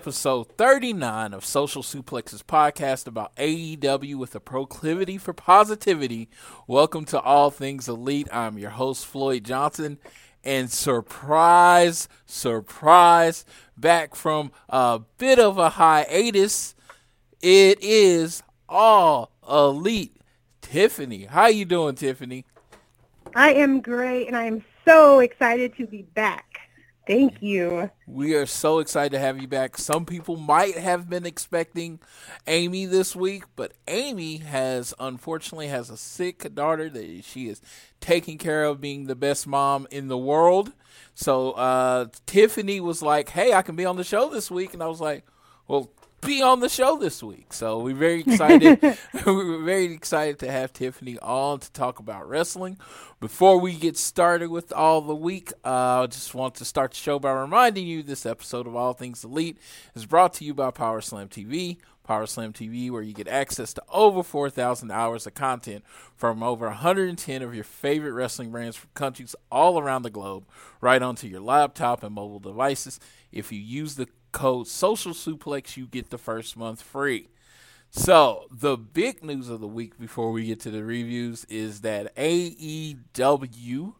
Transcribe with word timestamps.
Episode 0.00 0.48
39 0.56 1.34
of 1.34 1.44
Social 1.44 1.82
Suplexes 1.82 2.42
podcast 2.42 3.06
about 3.06 3.36
AEW 3.36 4.14
with 4.14 4.34
a 4.34 4.40
proclivity 4.40 5.18
for 5.18 5.34
positivity. 5.34 6.30
Welcome 6.66 7.04
to 7.04 7.20
All 7.20 7.50
Things 7.50 7.86
Elite. 7.86 8.26
I'm 8.32 8.56
your 8.56 8.70
host, 8.70 9.04
Floyd 9.04 9.44
Johnson. 9.44 9.98
And 10.42 10.70
surprise, 10.70 12.08
surprise, 12.24 13.44
back 13.76 14.14
from 14.14 14.52
a 14.70 15.02
bit 15.18 15.38
of 15.38 15.58
a 15.58 15.68
hiatus, 15.68 16.74
it 17.42 17.78
is 17.82 18.42
All 18.70 19.30
Elite 19.46 20.16
Tiffany. 20.62 21.24
How 21.24 21.42
are 21.42 21.50
you 21.50 21.66
doing, 21.66 21.94
Tiffany? 21.94 22.46
I 23.34 23.52
am 23.52 23.82
great, 23.82 24.28
and 24.28 24.36
I 24.38 24.46
am 24.46 24.64
so 24.86 25.18
excited 25.18 25.76
to 25.76 25.86
be 25.86 26.04
back. 26.14 26.49
Thank 27.10 27.42
you. 27.42 27.90
We 28.06 28.36
are 28.36 28.46
so 28.46 28.78
excited 28.78 29.10
to 29.12 29.18
have 29.18 29.42
you 29.42 29.48
back. 29.48 29.76
Some 29.78 30.06
people 30.06 30.36
might 30.36 30.78
have 30.78 31.10
been 31.10 31.26
expecting 31.26 31.98
Amy 32.46 32.86
this 32.86 33.16
week, 33.16 33.44
but 33.56 33.72
Amy 33.88 34.36
has 34.36 34.94
unfortunately 35.00 35.66
has 35.66 35.90
a 35.90 35.96
sick 35.96 36.54
daughter 36.54 36.88
that 36.88 37.24
she 37.24 37.48
is 37.48 37.62
taking 38.00 38.38
care 38.38 38.62
of 38.62 38.80
being 38.80 39.06
the 39.06 39.16
best 39.16 39.48
mom 39.48 39.88
in 39.90 40.06
the 40.06 40.16
world. 40.16 40.72
So 41.14 41.50
uh, 41.52 42.06
Tiffany 42.26 42.78
was 42.80 43.02
like, 43.02 43.30
"Hey, 43.30 43.54
I 43.54 43.62
can 43.62 43.74
be 43.74 43.86
on 43.86 43.96
the 43.96 44.04
show 44.04 44.30
this 44.30 44.48
week," 44.48 44.72
and 44.72 44.82
I 44.82 44.86
was 44.86 45.00
like, 45.00 45.26
"Well, 45.66 45.90
be 46.20 46.42
on 46.42 46.60
the 46.60 46.68
show 46.68 46.98
this 46.98 47.22
week." 47.22 47.52
So 47.52 47.78
we're 47.80 47.94
very 47.94 48.20
excited. 48.20 48.80
we're 49.26 49.62
very 49.62 49.92
excited 49.92 50.38
to 50.40 50.50
have 50.50 50.72
Tiffany 50.72 51.18
on 51.18 51.60
to 51.60 51.72
talk 51.72 51.98
about 51.98 52.28
wrestling. 52.28 52.78
Before 53.20 53.58
we 53.58 53.74
get 53.74 53.96
started 53.96 54.50
with 54.50 54.72
all 54.72 55.00
the 55.00 55.14
week, 55.14 55.52
uh, 55.64 56.02
I 56.02 56.06
just 56.06 56.34
want 56.34 56.54
to 56.56 56.64
start 56.64 56.92
the 56.92 56.96
show 56.96 57.18
by 57.18 57.32
reminding 57.32 57.86
you 57.86 58.02
this 58.02 58.24
episode 58.24 58.66
of 58.66 58.74
All 58.74 58.92
Things 58.92 59.24
Elite 59.24 59.58
is 59.94 60.06
brought 60.06 60.32
to 60.34 60.44
you 60.44 60.54
by 60.54 60.70
Power 60.70 61.00
Slam 61.00 61.28
TV. 61.28 61.78
Power 62.10 62.26
Slam 62.26 62.52
TV, 62.52 62.90
where 62.90 63.02
you 63.02 63.12
get 63.12 63.28
access 63.28 63.72
to 63.72 63.82
over 63.88 64.24
4,000 64.24 64.90
hours 64.90 65.28
of 65.28 65.34
content 65.34 65.84
from 66.16 66.42
over 66.42 66.66
110 66.66 67.40
of 67.40 67.54
your 67.54 67.62
favorite 67.62 68.14
wrestling 68.14 68.50
brands 68.50 68.76
from 68.76 68.90
countries 68.94 69.36
all 69.48 69.78
around 69.78 70.02
the 70.02 70.10
globe, 70.10 70.44
right 70.80 71.02
onto 71.02 71.28
your 71.28 71.38
laptop 71.40 72.02
and 72.02 72.12
mobile 72.12 72.40
devices. 72.40 72.98
If 73.30 73.52
you 73.52 73.60
use 73.60 73.94
the 73.94 74.08
code 74.32 74.66
Social 74.66 75.12
Suplex, 75.12 75.76
you 75.76 75.86
get 75.86 76.10
the 76.10 76.18
first 76.18 76.56
month 76.56 76.82
free. 76.82 77.28
So, 77.90 78.46
the 78.52 78.76
big 78.76 79.24
news 79.24 79.48
of 79.48 79.60
the 79.60 79.66
week 79.66 79.98
before 79.98 80.30
we 80.30 80.46
get 80.46 80.60
to 80.60 80.70
the 80.70 80.84
reviews 80.84 81.44
is 81.46 81.80
that 81.80 82.14
AEW, 82.16 83.94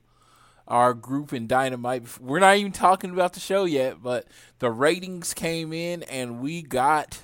our 0.69 0.95
group 0.95 1.33
in 1.33 1.49
Dynamite, 1.49 2.21
we're 2.21 2.39
not 2.39 2.57
even 2.57 2.71
talking 2.71 3.11
about 3.11 3.33
the 3.33 3.41
show 3.41 3.65
yet, 3.65 4.01
but 4.01 4.27
the 4.61 4.71
ratings 4.71 5.35
came 5.35 5.73
in 5.73 6.05
and 6.05 6.41
we 6.41 6.63
got 6.63 7.21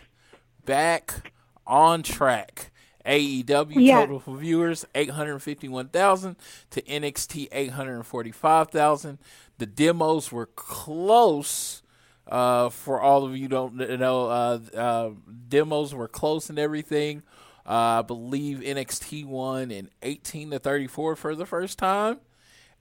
back 0.65 1.31
on 1.67 2.03
track. 2.03 2.73
AEW 3.05 3.77
Yeah. 3.81 4.01
total 4.01 4.19
viewers 4.35 4.85
851,000 4.97 6.35
to 6.71 6.83
NXT 6.83 7.49
845,000. 7.53 9.19
The 9.59 9.67
demos 9.67 10.33
were 10.33 10.47
close 10.47 11.83
uh, 12.29 12.71
for 12.71 13.01
all 13.01 13.25
of 13.25 13.37
you 13.37 13.49
don't 13.49 13.77
know, 13.77 14.27
uh, 14.27 14.59
uh, 14.77 15.11
demos 15.49 15.95
were 15.95 16.09
close 16.09 16.51
and 16.51 16.59
everything. 16.59 17.23
Uh, 17.65 17.99
I 17.99 18.03
believe 18.03 18.59
NXT 18.59 19.27
won 19.27 19.71
in 19.71 19.91
18 20.03 20.51
to 20.51 20.59
34 20.59 21.17
for 21.17 21.35
the 21.35 21.47
first 21.47 21.79
time, 21.79 22.19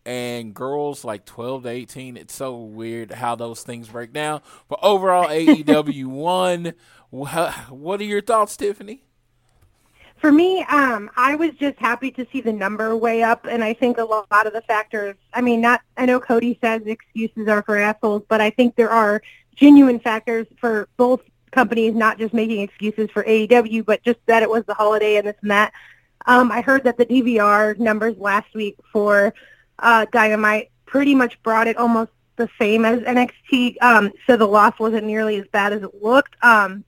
and 0.06 0.54
girls 0.54 1.04
like 1.04 1.26
12 1.26 1.64
to 1.64 1.70
18. 1.70 2.18
It's 2.18 2.36
so 2.36 2.58
weird 2.58 3.12
how 3.12 3.36
those 3.36 3.64
things 3.64 3.90
break 3.90 4.14
down. 4.14 4.42
But 4.68 4.80
overall, 4.82 5.28
AEW 5.28 6.06
won. 6.08 6.74
What 7.10 8.02
are 8.02 8.04
your 8.04 8.22
thoughts, 8.22 8.58
Tiffany? 8.58 9.04
For 10.18 10.32
me, 10.32 10.64
um, 10.64 11.12
I 11.18 11.36
was 11.36 11.52
just 11.60 11.78
happy 11.78 12.10
to 12.12 12.26
see 12.32 12.42
the 12.42 12.54
number 12.54 12.96
way 12.96 13.22
up, 13.22 13.46
and 13.46 13.64
I 13.64 13.74
think 13.74 13.98
a 13.98 14.04
lot 14.04 14.48
of 14.48 14.54
the 14.54 14.62
factors. 14.62 15.16
I 15.34 15.42
mean, 15.42 15.62
not. 15.62 15.82
I 15.98 16.06
know 16.06 16.20
Cody 16.20 16.58
says 16.62 16.82
excuses 16.86 17.48
are 17.48 17.62
for 17.64 17.78
assholes, 17.78 18.24
but 18.28 18.42
I 18.42 18.50
think 18.50 18.76
there 18.76 18.90
are 18.90 19.22
genuine 19.56 20.00
factors 20.00 20.48
for 20.60 20.88
both 20.98 21.22
companies, 21.52 21.96
not 21.96 22.18
just 22.18 22.34
making 22.34 22.62
excuses 22.62 23.10
for 23.12 23.24
AEW, 23.24 23.86
but 23.86 24.04
just 24.04 24.20
that 24.26 24.44
it 24.44 24.50
was 24.50 24.64
the 24.66 24.74
holiday 24.74 25.18
and 25.18 25.28
this 25.28 25.36
and 25.42 25.52
that. 25.52 25.74
Um, 26.28 26.52
I 26.52 26.62
heard 26.62 26.84
that 26.86 26.98
the 26.98 27.06
DVR 27.06 27.78
numbers 27.78 28.18
last 28.18 28.54
week 28.54 28.78
for 28.92 29.34
uh, 29.80 30.06
Dynamite 30.12 30.72
pretty 30.86 31.16
much 31.16 31.42
brought 31.44 31.68
it 31.68 31.78
almost 31.78 32.12
the 32.36 32.50
same 32.60 32.84
as 32.84 33.00
NXT, 33.02 33.82
um, 33.82 34.12
so 34.28 34.36
the 34.36 34.48
loss 34.48 34.78
wasn't 34.80 35.06
nearly 35.06 35.38
as 35.38 35.48
bad 35.52 35.72
as 35.74 35.84
it 35.84 36.04
looked. 36.04 36.36
Um, 36.44 36.84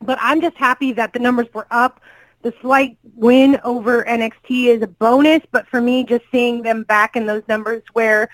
but 0.00 0.18
I'm 0.20 0.40
just 0.40 0.56
happy 0.56 0.92
that 0.92 1.12
the 1.12 1.18
numbers 1.18 1.46
were 1.52 1.66
up. 1.70 2.00
The 2.42 2.54
slight 2.60 2.98
win 3.14 3.58
over 3.64 4.04
NXT 4.04 4.66
is 4.66 4.82
a 4.82 4.86
bonus, 4.86 5.42
but 5.50 5.66
for 5.66 5.80
me, 5.80 6.04
just 6.04 6.24
seeing 6.30 6.62
them 6.62 6.84
back 6.84 7.16
in 7.16 7.26
those 7.26 7.42
numbers 7.48 7.82
where 7.92 8.28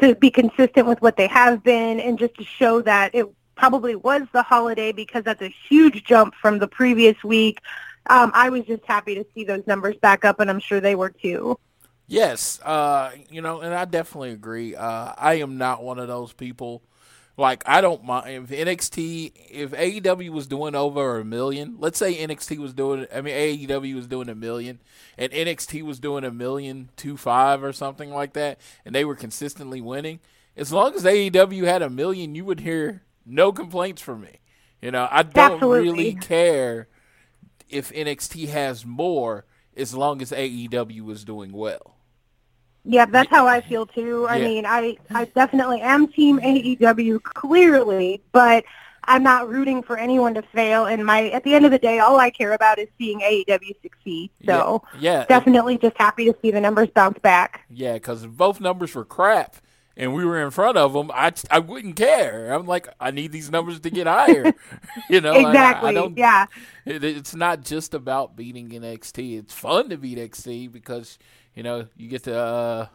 to 0.00 0.14
be 0.14 0.30
consistent 0.30 0.86
with 0.86 1.02
what 1.02 1.16
they 1.16 1.26
have 1.26 1.62
been 1.62 2.00
and 2.00 2.18
just 2.18 2.34
to 2.36 2.44
show 2.44 2.80
that 2.82 3.14
it 3.14 3.26
probably 3.56 3.94
was 3.94 4.22
the 4.32 4.42
holiday 4.42 4.92
because 4.92 5.24
that's 5.24 5.42
a 5.42 5.54
huge 5.68 6.04
jump 6.04 6.34
from 6.34 6.58
the 6.58 6.68
previous 6.68 7.22
week. 7.24 7.60
Um, 8.06 8.30
I 8.34 8.50
was 8.50 8.64
just 8.64 8.84
happy 8.84 9.14
to 9.14 9.26
see 9.34 9.44
those 9.44 9.66
numbers 9.66 9.96
back 9.96 10.24
up, 10.24 10.40
and 10.40 10.50
I'm 10.50 10.60
sure 10.60 10.80
they 10.80 10.94
were 10.94 11.10
too. 11.10 11.58
Yes, 12.06 12.60
uh, 12.62 13.12
you 13.30 13.40
know, 13.40 13.60
and 13.60 13.72
I 13.72 13.86
definitely 13.86 14.32
agree. 14.32 14.76
Uh, 14.76 15.14
I 15.16 15.34
am 15.34 15.56
not 15.56 15.82
one 15.82 15.98
of 15.98 16.08
those 16.08 16.32
people 16.32 16.82
Like 17.36 17.64
I 17.66 17.80
don't 17.80 18.04
mind 18.04 18.50
if 18.50 18.66
NXT 18.66 19.32
if 19.50 19.72
AEW 19.72 20.30
was 20.30 20.46
doing 20.46 20.74
over 20.74 21.18
a 21.18 21.24
million. 21.24 21.76
Let's 21.78 21.98
say 21.98 22.14
NXT 22.14 22.58
was 22.58 22.72
doing. 22.72 23.06
I 23.12 23.20
mean 23.22 23.34
AEW 23.34 23.94
was 23.96 24.06
doing 24.06 24.28
a 24.28 24.34
million, 24.36 24.78
and 25.18 25.32
NXT 25.32 25.82
was 25.82 25.98
doing 25.98 26.24
a 26.24 26.30
million 26.30 26.90
two 26.96 27.16
five 27.16 27.64
or 27.64 27.72
something 27.72 28.10
like 28.10 28.34
that, 28.34 28.60
and 28.84 28.94
they 28.94 29.04
were 29.04 29.16
consistently 29.16 29.80
winning. 29.80 30.20
As 30.56 30.72
long 30.72 30.94
as 30.94 31.02
AEW 31.02 31.64
had 31.64 31.82
a 31.82 31.90
million, 31.90 32.36
you 32.36 32.44
would 32.44 32.60
hear 32.60 33.02
no 33.26 33.50
complaints 33.50 34.00
from 34.00 34.20
me. 34.20 34.38
You 34.80 34.92
know, 34.92 35.08
I 35.10 35.24
don't 35.24 35.54
Absolutely. 35.54 35.80
really 35.80 36.14
care 36.14 36.88
if 37.68 37.92
NXT 37.92 38.48
has 38.48 38.86
more 38.86 39.44
as 39.76 39.94
long 39.94 40.22
as 40.22 40.30
AEW 40.30 41.10
is 41.10 41.24
doing 41.24 41.52
well. 41.52 41.93
Yeah, 42.84 43.06
that's 43.06 43.30
how 43.30 43.46
I 43.46 43.62
feel 43.62 43.86
too. 43.86 44.26
I 44.28 44.38
Yeah. 44.38 44.40
mean, 44.40 44.66
I 44.66 44.98
I 45.14 45.24
definitely 45.34 45.80
am 45.80 46.08
team 46.08 46.38
AEW 46.42 47.18
clearly, 47.18 48.22
but 48.32 48.64
I'm 49.04 49.22
not 49.22 49.48
rooting 49.48 49.82
for 49.82 49.96
anyone 49.98 50.34
to 50.34 50.42
fail. 50.54 50.86
And 50.86 51.04
my 51.04 51.30
at 51.30 51.44
the 51.44 51.54
end 51.54 51.64
of 51.64 51.70
the 51.70 51.78
day, 51.78 51.98
all 51.98 52.18
I 52.20 52.30
care 52.30 52.52
about 52.52 52.78
is 52.78 52.88
seeing 52.98 53.22
AEW 53.22 53.74
succeed. 53.82 54.30
So 54.46 54.82
yeah, 54.92 55.26
yeah, 55.26 55.26
definitely 55.28 55.78
just 55.78 55.96
happy 55.98 56.26
to 56.26 56.36
see 56.42 56.50
the 56.50 56.60
numbers 56.60 56.88
bounce 56.94 57.18
back. 57.20 57.62
yeah, 57.68 57.94
because 57.94 58.26
both 58.26 58.60
numbers 58.60 58.94
were 58.94 59.04
crap. 59.04 59.56
And 59.96 60.12
we 60.12 60.24
were 60.24 60.42
in 60.44 60.50
front 60.50 60.76
of 60.76 60.92
them. 60.92 61.12
I, 61.14 61.32
I 61.52 61.60
wouldn't 61.60 61.94
care. 61.94 62.52
I'm 62.52 62.66
like, 62.66 62.88
I 62.98 63.12
need 63.12 63.30
these 63.30 63.48
numbers 63.48 63.78
to 63.78 63.90
get 63.90 64.08
higher. 64.08 64.52
you 65.08 65.20
know, 65.20 65.38
like, 65.38 65.62
I- 65.62 65.62
exactly. 65.62 65.88
I 65.88 65.92
don't, 65.92 66.16
yeah. 66.16 66.46
It, 66.84 67.04
it's 67.04 67.34
not 67.34 67.62
just 67.62 67.94
about 67.94 68.34
beating 68.36 68.74
NXT. 68.74 69.38
It's 69.38 69.54
fun 69.54 69.90
to 69.90 69.96
beat 69.96 70.18
NXT 70.18 70.66
because 70.66 71.16
you 71.54 71.62
know 71.62 71.86
you 71.96 72.08
get 72.08 72.24
to 72.24 72.36
uh, 72.36 72.86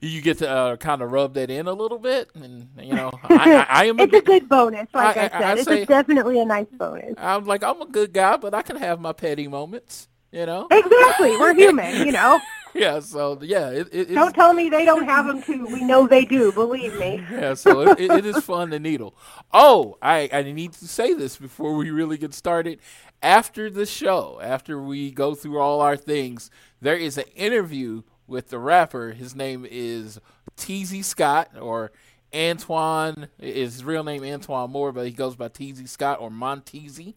you 0.00 0.20
get 0.20 0.38
to 0.38 0.48
uh, 0.50 0.76
kind 0.76 1.00
of 1.02 1.12
rub 1.12 1.34
that 1.34 1.50
in 1.50 1.66
a 1.66 1.72
little 1.72 1.98
bit, 1.98 2.30
and 2.34 2.68
you 2.80 2.94
know 2.94 3.10
I, 3.24 3.34
I, 3.34 3.66
I 3.82 3.84
am 3.86 3.98
a 4.00 4.02
It's 4.04 4.12
a 4.12 4.16
good, 4.16 4.24
good 4.26 4.48
bonus, 4.48 4.88
like 4.92 5.16
I- 5.16 5.24
I, 5.26 5.28
said. 5.30 5.58
It's 5.58 5.68
say- 5.68 5.84
definitely 5.84 6.40
a 6.40 6.44
nice 6.44 6.66
bonus. 6.72 7.14
I'm 7.18 7.44
like 7.44 7.62
I'm 7.62 7.80
a 7.80 7.86
good 7.86 8.12
guy, 8.12 8.36
but 8.36 8.54
I 8.54 8.62
can 8.62 8.76
have 8.76 9.00
my 9.00 9.12
petty 9.12 9.48
moments. 9.48 10.08
You 10.32 10.46
know, 10.46 10.68
Exactly. 10.70 11.36
We're 11.38 11.54
human, 11.54 12.06
you 12.06 12.12
know. 12.12 12.40
yeah. 12.74 13.00
So 13.00 13.36
yeah, 13.42 13.70
it, 13.70 13.88
it, 13.90 14.14
Don't 14.14 14.32
tell 14.32 14.52
me 14.52 14.68
they 14.68 14.84
don't 14.84 15.04
have 15.04 15.26
them 15.26 15.42
too. 15.42 15.66
We 15.66 15.82
know 15.82 16.06
they 16.06 16.24
do. 16.24 16.52
Believe 16.52 16.96
me. 17.00 17.20
yeah. 17.32 17.54
So 17.54 17.80
it, 17.80 17.98
it, 17.98 18.10
it 18.12 18.26
is 18.26 18.36
fun 18.44 18.70
to 18.70 18.78
needle. 18.78 19.16
Oh, 19.52 19.98
I 20.00 20.28
I 20.32 20.42
need 20.44 20.74
to 20.74 20.86
say 20.86 21.14
this 21.14 21.36
before 21.36 21.74
we 21.74 21.90
really 21.90 22.16
get 22.16 22.32
started. 22.32 22.78
After 23.22 23.68
the 23.68 23.84
show, 23.84 24.40
after 24.42 24.80
we 24.80 25.10
go 25.10 25.34
through 25.34 25.58
all 25.58 25.80
our 25.80 25.96
things, 25.96 26.50
there 26.80 26.96
is 26.96 27.18
an 27.18 27.24
interview 27.36 28.02
with 28.26 28.48
the 28.48 28.58
rapper. 28.58 29.10
His 29.10 29.34
name 29.34 29.66
is 29.68 30.18
TZ 30.56 31.06
Scott 31.06 31.50
or 31.60 31.92
Antoine. 32.34 33.28
His 33.38 33.84
real 33.84 34.04
name 34.04 34.24
Antoine 34.24 34.70
Moore, 34.70 34.92
but 34.92 35.04
he 35.04 35.12
goes 35.12 35.36
by 35.36 35.48
TZ 35.48 35.90
Scott 35.90 36.18
or 36.20 36.30
Monteezy. 36.30 37.14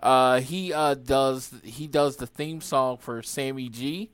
Uh, 0.00 0.40
he 0.40 0.72
uh, 0.72 0.94
does 0.94 1.52
he 1.62 1.86
does 1.86 2.16
the 2.16 2.26
theme 2.26 2.60
song 2.60 2.96
for 2.96 3.22
Sammy 3.22 3.68
G. 3.68 4.10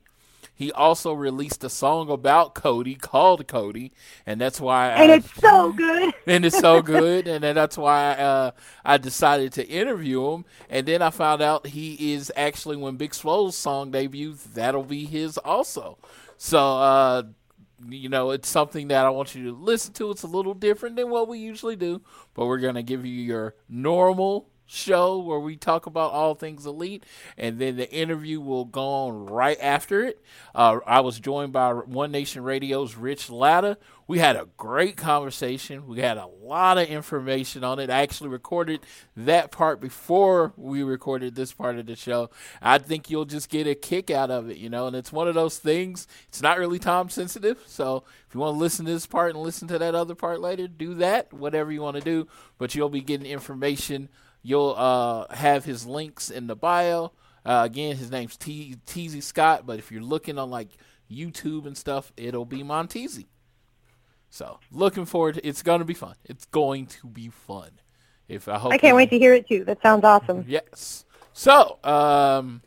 He 0.57 0.73
also 0.73 1.13
released 1.13 1.63
a 1.65 1.69
song 1.69 2.09
about 2.11 2.55
Cody 2.55 2.95
called 2.95 3.47
Cody, 3.47 3.93
and 4.25 4.41
that's 4.41 4.59
why 4.59 4.89
And 4.89 5.13
I, 5.13 5.17
it's 5.17 5.35
so 5.35 5.71
good. 5.71 6.15
and 6.27 6.47
it's 6.47 6.59
so 6.59 6.81
good, 6.81 7.29
and 7.29 7.45
then 7.45 7.55
that's 7.55 7.77
why 7.77 8.13
uh, 8.15 8.53
I 8.83 8.97
decided 8.97 9.53
to 9.53 9.69
interview 9.69 10.33
him. 10.33 10.45
And 10.71 10.87
then 10.89 11.03
I 11.03 11.11
found 11.11 11.43
out 11.43 11.67
he 11.67 12.15
is 12.15 12.33
actually 12.35 12.79
when 12.79 12.97
Big 12.97 13.13
Swole's 13.13 13.55
song 13.55 13.91
debuts, 13.91 14.45
that'll 14.45 14.83
be 14.83 15.05
his 15.05 15.37
also. 15.37 15.99
So 16.39 16.59
uh, 16.59 17.23
you 17.87 18.09
know, 18.09 18.31
it's 18.31 18.49
something 18.49 18.89
that 18.89 19.05
I 19.05 19.11
want 19.11 19.35
you 19.35 19.45
to 19.45 19.53
listen 19.53 19.93
to. 19.95 20.11
It's 20.11 20.23
a 20.23 20.27
little 20.27 20.55
different 20.55 20.97
than 20.97 21.11
what 21.11 21.29
we 21.29 21.39
usually 21.39 21.77
do, 21.77 22.01
but 22.33 22.47
we're 22.47 22.61
gonna 22.61 22.83
give 22.83 23.05
you 23.05 23.13
your 23.13 23.55
normal 23.69 24.49
show 24.67 25.19
where 25.19 25.39
we 25.39 25.57
talk 25.57 25.87
about 25.87 26.13
all 26.13 26.35
things 26.35 26.67
elite, 26.67 27.05
and 27.39 27.59
then 27.59 27.77
the 27.77 27.91
interview 27.93 28.41
will 28.41 28.65
go 28.65 28.85
on 28.85 29.27
right 29.27 29.59
after 29.61 30.03
it. 30.05 30.21
Uh, 30.55 30.81
I 30.87 31.01
was 31.01 31.21
joined 31.21 31.53
by 31.53 31.73
One 31.73 32.11
Nation 32.11 32.43
Radio's 32.43 32.97
Rich 32.97 33.31
Latta. 33.31 33.79
We 34.09 34.21
had 34.21 34.37
a 34.37 34.49
great 34.57 34.97
conversation. 34.97 35.89
We 35.89 35.99
had 35.99 36.17
a 36.17 36.27
lot 36.27 36.79
of 36.79 36.87
information 36.87 37.65
on 37.65 37.81
it. 37.81 37.91
I 37.91 38.03
actually 38.03 38.31
recorded 38.31 38.81
that 39.17 39.51
part 39.51 39.81
before 39.81 40.53
we 40.57 40.85
recorded 40.85 41.35
this 41.35 41.53
part 41.53 41.77
of 41.77 41.87
the 41.87 41.97
show. 41.97 42.31
I 42.63 42.79
think 42.79 43.11
you'll 43.11 43.25
just 43.25 43.49
get 43.49 43.67
a 43.67 43.75
kick 43.75 44.11
out 44.11 44.31
of 44.31 44.49
it, 44.49 44.59
you 44.59 44.69
know. 44.69 44.87
And 44.87 44.95
it's 44.95 45.13
one 45.13 45.27
of 45.27 45.35
those 45.35 45.59
things. 45.59 46.07
It's 46.29 46.41
not 46.43 46.59
really 46.59 46.79
time 46.79 47.09
sensitive, 47.09 47.65
so 47.67 48.05
if 48.29 48.35
you 48.35 48.41
want 48.41 48.55
to 48.55 48.61
listen 48.61 48.87
to 48.87 48.93
this 48.93 49.07
part 49.07 49.35
and 49.35 49.43
listen 49.43 49.67
to 49.69 49.79
that 49.79 49.95
other 49.95 50.15
part 50.15 50.41
later, 50.41 50.69
do 50.69 50.95
that. 50.95 51.33
Whatever 51.33 51.73
you 51.73 51.83
want 51.83 51.97
to 51.97 52.03
do, 52.03 52.29
but 52.59 52.75
you'll 52.75 52.89
be 52.89 53.01
getting 53.01 53.27
information. 53.27 54.09
You'll 54.47 54.77
uh, 54.79 55.35
have 55.35 55.65
his 55.65 55.87
links 55.87 56.31
in 56.31 56.47
the 56.47 56.55
bio. 56.55 57.11
Uh, 57.45 57.63
again, 57.65 57.97
his 57.97 58.13
name's 58.13 58.37
T- 58.37 58.77
Teasy 58.87 59.21
Scott, 59.21 59.67
but 59.67 59.81
if 59.81 59.91
you're 59.91 60.01
looking 60.01 60.39
on 60.39 60.51
like 60.51 60.69
YouTube 61.11 61.67
and 61.67 61.77
stuff, 61.77 62.13
it'll 62.17 62.45
be 62.45 62.63
Monteezy. 62.63 63.27
So 64.31 64.61
looking 64.71 65.05
forward. 65.05 65.35
To, 65.35 65.45
it's 65.45 65.63
going 65.63 65.81
to 65.81 65.85
be 65.85 65.95
fun. 65.95 66.15
It's 66.25 66.45
going 66.45 66.87
to 66.87 67.09
be 67.09 67.29
fun. 67.29 67.71
If 68.29 68.47
I 68.47 68.57
hope 68.59 68.73
I 68.73 68.79
can't 68.79 68.95
wait 68.95 69.11
to 69.11 69.19
hear 69.19 69.35
it 69.35 69.49
too. 69.49 69.65
That 69.65 69.83
sounds 69.83 70.05
awesome. 70.05 70.45
Yes. 70.47 71.05
So, 71.33 71.81
um, 71.83 72.63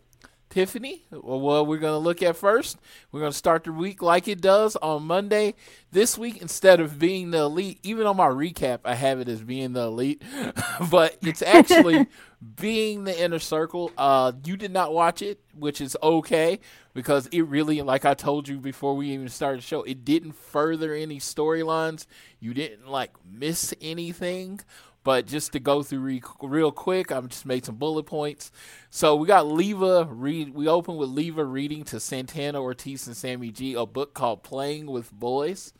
Tiffany, 0.49 1.03
well, 1.11 1.39
what 1.39 1.67
we're 1.67 1.77
going 1.77 1.93
to 1.93 1.99
look 1.99 2.23
at 2.23 2.35
first, 2.35 2.79
we're 3.11 3.19
going 3.19 3.31
to 3.31 3.37
start 3.37 3.65
the 3.65 3.71
week 3.71 4.01
like 4.01 4.27
it 4.27 4.41
does 4.41 4.75
on 4.77 5.03
Monday. 5.03 5.53
This 5.91 6.17
week, 6.17 6.41
instead 6.41 6.79
of 6.79 6.97
being 6.97 7.29
the 7.29 7.39
elite, 7.39 7.79
even 7.83 8.07
on 8.07 8.17
my 8.17 8.27
recap, 8.27 8.79
I 8.83 8.95
have 8.95 9.19
it 9.19 9.29
as 9.29 9.41
being 9.43 9.73
the 9.73 9.83
elite, 9.83 10.23
but 10.89 11.17
it's 11.21 11.43
actually 11.43 12.07
being 12.55 13.03
the 13.03 13.23
inner 13.23 13.37
circle. 13.37 13.91
Uh, 13.95 14.31
you 14.43 14.57
did 14.57 14.71
not 14.71 14.91
watch 14.91 15.21
it, 15.21 15.39
which 15.53 15.81
is 15.81 15.95
okay 16.01 16.59
because 16.95 17.27
it 17.27 17.43
really, 17.43 17.81
like 17.83 18.05
I 18.05 18.15
told 18.15 18.47
you 18.47 18.57
before 18.57 18.95
we 18.95 19.11
even 19.11 19.29
started 19.29 19.59
the 19.59 19.65
show, 19.65 19.83
it 19.83 20.03
didn't 20.03 20.33
further 20.33 20.95
any 20.95 21.19
storylines. 21.19 22.07
You 22.39 22.55
didn't 22.55 22.87
like 22.87 23.11
miss 23.31 23.73
anything. 23.81 24.61
But 25.09 25.25
just 25.25 25.53
to 25.53 25.59
go 25.59 25.81
through 25.81 26.01
re- 26.01 26.21
real 26.39 26.71
quick, 26.71 27.11
I've 27.11 27.29
just 27.29 27.43
made 27.43 27.65
some 27.65 27.77
bullet 27.77 28.03
points. 28.03 28.51
So 28.91 29.15
we 29.15 29.25
got 29.25 29.47
Leva 29.47 30.07
read. 30.07 30.53
We 30.53 30.67
open 30.67 30.97
with 30.97 31.09
Leva 31.09 31.43
reading 31.43 31.83
to 31.85 31.99
Santana 31.99 32.61
Ortiz 32.61 33.07
and 33.07 33.17
Sammy 33.17 33.49
G 33.49 33.73
a 33.73 33.87
book 33.87 34.13
called 34.13 34.43
"Playing 34.43 34.85
with 34.85 35.11
Boys." 35.11 35.73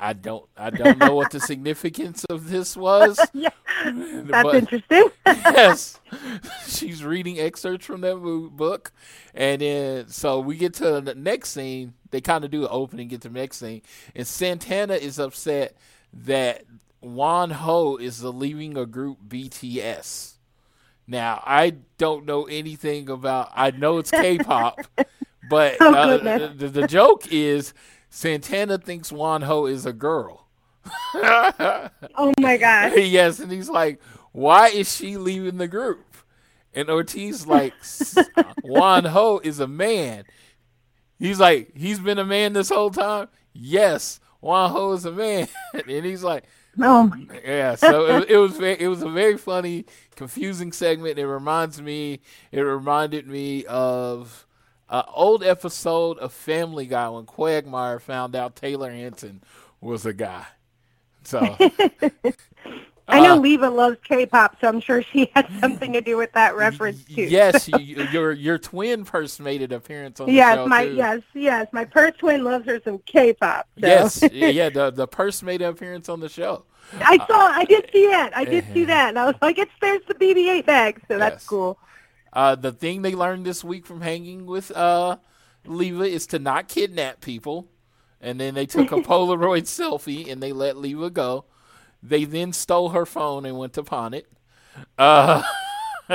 I 0.00 0.14
don't. 0.14 0.46
I 0.56 0.70
don't 0.70 0.96
know 0.96 1.14
what 1.14 1.30
the 1.30 1.40
significance 1.52 2.24
of 2.30 2.48
this 2.48 2.74
was. 2.74 3.20
Yeah, 3.34 3.50
that's 3.84 4.42
but- 4.42 4.54
interesting. 4.54 5.10
yes, 5.26 6.00
she's 6.66 7.04
reading 7.04 7.38
excerpts 7.38 7.84
from 7.84 8.00
that 8.00 8.16
book, 8.16 8.92
and 9.34 9.60
then 9.60 10.08
so 10.08 10.40
we 10.40 10.56
get 10.56 10.72
to 10.74 11.02
the 11.02 11.14
next 11.14 11.50
scene. 11.50 11.92
They 12.12 12.22
kind 12.22 12.46
of 12.46 12.50
do 12.50 12.62
the 12.62 12.70
opening, 12.70 13.08
get 13.08 13.20
to 13.20 13.28
the 13.28 13.38
next 13.38 13.58
scene, 13.58 13.82
and 14.14 14.26
Santana 14.26 14.94
is 14.94 15.18
upset 15.18 15.76
that 16.14 16.64
Wonho 17.04 18.00
is 18.00 18.20
the 18.20 18.32
leaving 18.32 18.76
a 18.76 18.86
group 18.86 19.18
BTS. 19.28 20.32
Now 21.06 21.42
I 21.44 21.74
don't 21.98 22.24
know 22.24 22.44
anything 22.44 23.08
about. 23.10 23.50
I 23.54 23.70
know 23.70 23.98
it's 23.98 24.10
K-pop, 24.10 24.80
but 25.50 25.76
Oh, 25.80 25.94
uh, 25.94 26.52
the, 26.54 26.68
the 26.68 26.86
joke 26.86 27.30
is 27.30 27.74
Santana 28.10 28.78
thinks 28.78 29.12
Wonho 29.12 29.70
is 29.70 29.84
a 29.86 29.92
girl. 29.92 30.48
Oh 31.14 32.32
my 32.38 32.56
gosh. 32.56 32.92
yes, 32.96 33.38
and 33.40 33.50
he's 33.50 33.68
like, 33.70 34.00
"Why 34.32 34.68
is 34.68 34.94
she 34.94 35.16
leaving 35.16 35.56
the 35.58 35.68
group?" 35.68 36.04
And 36.74 36.88
Ortiz 36.90 37.46
like, 37.46 37.72
"S- 37.80 38.16
"Wonho 38.64 39.44
is 39.44 39.60
a 39.60 39.66
man." 39.66 40.24
He's 41.18 41.40
like, 41.40 41.70
"He's 41.76 41.98
been 41.98 42.18
a 42.18 42.24
man 42.24 42.52
this 42.52 42.68
whole 42.68 42.90
time." 42.90 43.28
Yes, 43.52 44.20
Wonho 44.42 44.94
is 44.94 45.04
a 45.04 45.12
man, 45.12 45.48
and 45.72 46.04
he's 46.04 46.22
like, 46.24 46.44
Oh, 46.78 47.04
my- 47.04 47.16
um, 47.16 47.30
"Yeah." 47.44 47.74
So 47.76 48.06
it, 48.18 48.30
it 48.30 48.36
was 48.36 48.56
ve- 48.56 48.76
it 48.78 48.88
was 48.88 49.02
a 49.02 49.08
very 49.10 49.36
funny, 49.38 49.84
confusing 50.16 50.72
segment. 50.72 51.18
It 51.18 51.26
reminds 51.26 51.80
me, 51.80 52.20
it 52.52 52.60
reminded 52.60 53.26
me 53.26 53.64
of 53.66 54.46
an 54.88 55.04
old 55.12 55.42
episode 55.44 56.18
of 56.18 56.32
Family 56.32 56.86
Guy 56.86 57.08
when 57.08 57.26
Quagmire 57.26 57.98
found 58.00 58.34
out 58.36 58.56
Taylor 58.56 58.90
Hanson 58.90 59.42
was 59.80 60.04
a 60.06 60.12
guy. 60.12 60.46
So. 61.24 61.56
I 63.08 63.20
know 63.20 63.36
Uh, 63.36 63.36
Leva 63.36 63.68
loves 63.68 63.98
K-pop, 64.04 64.56
so 64.60 64.68
I'm 64.68 64.80
sure 64.80 65.02
she 65.02 65.30
had 65.34 65.48
something 65.60 65.92
to 65.92 66.00
do 66.00 66.16
with 66.16 66.32
that 66.32 66.56
reference 66.56 66.98
too. 67.14 67.32
Yes, 67.32 67.68
you, 67.68 67.76
your 68.02 68.32
your 68.32 68.58
twin 68.58 69.04
first 69.04 69.40
made 69.40 69.62
an 69.62 69.72
appearance 69.72 70.20
on 70.20 70.32
the 70.32 70.40
Yes, 70.40 70.42
show 70.42 70.68
my 70.68 70.82
too. 70.82 70.90
yes, 70.92 71.20
yes, 71.34 71.66
my 71.72 71.84
purse 71.84 72.12
twin 72.18 72.44
loves 72.44 72.66
her 72.66 72.80
some 72.84 72.98
K-pop. 73.00 73.68
So. 73.80 74.10
Yes, 74.10 74.28
yeah, 74.30 74.48
yeah, 74.48 74.70
the 74.70 74.90
the 74.90 75.06
purse 75.06 75.42
made 75.42 75.60
an 75.62 75.68
appearance 75.70 76.08
on 76.08 76.20
the 76.20 76.28
show. 76.28 76.64
I 77.00 77.18
saw, 77.28 77.46
I 77.48 77.64
did 77.64 77.88
see 77.92 78.06
that, 78.08 78.36
I 78.36 78.44
did 78.44 78.66
see 78.72 78.84
that, 78.86 79.10
and 79.10 79.18
I 79.18 79.26
was 79.26 79.36
like, 79.42 79.58
it's 79.58 79.72
there's 79.80 80.02
the 80.08 80.14
BB-8 80.14 80.66
bag, 80.66 81.02
so 81.08 81.18
that's 81.18 81.40
cool. 81.46 81.78
Uh, 82.32 82.54
the 82.54 82.72
thing 82.72 83.02
they 83.02 83.14
learned 83.14 83.46
this 83.46 83.62
week 83.62 83.86
from 83.86 84.00
hanging 84.00 84.46
with 84.46 84.70
uh, 84.72 85.18
Leva 85.64 86.04
is 86.04 86.26
to 86.28 86.38
not 86.38 86.68
kidnap 86.68 87.20
people, 87.20 87.68
and 88.20 88.40
then 88.40 88.54
they 88.54 88.66
took 88.66 88.90
a 88.92 88.98
Polaroid 89.00 89.62
selfie 89.64 90.30
and 90.30 90.42
they 90.42 90.52
let 90.52 90.76
Leva 90.76 91.10
go. 91.10 91.44
They 92.06 92.24
then 92.24 92.52
stole 92.52 92.90
her 92.90 93.06
phone 93.06 93.46
and 93.46 93.56
went 93.56 93.72
to 93.74 93.82
pawn 93.82 94.14
it. 94.14 94.26
Uh, 94.98 95.40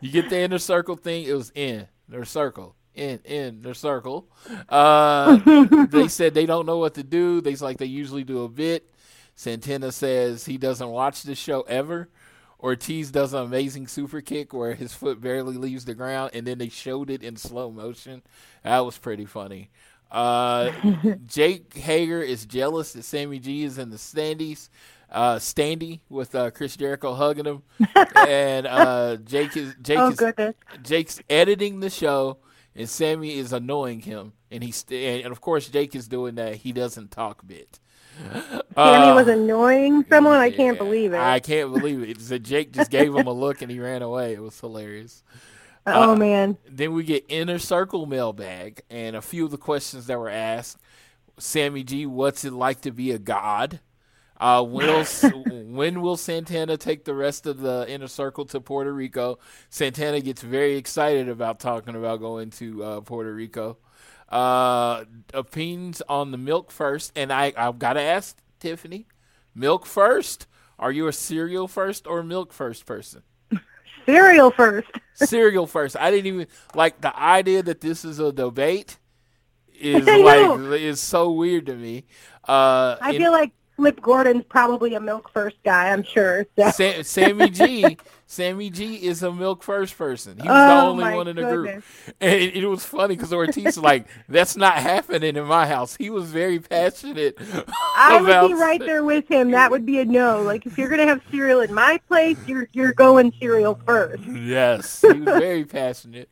you 0.00 0.10
get 0.12 0.30
the 0.30 0.38
inner 0.38 0.58
circle 0.58 0.94
thing. 0.94 1.24
It 1.24 1.32
was 1.32 1.50
in 1.52 1.88
their 2.08 2.24
circle, 2.24 2.76
in 2.94 3.18
in 3.24 3.62
their 3.62 3.74
circle. 3.74 4.28
Uh, 4.68 5.36
they 5.86 6.06
said 6.08 6.32
they 6.32 6.46
don't 6.46 6.64
know 6.64 6.78
what 6.78 6.94
to 6.94 7.02
do. 7.02 7.40
They 7.40 7.56
like 7.56 7.78
they 7.78 7.86
usually 7.86 8.22
do 8.22 8.44
a 8.44 8.48
bit. 8.48 8.88
Santana 9.34 9.90
says 9.90 10.46
he 10.46 10.58
doesn't 10.58 10.88
watch 10.88 11.24
this 11.24 11.38
show 11.38 11.62
ever, 11.62 12.08
Ortiz 12.58 13.10
does 13.10 13.34
an 13.34 13.44
amazing 13.44 13.86
super 13.86 14.20
kick 14.20 14.52
where 14.52 14.74
his 14.74 14.94
foot 14.94 15.20
barely 15.20 15.56
leaves 15.56 15.84
the 15.84 15.94
ground, 15.94 16.30
and 16.32 16.46
then 16.46 16.58
they 16.58 16.68
showed 16.68 17.10
it 17.10 17.22
in 17.22 17.36
slow 17.36 17.70
motion. 17.70 18.22
That 18.62 18.80
was 18.80 18.96
pretty 18.96 19.26
funny. 19.26 19.70
Uh, 20.10 20.70
Jake 21.26 21.74
Hager 21.74 22.22
is 22.22 22.46
jealous 22.46 22.92
that 22.92 23.04
Sammy 23.04 23.38
G 23.38 23.64
is 23.64 23.78
in 23.78 23.90
the 23.90 23.96
standees, 23.96 24.68
uh, 25.10 25.36
standy 25.36 26.00
with 26.08 26.34
uh, 26.34 26.50
Chris 26.50 26.76
Jericho 26.76 27.14
hugging 27.14 27.44
him, 27.44 27.62
and 28.16 28.66
uh, 28.66 29.16
Jake 29.16 29.56
is 29.56 29.74
Jake 29.82 29.98
Oh 29.98 30.10
is 30.10 30.16
goodness. 30.16 30.54
Jake's 30.82 31.20
editing 31.28 31.80
the 31.80 31.90
show, 31.90 32.38
and 32.74 32.88
Sammy 32.88 33.36
is 33.36 33.52
annoying 33.52 34.00
him, 34.00 34.32
and 34.50 34.62
he's 34.62 34.84
and, 34.90 35.22
and 35.24 35.32
of 35.32 35.40
course 35.40 35.68
Jake 35.68 35.94
is 35.94 36.08
doing 36.08 36.36
that. 36.36 36.56
He 36.56 36.72
doesn't 36.72 37.10
talk 37.10 37.46
bit. 37.46 37.80
Sammy 38.18 38.62
Uh, 38.76 39.14
was 39.14 39.28
annoying 39.28 40.04
someone. 40.08 40.38
I 40.38 40.50
can't 40.50 40.78
believe 40.78 41.12
it. 41.12 41.18
I 41.18 41.38
can't 41.40 41.72
believe 41.72 42.02
it. 42.02 42.20
So 42.20 42.38
Jake 42.38 42.72
just 42.72 42.90
gave 42.90 43.14
him 43.14 43.26
a 43.26 43.32
look 43.32 43.60
and 43.60 43.70
he 43.70 43.78
ran 43.78 44.02
away. 44.02 44.32
It 44.32 44.40
was 44.40 44.58
hilarious. 44.58 45.22
Oh 45.86 46.12
uh, 46.12 46.16
man. 46.16 46.58
Then 46.68 46.92
we 46.92 47.04
get 47.04 47.24
inner 47.28 47.58
circle 47.58 48.06
mailbag 48.06 48.82
and 48.90 49.16
a 49.16 49.22
few 49.22 49.44
of 49.44 49.50
the 49.50 49.58
questions 49.58 50.06
that 50.06 50.18
were 50.18 50.30
asked. 50.30 50.78
Sammy 51.38 51.84
G, 51.84 52.06
what's 52.06 52.44
it 52.44 52.52
like 52.52 52.80
to 52.82 52.90
be 52.90 53.10
a 53.10 53.18
god? 53.18 53.80
Uh, 54.38 54.64
will 54.66 55.04
when 55.66 56.02
will 56.02 56.16
Santana 56.16 56.76
take 56.76 57.04
the 57.04 57.14
rest 57.14 57.46
of 57.46 57.60
the 57.60 57.86
inner 57.88 58.08
circle 58.08 58.44
to 58.46 58.60
Puerto 58.60 58.92
Rico? 58.92 59.38
Santana 59.70 60.20
gets 60.20 60.42
very 60.42 60.76
excited 60.76 61.28
about 61.28 61.58
talking 61.58 61.94
about 61.94 62.20
going 62.20 62.50
to 62.50 62.84
uh, 62.84 63.00
Puerto 63.00 63.32
Rico. 63.32 63.78
Uh, 64.28 65.04
opinions 65.32 66.02
on 66.08 66.32
the 66.32 66.38
milk 66.38 66.70
first, 66.70 67.12
and 67.16 67.32
I 67.32 67.52
I've 67.56 67.78
got 67.78 67.94
to 67.94 68.00
ask 68.00 68.36
Tiffany, 68.60 69.06
milk 69.54 69.86
first? 69.86 70.46
Are 70.78 70.92
you 70.92 71.06
a 71.06 71.12
cereal 71.12 71.68
first 71.68 72.06
or 72.06 72.22
milk 72.22 72.52
first 72.52 72.84
person? 72.84 73.22
Cereal 74.06 74.50
first. 74.50 74.88
cereal 75.14 75.66
first. 75.66 75.96
I 75.98 76.10
didn't 76.10 76.26
even 76.26 76.46
like 76.74 77.00
the 77.00 77.16
idea 77.18 77.62
that 77.62 77.80
this 77.80 78.04
is 78.04 78.18
a 78.18 78.32
debate 78.32 78.98
is 79.78 80.06
like 80.06 80.80
is 80.80 81.00
so 81.00 81.32
weird 81.32 81.66
to 81.66 81.74
me. 81.74 82.04
Uh, 82.46 82.96
I 83.00 83.10
and 83.10 83.18
feel 83.18 83.32
like 83.32 83.52
Flip 83.76 84.00
Gordon's 84.00 84.44
probably 84.48 84.94
a 84.94 85.00
milk 85.00 85.30
first 85.32 85.56
guy. 85.64 85.90
I'm 85.92 86.02
sure. 86.02 86.46
So. 86.58 86.70
Sam, 86.70 87.02
Sammy 87.04 87.50
G, 87.50 87.98
Sammy 88.26 88.70
G 88.70 88.94
is 88.96 89.22
a 89.22 89.30
milk 89.30 89.62
first 89.62 89.96
person. 89.98 90.38
He 90.38 90.48
was 90.48 90.68
the 90.68 90.74
Oh, 90.74 90.88
only 90.88 91.04
one 91.14 91.28
in 91.28 91.36
the 91.36 91.42
goodness. 91.42 91.84
group, 91.84 92.16
and 92.20 92.32
it, 92.32 92.56
it 92.56 92.66
was 92.66 92.84
funny 92.84 93.16
because 93.16 93.32
Ortiz 93.34 93.64
was 93.64 93.78
like, 93.78 94.06
"That's 94.28 94.56
not 94.56 94.74
happening 94.78 95.36
in 95.36 95.44
my 95.44 95.66
house." 95.66 95.94
He 95.96 96.08
was 96.08 96.24
very 96.30 96.58
passionate. 96.58 97.38
I 97.96 98.18
would 98.20 98.48
be 98.48 98.54
right 98.54 98.80
there 98.80 99.04
with 99.04 99.28
him. 99.30 99.50
That 99.50 99.70
would 99.70 99.84
be 99.84 100.00
a 100.00 100.04
no. 100.06 100.40
Like 100.42 100.64
if 100.66 100.78
you're 100.78 100.88
gonna 100.88 101.06
have 101.06 101.20
cereal 101.30 101.60
in 101.60 101.74
my 101.74 102.00
place, 102.08 102.38
you're 102.46 102.68
you're 102.72 102.94
going 102.94 103.32
cereal 103.38 103.78
first. 103.86 104.22
Yes, 104.24 105.02
he 105.02 105.08
was 105.20 105.24
very 105.38 105.64
passionate. 105.66 106.30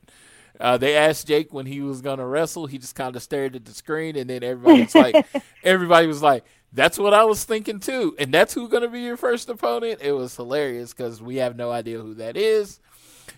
Uh, 0.61 0.79
they 0.79 0.97
asked 0.97 1.27
Jake 1.27 1.53
when 1.53 1.67
he 1.67 1.81
was 1.81 2.01
gonna 2.01 2.27
wrestle. 2.27 2.67
He 2.67 2.79
just 2.79 2.95
kind 2.95 3.15
of 3.17 3.23
stared 3.23 3.55
at 3.57 3.65
the 3.67 3.75
screen, 3.75 4.17
and 4.17 4.31
then 4.31 4.43
everybody 4.43 4.85
was 4.85 4.95
like, 4.95 5.27
everybody 5.65 6.07
was 6.07 6.23
like, 6.23 6.45
"That's 6.75 6.99
what 6.99 7.15
I 7.15 7.25
was 7.25 7.45
thinking 7.45 7.81
too." 7.81 8.15
And 8.19 8.33
that's 8.33 8.53
who's 8.55 8.69
gonna 8.69 8.89
be 8.89 9.01
your 9.01 9.17
first 9.17 9.49
opponent. 9.49 10.01
It 10.03 10.13
was 10.13 10.37
hilarious 10.37 10.93
because 10.93 11.23
we 11.23 11.37
have 11.37 11.57
no 11.57 11.71
idea 11.71 11.99
who 12.01 12.15
that 12.15 12.37
is. 12.37 12.81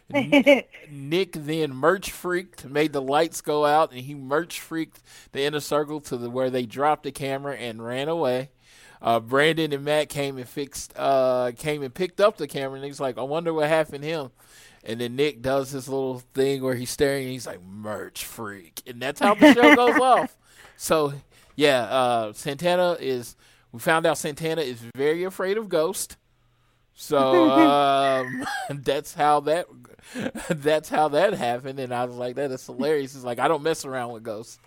Nick 0.90 1.32
then 1.32 1.74
merch 1.74 2.10
freaked, 2.10 2.64
made 2.64 2.92
the 2.92 3.02
lights 3.02 3.40
go 3.40 3.64
out, 3.64 3.90
and 3.90 4.00
he 4.00 4.14
merch 4.14 4.60
freaked 4.60 5.02
the 5.32 5.42
inner 5.42 5.60
circle 5.60 6.00
to 6.02 6.16
the 6.16 6.30
where 6.30 6.50
they 6.50 6.64
dropped 6.64 7.02
the 7.02 7.12
camera 7.12 7.56
and 7.56 7.84
ran 7.84 8.08
away. 8.08 8.50
Uh, 9.02 9.20
Brandon 9.20 9.72
and 9.72 9.84
Matt 9.84 10.08
came 10.08 10.38
and 10.38 10.48
fixed, 10.48 10.92
uh, 10.96 11.52
came 11.56 11.82
and 11.82 11.92
picked 11.92 12.20
up 12.20 12.36
the 12.36 12.46
camera, 12.46 12.76
and 12.76 12.84
he's 12.84 13.00
like, 13.00 13.18
"I 13.18 13.22
wonder 13.22 13.52
what 13.52 13.68
happened 13.68 14.02
to 14.02 14.08
him." 14.08 14.30
And 14.84 15.00
then 15.00 15.16
Nick 15.16 15.42
does 15.42 15.72
this 15.72 15.88
little 15.88 16.20
thing 16.34 16.62
where 16.62 16.76
he's 16.76 16.90
staring, 16.90 17.24
and 17.24 17.32
he's 17.32 17.46
like, 17.46 17.62
"Merch 17.62 18.24
freak," 18.24 18.82
and 18.86 19.02
that's 19.02 19.20
how 19.20 19.34
the 19.34 19.52
show 19.52 19.74
goes 19.74 19.96
off. 20.00 20.36
So, 20.76 21.14
yeah, 21.56 21.82
uh, 21.82 22.32
Santana 22.34 22.96
is. 23.00 23.34
We 23.72 23.80
found 23.80 24.06
out 24.06 24.16
Santana 24.16 24.62
is 24.62 24.80
very 24.94 25.24
afraid 25.24 25.58
of 25.58 25.68
ghosts. 25.68 26.16
So 26.94 27.50
um, 27.50 28.46
that's 28.70 29.12
how 29.12 29.40
that 29.40 29.66
that's 30.48 30.88
how 30.88 31.08
that 31.08 31.34
happened, 31.34 31.78
and 31.78 31.92
I 31.92 32.04
was 32.04 32.16
like, 32.16 32.36
that 32.36 32.50
is 32.50 32.64
hilarious. 32.64 33.14
It's 33.14 33.24
like 33.24 33.38
I 33.38 33.48
don't 33.48 33.62
mess 33.62 33.84
around 33.84 34.12
with 34.12 34.22
ghosts. 34.22 34.58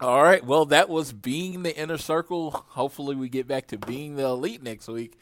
All 0.00 0.22
right, 0.22 0.44
well, 0.44 0.64
that 0.66 0.88
was 0.88 1.12
being 1.12 1.62
the 1.62 1.76
inner 1.76 1.98
circle. 1.98 2.50
Hopefully, 2.50 3.14
we 3.14 3.28
get 3.28 3.46
back 3.46 3.68
to 3.68 3.78
being 3.78 4.16
the 4.16 4.24
elite 4.24 4.62
next 4.62 4.88
week, 4.88 5.18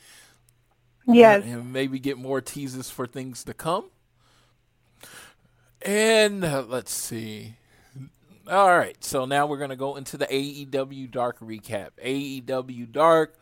yes. 1.06 1.44
and 1.44 1.72
maybe 1.72 1.98
get 1.98 2.18
more 2.18 2.40
teases 2.40 2.88
for 2.88 3.06
things 3.06 3.44
to 3.44 3.52
come. 3.52 3.90
And 5.82 6.44
uh, 6.44 6.64
let's 6.66 6.92
see. 6.92 7.56
All 8.50 8.76
right, 8.76 8.96
so 9.04 9.26
now 9.26 9.46
we're 9.46 9.58
going 9.58 9.70
to 9.70 9.76
go 9.76 9.94
into 9.94 10.16
the 10.16 10.26
AEW 10.26 11.08
Dark 11.08 11.38
recap. 11.38 11.90
AEW 12.04 12.90
Dark. 12.90 13.38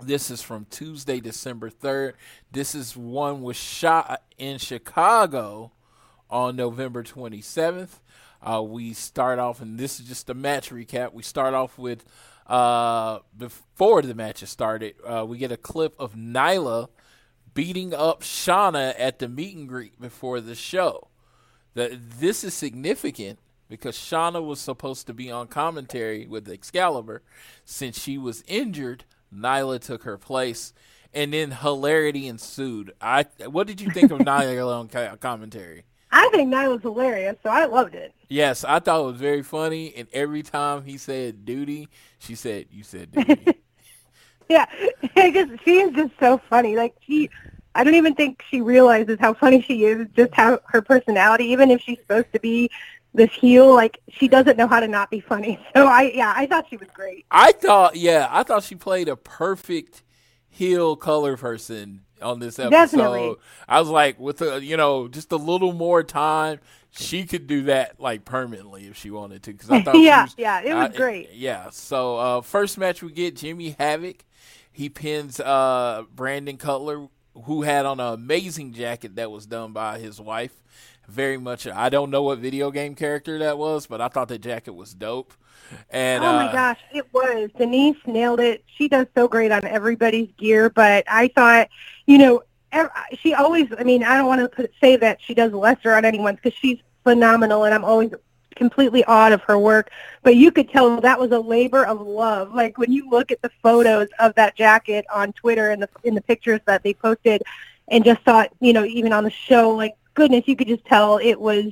This 0.00 0.28
is 0.28 0.42
from 0.42 0.66
Tuesday, 0.70 1.20
December 1.20 1.70
3rd. 1.70 2.14
This 2.50 2.74
is 2.74 2.96
one 2.96 3.42
was 3.42 3.56
shot 3.56 4.24
in 4.36 4.58
Chicago 4.58 5.70
on 6.28 6.56
November 6.56 7.04
27th. 7.04 8.00
Uh, 8.42 8.60
we 8.60 8.92
start 8.92 9.38
off, 9.38 9.62
and 9.62 9.78
this 9.78 10.00
is 10.00 10.08
just 10.08 10.28
a 10.28 10.34
match 10.34 10.70
recap. 10.70 11.12
We 11.12 11.22
start 11.22 11.54
off 11.54 11.78
with 11.78 12.04
uh, 12.48 13.20
before 13.36 14.02
the 14.02 14.16
matches 14.16 14.50
started, 14.50 14.96
uh, 15.06 15.24
we 15.28 15.38
get 15.38 15.52
a 15.52 15.56
clip 15.56 15.94
of 15.96 16.14
Nyla 16.14 16.88
beating 17.54 17.94
up 17.94 18.24
Shauna 18.24 18.96
at 18.98 19.20
the 19.20 19.28
meet 19.28 19.54
and 19.54 19.68
greet 19.68 20.00
before 20.00 20.40
the 20.40 20.56
show. 20.56 21.06
That 21.74 21.92
this 22.18 22.42
is 22.42 22.52
significant 22.52 23.38
because 23.68 23.96
Shauna 23.96 24.44
was 24.44 24.60
supposed 24.60 25.06
to 25.06 25.14
be 25.14 25.30
on 25.30 25.48
commentary 25.48 26.26
with 26.26 26.48
Excalibur. 26.48 27.22
Since 27.64 28.00
she 28.00 28.18
was 28.18 28.44
injured, 28.46 29.04
Nyla 29.34 29.80
took 29.80 30.04
her 30.04 30.18
place, 30.18 30.72
and 31.12 31.32
then 31.32 31.50
hilarity 31.50 32.26
ensued. 32.26 32.92
I 33.00 33.26
what 33.46 33.66
did 33.66 33.80
you 33.80 33.90
think 33.90 34.10
of 34.10 34.18
Nyla 34.20 34.80
on 34.80 35.18
commentary? 35.18 35.84
I 36.10 36.28
think 36.32 36.52
Nyla's 36.52 36.82
hilarious, 36.82 37.36
so 37.42 37.50
I 37.50 37.66
loved 37.66 37.94
it. 37.94 38.14
Yes, 38.28 38.64
I 38.64 38.78
thought 38.78 39.02
it 39.02 39.06
was 39.06 39.20
very 39.20 39.42
funny, 39.42 39.94
and 39.94 40.08
every 40.12 40.42
time 40.42 40.84
he 40.84 40.96
said 40.96 41.44
duty, 41.44 41.88
she 42.18 42.34
said, 42.34 42.66
"You 42.70 42.82
said 42.82 43.12
duty." 43.12 43.54
Yeah, 44.48 44.64
just 45.16 45.50
she 45.64 45.78
is 45.78 45.94
just 45.94 46.12
so 46.18 46.40
funny. 46.48 46.76
Like 46.76 46.94
she, 47.06 47.30
I 47.74 47.84
don't 47.84 47.94
even 47.94 48.14
think 48.14 48.42
she 48.48 48.60
realizes 48.60 49.18
how 49.20 49.34
funny 49.34 49.62
she 49.62 49.84
is. 49.84 50.06
Just 50.16 50.34
how 50.34 50.60
her 50.66 50.82
personality, 50.82 51.44
even 51.46 51.70
if 51.70 51.80
she's 51.82 51.98
supposed 51.98 52.32
to 52.32 52.40
be 52.40 52.70
this 53.14 53.32
heel, 53.32 53.74
like 53.74 54.00
she 54.08 54.28
doesn't 54.28 54.56
know 54.56 54.66
how 54.66 54.80
to 54.80 54.88
not 54.88 55.10
be 55.10 55.20
funny. 55.20 55.58
So 55.74 55.86
I, 55.86 56.12
yeah, 56.14 56.32
I 56.36 56.46
thought 56.46 56.66
she 56.68 56.76
was 56.76 56.88
great. 56.92 57.24
I 57.30 57.52
thought, 57.52 57.96
yeah, 57.96 58.28
I 58.30 58.42
thought 58.42 58.62
she 58.64 58.74
played 58.74 59.08
a 59.08 59.16
perfect 59.16 60.02
heel 60.48 60.96
color 60.96 61.36
person 61.36 62.02
on 62.20 62.40
this 62.40 62.58
episode. 62.58 62.70
Definitely. 62.70 63.36
I 63.68 63.78
was 63.80 63.88
like, 63.88 64.18
with 64.18 64.42
a, 64.42 64.62
you 64.64 64.76
know, 64.76 65.06
just 65.08 65.30
a 65.32 65.36
little 65.36 65.72
more 65.72 66.02
time, 66.02 66.58
she 66.90 67.24
could 67.26 67.46
do 67.46 67.62
that 67.64 68.00
like 68.00 68.24
permanently 68.24 68.86
if 68.86 68.96
she 68.96 69.10
wanted 69.10 69.42
to. 69.44 69.52
Because 69.52 69.70
I 69.70 69.82
thought, 69.84 69.96
Yeah, 69.98 70.22
was, 70.24 70.34
yeah, 70.36 70.60
it 70.62 70.74
was 70.74 70.90
I- 70.90 70.96
great. 70.96 71.30
Yeah. 71.32 71.70
So 71.70 72.16
uh, 72.16 72.40
first 72.40 72.76
match 72.78 73.02
we 73.02 73.12
get 73.12 73.36
Jimmy 73.36 73.76
Havoc. 73.78 74.24
He 74.72 74.88
pins 74.88 75.38
uh, 75.40 76.04
Brandon 76.14 76.56
Cutler, 76.56 77.08
who 77.44 77.62
had 77.62 77.86
on 77.86 78.00
an 78.00 78.14
amazing 78.14 78.72
jacket 78.72 79.16
that 79.16 79.30
was 79.30 79.46
done 79.46 79.72
by 79.72 79.98
his 79.98 80.20
wife. 80.20 80.52
Very 81.08 81.38
much. 81.38 81.66
I 81.66 81.88
don't 81.88 82.10
know 82.10 82.22
what 82.22 82.38
video 82.38 82.70
game 82.70 82.94
character 82.94 83.38
that 83.38 83.56
was, 83.56 83.86
but 83.86 84.00
I 84.00 84.08
thought 84.08 84.28
the 84.28 84.38
jacket 84.38 84.74
was 84.74 84.92
dope. 84.92 85.32
And 85.90 86.22
oh 86.22 86.28
uh, 86.28 86.44
my 86.46 86.52
gosh, 86.52 86.78
it 86.92 87.06
was. 87.12 87.50
Denise 87.56 87.96
nailed 88.06 88.40
it. 88.40 88.62
She 88.66 88.88
does 88.88 89.06
so 89.16 89.26
great 89.26 89.50
on 89.50 89.64
everybody's 89.64 90.30
gear, 90.36 90.68
but 90.68 91.04
I 91.08 91.28
thought, 91.28 91.68
you 92.06 92.18
know, 92.18 92.42
she 93.18 93.32
always, 93.32 93.68
I 93.78 93.84
mean, 93.84 94.04
I 94.04 94.16
don't 94.18 94.26
want 94.26 94.52
to 94.52 94.68
say 94.80 94.96
that 94.96 95.18
she 95.22 95.32
does 95.32 95.52
lesser 95.52 95.94
on 95.94 96.04
anyone's 96.04 96.38
because 96.42 96.58
she's 96.58 96.78
phenomenal 97.04 97.64
and 97.64 97.74
I'm 97.74 97.84
always 97.84 98.12
completely 98.54 99.04
awed 99.04 99.32
of 99.32 99.40
her 99.42 99.58
work, 99.58 99.90
but 100.22 100.36
you 100.36 100.50
could 100.50 100.68
tell 100.68 101.00
that 101.00 101.18
was 101.18 101.30
a 101.30 101.38
labor 101.38 101.86
of 101.86 102.00
love. 102.00 102.52
Like 102.52 102.76
when 102.76 102.92
you 102.92 103.08
look 103.08 103.30
at 103.30 103.40
the 103.40 103.50
photos 103.62 104.08
of 104.18 104.34
that 104.34 104.56
jacket 104.56 105.06
on 105.14 105.32
Twitter 105.32 105.70
and 105.70 105.82
the 105.82 105.88
in 106.04 106.14
the 106.14 106.20
pictures 106.20 106.60
that 106.66 106.82
they 106.82 106.92
posted 106.92 107.42
and 107.86 108.04
just 108.04 108.22
saw 108.24 108.40
it, 108.42 108.52
you 108.60 108.74
know, 108.74 108.84
even 108.84 109.12
on 109.12 109.24
the 109.24 109.30
show, 109.30 109.70
like 109.70 109.94
goodness, 110.18 110.48
you 110.48 110.56
could 110.56 110.68
just 110.68 110.84
tell 110.84 111.18
it 111.18 111.40
was 111.40 111.66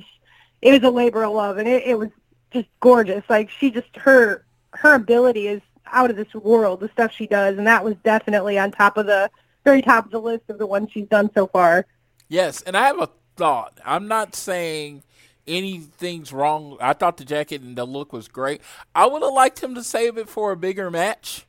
it 0.61 0.71
was 0.71 0.81
a 0.81 0.89
labor 0.89 1.23
of 1.23 1.33
love 1.33 1.57
and 1.57 1.67
it, 1.67 1.83
it 1.85 1.99
was 1.99 2.09
just 2.51 2.67
gorgeous. 2.79 3.23
Like 3.29 3.49
she 3.49 3.69
just 3.69 3.95
her 3.97 4.45
her 4.73 4.95
ability 4.95 5.47
is 5.47 5.61
out 5.85 6.09
of 6.09 6.15
this 6.15 6.33
world. 6.33 6.79
The 6.79 6.89
stuff 6.89 7.11
she 7.11 7.27
does, 7.27 7.57
and 7.57 7.67
that 7.67 7.83
was 7.83 7.95
definitely 8.03 8.57
on 8.57 8.71
top 8.71 8.97
of 8.97 9.05
the 9.05 9.29
very 9.63 9.81
top 9.81 10.05
of 10.05 10.11
the 10.11 10.21
list 10.21 10.43
of 10.49 10.57
the 10.57 10.65
ones 10.65 10.89
she's 10.91 11.07
done 11.07 11.29
so 11.35 11.47
far. 11.47 11.85
Yes, 12.29 12.61
and 12.61 12.77
I 12.77 12.87
have 12.87 12.99
a 13.01 13.09
thought. 13.35 13.79
I'm 13.85 14.07
not 14.07 14.33
saying 14.33 15.03
anything's 15.45 16.31
wrong. 16.31 16.77
I 16.79 16.93
thought 16.93 17.17
the 17.17 17.25
jacket 17.25 17.61
and 17.61 17.77
the 17.77 17.85
look 17.85 18.13
was 18.13 18.27
great. 18.27 18.61
I 18.95 19.07
would 19.07 19.21
have 19.21 19.33
liked 19.33 19.61
him 19.61 19.75
to 19.75 19.83
save 19.83 20.17
it 20.17 20.29
for 20.29 20.51
a 20.51 20.57
bigger 20.57 20.89
match. 20.89 21.45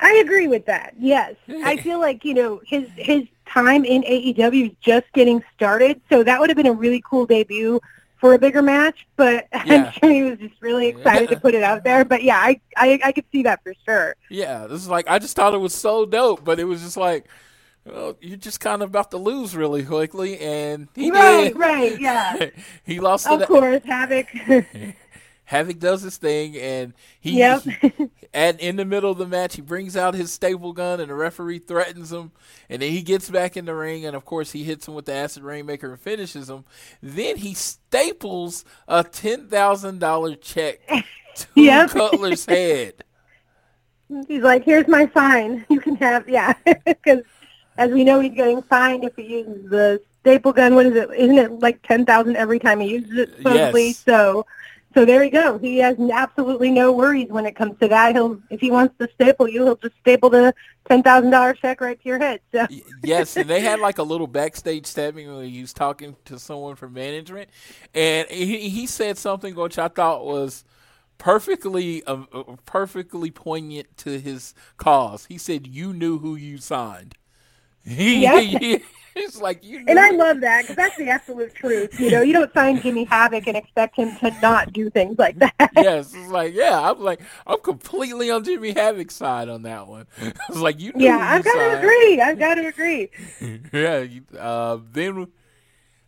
I 0.00 0.14
agree 0.24 0.46
with 0.48 0.66
that. 0.66 0.94
Yes, 0.98 1.34
I 1.48 1.76
feel 1.76 1.98
like 2.06 2.24
you 2.24 2.34
know 2.34 2.60
his 2.66 2.88
his 2.96 3.24
time 3.46 3.84
in 3.84 4.02
AEW 4.02 4.70
is 4.70 4.76
just 4.80 5.06
getting 5.12 5.42
started, 5.54 6.00
so 6.10 6.22
that 6.22 6.40
would 6.40 6.50
have 6.50 6.56
been 6.56 6.66
a 6.66 6.72
really 6.72 7.02
cool 7.08 7.26
debut 7.26 7.80
for 8.18 8.34
a 8.34 8.38
bigger 8.38 8.62
match. 8.62 9.06
But 9.16 9.46
Yeah. 9.64 9.84
I'm 9.86 9.92
sure 9.92 10.10
he 10.10 10.22
was 10.22 10.38
just 10.38 10.54
really 10.60 10.88
excited 10.88 11.28
to 11.30 11.36
put 11.40 11.54
it 11.54 11.62
out 11.62 11.84
there. 11.84 12.04
But 12.04 12.22
yeah, 12.22 12.38
I 12.38 12.60
I, 12.76 13.00
I 13.04 13.12
could 13.12 13.24
see 13.32 13.42
that 13.44 13.62
for 13.62 13.74
sure. 13.84 14.14
Yeah, 14.28 14.66
this 14.66 14.80
is 14.80 14.88
like 14.88 15.08
I 15.08 15.18
just 15.18 15.36
thought 15.36 15.54
it 15.54 15.58
was 15.58 15.74
so 15.74 16.06
dope, 16.06 16.44
but 16.44 16.58
it 16.58 16.64
was 16.64 16.80
just 16.82 16.96
like, 16.96 17.26
well, 17.84 18.16
you're 18.20 18.36
just 18.36 18.60
kind 18.60 18.82
of 18.82 18.90
about 18.90 19.10
to 19.12 19.16
lose 19.18 19.56
really 19.56 19.84
quickly, 19.84 20.38
and 20.38 20.88
he 20.94 21.10
right, 21.10 21.48
did. 21.52 21.56
right, 21.56 22.00
yeah. 22.00 22.50
he 22.84 23.00
lost 23.00 23.26
to 23.26 23.32
of 23.34 23.40
the, 23.40 23.46
course, 23.46 23.82
Havoc. 23.84 24.26
Havoc 25.50 25.80
does 25.80 26.02
his 26.02 26.16
thing, 26.16 26.56
and 26.56 26.94
he, 27.20 27.38
Yep. 27.38 27.62
he- 27.62 27.92
and 28.32 28.60
in 28.60 28.76
the 28.76 28.84
middle 28.84 29.10
of 29.10 29.18
the 29.18 29.26
match, 29.26 29.56
he 29.56 29.62
brings 29.62 29.96
out 29.96 30.14
his 30.14 30.30
staple 30.30 30.72
gun, 30.72 31.00
and 31.00 31.10
the 31.10 31.14
referee 31.14 31.58
threatens 31.58 32.12
him, 32.12 32.30
and 32.68 32.80
then 32.80 32.92
he 32.92 33.02
gets 33.02 33.28
back 33.28 33.56
in 33.56 33.64
the 33.64 33.74
ring, 33.74 34.04
and 34.06 34.14
of 34.14 34.24
course 34.24 34.52
he 34.52 34.62
hits 34.62 34.86
him 34.86 34.94
with 34.94 35.06
the 35.06 35.12
acid 35.12 35.42
rainmaker 35.42 35.90
and 35.90 35.98
finishes 36.00 36.48
him. 36.48 36.64
Then 37.02 37.36
he 37.38 37.54
staples 37.54 38.64
a 38.86 39.02
ten 39.02 39.48
thousand 39.48 39.98
dollar 39.98 40.36
check 40.36 40.86
to 41.34 41.46
Yep. 41.56 41.90
Cutler's 41.90 42.46
head. 42.46 43.02
He's 44.28 44.42
like, 44.42 44.64
"Here's 44.64 44.86
my 44.86 45.06
fine. 45.06 45.64
You 45.68 45.80
can 45.80 45.96
have 45.96 46.28
yeah." 46.28 46.52
Because 46.84 47.22
as 47.76 47.90
we 47.90 48.04
know, 48.04 48.20
he's 48.20 48.34
getting 48.34 48.62
fined 48.62 49.02
if 49.02 49.16
he 49.16 49.24
uses 49.24 49.68
the 49.68 50.00
staple 50.20 50.52
gun. 50.52 50.76
What 50.76 50.86
is 50.86 50.94
it? 50.94 51.10
Isn't 51.16 51.38
it 51.38 51.58
like 51.58 51.82
ten 51.82 52.06
thousand 52.06 52.36
every 52.36 52.60
time 52.60 52.78
he 52.78 52.88
uses 52.90 53.18
it? 53.18 53.36
Supposedly. 53.38 53.86
Yes. 53.88 53.98
So, 53.98 54.46
so 54.94 55.04
there 55.04 55.22
you 55.22 55.30
go. 55.30 55.58
He 55.58 55.78
has 55.78 55.96
absolutely 55.98 56.70
no 56.70 56.92
worries 56.92 57.28
when 57.28 57.46
it 57.46 57.54
comes 57.56 57.78
to 57.80 57.88
that. 57.88 58.14
He'll 58.14 58.40
if 58.50 58.60
he 58.60 58.70
wants 58.70 58.94
to 58.98 59.08
staple 59.14 59.48
you, 59.48 59.64
he'll 59.64 59.76
just 59.76 59.96
staple 60.00 60.30
the 60.30 60.54
ten 60.88 61.02
thousand 61.02 61.30
dollar 61.30 61.54
check 61.54 61.80
right 61.80 62.00
to 62.00 62.08
your 62.08 62.18
head. 62.18 62.40
So 62.52 62.66
yes, 63.02 63.36
and 63.36 63.48
they 63.48 63.60
had 63.60 63.78
like 63.80 63.98
a 63.98 64.02
little 64.02 64.26
backstage 64.26 64.86
stabbing 64.86 65.32
when 65.34 65.48
he 65.48 65.60
was 65.60 65.72
talking 65.72 66.16
to 66.24 66.38
someone 66.38 66.76
from 66.76 66.92
management, 66.92 67.50
and 67.94 68.28
he 68.28 68.68
he 68.68 68.86
said 68.86 69.16
something 69.18 69.54
which 69.54 69.78
I 69.78 69.88
thought 69.88 70.24
was 70.24 70.64
perfectly 71.18 72.02
uh, 72.04 72.24
uh, 72.32 72.42
perfectly 72.66 73.30
poignant 73.30 73.96
to 73.98 74.18
his 74.18 74.54
cause. 74.76 75.26
He 75.26 75.38
said, 75.38 75.66
"You 75.66 75.92
knew 75.92 76.18
who 76.18 76.34
you 76.36 76.58
signed." 76.58 77.14
He, 77.84 78.22
Yeah. 78.22 78.40
he- 78.40 78.82
it's 79.20 79.40
like 79.40 79.64
you. 79.64 79.84
And 79.86 79.98
I 79.98 80.10
love 80.10 80.40
that 80.40 80.62
because 80.62 80.76
that's 80.76 80.96
the 80.96 81.08
absolute 81.08 81.54
truth. 81.54 81.98
You 82.00 82.10
know, 82.10 82.22
you 82.22 82.32
don't 82.32 82.52
sign 82.52 82.80
Jimmy 82.80 83.04
Havoc 83.04 83.46
and 83.46 83.56
expect 83.56 83.96
him 83.96 84.16
to 84.18 84.34
not 84.40 84.72
do 84.72 84.90
things 84.90 85.18
like 85.18 85.38
that. 85.38 85.54
yes, 85.76 86.12
it's 86.14 86.30
like 86.30 86.54
yeah. 86.54 86.90
I'm 86.90 87.00
like 87.00 87.20
I'm 87.46 87.60
completely 87.60 88.30
on 88.30 88.44
Jimmy 88.44 88.72
Havoc's 88.72 89.14
side 89.14 89.48
on 89.48 89.62
that 89.62 89.86
one. 89.86 90.06
I 90.20 90.32
was 90.48 90.60
like, 90.60 90.80
you. 90.80 90.92
Yeah, 90.96 91.18
I've 91.18 91.44
got 91.44 91.54
to 91.54 91.78
agree. 91.78 92.20
I've 92.20 92.38
got 92.38 92.54
to 92.54 92.66
agree. 92.66 93.10
yeah. 93.72 94.06
Uh, 94.38 94.78
then, 94.92 95.28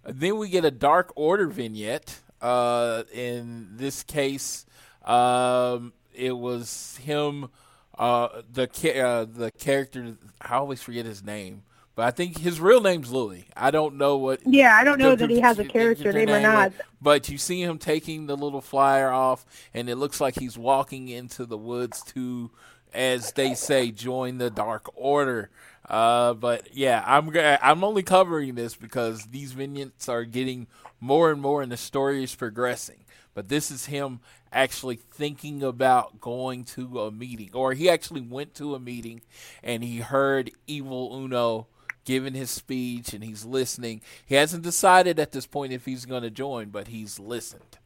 then 0.04 0.38
we 0.38 0.48
get 0.48 0.64
a 0.64 0.70
Dark 0.70 1.12
Order 1.16 1.46
vignette. 1.48 2.20
Uh, 2.40 3.04
in 3.12 3.68
this 3.76 4.02
case, 4.02 4.66
um, 5.04 5.92
it 6.12 6.36
was 6.36 6.96
him. 6.98 7.50
Uh, 7.96 8.42
the 8.52 8.64
uh, 9.04 9.24
the 9.24 9.50
character. 9.52 10.16
I 10.40 10.54
always 10.56 10.82
forget 10.82 11.06
his 11.06 11.22
name, 11.22 11.62
but 11.94 12.06
I 12.06 12.10
think 12.10 12.38
his 12.38 12.60
real 12.60 12.80
name's 12.80 13.12
Louis. 13.12 13.46
I 13.56 13.70
don't 13.70 13.96
know 13.96 14.16
what. 14.16 14.40
Yeah, 14.46 14.74
I 14.74 14.84
don't 14.84 14.98
know 14.98 15.14
that 15.14 15.28
he 15.28 15.40
has 15.40 15.58
a 15.58 15.64
character 15.64 16.12
name 16.12 16.30
or 16.30 16.40
not. 16.40 16.72
But 17.00 17.28
you 17.28 17.36
see 17.36 17.62
him 17.62 17.78
taking 17.78 18.26
the 18.26 18.36
little 18.36 18.60
flyer 18.60 19.10
off, 19.10 19.44
and 19.74 19.90
it 19.90 19.96
looks 19.96 20.20
like 20.20 20.38
he's 20.38 20.56
walking 20.56 21.08
into 21.08 21.44
the 21.44 21.58
woods 21.58 22.02
to, 22.14 22.50
as 22.94 23.32
they 23.32 23.54
say, 23.54 23.90
join 23.90 24.38
the 24.38 24.50
Dark 24.50 24.90
Order. 24.94 25.50
Uh, 25.88 26.32
but 26.34 26.68
yeah, 26.72 27.02
I'm 27.06 27.30
I'm 27.36 27.84
only 27.84 28.02
covering 28.02 28.54
this 28.54 28.74
because 28.74 29.26
these 29.26 29.52
vignettes 29.52 30.08
are 30.08 30.24
getting 30.24 30.68
more 31.00 31.30
and 31.30 31.42
more, 31.42 31.60
and 31.60 31.70
the 31.70 31.76
story 31.76 32.24
is 32.24 32.34
progressing. 32.34 33.04
But 33.34 33.48
this 33.48 33.70
is 33.70 33.86
him 33.86 34.20
actually 34.52 34.96
thinking 34.96 35.62
about 35.62 36.20
going 36.20 36.64
to 36.64 37.00
a 37.00 37.10
meeting, 37.10 37.50
or 37.52 37.72
he 37.72 37.88
actually 37.88 38.20
went 38.20 38.54
to 38.54 38.74
a 38.74 38.78
meeting 38.78 39.22
and 39.62 39.82
he 39.82 39.98
heard 39.98 40.50
Evil 40.66 41.14
Uno 41.14 41.66
giving 42.04 42.34
his 42.34 42.50
speech 42.50 43.12
and 43.12 43.22
he's 43.22 43.44
listening. 43.44 44.00
He 44.26 44.34
hasn't 44.34 44.62
decided 44.62 45.18
at 45.18 45.32
this 45.32 45.46
point 45.46 45.72
if 45.72 45.84
he's 45.84 46.04
going 46.04 46.22
to 46.22 46.30
join, 46.30 46.70
but 46.70 46.88
he's 46.88 47.18
listened. 47.18 47.78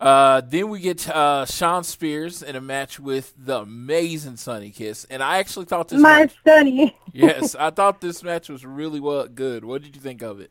Uh, 0.00 0.40
then 0.40 0.70
we 0.70 0.80
get 0.80 1.08
uh, 1.08 1.44
Shawn 1.44 1.84
Spears 1.84 2.42
in 2.42 2.56
a 2.56 2.60
match 2.60 2.98
with 2.98 3.34
the 3.36 3.58
amazing 3.60 4.36
Sonny 4.36 4.70
Kiss, 4.70 5.04
and 5.10 5.22
I 5.22 5.38
actually 5.38 5.66
thought 5.66 5.88
this 5.88 6.00
My 6.00 6.20
match. 6.20 6.34
sonny. 6.46 6.96
yes, 7.12 7.54
I 7.54 7.70
thought 7.70 8.00
this 8.00 8.22
match 8.22 8.48
was 8.48 8.64
really 8.64 9.00
well 9.00 9.26
good. 9.28 9.64
What 9.64 9.82
did 9.82 9.94
you 9.94 10.00
think 10.00 10.22
of 10.22 10.40
it? 10.40 10.50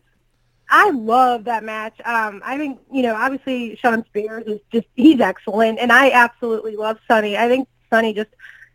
I 0.69 0.91
love 0.91 1.45
that 1.45 1.63
match. 1.63 1.99
Um, 2.05 2.41
I 2.45 2.57
think 2.57 2.79
you 2.91 3.01
know, 3.01 3.15
obviously 3.15 3.75
Shawn 3.77 4.05
Spears 4.05 4.45
is 4.45 4.59
just 4.71 4.88
he's 4.95 5.19
excellent, 5.19 5.79
and 5.79 5.91
I 5.91 6.11
absolutely 6.11 6.75
love 6.75 6.99
Sonny. 7.07 7.35
I 7.38 7.47
think 7.47 7.67
Sonny 7.89 8.13
just 8.13 8.29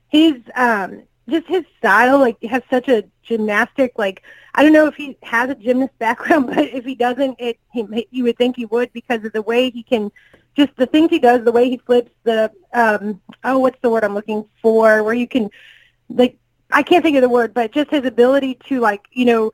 he's 0.08 0.36
um, 0.56 1.02
just 1.30 1.46
his 1.46 1.64
style 1.78 2.18
like 2.18 2.42
has 2.42 2.62
such 2.70 2.88
a 2.88 3.04
gymnastic 3.22 3.92
like 3.96 4.22
I 4.54 4.62
don't 4.62 4.72
know 4.72 4.86
if 4.86 4.94
he 4.94 5.16
has 5.22 5.50
a 5.50 5.54
gymnast 5.54 5.96
background, 5.98 6.46
but 6.54 6.58
if 6.58 6.84
he 6.84 6.94
doesn't, 6.94 7.36
it 7.38 7.58
he, 7.72 8.08
you 8.10 8.24
would 8.24 8.36
think 8.36 8.56
he 8.56 8.66
would 8.66 8.92
because 8.92 9.24
of 9.24 9.32
the 9.32 9.42
way 9.42 9.70
he 9.70 9.82
can 9.82 10.10
just 10.56 10.74
the 10.76 10.86
things 10.86 11.10
he 11.10 11.18
does, 11.18 11.44
the 11.44 11.52
way 11.52 11.68
he 11.68 11.78
flips 11.78 12.10
the 12.24 12.50
um, 12.74 13.20
oh 13.44 13.58
what's 13.58 13.78
the 13.82 13.90
word 13.90 14.04
I'm 14.04 14.14
looking 14.14 14.44
for, 14.60 15.02
where 15.02 15.14
you 15.14 15.28
can 15.28 15.50
like 16.08 16.36
I 16.72 16.82
can't 16.82 17.04
think 17.04 17.16
of 17.16 17.22
the 17.22 17.28
word, 17.28 17.54
but 17.54 17.72
just 17.72 17.90
his 17.90 18.04
ability 18.04 18.58
to 18.68 18.80
like 18.80 19.02
you 19.12 19.24
know 19.24 19.52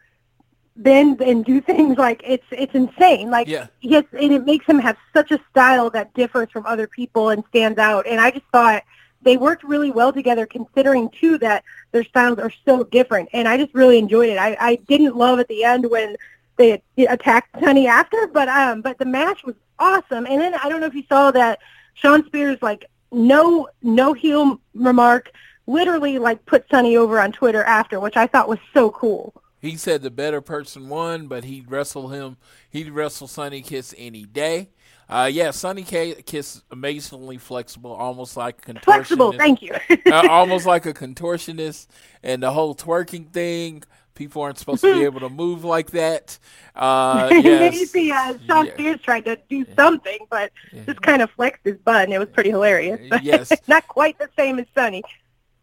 bend 0.77 1.21
and 1.21 1.45
do 1.45 1.61
things 1.73 1.99
like 1.99 2.23
it's 2.25 2.47
it's 2.51 2.75
insane. 2.75 3.31
Like 3.31 3.49
Yeah. 3.49 3.67
yes, 3.81 4.05
and 4.13 4.33
it 4.33 4.45
makes 4.45 4.67
him 4.67 4.79
have 4.79 4.97
such 5.15 5.31
a 5.31 5.41
style 5.51 5.91
that 5.91 6.15
differs 6.15 6.51
from 6.51 6.67
other 6.67 6.87
people 6.87 7.31
and 7.31 7.45
stands 7.49 7.79
out. 7.79 8.07
And 8.07 8.21
I 8.21 8.31
just 8.31 8.47
thought 8.53 8.83
they 9.23 9.37
worked 9.37 9.65
really 9.65 9.91
well 9.91 10.13
together, 10.13 10.47
considering 10.47 11.09
too 11.11 11.39
that 11.39 11.65
their 11.93 12.05
styles 12.05 12.39
are 12.39 12.53
so 12.65 12.85
different. 12.85 13.29
And 13.33 13.49
I 13.49 13.57
just 13.57 13.75
really 13.75 13.99
enjoyed 13.99 14.29
it. 14.29 14.39
I, 14.39 14.57
I 14.61 14.77
didn't 14.89 15.17
love 15.17 15.39
at 15.39 15.49
the 15.49 15.65
end 15.65 15.91
when 15.91 16.17
they 16.57 16.83
attacked 16.99 17.61
Sonny 17.61 17.87
after, 17.87 18.27
but 18.27 18.49
um, 18.49 18.83
but 18.83 18.99
the 18.99 19.05
match 19.05 19.45
was 19.45 19.55
awesome. 19.79 20.27
And 20.27 20.41
then 20.41 20.55
I 20.55 20.69
don't 20.69 20.81
know 20.81 20.87
if 20.87 20.95
you 20.95 21.05
saw 21.09 21.31
that 21.33 21.59
Shawn 21.95 22.25
Spears 22.27 22.59
like 22.63 22.87
no 23.13 23.69
no 23.83 24.13
heel 24.13 24.61
remark, 24.75 25.31
literally 25.67 26.19
like 26.19 26.45
put 26.47 26.69
Sonny 26.71 26.97
over 26.97 27.21
on 27.21 27.33
Twitter 27.33 27.63
after, 27.65 28.01
which 28.01 28.17
I 28.17 28.27
thought 28.27 28.49
was 28.49 28.59
so 28.73 28.91
cool. 28.91 29.35
He 29.67 29.77
said 29.77 30.03
the 30.03 30.11
better 30.11 30.41
person 30.41 30.89
won, 30.89 31.27
but 31.27 31.45
he'd 31.45 31.71
wrestle 31.71 32.09
him. 32.09 32.37
He'd 32.71 32.91
wrestle 32.91 33.27
Sonny 33.29 33.63
Kiss 33.63 33.95
any 33.99 34.25
day. 34.25 34.71
Uh, 35.09 35.31
yeah, 35.33 35.51
Sonny 35.53 35.83
K- 35.85 36.21
Kiss 36.23 36.63
amazingly 36.71 37.39
flexible, 37.39 37.93
almost 37.93 38.37
like 38.37 38.69
a 38.69 38.73
contortionist. 38.73 38.83
Flexible, 38.85 39.33
thank 39.33 39.63
you. 39.63 39.73
uh, 40.07 40.27
almost 40.31 40.67
like 40.67 40.85
a 40.87 40.93
contortionist, 40.95 41.87
and 42.23 42.43
the 42.43 42.51
whole 42.53 42.75
twerking 42.75 43.33
thing. 43.33 43.83
People 44.15 44.41
aren't 44.43 44.59
supposed 44.59 44.81
to 44.81 44.95
be 44.95 45.05
able 45.11 45.21
to 45.21 45.29
move 45.29 45.63
like 45.63 45.91
that. 45.91 46.39
Uh, 46.75 47.29
yes. 47.33 47.93
Maybe 47.95 48.11
uh, 48.11 48.35
Shawn 48.47 48.67
Yeah. 48.67 48.73
Spears 48.73 49.01
tried 49.03 49.27
to 49.27 49.39
do 49.51 49.67
something, 49.77 50.19
but 50.31 50.51
just 50.87 51.03
kind 51.03 51.21
of 51.23 51.31
flexed 51.33 51.61
his 51.65 51.77
butt, 51.77 52.05
and 52.05 52.15
it 52.15 52.19
was 52.19 52.29
pretty 52.31 52.51
hilarious. 52.51 52.99
But 53.11 53.23
Yes. 53.23 53.53
not 53.69 53.87
quite 53.89 54.19
the 54.19 54.29
same 54.37 54.59
as 54.59 54.67
Sonny. 54.75 55.03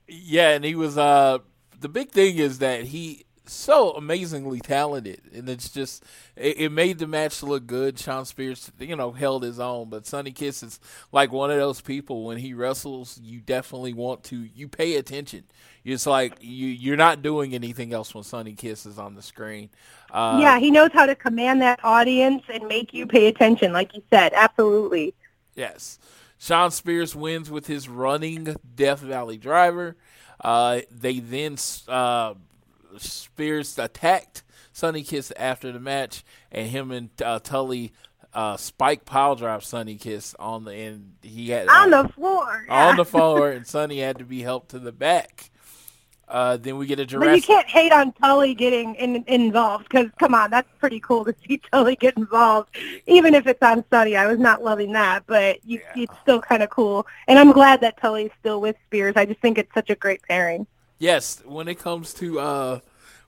Yeah, 0.07 0.49
and 0.51 0.63
he 0.63 0.75
was 0.75 0.97
uh 0.97 1.39
the 1.79 1.89
big 1.89 2.11
thing 2.11 2.37
is 2.37 2.59
that 2.59 2.83
he 2.85 3.25
so 3.45 3.91
amazingly 3.91 4.59
talented 4.59 5.21
and 5.33 5.49
it's 5.49 5.69
just 5.69 6.03
it, 6.35 6.59
it 6.59 6.71
made 6.71 6.99
the 6.99 7.07
match 7.07 7.43
look 7.43 7.67
good. 7.67 7.99
Shawn 7.99 8.25
Spears, 8.25 8.71
you 8.79 8.95
know, 8.95 9.11
held 9.11 9.43
his 9.43 9.59
own, 9.59 9.89
but 9.89 10.05
Sonny 10.05 10.31
Kiss 10.31 10.63
is 10.63 10.79
like 11.11 11.31
one 11.31 11.51
of 11.51 11.57
those 11.57 11.81
people 11.81 12.23
when 12.23 12.37
he 12.37 12.53
wrestles, 12.53 13.19
you 13.21 13.39
definitely 13.39 13.93
want 13.93 14.23
to 14.25 14.37
you 14.37 14.67
pay 14.67 14.95
attention. 14.95 15.43
It's 15.83 16.05
like 16.05 16.37
you 16.39 16.67
you're 16.67 16.97
not 16.97 17.21
doing 17.21 17.53
anything 17.53 17.93
else 17.93 18.15
when 18.15 18.23
Sonny 18.23 18.53
Kiss 18.53 18.85
is 18.85 18.97
on 18.97 19.15
the 19.15 19.21
screen. 19.21 19.69
Uh, 20.11 20.37
yeah, 20.41 20.59
he 20.59 20.71
knows 20.71 20.91
how 20.93 21.05
to 21.05 21.15
command 21.15 21.61
that 21.61 21.79
audience 21.83 22.43
and 22.47 22.67
make 22.67 22.93
you 22.93 23.05
pay 23.05 23.27
attention, 23.27 23.73
like 23.73 23.93
you 23.95 24.03
said. 24.09 24.31
Absolutely. 24.33 25.13
Yes. 25.55 25.99
Sean 26.37 26.71
Spears 26.71 27.15
wins 27.15 27.49
with 27.49 27.67
his 27.67 27.87
running 27.87 28.55
Death 28.75 28.99
Valley 28.99 29.37
driver. 29.37 29.95
Uh, 30.43 30.81
they 30.91 31.19
then 31.19 31.57
uh, 31.87 32.33
Spears 32.99 33.77
attacked 33.77 34.43
Sonny 34.71 35.03
Kiss 35.03 35.31
after 35.37 35.71
the 35.71 35.79
match, 35.79 36.23
and 36.51 36.67
him 36.69 36.91
and 36.91 37.09
uh, 37.21 37.39
Tully 37.39 37.93
uh, 38.33 38.57
spike 38.57 39.05
pile 39.05 39.35
drive 39.35 39.63
Sonny 39.63 39.95
Kiss 39.95 40.35
on 40.39 40.65
the 40.65 40.71
and 40.73 41.13
he 41.21 41.49
had 41.49 41.67
On 41.67 41.89
the 41.91 42.07
floor. 42.09 42.65
on 42.69 42.95
the 42.97 43.05
floor, 43.13 43.51
and 43.51 43.65
Sonny 43.67 43.99
had 43.99 44.17
to 44.17 44.25
be 44.25 44.41
helped 44.41 44.69
to 44.69 44.79
the 44.79 44.91
back. 44.91 45.49
Uh, 46.27 46.57
then 46.57 46.77
we 46.77 46.87
get 46.87 46.99
a 46.99 47.19
But 47.19 47.35
you 47.35 47.41
can't 47.43 47.67
hate 47.67 47.91
on 47.91 48.11
Tully 48.13 48.55
getting 48.55 48.95
in, 48.95 49.23
involved 49.27 49.83
because, 49.83 50.07
come 50.17 50.33
on, 50.33 50.49
that's 50.49 50.69
pretty 50.79 50.99
cool 50.99 51.25
to 51.25 51.35
see 51.45 51.61
Tully 51.71 51.95
get 51.95 52.17
involved, 52.17 52.75
even 53.05 53.35
if 53.35 53.45
it's 53.45 53.61
on 53.61 53.83
Sonny. 53.91 54.15
I 54.15 54.25
was 54.25 54.39
not 54.39 54.63
loving 54.63 54.93
that, 54.93 55.25
but 55.27 55.63
you, 55.63 55.79
it's 55.95 56.13
still 56.23 56.41
kind 56.41 56.63
of 56.63 56.71
cool. 56.71 57.05
And 57.27 57.37
I'm 57.37 57.51
glad 57.51 57.81
that 57.81 57.97
Tully's 58.01 58.31
still 58.39 58.61
with 58.61 58.75
Spears. 58.87 59.13
I 59.15 59.25
just 59.25 59.41
think 59.41 59.59
it's 59.59 59.73
such 59.75 59.91
a 59.91 59.95
great 59.95 60.23
pairing. 60.23 60.65
Yes, 60.99 61.41
when 61.45 61.67
it 61.67 61.79
comes 61.79 62.13
to 62.15 62.39
uh, 62.39 62.79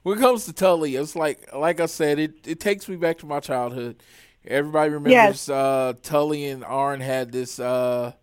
when 0.04 0.18
it 0.18 0.22
comes 0.22 0.46
to 0.46 0.54
Tully, 0.54 0.96
it's 0.96 1.16
like 1.16 1.54
like 1.54 1.80
I 1.80 1.88
said, 1.88 2.20
it 2.20 2.48
it 2.48 2.60
takes 2.60 2.88
me 2.88 2.96
back 2.96 3.18
to 3.20 3.26
my 3.26 3.40
childhood. 3.40 4.02
Everybody 4.48 4.92
remembers 4.92 5.48
Yes. 5.48 5.50
uh, 5.50 5.94
Tully 6.04 6.46
and 6.46 6.64
Arn 6.64 7.02
had 7.02 7.32
this 7.32 7.60
uh, 7.60 8.14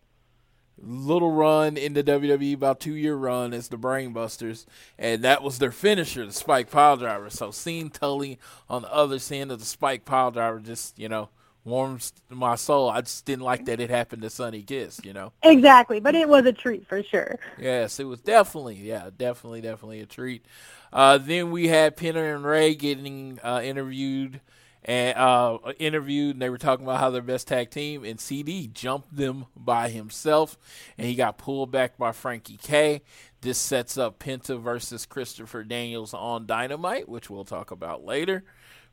little 0.78 1.32
run 1.32 1.76
in 1.76 1.94
the 1.94 2.02
WWE, 2.02 2.54
about 2.54 2.80
two 2.80 2.94
year 2.94 3.14
run 3.16 3.52
as 3.52 3.68
the 3.68 3.76
Brainbusters, 3.76 4.64
and 4.98 5.22
that 5.22 5.42
was 5.42 5.58
their 5.58 5.72
finisher, 5.72 6.24
the 6.26 6.32
Spike 6.32 6.70
Pile 6.70 6.96
Driver. 6.96 7.30
So 7.30 7.50
seeing 7.50 7.90
Tully 7.90 8.38
on 8.70 8.82
the 8.82 8.92
other 8.92 9.18
end 9.30 9.52
of 9.52 9.58
the 9.58 9.64
Spike 9.66 10.04
Pile 10.04 10.30
Driver 10.30 10.60
just 10.60 10.98
you 10.98 11.08
know 11.08 11.28
warms 11.64 12.12
my 12.28 12.54
soul. 12.56 12.90
I 12.90 13.02
just 13.02 13.24
didn't 13.24 13.44
like 13.44 13.66
that 13.66 13.80
it 13.80 13.90
happened 13.90 14.22
to 14.22 14.30
Sonny 14.30 14.62
Kiss, 14.62 15.00
you 15.04 15.12
know. 15.12 15.32
Exactly, 15.42 16.00
but 16.00 16.14
it 16.14 16.28
was 16.28 16.44
a 16.46 16.52
treat 16.52 16.86
for 16.86 17.02
sure. 17.02 17.38
Yes, 17.58 18.00
it 18.00 18.04
was 18.04 18.20
definitely, 18.20 18.76
yeah, 18.76 19.10
definitely, 19.16 19.60
definitely 19.60 20.00
a 20.00 20.06
treat. 20.06 20.44
Uh, 20.92 21.18
then 21.18 21.50
we 21.50 21.68
had 21.68 21.96
Penta 21.96 22.34
and 22.34 22.44
Rey 22.44 22.74
getting 22.74 23.38
uh, 23.42 23.60
interviewed 23.62 24.40
and 24.84 25.16
uh, 25.16 25.58
interviewed, 25.78 26.34
and 26.34 26.42
they 26.42 26.50
were 26.50 26.58
talking 26.58 26.84
about 26.84 26.98
how 26.98 27.10
they're 27.10 27.22
best 27.22 27.46
tag 27.46 27.70
team, 27.70 28.04
and 28.04 28.18
CD 28.18 28.66
jumped 28.66 29.14
them 29.14 29.46
by 29.56 29.88
himself, 29.88 30.58
and 30.98 31.06
he 31.06 31.14
got 31.14 31.38
pulled 31.38 31.70
back 31.70 31.96
by 31.96 32.10
Frankie 32.10 32.58
K. 32.60 33.02
This 33.42 33.58
sets 33.58 33.96
up 33.96 34.18
Penta 34.18 34.60
versus 34.60 35.06
Christopher 35.06 35.62
Daniels 35.62 36.12
on 36.14 36.46
Dynamite, 36.46 37.08
which 37.08 37.30
we'll 37.30 37.44
talk 37.44 37.70
about 37.70 38.04
later. 38.04 38.44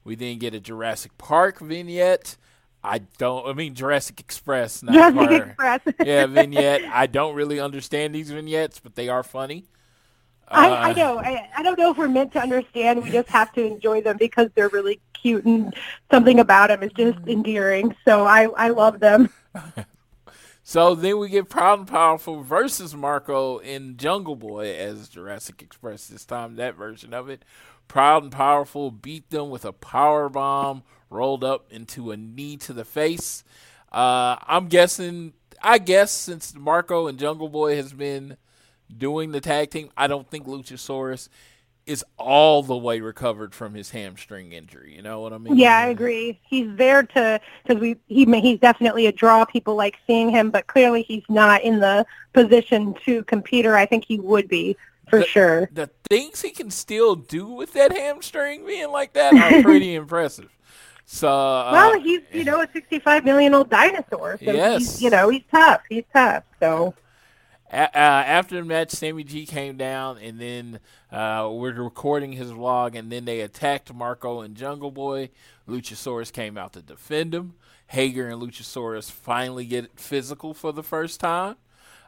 We 0.04 0.16
then 0.16 0.38
get 0.38 0.54
a 0.54 0.60
Jurassic 0.60 1.18
Park 1.18 1.60
vignette. 1.60 2.38
I 2.84 3.00
don't. 3.00 3.48
I 3.48 3.54
mean 3.54 3.76
Jurassic 3.76 4.20
Express, 4.20 4.82
not 4.84 4.94
Jurassic 4.94 5.58
Park. 5.58 5.82
Express. 5.86 5.96
yeah, 6.06 6.26
vignette. 6.28 6.82
I 6.86 7.08
don't 7.08 7.36
really 7.36 7.60
understand 7.60 8.16
these 8.16 8.32
vignettes, 8.32 8.80
but 8.80 8.96
they 8.96 9.10
are 9.10 9.24
funny. 9.24 9.66
I, 10.48 10.70
Uh, 10.70 10.76
I 10.76 10.94
know. 10.94 11.20
I, 11.20 11.50
I 11.58 11.64
don't 11.64 11.78
know 11.78 11.92
if 11.92 11.98
we're 11.98 12.08
meant 12.08 12.34
to 12.34 12.42
understand. 12.42 13.04
We 13.04 13.12
just 13.12 13.30
have 13.30 13.52
to 13.54 13.64
enjoy 13.66 14.02
them 14.02 14.18
because 14.18 14.50
they're 14.56 14.70
really 14.70 15.02
cute 15.14 15.46
and 15.46 15.74
something 16.12 16.40
about 16.40 16.70
them 16.70 16.82
is 16.84 16.92
just 16.94 17.20
endearing. 17.28 17.96
So 18.06 18.26
I, 18.26 18.46
I 18.58 18.70
love 18.70 19.00
them. 19.00 19.30
So 20.62 20.94
then 20.94 21.18
we 21.18 21.30
get 21.30 21.50
Proud 21.50 21.80
and 21.80 21.88
Powerful 21.88 22.44
versus 22.44 22.94
Marko 22.94 23.58
in 23.58 23.98
Jungle 23.98 24.36
Boy 24.36 24.72
as 24.76 25.10
Jurassic 25.10 25.64
Express 25.64 26.06
this 26.06 26.26
time, 26.26 26.58
that 26.58 26.76
version 26.76 27.12
of 27.12 27.28
it. 27.28 27.44
Proud 27.88 28.22
and 28.22 28.32
Powerful 28.32 28.92
beat 28.92 29.32
them 29.32 29.50
with 29.50 29.66
a 29.66 29.72
power 29.74 30.30
bomb 30.30 30.84
rolled 31.10 31.44
up 31.44 31.72
into 31.72 32.12
a 32.12 32.18
knee 32.18 32.58
to 32.58 32.74
the 32.74 32.86
face. 32.86 33.44
Uh, 33.92 34.36
I'm 34.48 34.68
guessing, 34.68 35.34
I 35.62 35.78
guess 35.80 36.12
since 36.12 36.54
Marko 36.56 37.08
and 37.08 37.18
Jungle 37.18 37.50
Boy 37.50 37.76
has 37.76 37.94
been 37.94 38.38
doing 38.96 39.32
the 39.32 39.42
tag 39.42 39.72
team, 39.72 39.90
I 39.98 40.08
don't 40.08 40.30
think 40.30 40.46
Luchasaurus 40.48 41.30
is 41.86 42.06
all 42.18 42.62
the 42.62 42.78
way 42.78 43.00
recovered 43.00 43.56
from 43.56 43.74
his 43.74 43.90
hamstring 43.90 44.52
injury. 44.52 44.96
You 44.96 45.02
know 45.02 45.22
what 45.22 45.34
I 45.34 45.40
mean? 45.40 45.58
Yeah, 45.58 45.76
I 45.76 45.88
agree. 45.88 46.40
He's 46.44 46.68
there 46.76 47.02
to 47.02 47.42
because 47.64 47.82
we 47.82 47.96
he 48.08 48.26
he's 48.42 48.60
definitely 48.60 49.08
a 49.08 49.12
draw. 49.12 49.44
People 49.46 49.76
like 49.76 49.98
seeing 50.06 50.30
him, 50.30 50.52
but 50.52 50.68
clearly 50.68 51.02
he's 51.02 51.24
not 51.30 51.64
in 51.64 51.80
the 51.80 52.06
position 52.34 52.94
to 53.06 53.24
compete. 53.24 53.66
Or 53.66 53.76
I 53.76 53.88
think 53.88 54.06
he 54.08 54.20
would 54.20 54.48
be 54.48 54.78
for 55.10 55.20
The- 55.20 55.26
sure. 55.26 55.70
the 55.74 55.90
things 56.08 56.44
he 56.44 56.52
can 56.52 56.70
still 56.70 57.16
do 57.16 57.48
with 57.48 57.74
that 57.74 57.92
hamstring 57.98 58.68
being 58.68 58.92
like 58.92 59.14
that 59.14 59.34
are 59.34 59.64
pretty 59.64 59.96
impressive. 59.96 60.56
So, 61.12 61.28
uh, 61.28 61.72
well, 61.72 62.00
he's 62.00 62.22
you 62.32 62.44
know 62.44 62.62
a 62.62 62.68
65 62.72 63.26
million 63.26 63.56
old 63.56 63.72
dinosaur. 63.72 64.38
So 64.46 64.52
Yes. 64.52 64.78
he's, 64.78 65.02
you 65.02 65.10
know 65.10 65.30
he's 65.30 65.42
tough. 65.52 65.82
He's 65.90 66.04
tough. 66.14 66.44
So 66.60 66.94
uh, 67.74 67.76
after 67.96 68.58
the 68.58 68.64
match, 68.64 68.92
Sammy 68.92 69.24
G 69.24 69.48
came 69.48 69.76
down, 69.76 70.20
and 70.20 70.40
then 70.40 70.80
uh, 71.12 71.50
we're 71.52 71.74
recording 71.74 72.34
his 72.34 72.52
vlog, 72.52 72.96
and 72.96 73.12
then 73.12 73.26
they 73.26 73.42
attacked 73.42 73.92
Marko 73.92 74.42
and 74.42 74.56
Jungle 74.56 74.92
Boy. 74.92 75.32
Luchasaurus 75.68 76.32
came 76.32 76.60
out 76.60 76.74
to 76.74 76.82
defend 76.84 77.34
him. 77.34 77.56
Hager 77.88 78.28
and 78.28 78.40
Luchasaurus 78.40 79.10
finally 79.10 79.66
get 79.66 80.00
physical 80.00 80.54
for 80.54 80.72
the 80.72 80.84
first 80.84 81.20
time. 81.20 81.56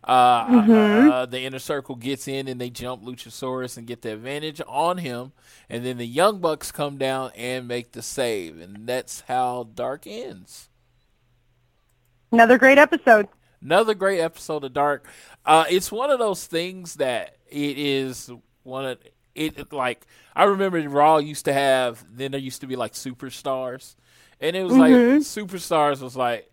Uh, 0.04 0.12
uh, 0.12 1.26
the 1.28 1.42
inner 1.42 1.60
circle 1.60 1.96
gets 1.96 2.28
in 2.28 2.48
and 2.48 2.60
they 2.60 2.70
jump 2.70 3.04
Luchasaurus 3.04 3.78
and 3.78 3.86
get 3.86 4.02
the 4.02 4.14
advantage 4.14 4.62
on 4.68 4.98
him. 4.98 5.32
And 5.70 5.86
then 5.86 5.98
the 5.98 6.08
Young 6.08 6.40
Bucks 6.40 6.72
come 6.72 6.98
down 6.98 7.32
and 7.36 7.68
make 7.68 7.92
the 7.92 8.02
save. 8.02 8.60
And 8.60 8.88
that's 8.88 9.22
how 9.22 9.70
Dark 9.76 10.08
ends. 10.08 10.70
another 12.32 12.58
great 12.58 12.78
episode. 12.78 13.28
Another 13.62 13.94
great 13.94 14.20
episode 14.20 14.64
of 14.64 14.74
Dark. 14.74 15.08
Uh, 15.46 15.66
it's 15.70 15.92
one 15.92 16.10
of 16.10 16.18
those 16.18 16.46
things 16.46 16.96
that 16.96 17.38
it 17.48 17.78
is 17.78 18.32
one 18.64 18.86
of 18.86 18.98
it 19.36 19.72
like 19.72 20.06
I 20.36 20.44
remember 20.46 20.82
Raw 20.90 21.18
used 21.18 21.46
to 21.46 21.54
have 21.54 22.04
then 22.12 22.32
there 22.32 22.40
used 22.40 22.62
to 22.62 22.68
be 22.68 22.76
like 22.76 22.94
superstars. 22.94 23.96
And 24.40 24.56
it 24.56 24.64
was 24.64 24.76
like 24.76 24.92
superstars 24.92 26.02
was 26.02 26.16
like 26.16 26.51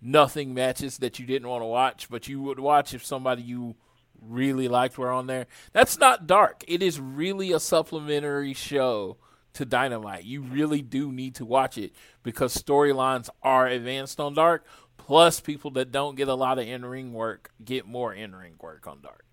nothing 0.00 0.54
matches 0.54 0.98
that 0.98 1.18
you 1.18 1.26
didn't 1.26 1.48
want 1.48 1.62
to 1.62 1.66
watch, 1.66 2.08
but 2.10 2.28
you 2.28 2.40
would 2.42 2.60
watch 2.60 2.94
if 2.94 3.04
somebody 3.04 3.42
you 3.42 3.76
really 4.20 4.68
liked 4.68 4.98
were 4.98 5.10
on 5.10 5.26
there. 5.26 5.46
That's 5.72 5.98
not 5.98 6.26
dark. 6.26 6.64
It 6.68 6.82
is 6.82 7.00
really 7.00 7.52
a 7.52 7.60
supplementary 7.60 8.54
show 8.54 9.16
to 9.54 9.64
Dynamite. 9.64 10.24
You 10.24 10.42
really 10.42 10.82
do 10.82 11.12
need 11.12 11.34
to 11.36 11.44
watch 11.44 11.78
it 11.78 11.92
because 12.22 12.56
storylines 12.56 13.28
are 13.42 13.66
advanced 13.66 14.20
on 14.20 14.34
Dark. 14.34 14.64
Plus, 14.96 15.40
people 15.40 15.72
that 15.72 15.90
don't 15.90 16.14
get 16.14 16.28
a 16.28 16.34
lot 16.34 16.58
of 16.58 16.66
in 16.66 16.84
ring 16.84 17.12
work 17.12 17.50
get 17.64 17.86
more 17.86 18.12
in 18.14 18.34
ring 18.34 18.54
work 18.60 18.86
on 18.86 19.00
Dark. 19.00 19.24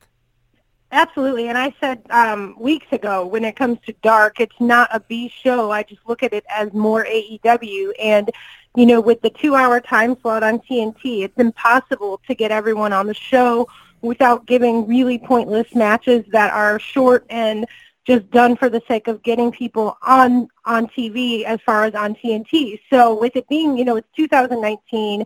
Absolutely. 0.91 1.49
And 1.49 1.57
I 1.57 1.73
said 1.81 2.01
um, 2.09 2.55
weeks 2.57 2.87
ago, 2.93 3.25
when 3.27 3.43
it 3.43 3.57
comes 3.57 3.77
to 3.85 3.93
dark, 4.01 4.39
it's 4.39 4.59
not 4.61 4.87
a 4.93 5.01
B 5.01 5.29
show. 5.43 5.69
I 5.69 5.83
just 5.83 5.99
look 6.07 6.23
at 6.23 6.31
it 6.31 6.45
as 6.49 6.71
more 6.71 7.05
AEW. 7.05 7.91
And, 8.01 8.31
you 8.77 8.85
know, 8.85 9.01
with 9.01 9.19
the 9.21 9.31
two-hour 9.31 9.81
time 9.81 10.15
slot 10.21 10.43
on 10.43 10.59
TNT, 10.59 11.23
it's 11.23 11.37
impossible 11.39 12.21
to 12.27 12.35
get 12.35 12.51
everyone 12.51 12.93
on 12.93 13.07
the 13.07 13.13
show 13.15 13.67
without 14.01 14.45
giving 14.45 14.87
really 14.87 15.17
pointless 15.17 15.73
matches 15.73 16.23
that 16.31 16.53
are 16.53 16.77
short 16.77 17.25
and 17.31 17.65
just 18.05 18.29
done 18.29 18.55
for 18.55 18.69
the 18.69 18.79
sake 18.87 19.07
of 19.07 19.23
getting 19.23 19.51
people 19.51 19.97
on 20.03 20.47
on 20.65 20.85
TV 20.85 21.43
as 21.43 21.59
far 21.65 21.85
as 21.85 21.95
on 21.95 22.13
TNT. 22.13 22.79
So 22.91 23.19
with 23.19 23.35
it 23.35 23.49
being, 23.49 23.75
you 23.79 23.83
know, 23.83 23.95
it's 23.95 24.07
2019, 24.15 25.25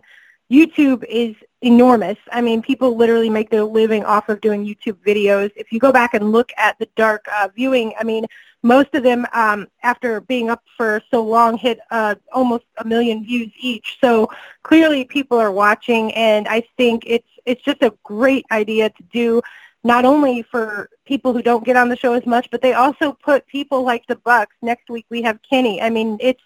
YouTube 0.52 1.02
is 1.08 1.34
enormous. 1.62 2.18
I 2.30 2.42
mean, 2.42 2.60
people 2.60 2.96
literally 2.96 3.30
make 3.30 3.48
their 3.48 3.64
living 3.64 4.04
off 4.04 4.28
of 4.28 4.40
doing 4.42 4.66
YouTube 4.66 4.98
videos. 5.06 5.50
If 5.56 5.72
you 5.72 5.78
go 5.78 5.92
back 5.92 6.12
and 6.12 6.30
look 6.30 6.52
at 6.58 6.78
the 6.78 6.88
dark 6.94 7.24
uh, 7.34 7.48
viewing, 7.54 7.94
I 7.98 8.04
mean, 8.04 8.26
most 8.62 8.94
of 8.94 9.02
them, 9.02 9.26
um, 9.32 9.66
after 9.82 10.20
being 10.20 10.50
up 10.50 10.62
for 10.76 11.00
so 11.10 11.22
long, 11.22 11.56
hit 11.56 11.80
uh, 11.90 12.16
almost 12.32 12.64
a 12.76 12.84
million 12.84 13.24
views 13.24 13.50
each. 13.58 13.96
So 14.00 14.28
clearly, 14.62 15.04
people 15.04 15.38
are 15.38 15.50
watching, 15.50 16.12
and 16.12 16.46
I 16.46 16.62
think 16.76 17.04
it's 17.06 17.28
it's 17.46 17.62
just 17.62 17.82
a 17.82 17.94
great 18.02 18.44
idea 18.52 18.90
to 18.90 19.02
do. 19.12 19.40
Not 19.84 20.04
only 20.04 20.42
for 20.42 20.90
people 21.06 21.32
who 21.32 21.42
don't 21.42 21.64
get 21.64 21.76
on 21.76 21.88
the 21.88 21.96
show 21.96 22.12
as 22.12 22.24
much, 22.24 22.48
but 22.52 22.62
they 22.62 22.74
also 22.74 23.12
put 23.12 23.46
people 23.46 23.82
like 23.82 24.06
the 24.06 24.16
Bucks. 24.16 24.54
Next 24.62 24.88
week 24.88 25.06
we 25.10 25.22
have 25.22 25.40
Kenny. 25.42 25.82
I 25.82 25.90
mean, 25.90 26.18
it's 26.20 26.42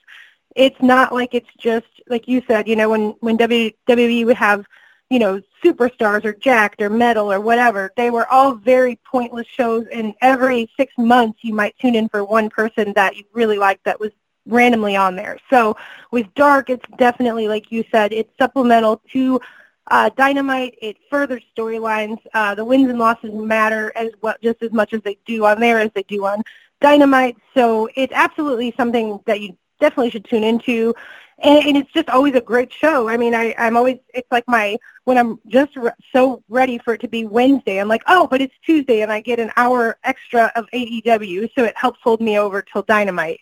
it's 0.56 0.80
not 0.82 1.12
like 1.12 1.34
it's 1.34 1.50
just 1.58 1.86
like 2.08 2.26
you 2.26 2.42
said, 2.48 2.66
you 2.66 2.74
know, 2.74 2.88
when 2.88 3.10
when 3.20 3.36
WWE 3.38 4.24
would 4.26 4.36
have, 4.36 4.64
you 5.10 5.18
know, 5.18 5.40
superstars 5.62 6.24
or 6.24 6.32
jacked 6.32 6.80
or 6.82 6.90
metal 6.90 7.30
or 7.32 7.40
whatever, 7.40 7.92
they 7.96 8.10
were 8.10 8.26
all 8.32 8.54
very 8.54 8.98
pointless 9.10 9.46
shows 9.46 9.86
and 9.92 10.14
every 10.22 10.68
6 10.76 10.92
months 10.98 11.40
you 11.42 11.54
might 11.54 11.76
tune 11.78 11.94
in 11.94 12.08
for 12.08 12.24
one 12.24 12.48
person 12.48 12.92
that 12.94 13.16
you 13.16 13.24
really 13.34 13.58
liked 13.58 13.84
that 13.84 14.00
was 14.00 14.10
randomly 14.46 14.96
on 14.96 15.14
there. 15.14 15.38
So 15.50 15.76
with 16.10 16.26
Dark, 16.34 16.70
it's 16.70 16.84
definitely 16.96 17.48
like 17.48 17.70
you 17.70 17.84
said, 17.92 18.12
it's 18.12 18.30
supplemental 18.38 19.02
to 19.12 19.40
uh, 19.88 20.10
Dynamite. 20.16 20.78
It 20.80 20.96
furthers 21.10 21.42
storylines. 21.56 22.18
Uh, 22.32 22.54
the 22.54 22.64
wins 22.64 22.88
and 22.88 22.98
losses 22.98 23.32
matter 23.32 23.92
as 23.94 24.10
well, 24.22 24.36
just 24.42 24.62
as 24.62 24.72
much 24.72 24.94
as 24.94 25.02
they 25.02 25.18
do 25.26 25.44
on 25.44 25.60
there 25.60 25.80
as 25.80 25.90
they 25.94 26.02
do 26.04 26.24
on 26.24 26.42
Dynamite. 26.80 27.36
So 27.54 27.88
it's 27.94 28.12
absolutely 28.14 28.72
something 28.76 29.20
that 29.26 29.40
you 29.40 29.56
definitely 29.80 30.10
should 30.10 30.24
tune 30.24 30.44
into. 30.44 30.94
And, 31.38 31.66
and 31.66 31.76
it's 31.76 31.92
just 31.92 32.08
always 32.08 32.34
a 32.34 32.40
great 32.40 32.72
show. 32.72 33.08
I 33.08 33.16
mean, 33.16 33.34
I, 33.34 33.54
I'm 33.58 33.76
always, 33.76 33.98
it's 34.14 34.30
like 34.30 34.44
my, 34.48 34.78
when 35.04 35.18
I'm 35.18 35.38
just 35.46 35.76
re- 35.76 35.90
so 36.14 36.42
ready 36.48 36.78
for 36.78 36.94
it 36.94 37.00
to 37.02 37.08
be 37.08 37.26
Wednesday, 37.26 37.78
I'm 37.78 37.88
like, 37.88 38.02
oh, 38.06 38.26
but 38.26 38.40
it's 38.40 38.54
Tuesday 38.64 39.02
and 39.02 39.12
I 39.12 39.20
get 39.20 39.38
an 39.38 39.50
hour 39.56 39.98
extra 40.04 40.50
of 40.56 40.66
AEW. 40.72 41.50
So 41.54 41.64
it 41.64 41.76
helps 41.76 42.00
hold 42.02 42.20
me 42.20 42.38
over 42.38 42.62
till 42.62 42.82
Dynamite. 42.82 43.40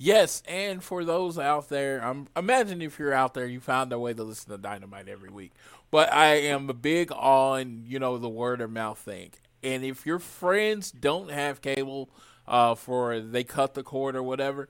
Yes, 0.00 0.44
and 0.46 0.80
for 0.80 1.04
those 1.04 1.40
out 1.40 1.68
there, 1.70 2.00
I'm 2.00 2.28
imagine 2.36 2.80
if 2.82 3.00
you're 3.00 3.12
out 3.12 3.34
there, 3.34 3.46
you 3.46 3.58
found 3.58 3.92
a 3.92 3.98
way 3.98 4.14
to 4.14 4.22
listen 4.22 4.52
to 4.52 4.58
Dynamite 4.58 5.08
every 5.08 5.28
week. 5.28 5.50
But 5.90 6.12
I 6.12 6.36
am 6.36 6.68
big 6.80 7.10
on 7.10 7.82
you 7.84 7.98
know 7.98 8.16
the 8.16 8.28
word 8.28 8.60
of 8.60 8.70
mouth 8.70 8.98
thing. 8.98 9.32
And 9.60 9.84
if 9.84 10.06
your 10.06 10.20
friends 10.20 10.92
don't 10.92 11.32
have 11.32 11.60
cable, 11.60 12.10
uh, 12.46 12.76
for 12.76 13.18
they 13.18 13.42
cut 13.42 13.74
the 13.74 13.82
cord 13.82 14.14
or 14.14 14.22
whatever, 14.22 14.68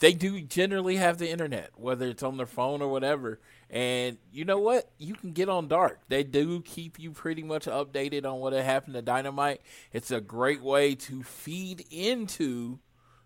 they 0.00 0.12
do 0.12 0.40
generally 0.40 0.96
have 0.96 1.18
the 1.18 1.30
internet, 1.30 1.70
whether 1.76 2.06
it's 2.06 2.22
on 2.22 2.36
their 2.36 2.46
phone 2.46 2.82
or 2.82 2.88
whatever. 2.88 3.40
And 3.70 4.18
you 4.32 4.44
know 4.44 4.58
what? 4.58 4.90
You 4.98 5.14
can 5.14 5.32
get 5.32 5.48
on 5.48 5.68
Dark. 5.68 6.00
They 6.08 6.22
do 6.22 6.60
keep 6.62 6.98
you 6.98 7.10
pretty 7.12 7.42
much 7.42 7.66
updated 7.66 8.24
on 8.24 8.40
what 8.40 8.52
happened 8.52 8.94
to 8.94 9.02
Dynamite. 9.02 9.60
It's 9.92 10.10
a 10.10 10.20
great 10.20 10.62
way 10.62 10.94
to 10.96 11.22
feed 11.22 11.84
into, 11.90 12.78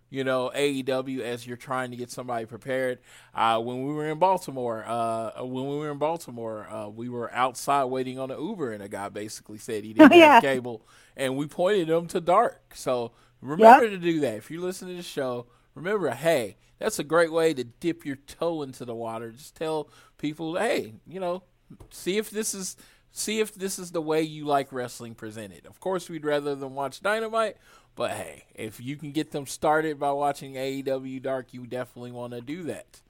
you 0.09 0.23
know, 0.23 0.51
AEW 0.55 1.19
as 1.21 1.45
you're 1.45 1.57
trying 1.57 1.91
to 1.91 1.97
get 1.97 2.09
somebody 2.09 2.45
prepared. 2.45 2.99
Uh, 3.35 3.59
when 3.59 3.85
we 3.85 3.93
were 3.93 4.07
in 4.09 4.17
Baltimore, 4.17 4.83
uh, 4.87 5.43
when 5.43 5.67
we 5.69 5.77
were 5.77 5.91
in 5.91 5.97
Baltimore, 5.99 6.67
uh, 6.71 6.87
we 6.87 7.09
were 7.09 7.31
outside 7.33 7.85
waiting 7.85 8.17
on 8.17 8.31
an 8.31 8.39
Uber, 8.41 8.71
and 8.73 8.81
a 8.81 8.89
guy 8.89 9.09
basically 9.09 9.57
said 9.59 9.83
he 9.83 9.93
didn't 9.93 10.13
Oh, 10.13 10.15
yeah. 10.15 10.33
have 10.35 10.41
cable, 10.41 10.87
and 11.17 11.35
we 11.37 11.45
pointed 11.47 11.89
him 11.89 12.07
to 12.07 12.21
Dark. 12.21 12.73
So 12.75 13.11
remember 13.41 13.87
to 13.89 13.97
do 13.97 14.19
that. 14.21 14.37
If 14.37 14.49
you 14.49 14.61
listen 14.61 14.87
to 14.87 14.95
the 14.95 15.03
show, 15.03 15.45
remember, 15.79 16.09
hey, 16.11 16.57
that's 16.77 16.99
a 16.99 17.03
great 17.03 17.31
way 17.31 17.53
to 17.53 17.63
dip 17.63 18.05
your 18.05 18.17
toe 18.17 18.61
into 18.61 18.85
the 18.85 18.95
water. 18.95 19.31
Just 19.31 19.55
tell 19.55 19.89
people, 20.17 20.57
hey, 20.57 20.93
you 21.07 21.19
know, 21.19 21.43
see 21.89 22.17
if 22.17 22.29
this 22.29 22.53
is 22.53 22.75
see 23.11 23.39
if 23.39 23.55
this 23.55 23.79
is 23.79 23.91
the 23.91 24.01
way 24.01 24.21
you 24.21 24.45
like 24.45 24.71
wrestling 24.71 25.15
presented. 25.15 25.65
Of 25.65 25.79
course, 25.79 26.09
we'd 26.09 26.25
rather 26.25 26.55
them 26.55 26.75
watch 26.75 27.01
Dynamite, 27.01 27.57
but 27.95 28.11
hey, 28.11 28.45
if 28.53 28.79
you 28.79 28.95
can 28.97 29.11
get 29.11 29.31
them 29.31 29.45
started 29.45 29.99
by 29.99 30.11
watching 30.11 30.53
AEW 30.53 31.21
Dark, 31.21 31.53
you 31.53 31.65
definitely 31.65 32.11
want 32.11 32.33
to 32.33 32.41
do 32.41 32.63
that. 32.63 33.01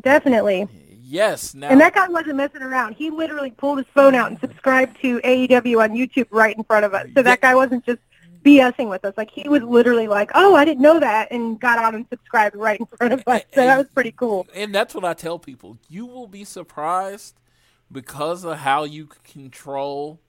Definitely. 0.00 0.68
Yes, 1.02 1.54
now 1.54 1.68
And 1.68 1.80
that 1.80 1.94
guy 1.94 2.08
wasn't 2.08 2.36
messing 2.36 2.62
around. 2.62 2.94
He 2.94 3.10
literally 3.10 3.50
pulled 3.50 3.78
his 3.78 3.86
phone 3.94 4.14
out 4.14 4.30
and 4.30 4.38
subscribed 4.38 5.00
to 5.00 5.18
AEW 5.20 5.82
on 5.82 5.90
YouTube 5.90 6.28
right 6.30 6.56
in 6.56 6.62
front 6.64 6.84
of 6.84 6.94
us. 6.94 7.08
So 7.14 7.22
that 7.22 7.40
guy 7.40 7.54
wasn't 7.54 7.84
just 7.84 7.98
BSing 8.44 8.88
with 8.88 9.04
us. 9.04 9.14
Like 9.16 9.30
he 9.30 9.48
was 9.48 9.62
literally 9.62 10.08
like, 10.08 10.30
"Oh, 10.34 10.54
I 10.54 10.64
didn't 10.64 10.82
know 10.82 11.00
that," 11.00 11.30
and 11.30 11.58
got 11.60 11.78
on 11.78 11.94
and 11.94 12.06
subscribed 12.08 12.56
right 12.56 12.80
in 12.80 12.86
front 12.86 13.12
of 13.12 13.22
us. 13.26 13.42
So 13.54 13.60
that 13.64 13.78
was 13.78 13.88
pretty 13.88 14.12
cool. 14.12 14.46
and 14.54 14.74
that's 14.74 14.94
what 14.94 15.04
I 15.04 15.14
tell 15.14 15.38
people. 15.38 15.78
You 15.88 16.06
will 16.06 16.26
be 16.28 16.44
surprised 16.44 17.34
because 17.90 18.44
of 18.44 18.58
how 18.58 18.84
you 18.84 19.08
control, 19.24 20.20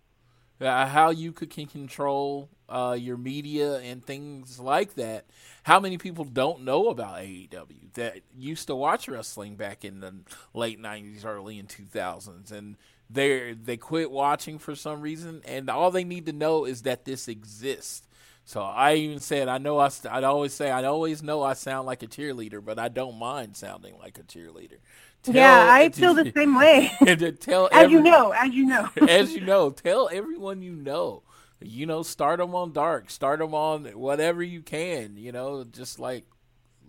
uh, 0.62 0.86
how 0.88 1.10
you 1.10 1.32
could 1.32 1.50
can 1.50 1.66
control 1.68 2.50
uh, 2.70 2.96
your 3.00 3.18
media 3.18 3.80
and 3.80 4.04
things 4.06 4.60
like 4.60 4.96
that. 4.96 5.26
How 5.64 5.80
many 5.80 5.98
people 5.98 6.24
don't 6.26 6.64
know 6.64 6.90
about 6.90 7.18
AEW 7.20 7.94
that 7.94 8.22
used 8.38 8.68
to 8.68 8.76
watch 8.76 9.08
wrestling 9.08 9.56
back 9.56 9.84
in 9.84 10.00
the 10.00 10.14
late 10.54 10.82
'90s, 10.82 11.26
early 11.26 11.60
in 11.60 11.68
2000s, 11.68 12.52
and 12.52 12.78
they 13.10 13.54
they 13.54 13.78
quit 13.78 14.12
watching 14.12 14.60
for 14.60 14.76
some 14.76 15.02
reason, 15.02 15.42
and 15.46 15.70
all 15.70 15.92
they 15.92 16.04
need 16.04 16.26
to 16.28 16.34
know 16.34 16.66
is 16.66 16.84
that 16.84 17.06
this 17.06 17.28
exists. 17.28 18.06
So 18.46 18.62
I 18.62 18.96
even 18.96 19.20
said, 19.20 19.48
I 19.48 19.60
know 19.60 19.78
I, 19.78 19.90
st- 19.90 20.12
I'd 20.12 20.24
always 20.24 20.54
say, 20.54 20.72
I 20.72 20.84
always 20.86 21.22
know 21.22 21.44
I 21.44 21.54
sound 21.54 21.86
like 21.86 22.02
a 22.02 22.08
cheerleader, 22.08 22.64
but 22.66 22.80
I 22.80 22.88
don't 22.88 23.20
mind 23.20 23.56
sounding 23.56 23.96
like 24.00 24.18
a 24.18 24.24
cheerleader. 24.24 24.80
Tell- 25.22 25.36
yeah, 25.36 25.68
I 25.70 25.90
feel 25.90 26.16
the 26.16 26.32
same 26.36 26.58
way. 26.58 26.92
and 27.06 27.40
tell 27.40 27.70
as 27.72 27.92
you 27.92 28.02
know, 28.02 28.32
as 28.32 28.52
you 28.54 28.66
know. 28.66 28.90
as 29.08 29.34
you 29.36 29.42
know, 29.42 29.70
tell 29.70 30.10
everyone 30.12 30.62
you 30.64 30.72
know. 30.74 31.22
You 31.62 31.86
know, 31.86 32.04
start 32.04 32.40
them 32.40 32.56
on 32.56 32.72
dark, 32.72 33.10
start 33.12 33.40
them 33.40 33.54
on 33.54 33.84
whatever 33.88 34.42
you 34.42 34.62
can. 34.62 35.18
You 35.18 35.32
know, 35.34 35.64
just 35.66 36.00
like 36.00 36.24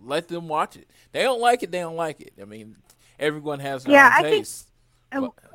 let 0.01 0.29
them 0.29 0.47
watch 0.47 0.77
it. 0.77 0.89
They 1.11 1.21
don't 1.23 1.41
like 1.41 1.61
it, 1.61 1.71
they 1.71 1.81
don't 1.81 1.97
like 1.97 2.21
it. 2.21 2.33
I 2.41 2.45
mean, 2.45 2.77
everyone 3.19 3.59
has 3.59 3.83
their 3.83 3.93
Yeah, 3.93 4.05
own 4.17 4.25
I 4.25 4.29
think- 4.29 4.45
taste. 4.45 4.67
El- 4.67 4.70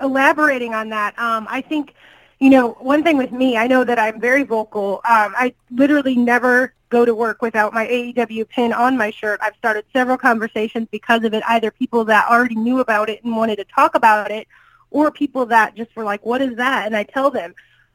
elaborating 0.01 0.75
on 0.75 0.89
that, 0.91 1.19
um, 1.19 1.47
I 1.49 1.61
think, 1.61 1.95
you 2.39 2.51
know, 2.51 2.73
one 2.81 3.03
thing 3.03 3.17
with 3.17 3.33
me, 3.33 3.57
I 3.57 3.67
know 3.67 3.85
that 3.85 3.99
I'm 3.99 4.21
very 4.21 4.43
vocal. 4.43 5.01
Um, 5.09 5.35
I 5.37 5.55
literally 5.71 6.17
never 6.17 6.75
go 6.89 7.05
to 7.05 7.15
work 7.15 7.43
without 7.43 7.73
my 7.73 7.87
AEW 7.87 8.49
pin 8.49 8.73
on 8.73 8.97
my 8.97 9.11
shirt. 9.11 9.41
I've 9.43 9.57
started 9.57 9.85
several 9.93 10.17
conversations 10.17 10.89
because 10.91 11.25
of 11.25 11.35
it, 11.35 11.43
either 11.49 11.71
people 11.71 12.05
that 12.05 12.29
already 12.31 12.55
knew 12.55 12.81
about 12.81 13.09
it 13.09 13.25
and 13.25 13.37
wanted 13.37 13.57
to 13.57 13.65
talk 13.65 13.95
about 13.95 14.31
it, 14.31 14.47
or 14.91 15.11
people 15.11 15.47
that 15.47 15.75
just 15.75 15.95
were 15.97 16.05
like, 16.05 16.25
what 16.25 16.41
is 16.41 16.57
that? 16.57 16.87
And 16.87 16.97
I 16.97 17.03
tell 17.03 17.31
them. 17.31 17.55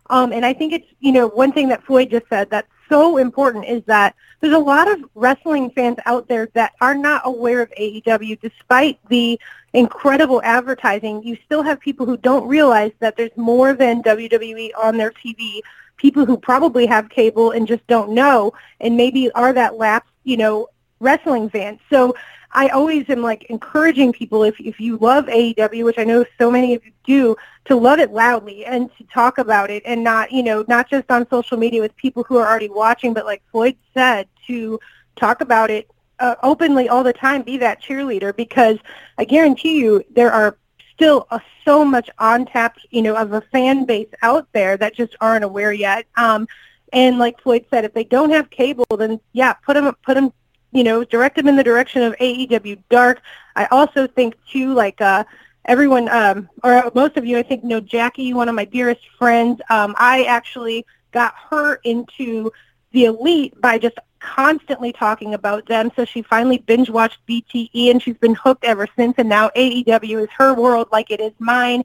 Um, 0.10 0.34
and 0.34 0.46
I 0.46 0.54
think 0.54 0.74
it's, 0.74 0.88
you 1.00 1.14
know, 1.14 1.28
one 1.28 1.54
thing 1.54 1.70
that 1.70 1.84
Floyd 1.86 2.10
just 2.10 2.28
said 2.28 2.50
that's 2.50 2.68
so 2.92 3.18
important 3.18 3.64
is 3.66 3.82
that 3.86 4.16
there's 4.42 4.54
a 4.54 4.60
lot 4.60 4.92
of 4.92 5.00
wrestling 5.16 5.70
fans 5.72 5.98
out 6.06 6.28
there 6.28 6.50
that 6.54 6.74
are 6.82 6.94
not 6.94 7.22
aware 7.24 7.62
of 7.62 7.72
AEW 7.80 8.40
despite 8.42 9.00
the 9.08 9.40
incredible 9.74 10.42
advertising. 10.44 11.24
You 11.24 11.38
still 11.46 11.64
have 11.64 11.80
people 11.80 12.06
who 12.06 12.18
don't 12.18 12.48
realize 12.48 12.92
that 13.00 13.16
there's 13.16 13.36
more 13.38 13.74
than 13.74 14.04
WWE 14.04 14.72
on 14.78 14.98
their 14.98 15.12
TV. 15.12 15.62
People 15.96 16.26
who 16.26 16.36
probably 16.36 16.86
have 16.86 17.10
cable 17.10 17.52
and 17.52 17.66
just 17.66 17.86
don't 17.88 18.12
know 18.12 18.52
and 18.82 18.98
maybe 18.98 19.32
are 19.32 19.54
that 19.54 19.78
lapsed, 19.78 20.12
you 20.26 20.36
know, 20.36 20.68
wrestling 21.00 21.50
fan. 21.50 21.80
So 21.90 22.14
I 22.54 22.70
always 22.70 23.10
am 23.10 23.22
like 23.22 23.44
encouraging 23.46 24.14
people 24.14 24.44
if 24.44 24.60
if 24.60 24.80
you 24.80 24.98
love 24.98 25.26
AEW, 25.26 25.86
which 25.86 25.98
I 25.98 26.04
know 26.04 26.26
so 26.38 26.52
many 26.52 26.76
of 26.76 26.86
you 26.86 26.92
do, 27.06 27.36
to 27.66 27.76
love 27.76 28.00
it 28.00 28.12
loudly 28.12 28.66
and 28.66 28.90
to 28.98 29.04
talk 29.06 29.38
about 29.38 29.70
it 29.70 29.84
and 29.86 30.04
not, 30.04 30.32
you 30.32 30.44
know, 30.44 30.66
not 30.68 30.90
just 30.90 31.10
on 31.10 31.30
social 31.30 31.58
media 31.58 31.82
with 31.82 31.96
people 31.96 32.24
who 32.24 32.38
are 32.38 32.48
already 32.48 32.70
watching, 32.70 33.14
but 33.14 33.26
like 33.26 33.42
Floyd 33.52 33.78
said, 33.94 34.28
to 34.48 34.80
talk 35.16 35.42
about 35.42 35.70
it 35.70 35.90
uh, 36.20 36.36
openly 36.44 36.90
all 36.90 37.04
the 37.04 37.14
time, 37.14 37.42
be 37.42 37.58
that 37.58 37.82
cheerleader 37.82 38.36
because 38.36 38.78
I 39.18 39.26
guarantee 39.26 39.80
you 39.80 40.04
there 40.12 40.32
are 40.32 40.58
still 40.94 41.28
a, 41.32 41.42
so 41.66 41.84
much 41.84 42.10
untapped, 42.20 42.86
you 42.92 43.02
know, 43.02 43.16
of 43.16 43.34
a 43.34 43.42
fan 43.42 43.86
base 43.86 44.10
out 44.22 44.48
there 44.54 44.78
that 44.78 44.96
just 44.96 45.16
aren't 45.20 45.44
aware 45.44 45.74
yet. 45.74 46.06
Um, 46.16 46.48
and 46.94 47.18
like 47.18 47.42
Floyd 47.42 47.66
said, 47.70 47.86
if 47.86 47.94
they 47.94 48.04
don't 48.04 48.30
have 48.32 48.50
cable, 48.50 48.86
then 48.98 49.20
yeah, 49.34 49.54
put 49.54 49.74
them, 49.74 49.96
put 50.04 50.16
them, 50.16 50.34
you 50.72 50.84
know, 50.84 51.04
direct 51.04 51.36
them 51.36 51.48
in 51.48 51.56
the 51.56 51.64
direction 51.64 52.04
of 52.04 52.16
AEW 52.20 52.82
Dark. 52.90 53.22
I 53.56 53.66
also 53.66 54.08
think 54.08 54.36
too, 54.50 54.74
like 54.74 55.02
uh, 55.02 55.24
everyone, 55.66 56.10
um, 56.10 56.50
or 56.64 56.92
most 56.96 57.18
of 57.18 57.26
you, 57.26 57.38
I 57.38 57.44
think 57.44 57.64
know 57.64 57.80
Jackie, 57.80 58.34
one 58.34 58.50
of 58.50 58.56
my 58.56 58.66
dearest 58.66 59.02
friends. 59.18 59.62
Um, 59.70 59.96
I 59.98 60.24
actually 60.24 60.86
got 61.12 61.34
her 61.50 61.76
into 61.84 62.52
the 62.92 63.06
Elite 63.06 63.60
by 63.62 63.78
just 63.78 63.98
constantly 64.20 64.94
talking 64.94 65.34
about 65.34 65.66
them. 65.66 65.92
So 65.96 66.06
she 66.06 66.22
finally 66.22 66.60
binge 66.60 66.90
watched 66.90 67.20
BTE 67.28 67.92
and 67.92 68.02
she's 68.02 68.18
been 68.18 68.36
hooked 68.36 68.64
ever 68.64 68.88
since. 68.96 69.16
And 69.18 69.28
now 69.28 69.50
AEW 69.56 70.24
is 70.24 70.30
her 70.38 70.54
world 70.54 70.88
like 70.92 71.12
it 71.12 71.20
is 71.20 71.34
mine. 71.40 71.84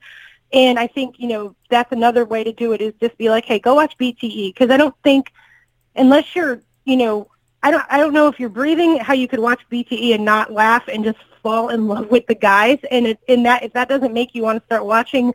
And 0.52 0.78
I 0.78 0.86
think, 0.86 1.16
you 1.18 1.28
know, 1.28 1.56
that's 1.70 1.90
another 1.92 2.24
way 2.24 2.44
to 2.44 2.52
do 2.52 2.72
it 2.72 2.80
is 2.80 2.94
just 3.00 3.18
be 3.18 3.30
like, 3.30 3.44
hey, 3.44 3.58
go 3.58 3.74
watch 3.74 3.96
BTE. 3.98 4.54
Because 4.54 4.70
I 4.70 4.76
don't 4.76 4.94
think, 5.02 5.32
unless 5.96 6.36
you're, 6.36 6.60
you 6.84 6.96
know, 6.96 7.28
I 7.66 7.72
don't, 7.72 7.84
I 7.90 7.98
don't 7.98 8.12
know 8.12 8.28
if 8.28 8.38
you're 8.38 8.48
breathing, 8.48 8.98
how 8.98 9.12
you 9.12 9.26
could 9.26 9.40
watch 9.40 9.60
BTE 9.72 10.14
and 10.14 10.24
not 10.24 10.52
laugh 10.52 10.84
and 10.86 11.02
just 11.02 11.18
fall 11.42 11.70
in 11.70 11.88
love 11.88 12.08
with 12.12 12.24
the 12.28 12.34
guys. 12.36 12.78
And 12.92 13.08
it, 13.08 13.18
in 13.26 13.42
that, 13.42 13.64
if 13.64 13.72
that 13.72 13.88
doesn't 13.88 14.14
make 14.14 14.36
you 14.36 14.44
want 14.44 14.60
to 14.60 14.64
start 14.66 14.86
watching 14.86 15.34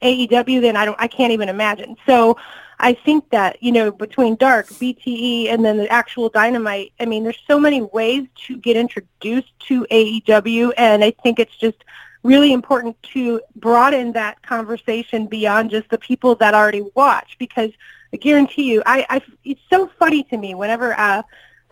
AEW, 0.00 0.60
then 0.60 0.76
I 0.76 0.84
don't, 0.84 0.94
I 1.00 1.08
can't 1.08 1.32
even 1.32 1.48
imagine. 1.48 1.96
So 2.06 2.36
I 2.78 2.92
think 2.92 3.28
that, 3.30 3.60
you 3.60 3.72
know, 3.72 3.90
between 3.90 4.36
Dark, 4.36 4.68
BTE, 4.68 5.48
and 5.48 5.64
then 5.64 5.76
the 5.76 5.88
actual 5.88 6.28
Dynamite, 6.28 6.92
I 7.00 7.04
mean, 7.06 7.24
there's 7.24 7.42
so 7.48 7.58
many 7.58 7.82
ways 7.82 8.28
to 8.46 8.56
get 8.58 8.76
introduced 8.76 9.52
to 9.66 9.84
AEW, 9.90 10.74
and 10.76 11.02
I 11.02 11.10
think 11.10 11.40
it's 11.40 11.56
just 11.56 11.82
really 12.22 12.52
important 12.52 12.96
to 13.14 13.40
broaden 13.56 14.12
that 14.12 14.40
conversation 14.42 15.26
beyond 15.26 15.70
just 15.70 15.88
the 15.88 15.98
people 15.98 16.36
that 16.36 16.54
already 16.54 16.88
watch, 16.94 17.34
because 17.40 17.72
I 18.14 18.18
guarantee 18.18 18.70
you, 18.70 18.84
I, 18.86 19.04
I 19.10 19.22
it's 19.44 19.60
so 19.68 19.90
funny 19.98 20.22
to 20.24 20.36
me 20.36 20.54
whenever 20.54 20.96
uh, 20.96 21.24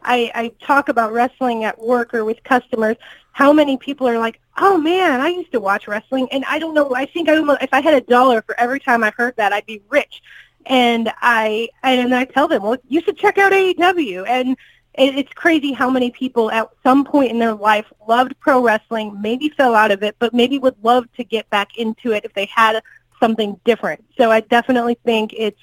I, 0.03 0.31
I 0.35 0.53
talk 0.65 0.89
about 0.89 1.13
wrestling 1.13 1.65
at 1.65 1.79
work 1.79 2.15
or 2.15 2.25
with 2.25 2.43
customers, 2.45 2.97
how 3.33 3.53
many 3.53 3.77
people 3.77 4.09
are 4.09 4.19
like, 4.19 4.41
oh 4.59 4.77
man, 4.77 5.21
I 5.21 5.29
used 5.29 5.53
to 5.53 5.61
watch 5.61 5.89
wrestling, 5.89 6.29
and 6.33 6.45
I 6.47 6.59
don't 6.59 6.75
know, 6.75 6.95
I 6.95 7.07
think 7.07 7.29
I 7.29 7.37
almost, 7.37 7.63
if 7.63 7.73
I 7.73 7.81
had 7.81 7.95
a 7.95 8.01
dollar 8.01 8.43
for 8.43 8.59
every 8.59 8.81
time 8.81 9.05
I 9.05 9.11
heard 9.17 9.37
that, 9.37 9.53
I'd 9.53 9.67
be 9.67 9.83
rich 9.89 10.23
and 10.67 11.13
I 11.21 11.69
and 11.83 12.15
I 12.15 12.25
tell 12.25 12.49
them, 12.49 12.63
well, 12.63 12.77
you 12.89 13.01
should 13.03 13.17
check 13.17 13.39
out 13.39 13.53
AEW. 13.53 14.27
And 14.29 14.57
it, 14.95 15.17
it's 15.17 15.33
crazy 15.33 15.73
how 15.73 15.91
many 15.91 16.11
people 16.11 16.51
at 16.51 16.69
some 16.83 17.05
point 17.05 17.31
in 17.31 17.39
their 17.39 17.55
life 17.55 17.87
loved 18.09 18.39
pro 18.41 18.63
wrestling, 18.63 19.21
maybe 19.21 19.49
fell 19.51 19.75
out 19.75 19.91
of 19.91 20.03
it, 20.03 20.17
but 20.19 20.35
maybe 20.35 20.59
would 20.59 20.77
love 20.83 21.11
to 21.17 21.25
get 21.25 21.49
back 21.51 21.77
into 21.79 22.13
it 22.13 22.25
if 22.25 22.33
they 22.35 22.47
had 22.47 22.83
something 23.19 23.59
different. 23.65 24.05
So 24.17 24.31
I 24.31 24.41
definitely 24.41 24.99
think 25.05 25.35
it's 25.37 25.61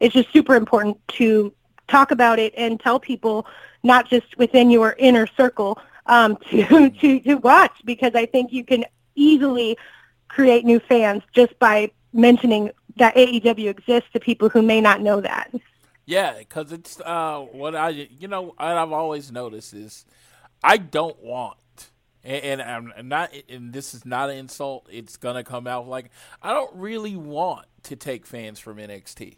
it's 0.00 0.14
just 0.14 0.32
super 0.32 0.56
important 0.56 0.96
to 1.08 1.52
talk 1.86 2.10
about 2.10 2.38
it 2.38 2.52
and 2.56 2.80
tell 2.80 2.98
people, 2.98 3.46
not 3.82 4.08
just 4.08 4.36
within 4.38 4.70
your 4.70 4.94
inner 4.98 5.26
circle, 5.26 5.78
um, 6.06 6.36
to 6.50 6.90
to 6.90 7.20
to 7.20 7.34
watch 7.36 7.76
because 7.84 8.14
I 8.14 8.26
think 8.26 8.52
you 8.52 8.64
can 8.64 8.84
easily 9.14 9.76
create 10.28 10.64
new 10.64 10.80
fans 10.80 11.22
just 11.34 11.58
by 11.58 11.90
mentioning 12.12 12.70
that 12.96 13.14
AEW 13.14 13.68
exists 13.68 14.08
to 14.12 14.20
people 14.20 14.48
who 14.48 14.62
may 14.62 14.80
not 14.80 15.00
know 15.00 15.20
that. 15.20 15.50
Yeah, 16.04 16.38
because 16.38 16.72
it's 16.72 17.00
uh, 17.00 17.40
what 17.40 17.76
I 17.76 17.90
you 17.90 18.28
know 18.28 18.42
what 18.42 18.54
I've 18.58 18.92
always 18.92 19.30
noticed 19.30 19.72
is 19.74 20.04
I 20.62 20.76
don't 20.76 21.20
want, 21.22 21.58
and, 22.24 22.60
and 22.60 22.92
I'm 22.96 23.08
not, 23.08 23.32
and 23.48 23.72
this 23.72 23.94
is 23.94 24.04
not 24.04 24.30
an 24.30 24.36
insult. 24.36 24.88
It's 24.90 25.16
gonna 25.16 25.44
come 25.44 25.66
out 25.66 25.88
like 25.88 26.10
I 26.42 26.52
don't 26.52 26.74
really 26.74 27.16
want 27.16 27.66
to 27.84 27.96
take 27.96 28.26
fans 28.26 28.58
from 28.58 28.78
NXT. 28.78 29.36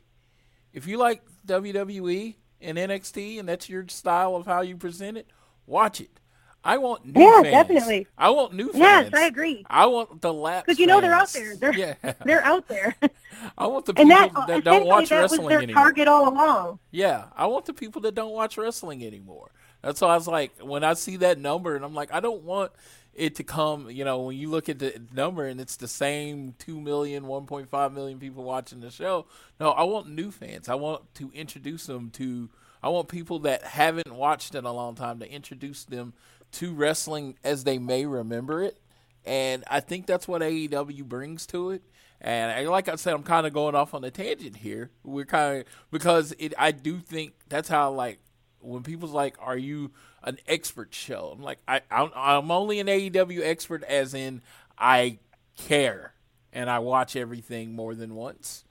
if 0.72 0.86
you 0.86 0.98
like 0.98 1.22
WWE 1.46 2.36
and 2.64 2.78
NXT 2.78 3.38
and 3.38 3.48
that's 3.48 3.68
your 3.68 3.86
style 3.88 4.34
of 4.36 4.46
how 4.46 4.62
you 4.62 4.76
present 4.76 5.16
it, 5.18 5.26
watch 5.66 6.00
it. 6.00 6.20
I 6.66 6.78
want 6.78 7.04
new 7.04 7.20
Yeah, 7.20 7.42
fans. 7.42 7.52
definitely. 7.52 8.06
I 8.16 8.30
want 8.30 8.54
new 8.54 8.72
fans. 8.72 9.10
Yes. 9.12 9.14
I 9.14 9.26
agree. 9.26 9.66
I 9.68 9.84
want 9.84 10.22
the 10.22 10.32
lap 10.32 10.64
Because 10.64 10.78
you 10.78 10.86
know 10.86 10.98
they're 11.00 11.12
out 11.12 11.28
there. 11.28 11.56
They're 11.56 11.74
yeah. 11.74 11.94
they're 12.24 12.42
out 12.42 12.66
there, 12.68 12.96
I 13.58 13.66
want 13.66 13.84
the 13.84 13.92
people 13.92 14.08
that, 14.16 14.46
that, 14.46 14.64
don't 14.64 14.86
watch 14.86 15.10
that 15.10 15.22
was 15.22 15.32
wrestling 15.32 15.48
their 15.48 15.58
anymore. 15.62 15.82
target 15.82 16.08
all 16.08 16.26
along. 16.28 16.78
Yeah, 16.90 17.26
I 17.36 17.46
want 17.46 17.66
the 17.66 17.74
people 17.74 18.00
that 18.02 18.14
don't 18.14 18.32
watch 18.32 18.56
wrestling 18.56 19.04
anymore. 19.04 19.50
That's 19.82 20.00
why 20.00 20.08
I 20.08 20.14
was 20.16 20.26
like, 20.26 20.52
when 20.62 20.82
I 20.82 20.94
see 20.94 21.18
that 21.18 21.38
number, 21.38 21.76
and 21.76 21.84
I'm 21.84 21.92
like, 21.94 22.10
I 22.14 22.20
don't 22.20 22.42
want 22.44 22.72
it 23.16 23.34
to 23.36 23.44
come. 23.44 23.90
You 23.90 24.04
know, 24.04 24.20
when 24.22 24.36
you 24.36 24.50
look 24.50 24.68
at 24.68 24.78
the 24.78 25.00
number 25.12 25.46
and 25.46 25.60
it's 25.60 25.76
the 25.76 25.88
same 25.88 26.54
2 26.58 26.80
million, 26.80 27.24
1.5 27.24 27.92
million 27.92 28.18
people 28.18 28.44
watching 28.44 28.80
the 28.80 28.90
show. 28.90 29.26
No, 29.58 29.70
I 29.70 29.84
want 29.84 30.08
new 30.08 30.30
fans. 30.30 30.68
I 30.68 30.74
want 30.74 31.14
to 31.14 31.30
introduce 31.32 31.86
them 31.86 32.10
to. 32.10 32.50
I 32.82 32.88
want 32.88 33.08
people 33.08 33.38
that 33.40 33.62
haven't 33.62 34.14
watched 34.14 34.54
in 34.54 34.64
a 34.64 34.72
long 34.72 34.94
time 34.94 35.18
to 35.20 35.30
introduce 35.30 35.84
them 35.84 36.12
to 36.52 36.74
wrestling 36.74 37.36
as 37.42 37.64
they 37.64 37.78
may 37.78 38.04
remember 38.04 38.62
it. 38.62 38.78
And 39.24 39.64
I 39.68 39.80
think 39.80 40.06
that's 40.06 40.28
what 40.28 40.42
AEW 40.42 41.04
brings 41.04 41.46
to 41.46 41.70
it. 41.70 41.82
And 42.20 42.68
like 42.68 42.88
I 42.88 42.94
said, 42.96 43.12
I'm 43.14 43.22
kind 43.22 43.46
of 43.46 43.52
going 43.52 43.74
off 43.74 43.92
on 43.92 44.02
a 44.04 44.10
tangent 44.10 44.56
here. 44.56 44.90
We're 45.02 45.26
kind 45.26 45.60
of 45.60 45.66
because 45.90 46.34
it. 46.38 46.54
I 46.58 46.70
do 46.70 46.98
think 46.98 47.34
that's 47.48 47.68
how 47.68 47.92
like 47.92 48.18
when 48.60 48.82
people's 48.82 49.12
like, 49.12 49.36
"Are 49.40 49.58
you 49.58 49.90
an 50.24 50.38
expert 50.48 50.94
show?" 50.94 51.30
I'm 51.34 51.42
like, 51.42 51.58
I 51.68 51.80
I'm, 51.90 52.10
I'm 52.14 52.50
only 52.50 52.80
an 52.80 52.88
AEW 52.88 53.42
expert 53.44 53.82
as 53.84 54.14
in 54.14 54.42
I 54.78 55.18
care 55.56 56.14
and 56.52 56.68
I 56.70 56.78
watch 56.80 57.16
everything 57.16 57.74
more 57.74 57.94
than 57.94 58.14
once. 58.14 58.64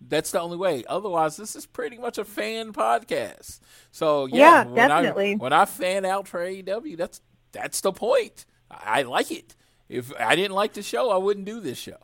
That's 0.00 0.30
the 0.30 0.40
only 0.40 0.56
way. 0.56 0.82
Otherwise, 0.88 1.36
this 1.36 1.54
is 1.54 1.66
pretty 1.66 1.98
much 1.98 2.16
a 2.18 2.24
fan 2.24 2.72
podcast. 2.72 3.60
So 3.92 4.26
yeah, 4.26 4.62
Yeah, 4.62 4.64
when 4.64 4.74
definitely. 4.74 5.32
I, 5.32 5.36
when 5.36 5.52
I 5.52 5.64
fan 5.66 6.04
out 6.04 6.26
for 6.26 6.40
AEW, 6.40 6.96
that's 6.96 7.20
that's 7.52 7.80
the 7.80 7.92
point. 7.92 8.46
I, 8.70 9.00
I 9.00 9.02
like 9.02 9.30
it. 9.30 9.54
If 9.88 10.12
I 10.18 10.36
didn't 10.36 10.54
like 10.54 10.72
the 10.72 10.82
show, 10.82 11.10
I 11.10 11.16
wouldn't 11.18 11.46
do 11.46 11.60
this 11.60 11.76
show. 11.78 11.98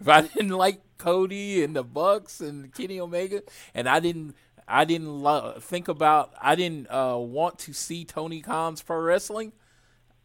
If 0.00 0.08
I 0.08 0.22
didn't 0.34 0.50
like 0.50 0.80
Cody 0.98 1.62
and 1.62 1.76
the 1.76 1.82
Bucks 1.84 2.40
and 2.40 2.72
Kenny 2.72 2.98
Omega, 3.00 3.42
and 3.74 3.88
I 3.88 4.00
didn't, 4.00 4.34
I 4.68 4.84
didn't 4.84 5.20
lo- 5.20 5.54
think 5.60 5.88
about, 5.88 6.32
I 6.40 6.54
didn't 6.54 6.88
uh, 6.90 7.16
want 7.18 7.58
to 7.60 7.72
see 7.72 8.04
Tony 8.04 8.40
Khan's 8.40 8.82
pro 8.82 8.98
wrestling, 8.98 9.52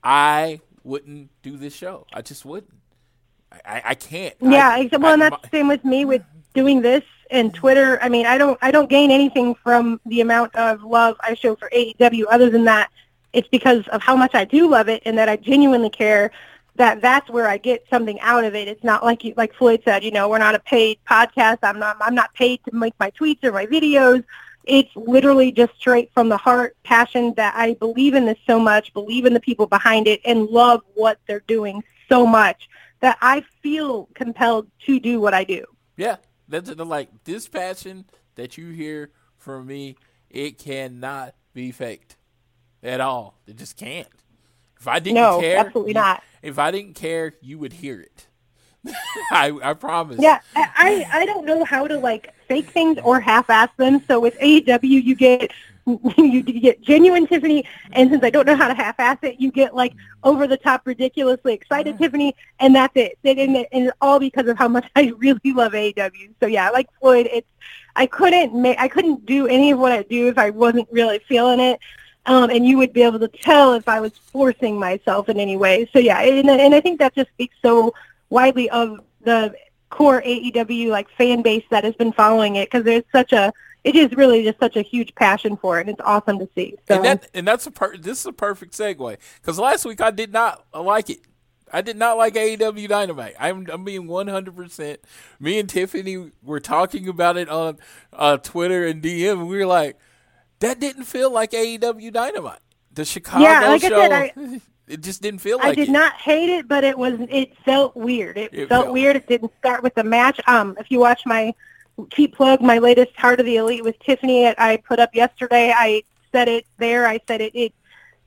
I 0.04 0.62
wouldn't 0.84 1.30
do 1.41 1.58
this 1.58 1.75
show. 1.75 2.08
I 2.12 2.21
just 2.21 2.45
wouldn't. 2.45 2.73
I, 3.51 3.60
I, 3.65 3.82
I 3.86 3.95
can't. 3.95 4.36
Yeah, 4.41 4.69
I, 4.69 4.89
well, 4.97 5.13
and 5.13 5.21
that's 5.21 5.41
the 5.43 5.49
same 5.49 5.67
with 5.67 5.86
me 5.86 6.06
with 6.06 6.23
doing 6.54 6.82
this 6.82 7.04
and 7.30 7.54
Twitter. 7.54 7.99
I 8.01 8.10
mean, 8.10 8.25
I 8.25 8.38
don't 8.38 8.58
I 8.62 8.71
don't 8.71 8.89
gain 8.89 9.12
anything 9.12 9.56
from 9.56 9.99
the 10.06 10.21
amount 10.21 10.56
of 10.56 10.84
love 10.84 11.17
I 11.21 11.34
show 11.36 11.56
for 11.56 11.69
AEW. 11.69 12.25
Other 12.30 12.49
than 12.49 12.65
that, 12.65 12.89
it's 13.34 13.47
because 13.47 13.88
of 13.89 14.01
how 14.01 14.15
much 14.15 14.34
I 14.34 14.45
do 14.45 14.69
love 14.69 14.89
it 14.89 15.04
and 15.06 15.17
that 15.17 15.30
I 15.30 15.38
genuinely 15.38 15.89
care. 15.89 16.32
That 16.75 17.01
that's 17.01 17.29
where 17.29 17.47
I 17.47 17.57
get 17.57 17.86
something 17.89 18.19
out 18.21 18.43
of 18.43 18.55
it. 18.55 18.67
It's 18.67 18.84
not 18.84 19.03
like 19.03 19.23
you, 19.23 19.34
like 19.36 19.53
Floyd 19.53 19.81
said. 19.84 20.03
You 20.03 20.12
know, 20.12 20.29
we're 20.29 20.38
not 20.38 20.55
a 20.55 20.60
paid 20.60 20.99
podcast. 21.10 21.60
I'm 21.63 21.79
not 21.79 21.97
I'm 21.99 22.15
not 22.15 22.34
paid 22.34 22.62
to 22.65 22.75
make 22.75 22.93
my 22.99 23.12
tweets 23.12 23.43
or 23.43 23.51
my 23.51 23.65
videos. 23.65 24.23
It's 24.63 24.89
literally 24.95 25.51
just 25.51 25.75
straight 25.75 26.12
from 26.13 26.29
the 26.29 26.38
heart, 26.38 26.77
passion 26.84 27.34
that 27.36 27.53
I 27.55 27.73
believe 27.75 28.13
in 28.13 28.25
this 28.25 28.38
so 28.45 28.60
much, 28.60 28.93
believe 28.93 29.25
in 29.25 29.34
the 29.34 29.39
people 29.39 29.65
behind 29.65 30.07
it, 30.07 30.21
and 30.23 30.45
love 30.45 30.81
what 30.93 31.19
they're 31.27 31.43
doing 31.47 31.84
so 32.07 32.25
much 32.25 32.69
that 32.99 33.17
I 33.21 33.43
feel 33.62 34.07
compelled 34.13 34.67
to 34.86 34.99
do 34.99 35.19
what 35.19 35.34
I 35.34 35.43
do. 35.43 35.65
Yeah, 35.97 36.17
that's 36.47 36.69
like 36.69 37.10
this 37.23 37.47
passion 37.47 38.05
that 38.36 38.57
you 38.57 38.69
hear 38.69 39.10
from 39.38 39.65
me. 39.67 39.97
It 40.29 40.57
cannot 40.57 41.36
be 41.53 41.71
faked 41.71 42.15
at 42.81 43.01
all. 43.01 43.39
It 43.47 43.57
just 43.57 43.77
can't. 43.77 44.07
If 44.82 44.88
I 44.88 44.98
didn't 44.98 45.15
No, 45.15 45.39
care, 45.39 45.58
absolutely 45.60 45.91
you- 45.91 45.96
not. 45.96 46.24
If 46.41 46.58
I 46.58 46.72
didn't 46.72 46.96
care, 46.96 47.36
you 47.39 47.60
would 47.60 47.72
hear 47.72 48.02
it. 48.02 48.28
I 49.32 49.54
I 49.63 49.74
promise. 49.76 50.17
Yeah, 50.20 50.39
I 50.56 51.06
I 51.13 51.24
don't 51.28 51.46
know 51.46 51.63
how 51.63 51.86
to 51.86 52.00
like 52.00 52.34
fake 52.48 52.72
things 52.72 52.98
or 53.04 53.20
half-ass 53.20 53.70
them. 53.78 54.02
So 54.08 54.20
with 54.20 54.36
AEW, 54.39 54.82
you 55.04 55.13
get 55.13 55.52
you 56.17 56.41
get 56.41 56.82
genuine 56.82 57.28
Tiffany, 57.28 57.63
and 57.91 58.10
since 58.10 58.24
I 58.24 58.32
don't 58.32 58.48
know 58.48 58.56
how 58.56 58.67
to 58.67 58.74
half-ass 58.74 59.20
it, 59.22 59.39
you 59.39 59.52
get 59.52 59.76
like 59.76 59.94
over-the-top, 60.24 60.82
ridiculously 60.86 61.54
excited 61.54 62.00
Tiffany, 62.00 62.36
and 62.60 62.74
that's 62.76 62.94
it. 62.96 63.20
And, 63.24 63.38
and, 63.38 63.56
and 63.72 63.86
it's 63.88 63.98
all 64.02 64.20
because 64.20 64.48
of 64.48 64.58
how 64.58 64.67
much 64.67 64.89
I 64.96 65.13
really 65.17 65.39
love 65.54 65.74
AEW. 65.74 66.34
So 66.39 66.48
yeah, 66.48 66.72
like 66.72 66.88
Floyd, 67.00 67.30
it's 67.32 67.48
I 67.96 68.08
couldn't 68.08 68.56
make 68.56 68.80
I 68.80 68.88
couldn't 68.88 69.28
do 69.28 69.46
any 69.46 69.70
of 69.72 69.78
what 69.78 69.91
I 69.91 70.02
do 70.02 70.28
if 70.28 70.39
I 70.39 70.50
wasn't 70.50 70.88
really 70.91 71.20
feeling 71.20 71.60
it. 71.60 71.80
Um, 72.27 72.51
and 72.51 72.65
you 72.65 72.77
would 72.77 72.93
be 72.93 73.01
able 73.01 73.19
to 73.19 73.27
tell 73.27 73.73
if 73.73 73.89
I 73.89 73.99
was 73.99 74.12
forcing 74.15 74.77
myself 74.77 75.27
in 75.27 75.39
any 75.39 75.57
way. 75.57 75.89
So 75.91 75.99
yeah, 75.99 76.21
and, 76.21 76.49
and 76.49 76.75
I 76.75 76.79
think 76.79 76.99
that 76.99 77.15
just 77.15 77.29
speaks 77.31 77.55
so 77.63 77.93
widely 78.29 78.69
of 78.69 78.99
the 79.21 79.55
core 79.89 80.21
AEW 80.21 80.89
like 80.89 81.10
fan 81.17 81.41
base 81.41 81.65
that 81.69 81.84
has 81.84 81.93
been 81.95 82.12
following 82.12 82.55
it 82.55 82.71
because 82.71 82.84
there's 82.84 83.03
such 83.12 83.34
a 83.34 83.53
it 83.84 83.95
is 83.95 84.12
really 84.13 84.43
just 84.43 84.60
such 84.60 84.75
a 84.75 84.81
huge 84.81 85.13
passion 85.15 85.57
for 85.57 85.79
it 85.79 85.81
and 85.81 85.89
it's 85.89 86.01
awesome 86.03 86.39
to 86.39 86.49
see. 86.55 86.75
So 86.88 86.95
and 86.95 87.05
that 87.05 87.27
and 87.34 87.47
that's 87.47 87.67
a 87.67 87.71
per- 87.71 87.97
this 87.97 88.19
is 88.19 88.25
a 88.25 88.34
perfect 88.34 88.73
segue 88.73 89.17
because 89.41 89.60
last 89.60 89.86
week 89.86 90.01
I 90.01 90.12
did 90.12 90.31
not 90.31 90.65
like 90.73 91.10
it. 91.10 91.19
I 91.73 91.81
did 91.81 91.95
not 91.95 92.17
like 92.17 92.34
AEW 92.36 92.88
Dynamite. 92.88 93.36
I'm 93.39 93.67
I'm 93.69 93.84
being 93.84 94.07
100. 94.07 94.55
percent 94.55 95.01
Me 95.39 95.60
and 95.60 95.69
Tiffany 95.69 96.31
were 96.43 96.60
talking 96.60 97.07
about 97.07 97.38
it 97.38 97.49
on 97.49 97.77
uh, 98.13 98.38
Twitter 98.38 98.86
and 98.86 99.01
DM. 99.01 99.34
And 99.34 99.47
we 99.47 99.57
were 99.57 99.65
like, 99.65 99.97
that 100.62 100.80
didn't 100.80 101.04
feel 101.04 101.32
like 101.32 101.52
AEW 101.52 102.12
Dynamite. 102.12 102.60
The 102.93 103.06
Chicago 103.06 103.43
Yeah, 103.43 103.67
like 103.67 103.84
I 103.84 103.89
show, 103.89 104.00
said, 104.02 104.12
I- 104.12 104.62
it 104.88 105.02
just 105.02 105.21
didn't 105.21 105.39
feel 105.39 105.58
I 105.62 105.67
like 105.67 105.71
I 105.71 105.76
did 105.76 105.89
it. 105.89 105.91
not 105.91 106.13
hate 106.13 106.50
it, 106.50 106.67
but 106.67 106.84
it 106.84 106.97
was 106.97 107.13
it 107.30 107.56
felt 107.65 107.95
weird. 107.95 108.38
It, 108.38 108.54
It 108.54 108.69
felt 108.69 108.86
felt- 108.86 108.93
weird. 108.93 109.15
It 109.15 109.28
didn't 109.28 109.52
start 109.60 109.84
with 109.84 109.93
the 109.95 110.04
match. 110.04 110.39
Um, 110.47 110.76
if 110.80 110.89
you 110.89 111.00
watch 111.00 111.21
my 111.26 111.54
cheap 112.12 112.36
plug, 112.36 112.62
my 112.62 112.80
latest 112.80 113.15
Heart 113.15 113.39
of 113.41 113.45
the 113.45 113.58
Elite 113.58 113.84
with 113.84 114.00
Tiffany, 114.00 114.45
it, 114.45 114.56
I 114.58 114.78
put 114.78 115.00
up 115.00 115.13
yesterday. 115.13 115.74
I 115.76 116.04
said 116.32 116.47
it 116.47 116.65
there. 116.78 117.06
I 117.08 117.19
said 117.28 117.41
it. 117.41 117.54
It 117.56 117.74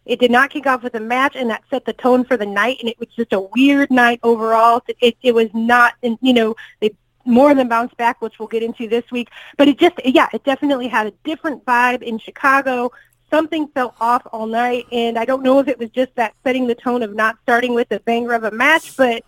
it 0.06 0.20
did 0.20 0.30
not 0.30 0.50
kick 0.50 0.66
off 0.66 0.82
with 0.82 0.94
a 0.94 1.00
match, 1.00 1.34
and 1.34 1.48
that 1.50 1.62
set 1.70 1.84
the 1.86 1.94
tone 1.94 2.24
for 2.24 2.36
the 2.36 2.44
night. 2.46 2.76
And 2.80 2.88
it 2.90 2.98
was 2.98 3.08
just 3.16 3.32
a 3.32 3.40
weird 3.40 3.90
night 3.90 4.20
overall. 4.22 4.82
It 4.88 4.96
it, 5.00 5.16
it 5.22 5.34
was 5.34 5.48
not, 5.54 5.94
and 6.02 6.18
you 6.22 6.32
know, 6.34 6.54
they 6.80 6.94
more 7.24 7.54
than 7.54 7.68
bounce 7.68 7.94
back, 7.94 8.20
which 8.20 8.38
we'll 8.38 8.48
get 8.48 8.62
into 8.62 8.88
this 8.88 9.04
week. 9.10 9.28
But 9.56 9.68
it 9.68 9.78
just, 9.78 9.94
yeah, 10.04 10.28
it 10.32 10.44
definitely 10.44 10.88
had 10.88 11.06
a 11.06 11.12
different 11.24 11.64
vibe 11.64 12.02
in 12.02 12.18
Chicago 12.18 12.90
something 13.30 13.66
felt 13.74 13.94
off 14.00 14.22
all 14.32 14.46
night, 14.46 14.86
and 14.92 15.18
I 15.18 15.24
don't 15.24 15.42
know 15.42 15.58
if 15.58 15.66
it 15.66 15.76
was 15.76 15.90
just 15.90 16.14
that 16.14 16.34
setting 16.44 16.68
the 16.68 16.74
tone 16.76 17.02
of 17.02 17.14
not 17.14 17.36
starting 17.42 17.74
with 17.74 17.90
a 17.90 17.98
banger 17.98 18.32
of 18.32 18.44
a 18.44 18.52
match, 18.52 18.96
but 18.96 19.24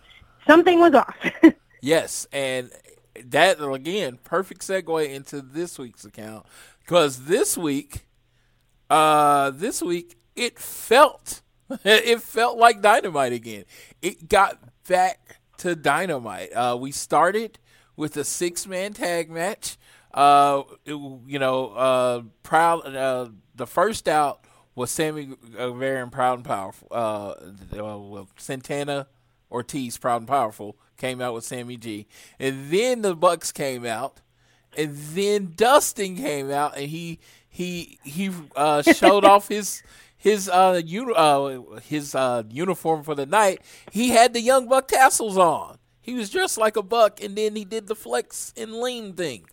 something 0.47 0.79
was 0.79 0.93
off. 0.93 1.15
Yes, 1.79 2.25
and 2.31 2.71
that 3.23 3.63
again, 3.63 4.17
perfect 4.23 4.61
segue 4.61 5.09
into 5.09 5.41
this 5.41 5.77
week's 5.77 6.05
account 6.05 6.47
because 6.79 7.25
this 7.25 7.55
week, 7.55 8.07
uh, 8.89 9.51
this 9.51 9.81
week 9.83 10.17
it 10.35 10.57
felt 10.57 11.43
it 11.85 12.19
felt 12.21 12.57
like 12.57 12.81
dynamite 12.81 13.31
again. 13.31 13.65
It 14.01 14.27
got 14.27 14.57
back 14.87 15.39
to 15.59 15.75
dynamite. 15.75 16.51
Uh, 16.51 16.77
we 16.79 16.91
started 16.91 17.59
with 17.97 18.15
a 18.15 18.23
six 18.23 18.65
man 18.65 18.93
tag 18.93 19.29
match. 19.29 19.77
Uh, 20.13 20.63
it, 20.85 20.93
you 20.93 21.39
know, 21.39 21.67
uh, 21.69 22.21
proud. 22.43 22.95
Uh, 22.95 23.29
the 23.55 23.67
first 23.67 24.07
out 24.07 24.45
was 24.75 24.89
Sammy 24.89 25.35
Guevara 25.51 26.03
and 26.03 26.11
Proud 26.11 26.35
and 26.35 26.45
Powerful. 26.45 26.87
Uh, 26.89 27.33
uh, 27.75 28.23
Santana 28.37 29.07
Ortiz, 29.51 29.97
Proud 29.97 30.21
and 30.21 30.27
Powerful, 30.27 30.77
came 30.95 31.19
out 31.19 31.33
with 31.33 31.43
Sammy 31.43 31.75
G, 31.75 32.07
and 32.39 32.69
then 32.69 33.01
the 33.01 33.15
Bucks 33.15 33.51
came 33.51 33.85
out, 33.85 34.21
and 34.77 34.95
then 34.95 35.53
Dustin 35.55 36.15
came 36.15 36.49
out, 36.51 36.77
and 36.77 36.87
he 36.87 37.19
he 37.49 37.99
he 38.03 38.31
uh, 38.55 38.81
showed 38.83 39.25
off 39.25 39.47
his 39.49 39.83
his 40.15 40.47
uh, 40.49 40.81
uni- 40.83 41.13
uh 41.15 41.61
his 41.83 42.15
uh, 42.15 42.43
uniform 42.49 43.03
for 43.03 43.15
the 43.15 43.25
night. 43.25 43.61
He 43.91 44.09
had 44.09 44.33
the 44.33 44.41
Young 44.41 44.67
Buck 44.67 44.87
tassels 44.87 45.37
on. 45.37 45.76
He 46.07 46.15
was 46.15 46.31
dressed 46.31 46.57
like 46.57 46.77
a 46.77 46.81
buck, 46.83 47.21
and 47.23 47.35
then 47.37 47.55
he 47.55 47.65
did 47.65 47.87
the 47.87 47.95
flex 47.95 48.53
and 48.57 48.73
lean 48.81 49.13
thing. 49.13 49.45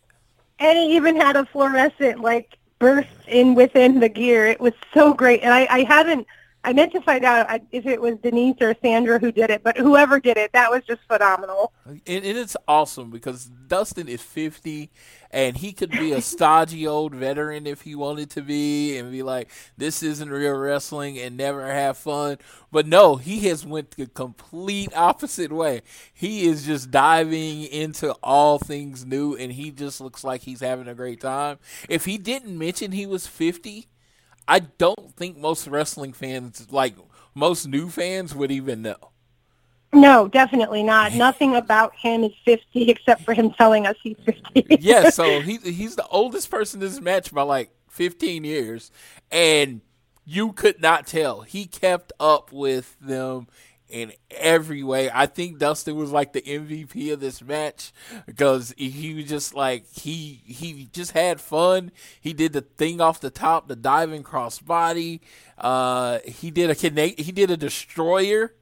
and 0.61 0.79
he 0.79 0.97
even 0.97 1.17
had 1.17 1.37
a 1.37 1.45
fluorescent 1.47 2.21
like 2.21 2.57
burst 2.79 3.09
in 3.29 3.55
within 3.57 4.01
the 4.01 4.09
gear. 4.09 4.47
It 4.47 4.61
was 4.61 4.73
so 4.95 5.13
great, 5.15 5.43
and 5.43 5.53
I, 5.53 5.67
I 5.71 5.83
haven't 5.85 6.27
I 6.65 6.73
meant 6.73 6.93
to 6.93 7.01
find 7.03 7.27
out 7.27 7.61
if 7.73 7.85
it 7.85 8.01
was 8.01 8.17
Denise 8.23 8.57
or 8.63 8.75
Sandra 8.81 9.19
who 9.19 9.31
did 9.31 9.51
it, 9.51 9.63
but 9.63 9.77
whoever 9.77 10.19
did 10.19 10.39
it, 10.39 10.51
that 10.55 10.71
was 10.71 10.83
just 10.87 11.03
phenomenal. 11.07 11.75
And, 11.85 12.01
and 12.07 12.39
it's 12.39 12.57
awesome 12.67 13.11
because 13.11 13.45
Dustin 13.45 14.09
is 14.09 14.23
50 14.23 14.91
and 15.31 15.59
he 15.59 15.75
could 15.75 15.91
be 15.91 16.13
a 16.13 16.21
stodgy 16.23 16.87
old 16.87 17.15
veteran 17.15 17.67
if 17.67 17.83
he 17.83 17.95
wanted 17.95 18.31
to 18.31 18.41
be 18.41 18.97
and 18.97 19.13
be 19.13 19.23
like, 19.23 19.51
this 19.77 20.03
isn't 20.03 20.31
real 20.31 20.55
wrestling 20.55 21.19
and 21.19 21.37
never 21.37 21.71
have 21.71 21.99
fun. 21.99 22.39
But 22.73 22.87
no, 22.87 23.17
he 23.17 23.41
has 23.49 23.67
went 23.67 23.91
the 23.93 24.07
complete 24.07 24.97
opposite 24.97 25.53
way. 25.53 25.83
He 26.15 26.47
is 26.47 26.65
just 26.65 26.91
diving 26.91 27.65
into 27.65 28.13
all 28.23 28.59
things 28.59 29.05
new 29.05 29.37
and 29.37 29.53
he 29.53 29.71
just 29.71 30.01
looks 30.01 30.25
like 30.25 30.41
he's 30.41 30.61
having 30.61 30.89
a 30.89 30.95
great 30.95 31.21
time. 31.21 31.59
If 31.91 32.07
he 32.07 32.17
didn't 32.17 32.57
mention 32.57 32.93
he 32.93 33.05
was 33.05 33.27
50, 33.27 33.89
I 34.47 34.61
don't 34.61 35.15
think 35.17 35.39
most 35.39 35.67
wrestling 35.67 36.13
fans, 36.13 36.67
like 36.71 36.95
most 37.35 37.67
new 37.67 37.89
fans, 37.89 38.35
would 38.35 38.51
even 38.51 38.83
know. 38.83 39.11
No, 39.93 40.29
definitely 40.29 40.83
not. 40.83 41.15
Nothing 41.15 41.55
about 41.55 41.95
him 41.95 42.25
is 42.25 42.33
50 42.45 42.91
except 42.91 43.23
for 43.23 43.33
him 43.33 43.53
telling 43.53 43.87
us 43.87 43.97
he's 44.03 44.17
50. 44.25 44.79
yeah, 44.81 45.11
so 45.11 45.41
he, 45.41 45.59
he's 45.59 45.97
the 45.97 46.07
oldest 46.09 46.51
person 46.51 46.83
in 46.83 46.89
this 46.89 47.01
match 47.01 47.33
by 47.33 47.43
like 47.43 47.71
15 47.91 48.45
years, 48.45 48.91
and 49.31 49.81
you 50.25 50.53
could 50.53 50.81
not 50.81 51.07
tell. 51.07 51.43
He 51.43 51.67
kept 51.67 52.13
up 52.19 52.53
with 52.53 52.97
them 53.01 53.47
in 53.95 54.13
every 54.33 54.83
way. 54.83 55.09
I 55.15 55.27
think 55.27 55.59
Dustin 55.59 55.95
was 55.95 56.11
like 56.11 56.33
the 56.33 56.43
MVP 56.43 57.13
of 57.13 57.21
this 57.21 57.41
match 57.41 57.93
because 58.27 58.75
he 58.77 59.15
was 59.15 59.27
just 59.27 59.55
like 59.55 59.87
he 59.93 60.43
he 60.45 60.89
just 60.93 61.13
had 61.13 61.41
fun. 61.41 61.93
He 62.21 62.33
did 62.33 62.53
the 62.53 62.63
thing 62.63 63.01
off 63.01 63.21
the 63.21 63.31
top, 63.31 63.69
the 63.69 63.77
diving 63.77 64.25
cross 64.25 64.59
body. 64.59 65.23
Uh, 65.57 66.19
he 66.25 66.51
did 66.51 66.71
a 66.71 66.75
he 66.75 67.31
did 67.31 67.53
a 67.53 67.57
destroyer. 67.57 68.53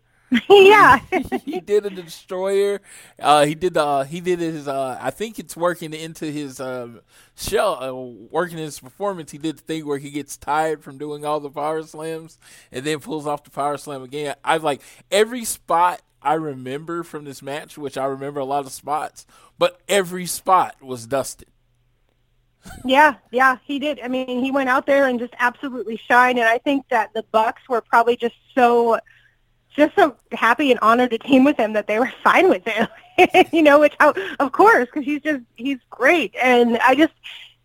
yeah, 0.48 0.98
he 1.44 1.60
did 1.60 1.84
a 1.84 1.90
destroyer. 1.90 2.80
Uh, 3.18 3.44
he 3.44 3.54
did 3.54 3.74
the 3.74 3.84
uh, 3.84 4.04
he 4.04 4.20
did 4.20 4.38
his. 4.38 4.66
Uh, 4.66 4.98
I 5.00 5.10
think 5.10 5.38
it's 5.38 5.56
working 5.56 5.92
into 5.92 6.26
his 6.26 6.60
um, 6.60 7.00
show, 7.36 7.74
uh, 7.74 8.28
working 8.30 8.58
his 8.58 8.80
performance. 8.80 9.30
He 9.30 9.38
did 9.38 9.58
the 9.58 9.62
thing 9.62 9.86
where 9.86 9.98
he 9.98 10.10
gets 10.10 10.36
tired 10.36 10.82
from 10.82 10.96
doing 10.96 11.24
all 11.24 11.40
the 11.40 11.50
power 11.50 11.82
slams 11.82 12.38
and 12.70 12.84
then 12.84 13.00
pulls 13.00 13.26
off 13.26 13.44
the 13.44 13.50
power 13.50 13.76
slam 13.76 14.02
again. 14.02 14.36
I 14.44 14.56
like 14.56 14.80
every 15.10 15.44
spot 15.44 16.00
I 16.22 16.34
remember 16.34 17.02
from 17.02 17.24
this 17.24 17.42
match, 17.42 17.76
which 17.76 17.98
I 17.98 18.06
remember 18.06 18.40
a 18.40 18.44
lot 18.44 18.64
of 18.64 18.72
spots, 18.72 19.26
but 19.58 19.80
every 19.88 20.26
spot 20.26 20.76
was 20.80 21.06
dusted. 21.06 21.48
yeah, 22.84 23.16
yeah, 23.32 23.58
he 23.64 23.78
did. 23.78 24.00
I 24.00 24.08
mean, 24.08 24.42
he 24.42 24.50
went 24.50 24.68
out 24.68 24.86
there 24.86 25.08
and 25.08 25.18
just 25.18 25.34
absolutely 25.38 26.00
shined, 26.08 26.38
and 26.38 26.48
I 26.48 26.58
think 26.58 26.88
that 26.88 27.12
the 27.12 27.24
Bucks 27.32 27.62
were 27.68 27.80
probably 27.80 28.16
just 28.16 28.36
so 28.54 28.98
just 29.76 29.94
so 29.94 30.16
happy 30.32 30.70
and 30.70 30.80
honored 30.80 31.10
to 31.10 31.18
team 31.18 31.44
with 31.44 31.56
him 31.56 31.72
that 31.72 31.86
they 31.86 31.98
were 31.98 32.12
fine 32.24 32.48
with 32.48 32.66
him. 32.66 32.88
you 33.52 33.62
know, 33.62 33.80
which 33.80 33.94
of 34.00 34.52
course, 34.52 34.86
because 34.86 35.04
he's 35.04 35.22
just 35.22 35.42
he's 35.56 35.78
great, 35.90 36.34
and 36.40 36.78
I 36.78 36.94
just 36.94 37.12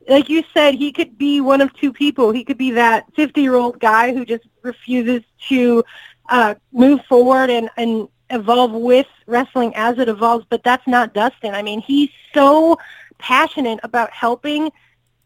like 0.09 0.29
you 0.29 0.43
said, 0.53 0.75
he 0.75 0.91
could 0.91 1.17
be 1.17 1.41
one 1.41 1.61
of 1.61 1.73
two 1.73 1.91
people. 1.91 2.31
He 2.31 2.43
could 2.43 2.57
be 2.57 2.71
that 2.71 3.05
fifty-year-old 3.15 3.79
guy 3.79 4.13
who 4.13 4.25
just 4.25 4.45
refuses 4.61 5.23
to 5.49 5.83
uh, 6.29 6.55
move 6.71 7.01
forward 7.07 7.49
and 7.49 7.69
and 7.77 8.07
evolve 8.29 8.71
with 8.71 9.07
wrestling 9.25 9.73
as 9.75 9.97
it 9.99 10.09
evolves. 10.09 10.45
But 10.49 10.63
that's 10.63 10.87
not 10.87 11.13
Dustin. 11.13 11.55
I 11.55 11.61
mean, 11.61 11.81
he's 11.81 12.09
so 12.33 12.77
passionate 13.17 13.79
about 13.83 14.11
helping 14.11 14.71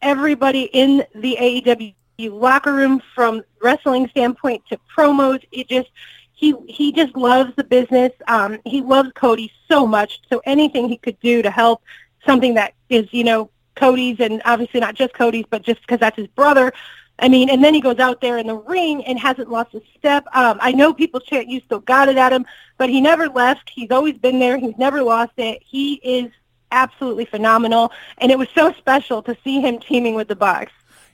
everybody 0.00 0.62
in 0.72 1.04
the 1.14 1.36
AEW 1.40 1.94
locker 2.30 2.72
room 2.72 3.02
from 3.14 3.42
wrestling 3.60 4.08
standpoint 4.08 4.62
to 4.68 4.78
promos. 4.96 5.42
It 5.50 5.68
just 5.68 5.88
he 6.42 6.56
he 6.66 6.90
just 6.90 7.16
loves 7.16 7.54
the 7.54 7.62
business. 7.62 8.10
Um, 8.26 8.58
he 8.64 8.82
loves 8.82 9.10
Cody 9.14 9.52
so 9.68 9.86
much. 9.86 10.20
So 10.28 10.42
anything 10.44 10.88
he 10.88 10.96
could 10.96 11.18
do 11.20 11.40
to 11.40 11.50
help 11.52 11.82
something 12.26 12.54
that 12.54 12.74
is, 12.88 13.06
you 13.12 13.22
know, 13.22 13.48
Cody's 13.76 14.18
and 14.18 14.42
obviously 14.44 14.80
not 14.80 14.96
just 14.96 15.14
Cody's, 15.14 15.44
but 15.48 15.62
just 15.62 15.80
because 15.82 16.00
that's 16.00 16.16
his 16.16 16.26
brother. 16.26 16.72
I 17.20 17.28
mean, 17.28 17.48
and 17.48 17.62
then 17.62 17.74
he 17.74 17.80
goes 17.80 18.00
out 18.00 18.20
there 18.20 18.38
in 18.38 18.48
the 18.48 18.56
ring 18.56 19.04
and 19.04 19.20
hasn't 19.20 19.50
lost 19.50 19.72
a 19.74 19.82
step. 19.96 20.26
Um, 20.34 20.58
I 20.60 20.72
know 20.72 20.92
people 20.92 21.20
chant, 21.20 21.46
"You 21.46 21.60
still 21.60 21.78
got 21.78 22.08
it" 22.08 22.16
at 22.16 22.32
him, 22.32 22.44
but 22.76 22.90
he 22.90 23.00
never 23.00 23.28
left. 23.28 23.70
He's 23.72 23.92
always 23.92 24.18
been 24.18 24.40
there. 24.40 24.58
He's 24.58 24.76
never 24.76 25.00
lost 25.00 25.34
it. 25.36 25.62
He 25.64 25.94
is 26.02 26.32
absolutely 26.72 27.26
phenomenal, 27.26 27.92
and 28.18 28.32
it 28.32 28.38
was 28.38 28.48
so 28.52 28.72
special 28.72 29.22
to 29.22 29.36
see 29.44 29.60
him 29.60 29.78
teaming 29.78 30.16
with 30.16 30.26
the 30.26 30.34
Bucks. 30.34 30.72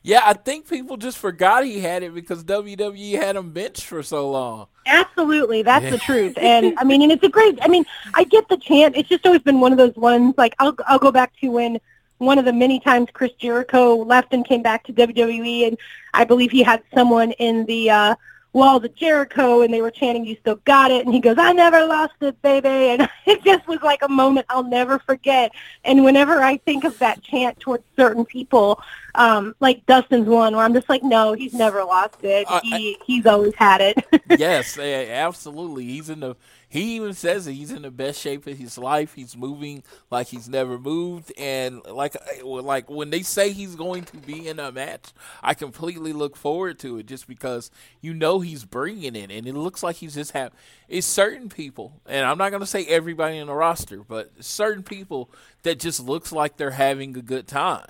Yeah, 0.09 0.22
I 0.24 0.32
think 0.32 0.66
people 0.66 0.96
just 0.96 1.18
forgot 1.18 1.66
he 1.66 1.80
had 1.80 2.02
it 2.02 2.14
because 2.14 2.42
WWE 2.42 3.20
had 3.20 3.36
him 3.36 3.50
benched 3.50 3.84
for 3.84 4.02
so 4.02 4.30
long. 4.30 4.68
Absolutely, 4.86 5.61
that's 5.61 5.84
yeah. 5.84 5.90
the 5.90 5.98
truth. 5.98 6.38
And 6.38 6.78
I 6.78 6.84
mean, 6.84 7.02
and 7.02 7.12
it's 7.12 7.22
a 7.22 7.28
great. 7.28 7.59
I 7.61 7.68
mean, 7.68 7.84
I 8.14 8.24
get 8.24 8.48
the 8.48 8.56
chant. 8.56 8.96
It's 8.96 9.11
just 9.11 9.26
always 9.26 9.42
been 9.42 9.61
one 9.61 9.70
of 9.70 9.76
those 9.76 9.94
ones. 9.96 10.32
Like 10.38 10.54
I'll 10.61 10.74
I'll 10.86 10.98
go 10.98 11.12
back 11.12 11.36
to 11.42 11.48
when 11.48 11.78
one 12.16 12.38
of 12.38 12.46
the 12.46 12.54
many 12.54 12.80
times 12.80 13.09
Chris 13.12 13.32
Jericho 13.32 13.96
left 13.96 14.32
and 14.32 14.46
came 14.46 14.62
back 14.62 14.84
to 14.84 14.94
WWE, 14.94 15.68
and 15.68 15.78
I 16.14 16.24
believe 16.24 16.52
he 16.52 16.62
had 16.62 16.82
someone 16.94 17.32
in 17.32 17.66
the 17.66 17.90
uh, 17.90 18.14
walls 18.54 18.84
of 18.84 18.94
Jericho, 18.94 19.61
and 19.61 19.74
they 19.74 19.82
were 19.82 19.90
chanting, 19.90 20.24
"You 20.24 20.36
still 20.40 20.59
got 20.64 20.90
it," 20.90 21.04
and 21.04 21.14
he 21.14 21.20
goes, 21.20 21.36
"I 21.38 21.52
never 21.52 21.84
lost 21.84 22.14
it, 22.22 22.40
baby," 22.40 22.68
and 22.68 23.11
it 23.26 23.44
just 23.44 23.68
was 23.68 23.82
like 23.82 24.02
a 24.02 24.09
moment 24.09 24.46
I'll 24.48 24.64
never 24.64 25.00
forget. 25.00 25.52
And 25.84 26.02
whenever 26.02 26.42
I 26.42 26.56
think 26.56 26.84
of 26.84 26.98
that 27.00 27.22
chant 27.22 27.61
towards 27.61 27.84
certain 27.94 28.24
people, 28.24 28.80
um, 29.14 29.54
like 29.61 29.84
Dustin's 29.86 30.28
one, 30.28 30.54
where 30.54 30.64
I'm 30.64 30.74
just 30.74 30.88
like, 30.88 31.02
no, 31.02 31.32
he's 31.32 31.54
never 31.54 31.84
lost 31.84 32.22
it. 32.22 32.46
Uh, 32.48 32.61
he 32.62 32.98
he's 33.04 33.26
always 33.26 33.54
had 33.54 33.80
it. 33.80 34.04
yes, 34.38 34.78
absolutely. 34.78 35.84
He's 35.84 36.11
in 36.11 36.20
the 36.20 36.36
he 36.70 36.96
even 36.96 37.14
says 37.14 37.46
that 37.46 37.52
he's 37.52 37.70
in 37.70 37.82
the 37.82 37.90
best 37.90 38.20
shape 38.20 38.46
of 38.46 38.59
his 38.59 38.76
life. 38.76 39.14
He's 39.14 39.36
moving 39.36 39.82
like 40.11 40.26
he's 40.26 40.48
never 40.48 40.78
moved, 40.78 41.32
and 41.38 41.82
like 41.86 42.14
like 42.44 42.90
when 42.90 43.09
they 43.11 43.22
say 43.22 43.52
he's 43.52 43.74
going 43.74 44.04
to 44.04 44.18
be 44.18 44.46
in 44.46 44.59
a 44.61 44.70
match, 44.70 45.12
I 45.42 45.54
completely 45.54 46.12
look 46.12 46.36
forward 46.36 46.78
to 46.80 46.98
it 46.98 47.06
just 47.06 47.26
because 47.26 47.70
you 48.02 48.12
know 48.12 48.40
he's 48.40 48.66
bringing 48.66 49.16
it, 49.16 49.30
and 49.30 49.46
it 49.46 49.54
looks 49.54 49.82
like 49.82 49.96
he's 49.96 50.14
just 50.14 50.32
have 50.32 50.52
it's 50.88 51.06
certain 51.06 51.48
people, 51.48 52.00
and 52.06 52.26
I'm 52.26 52.38
not 52.38 52.50
going 52.50 52.61
to 52.61 52.66
say 52.66 52.84
everybody 52.84 53.38
in 53.38 53.46
the 53.46 53.54
roster, 53.54 54.02
but 54.02 54.30
certain 54.44 54.82
people 54.82 55.30
that 55.62 55.78
just 55.80 56.00
looks 56.00 56.32
like 56.32 56.59
they're 56.59 56.72
having 56.72 57.16
a 57.16 57.22
good 57.22 57.46
time, 57.46 57.86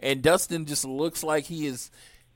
and 0.00 0.22
Dustin 0.22 0.66
just 0.66 0.84
looks 0.84 1.22
like 1.22 1.44
he 1.44 1.66
is 1.66 1.90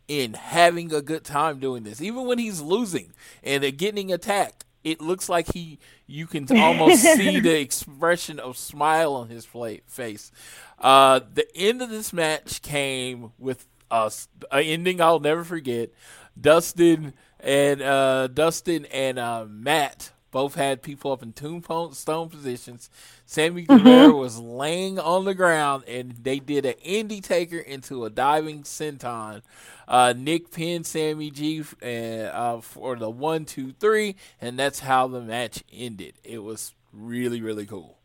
in 0.07 0.35
having 0.35 0.93
a 0.93 1.01
good 1.01 1.25
time 1.25 1.59
doing 1.59 1.83
this, 1.83 2.01
even 2.01 2.27
when 2.27 2.39
he's 2.39 2.61
losing 2.61 3.13
and 3.43 3.65
they're 3.65 3.71
getting 3.71 4.13
attacked 4.13 4.65
it 4.85 5.01
looks 5.01 5.29
like 5.29 5.53
he 5.53 5.79
you 6.07 6.27
can 6.27 6.47
almost 6.57 7.03
see 7.17 7.41
the 7.41 7.59
expression 7.59 8.39
of 8.39 8.57
smile 8.57 9.15
on 9.15 9.29
his 9.29 9.49
face. 9.87 10.31
Uh, 10.79 11.21
the 11.33 11.47
end 11.57 11.83
of 11.83 11.91
this 11.91 12.13
match 12.13 12.63
came 12.63 13.33
with 13.39 13.67
a, 13.91 14.13
a 14.53 14.61
ending 14.63 15.01
I'll 15.01 15.21
never 15.21 15.43
forget. 15.43 15.91
Dustin 16.39 17.15
and 17.41 17.83
uh, 17.83 18.29
Dustin 18.29 18.85
and 18.87 19.19
uh, 19.19 19.47
Matt 19.49 20.13
both 20.35 20.57
had 20.57 20.83
people 20.83 21.13
up 21.13 21.23
in 21.23 21.33
tombstone 21.33 22.29
positions. 22.29 22.91
Sammy 23.25 23.65
mm-hmm. 23.65 23.85
Guevara 23.85 24.17
was 24.17 24.37
laying 24.41 24.99
on 24.99 25.27
the 25.27 25.35
ground, 25.35 25.85
and 25.87 26.11
they 26.11 26.41
did 26.41 26.67
an 26.67 26.75
Indy 26.83 27.21
Taker 27.21 27.59
into 27.59 28.05
a 28.05 28.11
diving 28.11 28.65
senton. 28.65 29.43
Uh, 29.87 30.13
Nick 30.17 30.51
pinned 30.51 30.87
Sammy 30.87 31.31
G 31.31 31.63
uh, 31.81 31.87
uh, 31.87 32.61
for 32.61 32.97
the 32.97 33.09
one, 33.09 33.45
two, 33.45 33.75
three, 33.79 34.17
and 34.41 34.59
that's 34.59 34.81
how 34.81 35.07
the 35.07 35.21
match 35.21 35.63
ended. 35.73 36.15
It 36.25 36.43
was 36.43 36.75
really, 36.93 37.41
really 37.41 37.65
cool. 37.65 37.97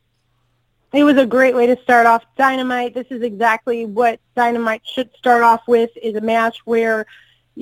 It 0.94 1.06
was 1.06 1.18
a 1.18 1.26
great 1.26 1.56
way 1.56 1.66
to 1.66 1.82
start 1.82 2.06
off 2.06 2.24
Dynamite. 2.38 2.94
This 2.94 3.08
is 3.10 3.24
exactly 3.24 3.88
what 3.88 4.20
Dynamite 4.36 4.84
should 4.86 5.10
start 5.18 5.42
off 5.42 5.62
with: 5.68 5.90
is 6.00 6.14
a 6.14 6.22
match 6.22 6.60
where 6.66 7.08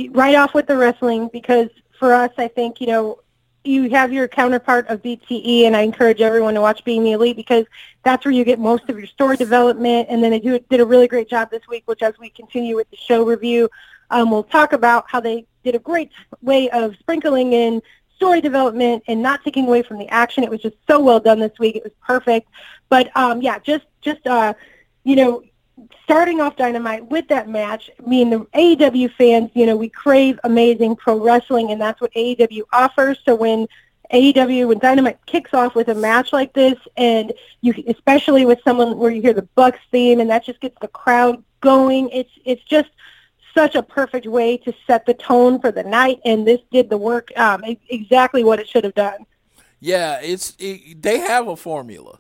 right 0.10 0.36
off 0.36 0.54
with 0.54 0.68
the 0.68 0.76
wrestling. 0.76 1.30
Because 1.32 1.70
for 1.98 2.14
us, 2.14 2.32
I 2.38 2.50
think 2.50 2.82
you 2.82 2.88
know 2.88 3.20
you 3.68 3.90
have 3.90 4.12
your 4.12 4.28
counterpart 4.28 4.88
of 4.88 5.02
BTE, 5.02 5.64
and 5.64 5.76
I 5.76 5.82
encourage 5.82 6.22
everyone 6.22 6.54
to 6.56 6.62
watch 6.62 6.84
Being 6.84 7.04
the 7.04 7.12
Elite 7.12 7.36
because 7.36 7.66
that's 8.04 8.26
where 8.26 8.34
you 8.34 8.44
get 8.44 8.60
most 8.60 8.90
of 8.90 8.98
your 8.98 9.08
story 9.08 9.38
development. 9.38 10.08
And 10.10 10.24
then 10.24 10.32
they 10.32 10.40
do, 10.40 10.60
did 10.70 10.80
a 10.80 10.86
really 10.86 11.08
great 11.08 11.30
job 11.30 11.52
this 11.52 11.68
week, 11.68 11.84
which 11.86 12.02
as 12.02 12.18
we 12.20 12.30
continue 12.30 12.76
with 12.76 12.90
the 12.90 12.98
show 12.98 13.24
review, 13.24 13.70
um, 14.10 14.32
we'll 14.32 14.44
talk 14.44 14.74
about 14.74 15.06
how 15.10 15.20
they 15.20 15.46
did 15.64 15.76
a 15.76 15.80
great 15.80 16.12
way 16.42 16.70
of 16.70 16.96
sprinkling 16.96 17.54
in 17.54 17.82
story 18.16 18.42
development 18.42 19.04
and 19.08 19.22
not 19.22 19.44
taking 19.44 19.68
away 19.68 19.84
from 19.84 20.00
the 20.00 20.08
action. 20.10 20.44
It 20.44 20.50
was 20.50 20.62
just 20.62 20.76
so 20.90 21.00
well 21.00 21.20
done 21.20 21.40
this 21.40 21.58
week. 21.60 21.76
It 21.76 21.84
was 21.84 21.94
perfect. 22.06 22.50
But 22.90 23.16
um, 23.16 23.42
yeah, 23.42 23.60
just 23.60 23.86
just 24.02 24.26
uh, 24.26 24.54
you 25.04 25.16
know, 25.16 25.44
starting 26.04 26.42
off 26.42 26.56
Dynamite 26.56 27.10
with 27.10 27.28
that 27.28 27.50
match, 27.50 27.90
I 28.04 28.08
mean, 28.08 28.30
the 28.30 28.40
AEW 28.40 29.14
fans, 29.14 29.52
you 29.54 29.66
know, 29.66 29.76
we 29.76 29.90
crave 29.90 30.40
amazing 30.44 30.96
pro 30.96 31.20
wrestling, 31.20 31.72
and 31.72 31.80
that's 31.80 32.02
what 32.02 32.14
AEW 32.14 32.64
offers. 32.74 33.20
So 33.26 33.36
when 33.36 33.68
AEW, 34.12 34.70
when 34.70 34.80
Dynamite 34.80 35.24
kicks 35.26 35.54
off 35.54 35.76
with 35.76 35.90
a 35.90 35.96
match 35.96 36.34
like 36.34 36.54
this, 36.54 36.78
and 36.96 37.34
you, 37.62 37.74
especially 37.88 38.46
with 38.46 38.60
someone 38.64 38.98
where 38.98 39.12
you 39.12 39.22
hear 39.22 39.34
the 39.34 39.48
Bucks 39.56 39.80
theme, 39.92 40.20
and 40.20 40.30
that 40.30 40.46
just 40.46 40.60
gets 40.62 40.78
the 40.82 40.88
crowd 40.88 41.44
going, 41.62 42.10
it's 42.10 42.32
it's 42.46 42.64
just 42.64 42.90
such 43.54 43.76
a 43.76 43.84
perfect 43.84 44.28
way 44.28 44.58
to 44.58 44.74
set 44.86 45.06
the 45.06 45.14
tone 45.14 45.60
for 45.60 45.72
the 45.72 45.84
night, 45.84 46.20
and 46.26 46.48
this 46.48 46.62
did 46.72 46.90
the 46.90 46.98
work 46.98 47.32
um, 47.38 47.64
exactly 47.90 48.44
what 48.44 48.60
it 48.60 48.68
should 48.68 48.84
have 48.84 48.96
done. 48.96 49.26
Yeah, 49.80 50.20
it's 50.22 50.56
it, 50.58 51.02
they 51.02 51.20
have 51.20 51.48
a 51.48 51.56
formula. 51.56 52.20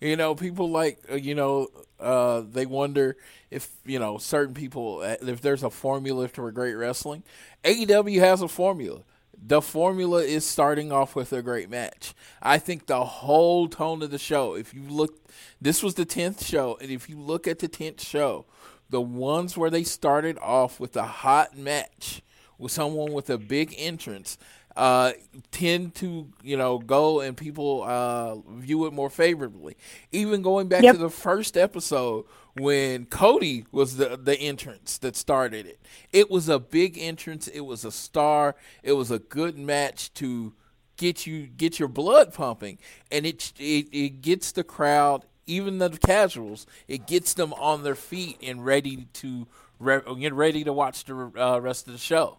You 0.00 0.16
know, 0.16 0.34
people 0.34 0.70
like 0.70 0.98
uh, 1.10 1.14
you 1.14 1.34
know 1.34 1.68
uh, 1.98 2.42
they 2.50 2.66
wonder 2.66 3.16
if 3.50 3.70
you 3.84 3.98
know 3.98 4.18
certain 4.18 4.54
people 4.54 5.00
uh, 5.00 5.16
if 5.22 5.40
there's 5.40 5.62
a 5.62 5.70
formula 5.70 6.28
for 6.28 6.50
great 6.52 6.74
wrestling. 6.74 7.22
AEW 7.64 8.20
has 8.20 8.42
a 8.42 8.48
formula. 8.48 9.00
The 9.38 9.60
formula 9.60 10.22
is 10.22 10.46
starting 10.46 10.90
off 10.90 11.14
with 11.14 11.32
a 11.32 11.42
great 11.42 11.70
match. 11.70 12.14
I 12.42 12.58
think 12.58 12.86
the 12.86 13.04
whole 13.04 13.68
tone 13.68 14.02
of 14.02 14.10
the 14.10 14.18
show, 14.18 14.54
if 14.54 14.72
you 14.72 14.82
look, 14.88 15.14
this 15.60 15.82
was 15.82 15.94
the 15.94 16.06
10th 16.06 16.44
show, 16.44 16.78
and 16.80 16.90
if 16.90 17.08
you 17.08 17.20
look 17.20 17.46
at 17.46 17.58
the 17.58 17.68
10th 17.68 18.00
show, 18.00 18.46
the 18.88 19.00
ones 19.00 19.56
where 19.56 19.68
they 19.70 19.84
started 19.84 20.38
off 20.38 20.80
with 20.80 20.96
a 20.96 21.02
hot 21.02 21.56
match 21.56 22.22
with 22.58 22.72
someone 22.72 23.12
with 23.12 23.28
a 23.28 23.38
big 23.38 23.74
entrance 23.76 24.38
uh, 24.76 25.12
tend 25.50 25.94
to, 25.96 26.28
you 26.42 26.56
know, 26.56 26.78
go 26.78 27.20
and 27.20 27.36
people 27.36 27.82
uh, 27.84 28.36
view 28.58 28.86
it 28.86 28.92
more 28.92 29.10
favorably. 29.10 29.76
Even 30.12 30.42
going 30.42 30.68
back 30.68 30.82
Yep. 30.82 30.94
to 30.96 31.00
the 31.00 31.10
first 31.10 31.56
episode 31.56 32.26
when 32.58 33.06
Cody 33.06 33.64
was 33.72 33.96
the 33.96 34.16
the 34.16 34.38
entrance 34.38 34.98
that 34.98 35.16
started 35.16 35.66
it. 35.66 35.80
It 36.12 36.30
was 36.30 36.48
a 36.48 36.58
big 36.58 36.98
entrance. 36.98 37.48
It 37.48 37.60
was 37.60 37.84
a 37.84 37.92
star. 37.92 38.54
It 38.82 38.92
was 38.92 39.10
a 39.10 39.18
good 39.18 39.58
match 39.58 40.12
to 40.14 40.52
get 40.96 41.26
you 41.26 41.46
get 41.46 41.78
your 41.78 41.88
blood 41.88 42.32
pumping, 42.34 42.78
and 43.10 43.26
it 43.26 43.52
it, 43.58 43.88
it 43.92 44.22
gets 44.22 44.52
the 44.52 44.64
crowd, 44.64 45.24
even 45.46 45.78
the 45.78 45.90
casuals, 45.90 46.66
it 46.88 47.06
gets 47.06 47.34
them 47.34 47.52
on 47.54 47.82
their 47.82 47.94
feet 47.94 48.38
and 48.42 48.64
ready 48.64 49.06
to 49.14 49.46
re- 49.78 50.00
get 50.18 50.32
ready 50.32 50.64
to 50.64 50.72
watch 50.72 51.04
the 51.04 51.30
uh, 51.38 51.58
rest 51.60 51.86
of 51.86 51.92
the 51.92 51.98
show. 51.98 52.38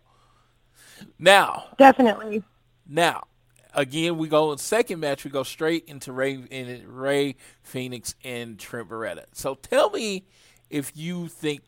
Now, 1.19 1.65
Definitely. 1.77 2.43
now, 2.87 3.23
again, 3.73 4.17
we 4.17 4.27
go 4.27 4.51
in 4.51 4.57
second 4.57 4.99
match. 4.99 5.23
We 5.23 5.31
go 5.31 5.43
straight 5.43 5.85
into 5.87 6.11
Rey 6.11 6.33
in 6.49 6.83
Rey 6.87 7.35
Fenix 7.61 8.15
and 8.23 8.57
Trent 8.59 8.89
Beretta. 8.89 9.25
So 9.33 9.55
tell 9.55 9.89
me 9.91 10.25
if 10.69 10.91
you 10.95 11.27
think. 11.27 11.61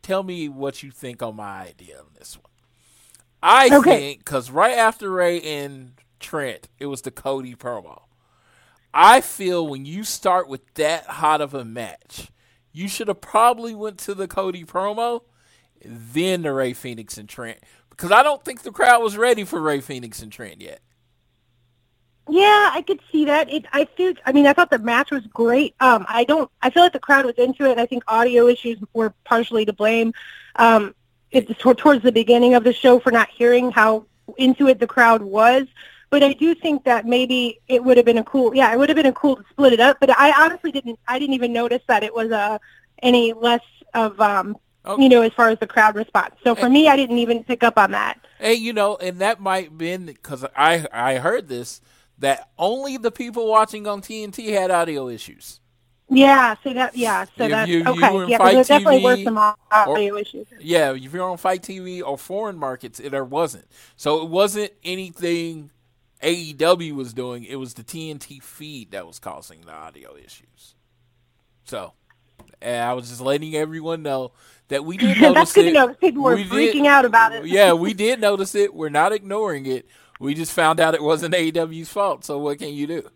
Tell 0.00 0.22
me 0.22 0.48
what 0.48 0.82
you 0.82 0.90
think 0.90 1.22
on 1.22 1.36
my 1.36 1.60
idea 1.66 1.98
on 1.98 2.06
this 2.18 2.36
one. 2.36 2.50
I 3.42 3.68
Okay. 3.70 3.98
think 3.98 4.20
because 4.20 4.50
right 4.50 4.76
after 4.76 5.10
Rey 5.10 5.40
and 5.42 5.92
Trent, 6.18 6.68
it 6.78 6.86
was 6.86 7.02
the 7.02 7.10
Cody 7.10 7.54
promo. 7.54 8.02
I 8.94 9.20
feel 9.20 9.66
when 9.66 9.84
you 9.84 10.04
start 10.04 10.48
with 10.48 10.62
that 10.74 11.04
hot 11.06 11.42
of 11.42 11.52
a 11.52 11.64
match, 11.64 12.30
you 12.72 12.88
should 12.88 13.08
have 13.08 13.20
probably 13.20 13.74
went 13.74 13.98
to 13.98 14.14
the 14.14 14.26
Cody 14.26 14.64
promo, 14.64 15.22
then 15.84 16.42
the 16.42 16.52
Rey 16.54 16.72
Fenix 16.72 17.18
and 17.18 17.28
Trent, 17.28 17.58
because 17.96 18.12
I 18.12 18.22
don't 18.22 18.44
think 18.44 18.62
the 18.62 18.72
crowd 18.72 19.02
was 19.02 19.16
ready 19.16 19.44
for 19.44 19.60
Rey 19.60 19.80
Fenix 19.80 20.20
and 20.22 20.30
Trent 20.30 20.60
yet. 20.60 20.80
Yeah, 22.28 22.70
I 22.72 22.82
could 22.82 23.00
see 23.12 23.24
that. 23.26 23.52
It, 23.52 23.66
I 23.72 23.86
feel. 23.96 24.14
I 24.24 24.32
mean, 24.32 24.46
I 24.46 24.52
thought 24.52 24.70
the 24.70 24.80
match 24.80 25.12
was 25.12 25.24
great. 25.28 25.76
Um, 25.78 26.04
I 26.08 26.24
don't. 26.24 26.50
I 26.60 26.70
feel 26.70 26.82
like 26.82 26.92
the 26.92 26.98
crowd 26.98 27.24
was 27.24 27.36
into 27.36 27.64
it, 27.64 27.72
and 27.72 27.80
I 27.80 27.86
think 27.86 28.02
audio 28.08 28.48
issues 28.48 28.78
were 28.92 29.14
partially 29.24 29.64
to 29.64 29.72
blame. 29.72 30.12
Um, 30.56 30.94
it's 31.30 31.52
towards 31.60 32.02
the 32.02 32.12
beginning 32.12 32.54
of 32.54 32.64
the 32.64 32.72
show 32.72 32.98
for 32.98 33.12
not 33.12 33.28
hearing 33.30 33.70
how 33.70 34.06
into 34.36 34.66
it 34.68 34.80
the 34.80 34.86
crowd 34.86 35.22
was. 35.22 35.66
But 36.10 36.22
I 36.22 36.32
do 36.32 36.54
think 36.54 36.84
that 36.84 37.04
maybe 37.06 37.60
it 37.68 37.82
would 37.82 37.96
have 37.96 38.06
been 38.06 38.18
a 38.18 38.24
cool. 38.24 38.54
Yeah, 38.54 38.72
it 38.72 38.78
would 38.78 38.88
have 38.88 38.96
been 38.96 39.06
a 39.06 39.12
cool 39.12 39.36
to 39.36 39.44
split 39.50 39.72
it 39.72 39.80
up. 39.80 39.98
But 40.00 40.10
I 40.10 40.44
honestly 40.44 40.72
didn't. 40.72 40.98
I 41.06 41.20
didn't 41.20 41.34
even 41.34 41.52
notice 41.52 41.82
that 41.86 42.02
it 42.02 42.12
was 42.12 42.32
uh, 42.32 42.58
any 43.02 43.34
less 43.34 43.62
of 43.94 44.20
um, 44.20 44.56
Oh. 44.86 44.98
you 44.98 45.08
know, 45.08 45.22
as 45.22 45.32
far 45.32 45.48
as 45.48 45.58
the 45.58 45.66
crowd 45.66 45.96
response. 45.96 46.34
So 46.44 46.54
for 46.54 46.68
me, 46.70 46.88
I 46.88 46.96
didn't 46.96 47.18
even 47.18 47.42
pick 47.44 47.64
up 47.64 47.76
on 47.76 47.90
that. 47.90 48.18
Hey, 48.38 48.54
you 48.54 48.72
know, 48.72 48.96
and 48.96 49.18
that 49.18 49.40
might 49.40 49.76
been 49.76 50.06
because 50.06 50.44
I 50.56 50.86
I 50.92 51.16
heard 51.16 51.48
this 51.48 51.80
that 52.18 52.48
only 52.58 52.96
the 52.96 53.10
people 53.10 53.48
watching 53.48 53.86
on 53.86 54.00
TNT 54.00 54.52
had 54.52 54.70
audio 54.70 55.08
issues. 55.08 55.60
Yeah, 56.08 56.54
so 56.62 56.72
that 56.72 56.96
yeah, 56.96 57.24
so 57.36 57.48
that's 57.48 57.68
you- 57.68 57.78
you 57.78 57.84
okay. 57.86 58.12
were 58.14 58.24
in 58.24 58.28
yeah, 58.30 58.38
there 58.38 58.62
definitely 58.62 59.02
were 59.02 59.16
some 59.24 59.38
audio 59.72 60.16
issues. 60.16 60.46
Yeah, 60.60 60.94
if 60.94 61.12
you're 61.12 61.28
on 61.28 61.36
FITE 61.36 61.62
TV 61.62 62.00
or 62.00 62.16
foreign 62.16 62.56
markets, 62.56 63.00
it, 63.00 63.10
there 63.10 63.24
wasn't. 63.24 63.66
So 63.96 64.22
it 64.22 64.28
wasn't 64.28 64.72
anything 64.84 65.70
AEW 66.22 66.92
was 66.92 67.12
doing. 67.12 67.44
It 67.44 67.56
was 67.56 67.74
the 67.74 67.82
TNT 67.82 68.40
feed 68.42 68.92
that 68.92 69.06
was 69.06 69.18
causing 69.18 69.62
the 69.62 69.72
audio 69.72 70.16
issues. 70.16 70.76
So, 71.64 71.94
and 72.60 72.82
I 72.84 72.92
was 72.94 73.08
just 73.08 73.20
letting 73.20 73.54
everyone 73.54 74.02
know 74.02 74.32
that 74.68 74.84
we 74.84 74.96
did 74.98 75.20
notice 75.20 75.34
That's 75.34 75.52
good 75.52 75.64
it. 75.66 75.68
to 75.68 75.74
know. 75.74 75.94
People 75.94 76.22
were 76.22 76.34
We 76.36 76.44
did- 76.44 76.74
freaking 76.74 76.86
out 76.86 77.04
about 77.04 77.32
it. 77.32 77.46
yeah, 77.46 77.72
we 77.72 77.94
did 78.06 78.20
notice 78.20 78.54
it. 78.54 78.74
We're 78.74 78.88
not 78.88 79.12
ignoring 79.12 79.66
it. 79.66 79.86
We 80.18 80.34
just 80.34 80.52
found 80.52 80.80
out 80.80 80.94
it 80.94 81.02
wasn't 81.02 81.34
AEW's 81.34 81.88
fault. 81.90 82.24
So 82.24 82.38
what 82.38 82.58
can 82.58 82.72
you 82.72 82.86
do? 82.86 83.08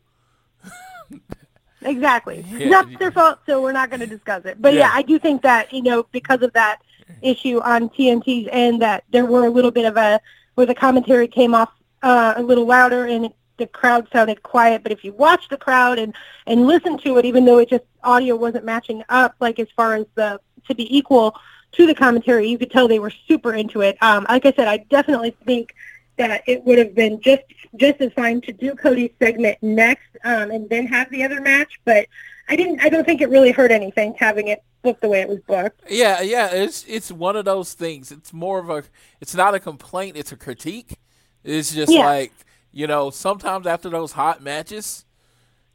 Exactly. 1.82 2.44
Yeah. 2.50 2.58
It's 2.58 2.70
not 2.70 2.98
their 2.98 3.10
fault, 3.10 3.38
so 3.46 3.62
we're 3.62 3.72
not 3.72 3.88
going 3.88 4.00
to 4.00 4.06
discuss 4.06 4.44
it. 4.44 4.60
But 4.60 4.74
yeah. 4.74 4.80
Yeah. 4.80 4.90
I 4.92 5.02
do 5.02 5.18
think 5.18 5.40
that, 5.42 5.72
you 5.72 5.82
know, 5.82 6.04
because 6.12 6.42
of 6.42 6.52
that 6.52 6.80
issue 7.22 7.58
on 7.60 7.88
TNT's 7.88 8.48
end, 8.52 8.82
that 8.82 9.04
there 9.12 9.24
were 9.24 9.46
a 9.46 9.50
little 9.50 9.70
bit 9.70 9.86
of 9.86 9.96
a, 9.96 10.20
where 10.56 10.66
the 10.66 10.74
commentary 10.74 11.26
came 11.26 11.54
off 11.54 11.70
uh, 12.02 12.34
a 12.36 12.42
little 12.42 12.66
louder 12.66 13.06
and 13.06 13.26
it, 13.26 13.32
the 13.60 13.66
crowd 13.68 14.08
sounded 14.12 14.42
quiet. 14.42 14.82
But 14.82 14.90
if 14.90 15.04
you 15.04 15.12
watch 15.12 15.48
the 15.48 15.56
crowd 15.56 15.98
and, 16.00 16.14
and 16.46 16.66
listen 16.66 16.98
to 16.98 17.18
it, 17.18 17.24
even 17.24 17.44
though 17.44 17.58
it 17.58 17.70
just, 17.70 17.84
audio 18.02 18.34
wasn't 18.34 18.64
matching 18.64 19.04
up, 19.08 19.34
like 19.40 19.58
as 19.58 19.68
far 19.76 19.94
as 19.94 20.06
the, 20.14 20.40
to 20.66 20.74
be 20.74 20.96
equal 20.96 21.36
to 21.72 21.86
the 21.86 21.94
commentary, 21.94 22.48
you 22.48 22.58
could 22.58 22.70
tell 22.70 22.88
they 22.88 22.98
were 22.98 23.12
super 23.28 23.54
into 23.54 23.82
it. 23.82 23.96
Um, 24.02 24.26
like 24.28 24.46
I 24.46 24.52
said, 24.52 24.66
I 24.66 24.78
definitely 24.78 25.36
think 25.44 25.74
that 26.16 26.42
it 26.46 26.64
would 26.64 26.78
have 26.78 26.94
been 26.94 27.20
just 27.20 27.42
just 27.76 28.00
as 28.00 28.12
fine 28.14 28.40
to 28.42 28.52
do 28.52 28.74
Cody's 28.74 29.12
segment 29.18 29.56
next 29.62 30.08
um, 30.24 30.50
and 30.50 30.68
then 30.68 30.86
have 30.86 31.08
the 31.10 31.24
other 31.24 31.40
match. 31.40 31.78
But 31.84 32.06
I 32.48 32.56
didn't. 32.56 32.80
I 32.80 32.88
don't 32.88 33.04
think 33.04 33.20
it 33.20 33.28
really 33.28 33.52
hurt 33.52 33.70
anything 33.70 34.14
having 34.18 34.48
it 34.48 34.62
booked 34.82 35.02
the 35.02 35.08
way 35.08 35.20
it 35.20 35.28
was 35.28 35.40
booked. 35.40 35.82
Yeah, 35.88 36.20
yeah, 36.22 36.48
it's 36.52 36.84
it's 36.88 37.12
one 37.12 37.36
of 37.36 37.44
those 37.44 37.74
things. 37.74 38.10
It's 38.10 38.32
more 38.32 38.58
of 38.58 38.68
a 38.70 38.82
it's 39.20 39.34
not 39.34 39.54
a 39.54 39.60
complaint, 39.60 40.16
it's 40.16 40.32
a 40.32 40.36
critique. 40.36 40.96
It's 41.44 41.74
just 41.74 41.92
Yeah. 41.92 42.06
like, 42.06 42.32
you 42.72 42.86
know, 42.86 43.10
sometimes 43.10 43.66
after 43.66 43.90
those 43.90 44.12
hot 44.12 44.42
matches, 44.42 45.04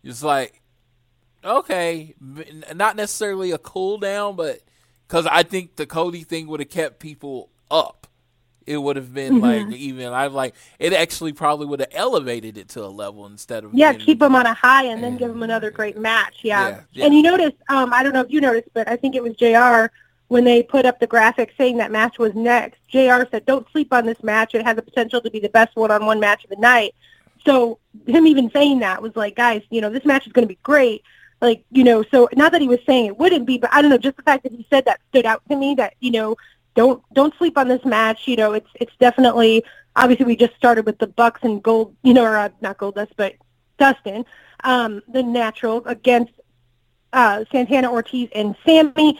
it's 0.03 0.23
like 0.23 0.61
okay, 1.43 2.15
not 2.73 2.95
necessarily 2.95 3.51
a 3.51 3.57
cool 3.57 3.97
down, 3.99 4.35
but 4.35 4.61
cuz 5.07 5.25
I 5.27 5.43
think 5.43 5.75
the 5.75 5.85
Cody 5.85 6.23
thing 6.23 6.47
would 6.47 6.59
have 6.59 6.69
kept 6.69 6.99
people 6.99 7.49
up. 7.69 8.07
It 8.65 8.77
would 8.77 8.95
have 8.95 9.13
been 9.13 9.33
Mm-hmm. 9.35 9.69
like 9.69 9.77
even 9.77 10.11
I 10.11 10.27
like 10.27 10.55
it 10.79 10.91
actually 10.93 11.33
probably 11.33 11.67
would 11.67 11.81
have 11.81 11.89
elevated 11.93 12.57
it 12.57 12.69
to 12.69 12.83
a 12.83 12.87
level 12.87 13.25
instead 13.27 13.63
of 13.63 13.73
Yeah, 13.75 13.93
keep 13.93 14.19
them 14.19 14.35
on 14.35 14.45
a 14.47 14.53
high 14.55 14.85
and 14.85 15.03
then 15.03 15.17
give 15.17 15.29
them 15.29 15.43
another 15.43 15.69
great 15.69 15.97
match. 15.97 16.39
Yeah. 16.43 16.69
Yeah, 16.69 16.81
yeah. 16.93 17.05
And 17.05 17.13
you 17.13 17.21
notice, 17.21 17.53
um, 17.69 17.93
I 17.93 18.01
don't 18.03 18.13
know 18.13 18.21
if 18.21 18.31
you 18.31 18.41
noticed, 18.41 18.69
but 18.73 18.87
I 18.89 18.95
think 18.95 19.15
it 19.15 19.21
was 19.23 19.35
Jr. 19.35 19.87
when 20.27 20.43
they 20.43 20.63
put 20.63 20.85
up 20.85 20.99
the 20.99 21.07
graphic 21.07 21.53
saying 21.57 21.77
that 21.77 21.91
match 21.91 22.17
was 22.17 22.33
next. 22.33 22.79
Jr. 22.87 23.23
said, 23.29 23.45
"Don't 23.45 23.69
sleep 23.71 23.93
on 23.93 24.05
this 24.05 24.21
match. 24.23 24.55
It 24.55 24.65
has 24.65 24.75
the 24.75 24.81
potential 24.81 25.21
to 25.21 25.29
be 25.29 25.39
the 25.39 25.49
best 25.49 25.75
one-on-one 25.75 26.19
match 26.19 26.43
of 26.43 26.49
the 26.49 26.55
night." 26.55 26.95
So 27.45 27.79
him 28.07 28.27
even 28.27 28.49
saying 28.51 28.79
that 28.79 29.01
was 29.01 29.15
like, 29.15 29.35
guys, 29.35 29.61
you 29.69 29.79
know, 29.81 29.89
this 29.89 30.05
match 30.05 30.25
is 30.25 30.33
going 30.33 30.47
to 30.47 30.53
be 30.53 30.59
great. 30.63 31.03
Like, 31.41 31.63
you 31.71 31.83
know, 31.83 32.03
so 32.03 32.27
not 32.33 32.51
that 32.53 32.61
he 32.61 32.67
was 32.67 32.79
saying 32.85 33.05
it 33.05 33.19
wouldn't 33.19 33.45
be, 33.45 33.57
but 33.57 33.71
I 33.71 33.81
don't 33.81 33.91
know, 33.91 33.97
just 33.97 34.17
the 34.17 34.23
fact 34.23 34.43
that 34.43 34.51
he 34.51 34.65
said 34.69 34.85
that 34.85 34.99
stood 35.09 35.25
out 35.25 35.41
to 35.49 35.55
me. 35.55 35.75
That 35.75 35.93
you 35.99 36.11
know, 36.11 36.35
don't 36.75 37.03
don't 37.13 37.35
sleep 37.37 37.57
on 37.57 37.67
this 37.67 37.83
match. 37.85 38.27
You 38.27 38.35
know, 38.35 38.53
it's 38.53 38.69
it's 38.75 38.93
definitely 38.99 39.63
obviously 39.95 40.25
we 40.25 40.35
just 40.35 40.55
started 40.55 40.85
with 40.85 40.97
the 40.97 41.07
Bucks 41.07 41.41
and 41.43 41.61
Gold, 41.61 41.95
you 42.03 42.13
know, 42.13 42.23
or 42.23 42.37
uh, 42.37 42.49
not 42.61 42.77
Goldust, 42.77 43.11
but 43.15 43.33
Dustin, 43.77 44.25
um, 44.63 45.01
the 45.07 45.23
natural 45.23 45.83
against 45.85 46.33
uh, 47.13 47.45
Santana 47.51 47.91
Ortiz 47.91 48.29
and 48.33 48.55
Sammy. 48.65 49.19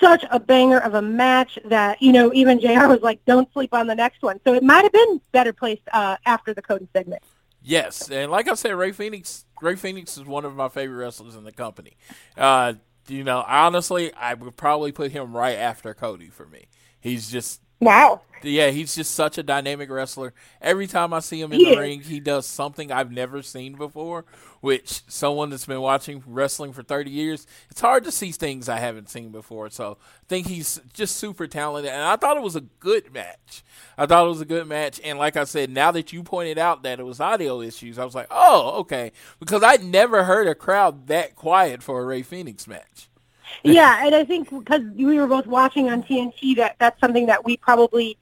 Such 0.00 0.24
a 0.30 0.40
banger 0.40 0.78
of 0.78 0.94
a 0.94 1.02
match 1.02 1.58
that 1.66 2.00
you 2.00 2.12
know 2.12 2.32
even 2.32 2.58
Jr. 2.58 2.88
was 2.88 3.02
like, 3.02 3.24
"Don't 3.26 3.52
sleep 3.52 3.74
on 3.74 3.86
the 3.86 3.94
next 3.94 4.22
one." 4.22 4.40
So 4.44 4.54
it 4.54 4.62
might 4.62 4.82
have 4.82 4.92
been 4.92 5.20
better 5.32 5.52
placed 5.52 5.82
uh, 5.92 6.16
after 6.24 6.54
the 6.54 6.62
Cody 6.62 6.88
segment. 6.92 7.22
Yes, 7.62 8.10
and 8.10 8.30
like 8.32 8.48
I 8.48 8.54
said, 8.54 8.72
Rey 8.72 8.92
Fenix. 8.92 9.44
Rey 9.60 9.76
Fenix 9.76 10.16
is 10.16 10.24
one 10.24 10.44
of 10.46 10.56
my 10.56 10.68
favorite 10.68 10.96
wrestlers 10.96 11.36
in 11.36 11.44
the 11.44 11.52
company. 11.52 11.96
Uh, 12.36 12.74
you 13.08 13.24
know, 13.24 13.44
honestly, 13.46 14.12
I 14.14 14.34
would 14.34 14.56
probably 14.56 14.92
put 14.92 15.12
him 15.12 15.36
right 15.36 15.56
after 15.56 15.92
Cody 15.92 16.28
for 16.28 16.46
me. 16.46 16.66
He's 17.00 17.30
just, 17.30 17.60
Wow. 17.80 18.22
yeah, 18.42 18.70
he's 18.70 18.94
just 18.94 19.12
such 19.14 19.36
a 19.36 19.42
dynamic 19.42 19.90
wrestler. 19.90 20.32
Every 20.62 20.86
time 20.86 21.12
I 21.12 21.20
see 21.20 21.40
him 21.40 21.52
in 21.52 21.60
He 21.60 21.64
the 21.64 21.72
is. 21.72 21.78
ring, 21.78 22.00
he 22.00 22.20
does 22.20 22.46
something 22.46 22.90
I've 22.90 23.12
never 23.12 23.42
seen 23.42 23.74
before. 23.74 24.24
Which 24.60 25.02
someone 25.08 25.50
that's 25.50 25.66
been 25.66 25.80
watching 25.80 26.22
wrestling 26.26 26.72
for 26.74 26.82
thirty 26.82 27.10
years, 27.10 27.46
it's 27.70 27.80
hard 27.80 28.04
to 28.04 28.12
see 28.12 28.32
things 28.32 28.68
I 28.68 28.78
haven't 28.78 29.10
seen 29.10 29.30
before. 29.30 29.70
So 29.70 29.98
I 30.00 30.24
think 30.28 30.46
he's 30.48 30.80
just 30.92 31.16
super 31.16 31.46
talented, 31.46 31.92
and 31.92 32.02
I 32.02 32.16
thought 32.16 32.36
it 32.38 32.42
was 32.42 32.56
a 32.56 32.62
good 32.62 33.12
match. 33.12 33.62
I 33.98 34.06
thought 34.06 34.26
it 34.26 34.30
was 34.30 34.40
a 34.40 34.46
good 34.46 34.66
match, 34.66 35.00
and 35.04 35.18
like 35.18 35.36
I 35.36 35.44
said, 35.44 35.70
now 35.70 35.90
that 35.92 36.12
you 36.12 36.22
pointed 36.22 36.58
out 36.58 36.82
that 36.84 37.00
it 37.00 37.04
was 37.04 37.20
audio 37.20 37.60
issues, 37.60 37.98
I 37.98 38.04
was 38.06 38.14
like, 38.14 38.28
oh, 38.30 38.78
okay, 38.80 39.12
because 39.38 39.62
I'd 39.62 39.84
never 39.84 40.24
heard 40.24 40.46
a 40.48 40.54
crowd 40.54 41.08
that 41.08 41.36
quiet 41.36 41.82
for 41.82 42.00
a 42.00 42.06
Rey 42.06 42.22
Fenix 42.22 42.66
match. 42.66 43.09
yeah, 43.62 44.04
and 44.04 44.14
I 44.14 44.24
think 44.24 44.50
because 44.50 44.82
we 44.94 45.18
were 45.18 45.26
both 45.26 45.46
watching 45.46 45.90
on 45.90 46.02
TNT, 46.02 46.56
that 46.56 46.76
that's 46.78 47.00
something 47.00 47.26
that 47.26 47.44
we 47.44 47.56
probably, 47.56 48.16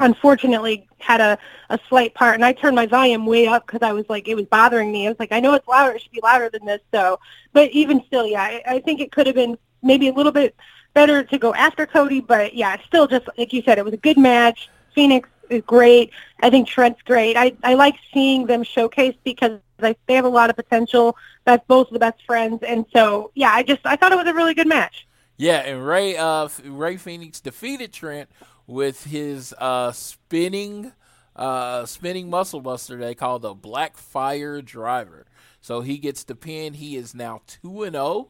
unfortunately, 0.00 0.86
had 0.98 1.20
a, 1.20 1.38
a 1.70 1.78
slight 1.88 2.14
part. 2.14 2.34
And 2.34 2.44
I 2.44 2.52
turned 2.52 2.76
my 2.76 2.86
volume 2.86 3.26
way 3.26 3.46
up 3.46 3.66
because 3.66 3.82
I 3.82 3.92
was 3.92 4.04
like, 4.08 4.28
it 4.28 4.34
was 4.34 4.46
bothering 4.46 4.92
me. 4.92 5.06
I 5.06 5.10
was 5.10 5.18
like, 5.18 5.32
I 5.32 5.40
know 5.40 5.54
it's 5.54 5.68
louder. 5.68 5.94
It 5.94 6.02
should 6.02 6.12
be 6.12 6.20
louder 6.22 6.48
than 6.50 6.64
this. 6.64 6.80
So, 6.92 7.18
but 7.52 7.70
even 7.70 8.04
still, 8.06 8.26
yeah, 8.26 8.42
I, 8.42 8.62
I 8.66 8.80
think 8.80 9.00
it 9.00 9.12
could 9.12 9.26
have 9.26 9.36
been 9.36 9.56
maybe 9.82 10.08
a 10.08 10.12
little 10.12 10.32
bit 10.32 10.54
better 10.94 11.22
to 11.24 11.38
go 11.38 11.54
after 11.54 11.86
Cody. 11.86 12.20
But 12.20 12.54
yeah, 12.54 12.76
still 12.86 13.06
just 13.06 13.28
like 13.38 13.52
you 13.52 13.62
said, 13.62 13.78
it 13.78 13.84
was 13.84 13.94
a 13.94 13.98
good 13.98 14.18
match. 14.18 14.68
Fenix 14.94 15.28
is 15.50 15.62
great. 15.66 16.10
I 16.40 16.50
think 16.50 16.68
Trent's 16.68 17.02
great. 17.02 17.36
I 17.36 17.54
I 17.62 17.74
like 17.74 17.96
seeing 18.12 18.46
them 18.46 18.64
showcased 18.64 19.18
because 19.24 19.60
like 19.78 19.98
they 20.06 20.14
have 20.14 20.24
a 20.24 20.28
lot 20.28 20.50
of 20.50 20.56
potential. 20.56 21.16
That's 21.44 21.64
both 21.66 21.90
the 21.90 21.98
best 21.98 22.24
friends, 22.24 22.62
and 22.62 22.86
so 22.94 23.30
yeah, 23.34 23.50
I 23.52 23.62
just 23.62 23.80
I 23.84 23.96
thought 23.96 24.12
it 24.12 24.18
was 24.18 24.26
a 24.26 24.34
really 24.34 24.54
good 24.54 24.68
match. 24.68 25.06
Yeah, 25.36 25.58
and 25.58 25.86
Rey 25.86 26.16
uh 26.16 26.48
Rey 26.64 26.96
Fenix 26.96 27.40
defeated 27.40 27.92
Trent 27.92 28.30
with 28.66 29.04
his 29.04 29.54
uh 29.58 29.92
spinning 29.92 30.92
uh 31.36 31.84
spinning 31.86 32.30
muscle 32.30 32.60
buster 32.60 32.96
they 32.96 33.14
call 33.14 33.38
the 33.38 33.54
Black 33.54 33.96
Fire 33.96 34.62
Driver. 34.62 35.26
So 35.60 35.80
he 35.80 35.98
gets 35.98 36.24
the 36.24 36.34
pin. 36.34 36.74
He 36.74 36.96
is 36.96 37.14
now 37.14 37.40
two 37.46 37.82
and 37.82 37.94
zero 37.94 38.28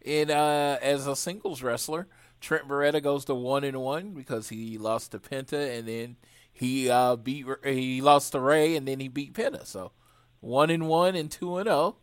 in 0.00 0.30
uh 0.30 0.78
as 0.82 1.06
a 1.06 1.16
singles 1.16 1.62
wrestler. 1.62 2.08
Trent 2.40 2.66
Beretta 2.66 3.00
goes 3.00 3.24
to 3.26 3.34
one 3.34 3.62
and 3.64 3.80
one 3.80 4.10
because 4.10 4.48
he 4.48 4.76
lost 4.76 5.12
to 5.12 5.20
Penta 5.20 5.78
and 5.78 5.86
then 5.86 6.16
he 6.52 6.90
uh 6.90 7.16
beat 7.16 7.46
he 7.64 8.00
lost 8.00 8.32
to 8.32 8.40
Rey 8.40 8.76
and 8.76 8.86
then 8.86 9.00
he 9.00 9.08
beat 9.08 9.34
Penta. 9.34 9.66
So 9.66 9.92
one 10.40 10.70
and 10.70 10.88
one 10.88 11.14
and 11.16 11.30
two 11.30 11.56
and 11.58 11.66
zero. 11.66 11.96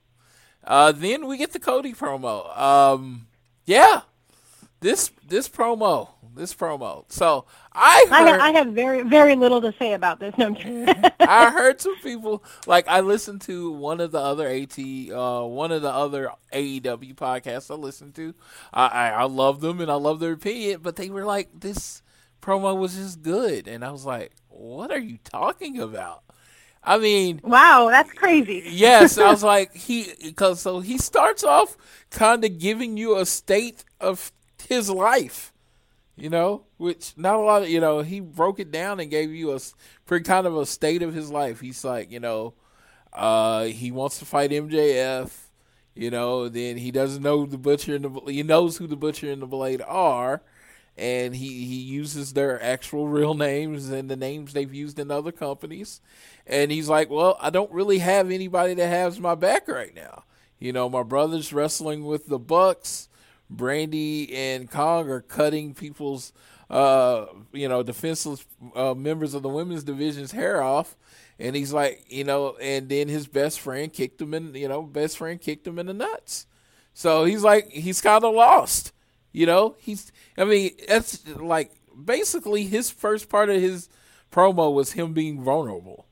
Uh, 0.64 0.92
then 0.92 1.28
we 1.28 1.38
get 1.38 1.54
the 1.54 1.60
Cody 1.60 1.94
promo. 1.94 2.58
Um, 2.58 3.28
yeah, 3.66 4.02
this 4.82 5.12
this 5.28 5.50
promo, 5.50 6.10
this 6.36 6.54
promo. 6.54 7.06
So 7.12 7.46
I 7.74 8.06
I, 8.10 8.24
heard, 8.24 8.28
ha- 8.28 8.40
I 8.40 8.52
have 8.52 8.68
very 8.68 9.04
very 9.04 9.36
little 9.36 9.62
to 9.62 9.74
say 9.80 9.94
about 9.94 10.20
this. 10.20 10.34
No. 10.38 10.56
I 11.20 11.52
heard 11.52 11.82
some 11.82 11.98
people 12.00 12.44
like 12.66 12.88
I 12.88 13.02
listened 13.02 13.42
to 13.42 13.72
one 13.72 14.00
of 14.02 14.12
the 14.12 14.20
other 14.20 14.48
AT, 14.48 14.78
uh, 14.80 15.46
one 15.46 15.72
of 15.72 15.82
the 15.82 15.92
other 15.92 16.32
AEW 16.54 17.16
podcasts 17.16 17.72
I 17.72 17.76
listened 17.76 18.16
to. 18.16 18.36
I, 18.74 18.88
I 18.88 19.10
I 19.10 19.24
love 19.24 19.62
them 19.62 19.82
and 19.82 19.92
I 19.92 19.96
love 19.96 20.20
their 20.20 20.34
opinion, 20.34 20.82
but 20.82 20.96
they 20.96 21.10
were 21.10 21.26
like 21.26 21.50
this 21.60 22.02
promo 22.42 22.78
was 22.78 22.96
just 22.96 23.22
good, 23.22 23.68
and 23.68 23.84
I 23.84 23.92
was 23.92 24.06
like, 24.06 24.32
what 24.48 24.92
are 24.92 25.00
you 25.00 25.18
talking 25.24 25.80
about? 25.80 26.24
I 26.84 26.98
mean, 26.98 27.42
wow, 27.44 27.90
that's 27.92 28.12
crazy. 28.14 28.64
yes, 28.66 29.18
I 29.18 29.30
was 29.30 29.44
like 29.56 29.76
he 29.76 30.14
because 30.24 30.62
so 30.62 30.80
he 30.80 30.98
starts 30.98 31.44
off 31.44 31.78
kind 32.10 32.44
of 32.44 32.58
giving 32.58 32.98
you 32.98 33.18
a 33.18 33.26
state 33.26 33.84
of 34.00 34.32
his 34.68 34.90
life, 34.90 35.54
you 36.16 36.30
know, 36.30 36.64
which 36.78 37.14
not 37.18 37.36
a 37.36 37.40
lot 37.40 37.64
of 37.64 37.70
you 37.70 37.80
know 37.82 38.02
he 38.02 38.20
broke 38.20 38.60
it 38.60 38.72
down 38.72 39.00
and 39.00 39.12
gave 39.12 39.32
you 39.32 39.54
a 39.54 39.60
pretty 40.06 40.24
kind 40.24 40.48
of 40.48 40.56
a 40.56 40.66
state 40.66 41.04
of 41.04 41.14
his 41.14 41.30
life. 41.30 41.60
He's 41.60 41.84
like 41.84 42.12
you 42.12 42.20
know, 42.20 42.54
uh, 43.14 43.66
he 43.66 43.92
wants 43.92 44.20
to 44.20 44.26
fight 44.26 44.52
MJF, 44.52 45.32
you 45.96 46.10
know, 46.10 46.48
then 46.48 46.78
he 46.78 46.92
doesn't 46.92 47.22
know 47.22 47.46
the 47.46 47.58
butcher 47.58 47.96
and 47.96 48.06
the 48.06 48.32
he 48.32 48.42
knows 48.42 48.78
who 48.78 48.88
the 48.88 48.96
butcher 48.96 49.30
and 49.30 49.42
the 49.42 49.48
blade 49.48 49.82
are. 49.86 50.42
And 51.00 51.36
he, 51.36 51.66
he 51.66 51.78
uses 51.78 52.34
their 52.34 52.62
actual 52.62 53.08
real 53.08 53.34
names 53.34 53.90
and 53.90 54.10
the 54.10 54.18
names 54.18 54.52
they've 54.52 54.74
used 54.74 55.00
in 55.00 55.10
other 55.10 55.32
companies. 55.32 56.02
And 56.46 56.72
he's 56.72 56.90
like, 56.90 57.10
Well, 57.10 57.38
I 57.40 57.50
don't 57.50 57.72
really 57.72 58.00
have 58.00 58.30
anybody 58.30 58.74
that 58.74 58.88
has 58.88 59.20
my 59.20 59.36
back 59.36 59.68
right 59.68 59.96
now. 59.96 60.24
You 60.60 60.74
know, 60.74 60.90
my 60.90 61.04
brother's 61.04 61.54
wrestling 61.54 62.04
with 62.04 62.28
the 62.28 62.40
Bucks. 62.40 63.08
Brandi 63.54 64.32
and 64.34 64.70
Kong 64.70 65.10
are 65.10 65.22
cutting 65.22 65.74
people's, 65.74 66.34
uh, 66.70 67.26
you 67.52 67.68
know, 67.68 67.82
defenseless 67.82 68.46
uh, 68.76 68.94
members 68.94 69.34
of 69.34 69.42
the 69.42 69.50
women's 69.50 69.84
division's 69.84 70.34
hair 70.34 70.62
off. 70.62 70.98
And 71.40 71.56
he's 71.56 71.72
like, 71.72 72.04
you 72.10 72.26
know, 72.26 72.58
and 72.62 72.90
then 72.90 73.08
his 73.08 73.26
best 73.26 73.62
friend 73.62 73.92
kicked 73.92 74.22
him 74.22 74.34
in, 74.34 74.54
you 74.54 74.68
know, 74.68 74.84
best 74.84 75.18
friend 75.18 75.40
kicked 75.40 75.66
him 75.66 75.80
in 75.80 75.86
the 75.86 75.94
nuts. 75.94 76.46
So 76.94 77.24
he's 77.24 77.44
like, 77.44 77.70
he's 77.70 78.02
kind 78.02 78.24
of 78.24 78.36
lost. 78.36 78.92
You 79.32 79.46
know, 79.46 79.76
he's, 79.80 80.12
I 80.38 80.46
mean, 80.46 80.72
that's 80.88 81.28
like 81.28 81.72
basically 82.04 82.66
his 82.66 82.90
first 82.92 83.30
part 83.30 83.50
of 83.50 83.62
his 83.62 83.90
promo 84.32 84.74
was 84.74 84.94
him 84.94 85.14
being 85.14 85.44
vulnerable, 85.44 86.06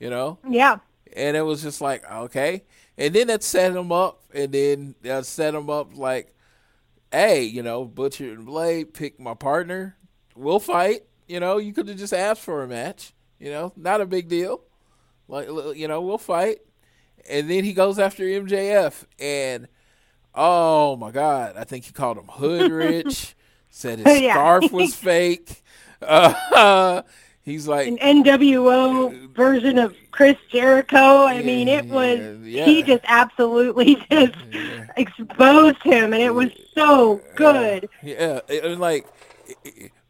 you 0.00 0.10
know? 0.10 0.38
Yeah. 0.48 0.78
and 1.16 1.36
it 1.36 1.42
was 1.42 1.62
just 1.62 1.80
like 1.80 2.10
okay. 2.10 2.64
And 2.96 3.14
then 3.14 3.28
that 3.28 3.42
set 3.42 3.74
him 3.76 3.92
up 3.92 4.22
and 4.34 4.52
then 4.52 4.94
that 5.02 5.26
set 5.26 5.54
him 5.54 5.70
up 5.70 5.96
like 5.96 6.34
hey 7.12 7.42
you 7.44 7.62
know 7.62 7.84
butcher 7.84 8.32
and 8.32 8.46
blade 8.46 8.94
pick 8.94 9.18
my 9.20 9.34
partner. 9.34 9.96
We'll 10.36 10.60
fight. 10.60 11.02
You 11.26 11.40
know 11.40 11.58
you 11.58 11.72
could 11.72 11.88
have 11.88 11.98
just 11.98 12.12
asked 12.14 12.42
for 12.42 12.62
a 12.62 12.68
match. 12.68 13.12
You 13.38 13.50
know 13.50 13.72
not 13.76 14.00
a 14.00 14.06
big 14.06 14.28
deal. 14.28 14.62
Like 15.28 15.48
you 15.76 15.88
know 15.88 16.00
we'll 16.02 16.18
fight. 16.18 16.58
And 17.28 17.50
then 17.50 17.64
he 17.64 17.72
goes 17.72 17.98
after 17.98 18.24
mjf 18.24 19.04
and 19.18 19.68
oh 20.34 20.96
my 20.96 21.10
god 21.10 21.56
i 21.56 21.64
think 21.64 21.84
he 21.84 21.92
called 21.92 22.16
him 22.18 22.26
hood 22.28 22.70
rich 22.70 23.34
said 23.70 23.98
his 23.98 24.20
Yeah. 24.20 24.34
scarf 24.34 24.72
was 24.72 24.94
fake 24.94 25.62
uh, 26.00 27.02
he's 27.42 27.66
like 27.66 27.88
An 27.88 27.98
NWO 27.98 29.34
version 29.34 29.78
of 29.78 29.96
Chris 30.12 30.36
Jericho. 30.50 31.24
I 31.24 31.42
mean, 31.42 31.66
it 31.68 31.88
was 31.88 32.20
Yeah. 32.44 32.64
he 32.66 32.82
just 32.84 33.02
absolutely 33.06 33.96
just 34.10 34.34
exposed 34.96 35.82
him, 35.82 36.12
and 36.12 36.22
it 36.22 36.32
was 36.34 36.50
so 36.74 37.20
good. 37.34 37.88
Yeah, 38.02 38.40
it, 38.48 38.78
like 38.78 39.06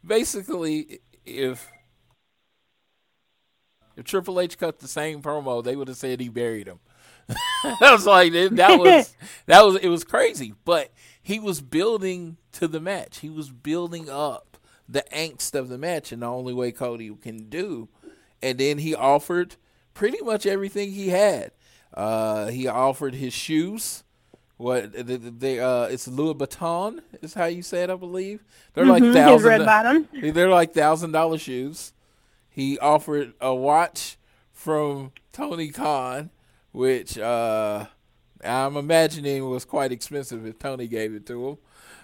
basically, 0.05 0.99
if 1.25 1.67
if 3.95 4.05
Triple 4.05 4.39
H 4.39 4.57
cut 4.57 4.79
the 4.79 4.87
same 4.87 5.21
promo, 5.21 5.63
they 5.63 5.75
would 5.75 5.87
have 5.87 5.97
said 5.97 6.19
he 6.19 6.29
buried 6.29 6.67
him. 6.67 6.79
I 7.63 7.91
was 7.91 8.05
like, 8.05 8.31
that 8.33 8.55
that 8.55 8.79
was 8.79 9.15
that 9.45 9.61
was 9.65 9.75
it 9.77 9.89
was 9.89 10.03
crazy, 10.03 10.53
but 10.65 10.91
he 11.21 11.39
was 11.39 11.61
building 11.61 12.37
to 12.53 12.67
the 12.67 12.79
match. 12.79 13.19
He 13.19 13.29
was 13.29 13.49
building 13.49 14.09
up 14.09 14.57
the 14.87 15.03
angst 15.13 15.53
of 15.53 15.69
the 15.69 15.77
match, 15.77 16.11
and 16.11 16.21
the 16.21 16.27
only 16.27 16.53
way 16.53 16.71
Cody 16.71 17.13
can 17.21 17.49
do. 17.49 17.89
And 18.41 18.57
then 18.57 18.77
he 18.79 18.95
offered 18.95 19.55
pretty 19.93 20.21
much 20.23 20.45
everything 20.45 20.91
he 20.91 21.09
had. 21.09 21.51
Uh, 21.93 22.47
he 22.47 22.67
offered 22.67 23.15
his 23.15 23.33
shoes. 23.33 24.03
What 24.57 24.91
they, 24.93 25.17
they 25.17 25.59
uh, 25.59 25.83
it's 25.83 26.07
Louis 26.07 26.33
Vuitton 26.35 26.99
is 27.21 27.33
how 27.33 27.45
you 27.45 27.61
say 27.61 27.83
it, 27.83 27.89
I 27.89 27.95
believe. 27.95 28.43
They're 28.73 28.85
like 28.85 29.03
Mhm, 29.03 29.07
his 29.07 29.15
thousand. 29.15 29.47
red 29.47 29.65
bottom. 29.65 30.09
They're 30.21 30.49
like 30.49 30.73
thousand 30.73 31.11
dollar 31.11 31.37
shoes. 31.37 31.93
He 32.49 32.77
offered 32.79 33.33
a 33.39 33.53
watch 33.55 34.17
from 34.51 35.11
Tony 35.31 35.69
Khan, 35.69 36.29
which 36.71 37.17
uh, 37.17 37.85
I'm 38.43 38.77
imagining 38.77 39.49
was 39.49 39.65
quite 39.65 39.91
expensive 39.91 40.45
if 40.45 40.59
Tony 40.59 40.87
gave 40.87 41.13
it 41.13 41.25
to 41.27 41.49
him. 41.49 41.57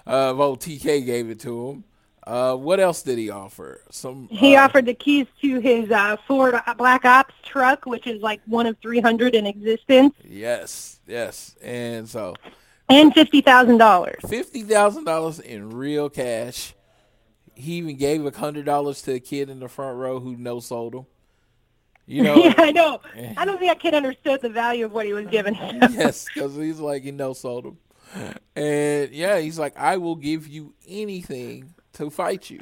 Uh, 0.05 0.34
well, 0.36 0.55
TK 0.57 1.05
gave 1.05 1.30
it 1.30 1.39
to 1.41 1.70
him. 1.70 1.84
Uh, 2.26 2.55
what 2.55 2.80
else 2.80 3.03
did 3.03 3.20
he 3.20 3.30
offer? 3.30 3.82
Some 3.91 4.28
He 4.32 4.55
uh, 4.55 4.63
offered 4.66 4.86
the 4.88 4.95
keys 4.95 5.28
to 5.41 5.59
his 5.59 5.91
uh, 5.91 6.18
Ford 6.28 6.55
Black 6.78 7.05
Ops 7.05 7.36
truck, 7.43 7.86
which 7.86 8.07
is 8.07 8.22
like 8.22 8.41
one 8.47 8.66
of 8.66 8.78
300 8.82 9.36
in 9.36 9.45
existence, 9.45 10.16
Yes, 10.24 10.99
yes, 11.07 11.55
and 11.63 12.09
so 12.09 12.34
and 12.89 13.13
fifty 13.13 13.41
thousand 13.41 13.78
dollars. 13.78 14.22
fifty 14.28 14.63
thousand 14.63 15.03
dollars 15.05 15.39
in 15.39 15.70
real 15.72 16.09
cash. 16.09 16.74
He 17.53 17.74
even 17.74 17.95
gave 17.95 18.26
a 18.26 18.32
hundred 18.38 18.66
dollars 18.66 19.01
to 19.03 19.13
a 19.13 19.20
kid 19.20 19.49
in 19.49 19.59
the 19.59 19.70
front 19.70 19.97
row 19.97 20.20
who 20.20 20.36
no 20.36 20.59
sold 20.59 20.95
him. 20.95 21.05
You 22.08 22.24
know, 22.24 22.36
yeah, 22.36 22.53
I 22.58 22.72
know. 22.72 22.99
I 23.38 23.45
don't 23.45 23.58
think 23.58 23.72
that 23.72 23.80
kid 23.80 23.93
understood 23.93 24.41
the 24.41 24.49
value 24.49 24.86
of 24.86 24.93
what 24.93 25.06
he 25.06 25.14
was 25.14 25.28
given. 25.28 25.56
yes, 25.62 26.26
because 26.34 26.56
he's 26.56 26.80
like 26.80 27.03
he 27.03 27.12
no 27.12 27.34
sold 27.34 27.66
him, 27.66 27.78
and 28.56 29.12
yeah, 29.12 29.39
he's 29.39 29.58
like 29.58 29.78
I 29.78 29.97
will 29.97 30.16
give 30.16 30.47
you 30.47 30.74
anything 30.88 31.74
to 31.93 32.10
fight 32.10 32.49
you, 32.49 32.62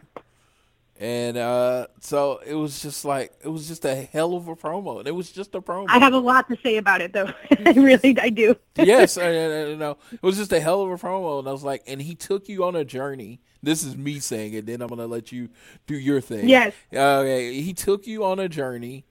and 0.98 1.36
uh 1.36 1.88
so 2.00 2.40
it 2.46 2.54
was 2.54 2.82
just 2.82 3.04
like 3.04 3.34
it 3.44 3.50
was 3.50 3.68
just 3.68 3.84
a 3.84 3.96
hell 3.96 4.36
of 4.36 4.48
a 4.48 4.56
promo, 4.56 5.00
and 5.00 5.08
it 5.08 5.16
was 5.16 5.30
just 5.30 5.54
a 5.56 5.62
promo. 5.62 5.88
I 5.90 6.00
have 6.00 6.14
a 6.14 6.20
lot 6.20 6.48
to 6.48 6.58
say 6.64 6.78
about 6.78 7.02
it, 7.02 7.12
though. 7.12 7.32
I 7.52 7.72
really, 7.72 8.18
I 8.20 8.30
do. 8.30 8.56
yes, 8.78 9.18
I, 9.18 9.26
I, 9.28 9.72
I 9.72 9.76
know. 9.76 9.98
It 10.12 10.24
was 10.24 10.38
just 10.38 10.54
a 10.54 10.62
hell 10.62 10.82
of 10.84 10.90
a 10.90 10.98
promo, 10.98 11.40
and 11.40 11.50
I 11.50 11.52
was 11.52 11.64
like, 11.64 11.84
and 11.86 12.02
he 12.02 12.16
took 12.16 12.48
you 12.48 12.64
on 12.64 12.78
a 12.78 12.86
journey. 12.86 13.42
This 13.62 13.84
is 13.84 13.98
me 13.98 14.20
saying 14.20 14.54
it. 14.54 14.66
Then 14.66 14.82
I'm 14.82 14.88
gonna 14.88 15.08
let 15.08 15.34
you 15.34 15.50
do 15.86 15.96
your 15.98 16.22
thing. 16.22 16.48
Yes. 16.48 16.74
Okay. 16.94 17.62
He 17.62 17.74
took 17.74 18.08
you 18.08 18.24
on 18.24 18.40
a 18.40 18.48
journey. 18.48 19.06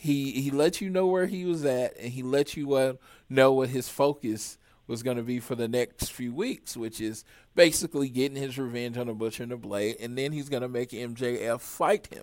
He 0.00 0.30
he 0.42 0.52
let 0.52 0.80
you 0.80 0.90
know 0.90 1.08
where 1.08 1.26
he 1.26 1.44
was 1.44 1.64
at, 1.64 1.96
and 1.98 2.12
he 2.12 2.22
let 2.22 2.56
you 2.56 2.72
uh, 2.74 2.92
know 3.28 3.52
what 3.52 3.70
his 3.70 3.88
focus 3.88 4.56
was 4.86 5.02
going 5.02 5.16
to 5.16 5.24
be 5.24 5.40
for 5.40 5.56
the 5.56 5.66
next 5.66 6.12
few 6.12 6.32
weeks, 6.32 6.76
which 6.76 7.00
is 7.00 7.24
basically 7.56 8.08
getting 8.08 8.40
his 8.40 8.56
revenge 8.56 8.96
on 8.96 9.08
the 9.08 9.12
Butcher 9.12 9.42
and 9.42 9.50
the 9.50 9.56
Blade, 9.56 9.96
and 9.98 10.16
then 10.16 10.30
he's 10.30 10.48
going 10.48 10.62
to 10.62 10.68
make 10.68 10.90
MJF 10.90 11.60
fight 11.60 12.06
him. 12.06 12.22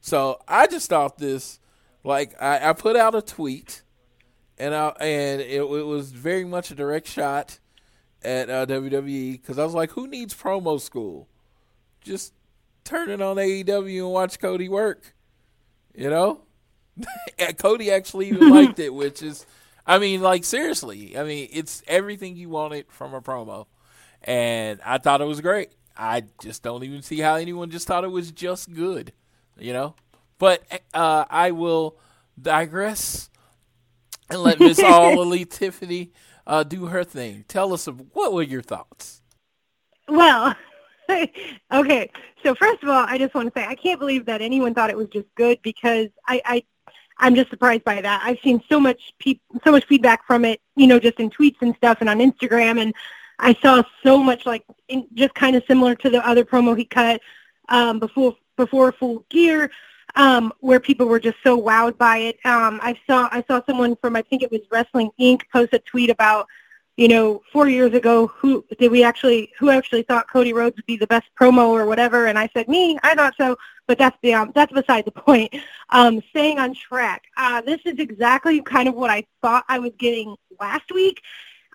So 0.00 0.40
I 0.46 0.68
just 0.68 0.88
thought 0.88 1.18
this, 1.18 1.58
like 2.04 2.40
I, 2.40 2.70
I 2.70 2.72
put 2.72 2.94
out 2.94 3.16
a 3.16 3.20
tweet, 3.20 3.82
and 4.56 4.72
I 4.72 4.90
and 5.00 5.40
it, 5.40 5.62
it 5.62 5.86
was 5.86 6.12
very 6.12 6.44
much 6.44 6.70
a 6.70 6.76
direct 6.76 7.08
shot 7.08 7.58
at 8.22 8.48
uh, 8.48 8.64
WWE 8.64 9.32
because 9.32 9.58
I 9.58 9.64
was 9.64 9.74
like, 9.74 9.90
who 9.90 10.06
needs 10.06 10.34
promo 10.34 10.80
school? 10.80 11.26
Just 12.00 12.32
turn 12.84 13.10
it 13.10 13.20
on 13.20 13.38
AEW 13.38 14.04
and 14.04 14.12
watch 14.12 14.38
Cody 14.38 14.68
work. 14.68 15.16
You 15.96 16.10
know, 16.10 16.42
Cody 17.58 17.90
actually 17.90 18.28
even 18.28 18.50
liked 18.50 18.78
it, 18.78 18.92
which 18.94 19.22
is, 19.22 19.46
I 19.86 19.98
mean, 19.98 20.20
like 20.20 20.44
seriously, 20.44 21.16
I 21.16 21.24
mean, 21.24 21.48
it's 21.52 21.82
everything 21.86 22.36
you 22.36 22.48
wanted 22.48 22.86
from 22.88 23.14
a 23.14 23.20
promo, 23.20 23.66
and 24.22 24.80
I 24.84 24.98
thought 24.98 25.20
it 25.20 25.26
was 25.26 25.40
great. 25.40 25.70
I 25.96 26.24
just 26.40 26.62
don't 26.62 26.84
even 26.84 27.02
see 27.02 27.18
how 27.18 27.34
anyone 27.34 27.70
just 27.70 27.86
thought 27.86 28.04
it 28.04 28.08
was 28.08 28.30
just 28.30 28.72
good, 28.72 29.12
you 29.58 29.72
know. 29.72 29.94
But 30.38 30.62
uh, 30.94 31.24
I 31.28 31.50
will 31.50 31.98
digress 32.40 33.28
and 34.30 34.40
let 34.40 34.60
Miss 34.60 34.78
All 34.84 35.20
Elite 35.20 35.50
Tiffany 35.50 36.12
uh, 36.46 36.62
do 36.62 36.86
her 36.86 37.04
thing. 37.04 37.44
Tell 37.48 37.72
us 37.72 37.86
what 38.12 38.32
were 38.32 38.42
your 38.42 38.62
thoughts. 38.62 39.22
Well, 40.08 40.54
okay. 41.72 42.10
So 42.42 42.54
first 42.54 42.82
of 42.82 42.88
all, 42.88 43.04
I 43.06 43.18
just 43.18 43.34
want 43.34 43.52
to 43.52 43.60
say 43.60 43.66
I 43.66 43.74
can't 43.74 43.98
believe 43.98 44.26
that 44.26 44.40
anyone 44.40 44.74
thought 44.74 44.90
it 44.90 44.96
was 44.96 45.08
just 45.08 45.26
good 45.34 45.60
because 45.62 46.08
I, 46.26 46.40
I 46.44 46.64
I'm 47.18 47.34
just 47.34 47.50
surprised 47.50 47.84
by 47.84 48.00
that. 48.00 48.22
I've 48.24 48.38
seen 48.42 48.62
so 48.68 48.78
much 48.78 49.14
pe- 49.18 49.40
so 49.64 49.72
much 49.72 49.84
feedback 49.86 50.26
from 50.26 50.44
it, 50.44 50.60
you 50.76 50.86
know, 50.86 50.98
just 50.98 51.18
in 51.18 51.30
tweets 51.30 51.56
and 51.60 51.74
stuff 51.76 51.98
and 52.00 52.08
on 52.08 52.18
Instagram, 52.18 52.80
and 52.80 52.94
I 53.38 53.54
saw 53.54 53.82
so 54.02 54.18
much 54.18 54.46
like 54.46 54.64
in, 54.88 55.06
just 55.14 55.34
kind 55.34 55.56
of 55.56 55.62
similar 55.66 55.94
to 55.96 56.10
the 56.10 56.26
other 56.26 56.44
promo 56.44 56.76
he 56.76 56.84
cut 56.84 57.20
um, 57.68 57.98
before 57.98 58.36
before 58.56 58.92
Full 58.92 59.24
Gear, 59.30 59.70
um, 60.16 60.52
where 60.60 60.80
people 60.80 61.06
were 61.06 61.20
just 61.20 61.38
so 61.42 61.60
wowed 61.60 61.98
by 61.98 62.18
it. 62.18 62.38
Um, 62.44 62.80
I 62.82 62.98
saw 63.06 63.28
I 63.32 63.44
saw 63.48 63.60
someone 63.66 63.96
from 63.96 64.16
I 64.16 64.22
think 64.22 64.42
it 64.42 64.50
was 64.50 64.60
Wrestling 64.70 65.10
Inc. 65.20 65.42
post 65.52 65.72
a 65.72 65.78
tweet 65.80 66.10
about 66.10 66.46
you 66.98 67.06
know, 67.06 67.40
four 67.52 67.68
years 67.68 67.94
ago, 67.94 68.26
who 68.26 68.64
did 68.80 68.90
we 68.90 69.04
actually, 69.04 69.52
who 69.56 69.70
actually 69.70 70.02
thought 70.02 70.28
Cody 70.28 70.52
Rhodes 70.52 70.74
would 70.74 70.84
be 70.84 70.96
the 70.96 71.06
best 71.06 71.26
promo 71.40 71.68
or 71.68 71.86
whatever? 71.86 72.26
And 72.26 72.36
I 72.36 72.50
said, 72.52 72.66
me, 72.66 72.98
I 73.04 73.14
thought 73.14 73.34
so, 73.38 73.56
but 73.88 73.98
that's 73.98 74.16
the, 74.22 74.34
um, 74.34 74.52
that's 74.54 74.72
beside 74.72 75.04
the 75.04 75.10
point. 75.10 75.52
Um, 75.90 76.22
staying 76.30 76.60
on 76.60 76.74
track. 76.74 77.24
Uh, 77.36 77.60
this 77.62 77.80
is 77.84 77.98
exactly 77.98 78.60
kind 78.62 78.88
of 78.88 78.94
what 78.94 79.10
I 79.10 79.24
thought 79.42 79.64
I 79.68 79.80
was 79.80 79.92
getting 79.98 80.36
last 80.60 80.92
week, 80.92 81.22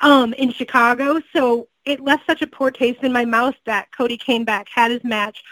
um, 0.02 0.34
in 0.36 0.52
Chicago. 0.52 1.20
So 1.36 1.68
it 1.84 2.00
left 2.00 2.26
such 2.26 2.42
a 2.42 2.48
poor 2.48 2.72
taste 2.72 3.04
in 3.04 3.12
my 3.12 3.26
mouth 3.26 3.56
that 3.66 3.92
Cody 3.92 4.18
came 4.18 4.46
back, 4.46 4.70
had 4.74 4.92
his 4.92 5.04
match, 5.04 5.44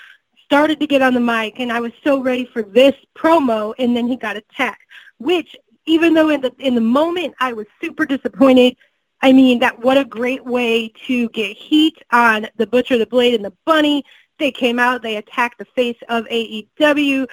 started 0.45 0.79
to 0.79 0.87
get 0.87 1.01
on 1.01 1.13
the 1.13 1.19
mic, 1.19 1.59
and 1.59 1.73
I 1.73 1.81
was 1.81 1.91
so 2.03 2.21
ready 2.21 2.45
for 2.45 2.61
this 2.61 2.93
promo, 3.17 3.73
and 3.79 3.97
then 3.97 4.07
he 4.07 4.15
got 4.15 4.37
attacked, 4.37 4.83
which 5.17 5.55
even 5.85 6.13
though 6.13 6.29
in 6.29 6.41
the 6.41 6.53
in 6.59 6.75
the 6.75 6.81
moment 6.81 7.33
I 7.39 7.53
was 7.53 7.65
super 7.81 8.05
disappointed 8.05 8.77
I 9.21 9.33
mean, 9.33 9.59
that 9.59 9.79
what 9.79 9.97
a 9.97 10.05
great 10.05 10.45
way 10.45 10.91
to 11.07 11.29
get 11.29 11.55
heat 11.55 11.97
on 12.11 12.47
the 12.57 12.65
Butcher, 12.65 12.97
the 12.97 13.05
Blade, 13.05 13.35
and 13.35 13.45
the 13.45 13.53
Bunny. 13.65 14.03
They 14.41 14.51
came 14.51 14.79
out, 14.79 15.03
they 15.03 15.17
attacked 15.17 15.59
the 15.59 15.65
face 15.65 15.97
of 16.09 16.25
AEW. 16.25 17.27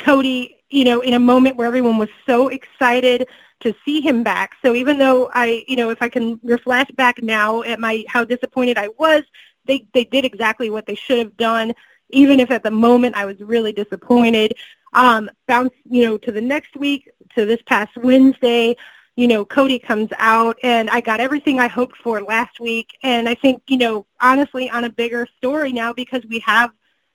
Cody, 0.00 0.56
you 0.70 0.84
know, 0.84 1.00
in 1.00 1.14
a 1.14 1.18
moment 1.18 1.56
where 1.56 1.68
everyone 1.68 1.98
was 1.98 2.08
so 2.26 2.48
excited 2.48 3.28
to 3.60 3.72
see 3.84 4.00
him 4.00 4.24
back. 4.24 4.56
So 4.64 4.74
even 4.74 4.98
though 4.98 5.30
I, 5.32 5.64
you 5.68 5.76
know, 5.76 5.90
if 5.90 6.02
I 6.02 6.08
can 6.08 6.40
reflect 6.42 6.96
back 6.96 7.22
now 7.22 7.62
at 7.62 7.78
my 7.78 8.04
how 8.08 8.24
disappointed 8.24 8.76
I 8.76 8.88
was, 8.98 9.22
they 9.66 9.86
they 9.94 10.02
did 10.02 10.24
exactly 10.24 10.68
what 10.68 10.86
they 10.86 10.96
should 10.96 11.18
have 11.18 11.36
done. 11.36 11.74
Even 12.10 12.40
if 12.40 12.50
at 12.50 12.64
the 12.64 12.72
moment 12.72 13.14
I 13.14 13.24
was 13.24 13.38
really 13.38 13.72
disappointed. 13.72 14.54
Um, 14.94 15.30
bounce, 15.46 15.74
you 15.88 16.06
know, 16.06 16.18
to 16.18 16.32
the 16.32 16.40
next 16.40 16.74
week, 16.74 17.08
to 17.36 17.44
this 17.44 17.60
past 17.66 17.96
Wednesday 17.98 18.74
you 19.18 19.26
know, 19.26 19.44
Cody 19.44 19.80
comes 19.80 20.10
out 20.18 20.56
and 20.62 20.88
I 20.90 21.00
got 21.00 21.18
everything 21.18 21.58
I 21.58 21.66
hoped 21.66 21.96
for 21.96 22.22
last 22.22 22.60
week. 22.60 22.96
And 23.02 23.28
I 23.28 23.34
think, 23.34 23.60
you 23.66 23.76
know, 23.76 24.06
honestly 24.20 24.70
on 24.70 24.84
a 24.84 24.90
bigger 24.90 25.26
story 25.38 25.72
now 25.72 25.92
because 25.92 26.24
we 26.26 26.38
have 26.38 26.70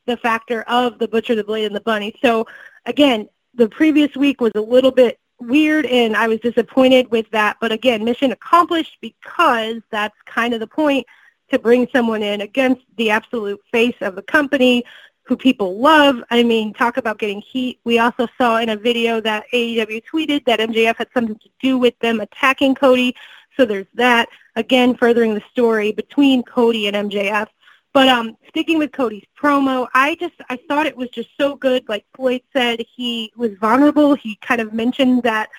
the 0.06 0.18
factor 0.18 0.64
of 0.64 1.00
the 1.00 1.08
Butcher, 1.08 1.34
the 1.34 1.46
Blade, 1.46 1.64
and 1.64 1.74
the 1.74 1.80
Bunny. 1.80 2.14
So 2.22 2.46
again, 2.86 3.30
the 3.54 3.70
previous 3.70 4.14
week 4.18 4.42
was 4.42 4.52
a 4.56 4.60
little 4.60 4.92
bit 4.92 5.18
weird 5.40 5.86
and 5.86 6.18
I 6.18 6.28
was 6.28 6.42
disappointed 6.42 7.10
with 7.10 7.32
that. 7.32 7.56
But 7.62 7.72
again, 7.72 8.04
mission 8.04 8.34
accomplished 8.34 8.98
because 9.00 9.78
that's 9.90 10.18
kind 10.26 10.54
of 10.54 10.60
the 10.60 10.68
point 10.68 11.08
to 11.52 11.58
bring 11.58 11.88
someone 11.94 12.22
in 12.22 12.42
against 12.42 12.82
the 12.98 13.12
absolute 13.12 13.62
face 13.72 13.96
of 14.02 14.16
the 14.16 14.24
company 14.24 14.84
who 15.24 15.38
people 15.38 15.80
love. 15.80 16.22
I 16.30 16.44
mean, 16.44 16.74
talk 16.74 16.98
about 16.98 17.18
getting 17.18 17.42
heat. 17.42 17.80
We 17.84 18.00
also 18.00 18.28
saw 18.38 18.58
in 18.58 18.70
a 18.70 18.76
video 18.76 19.22
that 19.22 19.46
AEW 19.54 20.04
tweeted 20.12 20.46
that 20.46 20.60
MJF 20.60 20.98
had 20.98 21.08
something 21.14 21.40
to 21.40 21.50
do 21.62 21.78
with 21.78 21.98
them 22.00 22.20
attacking 22.20 22.76
Cody. 22.76 23.16
So 23.56 23.66
there's 23.66 23.88
that. 23.94 24.30
Again, 24.56 24.96
furthering 24.96 25.34
the 25.34 25.44
story 25.52 25.92
between 25.92 26.44
Cody 26.44 26.88
and 26.88 27.10
MJF. 27.10 27.48
But 27.94 28.08
um, 28.08 28.38
sticking 28.50 28.80
with 28.80 28.92
Cody's 28.92 29.26
promo, 29.40 29.88
I 29.94 30.16
just 30.16 30.34
I 30.50 30.58
thought 30.68 30.88
it 30.88 30.98
was 30.98 31.10
just 31.10 31.30
so 31.40 31.56
good. 31.56 31.88
Like 31.88 32.06
Floyd 32.16 32.42
said, 32.52 32.84
he 32.96 33.32
was 33.36 33.52
vulnerable. 33.60 34.16
He 34.16 34.36
kind 34.38 34.60
of 34.60 34.74
mentioned 34.74 35.24
that, 35.24 35.50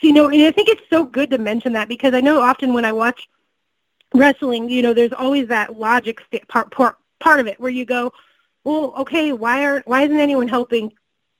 you 0.00 0.12
know, 0.12 0.28
and 0.28 0.42
I 0.42 0.50
think 0.50 0.70
it's 0.70 0.88
so 0.88 1.04
good 1.04 1.30
to 1.30 1.38
mention 1.38 1.74
that 1.74 1.88
because 1.88 2.14
I 2.14 2.20
know 2.20 2.40
often 2.40 2.72
when 2.72 2.86
I 2.86 2.92
watch 2.92 3.28
wrestling, 4.14 4.70
you 4.70 4.80
know, 4.80 4.94
there's 4.94 5.12
always 5.12 5.48
that 5.48 5.78
logic 5.78 6.20
part 6.48 6.70
part 6.70 6.96
part 7.20 7.40
of 7.40 7.46
it 7.46 7.60
where 7.60 7.70
you 7.70 7.84
go, 7.84 8.12
well, 8.64 8.94
okay, 8.98 9.32
why 9.32 9.64
aren't 9.64 9.86
why 9.86 10.02
isn't 10.02 10.18
anyone 10.18 10.48
helping 10.48 10.92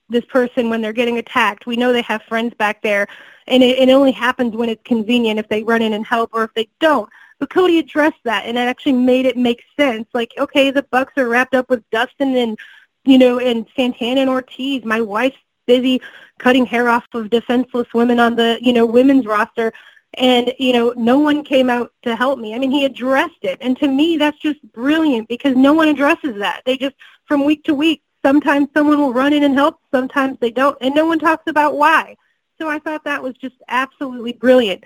this 0.09 0.25
person 0.25 0.69
when 0.69 0.81
they're 0.81 0.93
getting 0.93 1.17
attacked? 1.17 1.65
We 1.65 1.75
know 1.75 1.91
they 1.91 2.03
have 2.03 2.21
friends 2.23 2.53
back 2.55 2.81
there, 2.81 3.07
and 3.47 3.63
it, 3.63 3.79
it 3.79 3.89
only 3.89 4.11
happens 4.11 4.55
when 4.55 4.69
it's 4.69 4.83
convenient 4.83 5.39
if 5.39 5.49
they 5.49 5.63
run 5.63 5.81
in 5.81 5.93
and 5.93 6.05
help 6.05 6.29
or 6.33 6.43
if 6.43 6.53
they 6.53 6.69
don't. 6.79 7.09
But 7.39 7.49
Cody 7.49 7.79
addressed 7.79 8.23
that, 8.23 8.45
and 8.45 8.57
it 8.57 8.61
actually 8.61 8.93
made 8.93 9.25
it 9.25 9.37
make 9.37 9.63
sense. 9.77 10.07
Like, 10.13 10.31
okay, 10.37 10.71
the 10.71 10.83
Bucks 10.83 11.13
are 11.17 11.27
wrapped 11.27 11.55
up 11.55 11.69
with 11.69 11.83
Dustin 11.89 12.35
and 12.35 12.57
you 13.03 13.17
know 13.17 13.39
and 13.39 13.65
Santana 13.75 14.21
and 14.21 14.29
Ortiz. 14.29 14.85
My 14.85 15.01
wife's 15.01 15.37
busy 15.65 16.01
cutting 16.39 16.65
hair 16.65 16.89
off 16.89 17.05
of 17.13 17.29
defenseless 17.29 17.87
women 17.93 18.19
on 18.19 18.35
the 18.35 18.59
you 18.61 18.73
know 18.73 18.85
women's 18.85 19.25
roster 19.25 19.73
and 20.15 20.53
you 20.59 20.73
know 20.73 20.93
no 20.95 21.17
one 21.19 21.43
came 21.43 21.69
out 21.69 21.91
to 22.03 22.15
help 22.15 22.39
me 22.39 22.53
i 22.53 22.59
mean 22.59 22.71
he 22.71 22.85
addressed 22.85 23.43
it 23.43 23.57
and 23.61 23.77
to 23.77 23.87
me 23.87 24.17
that's 24.17 24.37
just 24.39 24.61
brilliant 24.73 25.27
because 25.27 25.55
no 25.55 25.73
one 25.73 25.87
addresses 25.87 26.37
that 26.37 26.61
they 26.65 26.77
just 26.77 26.95
from 27.27 27.45
week 27.45 27.63
to 27.65 27.73
week. 27.73 28.01
Sometimes 28.23 28.69
someone 28.73 28.99
will 28.99 29.13
run 29.13 29.33
in 29.33 29.43
and 29.43 29.53
help 29.53 29.79
sometimes 29.91 30.37
they 30.39 30.51
don't 30.51 30.77
and 30.81 30.95
no 30.95 31.05
one 31.05 31.19
talks 31.19 31.43
about 31.47 31.77
why. 31.77 32.15
So 32.57 32.69
i 32.69 32.79
thought 32.79 33.03
that 33.03 33.21
was 33.21 33.35
just 33.35 33.55
absolutely 33.67 34.33
brilliant. 34.33 34.83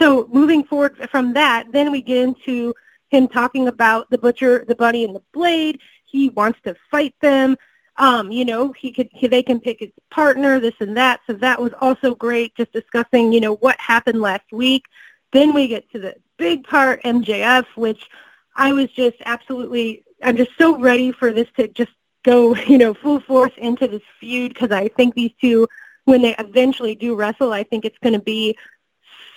So 0.00 0.28
moving 0.32 0.64
forward 0.64 0.96
from 1.10 1.34
that 1.34 1.70
then 1.72 1.92
we 1.92 2.02
get 2.02 2.18
into 2.18 2.74
him 3.10 3.28
talking 3.28 3.68
about 3.68 4.10
the 4.10 4.18
butcher 4.18 4.64
the 4.66 4.74
bunny 4.74 5.04
and 5.04 5.14
the 5.14 5.22
blade. 5.32 5.80
He 6.04 6.30
wants 6.30 6.58
to 6.64 6.74
fight 6.90 7.14
them. 7.20 7.56
Um, 7.96 8.32
you 8.32 8.44
know, 8.44 8.72
he 8.72 8.92
could 8.92 9.10
he, 9.12 9.26
they 9.26 9.42
can 9.42 9.60
pick 9.60 9.80
his 9.80 9.90
partner, 10.10 10.58
this 10.58 10.74
and 10.80 10.96
that. 10.96 11.20
So 11.26 11.34
that 11.34 11.60
was 11.60 11.72
also 11.80 12.14
great, 12.14 12.56
just 12.56 12.72
discussing, 12.72 13.32
you 13.32 13.40
know, 13.40 13.56
what 13.56 13.78
happened 13.78 14.20
last 14.20 14.50
week. 14.52 14.84
Then 15.32 15.52
we 15.52 15.68
get 15.68 15.90
to 15.92 15.98
the 15.98 16.14
big 16.38 16.64
part, 16.64 17.02
MJF, 17.02 17.66
which 17.76 18.08
I 18.56 18.72
was 18.72 18.90
just 18.92 19.16
absolutely, 19.24 20.04
I'm 20.22 20.36
just 20.36 20.50
so 20.58 20.78
ready 20.78 21.12
for 21.12 21.32
this 21.32 21.48
to 21.56 21.68
just 21.68 21.92
go, 22.24 22.54
you 22.66 22.78
know, 22.78 22.94
full 22.94 23.20
force 23.20 23.52
into 23.56 23.88
this 23.88 24.02
feud 24.18 24.54
because 24.54 24.70
I 24.70 24.88
think 24.88 25.14
these 25.14 25.32
two, 25.40 25.66
when 26.04 26.22
they 26.22 26.34
eventually 26.38 26.94
do 26.94 27.14
wrestle, 27.14 27.52
I 27.52 27.62
think 27.62 27.84
it's 27.84 27.98
going 27.98 28.14
to 28.14 28.20
be 28.20 28.56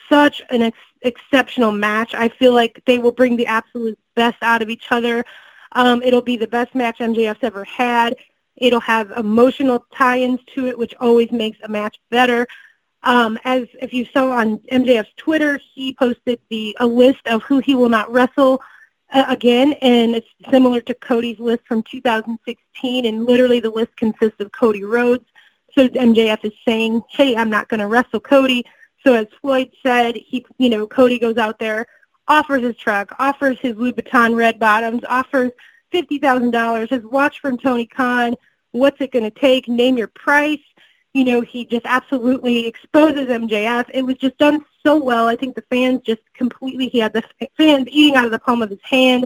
such 0.09 0.41
an 0.49 0.61
ex- 0.61 0.77
exceptional 1.01 1.71
match. 1.71 2.13
I 2.13 2.29
feel 2.29 2.53
like 2.53 2.81
they 2.85 2.99
will 2.99 3.11
bring 3.11 3.35
the 3.35 3.47
absolute 3.47 3.97
best 4.15 4.37
out 4.41 4.61
of 4.61 4.69
each 4.69 4.91
other. 4.91 5.25
Um, 5.73 6.01
it'll 6.03 6.21
be 6.21 6.37
the 6.37 6.47
best 6.47 6.75
match 6.75 6.99
MJF's 6.99 7.43
ever 7.43 7.63
had. 7.63 8.15
It'll 8.55 8.79
have 8.81 9.11
emotional 9.11 9.85
tie-ins 9.95 10.39
to 10.55 10.67
it, 10.67 10.77
which 10.77 10.93
always 10.99 11.31
makes 11.31 11.57
a 11.63 11.67
match 11.67 11.97
better. 12.11 12.47
Um, 13.01 13.37
as 13.43 13.67
if 13.81 13.93
you 13.93 14.05
saw 14.05 14.31
on 14.31 14.59
MJF's 14.71 15.11
Twitter, 15.17 15.59
he 15.73 15.93
posted 15.93 16.39
the 16.49 16.77
a 16.79 16.87
list 16.87 17.25
of 17.25 17.43
who 17.43 17.59
he 17.59 17.75
will 17.75 17.89
not 17.89 18.11
wrestle 18.11 18.61
uh, 19.13 19.25
again, 19.27 19.73
and 19.81 20.15
it's 20.15 20.27
similar 20.49 20.81
to 20.81 20.93
Cody's 20.95 21.39
list 21.39 21.61
from 21.67 21.83
2016. 21.83 23.05
And 23.05 23.25
literally, 23.25 23.59
the 23.59 23.69
list 23.69 23.95
consists 23.95 24.39
of 24.39 24.51
Cody 24.51 24.83
Rhodes. 24.83 25.25
So 25.77 25.87
MJF 25.87 26.43
is 26.43 26.53
saying, 26.67 27.01
"Hey, 27.09 27.35
I'm 27.35 27.49
not 27.49 27.69
going 27.69 27.79
to 27.79 27.87
wrestle 27.87 28.19
Cody." 28.19 28.65
So 29.05 29.13
as 29.13 29.27
Floyd 29.41 29.71
said, 29.85 30.15
he, 30.15 30.45
you 30.57 30.69
know, 30.69 30.87
Cody 30.87 31.19
goes 31.19 31.37
out 31.37 31.59
there, 31.59 31.85
offers 32.27 32.63
his 32.63 32.77
truck, 32.77 33.13
offers 33.19 33.59
his 33.59 33.75
Louboutin 33.75 34.35
red 34.35 34.59
bottoms, 34.59 35.01
offers 35.07 35.51
$50,000, 35.93 36.89
his 36.89 37.03
watch 37.03 37.39
from 37.39 37.57
Tony 37.57 37.85
Khan, 37.85 38.35
what's 38.71 38.99
it 39.01 39.11
going 39.11 39.23
to 39.23 39.39
take, 39.39 39.67
name 39.67 39.97
your 39.97 40.07
price. 40.07 40.59
You 41.13 41.25
know, 41.25 41.41
he 41.41 41.65
just 41.65 41.85
absolutely 41.85 42.65
exposes 42.65 43.27
MJF. 43.27 43.85
It 43.93 44.03
was 44.03 44.15
just 44.15 44.37
done 44.37 44.65
so 44.83 44.97
well. 44.97 45.27
I 45.27 45.35
think 45.35 45.55
the 45.55 45.63
fans 45.69 46.01
just 46.05 46.21
completely, 46.33 46.89
he 46.89 46.99
had 46.99 47.13
the 47.13 47.23
fans 47.57 47.87
eating 47.89 48.15
out 48.15 48.25
of 48.25 48.31
the 48.31 48.39
palm 48.39 48.61
of 48.61 48.69
his 48.69 48.79
hand. 48.83 49.25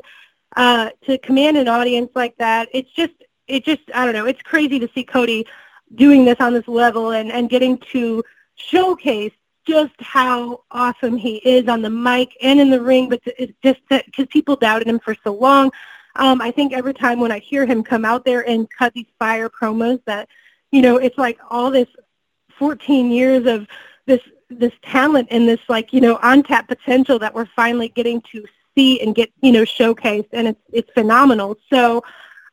Uh, 0.56 0.90
to 1.06 1.18
command 1.20 1.58
an 1.58 1.68
audience 1.68 2.10
like 2.16 2.36
that, 2.38 2.70
it's 2.74 2.92
just, 2.92 3.14
it 3.48 3.64
just, 3.64 3.82
I 3.94 4.06
don't 4.06 4.14
know, 4.14 4.26
it's 4.26 4.42
crazy 4.42 4.80
to 4.80 4.90
see 4.96 5.04
Cody 5.04 5.46
doing 5.96 6.26
this 6.26 6.38
on 6.40 6.54
this 6.54 6.68
level 6.68 7.12
and, 7.12 7.32
and 7.32 7.50
getting 7.50 7.78
to 7.92 8.24
showcase 8.56 9.34
just 9.66 9.94
how 10.00 10.64
awesome 10.72 11.18
he 11.18 11.36
is 11.38 11.68
on 11.68 11.82
the 11.82 11.90
mic 11.90 12.32
and 12.42 12.60
in 12.60 12.70
the 12.70 12.82
ring, 12.82 13.10
but 13.10 13.22
it's 13.26 13.54
just 13.62 13.80
because 13.90 14.26
people 14.30 14.56
doubted 14.56 14.88
him 14.88 15.00
for 15.00 15.16
so 15.24 15.34
long. 15.34 15.72
Um, 16.16 16.42
I 16.42 16.52
think 16.52 16.74
every 16.74 16.94
time 16.94 17.20
when 17.20 17.32
I 17.32 17.40
hear 17.40 17.66
him 17.66 17.84
come 17.84 18.06
out 18.06 18.26
there 18.26 18.48
and 18.48 18.68
cut 18.70 18.94
these 18.94 19.06
fire 19.20 19.50
promos, 19.50 20.02
that 20.06 20.30
you 20.72 20.82
know, 20.82 20.98
it's 20.98 21.18
like 21.18 21.40
all 21.50 21.72
this 21.72 21.88
14 22.58 23.12
years 23.12 23.46
of 23.46 23.68
this 24.06 24.22
this 24.50 24.74
talent 24.82 25.28
and 25.32 25.48
this 25.48 25.60
like 25.68 25.94
you 25.94 26.02
know 26.02 26.20
untapped 26.24 26.68
potential 26.68 27.20
that 27.20 27.34
we're 27.34 27.50
finally 27.56 27.90
getting 27.90 28.22
to 28.32 28.46
see 28.76 29.02
and 29.02 29.16
get 29.16 29.32
you 29.42 29.52
know 29.52 29.64
showcased, 29.64 30.30
and 30.34 30.48
it's 30.48 30.62
it's 30.72 30.92
phenomenal. 30.94 31.58
So 31.72 32.04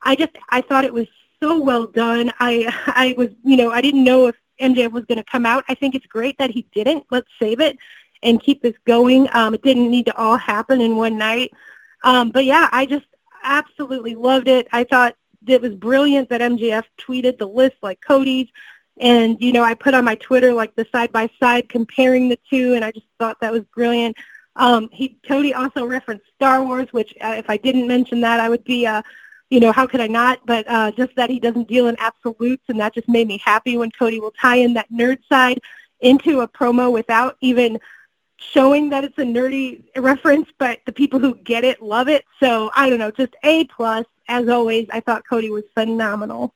I 0.03 0.17
just 0.17 0.33
I 0.51 0.61
thought 0.61 0.85
it 0.85 0.95
was 0.95 1.07
so 1.43 1.61
well 1.61 1.87
done. 1.87 2.33
I 2.41 2.73
I 2.87 3.15
was 3.17 3.31
you 3.45 3.57
know 3.57 3.71
I 3.71 3.81
didn't 3.81 4.05
know 4.05 4.29
if 4.29 4.37
MJF 4.61 4.93
was 4.93 5.05
going 5.05 5.19
to 5.19 5.25
come 5.25 5.47
out. 5.47 5.65
I 5.69 5.75
think 5.75 5.95
it's 5.95 6.07
great 6.07 6.39
that 6.39 6.51
he 6.51 6.67
didn't. 6.75 7.05
Let's 7.11 7.29
save 7.41 7.61
it 7.61 7.77
and 8.23 8.43
keep 8.43 8.63
this 8.63 8.75
going. 8.87 9.29
Um, 9.33 9.55
it 9.55 9.63
didn't 9.63 9.91
need 9.91 10.07
to 10.07 10.17
all 10.17 10.37
happen 10.37 10.81
in 10.81 10.97
one 10.97 11.19
night. 11.19 11.53
Um, 12.05 12.31
but 12.31 12.45
yeah, 12.45 12.69
I 12.73 12.87
just 12.87 13.07
absolutely 13.43 14.15
loved 14.15 14.49
it. 14.49 14.69
I 14.73 14.85
thought 14.85 15.17
it 15.47 15.61
was 15.61 15.75
brilliant 15.75 16.29
that 16.31 16.41
MJF 16.41 16.85
tweeted 16.99 17.39
the 17.39 17.49
list 17.49 17.77
like 17.83 18.01
Cody's. 18.01 18.49
And, 18.99 19.41
you 19.41 19.53
know, 19.53 19.65
I 19.65 19.75
put 19.75 19.95
on 19.95 20.05
my 20.05 20.15
Twitter 20.15 20.53
like 20.53 20.75
the 20.77 20.87
side-by-side 20.93 21.69
comparing 21.69 22.29
the 22.29 22.39
two, 22.49 22.75
and 22.75 22.85
I 22.85 22.93
just 22.93 23.07
thought 23.19 23.41
that 23.41 23.53
was 23.53 23.63
brilliant. 23.75 24.17
Um, 24.57 24.89
he 24.93 25.19
Cody 25.27 25.53
also 25.53 25.85
referenced 25.85 26.27
Star 26.37 26.63
Wars, 26.63 26.87
which 26.93 27.13
uh, 27.21 27.35
if 27.37 27.51
I 27.51 27.57
didn't 27.57 27.89
mention 27.89 28.21
that, 28.21 28.39
I 28.39 28.49
would 28.49 28.63
be, 28.63 28.87
uh, 28.87 29.03
you 29.51 29.59
know, 29.59 29.73
how 29.73 29.87
could 29.87 30.01
I 30.01 30.07
not? 30.07 30.39
But 30.47 30.65
uh, 30.69 30.93
just 30.93 31.17
that 31.17 31.29
he 31.29 31.41
doesn't 31.41 31.67
deal 31.67 31.89
in 31.89 31.97
absolutes, 31.99 32.63
and 32.69 32.79
that 32.79 32.95
just 32.95 33.09
made 33.09 33.27
me 33.27 33.39
happy 33.45 33.77
when 33.77 33.91
Cody 33.91 34.21
will 34.21 34.35
tie 34.41 34.57
in 34.57 34.75
that 34.75 34.91
nerd 34.93 35.19
side 35.29 35.61
into 36.01 36.43
a 36.43 36.49
promo 36.49 36.93
without 36.93 37.37
even 37.41 37.81
showing 38.37 38.91
that 38.91 39.05
it's 39.05 39.19
a 39.19 39.23
nerdy 39.23 39.83
reference, 39.97 40.49
but 40.59 40.79
the 40.87 40.93
people 40.93 41.19
who 41.19 41.35
get 41.37 41.65
it 41.65 41.83
love 41.83 42.09
it. 42.09 42.25
So 42.39 42.71
I 42.77 42.91
don't 42.91 42.99
know, 42.99 43.11
just 43.11 43.35
A 43.43 43.65
plus. 43.65 44.07
As 44.29 44.49
always, 44.49 44.87
I 44.91 45.01
thought 45.01 45.27
Cody 45.29 45.51
was 45.51 45.65
phenomenal. 45.75 46.55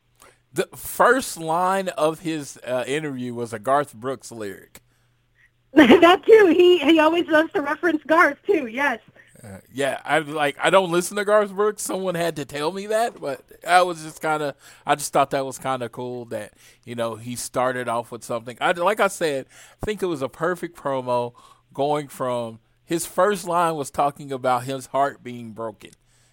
The 0.53 0.69
first 0.75 1.39
line 1.39 1.89
of 1.89 2.21
his 2.21 2.59
uh, 2.67 2.85
interview 2.87 3.35
was 3.35 3.53
a 3.53 3.59
Garth 3.59 3.95
Brooks 3.95 4.33
lyric. 4.33 4.81
that 5.73 6.25
too. 6.25 6.55
He 6.57 6.79
he 6.79 6.99
always 6.99 7.27
loves 7.29 7.53
to 7.53 7.61
reference 7.61 8.03
Garth 8.05 8.39
too. 8.47 8.67
Yes. 8.67 9.01
Uh, 9.43 9.59
yeah, 9.73 10.01
I 10.05 10.19
like. 10.19 10.57
I 10.61 10.71
don't 10.71 10.91
listen 10.91 11.17
to 11.17 11.25
Garth 11.25 11.53
Brooks. 11.53 11.83
Someone 11.83 12.15
had 12.15 12.37
to 12.37 12.45
tell 12.45 12.73
me 12.73 12.87
that, 12.87 13.21
but 13.21 13.43
I 13.67 13.83
was 13.83 14.03
just 14.03 14.21
kind 14.21 14.43
of. 14.43 14.55
I 14.87 14.95
just 14.95 15.13
thought 15.13 15.31
that 15.31 15.47
was 15.47 15.59
kind 15.59 15.83
of 15.83 15.93
cool 15.93 16.25
that 16.27 16.55
you 16.85 16.95
know 16.95 17.17
he 17.17 17.37
started 17.37 17.89
off 17.89 18.11
with 18.11 18.25
something. 18.25 18.57
I 18.61 18.73
like 18.73 18.99
I 18.99 19.09
said, 19.09 19.47
I 19.83 19.87
think 19.87 20.03
it 20.03 20.07
was 20.07 20.23
a 20.23 20.29
perfect 20.29 20.77
promo 20.77 21.35
going 21.73 22.09
from 22.09 22.59
his 22.85 23.05
first 23.05 23.47
line 23.47 23.77
was 23.77 23.91
talking 23.91 24.33
about 24.33 24.65
his 24.65 24.87
heart 24.87 25.23
being 25.23 25.53
broken 25.53 25.91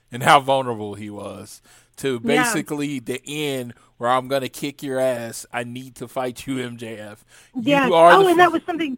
and 0.09 0.23
how 0.23 0.39
vulnerable 0.39 0.95
he 0.95 1.09
was 1.09 1.61
to 1.97 2.19
basically 2.19 2.95
yeah. 2.95 2.99
the 3.05 3.21
end 3.25 3.73
where 3.97 4.09
I'm 4.09 4.27
gonna 4.27 4.49
kick 4.49 4.83
your 4.83 4.99
ass. 4.99 5.45
I 5.51 5.63
need 5.63 5.95
to 5.95 6.07
fight 6.07 6.45
you, 6.47 6.55
MJF. 6.69 7.17
Yeah. 7.55 7.89
oh, 7.91 8.27
and 8.27 8.39
that 8.39 8.51
was 8.51 8.61
something. 8.65 8.97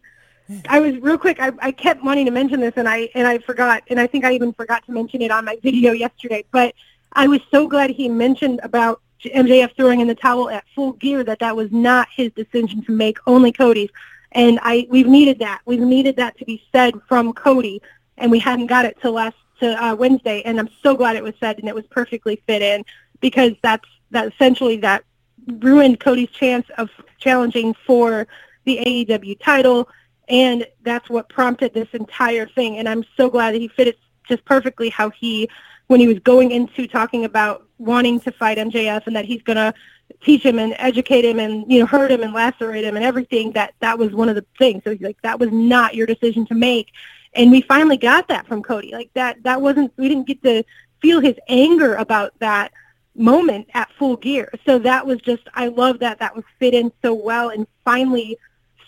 I 0.68 0.80
was 0.80 0.96
real 0.98 1.18
quick. 1.18 1.40
I, 1.40 1.52
I 1.60 1.72
kept 1.72 2.02
wanting 2.02 2.24
to 2.24 2.30
mention 2.30 2.60
this, 2.60 2.74
and 2.76 2.88
I 2.88 3.08
and 3.14 3.26
I 3.26 3.38
forgot, 3.38 3.82
and 3.88 4.00
I 4.00 4.06
think 4.06 4.24
I 4.24 4.32
even 4.32 4.52
forgot 4.52 4.84
to 4.86 4.92
mention 4.92 5.22
it 5.22 5.30
on 5.30 5.44
my 5.44 5.58
video 5.62 5.92
yesterday. 5.92 6.44
But 6.50 6.74
I 7.12 7.26
was 7.26 7.40
so 7.50 7.68
glad 7.68 7.90
he 7.90 8.08
mentioned 8.08 8.60
about 8.62 9.00
MJF 9.24 9.76
throwing 9.76 10.00
in 10.00 10.08
the 10.08 10.14
towel 10.14 10.48
at 10.50 10.64
Full 10.74 10.92
Gear. 10.92 11.22
That 11.22 11.40
that 11.40 11.54
was 11.54 11.70
not 11.70 12.08
his 12.14 12.32
decision 12.32 12.82
to 12.84 12.92
make, 12.92 13.18
only 13.26 13.52
Cody's. 13.52 13.90
And 14.32 14.58
I 14.62 14.86
we've 14.90 15.06
needed 15.06 15.38
that. 15.40 15.60
We've 15.64 15.80
needed 15.80 16.16
that 16.16 16.38
to 16.38 16.44
be 16.44 16.62
said 16.72 16.94
from 17.08 17.32
Cody, 17.32 17.82
and 18.16 18.30
we 18.30 18.38
hadn't 18.38 18.66
got 18.66 18.84
it 18.84 18.96
till 19.00 19.12
last 19.12 19.36
to 19.60 19.84
uh, 19.84 19.94
Wednesday. 19.94 20.42
And 20.42 20.58
I'm 20.58 20.68
so 20.82 20.96
glad 20.96 21.16
it 21.16 21.22
was 21.22 21.34
said, 21.40 21.58
and 21.58 21.68
it 21.68 21.74
was 21.74 21.86
perfectly 21.86 22.42
fit 22.46 22.62
in 22.62 22.84
because 23.20 23.52
that's 23.62 23.88
that 24.10 24.32
essentially 24.32 24.78
that 24.78 25.04
ruined 25.46 26.00
Cody's 26.00 26.30
chance 26.30 26.66
of 26.78 26.90
challenging 27.18 27.74
for 27.86 28.26
the 28.64 28.78
AEW 28.78 29.38
title, 29.40 29.88
and 30.28 30.66
that's 30.82 31.08
what 31.08 31.28
prompted 31.28 31.74
this 31.74 31.88
entire 31.92 32.46
thing. 32.46 32.78
And 32.78 32.88
I'm 32.88 33.04
so 33.16 33.30
glad 33.30 33.54
that 33.54 33.60
he 33.60 33.68
fit 33.68 33.88
it 33.88 33.98
just 34.28 34.44
perfectly 34.44 34.88
how 34.88 35.10
he 35.10 35.48
when 35.86 36.00
he 36.00 36.06
was 36.06 36.18
going 36.18 36.50
into 36.50 36.86
talking 36.86 37.24
about 37.24 37.66
wanting 37.78 38.20
to 38.20 38.30
fight 38.32 38.58
MJF 38.58 39.06
and 39.06 39.16
that 39.16 39.24
he's 39.24 39.42
to 39.56 39.74
teach 40.22 40.42
him 40.42 40.58
and 40.58 40.74
educate 40.78 41.24
him 41.24 41.38
and 41.38 41.70
you 41.70 41.80
know 41.80 41.86
hurt 41.86 42.10
him 42.10 42.22
and 42.22 42.32
lacerate 42.32 42.84
him 42.84 42.96
and 42.96 43.04
everything 43.04 43.52
that 43.52 43.74
that 43.80 43.98
was 43.98 44.12
one 44.12 44.28
of 44.28 44.34
the 44.34 44.44
things 44.58 44.82
so 44.82 44.90
he's 44.90 45.00
like 45.00 45.20
that 45.22 45.38
was 45.38 45.50
not 45.52 45.94
your 45.94 46.06
decision 46.06 46.46
to 46.46 46.54
make 46.54 46.92
and 47.34 47.50
we 47.50 47.60
finally 47.62 47.96
got 47.96 48.28
that 48.28 48.46
from 48.46 48.62
Cody 48.62 48.92
like 48.92 49.10
that 49.14 49.42
that 49.42 49.60
wasn't 49.60 49.92
we 49.96 50.08
didn't 50.08 50.26
get 50.26 50.42
to 50.42 50.64
feel 51.00 51.20
his 51.20 51.36
anger 51.48 51.94
about 51.96 52.32
that 52.40 52.72
moment 53.14 53.68
at 53.74 53.90
full 53.98 54.16
gear 54.16 54.52
so 54.64 54.78
that 54.78 55.06
was 55.06 55.18
just 55.20 55.42
I 55.54 55.68
love 55.68 55.98
that 56.00 56.18
that 56.20 56.36
was 56.36 56.44
fit 56.58 56.74
in 56.74 56.92
so 57.02 57.14
well 57.14 57.48
and 57.50 57.66
finally 57.84 58.38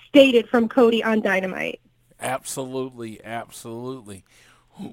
stated 0.08 0.48
from 0.48 0.68
Cody 0.68 1.02
on 1.02 1.20
Dynamite 1.20 1.80
absolutely 2.20 3.22
absolutely 3.24 4.24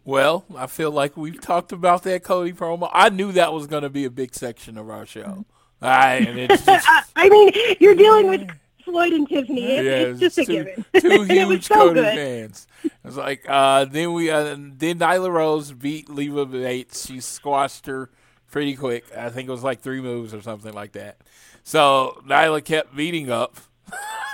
well, 0.04 0.45
I 0.56 0.68
feel 0.68 0.91
like 0.91 1.16
we've 1.16 1.39
talked 1.39 1.72
about 1.72 2.04
that 2.04 2.24
Cody 2.24 2.54
promo. 2.54 2.89
I 2.91 3.10
knew 3.10 3.32
that 3.34 3.54
was 3.54 3.68
going 3.68 3.84
to 3.84 3.89
be 3.89 4.06
a 4.06 4.10
big 4.10 4.34
section 4.34 4.78
of 4.78 4.89
our 4.89 5.06
show. 5.06 5.45
I, 5.82 6.48
just, 6.50 6.68
I 7.16 7.30
mean, 7.30 7.52
you're 7.80 7.95
dealing 7.95 8.28
with 8.28 8.50
Floyd 8.88 9.14
and 9.14 9.28
Tiffany. 9.28 9.64
It, 9.64 9.86
yeah, 9.86 9.92
it's 9.92 10.20
just 10.20 10.38
a 10.38 10.46
given. 10.46 10.86
Two 11.00 11.24
huge 11.24 11.68
so 11.68 11.76
Cody 11.76 12.02
good. 12.02 12.16
fans. 12.16 12.68
It's 13.04 13.16
like 13.16 13.46
uh, 13.48 13.86
then 13.86 14.14
we 14.14 14.30
uh, 14.30 14.44
then 14.44 15.00
Nyla 15.00 15.32
Rose 15.32 15.72
beat 15.72 16.10
Leva 16.10 16.46
Bates. 16.46 17.06
She 17.06 17.20
squashed 17.20 17.86
her 17.86 18.10
pretty 18.50 18.76
quick. 18.76 19.06
I 19.16 19.30
think 19.30 19.50
it 19.50 19.52
was 19.52 19.64
like 19.64 19.82
three 19.82 20.02
moves 20.02 20.34
or 20.34 20.42
something 20.42 20.74
like 20.74 20.94
that. 20.94 21.18
So 21.64 22.22
Nyla 22.26 22.64
kept 22.64 22.96
beating 22.96 23.30
up, 23.30 23.58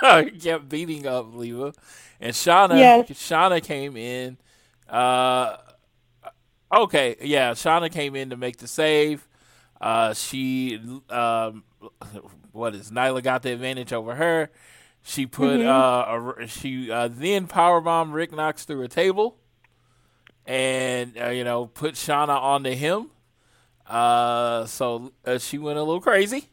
kept 0.40 0.68
beating 0.68 1.06
up 1.06 1.34
Leva, 1.34 1.72
and 2.20 2.32
Shauna. 2.32 2.78
Yes. 2.78 3.08
Shauna 3.10 3.62
came 3.62 3.96
in. 3.96 4.38
Uh, 4.88 5.56
okay, 6.72 7.16
yeah, 7.20 7.52
Shauna 7.52 7.90
came 7.90 8.14
in 8.14 8.30
to 8.30 8.36
make 8.36 8.58
the 8.58 8.68
save. 8.68 9.26
Uh, 9.80 10.14
she, 10.14 10.80
um, 11.10 11.64
what 12.52 12.74
is 12.74 12.90
Nyla 12.90 13.22
got 13.22 13.42
the 13.42 13.52
advantage 13.52 13.92
over 13.92 14.14
her. 14.14 14.50
She 15.02 15.26
put 15.26 15.60
mm-hmm. 15.60 15.68
uh, 15.68 16.44
a, 16.44 16.46
she 16.48 16.90
uh, 16.90 17.08
then 17.08 17.46
powerbomb 17.46 18.14
Rick 18.14 18.32
Knox 18.32 18.64
through 18.64 18.82
a 18.82 18.88
table, 18.88 19.36
and 20.46 21.18
uh, 21.20 21.28
you 21.28 21.44
know 21.44 21.66
put 21.66 21.94
Shauna 21.94 22.40
onto 22.40 22.70
him. 22.70 23.10
Uh, 23.86 24.64
so 24.64 25.12
uh, 25.26 25.38
she 25.38 25.58
went 25.58 25.78
a 25.78 25.82
little 25.82 26.00
crazy. 26.00 26.48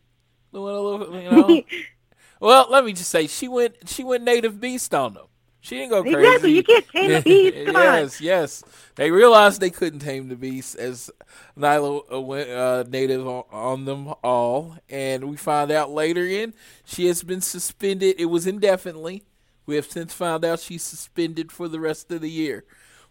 Went 0.51 0.75
a 0.75 0.81
little, 0.81 1.21
you 1.21 1.31
know. 1.31 1.63
well, 2.41 2.67
let 2.69 2.83
me 2.83 2.91
just 2.91 3.09
say 3.09 3.27
she 3.27 3.47
went 3.47 3.75
she 3.87 4.03
went 4.03 4.23
native 4.23 4.59
beast 4.59 4.93
on 4.93 5.13
them. 5.13 5.27
She 5.63 5.77
didn't 5.77 5.91
go 5.91 6.01
crazy. 6.01 6.17
Exactly. 6.17 6.51
You 6.53 6.63
can't 6.63 6.87
tame 6.89 7.11
the 7.11 7.21
beast. 7.23 7.65
Come 7.67 7.75
yes, 7.75 8.19
on. 8.19 8.25
yes. 8.25 8.63
They 8.95 9.11
realized 9.11 9.61
they 9.61 9.69
couldn't 9.69 9.99
tame 9.99 10.27
the 10.27 10.35
beast 10.35 10.75
as 10.75 11.11
Nyla 11.57 12.11
uh, 12.11 12.19
went 12.19 12.49
uh, 12.49 12.83
native 12.89 13.27
on, 13.27 13.43
on, 13.51 13.85
them 13.85 14.11
all, 14.23 14.77
and 14.89 15.29
we 15.29 15.37
find 15.37 15.71
out 15.71 15.91
later 15.91 16.25
in 16.25 16.55
she 16.83 17.05
has 17.07 17.21
been 17.21 17.41
suspended. 17.41 18.15
It 18.17 18.25
was 18.25 18.47
indefinitely. 18.47 19.23
We 19.67 19.75
have 19.75 19.85
since 19.85 20.13
found 20.13 20.43
out 20.43 20.59
she's 20.59 20.83
suspended 20.83 21.51
for 21.51 21.67
the 21.67 21.79
rest 21.79 22.11
of 22.11 22.21
the 22.21 22.29
year. 22.31 22.65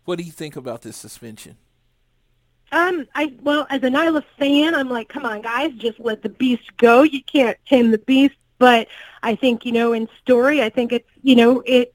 What 0.05 0.19
do 0.19 0.25
you 0.25 0.33
think 0.33 0.57
about 0.57 0.83
this 0.83 0.97
suspension? 0.97 1.57
Um, 2.73 3.07
I 3.15 3.33
well, 3.43 3.67
as 3.71 3.83
a 3.85 3.91
Nyla 3.91 4.25
fan, 4.39 4.75
I'm 4.75 4.91
like, 4.91 5.09
come 5.09 5.25
on, 5.25 5.43
guys, 5.43 5.73
just 5.75 6.01
let 6.01 6.23
the 6.23 6.29
beast 6.29 6.77
go. 6.79 7.03
You 7.03 7.23
can't 7.23 7.57
tame 7.69 7.93
the 7.93 7.99
beast. 7.99 8.35
But 8.59 8.89
I 9.23 9.37
think 9.37 9.65
you 9.65 9.73
know, 9.73 9.93
in 9.93 10.09
story, 10.21 10.63
I 10.63 10.69
think 10.69 10.93
it's 10.93 11.09
you 11.23 11.37
know, 11.37 11.63
it 11.65 11.95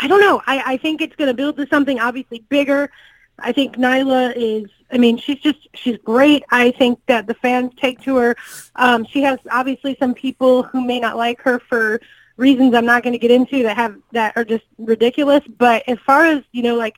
I 0.00 0.06
don't 0.06 0.20
know. 0.20 0.42
I, 0.46 0.74
I 0.74 0.76
think 0.76 1.00
it's 1.00 1.16
going 1.16 1.28
to 1.28 1.34
build 1.34 1.56
to 1.56 1.66
something 1.68 1.98
obviously 2.00 2.44
bigger. 2.48 2.90
I 3.38 3.52
think 3.52 3.76
Nyla 3.76 4.32
is. 4.36 4.70
I 4.90 4.98
mean, 4.98 5.18
she's 5.18 5.38
just 5.38 5.68
she's 5.74 5.98
great. 5.98 6.44
I 6.50 6.70
think 6.72 6.98
that 7.06 7.26
the 7.26 7.34
fans 7.34 7.72
take 7.76 8.00
to 8.02 8.16
her. 8.16 8.36
Um, 8.76 9.04
she 9.04 9.22
has 9.22 9.38
obviously 9.50 9.96
some 10.00 10.14
people 10.14 10.62
who 10.62 10.84
may 10.84 10.98
not 10.98 11.16
like 11.16 11.40
her 11.42 11.58
for 11.58 12.00
reasons 12.36 12.74
I'm 12.74 12.86
not 12.86 13.02
going 13.02 13.12
to 13.12 13.18
get 13.18 13.30
into 13.30 13.62
that 13.64 13.76
have 13.76 13.96
that 14.12 14.36
are 14.36 14.44
just 14.44 14.64
ridiculous. 14.78 15.44
But 15.58 15.82
as 15.88 15.98
far 16.06 16.24
as 16.24 16.42
you 16.52 16.62
know, 16.62 16.74
like 16.76 16.96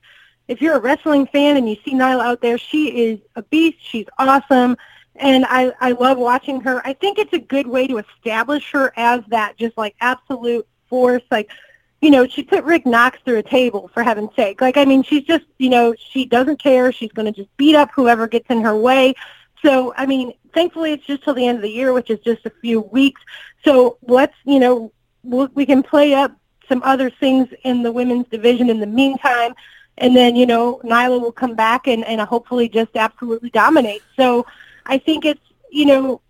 if 0.48 0.60
you're 0.60 0.76
a 0.76 0.80
wrestling 0.80 1.26
fan 1.26 1.56
and 1.56 1.68
you 1.68 1.76
see 1.84 1.94
Nyla 1.94 2.24
out 2.24 2.42
there, 2.42 2.58
she 2.58 2.88
is 2.88 3.20
a 3.36 3.42
beast. 3.42 3.78
She's 3.80 4.06
awesome. 4.18 4.76
And 5.16 5.44
I, 5.48 5.72
I 5.80 5.92
love 5.92 6.18
watching 6.18 6.60
her. 6.62 6.84
I 6.86 6.92
think 6.92 7.18
it's 7.18 7.32
a 7.32 7.38
good 7.38 7.66
way 7.66 7.86
to 7.86 7.98
establish 7.98 8.70
her 8.72 8.92
as 8.96 9.20
that 9.28 9.56
just 9.58 9.76
like 9.76 9.94
absolute 10.00 10.66
force. 10.88 11.22
Like 11.30 11.50
you 12.00 12.10
know, 12.10 12.26
she 12.26 12.42
put 12.42 12.64
Rick 12.64 12.86
Knox 12.86 13.18
through 13.24 13.38
a 13.38 13.42
table 13.42 13.90
for 13.92 14.02
heaven's 14.02 14.34
sake. 14.34 14.60
Like, 14.60 14.76
I 14.76 14.84
mean, 14.84 15.02
she's 15.02 15.24
just, 15.24 15.44
you 15.58 15.68
know, 15.68 15.94
she 15.98 16.24
doesn't 16.24 16.62
care. 16.62 16.92
She's 16.92 17.12
going 17.12 17.26
to 17.26 17.32
just 17.32 17.54
beat 17.56 17.74
up 17.74 17.90
whoever 17.94 18.26
gets 18.26 18.48
in 18.48 18.62
her 18.62 18.76
way. 18.76 19.14
So, 19.62 19.92
I 19.96 20.06
mean, 20.06 20.32
thankfully 20.54 20.92
it's 20.92 21.04
just 21.04 21.24
till 21.24 21.34
the 21.34 21.46
end 21.46 21.56
of 21.56 21.62
the 21.62 21.70
year, 21.70 21.92
which 21.92 22.08
is 22.08 22.18
just 22.20 22.46
a 22.46 22.50
few 22.62 22.80
weeks. 22.80 23.20
So 23.64 23.98
let's, 24.02 24.34
you 24.44 24.58
know, 24.58 24.92
we 25.22 25.66
can 25.66 25.82
play 25.82 26.14
up 26.14 26.34
some 26.66 26.82
other 26.82 27.10
things 27.10 27.48
in 27.64 27.82
the 27.82 27.92
women's 27.92 28.26
division 28.28 28.70
in 28.70 28.80
the 28.80 28.86
meantime. 28.86 29.52
And 29.98 30.16
then, 30.16 30.34
you 30.36 30.46
know, 30.46 30.80
Nyla 30.82 31.20
will 31.20 31.32
come 31.32 31.54
back 31.54 31.86
and, 31.86 32.02
and 32.06 32.20
hopefully 32.22 32.70
just 32.70 32.96
absolutely 32.96 33.50
dominate. 33.50 34.02
So 34.16 34.46
I 34.86 34.96
think 34.96 35.26
it's, 35.26 35.40
you 35.70 35.84
know, 35.84 36.22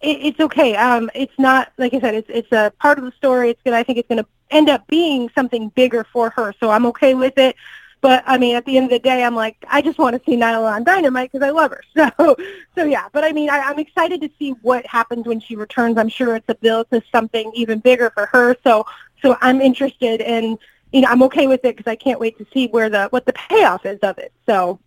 it, 0.00 0.18
it's 0.22 0.40
okay. 0.40 0.76
Um, 0.76 1.10
it's 1.14 1.36
not, 1.38 1.72
like 1.78 1.94
I 1.94 2.00
said, 2.00 2.14
it's, 2.14 2.28
it's 2.30 2.52
a 2.52 2.72
part 2.78 2.98
of 2.98 3.04
the 3.04 3.12
story. 3.12 3.50
It's 3.50 3.62
to, 3.64 3.74
I 3.74 3.82
think 3.82 3.98
it's 3.98 4.08
to 4.08 4.26
end 4.50 4.68
up 4.68 4.86
being 4.86 5.30
something 5.34 5.68
bigger 5.70 6.04
for 6.04 6.30
her. 6.30 6.54
So 6.60 6.70
I'm 6.70 6.86
okay 6.86 7.14
with 7.14 7.38
it. 7.38 7.56
But 8.00 8.22
I 8.26 8.38
mean, 8.38 8.54
at 8.54 8.64
the 8.64 8.76
end 8.76 8.84
of 8.84 8.90
the 8.90 8.98
day, 9.00 9.24
I'm 9.24 9.34
like, 9.34 9.56
I 9.68 9.82
just 9.82 9.98
want 9.98 10.16
to 10.16 10.30
see 10.30 10.36
Nyla 10.36 10.72
on 10.72 10.84
Dynamite 10.84 11.32
because 11.32 11.46
I 11.46 11.50
love 11.50 11.72
her. 11.72 11.82
So, 12.18 12.36
so 12.76 12.84
yeah. 12.84 13.08
But 13.12 13.24
I 13.24 13.32
mean, 13.32 13.50
I, 13.50 13.58
I'm 13.58 13.78
excited 13.78 14.20
to 14.20 14.30
see 14.38 14.50
what 14.62 14.86
happens 14.86 15.26
when 15.26 15.40
she 15.40 15.56
returns. 15.56 15.98
I'm 15.98 16.08
sure 16.08 16.36
it's 16.36 16.48
a 16.48 16.54
build 16.54 16.88
to 16.92 17.02
something 17.10 17.50
even 17.54 17.80
bigger 17.80 18.10
for 18.10 18.26
her. 18.26 18.56
So, 18.62 18.86
so 19.20 19.36
I'm 19.40 19.60
interested, 19.60 20.20
and 20.20 20.58
you 20.92 21.00
know, 21.00 21.08
I'm 21.08 21.22
okay 21.24 21.48
with 21.48 21.64
it 21.64 21.76
because 21.76 21.90
I 21.90 21.96
can't 21.96 22.20
wait 22.20 22.38
to 22.38 22.46
see 22.52 22.68
where 22.68 22.88
the 22.88 23.08
what 23.08 23.26
the 23.26 23.32
payoff 23.32 23.84
is 23.84 23.98
of 24.00 24.16
it. 24.18 24.32
So, 24.46 24.78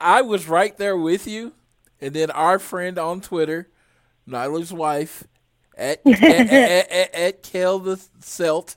I 0.00 0.22
was 0.22 0.48
right 0.48 0.76
there 0.76 0.96
with 0.96 1.28
you, 1.28 1.52
and 2.00 2.12
then 2.12 2.30
our 2.32 2.58
friend 2.58 2.98
on 2.98 3.20
Twitter, 3.20 3.68
Nyla's 4.28 4.72
wife, 4.72 5.24
at 5.76 6.00
at, 6.06 6.22
at, 6.22 6.90
at, 6.90 7.14
at 7.14 7.42
Kel 7.42 7.78
the 7.78 7.96
Celt, 8.20 8.76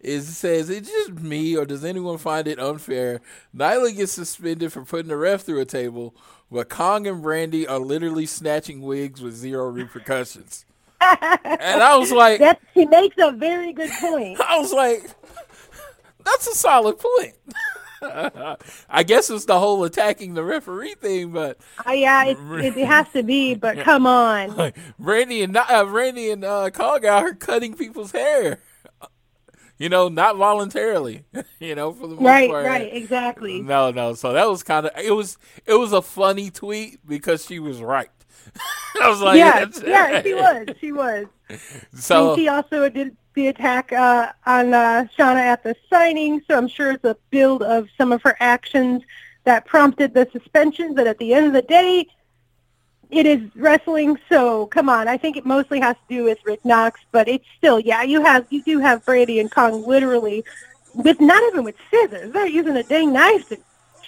is 0.00 0.36
says 0.36 0.70
it's 0.70 0.90
just 0.90 1.12
me, 1.12 1.56
or 1.56 1.64
does 1.64 1.84
anyone 1.84 2.18
find 2.18 2.46
it 2.46 2.58
unfair? 2.58 3.20
Nyla 3.56 3.96
gets 3.96 4.12
suspended 4.12 4.72
for 4.72 4.84
putting 4.84 5.08
the 5.08 5.16
ref 5.16 5.42
through 5.42 5.60
a 5.60 5.64
table, 5.64 6.14
but 6.50 6.68
Kong 6.68 7.06
and 7.06 7.22
Brandi 7.24 7.68
are 7.68 7.78
literally 7.78 8.26
snatching 8.26 8.80
wigs 8.80 9.20
with 9.20 9.34
zero 9.34 9.68
repercussions. 9.68 10.64
and 11.00 11.82
I 11.82 11.96
was 11.96 12.10
like, 12.10 12.40
that 12.40 12.60
she 12.74 12.84
makes 12.86 13.16
a 13.18 13.32
very 13.32 13.72
good 13.72 13.90
point. 14.00 14.40
I 14.48 14.58
was 14.58 14.72
like, 14.72 15.02
that's 16.24 16.46
a 16.46 16.54
solid 16.54 16.98
point. 16.98 17.34
I 18.02 19.02
guess 19.04 19.30
it's 19.30 19.44
the 19.46 19.58
whole 19.58 19.84
attacking 19.84 20.34
the 20.34 20.44
referee 20.44 20.94
thing, 20.94 21.32
but 21.32 21.58
Uh, 21.86 21.92
yeah, 21.92 22.24
it, 22.26 22.38
it 22.76 22.86
has 22.86 23.08
to 23.10 23.22
be. 23.22 23.54
But 23.54 23.78
come 23.84 24.06
on. 24.06 24.72
Randy 24.98 25.42
and 25.42 25.56
uh, 25.56 25.84
Randy 25.88 26.30
and 26.30 26.44
uh, 26.44 26.70
out 26.78 27.02
here 27.02 27.34
cutting 27.34 27.74
people's 27.74 28.12
hair. 28.12 28.60
You 29.80 29.88
know, 29.88 30.08
not 30.08 30.34
voluntarily. 30.36 31.22
You 31.60 31.76
know, 31.76 31.92
for 31.92 32.08
the 32.08 32.14
most 32.16 32.24
Right, 32.24 32.50
part. 32.50 32.66
right, 32.66 32.92
exactly. 32.92 33.62
No, 33.62 33.92
no. 33.92 34.14
So 34.14 34.32
that 34.32 34.48
was 34.48 34.64
kind 34.64 34.86
of 34.86 34.92
it 34.98 35.12
was 35.12 35.38
it 35.66 35.74
was 35.74 35.92
a 35.92 36.02
funny 36.02 36.50
tweet 36.50 36.98
because 37.06 37.44
she 37.44 37.58
was 37.60 37.80
right. 37.80 38.10
I 39.00 39.08
was 39.08 39.20
like, 39.20 39.38
yeah, 39.38 39.64
that's- 39.64 39.82
yeah, 39.86 40.22
she 40.22 40.34
was. 40.34 40.66
She 40.80 40.90
was. 40.92 41.26
So 41.94 42.30
and 42.32 42.38
she 42.40 42.48
also 42.48 42.88
did 42.88 43.16
the 43.38 43.46
attack 43.46 43.92
uh, 43.92 44.32
on 44.46 44.74
uh, 44.74 45.06
Shauna 45.16 45.36
at 45.36 45.62
the 45.62 45.76
signing, 45.88 46.42
so 46.48 46.58
I'm 46.58 46.66
sure 46.66 46.90
it's 46.90 47.04
a 47.04 47.16
build 47.30 47.62
of 47.62 47.88
some 47.96 48.10
of 48.10 48.20
her 48.22 48.36
actions 48.40 49.04
that 49.44 49.64
prompted 49.64 50.12
the 50.12 50.28
suspensions. 50.32 50.96
That 50.96 51.06
at 51.06 51.18
the 51.18 51.32
end 51.34 51.46
of 51.46 51.52
the 51.52 51.62
day, 51.62 52.08
it 53.10 53.26
is 53.26 53.40
wrestling. 53.54 54.18
So 54.28 54.66
come 54.66 54.88
on, 54.88 55.06
I 55.06 55.16
think 55.16 55.36
it 55.36 55.46
mostly 55.46 55.78
has 55.78 55.94
to 55.94 56.14
do 56.16 56.24
with 56.24 56.38
Rick 56.44 56.64
Knox, 56.64 57.00
but 57.12 57.28
it's 57.28 57.46
still, 57.56 57.78
yeah, 57.78 58.02
you 58.02 58.24
have 58.24 58.44
you 58.50 58.60
do 58.64 58.80
have 58.80 59.04
Brandi 59.04 59.40
and 59.40 59.48
Kong 59.48 59.86
literally 59.86 60.44
with 60.94 61.20
not 61.20 61.40
even 61.44 61.62
with 61.62 61.76
scissors. 61.92 62.32
They're 62.32 62.48
using 62.48 62.76
a 62.76 62.82
dang 62.82 63.12
knife 63.12 63.48
to 63.50 63.58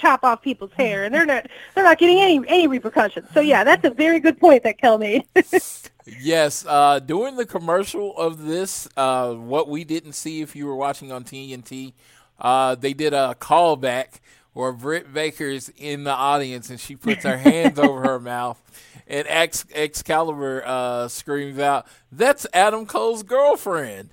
chop 0.00 0.24
off 0.24 0.42
people's 0.42 0.72
hair, 0.72 1.04
and 1.04 1.14
they're 1.14 1.26
not 1.26 1.46
they're 1.74 1.84
not 1.84 1.98
getting 1.98 2.20
any 2.20 2.40
any 2.48 2.66
repercussions. 2.66 3.28
So 3.34 3.40
yeah, 3.40 3.64
that's 3.64 3.84
a 3.84 3.90
very 3.90 4.20
good 4.20 4.38
point 4.40 4.62
that 4.64 4.78
Kel 4.78 4.98
made. 4.98 5.24
Yes, 6.18 6.64
uh, 6.66 6.98
during 6.98 7.36
the 7.36 7.46
commercial 7.46 8.16
of 8.16 8.44
this, 8.44 8.88
uh, 8.96 9.32
what 9.34 9.68
we 9.68 9.84
didn't 9.84 10.14
see 10.14 10.40
if 10.40 10.56
you 10.56 10.66
were 10.66 10.74
watching 10.74 11.12
on 11.12 11.22
TNT, 11.22 11.92
uh, 12.40 12.74
they 12.74 12.94
did 12.94 13.12
a 13.12 13.36
callback 13.38 14.18
where 14.52 14.72
Britt 14.72 15.12
Baker's 15.12 15.70
in 15.76 16.04
the 16.04 16.10
audience 16.10 16.68
and 16.68 16.80
she 16.80 16.96
puts 16.96 17.22
her 17.22 17.36
hands 17.38 17.78
over 17.78 18.02
her 18.02 18.18
mouth, 18.34 18.60
and 19.06 19.26
Ex- 19.28 19.66
Excalibur 19.72 20.64
uh, 20.66 21.06
screams 21.06 21.58
out, 21.60 21.86
"That's 22.10 22.46
Adam 22.52 22.86
Cole's 22.86 23.22
girlfriend!" 23.22 24.10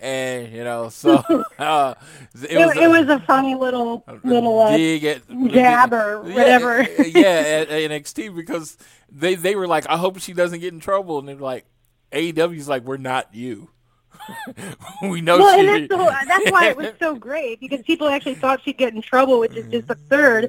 And 0.00 0.52
you 0.52 0.64
know, 0.64 0.88
so 0.90 1.16
uh, 1.58 1.94
it, 2.42 2.52
it, 2.52 2.76
it 2.76 2.88
was 2.88 3.08
a 3.08 3.20
funny 3.26 3.54
little 3.54 4.04
little 4.24 4.58
uh, 4.60 4.76
dig 4.76 5.04
at 5.04 5.22
jab 5.48 5.92
or 5.92 6.22
Yeah, 6.26 6.34
whatever. 6.34 6.82
yeah, 6.82 7.64
at 7.68 7.68
NXT 7.68 8.34
because 8.34 8.78
they 9.10 9.34
they 9.34 9.54
were 9.56 9.66
like, 9.66 9.86
I 9.88 9.96
hope 9.98 10.18
she 10.20 10.32
doesn't 10.32 10.60
get 10.60 10.72
in 10.72 10.80
trouble, 10.80 11.18
and 11.18 11.28
they're 11.28 11.36
like, 11.36 11.66
AEW's 12.12 12.68
like, 12.68 12.84
we're 12.84 12.96
not 12.96 13.34
you. 13.34 13.70
we 15.02 15.20
know 15.20 15.38
Well, 15.38 15.54
she. 15.54 15.60
and 15.60 15.68
that's, 15.68 15.88
the 15.88 15.96
whole, 15.96 16.10
that's 16.26 16.50
why 16.50 16.68
it 16.68 16.76
was 16.76 16.92
so 16.98 17.14
great 17.14 17.58
because 17.60 17.80
people 17.82 18.06
actually 18.08 18.34
thought 18.34 18.62
she'd 18.62 18.76
get 18.76 18.92
in 18.94 19.00
trouble, 19.00 19.40
which 19.40 19.54
is 19.56 19.66
just 19.68 19.88
absurd. 19.90 20.44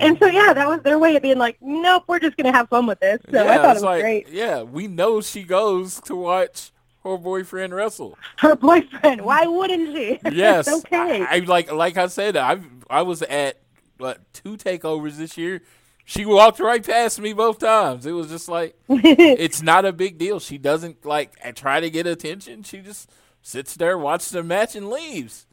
And 0.00 0.16
so, 0.18 0.26
yeah, 0.26 0.52
that 0.52 0.68
was 0.68 0.80
their 0.82 0.98
way 0.98 1.16
of 1.16 1.22
being 1.22 1.38
like, 1.38 1.56
nope, 1.60 2.04
we're 2.06 2.20
just 2.20 2.36
going 2.36 2.46
to 2.46 2.52
have 2.56 2.68
fun 2.68 2.86
with 2.86 3.00
this. 3.00 3.20
So 3.32 3.46
I 3.46 3.56
thought 3.56 3.70
it 3.70 3.74
was 3.74 3.82
like, 3.82 4.02
great. 4.02 4.28
Yeah, 4.28 4.62
we 4.62 4.86
know 4.86 5.20
she 5.20 5.42
goes 5.42 6.00
to 6.02 6.14
watch 6.14 6.70
her 7.12 7.18
boyfriend 7.18 7.74
wrestle. 7.74 8.18
Her 8.38 8.56
boyfriend, 8.56 9.22
why 9.22 9.46
wouldn't 9.46 9.94
she? 9.94 10.18
Yes, 10.32 10.68
okay. 10.68 11.22
I, 11.22 11.36
I 11.36 11.38
like 11.40 11.72
like 11.72 11.96
I 11.96 12.06
said, 12.08 12.36
I 12.36 12.60
I 12.88 13.02
was 13.02 13.22
at 13.22 13.58
what 13.98 14.20
two 14.32 14.56
takeovers 14.56 15.16
this 15.16 15.36
year. 15.36 15.62
She 16.04 16.24
walked 16.24 16.60
right 16.60 16.84
past 16.86 17.20
me 17.20 17.32
both 17.32 17.58
times. 17.58 18.06
It 18.06 18.12
was 18.12 18.28
just 18.28 18.48
like 18.48 18.76
it's 18.88 19.62
not 19.62 19.84
a 19.84 19.92
big 19.92 20.18
deal. 20.18 20.38
She 20.40 20.58
doesn't 20.58 21.04
like 21.04 21.32
try 21.54 21.80
to 21.80 21.90
get 21.90 22.06
attention. 22.06 22.62
She 22.62 22.78
just 22.78 23.10
sits 23.42 23.74
there, 23.74 23.98
watches 23.98 24.30
the 24.30 24.42
match, 24.42 24.76
and 24.76 24.88
leaves. 24.90 25.46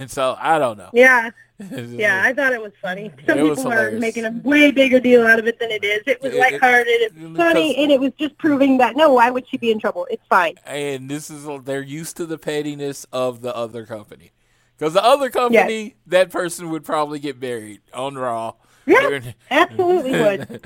And 0.00 0.10
so 0.18 0.36
I 0.38 0.58
don't 0.58 0.78
know. 0.78 0.90
yeah, 0.92 1.30
yeah, 1.70 2.22
I 2.24 2.32
thought 2.32 2.52
it 2.52 2.62
was 2.62 2.72
funny. 2.80 3.10
Some 3.26 3.38
It 3.38 3.42
people 3.56 3.72
are 3.72 3.90
making 3.92 4.24
a 4.24 4.30
way 4.44 4.70
bigger 4.70 5.00
deal 5.00 5.26
out 5.26 5.38
of 5.38 5.46
it 5.46 5.58
than 5.58 5.70
it 5.70 5.82
is. 5.84 6.02
It 6.06 6.22
was 6.22 6.32
It- 6.32 6.38
it- 6.38 7.12
it's 7.12 7.36
funny, 7.36 7.76
and 7.82 7.90
it 7.90 7.98
was 8.00 8.12
just 8.18 8.38
proving 8.38 8.78
that, 8.78 8.96
no, 8.96 9.12
why 9.14 9.30
would 9.30 9.48
she 9.48 9.56
be 9.56 9.70
in 9.72 9.80
trouble? 9.80 10.06
It's 10.10 10.22
fine. 10.28 10.54
and 10.64 11.10
this 11.10 11.30
is 11.30 11.46
they're 11.64 11.82
used 11.82 12.16
to 12.18 12.26
the 12.26 12.38
pettiness 12.38 13.06
of 13.12 13.40
the 13.42 13.54
other 13.56 13.84
company. 13.86 14.30
Because 14.76 14.94
the 14.94 15.02
other 15.04 15.28
company, 15.30 15.96
that 16.06 16.30
person 16.30 16.70
would 16.70 16.84
probably 16.84 17.18
get 17.18 17.40
buried 17.40 17.80
on 17.92 18.14
Raw. 18.16 18.52
Yeah, 18.86 19.20
absolutely 19.50 20.12
would. 20.12 20.60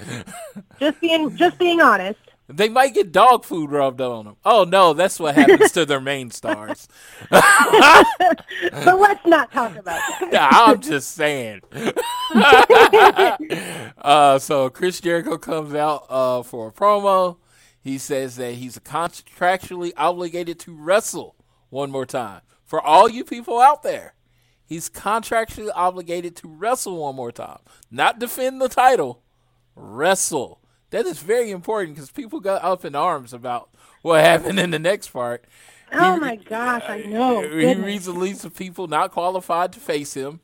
just 0.78 1.00
being, 1.00 1.34
just 1.36 1.59
being 1.59 1.80
honest. 1.80 2.20
They 2.55 2.68
might 2.68 2.94
get 2.94 3.12
dog 3.12 3.44
food 3.44 3.70
rubbed 3.70 4.00
on 4.00 4.26
them. 4.26 4.36
Oh 4.44 4.64
no, 4.64 4.92
that's 4.92 5.18
what 5.18 5.34
happens 5.34 5.72
to 5.72 5.86
their 5.86 6.00
main 6.00 6.30
stars. 6.30 6.88
But 7.30 8.98
let's 8.98 9.26
not 9.26 9.53
talk 9.53 9.76
about 9.76 10.00
that. 10.20 10.28
Yeah, 10.32 10.48
I'm 10.50 10.80
just 10.80 11.12
saying. 11.12 11.61
uh, 13.98 14.38
so 14.38 14.70
Chris 14.70 15.00
Jericho 15.00 15.36
comes 15.36 15.74
out 15.74 16.07
uh, 16.09 16.42
for 16.42 16.68
a 16.68 16.72
promo. 16.72 17.36
He 17.80 17.98
says 17.98 18.36
that 18.36 18.55
he's 18.55 18.78
contractually 18.78 19.92
obligated 19.96 20.59
to 20.61 20.74
wrestle 20.74 21.36
one 21.68 21.90
more 21.90 22.07
time. 22.07 22.42
For 22.64 22.80
all 22.80 23.09
you 23.09 23.24
people 23.24 23.61
out 23.61 23.82
there, 23.82 24.14
he's 24.64 24.88
contractually 24.88 25.70
obligated 25.74 26.36
to 26.36 26.48
wrestle 26.48 26.98
one 26.98 27.16
more 27.16 27.32
time. 27.32 27.59
Not 27.90 28.18
defend 28.18 28.61
the 28.61 28.68
title, 28.68 29.22
wrestle. 29.74 30.61
That 30.93 31.05
is 31.07 31.18
very 31.18 31.51
important 31.51 31.97
because 31.97 32.11
people 32.11 32.38
got 32.40 32.62
up 32.64 32.84
in 32.84 32.95
arms 32.95 33.32
about 33.34 33.68
what 34.03 34.22
happened 34.24 34.59
in 34.61 34.70
the 34.70 34.78
next 34.78 35.09
part. 35.09 35.45
Oh 35.93 36.14
He- 36.14 36.20
my 36.20 36.36
gosh, 36.36 36.84
I 36.88 37.03
know. 37.03 37.43
he 37.43 37.49
Goodness. 37.49 37.84
reads 37.86 38.07
a 38.07 38.12
list 38.12 38.45
of 38.47 38.55
people 38.55 38.86
not 38.86 39.11
qualified 39.11 39.72
to 39.74 39.80
face 39.80 40.14
him. 40.14 40.40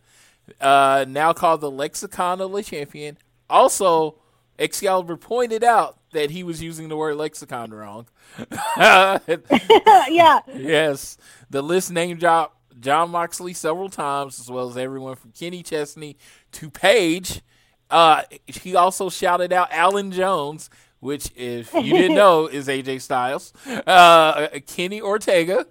Uh, 0.61 1.05
now 1.09 1.33
called 1.33 1.61
the 1.61 1.71
Lexicon 1.71 2.41
of 2.41 2.51
the 2.53 2.63
Champion. 2.63 3.17
Also, 3.49 4.17
Excalibur 4.59 5.17
pointed 5.17 5.63
out 5.63 5.99
that 6.13 6.31
he 6.31 6.43
was 6.43 6.63
using 6.63 6.89
the 6.89 6.97
word 6.97 7.17
lexicon 7.17 7.71
wrong. 7.71 8.07
yeah, 8.79 10.41
yes, 10.55 11.17
the 11.51 11.63
list 11.63 11.91
named 11.91 12.21
Jon, 12.21 12.49
Jon 12.81 13.11
Moxley 13.11 13.53
several 13.53 13.89
times, 13.89 14.41
as 14.41 14.51
well 14.51 14.69
as 14.71 14.77
everyone 14.77 15.17
from 15.17 15.33
Kenny 15.33 15.63
Chesney 15.63 16.17
to 16.53 16.71
Paige. 16.71 17.43
Uh, 17.91 18.23
he 18.47 18.77
also 18.77 19.09
shouted 19.09 19.53
out 19.53 19.69
Allen 19.71 20.13
Jones, 20.13 20.71
which, 21.01 21.31
if 21.37 21.73
you 21.75 21.93
didn't 21.95 22.17
know, 22.17 22.47
is 22.53 22.69
AJ 22.69 23.01
Styles. 23.03 23.53
Uh, 23.67 24.49
Kenny 24.67 25.01
Ortega. 25.01 25.67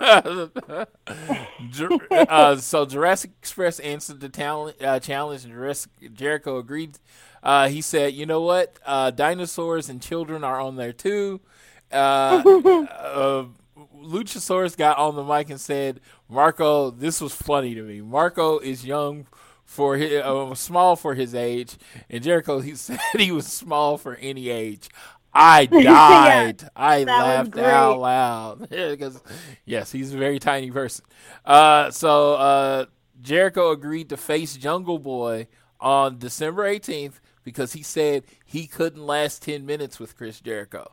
Uh, 2.10 2.56
so 2.56 2.84
Jurassic 2.84 3.30
Express 3.38 3.78
answered 3.78 4.20
the 4.20 4.28
talent, 4.28 4.82
uh, 4.82 4.98
challenge, 4.98 5.44
and 5.44 6.16
Jericho 6.16 6.58
agreed. 6.58 6.98
Uh, 7.42 7.68
he 7.68 7.80
said, 7.80 8.14
"You 8.14 8.26
know 8.26 8.40
what? 8.40 8.78
Uh, 8.84 9.10
dinosaurs 9.10 9.88
and 9.88 10.02
children 10.02 10.42
are 10.42 10.60
on 10.60 10.76
there 10.76 10.92
too." 10.92 11.40
Uh, 11.92 12.42
uh, 12.90 13.44
Luchasaurus 13.96 14.76
got 14.76 14.98
on 14.98 15.14
the 15.14 15.22
mic 15.22 15.50
and 15.50 15.60
said, 15.60 16.00
"Marko, 16.28 16.90
this 16.90 17.20
was 17.20 17.34
funny 17.34 17.74
to 17.74 17.82
me. 17.82 18.00
Marko 18.00 18.58
is 18.58 18.84
young 18.84 19.26
for 19.74 19.96
his, 19.96 20.22
uh, 20.22 20.54
small 20.54 20.94
for 20.94 21.14
his 21.14 21.34
age, 21.34 21.76
and 22.08 22.22
Jericho 22.22 22.60
he 22.60 22.74
said 22.76 23.00
he 23.16 23.32
was 23.32 23.46
small 23.46 23.98
for 23.98 24.14
any 24.14 24.48
age. 24.48 24.88
I 25.32 25.66
died. 25.66 26.68
I 26.76 27.02
laughed 27.02 27.58
out 27.58 27.98
loud 27.98 28.68
because 28.70 29.20
yes, 29.64 29.90
he's 29.90 30.14
a 30.14 30.16
very 30.16 30.38
tiny 30.38 30.70
person. 30.70 31.04
Uh, 31.44 31.90
so 31.90 32.34
uh, 32.34 32.86
Jericho 33.20 33.72
agreed 33.72 34.10
to 34.10 34.16
face 34.16 34.56
Jungle 34.56 35.00
Boy 35.00 35.48
on 35.80 36.18
December 36.18 36.62
18th 36.72 37.14
because 37.42 37.72
he 37.72 37.82
said 37.82 38.22
he 38.44 38.68
couldn't 38.68 39.04
last 39.04 39.42
10 39.42 39.66
minutes 39.66 39.98
with 39.98 40.16
Chris 40.16 40.40
Jericho. 40.40 40.92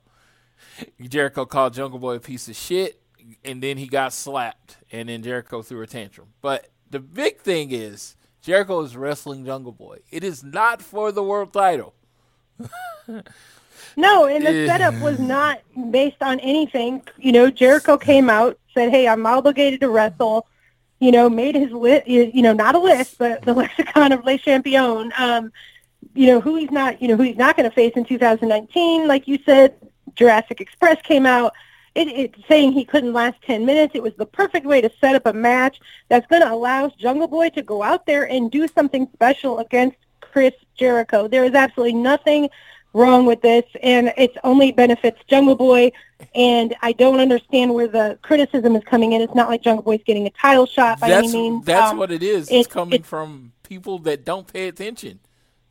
Jericho 0.99 1.45
called 1.45 1.75
Jungle 1.75 1.99
Boy 1.99 2.15
a 2.15 2.19
piece 2.19 2.49
of 2.49 2.55
shit, 2.55 2.99
and 3.45 3.61
then 3.61 3.77
he 3.77 3.88
got 3.88 4.11
slapped, 4.11 4.77
and 4.91 5.07
then 5.07 5.21
Jericho 5.21 5.61
threw 5.61 5.84
a 5.84 5.88
tantrum. 5.88 6.29
But 6.41 6.69
the 6.89 6.99
big 6.99 7.38
thing 7.38 7.71
is 7.71 8.15
Jericho 8.41 8.81
is 8.81 8.97
wrestling 8.97 9.45
Jungle 9.45 9.71
Boy. 9.71 9.99
It 10.09 10.23
is 10.23 10.43
not 10.43 10.81
for 10.81 11.11
the 11.11 11.23
world 11.23 11.53
title. 11.53 11.93
No, 13.97 14.25
and 14.25 14.45
the 14.45 14.67
setup 14.67 14.95
was 15.01 15.19
not 15.19 15.61
based 15.91 16.21
on 16.21 16.39
anything. 16.39 17.01
You 17.17 17.31
know, 17.31 17.49
Jericho 17.51 17.97
came 17.97 18.29
out, 18.29 18.57
said, 18.73 18.89
"Hey, 18.89 19.07
I'm 19.07 19.25
obligated 19.25 19.81
to 19.81 19.89
wrestle." 19.89 20.47
You 20.99 21.11
know, 21.11 21.29
made 21.29 21.55
his 21.55 21.71
list. 21.71 22.07
You 22.07 22.41
know, 22.41 22.53
not 22.53 22.75
a 22.75 22.79
list, 22.79 23.17
but 23.17 23.41
the 23.43 23.53
lexicon 23.61 24.11
of 24.11 24.23
Les 24.23 24.37
Champions. 24.37 25.11
Um, 25.17 25.51
you 26.13 26.27
know 26.27 26.39
who 26.39 26.55
he's 26.55 26.71
not. 26.71 27.01
You 27.01 27.09
know 27.09 27.17
who 27.17 27.23
he's 27.23 27.37
not 27.37 27.57
going 27.57 27.69
to 27.69 27.75
face 27.75 27.93
in 27.95 28.05
2019. 28.05 29.07
Like 29.07 29.27
you 29.27 29.39
said, 29.45 29.75
Jurassic 30.15 30.61
Express 30.61 31.01
came 31.01 31.25
out. 31.25 31.53
It, 31.93 32.07
it's 32.07 32.47
saying 32.47 32.71
he 32.71 32.85
couldn't 32.85 33.11
last 33.13 33.41
10 33.43 33.65
minutes. 33.65 33.93
It 33.95 34.01
was 34.03 34.13
the 34.17 34.25
perfect 34.25 34.65
way 34.65 34.79
to 34.81 34.89
set 35.01 35.15
up 35.15 35.25
a 35.25 35.33
match 35.33 35.79
that's 36.07 36.25
going 36.27 36.41
to 36.41 36.51
allow 36.51 36.89
Jungle 36.97 37.27
Boy 37.27 37.49
to 37.49 37.61
go 37.61 37.83
out 37.83 38.05
there 38.05 38.27
and 38.29 38.49
do 38.49 38.67
something 38.67 39.07
special 39.13 39.59
against 39.59 39.97
Chris 40.21 40.53
Jericho. 40.77 41.27
There 41.27 41.43
is 41.43 41.53
absolutely 41.53 41.95
nothing 41.95 42.49
wrong 42.93 43.25
with 43.25 43.41
this, 43.41 43.63
and 43.83 44.13
it's 44.17 44.35
only 44.43 44.71
benefits 44.71 45.19
Jungle 45.27 45.55
Boy. 45.55 45.91
And 46.35 46.75
I 46.81 46.91
don't 46.93 47.19
understand 47.19 47.73
where 47.73 47.87
the 47.87 48.17
criticism 48.21 48.75
is 48.75 48.83
coming 48.85 49.11
in. 49.13 49.21
It's 49.21 49.35
not 49.35 49.49
like 49.49 49.61
Jungle 49.61 49.83
Boy's 49.83 50.03
getting 50.05 50.27
a 50.27 50.29
title 50.29 50.65
shot 50.67 50.99
by 50.99 51.09
That's 51.09 51.29
any 51.33 51.49
means. 51.49 51.65
that's 51.65 51.91
Um, 51.91 51.97
what 51.97 52.11
it 52.11 52.23
is. 52.23 52.49
It's, 52.49 52.67
it- 52.67 52.69
coming 52.69 52.99
it- 53.01 53.05
from 53.05 53.51
people 53.63 53.99
that 53.99 54.23
don't 54.23 54.51
pay 54.51 54.67
attention. 54.69 55.19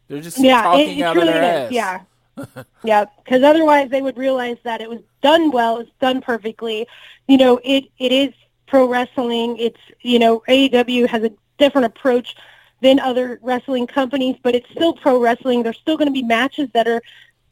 They're 0.09 0.21
just 0.21 0.39
yeah, 0.39 0.63
talking 0.63 0.99
it, 0.99 0.99
it 0.99 1.03
out 1.03 1.17
of 1.17 1.25
their 1.25 1.43
is. 1.43 1.67
ass. 1.67 1.73
Yeah, 1.73 2.01
yeah. 2.85 3.05
Because 3.25 3.43
otherwise, 3.43 3.91
they 3.91 4.03
would 4.03 4.17
realize 4.17 4.57
that 4.65 4.81
it 4.81 4.89
was 4.89 5.01
done 5.23 5.51
well. 5.51 5.79
It's 5.79 5.91
done 6.01 6.21
perfectly. 6.21 6.87
You 7.29 7.39
know, 7.39 7.61
it 7.65 7.85
it 7.99 8.13
is 8.13 8.33
pro 8.67 8.89
wrestling. 8.89 9.57
It's 9.59 9.81
you 10.01 10.19
know, 10.19 10.43
AEW 10.49 11.07
has 11.09 11.23
a 11.25 11.33
different 11.59 11.87
approach 11.87 12.37
than 12.81 12.99
other 12.99 13.39
wrestling 13.43 13.87
companies, 13.87 14.37
but 14.43 14.55
it's 14.55 14.69
still 14.71 14.95
pro 14.95 15.21
wrestling. 15.21 15.63
There's 15.63 15.79
still 15.79 15.97
going 15.97 16.09
to 16.09 16.13
be 16.13 16.23
matches 16.23 16.69
that 16.73 16.89
are 16.89 17.03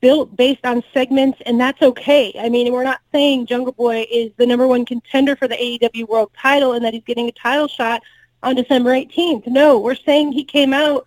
built 0.01 0.37
based 0.37 0.65
on 0.65 0.83
segments, 0.95 1.39
and 1.45 1.61
that's 1.61 1.83
okay. 1.83 2.33
I 2.39 2.49
mean, 2.49 2.73
we're 2.73 2.85
not 2.85 3.01
saying 3.13 3.47
Jungle 3.47 3.73
Boy 3.73 4.07
is 4.11 4.31
the 4.37 4.47
number 4.47 4.67
one 4.67 4.85
contender 4.85 5.37
for 5.37 5.49
the 5.49 5.57
AEW 5.57 6.09
World 6.09 6.31
Title 6.37 6.73
and 6.73 6.85
that 6.85 6.95
he's 6.95 7.05
getting 7.05 7.29
a 7.29 7.33
title 7.33 7.69
shot 7.69 8.03
on 8.43 8.55
December 8.55 8.91
18th. 8.91 9.47
No, 9.47 9.79
we're 9.79 9.97
saying 9.97 10.33
he 10.33 10.45
came 10.45 10.73
out 10.73 11.07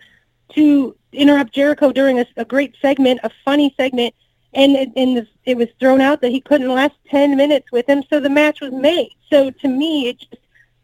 to 0.54 0.96
interrupt 1.14 1.54
Jericho 1.54 1.92
during 1.92 2.20
a, 2.20 2.26
a 2.38 2.46
great 2.46 2.76
segment, 2.82 3.20
a 3.24 3.30
funny 3.46 3.74
segment, 3.78 4.14
and 4.54 4.76
it, 4.76 4.90
and 4.96 5.18
this- 5.18 5.28
it 5.46 5.58
was 5.58 5.68
thrown 5.80 6.02
out 6.02 6.22
that 6.22 6.32
he 6.32 6.40
couldn't 6.42 6.70
last 6.70 6.94
10 7.10 7.36
minutes 7.36 7.72
with 7.72 7.88
him, 7.90 8.04
so 8.10 8.20
the 8.20 8.30
match 8.30 8.62
was 8.62 8.72
made. 8.72 9.10
So 9.30 9.50
to 9.50 9.68
me, 9.68 10.10
it 10.10 10.20
just, 10.20 10.36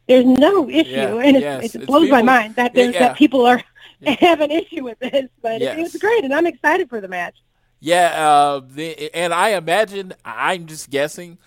there's 0.07 0.25
no 0.25 0.69
issue, 0.69 0.89
Yeah, 0.91 1.15
and 1.17 1.38
it, 1.38 1.41
yes, 1.41 1.75
it 1.75 1.86
blows 1.86 2.09
my 2.09 2.21
mind 2.21 2.55
that 2.55 2.73
there's 2.73 2.93
yeah. 2.93 2.99
that 3.09 3.17
people 3.17 3.45
are 3.45 3.61
Yeah. 3.99 4.11
have 4.19 4.41
an 4.41 4.51
issue 4.51 4.84
with 4.84 4.99
this, 4.99 5.28
but 5.41 5.53
it, 5.53 5.61
Yes. 5.61 5.78
it 5.78 5.82
was 5.82 5.95
great, 5.95 6.23
and 6.23 6.34
I'm 6.34 6.45
excited 6.47 6.88
for 6.89 7.01
the 7.01 7.07
match. 7.07 7.36
Yeah, 7.80 8.13
uh, 8.15 8.61
the, 8.67 9.13
and 9.15 9.34
I 9.34 9.49
imagine 9.49 10.13
I'm 10.25 10.65
just 10.65 10.89
guessing 10.89 11.38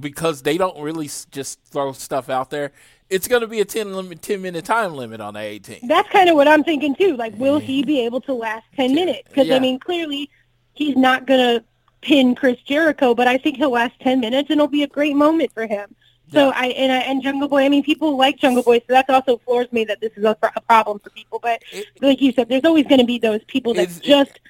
because 0.00 0.42
they 0.42 0.58
don't 0.58 0.78
really 0.80 1.08
just 1.30 1.60
throw 1.64 1.92
stuff 1.92 2.28
out 2.28 2.50
there. 2.50 2.72
It's 3.08 3.28
going 3.28 3.42
to 3.42 3.46
be 3.46 3.60
a 3.60 3.64
10, 3.64 3.94
limit, 3.94 4.20
10 4.22 4.42
minute 4.42 4.64
time 4.64 4.94
limit 4.94 5.20
on 5.20 5.34
the 5.34 5.40
18. 5.40 5.86
That's 5.86 6.08
kind 6.10 6.28
of 6.28 6.34
what 6.36 6.48
I'm 6.48 6.64
thinking 6.64 6.94
too. 6.96 7.16
Like, 7.16 7.34
will 7.36 7.58
he 7.58 7.84
be 7.84 8.00
able 8.00 8.20
to 8.22 8.34
last 8.34 8.64
10 8.76 8.94
minutes? 8.94 9.28
Because, 9.28 9.46
Yeah. 9.46 9.56
I 9.56 9.58
mean, 9.60 9.78
clearly 9.78 10.28
he's 10.74 10.96
not 10.96 11.26
going 11.26 11.38
to 11.60 11.64
pin 12.02 12.34
Chris 12.34 12.60
Jericho, 12.62 13.14
but 13.14 13.28
I 13.28 13.38
think 13.38 13.56
he'll 13.58 13.70
last 13.70 13.98
10 14.00 14.20
minutes 14.20 14.50
and 14.50 14.58
it'll 14.58 14.66
be 14.68 14.82
a 14.82 14.88
great 14.88 15.14
moment 15.14 15.52
for 15.52 15.66
him. 15.66 15.94
So 16.32 16.48
Yeah. 16.48 16.52
I 16.56 16.66
and 16.68 16.90
I, 16.92 16.98
and 16.98 17.22
Jungle 17.22 17.46
Boy. 17.48 17.64
I 17.64 17.68
mean, 17.68 17.84
people 17.84 18.16
like 18.16 18.38
Jungle 18.38 18.64
Boy, 18.64 18.78
so 18.80 18.86
that 18.88 19.08
also 19.08 19.38
floors 19.38 19.70
me 19.70 19.84
that 19.84 20.00
this 20.00 20.10
is 20.16 20.24
a, 20.24 20.36
a 20.56 20.60
problem 20.62 20.98
for 20.98 21.10
people. 21.10 21.38
But 21.40 21.62
It- 21.70 21.86
like 22.00 22.20
you 22.20 22.32
said, 22.32 22.48
there's 22.48 22.64
always 22.64 22.86
going 22.86 22.98
to 23.00 23.06
be 23.06 23.18
those 23.18 23.44
people 23.44 23.72
that 23.74 23.88
just 24.02 24.40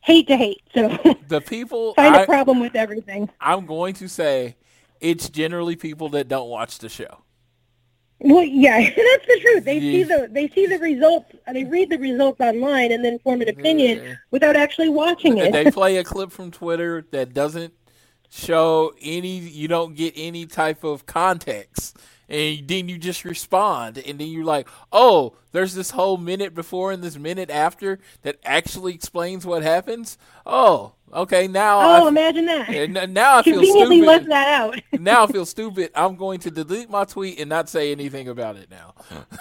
hate 0.00 0.26
to 0.28 0.36
hate. 0.36 0.60
So 0.74 0.88
The 1.28 1.40
people 1.40 1.94
find 1.94 2.14
I, 2.14 2.22
a 2.22 2.26
problem 2.26 2.60
with 2.60 2.74
everything. 2.76 3.30
I'm 3.40 3.64
going 3.64 3.94
to 3.94 4.08
say 4.08 4.56
it's 5.00 5.30
generally 5.30 5.76
people 5.76 6.10
that 6.10 6.28
don't 6.28 6.50
watch 6.50 6.78
the 6.78 6.90
show. 6.90 7.22
Well, 8.24 8.42
yeah, 8.42 8.78
that's 8.84 9.26
the 9.26 9.38
truth. 9.42 9.64
They 9.64 9.80
see 9.80 10.02
the 10.02 10.28
they 10.30 10.48
see 10.48 10.66
the 10.66 10.78
results. 10.78 11.30
Uh, 11.46 11.52
they 11.52 11.64
read 11.64 11.90
the 11.90 11.98
results 11.98 12.40
online 12.40 12.90
and 12.90 13.04
then 13.04 13.18
form 13.18 13.42
an 13.42 13.48
opinion 13.50 13.98
Yeah. 14.02 14.14
without 14.30 14.56
actually 14.56 14.88
watching 14.88 15.36
it. 15.38 15.52
they 15.52 15.70
play 15.70 15.98
a 15.98 16.04
clip 16.04 16.32
from 16.32 16.50
Twitter 16.50 17.04
that 17.10 17.34
doesn't 17.34 17.74
show 18.30 18.94
any. 19.02 19.38
You 19.38 19.68
don't 19.68 19.94
get 19.94 20.14
any 20.16 20.46
type 20.46 20.84
of 20.84 21.04
context, 21.04 21.98
and 22.28 22.66
then 22.66 22.88
you 22.88 22.96
just 22.98 23.24
respond, 23.26 23.98
and 23.98 24.18
then 24.18 24.28
you're 24.28 24.44
like, 24.44 24.68
"Oh, 24.90 25.36
there's 25.52 25.74
this 25.74 25.90
whole 25.90 26.16
minute 26.16 26.54
before 26.54 26.92
and 26.92 27.02
this 27.04 27.18
minute 27.18 27.50
after 27.50 27.98
that 28.22 28.38
actually 28.44 28.94
explains 28.94 29.44
what 29.44 29.62
happens." 29.62 30.16
Oh, 30.46 30.94
okay. 31.14 31.48
Now, 31.48 31.78
oh, 31.80 32.04
I, 32.04 32.08
imagine 32.08 32.46
that. 32.46 33.10
now 33.10 33.38
I 33.38 33.42
feel 33.42 33.62
stupid. 33.62 34.04
left 34.04 34.28
that 34.28 34.48
out. 34.48 34.80
now 35.00 35.24
I 35.24 35.26
feel 35.26 35.46
stupid. 35.46 35.90
I'm 35.94 36.16
going 36.16 36.40
to 36.40 36.50
delete 36.50 36.90
my 36.90 37.04
tweet 37.04 37.38
and 37.40 37.48
not 37.48 37.68
say 37.68 37.92
anything 37.92 38.28
about 38.28 38.56
it 38.56 38.70
now. 38.70 38.94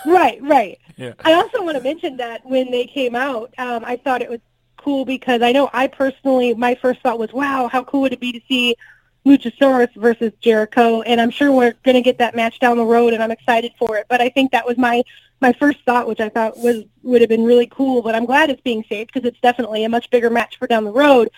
right, 0.06 0.42
right. 0.42 0.80
Yeah. 0.96 1.14
I 1.26 1.34
also 1.34 1.64
want 1.64 1.76
to 1.76 1.84
mention 1.84 2.18
that 2.18 2.46
when 2.46 2.70
they 2.70 2.86
came 2.86 3.16
out, 3.16 3.52
um, 3.58 3.84
I 3.84 3.98
thought 3.98 4.22
it 4.22 4.30
was 4.30 4.40
cool 4.78 5.06
because 5.06 5.42
I 5.42 5.52
know 5.52 5.70
I 5.74 5.88
personally, 5.88 6.54
my 6.54 6.76
first 6.76 7.02
thought 7.02 7.18
was, 7.18 7.34
wow, 7.34 7.68
how 7.68 7.84
cool 7.84 8.02
would 8.02 8.14
it 8.14 8.20
be 8.20 8.32
to 8.32 8.42
see 8.48 8.76
Luchasaurus 9.26 9.94
versus 9.96 10.32
Jericho? 10.40 11.02
And 11.02 11.20
I'm 11.20 11.32
sure 11.32 11.52
we're 11.52 11.74
going 11.84 11.96
to 11.96 12.02
get 12.02 12.20
that 12.20 12.36
match 12.36 12.60
down 12.60 12.78
the 12.78 12.86
road, 12.86 13.14
and 13.14 13.24
I'm 13.24 13.32
excited 13.32 13.72
for 13.80 13.98
it. 13.98 14.06
But 14.08 14.22
I 14.22 14.30
think 14.30 14.52
that 14.52 14.68
was 14.68 14.78
my 14.78 15.04
my 15.42 15.54
first 15.54 15.80
thought, 15.86 16.08
which 16.08 16.20
I 16.20 16.30
thought 16.30 16.58
was 16.58 16.84
would 17.02 17.22
have 17.22 17.30
been 17.30 17.44
really 17.44 17.68
cool. 17.68 18.02
But 18.02 18.16
I'm 18.16 18.26
glad 18.26 18.50
it's 18.50 18.62
being 18.62 18.84
saved 18.88 19.12
because 19.14 19.28
it's 19.28 19.40
definitely 19.42 19.84
a 19.84 19.90
much 19.90 20.10
bigger 20.10 20.30
match 20.30 20.58
for 20.58 20.68
down 20.68 20.84
the 20.84 20.92
road. 20.92 21.30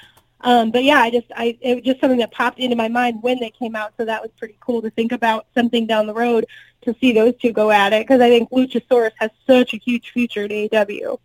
Um, 0.41 0.71
but 0.71 0.83
yeah, 0.83 0.99
I 0.99 1.09
just 1.09 1.27
I 1.36 1.57
it 1.61 1.75
was 1.75 1.83
just 1.83 2.01
something 2.01 2.19
that 2.19 2.31
popped 2.31 2.59
into 2.59 2.75
my 2.75 2.88
mind 2.88 3.23
when 3.23 3.39
they 3.39 3.49
came 3.49 3.75
out, 3.75 3.93
so 3.97 4.05
that 4.05 4.21
was 4.21 4.31
pretty 4.38 4.57
cool 4.59 4.81
to 4.81 4.89
think 4.91 5.11
about 5.11 5.47
something 5.55 5.88
down 5.88 6.07
the 6.07 6.13
road 6.13 6.45
to 6.81 6.95
see 7.01 7.11
those 7.13 7.33
two 7.41 7.51
go 7.51 7.71
at 7.71 7.93
it 7.93 8.03
because 8.03 8.21
I 8.21 8.29
think 8.29 8.49
Luchasaurus 8.51 9.11
has 9.17 9.31
such 9.47 9.73
a 9.73 9.77
huge 9.77 10.11
future 10.11 10.43
in 10.43 10.51
AEW. 10.51 11.17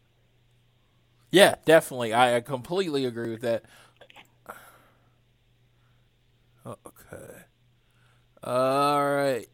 Yeah, 1.30 1.56
definitely. 1.64 2.12
I, 2.12 2.36
I 2.36 2.40
completely 2.40 3.04
agree 3.04 3.30
with 3.30 3.42
that. 3.42 3.64
Okay. 6.66 7.42
All 8.42 9.04
right. 9.04 9.48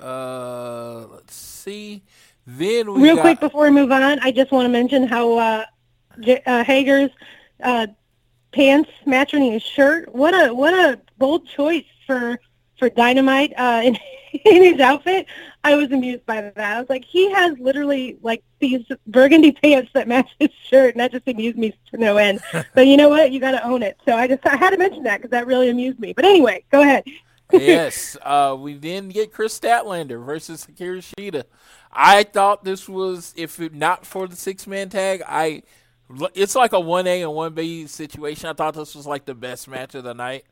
Uh, 0.00 1.06
let's 1.10 1.34
see. 1.34 2.02
Then 2.46 2.92
we 2.92 3.02
Real 3.02 3.16
got, 3.16 3.22
quick 3.22 3.40
before 3.40 3.64
we 3.64 3.70
move 3.70 3.90
on, 3.90 4.18
I 4.20 4.30
just 4.30 4.52
want 4.52 4.66
to 4.66 4.68
mention 4.68 5.06
how 5.06 5.36
uh, 5.38 5.64
J- 6.20 6.42
uh, 6.46 6.64
Hager's 6.64 7.10
uh, 7.62 7.86
pants 8.56 8.90
match 9.04 9.34
on 9.34 9.42
his 9.42 9.62
shirt. 9.62 10.12
What 10.14 10.32
a 10.34 10.52
what 10.52 10.72
a 10.72 10.98
bold 11.18 11.46
choice 11.46 11.84
for 12.06 12.40
for 12.78 12.88
Dynamite 12.88 13.52
uh, 13.56 13.82
in, 13.84 13.98
in 14.44 14.62
his 14.62 14.80
outfit. 14.80 15.26
I 15.62 15.76
was 15.76 15.92
amused 15.92 16.24
by 16.24 16.40
that. 16.40 16.58
I 16.58 16.80
was 16.80 16.88
like, 16.88 17.04
he 17.04 17.30
has 17.32 17.58
literally 17.58 18.18
like 18.22 18.42
these 18.58 18.82
burgundy 19.06 19.52
pants 19.62 19.90
that 19.92 20.08
match 20.08 20.30
his 20.40 20.48
shirt, 20.68 20.94
and 20.94 21.00
that 21.00 21.12
just 21.12 21.28
amused 21.28 21.58
me 21.58 21.76
to 21.90 21.98
no 21.98 22.16
end. 22.16 22.40
but 22.74 22.86
you 22.86 22.96
know 22.96 23.10
what? 23.10 23.30
You 23.30 23.40
got 23.40 23.52
to 23.52 23.64
own 23.64 23.82
it. 23.82 24.00
So 24.06 24.16
I 24.16 24.26
just 24.26 24.46
I 24.46 24.56
had 24.56 24.70
to 24.70 24.78
mention 24.78 25.02
that 25.02 25.18
because 25.18 25.30
that 25.30 25.46
really 25.46 25.68
amused 25.68 26.00
me. 26.00 26.14
But 26.14 26.24
anyway, 26.24 26.64
go 26.72 26.80
ahead. 26.80 27.04
yes, 27.52 28.16
uh, 28.22 28.56
we 28.58 28.74
then 28.74 29.10
get 29.10 29.32
Kris 29.32 29.58
Statlander 29.58 30.24
versus 30.24 30.66
Hikaru 30.66 31.14
Shida. 31.14 31.44
I 31.92 32.24
thought 32.24 32.64
this 32.64 32.88
was, 32.88 33.32
if 33.36 33.60
it 33.60 33.72
not 33.72 34.04
for 34.04 34.26
the 34.26 34.34
six 34.34 34.66
man 34.66 34.88
tag, 34.88 35.22
I 35.26 35.62
it's 36.34 36.54
like 36.54 36.72
a 36.72 36.80
one 36.80 37.06
A 37.06 37.22
and 37.22 37.32
one 37.32 37.54
B 37.54 37.86
situation. 37.86 38.48
I 38.48 38.52
thought 38.52 38.74
this 38.74 38.94
was 38.94 39.06
like 39.06 39.24
the 39.24 39.34
best 39.34 39.68
match 39.68 39.94
of 39.94 40.04
the 40.04 40.14
night. 40.14 40.44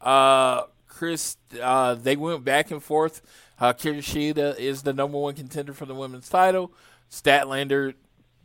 Uh, 0.00 0.64
Kris, 0.88 1.36
uh, 1.60 1.94
they 1.94 2.16
went 2.16 2.44
back 2.44 2.70
and 2.70 2.82
forth. 2.82 3.22
Uh, 3.58 3.72
Hikaru 3.72 3.98
Shida 3.98 4.58
is 4.58 4.82
the 4.82 4.92
number 4.92 5.18
one 5.18 5.34
contender 5.34 5.72
for 5.72 5.86
the 5.86 5.94
women's 5.94 6.28
title. 6.28 6.72
Statlander 7.10 7.94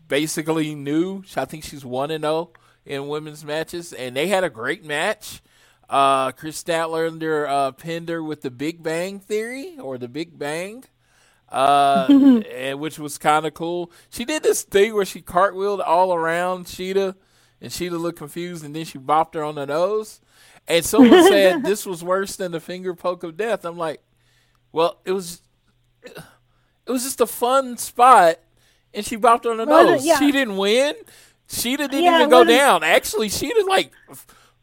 basically 0.07 0.75
knew. 0.75 1.23
I 1.35 1.45
think 1.45 1.63
she's 1.63 1.85
one 1.85 2.11
and 2.11 2.23
zero 2.23 2.51
in 2.85 3.07
women's 3.07 3.43
matches, 3.43 3.93
and 3.93 4.15
they 4.15 4.27
had 4.27 4.43
a 4.43 4.49
great 4.49 4.85
match. 4.85 5.41
Uh, 5.89 6.31
Kris 6.31 6.61
Statlander 6.63 7.47
uh, 7.47 7.71
pinned 7.71 8.09
her 8.09 8.23
with 8.23 8.41
the 8.41 8.51
Big 8.51 8.81
Bang 8.81 9.19
Theory 9.19 9.77
or 9.79 9.97
the 9.97 10.07
Big 10.07 10.37
Bang, 10.37 10.83
uh, 11.55 12.05
and, 12.51 12.79
which 12.81 12.99
was 12.99 13.17
kind 13.17 13.45
of 13.45 13.53
cool. 13.53 13.89
She 14.09 14.25
did 14.25 14.43
this 14.43 14.63
thing 14.63 14.93
where 14.93 15.05
she 15.05 15.21
cartwheeled 15.21 15.79
all 15.79 16.13
around 16.13 16.65
Shida, 16.65 17.15
and 17.61 17.71
Shida 17.71 17.97
looked 17.97 18.17
confused, 18.17 18.65
and 18.65 18.75
then 18.75 18.83
she 18.83 18.99
bopped 18.99 19.35
her 19.35 19.43
on 19.43 19.55
the 19.55 19.65
nose. 19.65 20.19
And 20.67 20.83
someone 20.83 21.23
said 21.29 21.63
this 21.63 21.85
was 21.85 22.03
worse 22.03 22.35
than 22.35 22.51
the 22.51 22.59
finger 22.59 22.93
poke 22.93 23.23
of 23.23 23.37
death. 23.37 23.63
I'm 23.63 23.77
like, 23.77 24.01
well, 24.73 24.99
it 25.05 25.13
was, 25.13 25.41
it 26.03 26.91
was 26.91 27.03
just 27.03 27.21
a 27.21 27.25
fun 27.25 27.77
spot, 27.77 28.35
and 28.93 29.05
she 29.05 29.15
bopped 29.15 29.45
her 29.45 29.51
on 29.51 29.57
the 29.57 29.65
nose. 29.65 30.05
Yeah. 30.05 30.19
She 30.19 30.33
didn't 30.33 30.57
win. 30.57 30.95
Shida 31.47 31.77
didn't 31.77 32.03
Yeah, 32.03 32.17
even 32.17 32.29
go 32.29 32.43
down. 32.43 32.83
Actually, 32.83 33.29
Shida 33.29 33.65
like 33.65 33.91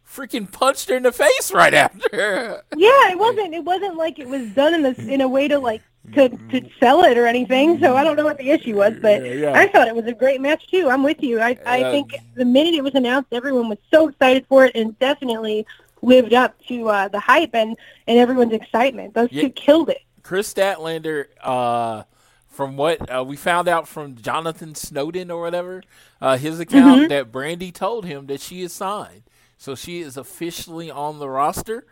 freaking 0.07 0.51
punched 0.51 0.91
her 0.91 0.97
in 0.97 1.05
the 1.05 1.13
face 1.13 1.53
right 1.55 1.73
after. 1.73 2.63
Yeah, 2.77 3.13
it 3.13 3.19
wasn't. 3.19 3.55
It 3.55 3.65
wasn't 3.65 3.97
like 3.97 4.19
it 4.19 4.29
was 4.29 4.51
done 4.51 4.75
in 4.75 4.83
this 4.83 4.99
in 4.99 5.23
a 5.23 5.29
way 5.29 5.49
to 5.49 5.59
like 5.59 5.81
to 6.15 6.29
to 6.29 6.69
sell 6.81 7.05
it 7.05 7.17
or 7.17 7.27
anything. 7.27 7.79
So 7.81 7.97
I 7.97 8.05
don't 8.05 8.17
know 8.17 8.25
what 8.25 8.39
the 8.39 8.51
issue 8.51 8.77
was, 8.77 8.95
but 9.01 9.25
Yeah, 9.25 9.33
yeah. 9.33 9.53
I 9.59 9.69
thought 9.69 9.89
it 9.89 9.95
was 9.95 10.07
a 10.07 10.13
great 10.13 10.41
match 10.41 10.67
too. 10.69 10.89
I'm 10.91 11.03
with 11.03 11.23
you. 11.23 11.41
I 11.41 11.57
I 11.65 11.83
Uh, 11.83 11.91
think 11.93 12.15
the 12.35 12.45
minute 12.45 12.75
it 12.75 12.83
was 12.85 12.95
announced, 12.95 13.29
everyone 13.33 13.69
was 13.69 13.79
so 13.93 14.09
excited 14.09 14.45
for 14.49 14.65
it, 14.65 14.73
and 14.75 14.99
definitely 14.99 15.65
lived 16.03 16.35
up 16.35 16.55
to 16.67 16.89
uh, 16.89 17.09
the 17.09 17.21
hype 17.21 17.55
and 17.55 17.77
and 18.07 18.19
everyone's 18.19 18.53
excitement. 18.53 19.15
Those 19.15 19.29
Yeah. 19.31 19.43
two 19.43 19.51
killed 19.51 19.89
it. 19.91 20.03
Kris 20.23 20.53
Statlander, 20.53 21.27
uh, 21.43 22.03
from 22.49 22.77
what 22.77 22.99
uh, 23.11 23.25
we 23.25 23.37
found 23.37 23.67
out 23.69 23.89
from 23.89 24.17
Jonathan 24.17 24.75
Snowden 24.75 25.31
or 25.31 25.41
whatever, 25.41 25.83
uh, 26.21 26.37
his 26.37 26.61
account 26.61 27.09
that 27.09 27.33
Brandi 27.33 27.73
told 27.73 28.05
him 28.05 28.27
that 28.27 28.41
she 28.41 28.63
is 28.63 28.73
signed, 28.73 29.23
so 29.57 29.75
she 29.75 30.01
is 30.01 30.17
officially 30.17 30.91
on 30.91 31.19
the 31.19 31.29
roster. 31.29 31.87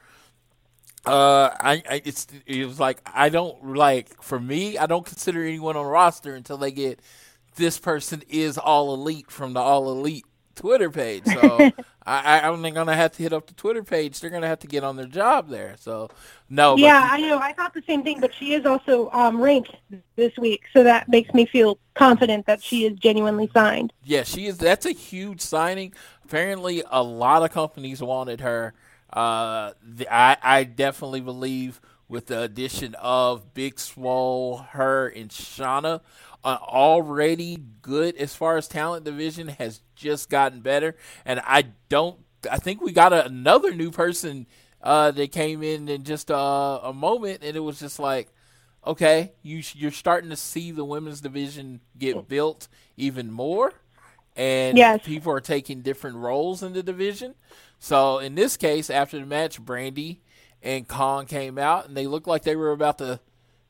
Uh, 1.06 1.50
I, 1.58 1.82
I 1.88 2.02
it's 2.04 2.26
it 2.46 2.66
was 2.66 2.78
like 2.78 3.00
I 3.06 3.30
don't 3.30 3.74
like 3.74 4.22
for 4.22 4.38
me 4.38 4.76
I 4.76 4.84
don't 4.86 5.06
consider 5.06 5.42
anyone 5.42 5.74
on 5.76 5.86
roster 5.86 6.34
until 6.34 6.58
they 6.58 6.70
get 6.70 7.00
this 7.56 7.78
person 7.78 8.22
is 8.28 8.58
all 8.58 8.92
elite 8.92 9.30
from 9.30 9.54
the 9.54 9.60
all 9.60 9.90
elite 9.90 10.26
Twitter 10.60 10.90
page. 10.90 11.24
So 11.24 11.70
I, 12.06 12.40
I'm 12.40 12.62
gonna 12.62 12.94
have 12.94 13.12
to 13.12 13.22
hit 13.22 13.32
up 13.32 13.46
the 13.46 13.54
Twitter 13.54 13.82
page. 13.82 14.20
They're 14.20 14.30
gonna 14.30 14.46
have 14.46 14.60
to 14.60 14.66
get 14.66 14.84
on 14.84 14.96
their 14.96 15.06
job 15.06 15.48
there. 15.48 15.76
So 15.78 16.10
no, 16.48 16.74
but 16.74 16.80
Yeah, 16.80 17.08
I 17.10 17.20
know. 17.20 17.38
I 17.38 17.52
thought 17.52 17.74
the 17.74 17.82
same 17.86 18.02
thing, 18.02 18.20
but 18.20 18.34
she 18.34 18.54
is 18.54 18.66
also 18.66 19.10
um, 19.12 19.40
ranked 19.40 19.74
this 20.16 20.36
week, 20.38 20.62
so 20.72 20.82
that 20.84 21.08
makes 21.08 21.32
me 21.34 21.46
feel 21.46 21.78
confident 21.94 22.46
that 22.46 22.62
she 22.62 22.86
is 22.86 22.98
genuinely 22.98 23.50
signed. 23.54 23.92
Yeah, 24.04 24.22
she 24.24 24.46
is. 24.46 24.58
That's 24.58 24.86
a 24.86 24.92
huge 24.92 25.40
signing. 25.40 25.94
Apparently, 26.24 26.82
a 26.90 27.02
lot 27.02 27.42
of 27.42 27.52
companies 27.52 28.02
wanted 28.02 28.40
her. 28.40 28.74
Uh, 29.12 29.72
the, 29.82 30.12
I 30.12 30.36
I 30.42 30.64
definitely 30.64 31.20
believe 31.20 31.80
with 32.08 32.26
the 32.26 32.42
addition 32.42 32.94
of 32.96 33.54
Big 33.54 33.78
Swole, 33.78 34.58
her, 34.70 35.08
and 35.08 35.30
Shauna, 35.30 36.00
an 36.44 36.58
already 36.58 37.58
good 37.82 38.16
as 38.16 38.34
far 38.34 38.56
as 38.56 38.68
talent 38.68 39.04
division 39.04 39.48
has 39.48 39.82
just 39.94 40.30
gotten 40.30 40.60
better. 40.60 40.96
And 41.24 41.40
I 41.44 41.66
don't. 41.88 42.18
I 42.50 42.58
think 42.58 42.80
we 42.80 42.92
got 42.92 43.12
a, 43.12 43.26
another 43.26 43.72
new 43.74 43.90
person 43.90 44.46
uh, 44.82 45.10
that 45.12 45.32
came 45.32 45.62
in 45.62 45.88
in 45.88 46.04
just 46.04 46.30
a, 46.30 46.36
a 46.36 46.92
moment, 46.92 47.40
and 47.42 47.56
it 47.56 47.60
was 47.60 47.78
just 47.80 47.98
like 47.98 48.28
okay, 48.86 49.32
you 49.42 49.62
you're 49.74 49.90
starting 49.90 50.30
to 50.30 50.36
see 50.36 50.70
the 50.70 50.84
women's 50.84 51.20
division 51.20 51.80
get 51.98 52.28
built 52.28 52.68
even 52.96 53.30
more, 53.30 53.72
and 54.36 54.90
Yes. 54.90 55.00
people 55.02 55.32
are 55.32 55.40
taking 55.40 55.82
different 55.82 56.16
roles 56.16 56.62
in 56.62 56.72
the 56.72 56.82
division. 56.82 57.34
So 57.80 58.18
in 58.18 58.34
this 58.36 58.56
case, 58.56 58.90
after 58.90 59.18
the 59.18 59.26
match, 59.26 59.60
Brandi 59.60 60.18
and 60.62 60.86
Kong 60.86 61.26
came 61.26 61.58
out, 61.58 61.88
and 61.88 61.96
they 61.96 62.06
looked 62.06 62.28
like 62.28 62.42
they 62.42 62.54
were 62.54 62.70
about 62.72 62.98
to 62.98 63.20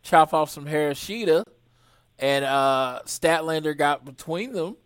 chop 0.03 0.35
off 0.35 0.51
some 0.51 0.67
hair 0.67 0.91
of 0.91 0.97
Shida, 0.97 1.45
and 2.19 2.45
uh, 2.45 3.01
Statlander 3.07 3.77
got 3.77 4.05
between 4.05 4.53
them, 4.53 4.77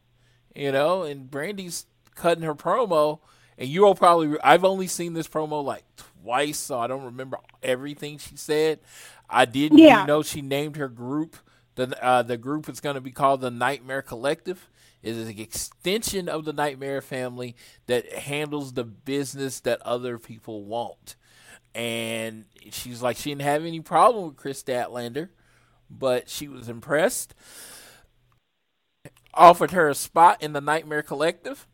you 0.54 0.70
know, 0.70 1.02
and 1.02 1.30
Brandi's 1.30 1.86
cutting 2.14 2.44
her 2.44 2.54
promo, 2.54 3.20
and 3.56 3.68
you 3.68 3.86
all 3.86 3.94
probably 3.94 4.38
I've 4.44 4.64
only 4.64 4.86
seen 4.86 5.14
this 5.14 5.26
promo 5.26 5.64
like 5.64 5.84
twice, 5.96 6.58
so 6.58 6.78
I 6.78 6.86
don't 6.86 7.04
remember 7.04 7.38
everything 7.62 8.18
she 8.18 8.36
said. 8.36 8.80
I 9.30 9.46
did 9.46 9.72
Yeah. 9.72 10.02
you 10.02 10.06
know 10.06 10.22
she 10.22 10.42
named 10.42 10.76
her 10.76 10.88
group. 10.88 11.36
The 11.76 12.00
uh, 12.04 12.22
the 12.22 12.36
group 12.36 12.68
is 12.68 12.80
going 12.80 12.94
to 12.94 13.00
be 13.00 13.10
called 13.10 13.40
the 13.40 13.50
Nightmare 13.50 14.02
Collective. 14.02 14.68
Is 15.04 15.18
an 15.18 15.38
extension 15.38 16.30
of 16.30 16.46
the 16.46 16.54
Nightmare 16.54 17.02
family 17.02 17.54
that 17.86 18.10
handles 18.10 18.72
the 18.72 18.84
business 18.84 19.60
that 19.60 19.82
other 19.82 20.18
people 20.18 20.64
won't. 20.64 21.16
And 21.74 22.46
she's 22.70 23.02
like, 23.02 23.18
she 23.18 23.30
didn't 23.30 23.42
have 23.42 23.66
any 23.66 23.80
problem 23.80 24.24
with 24.24 24.36
Kris 24.36 24.62
Statlander, 24.62 25.28
but 25.90 26.30
she 26.30 26.48
was 26.48 26.70
impressed. 26.70 27.34
Offered 29.34 29.72
her 29.72 29.90
a 29.90 29.94
spot 29.94 30.42
in 30.42 30.54
the 30.54 30.62
Nightmare 30.62 31.02
Collective, 31.02 31.66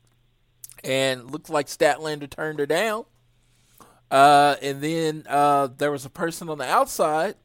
and 0.83 1.31
looked 1.31 1.49
like 1.49 1.69
Statlander 1.69 2.29
turned 2.29 2.59
her 2.59 2.67
down. 2.67 3.05
Uh, 4.11 4.57
and 4.61 4.81
then 4.81 5.25
uh, 5.29 5.69
there 5.69 5.93
was 5.93 6.05
a 6.05 6.11
person 6.11 6.49
on 6.49 6.59
the 6.59 6.65
outside, 6.65 7.37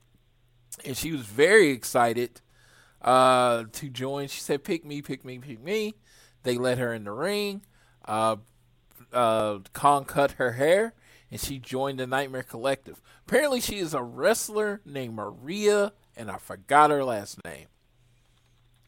and 0.84 0.98
she 0.98 1.12
was 1.12 1.22
very 1.22 1.70
excited 1.70 2.42
uh, 3.06 3.66
to 3.72 3.90
join. 3.90 4.28
She 4.28 4.42
said, 4.42 4.66
"Pick 4.66 4.84
me, 4.84 5.02
pick 5.02 5.24
me, 5.24 5.38
pick 5.38 5.64
me." 5.64 5.94
They 6.44 6.58
let 6.58 6.80
her 6.80 6.94
in 6.94 7.06
the 7.06 7.12
ring. 7.12 7.62
Uh, 8.04 8.38
uh, 9.14 9.60
Kong 9.74 10.04
cut 10.06 10.34
her 10.34 10.54
hair, 10.54 10.94
and 11.32 11.40
she 11.40 11.58
joined 11.60 12.00
the 12.00 12.08
Nightmare 12.08 12.44
Collective. 12.44 13.02
Apparently, 13.26 13.62
she 13.62 13.78
is 13.78 13.94
a 13.94 14.04
wrestler 14.04 14.82
named 14.86 15.16
Maria, 15.16 15.94
and 16.18 16.30
I 16.30 16.38
forgot 16.38 16.90
her 16.90 17.04
last 17.04 17.44
name. 17.46 17.68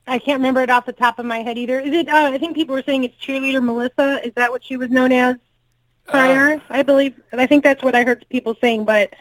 I 0.08 0.20
can't 0.20 0.40
remember 0.40 0.62
it 0.62 0.70
off 0.70 0.86
the 0.86 0.94
top 0.94 1.20
of 1.20 1.26
my 1.26 1.40
head 1.40 1.58
either. 1.58 1.80
Is 1.80 1.94
it? 1.94 2.10
Uh, 2.10 2.32
I 2.34 2.38
think 2.38 2.56
people 2.56 2.74
were 2.74 2.84
saying 2.84 3.04
it's 3.04 3.16
cheerleader 3.18 3.64
Melissa. 3.64 4.26
Is 4.26 4.34
that 4.36 4.52
what 4.52 4.64
she 4.64 4.78
was 4.78 4.90
known 4.90 5.12
as 5.12 5.36
prior? 6.08 6.62
I 6.70 6.82
believe. 6.82 7.20
I 7.34 7.46
think 7.46 7.64
that's 7.64 7.84
what 7.84 7.94
I 7.94 8.04
heard 8.04 8.26
people 8.30 8.56
saying, 8.60 8.86
but 8.86 9.14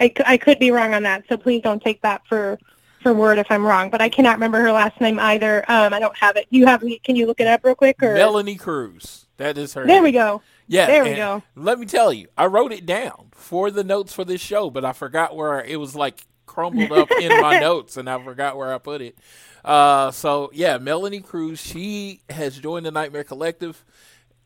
I, 0.00 0.12
I 0.26 0.36
could 0.36 0.58
be 0.58 0.70
wrong 0.70 0.94
on 0.94 1.04
that. 1.04 1.24
So 1.28 1.36
please 1.36 1.62
don't 1.62 1.82
take 1.82 2.02
that 2.02 2.22
for 2.26 2.58
for 3.02 3.12
word 3.12 3.38
if 3.38 3.50
I'm 3.50 3.64
wrong. 3.64 3.90
But 3.90 4.00
I 4.00 4.08
cannot 4.08 4.36
remember 4.36 4.60
her 4.60 4.72
last 4.72 5.00
name 5.00 5.18
either. 5.18 5.64
Um, 5.70 5.92
I 5.92 6.00
don't 6.00 6.16
have 6.16 6.36
it. 6.36 6.46
You 6.50 6.66
have? 6.66 6.82
Can 7.04 7.16
you 7.16 7.26
look 7.26 7.40
it 7.40 7.46
up 7.46 7.64
real 7.64 7.74
quick? 7.74 8.02
Or 8.02 8.14
Melanie 8.14 8.56
Cruz. 8.56 9.26
That 9.36 9.58
is 9.58 9.74
her. 9.74 9.86
there 9.86 9.96
name. 9.96 10.04
we 10.04 10.12
go. 10.12 10.42
Yeah, 10.68 10.86
There 10.86 11.04
we 11.04 11.14
go. 11.14 11.42
Let 11.54 11.78
me 11.78 11.86
tell 11.86 12.12
you, 12.12 12.28
I 12.38 12.46
wrote 12.46 12.72
it 12.72 12.86
down 12.86 13.28
for 13.32 13.70
the 13.70 13.84
notes 13.84 14.12
for 14.12 14.24
this 14.24 14.40
show, 14.40 14.70
but 14.70 14.84
I 14.84 14.92
forgot 14.92 15.36
where 15.36 15.62
it 15.62 15.78
was 15.78 15.94
like 15.94 16.24
crumbled 16.46 16.92
up 16.92 17.10
in 17.10 17.40
my 17.40 17.58
notes, 17.60 17.96
and 17.96 18.08
I 18.08 18.22
forgot 18.22 18.56
where 18.56 18.72
I 18.72 18.78
put 18.78 19.02
it. 19.02 19.18
Uh, 19.64 20.10
so 20.10 20.50
yeah, 20.54 20.78
Melanie 20.78 21.20
Cruz, 21.20 21.60
she 21.60 22.20
has 22.30 22.56
joined 22.58 22.86
the 22.86 22.90
Nightmare 22.90 23.24
Collective, 23.24 23.84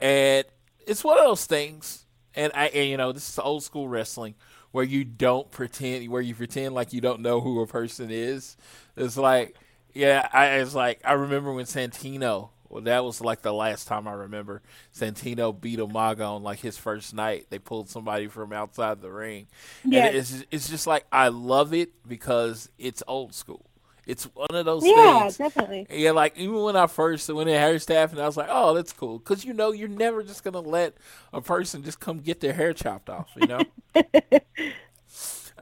and 0.00 0.44
it's 0.86 1.04
one 1.04 1.18
of 1.18 1.24
those 1.24 1.46
things. 1.46 2.04
And 2.34 2.52
I, 2.54 2.66
and, 2.66 2.90
you 2.90 2.96
know, 2.98 3.12
this 3.12 3.30
is 3.30 3.38
old 3.38 3.62
school 3.62 3.88
wrestling 3.88 4.34
where 4.76 4.84
you 4.84 5.04
don't 5.04 5.50
pretend, 5.50 6.06
where 6.10 6.20
you 6.20 6.34
pretend 6.34 6.74
like 6.74 6.92
you 6.92 7.00
don't 7.00 7.20
know 7.20 7.40
who 7.40 7.62
a 7.62 7.66
person 7.66 8.10
is. 8.10 8.58
It's 8.94 9.16
like, 9.16 9.56
yeah, 9.94 10.28
I 10.34 10.48
it's 10.58 10.74
like 10.74 11.00
I 11.02 11.14
remember 11.14 11.50
when 11.54 11.64
Santino. 11.64 12.50
Well, 12.68 12.82
that 12.82 13.02
was 13.02 13.22
like 13.22 13.40
the 13.40 13.54
last 13.54 13.88
time 13.88 14.06
I 14.06 14.12
remember 14.12 14.60
Santino 14.94 15.58
beat 15.58 15.78
Umaga 15.78 16.28
on 16.28 16.42
like 16.42 16.58
his 16.58 16.76
first 16.76 17.14
night. 17.14 17.46
They 17.48 17.58
pulled 17.58 17.88
somebody 17.88 18.26
from 18.26 18.52
outside 18.52 19.00
the 19.00 19.10
ring. 19.10 19.46
Yes. 19.82 20.08
And 20.08 20.16
it's 20.16 20.46
it's 20.50 20.68
just 20.68 20.86
like 20.86 21.06
I 21.10 21.28
love 21.28 21.72
it 21.72 22.06
because 22.06 22.68
it's 22.76 23.02
old 23.08 23.34
school. 23.34 23.65
It's 24.06 24.24
one 24.34 24.54
of 24.54 24.64
those 24.64 24.84
Yeah, 24.84 25.24
things. 25.24 25.38
definitely. 25.38 25.86
Yeah, 25.90 26.12
like 26.12 26.38
even 26.38 26.62
when 26.62 26.76
I 26.76 26.86
first 26.86 27.28
went 27.28 27.48
in 27.48 27.56
hair 27.56 27.78
staff, 27.80 28.12
and 28.12 28.20
I 28.20 28.26
was 28.26 28.36
like, 28.36 28.48
"Oh, 28.48 28.72
that's 28.72 28.92
cool," 28.92 29.18
because 29.18 29.44
you 29.44 29.52
know 29.52 29.72
you're 29.72 29.88
never 29.88 30.22
just 30.22 30.44
gonna 30.44 30.60
let 30.60 30.94
a 31.32 31.40
person 31.40 31.82
just 31.82 31.98
come 31.98 32.20
get 32.20 32.40
their 32.40 32.52
hair 32.52 32.72
chopped 32.72 33.10
off. 33.10 33.32
You 33.36 33.46
know. 33.48 33.66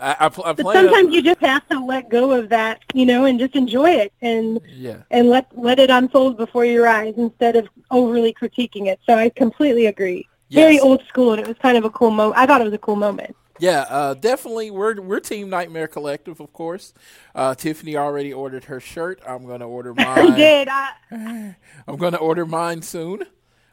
I, 0.01 0.16
I, 0.21 0.29
pl- 0.29 0.45
I 0.45 0.53
But 0.53 0.73
sometimes 0.73 1.15
you 1.15 1.23
just 1.23 1.41
have 1.41 1.66
to 1.69 1.79
let 1.79 2.09
go 2.09 2.33
of 2.33 2.49
that, 2.49 2.81
you 2.95 3.07
know, 3.07 3.27
and 3.27 3.39
just 3.39 3.55
enjoy 3.55 3.91
it 3.91 4.12
and 4.23 4.61
yeah, 4.69 5.03
and 5.11 5.31
let 5.31 5.47
let 5.57 5.79
it 5.79 5.89
unfold 5.89 6.37
before 6.37 6.65
your 6.65 6.87
eyes 6.87 7.15
instead 7.16 7.57
of 7.57 7.69
overly 7.91 8.35
critiquing 8.35 8.89
it. 8.89 8.99
So 9.07 9.15
I 9.15 9.31
completely 9.31 9.87
agree. 9.87 10.29
Very 10.51 10.79
old 10.79 11.03
school, 11.09 11.33
and 11.33 11.41
it 11.41 11.49
was 11.49 11.57
kind 11.59 11.77
of 11.77 11.85
a 11.85 11.91
cool 11.91 12.11
moment. 12.11 12.39
I 12.39 12.47
thought 12.47 12.61
it 12.61 12.65
was 12.65 12.75
a 12.75 12.79
cool 12.79 12.97
moment. 12.97 13.35
Yeah, 13.59 13.87
uh, 13.89 14.15
definitely. 14.15 14.71
We're 14.71 15.01
we're 15.01 15.21
Team 15.21 15.49
Nightmare 15.49 15.87
Collective, 15.87 16.41
of 16.41 16.53
course. 16.53 16.93
Uh, 17.35 17.55
Tiffany 17.55 17.97
already 17.97 18.33
ordered 18.33 18.65
her 18.65 18.81
shirt. 18.81 19.21
I'm 19.27 19.47
gonna 19.47 19.69
order 19.69 19.95
I 19.99 20.23
mine. 20.23 20.35
did. 20.37 20.69
I, 20.71 20.91
I'm 21.87 21.97
gonna 21.97 22.17
order 22.17 22.47
mine 22.47 22.83
soon. 22.83 23.23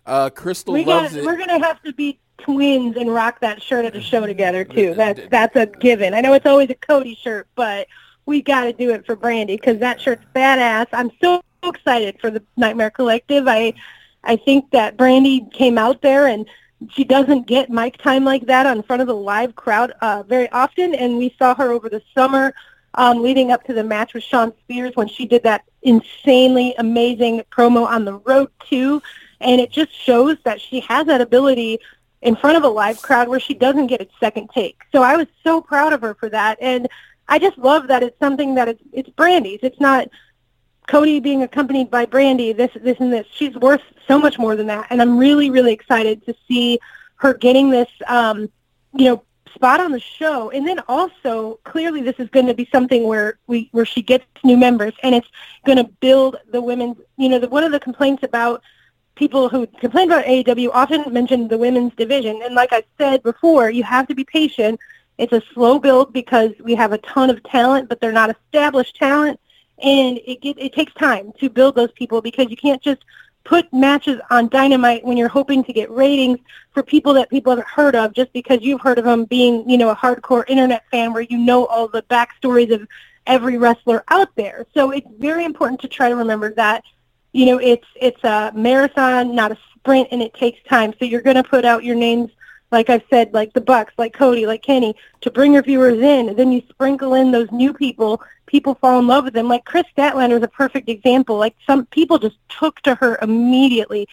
Uh, 0.05 0.29
Crystal 0.29 0.73
we 0.73 0.85
loves 0.85 1.15
it. 1.15 1.25
We're 1.25 1.37
gonna 1.37 1.59
have 1.59 1.81
to 1.83 1.93
be 1.93 2.19
twins 2.37 2.97
and 2.97 3.13
rock 3.13 3.39
that 3.41 3.61
shirt 3.61 3.85
at 3.85 3.93
the 3.93 4.01
show 4.01 4.25
together 4.25 4.63
too. 4.63 4.93
That's 4.97 5.19
that's 5.29 5.55
a 5.55 5.65
given. 5.65 6.13
I 6.13 6.21
know 6.21 6.33
it's 6.33 6.45
always 6.45 6.69
a 6.69 6.75
Cody 6.75 7.17
shirt, 7.21 7.47
but 7.55 7.87
we 8.25 8.41
got 8.41 8.65
to 8.65 8.73
do 8.73 8.91
it 8.91 9.05
for 9.05 9.15
Brandi 9.15 9.59
because 9.59 9.79
that 9.79 9.99
shirt's 9.99 10.23
badass. 10.35 10.87
I'm 10.93 11.11
so 11.21 11.43
excited 11.63 12.17
for 12.19 12.29
the 12.29 12.41
Nightmare 12.57 12.89
Collective. 12.91 13.47
I 13.47 13.73
I 14.23 14.35
think 14.35 14.71
that 14.71 14.97
Brandi 14.97 15.51
came 15.51 15.77
out 15.77 16.01
there 16.01 16.27
and 16.27 16.45
she 16.89 17.03
doesn't 17.03 17.47
get 17.47 17.69
mic 17.69 17.97
time 17.97 18.23
like 18.23 18.45
that 18.47 18.65
on 18.65 18.81
front 18.83 19.01
of 19.01 19.07
the 19.07 19.15
live 19.15 19.55
crowd 19.55 19.93
uh, 20.01 20.23
very 20.27 20.49
often, 20.51 20.95
and 20.95 21.17
we 21.17 21.35
saw 21.37 21.53
her 21.55 21.71
over 21.71 21.89
the 21.89 22.01
summer 22.15 22.53
um, 22.95 23.21
leading 23.21 23.51
up 23.51 23.63
to 23.65 23.73
the 23.73 23.83
match 23.83 24.13
with 24.13 24.23
Shawn 24.23 24.53
Spears 24.63 24.95
when 24.95 25.07
she 25.07 25.25
did 25.25 25.43
that 25.43 25.63
insanely 25.81 26.75
amazing 26.77 27.43
promo 27.51 27.85
on 27.85 28.05
the 28.05 28.17
road 28.19 28.49
too. 28.67 29.01
And 29.39 29.59
it 29.61 29.71
just 29.71 29.93
shows 29.93 30.37
that 30.43 30.61
she 30.61 30.81
has 30.81 31.07
that 31.07 31.21
ability 31.21 31.79
in 32.21 32.35
front 32.35 32.57
of 32.57 32.63
a 32.63 32.67
live 32.67 33.01
crowd 33.01 33.27
where 33.27 33.39
she 33.39 33.53
doesn't 33.53 33.87
get 33.87 34.01
a 34.01 34.07
second 34.19 34.49
take. 34.53 34.79
So 34.91 35.01
I 35.01 35.15
was 35.15 35.27
so 35.43 35.61
proud 35.61 35.93
of 35.93 36.01
her 36.01 36.13
for 36.13 36.29
that. 36.29 36.57
And 36.61 36.87
I 37.27 37.39
just 37.39 37.57
love 37.57 37.87
that 37.87 38.03
it's 38.03 38.19
something 38.19 38.55
that 38.55 38.67
it's, 38.67 38.81
it's 38.91 39.09
Brandi's. 39.09 39.59
It's 39.63 39.79
not 39.79 40.07
Cody 40.91 41.21
being 41.21 41.43
accompanied 41.43 41.89
by 41.89 42.05
Brandi, 42.05 42.55
this, 42.55 42.69
this, 42.75 42.99
and 42.99 43.13
this. 43.13 43.25
She's 43.31 43.55
worth 43.55 43.81
so 44.09 44.19
much 44.19 44.37
more 44.37 44.57
than 44.57 44.67
that. 44.67 44.87
And 44.89 45.01
I'm 45.01 45.17
really, 45.17 45.49
really 45.49 45.71
excited 45.71 46.25
to 46.25 46.35
see 46.49 46.79
her 47.15 47.33
getting 47.33 47.69
this, 47.69 47.87
um, 48.07 48.51
you 48.93 49.05
know, 49.05 49.23
spot 49.55 49.79
on 49.79 49.93
the 49.93 50.01
show. 50.01 50.49
And 50.49 50.67
then 50.67 50.81
also, 50.89 51.61
clearly, 51.63 52.01
this 52.01 52.15
is 52.19 52.29
going 52.31 52.45
to 52.47 52.53
be 52.53 52.67
something 52.73 53.07
where 53.07 53.39
we 53.47 53.69
where 53.71 53.85
she 53.85 54.01
gets 54.01 54.25
new 54.43 54.57
members, 54.57 54.91
and 55.01 55.15
it's 55.15 55.29
going 55.65 55.77
to 55.77 55.85
build 56.01 56.35
the 56.51 56.61
women's. 56.61 56.97
You 57.15 57.29
know, 57.29 57.39
the, 57.39 57.47
one 57.47 57.63
of 57.63 57.71
the 57.71 57.79
complaints 57.79 58.23
about 58.23 58.61
people 59.15 59.47
who 59.47 59.67
complain 59.67 60.11
about 60.11 60.25
AEW 60.25 60.71
often 60.73 61.13
mention 61.13 61.47
the 61.47 61.57
women's 61.57 61.95
division. 61.95 62.41
And 62.43 62.53
like 62.53 62.73
I 62.73 62.83
said 62.97 63.23
before, 63.23 63.69
you 63.69 63.83
have 63.83 64.07
to 64.07 64.15
be 64.15 64.25
patient. 64.25 64.77
It's 65.17 65.31
a 65.31 65.41
slow 65.53 65.79
build 65.79 66.11
because 66.11 66.51
we 66.59 66.75
have 66.75 66.91
a 66.91 66.97
ton 66.97 67.29
of 67.29 67.41
talent, 67.43 67.87
but 67.87 68.01
they're 68.01 68.11
not 68.11 68.35
established 68.35 68.97
talent, 68.97 69.39
and 69.81 70.19
it 70.25 70.41
get, 70.41 70.57
it 70.59 70.73
takes 70.73 70.93
time 70.93 71.33
to 71.39 71.49
build 71.49 71.75
those 71.75 71.91
people 71.93 72.21
because 72.21 72.49
you 72.49 72.57
can't 72.57 72.81
just 72.81 73.03
put 73.43 73.71
matches 73.73 74.19
on 74.29 74.47
Dynamite 74.49 75.03
when 75.03 75.17
you're 75.17 75.27
hoping 75.27 75.63
to 75.63 75.73
get 75.73 75.89
ratings 75.89 76.39
for 76.73 76.83
people 76.83 77.13
that 77.13 77.29
people 77.29 77.51
haven't 77.51 77.67
heard 77.67 77.95
of 77.95 78.13
just 78.13 78.31
because 78.33 78.59
you've 78.61 78.81
heard 78.81 78.99
of 78.99 79.05
them 79.05 79.25
being, 79.25 79.67
you 79.69 79.77
know, 79.77 79.89
a 79.89 79.95
hardcore 79.95 80.43
internet 80.47 80.83
fan 80.91 81.11
where 81.13 81.23
you 81.23 81.37
know 81.37 81.65
all 81.65 81.87
the 81.87 82.03
backstories 82.03 82.73
of 82.73 82.87
every 83.27 83.57
wrestler 83.57 84.03
out 84.09 84.29
there. 84.35 84.65
So 84.73 84.91
it's 84.91 85.07
very 85.17 85.43
important 85.43 85.81
to 85.81 85.87
try 85.87 86.09
to 86.09 86.15
remember 86.15 86.53
that, 86.53 86.83
you 87.33 87.45
know, 87.45 87.57
it's 87.57 87.87
it's 87.95 88.23
a 88.23 88.51
marathon, 88.53 89.35
not 89.35 89.51
a 89.51 89.57
sprint, 89.75 90.09
and 90.11 90.21
it 90.21 90.33
takes 90.33 90.61
time. 90.67 90.93
So 90.99 91.05
you're 91.05 91.21
going 91.21 91.37
to 91.37 91.43
put 91.43 91.65
out 91.65 91.83
your 91.83 91.95
names, 91.95 92.31
like 92.71 92.89
I've 92.89 93.03
said, 93.09 93.33
like 93.33 93.53
the 93.53 93.61
Bucks, 93.61 93.93
like 93.97 94.13
Cody, 94.13 94.45
like 94.45 94.61
Kenny, 94.61 94.95
to 95.21 95.31
bring 95.31 95.53
your 95.53 95.63
viewers 95.63 95.99
in. 95.99 96.29
And 96.29 96.37
then 96.37 96.51
you 96.51 96.61
sprinkle 96.69 97.13
in 97.15 97.31
those 97.31 97.51
new 97.51 97.73
people 97.73 98.21
people 98.51 98.75
fall 98.75 98.99
in 98.99 99.07
love 99.07 99.23
with 99.23 99.33
them. 99.33 99.47
Like 99.47 99.63
Kris 99.63 99.85
Statlander 99.97 100.37
is 100.37 100.43
a 100.43 100.47
perfect 100.47 100.89
example. 100.89 101.37
Like 101.37 101.55
some 101.65 101.85
people 101.85 102.19
just 102.19 102.35
took 102.49 102.81
to 102.81 102.95
her 102.95 103.17
immediately, 103.21 104.07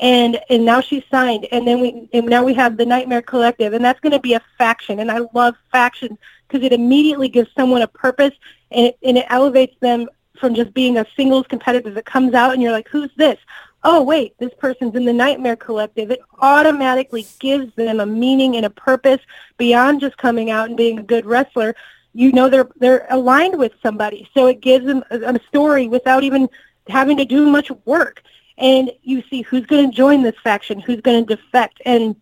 and 0.00 0.40
and 0.50 0.64
now 0.64 0.80
she's 0.80 1.04
signed. 1.10 1.46
And 1.52 1.66
then 1.66 1.80
we 1.80 2.08
and 2.12 2.26
now 2.26 2.42
we 2.44 2.54
have 2.54 2.76
the 2.76 2.84
Nightmare 2.84 3.22
Collective, 3.22 3.72
and 3.72 3.84
that's 3.84 4.00
going 4.00 4.12
to 4.12 4.18
be 4.18 4.34
a 4.34 4.42
faction. 4.58 4.98
And 4.98 5.10
I 5.10 5.20
love 5.32 5.54
factions 5.70 6.18
because 6.48 6.64
it 6.66 6.72
immediately 6.72 7.28
gives 7.28 7.48
someone 7.56 7.82
a 7.82 7.88
purpose, 7.88 8.34
and 8.72 8.86
it 8.88 8.98
and 9.04 9.16
it 9.16 9.26
elevates 9.30 9.76
them 9.80 10.08
from 10.40 10.54
just 10.54 10.74
being 10.74 10.98
a 10.98 11.06
singles 11.16 11.46
competitor 11.46 11.90
that 11.90 12.04
comes 12.04 12.34
out 12.34 12.52
and 12.52 12.60
you're 12.60 12.72
like, 12.72 12.88
who's 12.88 13.10
this? 13.16 13.38
Oh 13.84 14.02
wait, 14.02 14.36
this 14.38 14.52
person's 14.58 14.96
in 14.96 15.04
the 15.04 15.12
Nightmare 15.12 15.56
Collective. 15.56 16.10
It 16.10 16.20
automatically 16.40 17.24
gives 17.38 17.72
them 17.76 18.00
a 18.00 18.06
meaning 18.06 18.56
and 18.56 18.66
a 18.66 18.70
purpose 18.70 19.20
beyond 19.56 20.00
just 20.00 20.16
coming 20.16 20.50
out 20.50 20.68
and 20.68 20.76
being 20.76 20.98
a 20.98 21.02
good 21.02 21.26
wrestler 21.26 21.76
you 22.14 22.32
know 22.32 22.48
they're 22.48 22.68
they're 22.76 23.06
aligned 23.10 23.58
with 23.58 23.72
somebody. 23.82 24.28
So 24.34 24.46
it 24.46 24.60
gives 24.60 24.86
them 24.86 25.04
a, 25.10 25.34
a 25.34 25.40
story 25.48 25.88
without 25.88 26.22
even 26.22 26.48
having 26.88 27.16
to 27.18 27.24
do 27.24 27.46
much 27.46 27.70
work. 27.84 28.22
And 28.56 28.90
you 29.02 29.22
see 29.28 29.42
who's 29.42 29.66
going 29.66 29.90
to 29.90 29.96
join 29.96 30.22
this 30.22 30.36
faction 30.42 30.78
who's 30.78 31.00
going 31.00 31.26
to 31.26 31.36
defect. 31.36 31.82
And 31.84 32.16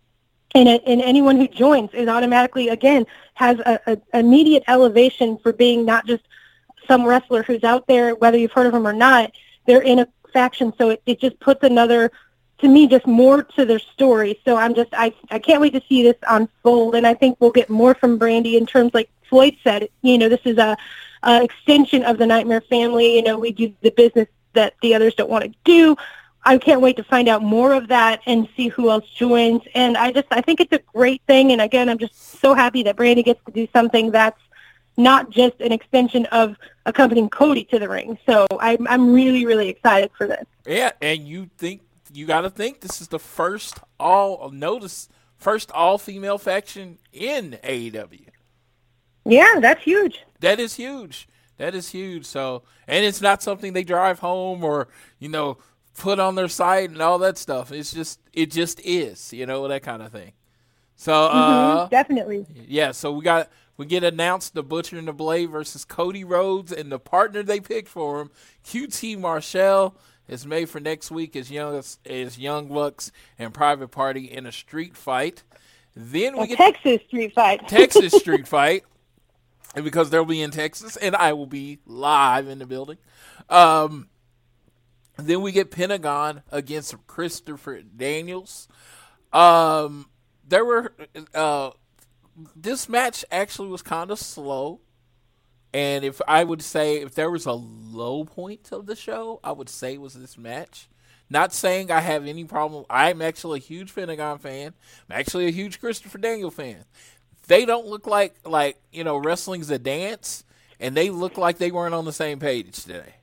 and, 0.55 0.67
and 0.69 1.01
anyone 1.01 1.37
who 1.37 1.47
joins 1.47 1.91
is 1.93 2.07
automatically 2.07 2.69
again 2.69 3.05
has 3.35 3.59
a, 3.59 3.79
a 3.87 4.19
immediate 4.19 4.63
elevation 4.67 5.37
for 5.37 5.53
being 5.53 5.85
not 5.85 6.05
just 6.05 6.23
some 6.87 7.05
wrestler 7.05 7.43
who's 7.43 7.63
out 7.63 7.87
there 7.87 8.13
whether 8.15 8.37
you've 8.37 8.51
heard 8.51 8.67
of 8.67 8.73
them 8.73 8.85
or 8.85 8.93
not 8.93 9.31
they're 9.65 9.81
in 9.81 9.99
a 9.99 10.07
faction. 10.33 10.73
So 10.77 10.89
it, 10.89 11.01
it 11.05 11.21
just 11.21 11.39
puts 11.39 11.63
another 11.63 12.11
to 12.59 12.67
me 12.67 12.87
just 12.87 13.07
more 13.07 13.43
to 13.43 13.65
their 13.65 13.79
story. 13.79 14.39
So 14.45 14.57
i'm 14.57 14.73
just 14.73 14.89
i 14.93 15.13
i 15.31 15.39
can't 15.39 15.61
wait 15.61 15.73
to 15.73 15.81
see 15.87 16.03
this 16.03 16.17
unfold. 16.27 16.95
And 16.95 17.05
i 17.05 17.13
think 17.13 17.37
we'll 17.39 17.51
get 17.51 17.69
more 17.69 17.93
from 17.95 18.19
Brandi 18.19 18.57
in 18.57 18.65
terms 18.65 18.93
like 18.93 19.09
Floyd 19.33 19.57
said, 19.63 19.89
you 20.03 20.19
know, 20.19 20.29
this 20.29 20.41
is 20.45 20.59
a, 20.59 20.77
a 21.23 21.43
extension 21.43 22.03
of 22.03 22.19
the 22.19 22.27
Nightmare 22.27 22.61
family. 22.61 23.15
You 23.15 23.23
know, 23.23 23.39
we 23.39 23.51
do 23.51 23.73
the 23.81 23.89
business 23.89 24.27
that 24.53 24.75
the 24.83 24.93
others 24.93 25.15
don't 25.15 25.27
want 25.27 25.43
to 25.43 25.51
do. 25.63 25.97
I 26.45 26.59
can't 26.59 26.81
wait 26.81 26.97
to 26.97 27.03
find 27.03 27.27
out 27.27 27.41
more 27.41 27.73
of 27.73 27.87
that 27.87 28.21
and 28.27 28.47
see 28.55 28.67
who 28.67 28.91
else 28.91 29.09
joins. 29.09 29.63
And 29.73 29.97
I 29.97 30.11
just, 30.11 30.27
I 30.29 30.41
think 30.41 30.59
it's 30.61 30.71
a 30.71 30.81
great 30.93 31.23
thing. 31.25 31.51
And 31.51 31.61
again, 31.61 31.89
I'm 31.89 31.97
just 31.97 32.39
so 32.41 32.53
happy 32.53 32.83
that 32.83 32.95
Brandi 32.95 33.25
gets 33.25 33.43
to 33.45 33.51
do 33.51 33.67
something 33.73 34.11
that's 34.11 34.39
not 34.97 35.31
just 35.31 35.59
an 35.61 35.71
extension 35.71 36.27
of 36.27 36.55
accompanying 36.85 37.27
Cody 37.27 37.63
to 37.71 37.79
the 37.79 37.89
ring. 37.89 38.19
So 38.27 38.45
I'm, 38.59 38.87
I'm 38.87 39.11
really, 39.11 39.47
really 39.47 39.67
excited 39.67 40.11
for 40.15 40.27
this. 40.27 40.45
Yeah, 40.67 40.91
and 41.01 41.27
you 41.27 41.49
think 41.57 41.81
you 42.13 42.27
got 42.27 42.41
to 42.41 42.51
think 42.51 42.81
this 42.81 43.01
is 43.01 43.07
the 43.07 43.17
first 43.17 43.79
all 43.99 44.51
notice 44.51 45.09
first 45.39 45.71
all 45.71 45.97
female 45.97 46.37
faction 46.37 46.99
in 47.11 47.57
AEW. 47.63 48.27
Yeah, 49.25 49.59
that's 49.59 49.83
huge. 49.83 50.23
That 50.39 50.59
is 50.59 50.75
huge. 50.75 51.27
That 51.57 51.75
is 51.75 51.89
huge. 51.89 52.25
So, 52.25 52.63
and 52.87 53.05
it's 53.05 53.21
not 53.21 53.41
something 53.41 53.73
they 53.73 53.83
drive 53.83 54.19
home 54.19 54.63
or 54.63 54.87
you 55.19 55.29
know 55.29 55.57
put 55.97 56.19
on 56.19 56.35
their 56.35 56.47
site 56.47 56.89
and 56.89 57.01
all 57.01 57.19
that 57.19 57.37
stuff. 57.37 57.71
It's 57.71 57.93
just 57.93 58.19
it 58.33 58.51
just 58.51 58.79
is, 58.81 59.33
you 59.33 59.45
know, 59.45 59.67
that 59.67 59.83
kind 59.83 60.01
of 60.01 60.11
thing. 60.11 60.33
So, 60.95 61.13
uh, 61.25 61.81
mm-hmm, 61.83 61.89
definitely. 61.89 62.45
Yeah. 62.67 62.91
So 62.91 63.11
we 63.11 63.23
got 63.23 63.49
we 63.77 63.85
get 63.85 64.03
announced 64.03 64.53
the 64.53 64.63
Butcher 64.63 64.97
and 64.97 65.07
the 65.07 65.13
Blade 65.13 65.49
versus 65.49 65.85
Cody 65.85 66.23
Rhodes 66.23 66.71
and 66.71 66.91
the 66.91 66.99
partner 66.99 67.43
they 67.43 67.59
picked 67.59 67.89
for 67.89 68.21
him, 68.21 68.31
QT 68.65 69.19
Marshall. 69.19 69.95
is 70.27 70.45
made 70.45 70.69
for 70.69 70.79
next 70.79 71.11
week 71.11 71.35
as 71.35 71.51
young 71.51 71.75
as, 71.75 71.99
as 72.05 72.37
Young 72.37 72.67
Bucks 72.67 73.11
and 73.37 73.53
Private 73.53 73.89
Party 73.89 74.25
in 74.25 74.45
a 74.45 74.51
street 74.51 74.95
fight. 74.95 75.43
Then 75.95 76.37
we 76.37 76.43
a 76.43 76.47
get 76.47 76.57
Texas 76.57 76.99
street 77.07 77.33
fight. 77.33 77.67
Texas 77.67 78.13
street 78.19 78.47
fight 78.47 78.83
because 79.75 80.09
they'll 80.09 80.25
be 80.25 80.41
in 80.41 80.51
Texas 80.51 80.95
and 80.97 81.15
I 81.15 81.33
will 81.33 81.47
be 81.47 81.79
live 81.85 82.47
in 82.47 82.59
the 82.59 82.65
building. 82.65 82.97
Um, 83.49 84.09
then 85.17 85.41
we 85.41 85.51
get 85.51 85.71
Pentagon 85.71 86.43
against 86.51 86.95
Christopher 87.07 87.81
Daniels. 87.81 88.67
Um, 89.31 90.07
there 90.47 90.65
were 90.65 90.93
uh, 91.33 91.71
this 92.55 92.89
match 92.89 93.23
actually 93.31 93.69
was 93.69 93.81
kind 93.81 94.11
of 94.11 94.19
slow, 94.19 94.81
and 95.73 96.03
if 96.03 96.21
I 96.27 96.43
would 96.43 96.61
say 96.61 97.01
if 97.01 97.15
there 97.15 97.29
was 97.29 97.45
a 97.45 97.53
low 97.53 98.25
point 98.25 98.71
of 98.71 98.85
the 98.85 98.95
show, 98.95 99.39
I 99.43 99.51
would 99.51 99.69
say 99.69 99.97
was 99.97 100.13
this 100.13 100.37
match. 100.37 100.87
Not 101.29 101.53
saying 101.53 101.89
I 101.89 102.01
have 102.01 102.27
any 102.27 102.43
problem. 102.43 102.85
I'm 102.89 103.21
actually 103.21 103.59
a 103.59 103.61
huge 103.61 103.95
Pentagon 103.95 104.37
fan. 104.37 104.73
I'm 105.09 105.19
actually 105.19 105.47
a 105.47 105.51
huge 105.51 105.79
Christopher 105.79 106.19
Daniel 106.19 106.51
fan 106.51 106.85
they 107.47 107.65
don't 107.65 107.87
look 107.87 108.07
like 108.07 108.35
like 108.45 108.77
you 108.91 109.03
know 109.03 109.17
wrestling's 109.17 109.69
a 109.69 109.79
dance, 109.79 110.43
and 110.79 110.95
they 110.95 111.09
look 111.09 111.37
like 111.37 111.57
they 111.57 111.71
weren't 111.71 111.93
on 111.93 112.05
the 112.05 112.13
same 112.13 112.39
page 112.39 112.83
today. 112.83 113.15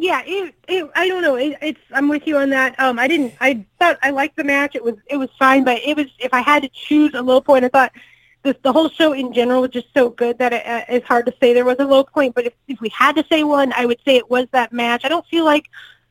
Yeah, 0.00 0.22
it, 0.24 0.54
it, 0.66 0.90
I 0.96 1.08
don't 1.08 1.20
know. 1.20 1.34
It, 1.34 1.58
it's 1.60 1.80
I'm 1.92 2.08
with 2.08 2.26
you 2.26 2.38
on 2.38 2.48
that. 2.50 2.78
Um, 2.80 2.98
I 2.98 3.06
didn't. 3.06 3.34
I 3.38 3.66
thought 3.78 3.98
I 4.02 4.10
liked 4.10 4.36
the 4.36 4.44
match. 4.44 4.74
It 4.74 4.82
was 4.82 4.94
it 5.06 5.18
was 5.18 5.28
fine, 5.38 5.62
but 5.62 5.78
it 5.84 5.96
was 5.96 6.06
if 6.18 6.32
I 6.32 6.40
had 6.40 6.62
to 6.62 6.70
choose 6.70 7.12
a 7.12 7.20
low 7.20 7.40
point, 7.40 7.66
I 7.66 7.68
thought 7.68 7.92
the 8.42 8.56
the 8.62 8.72
whole 8.72 8.88
show 8.88 9.12
in 9.12 9.32
general 9.34 9.60
was 9.60 9.70
just 9.70 9.88
so 9.92 10.08
good 10.08 10.38
that 10.38 10.54
it, 10.54 10.66
uh, 10.66 10.84
it's 10.88 11.06
hard 11.06 11.26
to 11.26 11.34
say 11.38 11.52
there 11.52 11.66
was 11.66 11.76
a 11.80 11.84
low 11.84 12.02
point. 12.04 12.34
But 12.34 12.46
if 12.46 12.54
if 12.66 12.80
we 12.80 12.88
had 12.88 13.14
to 13.16 13.24
say 13.30 13.44
one, 13.44 13.74
I 13.74 13.84
would 13.84 14.00
say 14.06 14.16
it 14.16 14.30
was 14.30 14.46
that 14.52 14.72
match. 14.72 15.04
I 15.04 15.08
don't 15.08 15.26
feel 15.26 15.44
like 15.44 15.66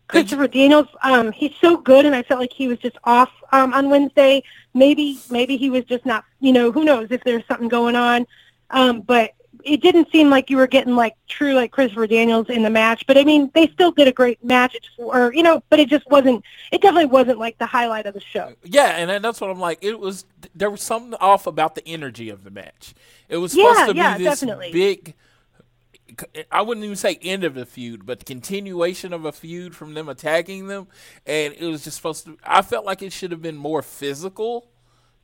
Christopher 0.10 0.48
Daniels, 0.48 0.88
um, 1.04 1.32
he's 1.32 1.54
so 1.62 1.78
good, 1.78 2.06
and 2.06 2.14
I 2.16 2.24
felt 2.24 2.40
like 2.40 2.52
he 2.52 2.68
was 2.68 2.80
just 2.80 2.98
off 3.04 3.30
um, 3.52 3.74
on 3.74 3.90
Wednesday. 3.90 4.44
Maybe, 4.74 5.20
maybe 5.30 5.56
he 5.56 5.70
was 5.70 5.86
just 5.86 6.06
not. 6.06 6.26
You 6.40 6.52
know, 6.52 6.72
who 6.72 6.84
knows 6.84 7.08
if 7.12 7.24
there's 7.24 7.46
something 7.48 7.68
going 7.70 7.96
on. 7.96 8.26
Um, 8.72 9.02
but 9.02 9.34
it 9.64 9.82
didn't 9.82 10.12
seem 10.12 10.30
like 10.30 10.50
you 10.50 10.58
were 10.58 10.68
getting 10.68 10.96
like 10.96 11.16
true 11.28 11.54
like 11.54 11.72
Christopher 11.72 12.08
Daniels 12.08 12.50
in 12.50 12.64
the 12.64 12.70
match. 12.70 13.06
But 13.08 13.18
I 13.18 13.24
mean, 13.24 13.52
they 13.54 13.68
still 13.68 13.92
did 13.92 14.08
a 14.08 14.12
great 14.12 14.44
match. 14.44 14.76
It 14.76 14.84
just, 14.84 14.96
or 15.00 15.34
you 15.34 15.44
know, 15.44 15.64
but 15.70 15.80
it 15.80 15.90
just 15.90 16.08
wasn't. 16.10 16.44
It 16.72 16.82
definitely 16.82 17.08
wasn't 17.08 17.40
like 17.40 17.58
the 17.58 17.66
highlight 17.66 18.06
of 18.06 18.14
the 18.14 18.22
show. 18.22 18.54
Yeah, 18.64 18.96
and 18.98 19.24
that's 19.24 19.40
what 19.42 19.50
I'm 19.50 19.60
like. 19.60 19.80
It 19.82 20.00
was 20.00 20.26
there 20.56 20.70
was 20.72 20.82
something 20.82 21.14
off 21.16 21.46
about 21.48 21.76
the 21.76 21.88
energy 21.88 22.30
of 22.30 22.44
the 22.44 22.52
match. 22.52 22.94
It 23.28 23.38
was 23.38 23.52
supposed 23.52 23.80
Yeah, 23.80 23.86
to 23.88 23.94
be 23.94 24.00
yeah, 24.00 24.18
this 24.18 24.40
definitely. 24.40 24.72
big. 24.72 25.16
I 26.52 26.62
wouldn't 26.62 26.84
even 26.84 26.96
say 26.96 27.18
end 27.22 27.44
of 27.44 27.54
the 27.56 27.66
feud, 27.66 28.06
but 28.06 28.20
the 28.20 28.26
continuation 28.26 29.14
of 29.14 29.26
a 29.26 29.32
feud 29.32 29.76
from 29.76 29.94
them 29.94 30.10
attacking 30.10 30.68
them, 30.68 30.88
and 31.26 31.54
it 31.54 31.66
was 31.66 31.84
just 31.84 31.98
supposed 31.98 32.26
to. 32.26 32.38
I 32.44 32.62
felt 32.62 32.86
like 32.86 33.02
it 33.02 33.12
should 33.14 33.32
have 33.32 33.42
been 33.42 33.58
more 33.58 33.82
physical. 33.82 34.70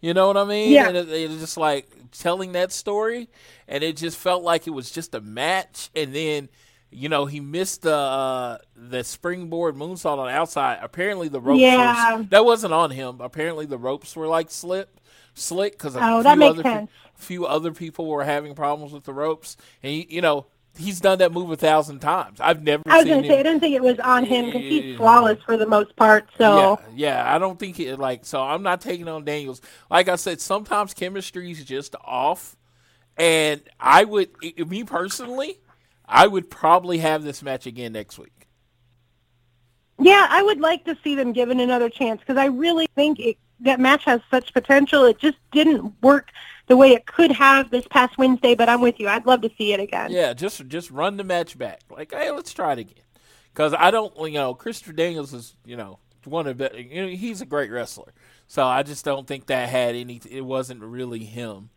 You 0.02 0.14
know 0.14 0.28
what 0.28 0.38
I 0.38 0.44
mean? 0.44 0.72
Yeah. 0.72 0.88
And 0.88 0.98
it, 0.98 1.10
it 1.10 1.30
was 1.30 1.40
just 1.40 1.57
like 1.57 1.90
telling 2.12 2.52
that 2.52 2.72
story, 2.72 3.30
and 3.68 3.84
it 3.84 3.98
just 3.98 4.18
felt 4.18 4.44
like 4.44 4.68
it 4.68 4.72
was 4.72 4.91
just 4.91 5.16
a 5.16 5.22
match, 5.22 5.90
and 5.95 6.14
then. 6.14 6.49
You 6.91 7.10
know, 7.10 7.26
he 7.26 7.41
missed 7.41 7.82
the 7.82 7.94
uh, 7.94 8.57
the 8.74 9.03
springboard 9.03 9.76
moonsault 9.76 10.18
on 10.18 10.28
the 10.28 10.32
outside. 10.32 10.80
Apparently, 10.82 11.28
the 11.28 11.41
ropes 11.41 11.60
Yeah. 11.60 12.18
were, 12.18 12.24
that 12.26 12.45
wasn't 12.45 12.72
on 12.72 12.91
him. 12.91 13.20
Apparently, 13.20 13.66
the 13.66 13.78
ropes 13.78 14.16
were 14.16 14.28
like 14.28 14.49
slip 14.49 15.02
slick 15.34 15.74
because 15.74 15.98
a 15.98 15.99
Oh, 16.02 16.22
few 16.22 16.44
other 16.44 16.64
pe- 16.64 16.88
few 17.16 17.45
other 17.45 17.74
people 17.74 18.06
were 18.07 18.24
having 18.24 18.56
problems 18.56 18.94
with 18.94 19.03
the 19.03 19.14
ropes, 19.14 19.57
and 19.84 20.06
you 20.10 20.22
know 20.22 20.45
he's 20.77 20.99
done 20.99 21.19
that 21.19 21.31
move 21.31 21.52
a 21.52 21.56
thousand 21.56 21.99
times. 21.99 22.39
I've 22.39 22.61
never 22.64 22.84
I 22.88 22.97
was 22.97 23.06
to 23.06 23.22
say, 23.27 23.39
I 23.39 23.43
didn't 23.43 23.60
think 23.60 23.76
it 23.76 23.81
was 23.81 23.99
on 23.99 24.26
him 24.26 24.45
because 24.45 24.61
he's 24.61 24.97
flawless 24.97 25.41
for 25.43 25.57
the 25.57 25.65
most 25.65 25.95
part. 25.95 26.27
So 26.38 26.80
Yeah, 26.95 27.22
yeah, 27.23 27.35
I 27.35 27.38
don't 27.38 27.60
think 27.60 27.80
it 27.80 27.97
like 27.97 28.26
so. 28.26 28.41
I'm 28.41 28.64
not 28.64 28.81
taking 28.81 29.07
on 29.07 29.26
Daniels. 29.26 29.61
Like 29.89 30.10
I 30.10 30.15
said, 30.15 30.41
sometimes 30.41 30.93
chemistry 30.93 31.52
is 31.52 31.64
just 31.64 31.95
off, 32.03 32.56
and 33.18 33.61
I 33.80 34.03
would, 34.03 34.30
me 34.57 34.84
personally, 34.84 35.60
I 36.06 36.27
would 36.27 36.49
probably 36.49 36.99
have 36.99 37.23
this 37.23 37.41
match 37.41 37.65
again 37.65 37.93
next 37.93 38.18
week. 38.18 38.47
Yeah, 39.99 40.27
I 40.30 40.43
would 40.43 40.60
like 40.60 40.84
to 40.85 40.97
see 41.03 41.15
them 41.15 41.31
given 41.31 41.60
another 41.60 41.89
chance 41.89 42.19
because 42.19 42.38
I 42.38 42.45
really 42.45 42.88
think 42.95 43.19
it, 43.19 43.38
that 43.61 43.80
match 43.80 44.03
has 44.06 44.19
such 44.30 44.53
potential. 44.53 45.06
It 45.06 45.19
just 45.19 45.38
didn't 45.52 45.93
work 46.02 46.31
the 46.67 46.77
way 46.77 46.91
it 46.91 47.05
could 47.05 47.31
have 47.31 47.69
this 47.71 47.85
past 47.89 48.17
Wednesday, 48.17 48.55
but 48.55 48.69
I'm 48.69 48.81
with 48.81 48.99
you. 48.99 49.07
I'd 49.07 49.25
love 49.25 49.41
to 49.41 49.51
see 49.57 49.73
it 49.73 49.79
again. 49.79 50.11
Yeah, 50.11 50.33
just 50.33 50.67
just 50.67 50.91
run 50.91 51.17
the 51.17 51.23
match 51.23 51.57
back. 51.57 51.81
Like, 51.89 52.13
hey, 52.13 52.31
let's 52.31 52.53
try 52.53 52.73
it 52.73 52.79
again. 52.79 53.03
Because 53.53 53.73
I 53.73 53.89
don't, 53.89 54.13
you 54.19 54.33
know, 54.33 54.53
Christopher 54.53 54.93
Daniels 54.93 55.33
is, 55.33 55.55
you 55.65 55.77
know, 55.77 55.99
one 56.25 56.47
of 56.47 56.57
the, 56.57 56.71
you 56.75 57.01
know, 57.01 57.07
he's 57.07 57.41
a 57.41 57.45
great 57.45 57.71
wrestler. 57.71 58.13
So 58.47 58.65
I 58.65 58.83
just 58.83 59.05
don't 59.05 59.25
think 59.27 59.47
that 59.47 59.69
had 59.69 59.95
any. 59.95 60.19
It 60.29 60.41
wasn't 60.41 60.81
really 60.81 61.23
him. 61.23 61.69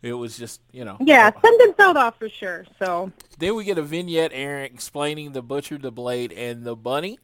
It 0.00 0.12
was 0.12 0.36
just, 0.36 0.60
you 0.70 0.84
know. 0.84 0.98
Yeah, 1.00 1.30
something 1.42 1.72
felt 1.74 1.96
off 1.96 2.18
for 2.18 2.28
sure. 2.28 2.66
So 2.78 3.10
Then 3.38 3.56
we 3.56 3.64
get 3.64 3.78
a 3.78 3.82
vignette, 3.82 4.32
Aaron, 4.34 4.66
explaining 4.66 5.32
the 5.32 5.42
Butcher, 5.42 5.78
the 5.78 5.90
Blade, 5.90 6.30
and 6.32 6.62
the 6.64 6.76
Bunny. 6.76 7.18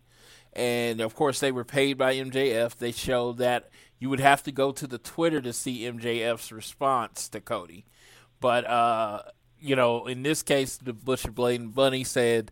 And 0.52 1.01
of 1.01 1.14
course, 1.14 1.40
they 1.40 1.52
were 1.52 1.64
paid 1.64 1.98
by 1.98 2.16
MJF. 2.16 2.76
They 2.76 2.92
showed 2.92 3.38
that 3.38 3.68
you 4.01 4.09
would 4.09 4.20
have 4.20 4.43
to 4.43 4.51
go 4.51 4.72
to 4.72 4.86
the 4.86 4.98
Twitter 4.98 5.40
to 5.43 5.52
see 5.52 5.82
MJF's 5.82 6.51
response 6.51 7.28
to 7.28 7.40
Cody. 7.40 7.85
But, 8.40 8.66
uh, 8.66 9.22
you 9.60 9.77
know, 9.77 10.06
in 10.06 10.22
this 10.22 10.43
case, 10.43 10.78
the 10.78 10.94
Butcher, 10.94 11.31
Blade, 11.31 11.60
and 11.60 11.74
Bunny 11.74 12.02
said, 12.02 12.51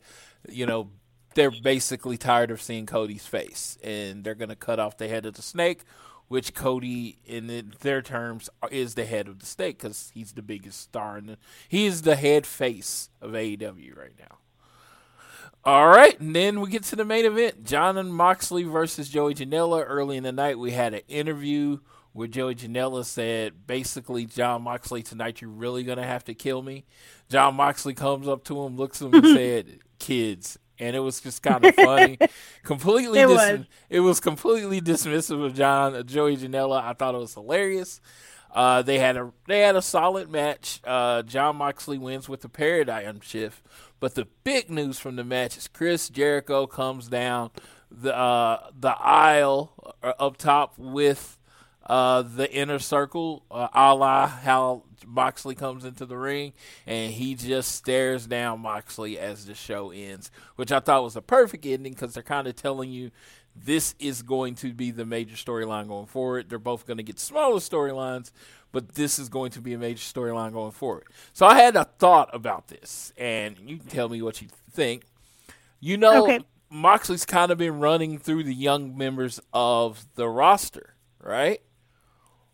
you 0.49 0.67
know, 0.67 0.91
they're 1.35 1.51
basically 1.51 2.19
tired 2.19 2.51
of 2.51 2.61
seeing 2.61 2.85
Cody's 2.85 3.27
face. 3.27 3.79
And 3.83 4.23
they're 4.23 4.35
going 4.35 4.51
to 4.51 4.57
cut 4.57 4.79
off 4.79 4.99
the 4.99 5.09
head 5.09 5.25
of 5.25 5.35
the 5.35 5.43
snake, 5.43 5.85
which 6.29 6.53
Cody, 6.55 7.19
in 7.25 7.73
their 7.81 8.03
terms, 8.03 8.51
is 8.71 8.95
the 8.95 9.07
head 9.07 9.27
of 9.27 9.39
the 9.39 9.47
snake 9.47 9.79
because 9.79 10.13
he's 10.13 10.33
the 10.33 10.43
biggest 10.43 10.81
star. 10.81 11.17
In 11.17 11.27
the, 11.27 11.39
he 11.67 11.87
is 11.87 12.03
the 12.03 12.17
head 12.17 12.47
face 12.47 13.09
of 13.23 13.33
AEW 13.33 13.97
right 13.97 14.15
now. 14.19 14.39
All 15.69 15.87
right, 15.89 16.19
and 16.19 16.35
then 16.35 16.63
we 16.63 16.71
get 16.71 16.85
to 16.85 16.97
the 16.97 17.05
main 17.05 17.27
event: 17.27 17.63
Jon 17.65 17.99
and 17.99 18.15
Moxley 18.15 18.63
versus 18.63 19.11
Joey 19.11 19.35
Janela. 19.35 19.85
Early 19.87 20.17
in 20.17 20.23
the 20.23 20.33
night, 20.33 20.59
we 20.59 20.71
had 20.71 20.95
an 20.95 21.03
interview 21.09 21.81
where 22.15 22.27
Joey 22.27 22.55
Janela 22.55 23.05
said, 23.05 23.67
basically, 23.67 24.25
Jon 24.25 24.63
Moxley, 24.63 25.03
tonight 25.03 25.43
you're 25.43 25.51
really 25.51 25.83
gonna 25.85 26.07
have 26.07 26.25
to 26.25 26.33
kill 26.33 26.63
me. 26.63 26.87
Jon 27.29 27.55
Moxley 27.57 27.93
comes 27.93 28.27
up 28.27 28.45
to 28.45 28.63
him, 28.65 28.77
looks 28.79 29.03
at 29.03 29.09
him, 29.09 29.15
and 29.23 29.27
said, 29.37 29.81
"Kids." 29.99 30.59
And 30.79 30.97
it 30.97 31.01
was 31.01 31.21
just 31.21 31.43
kind 31.43 31.63
of 31.63 31.75
funny. 31.75 32.17
completely, 32.63 33.19
It 33.21 33.27
dis- 33.27 33.37
was. 33.37 33.67
it 33.91 34.01
was 34.01 34.21
completely 34.21 34.81
dismissive 34.81 35.45
of 35.45 35.55
Jon 35.55 35.95
uh, 35.95 36.03
Joey 36.03 36.39
Janela. 36.39 36.83
I 36.83 36.95
thought 36.95 37.15
it 37.15 37.19
was 37.19 37.35
hilarious. 37.35 38.01
Uh, 38.51 38.81
they 38.81 38.99
had 38.99 39.19
a 39.19 39.31
they 39.47 39.61
had 39.61 39.77
a 39.77 39.83
solid 39.83 40.31
match. 40.31 40.81
Uh, 40.83 41.23
Jon 41.23 41.57
Moxley 41.57 41.99
wins 41.99 42.27
with 42.29 42.41
the 42.41 42.49
paradigm 42.49 43.21
shift, 43.21 43.63
but 44.01 44.15
the 44.15 44.27
big 44.45 44.71
news 44.71 44.99
from 44.99 45.17
the 45.17 45.25
match 45.25 45.57
is 45.57 45.69
Chris 45.69 46.09
Jericho 46.09 46.67
comes 46.67 47.09
down 47.09 47.51
the 47.91 48.17
uh, 48.17 48.69
the 48.79 48.97
aisle 48.99 49.95
uh, 50.03 50.13
up 50.19 50.37
top 50.37 50.79
with 50.79 51.39
uh, 51.87 52.23
the 52.23 52.51
inner 52.53 52.79
circle, 52.79 53.45
uh, 53.51 53.69
a 53.73 53.95
la 53.95 54.27
how 54.27 54.85
Moxley 55.07 55.55
comes 55.55 55.85
into 55.85 56.05
the 56.05 56.17
ring, 56.17 56.53
and 56.87 57.13
he 57.13 57.35
just 57.35 57.73
stares 57.73 58.27
down 58.27 58.61
Moxley 58.61 59.19
as 59.19 59.47
the 59.47 59.55
show 59.55 59.91
ends, 59.91 60.31
which 60.57 60.71
I 60.71 60.81
thought 60.81 61.03
was 61.03 61.17
a 61.17 61.23
perfect 61.23 61.65
ending 61.65 61.95
because 61.95 62.15
they're 62.15 62.23
kind 62.23 62.47
of 62.47 62.57
telling 62.57 62.91
you 62.91 63.11
this 63.65 63.95
is 63.99 64.23
going 64.23 64.55
to 64.57 64.73
be 64.73 64.91
the 64.91 65.07
major 65.07 65.35
storyline 65.35 65.89
going 65.89 66.07
forward. 66.07 66.49
They're 66.49 66.59
both 66.59 66.87
going 66.87 66.99
to 66.99 67.03
get 67.03 67.19
smaller 67.19 67.59
storylines, 67.59 68.31
but 68.73 68.95
this 68.95 69.19
is 69.19 69.29
going 69.29 69.51
to 69.53 69.61
be 69.61 69.73
a 69.75 69.79
major 69.79 69.99
storyline 70.01 70.53
going 70.53 70.73
forward. 70.73 71.05
So 71.33 71.47
I 71.47 71.57
had 71.61 71.77
a 71.77 71.85
thought 71.85 72.31
about 72.35 72.69
this, 72.69 73.13
and 73.17 73.57
you 73.65 73.79
can 73.79 73.89
tell 73.89 74.09
me 74.09 74.23
what 74.23 74.43
you 74.43 74.49
think. 74.71 75.05
You 75.81 75.97
know, 75.97 76.25
Okay. 76.25 76.41
Moxley's 76.71 77.25
kind 77.25 77.51
of 77.51 77.57
been 77.59 77.79
running 77.81 78.19
through 78.19 78.45
the 78.45 78.55
young 78.55 78.97
members 78.97 79.41
of 79.55 80.07
the 80.17 80.29
roster, 80.29 80.95
right? 81.23 81.63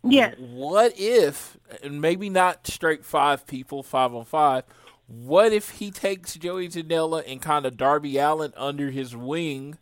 yes, 0.03 0.35
What 0.37 0.93
if, 0.97 1.57
and 1.83 1.99
maybe 1.99 2.29
not 2.29 2.65
straight 2.67 3.03
five 3.03 3.45
people, 3.45 3.83
five 3.83 4.13
on 4.13 4.23
five, 4.25 4.63
what 5.07 5.51
if 5.51 5.71
he 5.71 5.91
takes 5.91 6.35
Joey 6.35 6.69
Janela 6.69 7.23
and 7.27 7.41
kind 7.41 7.65
of 7.65 7.77
Darby 7.77 8.17
Allin 8.17 8.53
under 8.55 8.89
his 8.89 9.15
wing 9.15 9.77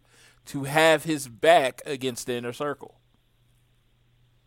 to 0.48 0.64
have 0.64 1.04
his 1.04 1.28
back 1.28 1.82
against 1.86 2.26
the 2.26 2.34
inner 2.36 2.54
circle? 2.54 2.96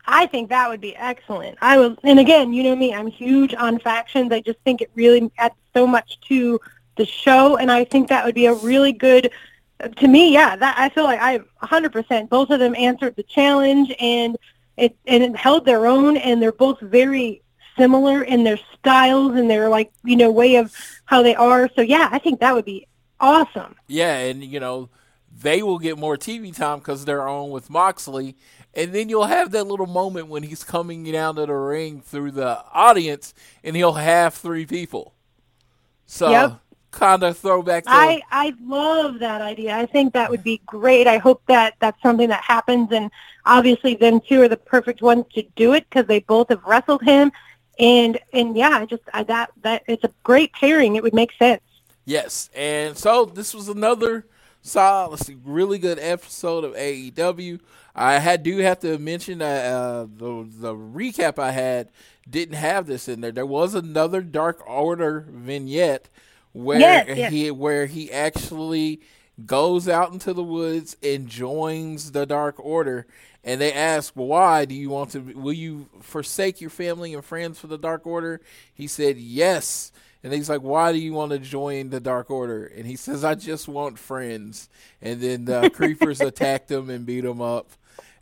I 0.07 0.25
think 0.25 0.49
that 0.49 0.69
would 0.69 0.79
be 0.79 0.95
excellent. 0.95 1.57
I 1.61 1.77
was, 1.77 1.97
and 2.03 2.19
again, 2.19 2.53
you 2.53 2.63
know 2.63 2.75
me, 2.75 2.93
I'm 2.93 3.07
huge 3.07 3.53
on 3.53 3.77
factions. 3.79 4.31
I 4.31 4.39
just 4.39 4.59
think 4.59 4.81
it 4.81 4.89
really 4.95 5.29
adds 5.37 5.55
so 5.73 5.85
much 5.85 6.19
to 6.29 6.59
the 6.95 7.05
show, 7.05 7.57
and 7.57 7.71
I 7.71 7.83
think 7.83 8.07
that 8.07 8.25
would 8.25 8.35
be 8.35 8.45
a 8.45 8.53
really 8.53 8.93
good. 8.93 9.31
To 9.97 10.07
me, 10.07 10.33
yeah, 10.33 10.55
that 10.55 10.75
I 10.79 10.89
feel 10.89 11.03
like 11.03 11.19
I 11.21 11.39
100%. 11.61 12.29
Both 12.29 12.49
of 12.49 12.59
them 12.59 12.73
answered 12.75 13.15
the 13.15 13.23
challenge, 13.23 13.93
and 13.99 14.37
it 14.75 14.97
and 15.05 15.23
it 15.23 15.35
held 15.35 15.65
their 15.65 15.85
own, 15.85 16.17
and 16.17 16.41
they're 16.41 16.51
both 16.51 16.79
very 16.79 17.43
similar 17.77 18.23
in 18.23 18.43
their 18.43 18.57
styles 18.73 19.35
and 19.35 19.49
their 19.49 19.69
like 19.69 19.91
you 20.03 20.15
know 20.15 20.31
way 20.31 20.55
of 20.55 20.73
how 21.05 21.21
they 21.21 21.35
are. 21.35 21.69
So 21.75 21.81
yeah, 21.81 22.09
I 22.11 22.17
think 22.17 22.39
that 22.39 22.55
would 22.55 22.65
be 22.65 22.87
awesome. 23.19 23.75
Yeah, 23.87 24.17
and 24.17 24.43
you 24.43 24.59
know 24.59 24.89
they 25.41 25.61
will 25.63 25.79
get 25.79 25.97
more 25.97 26.17
TV 26.17 26.51
time 26.55 26.79
because 26.79 27.05
they're 27.05 27.27
on 27.27 27.49
with 27.51 27.69
Moxley, 27.69 28.35
and 28.73 28.93
then 28.93 29.09
you'll 29.09 29.25
have 29.25 29.51
that 29.51 29.67
little 29.67 29.85
moment 29.87 30.27
when 30.27 30.43
he's 30.43 30.63
coming 30.63 31.03
down 31.03 31.35
to 31.35 31.45
the 31.45 31.53
ring 31.53 32.01
through 32.01 32.31
the 32.31 32.63
audience, 32.73 33.33
and 33.63 33.75
he'll 33.75 33.93
have 33.93 34.33
three 34.33 34.65
people. 34.65 35.13
So 36.05 36.27
Yep. 36.31 36.59
kind 36.91 37.23
of 37.23 37.37
throwback 37.37 37.87
to 37.87 38.17
I 38.17 38.21
I 38.31 38.53
love 38.61 39.19
that 39.19 39.41
idea. 39.41 39.75
I 39.77 39.85
think 39.85 40.13
that 40.13 40.29
would 40.29 40.43
be 40.43 40.61
great. 40.65 41.07
I 41.07 41.17
hope 41.17 41.41
that 41.47 41.75
that's 41.79 42.01
something 42.01 42.29
that 42.29 42.43
happens, 42.43 42.91
and 42.91 43.11
obviously, 43.45 43.95
them 43.95 44.19
two 44.21 44.41
are 44.41 44.47
the 44.49 44.57
perfect 44.57 45.01
ones 45.01 45.25
to 45.35 45.43
do 45.55 45.73
it 45.73 45.85
because 45.89 46.05
they 46.07 46.19
both 46.19 46.49
have 46.49 46.63
wrestled 46.65 47.01
him, 47.03 47.31
and 47.79 48.19
and 48.33 48.57
yeah, 48.57 48.71
I 48.71 48.85
just 48.85 49.03
I, 49.13 49.23
that 49.23 49.51
that 49.63 49.83
it's 49.87 50.03
a 50.03 50.11
great 50.23 50.53
pairing. 50.53 50.95
It 50.97 51.03
would 51.03 51.13
make 51.13 51.31
sense. 51.39 51.61
Yes, 52.05 52.49
and 52.55 52.97
so 52.97 53.25
this 53.25 53.53
was 53.53 53.67
another 53.69 54.25
solid, 54.67 55.11
let's 55.11 55.25
see, 55.25 55.37
really 55.43 55.79
good 55.79 55.99
episode 55.99 56.63
of 56.63 56.75
AEW. 56.75 57.59
I 57.95 58.19
had 58.19 58.43
do 58.43 58.57
have 58.57 58.79
to 58.81 58.97
mention 58.99 59.39
that 59.39 59.65
uh, 59.65 60.01
the 60.03 60.47
the 60.49 60.75
recap 60.75 61.39
I 61.39 61.51
had 61.51 61.89
didn't 62.29 62.55
have 62.55 62.85
this 62.87 63.07
in 63.07 63.21
there. 63.21 63.31
There 63.31 63.45
was 63.45 63.73
another 63.73 64.21
Dark 64.21 64.61
Order 64.67 65.25
vignette 65.29 66.09
where 66.53 66.79
Yes, 66.79 67.07
yes. 67.15 67.31
he 67.31 67.51
where 67.51 67.85
he 67.87 68.11
actually 68.11 69.01
goes 69.45 69.87
out 69.87 70.11
into 70.11 70.33
the 70.33 70.43
woods 70.43 70.97
and 71.03 71.27
joins 71.27 72.11
the 72.11 72.25
Dark 72.25 72.55
Order. 72.63 73.05
And 73.43 73.61
they 73.61 73.71
ask, 73.71 74.13
well, 74.15 74.27
why 74.27 74.65
do 74.65 74.75
you 74.75 74.89
want 74.89 75.11
to? 75.11 75.19
Will 75.19 75.53
you 75.53 75.87
forsake 76.01 76.59
your 76.59 76.69
family 76.69 77.13
and 77.13 77.23
friends 77.23 77.59
for 77.59 77.67
the 77.67 77.77
Dark 77.77 78.05
Order? 78.05 78.41
He 78.73 78.87
said, 78.87 79.17
yes. 79.17 79.91
And 80.23 80.33
he's 80.33 80.49
like, 80.49 80.61
why 80.61 80.91
do 80.91 80.97
you 80.97 81.13
want 81.13 81.31
to 81.31 81.39
join 81.39 81.89
the 81.89 81.99
Dark 81.99 82.29
Order? 82.31 82.65
And 82.65 82.85
he 82.85 82.95
says, 82.95 83.23
I 83.23 83.35
just 83.35 83.67
want 83.67 83.99
friends. 83.99 84.69
And 85.01 85.21
then 85.21 85.45
the 85.45 85.69
creepers 85.73 86.21
attacked 86.21 86.71
him 86.71 86.89
and 86.89 87.05
beat 87.05 87.23
him 87.23 87.41
up. 87.41 87.69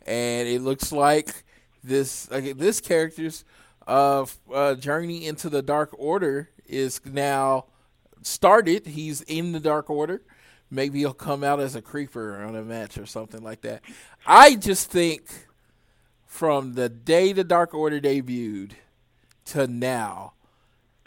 And 0.06 0.46
it 0.46 0.60
looks 0.60 0.92
like 0.92 1.44
this 1.82 2.30
like, 2.30 2.58
this 2.58 2.80
character's 2.80 3.44
uh, 3.86 4.26
uh, 4.52 4.74
journey 4.74 5.26
into 5.26 5.48
the 5.48 5.62
Dark 5.62 5.90
Order 5.98 6.50
is 6.66 7.00
now 7.04 7.66
started. 8.22 8.86
He's 8.86 9.22
in 9.22 9.52
the 9.52 9.60
Dark 9.60 9.88
Order. 9.88 10.22
Maybe 10.70 10.98
he'll 11.00 11.14
come 11.14 11.44
out 11.44 11.60
as 11.60 11.76
a 11.76 11.82
creeper 11.82 12.42
on 12.42 12.56
a 12.56 12.62
match 12.62 12.98
or 12.98 13.06
something 13.06 13.42
like 13.42 13.60
that. 13.62 13.82
I 14.26 14.56
just 14.56 14.90
think 14.90 15.22
from 16.26 16.74
the 16.74 16.88
day 16.88 17.32
the 17.32 17.44
Dark 17.44 17.72
Order 17.72 18.00
debuted 18.00 18.72
to 19.46 19.66
now, 19.68 20.32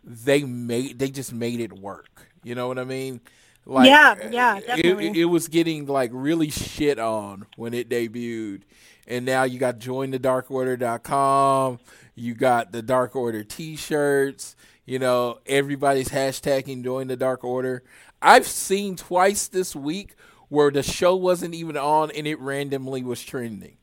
they 0.09 0.43
made 0.43 0.99
they 0.99 1.09
just 1.09 1.31
made 1.31 1.61
it 1.61 1.71
work. 1.71 2.27
You 2.43 2.55
know 2.55 2.67
what 2.67 2.77
I 2.79 2.83
mean? 2.83 3.21
Like, 3.65 3.87
Yeah, 3.87 4.15
eh, 4.19 4.29
yeah, 4.31 4.57
it- 4.57 4.67
definitely. 4.67 5.07
It, 5.09 5.17
it 5.17 5.25
was 5.25 5.47
getting 5.47 5.85
like 5.85 6.09
really 6.13 6.49
shit 6.49 6.97
on 6.97 7.45
when 7.55 7.73
it 7.75 7.87
debuted, 7.89 8.63
and 9.07 9.25
now 9.25 9.43
you 9.43 9.59
got 9.59 9.77
jointhedarkorder.com. 9.79 11.79
You 12.15 12.33
got 12.33 12.71
the 12.71 12.81
Dark 12.81 13.15
Order 13.15 13.43
T-shirts. 13.43 14.55
You 14.85 14.97
know, 14.99 15.39
everybody's 15.45 16.09
hashtagging 16.09 16.83
Join 16.83 17.07
the 17.07 17.15
Dark 17.15 17.43
Order. 17.43 17.83
I've 18.21 18.47
seen 18.47 18.95
twice 18.95 19.47
this 19.47 19.75
week 19.75 20.15
where 20.49 20.71
the 20.71 20.81
show 20.81 21.15
wasn't 21.15 21.53
even 21.53 21.77
on 21.77 22.09
and 22.11 22.25
it 22.25 22.39
randomly 22.39 23.03
was 23.03 23.21
trending. 23.23 23.77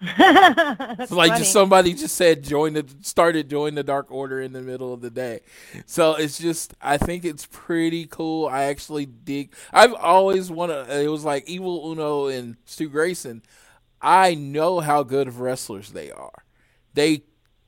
Like 1.10 1.30
funny. 1.30 1.38
just 1.38 1.52
somebody 1.52 1.94
just 1.94 2.16
said 2.16 2.44
join 2.44 2.74
the 2.74 2.86
started 3.00 3.50
join 3.50 3.74
the 3.74 3.82
Dark 3.82 4.10
Order 4.10 4.40
in 4.40 4.52
the 4.52 4.62
middle 4.62 4.92
of 4.92 5.00
the 5.00 5.10
day. 5.10 5.40
So 5.86 6.14
it's 6.14 6.38
just 6.38 6.74
I 6.80 6.98
think 6.98 7.24
it's 7.24 7.46
pretty 7.46 8.06
cool. 8.06 8.46
I 8.46 8.64
actually 8.64 9.06
dig. 9.06 9.54
I've 9.72 9.94
always 9.94 10.50
wanted. 10.50 10.88
It 10.90 11.08
was 11.08 11.24
like 11.24 11.48
Evil 11.48 11.90
Uno 11.90 12.26
and 12.26 12.56
Stu 12.64 12.88
Grayson. 12.88 13.42
I 14.00 14.34
know 14.34 14.80
how 14.80 15.02
good 15.02 15.26
of 15.26 15.40
wrestlers 15.40 15.90
they 15.90 16.10
are. 16.12 16.44
They 16.94 17.22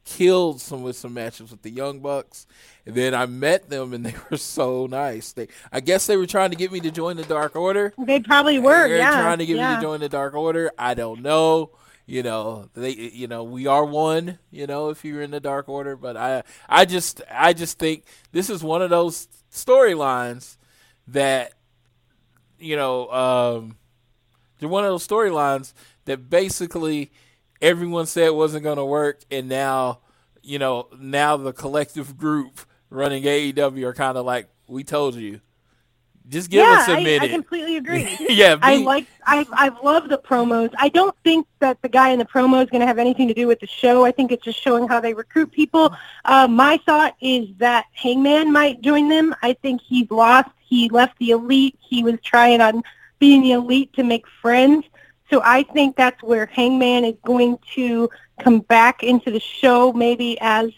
killed 0.05 0.61
some 0.61 0.83
with 0.83 0.97
some 0.97 1.15
matches 1.15 1.51
with 1.51 1.63
the 1.63 1.71
Young 1.71 2.01
Bucks. 2.01 2.47
And 2.87 2.95
then 2.95 3.15
I 3.15 3.27
met 3.27 3.71
them 3.71 3.93
and 3.93 4.05
they 4.07 4.15
were 4.31 4.37
so 4.37 4.87
nice. 4.87 5.33
They 5.33 5.49
I 5.73 5.81
guess 5.81 6.07
they 6.07 6.17
were 6.17 6.27
trying 6.27 6.51
to 6.51 6.57
get 6.57 6.73
me 6.73 6.81
to 6.81 6.91
join 6.91 7.17
the 7.17 7.25
Dark 7.25 7.57
Order. 7.57 7.93
they 7.99 8.21
probably 8.21 8.59
were. 8.59 8.89
They're 8.89 8.99
yeah, 8.99 9.21
trying 9.21 9.39
to 9.39 9.47
get 9.47 9.57
yeah. 9.57 9.71
me 9.71 9.77
to 9.77 9.83
join 9.83 10.01
the 10.01 10.09
Dark 10.09 10.35
Order. 10.35 10.71
I 10.79 10.95
don't 10.95 11.23
know. 11.23 11.71
You 12.11 12.25
know, 12.25 12.69
they 12.75 12.91
you 12.91 13.29
know, 13.29 13.45
we 13.45 13.69
are 13.69 13.85
one, 13.85 14.41
you 14.51 14.67
know, 14.67 14.89
if 14.89 15.05
you're 15.05 15.23
in 15.23 15.31
the 15.31 15.39
Dark 15.39 15.69
Order, 15.69 15.95
but 15.95 16.17
I 16.17 16.43
I 16.69 16.85
just 16.85 17.23
I 17.31 17.53
just 17.53 17.79
think 17.79 18.03
this 18.33 18.51
is 18.51 18.65
one 18.65 18.83
of 18.83 18.91
those 18.91 19.29
storylines 19.53 20.57
that 21.07 21.53
you 22.59 22.75
know, 22.75 23.09
um 23.13 23.77
they're 24.59 24.69
one 24.69 24.85
of 24.85 24.91
those 24.91 25.07
storylines 25.07 25.73
that 26.07 26.29
basically 26.29 27.13
everyone 27.63 28.07
said 28.07 28.31
wasn't 28.31 28.65
going 28.65 28.79
to 28.79 28.85
work 28.85 29.21
and 29.31 29.49
now, 29.49 30.01
you 30.43 30.59
know, 30.59 30.89
now 30.99 31.37
the 31.37 31.53
collective 31.53 32.17
group 32.17 32.59
running 32.91 33.23
AEW 33.23 33.85
are 33.85 33.95
kind 33.95 34.19
of 34.19 34.27
like 34.27 34.49
we 34.67 34.83
told 34.83 35.15
you. 35.15 35.41
Just 36.31 36.49
give 36.49 36.65
yeah, 36.65 36.79
us 36.79 36.89
a 36.89 36.93
I, 36.93 37.03
minute. 37.03 37.31
I 37.31 37.35
completely 37.35 37.77
agree. 37.77 38.17
yeah, 38.21 38.57
I 38.63 38.79
be- 38.79 38.85
like 38.85 39.07
I 39.27 39.45
I've 39.53 39.83
loved 39.83 40.11
the 40.11 40.19
promos. 40.19 40.73
I 40.79 40.89
don't 40.89 41.15
think 41.25 41.47
that 41.59 41.83
the 41.83 41.89
guy 41.89 42.11
in 42.11 42.21
the 42.21 42.25
promo 42.25 42.63
is 42.63 42.71
going 42.71 42.83
to 42.83 42.87
have 42.87 42.99
anything 42.99 43.27
to 43.29 43.35
do 43.35 43.49
with 43.49 43.59
the 43.59 43.67
show. 43.67 44.05
I 44.05 44.13
think 44.13 44.31
it's 44.31 44.45
just 44.45 44.61
showing 44.63 44.87
how 44.87 45.01
they 45.01 45.13
recruit 45.13 45.51
people. 45.51 45.95
Uh, 46.25 46.47
my 46.47 46.79
thought 46.87 47.17
is 47.21 47.49
that 47.59 47.87
Hangman 47.93 48.53
might 48.53 48.81
join 48.81 49.09
them. 49.09 49.35
I 49.43 49.55
think 49.55 49.81
he's 49.81 50.09
lost. 50.09 50.51
He 50.61 50.89
left 50.89 51.19
the 51.19 51.31
elite. 51.31 51.77
He 51.81 52.05
was 52.05 52.15
trying 52.23 52.61
on 52.61 52.85
being 53.19 53.43
the 53.43 53.53
elite 53.53 53.93
to 53.95 54.05
make 54.05 54.25
friends. 54.41 54.87
So 55.31 55.41
I 55.45 55.65
think 55.65 55.97
that's 55.97 56.23
where 56.23 56.47
Hangman 56.47 57.05
is 57.05 57.17
going 57.25 57.59
to 57.75 58.09
come 58.41 58.61
back 58.61 59.03
into 59.03 59.31
the 59.31 59.41
show, 59.41 59.93
maybe 59.93 60.39
as 60.41 60.71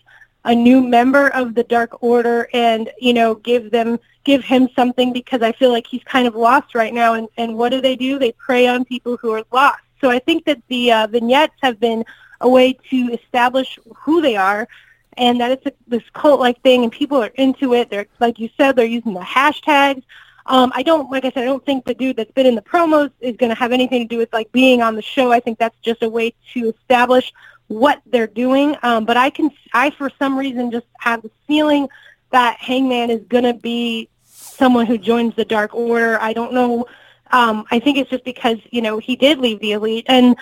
a 0.45 0.55
new 0.55 0.81
member 0.81 1.29
of 1.29 1.55
the 1.55 1.65
Dark 1.65 2.03
Order, 2.03 2.49
and 2.53 2.91
you 3.01 3.13
know, 3.13 3.35
give 3.35 3.71
them 3.71 3.99
give 4.25 4.45
him 4.45 4.69
something 4.77 5.13
because 5.13 5.43
I 5.43 5.53
feel 5.53 5.71
like 5.71 5.87
he's 5.87 6.05
kind 6.05 6.27
of 6.27 6.35
lost 6.35 6.75
right 6.75 6.95
now. 6.95 7.15
And, 7.15 7.29
and 7.37 7.57
what 7.57 7.71
do 7.71 7.81
they 7.81 7.97
do? 7.97 8.19
They 8.19 8.33
prey 8.33 8.67
on 8.67 8.85
people 8.85 9.17
who 9.17 9.33
are 9.33 9.45
lost. 9.53 9.81
So 10.01 10.11
I 10.11 10.19
think 10.19 10.45
that 10.45 10.63
the 10.69 10.93
uh, 10.93 11.07
vignettes 11.09 11.55
have 11.63 11.81
been 11.81 12.05
a 12.41 12.49
way 12.49 12.75
to 12.91 12.97
establish 13.13 13.79
who 13.97 14.21
they 14.21 14.37
are 14.37 14.69
and 15.17 15.41
that 15.41 15.51
it's 15.51 15.67
a, 15.67 15.73
this 15.87 16.03
cult-like 16.13 16.61
thing 16.63 16.83
and 16.83 16.93
people 16.93 17.23
are 17.23 17.33
into 17.35 17.75
it. 17.75 17.91
They're, 17.91 18.07
like 18.21 18.39
you 18.39 18.49
said, 18.57 18.77
they're 18.77 18.87
using 18.87 19.15
the 19.15 19.21
hashtags. 19.21 20.03
Um, 20.47 20.73
I 20.75 20.83
don't, 20.83 21.11
like 21.11 21.25
I 21.25 21.31
said, 21.31 21.43
I 21.43 21.47
don't 21.47 21.65
think 21.65 21.85
the 21.85 21.95
dude 21.95 22.17
that's 22.17 22.33
been 22.33 22.47
in 22.47 22.57
the 22.57 22.63
promos 22.63 23.13
is 23.21 23.37
going 23.37 23.51
to 23.51 23.59
have 23.59 23.71
anything 23.71 24.03
to 24.03 24.09
do 24.09 24.19
with 24.19 24.33
like 24.33 24.51
being 24.51 24.83
on 24.83 24.97
the 24.97 25.03
show. 25.03 25.31
I 25.31 25.39
think 25.39 25.59
that's 25.59 25.79
just 25.83 26.03
a 26.03 26.09
way 26.09 26.35
to 26.55 26.71
establish 26.71 27.33
what 27.69 28.03
they're 28.07 28.27
doing. 28.27 28.77
Um, 28.83 29.05
but 29.05 29.17
I 29.17 29.31
can, 29.31 29.51
I 29.73 29.91
for 29.91 30.11
some 30.19 30.39
reason 30.39 30.71
just 30.71 30.87
have 30.99 31.23
the 31.23 31.31
feeling 31.47 31.89
that 32.31 32.59
Hangman 32.59 33.11
is 33.11 33.23
going 33.29 33.45
to 33.45 33.55
be 33.55 34.09
someone 34.25 34.87
who 34.87 34.99
joins 34.99 35.35
the 35.35 35.45
Dark 35.45 35.75
Order. 35.75 36.21
I 36.21 36.33
don't 36.33 36.53
know. 36.53 36.87
Um, 37.31 37.65
I 37.71 37.79
think 37.79 37.97
it's 37.97 38.11
just 38.11 38.25
because 38.25 38.59
you 38.71 38.83
know 38.83 38.99
he 38.99 39.17
did 39.17 39.39
leave 39.39 39.61
the 39.61 39.73
Elite, 39.73 40.07
and 40.09 40.37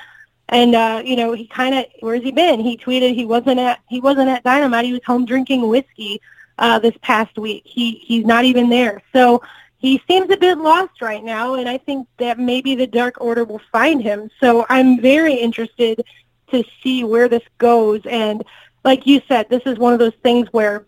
and 0.48 0.74
uh, 0.74 1.02
you 1.05 1.16
know 1.16 1.32
he 1.32 1.47
kind 1.47 1.74
of 1.74 1.86
where's 2.01 2.22
he 2.22 2.32
been? 2.32 2.60
He 2.60 2.76
tweeted 2.76 3.14
he 3.14 3.26
wasn't 3.26 3.60
at 3.60 3.80
he 3.88 4.01
wasn't 4.01 4.28
at 4.28 4.42
Dynamite. 4.42 4.84
He 4.84 4.92
was 4.92 5.05
home 5.06 5.24
drinking 5.24 5.68
whiskey 5.68 6.20
uh, 6.59 6.78
this 6.78 6.94
past 7.02 7.38
week. 7.38 7.62
He 7.64 7.92
he's 7.92 8.24
not 8.24 8.44
even 8.44 8.68
there. 8.68 9.02
So 9.12 9.42
he 9.78 10.02
seems 10.06 10.30
a 10.30 10.36
bit 10.36 10.59
lost 10.59 11.01
right 11.01 11.24
now, 11.24 11.55
and 11.55 11.68
I 11.68 11.78
think 11.78 12.06
that 12.18 12.38
maybe 12.38 12.74
the 12.74 12.86
Dark 12.86 13.20
Order 13.20 13.44
will 13.44 13.62
find 13.72 14.02
him. 14.02 14.30
So 14.40 14.66
I'm 14.68 15.01
very 15.01 15.34
interested 15.34 16.05
to 16.51 16.64
see 16.82 17.05
where 17.05 17.28
this 17.28 17.43
goes. 17.59 18.01
And 18.06 18.44
like 18.85 19.06
you 19.06 19.20
said, 19.28 19.48
this 19.48 19.62
is 19.66 19.78
one 19.78 19.93
of 19.93 19.98
those 19.98 20.14
things 20.22 20.48
where 20.52 20.86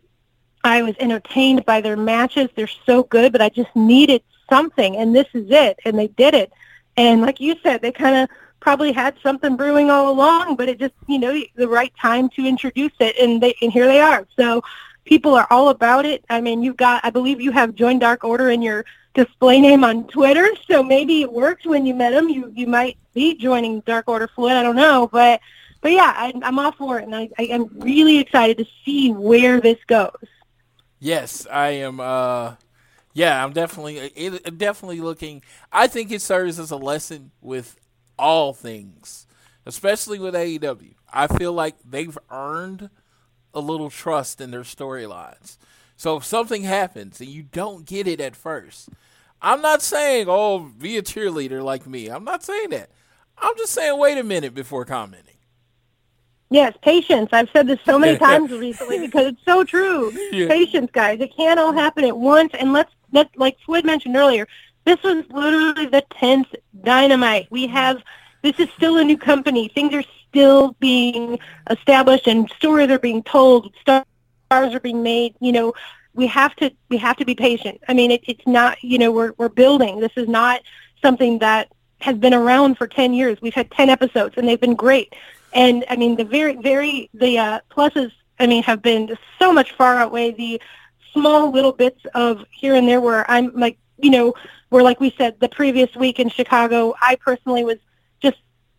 I 0.64 0.82
was 0.82 0.94
entertained 0.98 1.64
by 1.64 1.80
their 1.80 1.97
matches. 1.97 2.48
They're 2.55 2.68
so 2.86 3.02
good, 3.05 3.32
but 3.32 3.43
I 3.43 3.48
just 3.48 3.74
needed 3.74 4.22
something, 4.48 4.97
and 4.97 5.14
this 5.14 5.26
is 5.34 5.47
it. 5.51 5.78
And 5.84 5.98
they 5.98 6.09
did 6.09 6.34
it. 6.34 6.52
And 6.97 7.20
like 7.20 7.40
you 7.40 7.56
said, 7.62 7.82
they 7.82 7.93
kind 7.93 8.16
of 8.16 8.28
probably 8.60 8.93
had 8.93 9.16
something 9.22 9.56
brewing 9.56 9.90
all 9.90 10.10
along, 10.10 10.56
but 10.56 10.68
it 10.68 10.78
just, 10.78 10.94
you 11.09 11.18
know, 11.18 11.43
the 11.56 11.68
right 11.68 11.93
time 12.01 12.28
to 12.30 12.47
introduce 12.47 12.93
it, 13.01 13.16
and 13.18 13.43
they 13.43 13.55
and 13.60 13.72
here 13.72 13.86
they 13.86 14.01
are. 14.01 14.26
So 14.36 14.62
people 15.05 15.34
are 15.34 15.48
all 15.51 15.70
about 15.70 16.06
it. 16.06 16.24
I 16.30 16.40
mean, 16.40 16.62
you've 16.62 16.76
got, 16.76 17.05
I 17.05 17.10
believe 17.10 17.40
you 17.40 17.51
have 17.51 17.74
joined 17.74 18.01
Dark 18.01 18.24
Order 18.24 18.51
in 18.51 18.62
your 18.62 18.84
display 19.14 19.60
name 19.60 19.84
on 19.84 20.06
Twitter, 20.09 20.48
so 20.70 20.82
maybe 20.82 21.22
it 21.22 21.32
worked 21.32 21.66
when 21.66 21.86
you 21.86 21.94
met 21.94 22.10
them. 22.10 22.28
You 22.28 22.52
you 22.55 22.66
might 22.66 22.97
be 23.14 23.34
joining 23.34 23.80
Dark 23.80 24.09
Order 24.09 24.28
Floyd. 24.28 24.52
I 24.52 24.62
don't 24.62 24.76
know, 24.76 25.09
but 25.10 25.40
but 25.80 25.93
yeah, 25.93 26.12
I, 26.16 26.32
I'm 26.43 26.59
all 26.59 26.72
for 26.72 26.98
it, 26.98 27.05
and 27.05 27.14
I, 27.14 27.28
I 27.39 27.43
am 27.44 27.68
really 27.80 28.18
excited 28.18 28.56
to 28.59 28.66
see 28.84 29.12
where 29.12 29.60
this 29.60 29.78
goes. 29.86 30.10
Yes, 31.01 31.47
I 31.51 31.70
am. 31.70 31.98
Uh, 31.98 32.55
yeah, 33.12 33.44
I'm 33.44 33.52
definitely, 33.52 33.98
it, 33.98 34.56
definitely 34.56 35.01
looking. 35.01 35.43
I 35.72 35.89
think 35.89 36.12
it 36.12 36.22
serves 36.22 36.59
as 36.60 36.70
a 36.70 36.76
lesson 36.76 37.32
with 37.40 37.76
all 38.16 38.55
things, 38.55 39.26
especially 39.66 40.20
with 40.20 40.34
AEW. 40.34 40.94
I 41.12 41.26
feel 41.26 41.52
like 41.52 41.74
they've 41.84 42.16
earned 42.30 42.89
a 43.52 43.60
little 43.60 43.90
trust 43.90 44.40
in 44.40 44.52
their 44.52 44.62
storylines. 44.62 45.59
So 46.03 46.16
if 46.16 46.24
something 46.24 46.65
happens 46.65 47.20
and 47.20 47.31
you 47.31 47.45
don't 47.45 47.87
get 47.87 48.09
it 48.09 48.20
at 48.20 48.35
first, 48.35 48.89
I'm 49.41 49.62
not 49.62 49.83
saying, 49.83 50.27
oh, 50.29 50.59
be 50.77 50.97
a 50.97 51.03
cheerleader 51.03 51.62
like 51.62 51.87
me. 51.87 52.09
I'm 52.09 52.24
not 52.24 52.43
saying 52.43 52.70
that. 52.70 52.91
I'm 53.39 53.57
just 53.57 53.73
saying, 53.73 53.97
wait 54.01 54.19
a 54.19 54.24
minute 54.24 54.53
before 54.53 54.85
commenting. 54.85 55.37
Yes, 56.51 56.74
patience. 56.83 57.29
I've 57.31 57.49
said 57.53 57.69
this 57.69 57.79
so 57.85 58.01
many 58.01 58.19
times 58.29 58.51
recently 58.51 58.99
because 58.99 59.29
it's 59.29 59.45
so 59.45 59.62
true. 59.62 60.11
Yeah. 60.33 60.49
Patience, 60.49 60.91
guys. 60.93 61.20
It 61.20 61.37
can't 61.37 61.61
all 61.61 61.73
happen 61.73 62.03
at 62.05 62.19
once. 62.19 62.51
And 62.59 62.73
let's 62.73 62.91
let 63.12 63.31
like 63.37 63.57
Floyd 63.65 63.85
mentioned 63.85 64.16
earlier, 64.16 64.49
this 64.85 65.01
was 65.05 65.24
literally 65.31 65.87
the 65.87 66.05
tenth 66.19 66.49
dynamite. 66.83 67.47
We 67.51 67.69
have 67.69 68.03
this 68.43 68.59
is 68.59 68.69
still 68.77 68.97
a 68.97 69.05
new 69.05 69.16
company. 69.16 69.69
Things 69.69 69.95
are 69.95 70.03
still 70.29 70.74
being 70.81 71.39
established 71.70 72.27
and 72.27 72.51
stories 72.57 72.91
are 72.91 72.99
being 72.99 73.23
told. 73.23 73.73
Stars 74.53 74.74
are 74.74 74.81
being 74.81 75.03
made. 75.03 75.35
You 75.41 75.53
know, 75.53 75.74
we 76.15 76.27
have 76.27 76.55
to 76.57 76.70
we 76.91 76.99
have 76.99 77.16
to 77.16 77.24
be 77.24 77.35
patient. 77.35 77.81
I 77.89 77.95
mean, 77.95 78.11
it, 78.11 78.23
it's 78.27 78.47
not. 78.47 78.83
You 78.85 78.99
know, 78.99 79.11
we're 79.11 79.33
we're 79.39 79.49
building. 79.49 79.99
This 80.01 80.12
is 80.16 80.29
not 80.29 80.61
something 81.01 81.39
that 81.39 81.73
has 82.03 82.16
been 82.19 82.35
around 82.35 82.77
for 82.77 82.87
10 82.87 83.15
years. 83.15 83.41
We've 83.41 83.55
had 83.55 83.70
10 83.70 83.89
episodes 83.89 84.35
and 84.37 84.47
they've 84.47 84.61
been 84.61 84.74
great. 84.74 85.15
And 85.55 85.85
I 85.89 85.97
mean, 85.97 86.16
the 86.16 86.24
very, 86.24 86.57
very, 86.57 87.09
the 87.15 87.39
uh, 87.39 87.61
pluses, 87.70 88.12
I 88.41 88.47
mean, 88.47 88.62
have 88.65 88.83
been 88.83 89.16
so 89.39 89.53
much 89.53 89.73
far 89.73 89.97
outweigh 89.97 90.33
the 90.33 90.61
small 91.12 91.51
little 91.51 91.73
bits 91.73 92.01
of 92.15 92.45
here 92.51 92.74
and 92.74 92.89
there 92.89 93.01
where 93.01 93.31
I'm 93.31 93.53
like, 93.55 93.79
you 93.99 94.11
know, 94.11 94.35
where 94.70 94.83
like 94.83 95.01
we 95.01 95.15
said, 95.16 95.39
the 95.41 95.49
previous 95.49 95.95
week 95.95 96.19
in 96.19 96.29
Chicago, 96.29 96.95
I 97.01 97.16
personally 97.16 97.65
was 97.65 97.79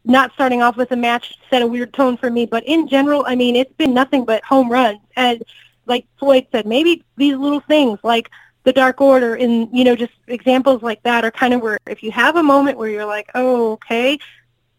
not 0.06 0.34
starting 0.34 0.62
off 0.62 0.76
with 0.76 0.92
a 0.92 0.96
match 0.96 1.38
set 1.50 1.62
a 1.62 1.68
weird 1.68 1.94
tone 1.94 2.18
for 2.18 2.30
me. 2.30 2.46
But 2.46 2.64
in 2.66 2.88
general, 2.88 3.24
I 3.28 3.36
mean, 3.36 3.56
it's 3.56 3.74
been 3.74 3.94
nothing 3.94 4.26
but 4.26 4.44
home 4.44 4.70
runs. 4.70 5.00
And 5.16 5.44
like 5.86 6.06
Floyd 6.18 6.48
said, 6.52 6.66
maybe 6.66 7.04
these 7.18 7.36
little 7.36 7.62
things 7.62 8.00
like 8.04 8.30
the 8.64 8.74
Dark 8.74 9.02
Order 9.02 9.36
and, 9.36 9.70
you 9.72 9.84
know, 9.84 9.96
just 9.96 10.14
examples 10.28 10.82
like 10.82 11.04
that 11.04 11.26
are 11.26 11.32
kind 11.32 11.54
of 11.54 11.62
where 11.62 11.78
if 11.88 12.04
you 12.04 12.12
have 12.12 12.36
a 12.36 12.44
moment 12.44 12.78
where 12.78 12.90
you're 12.90 13.06
like, 13.06 13.30
oh, 13.36 13.74
okay, 13.74 14.18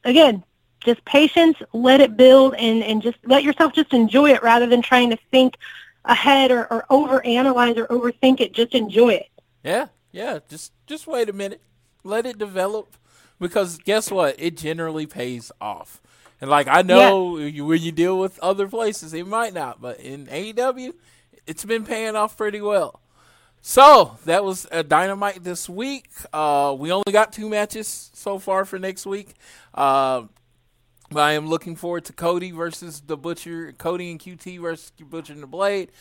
again, 0.05 0.42
just 0.80 1.05
patience, 1.05 1.56
let 1.72 2.01
it 2.01 2.16
build, 2.16 2.55
and, 2.56 2.82
and 2.82 3.02
just 3.02 3.16
let 3.24 3.42
yourself 3.42 3.72
just 3.72 3.92
enjoy 3.92 4.30
it 4.30 4.42
rather 4.42 4.66
than 4.66 4.82
trying 4.82 5.10
to 5.10 5.18
think 5.30 5.56
ahead 6.05 6.51
or, 6.51 6.70
or 6.72 6.84
overanalyze 6.90 7.76
or 7.76 7.86
overthink 7.86 8.40
it. 8.40 8.52
Just 8.52 8.74
enjoy 8.74 9.14
it. 9.14 9.30
Yeah, 9.62 9.86
yeah. 10.12 10.40
Just 10.48 10.72
just 10.86 11.06
wait 11.06 11.28
a 11.28 11.32
minute. 11.32 11.62
Let 12.02 12.26
it 12.26 12.38
develop. 12.38 12.96
Because 13.45 13.77
guess 13.77 14.11
what? 14.11 14.37
It 14.39 14.57
generally 14.57 15.05
pays 15.07 15.53
off. 15.61 16.01
And 16.41 16.49
like 16.49 16.66
I 16.66 16.81
know 16.81 17.37
you, 17.37 17.66
when 17.66 17.83
you 17.83 17.93
deal 17.93 18.19
with 18.19 18.39
other 18.39 18.66
places, 18.69 19.12
it 19.12 19.27
might 19.27 19.53
not, 19.53 19.83
but 19.83 20.01
in 20.01 20.27
AEW, 20.29 20.95
it's 21.47 21.62
been 21.62 21.85
paying 21.85 22.16
off 22.16 22.39
pretty 22.39 22.62
well. 22.62 23.03
So 23.61 24.16
that 24.25 24.45
was 24.45 24.66
a 24.73 24.83
dynamite 24.83 25.45
this 25.45 25.69
week. 25.69 26.09
Uh, 26.33 26.75
we 26.79 26.91
only 26.91 27.12
got 27.12 27.35
two 27.35 27.51
matches 27.51 28.11
so 28.15 28.39
far 28.39 28.65
for 28.65 28.79
next 28.79 29.05
week. 29.05 29.35
Uh, 29.75 30.23
but 31.11 31.21
I 31.21 31.33
am 31.33 31.47
looking 31.47 31.77
forward 31.77 32.07
to 32.07 32.15
Cody 32.15 32.51
versus 32.51 33.03
the 33.03 33.19
Butcher, 33.19 33.73
Cody 33.77 34.11
and 34.11 34.19
QT 34.19 34.59
versus 34.59 34.91
Butcher 34.99 35.35
and 35.35 35.43
the 35.43 35.47
Blade, 35.47 35.93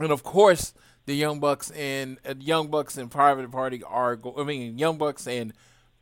and 0.00 0.10
of 0.10 0.24
course 0.24 0.74
the 1.06 1.14
Young 1.14 1.38
Bucks 1.38 1.70
and 1.70 2.18
uh, 2.28 2.34
Young 2.40 2.68
Bucks 2.68 2.96
and 2.98 3.08
Private 3.08 3.52
Party 3.52 3.84
are. 3.84 4.16
Go- 4.16 4.34
I 4.36 4.42
mean, 4.42 4.78
Young 4.78 4.98
Bucks 4.98 5.28
and 5.28 5.52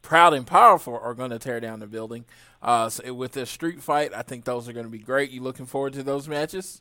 Proud 0.09 0.33
and 0.33 0.47
Powerful 0.47 0.99
are 0.99 1.13
going 1.13 1.29
to 1.33 1.39
tear 1.39 1.61
down 1.61 1.81
the 1.81 1.87
building. 1.87 2.25
Uh, 2.63 2.89
so 2.89 3.13
with 3.13 3.33
the 3.33 3.45
street 3.45 3.83
fight, 3.83 4.15
I 4.15 4.23
think 4.23 4.47
those 4.47 4.67
are 4.67 4.73
going 4.73 4.87
to 4.87 4.91
be 4.91 4.99
great. 4.99 5.31
You 5.31 5.43
looking 5.43 5.67
forward 5.67 5.93
to 5.93 6.03
those 6.03 6.27
matches? 6.27 6.81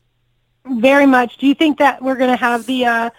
Very 0.64 1.04
much. 1.04 1.36
Do 1.36 1.46
you 1.46 1.54
think 1.54 1.78
that 1.78 2.00
we're 2.00 2.16
going 2.16 2.30
to 2.30 2.36
have 2.36 2.64
the? 2.64 2.86
Uh, 2.86 3.10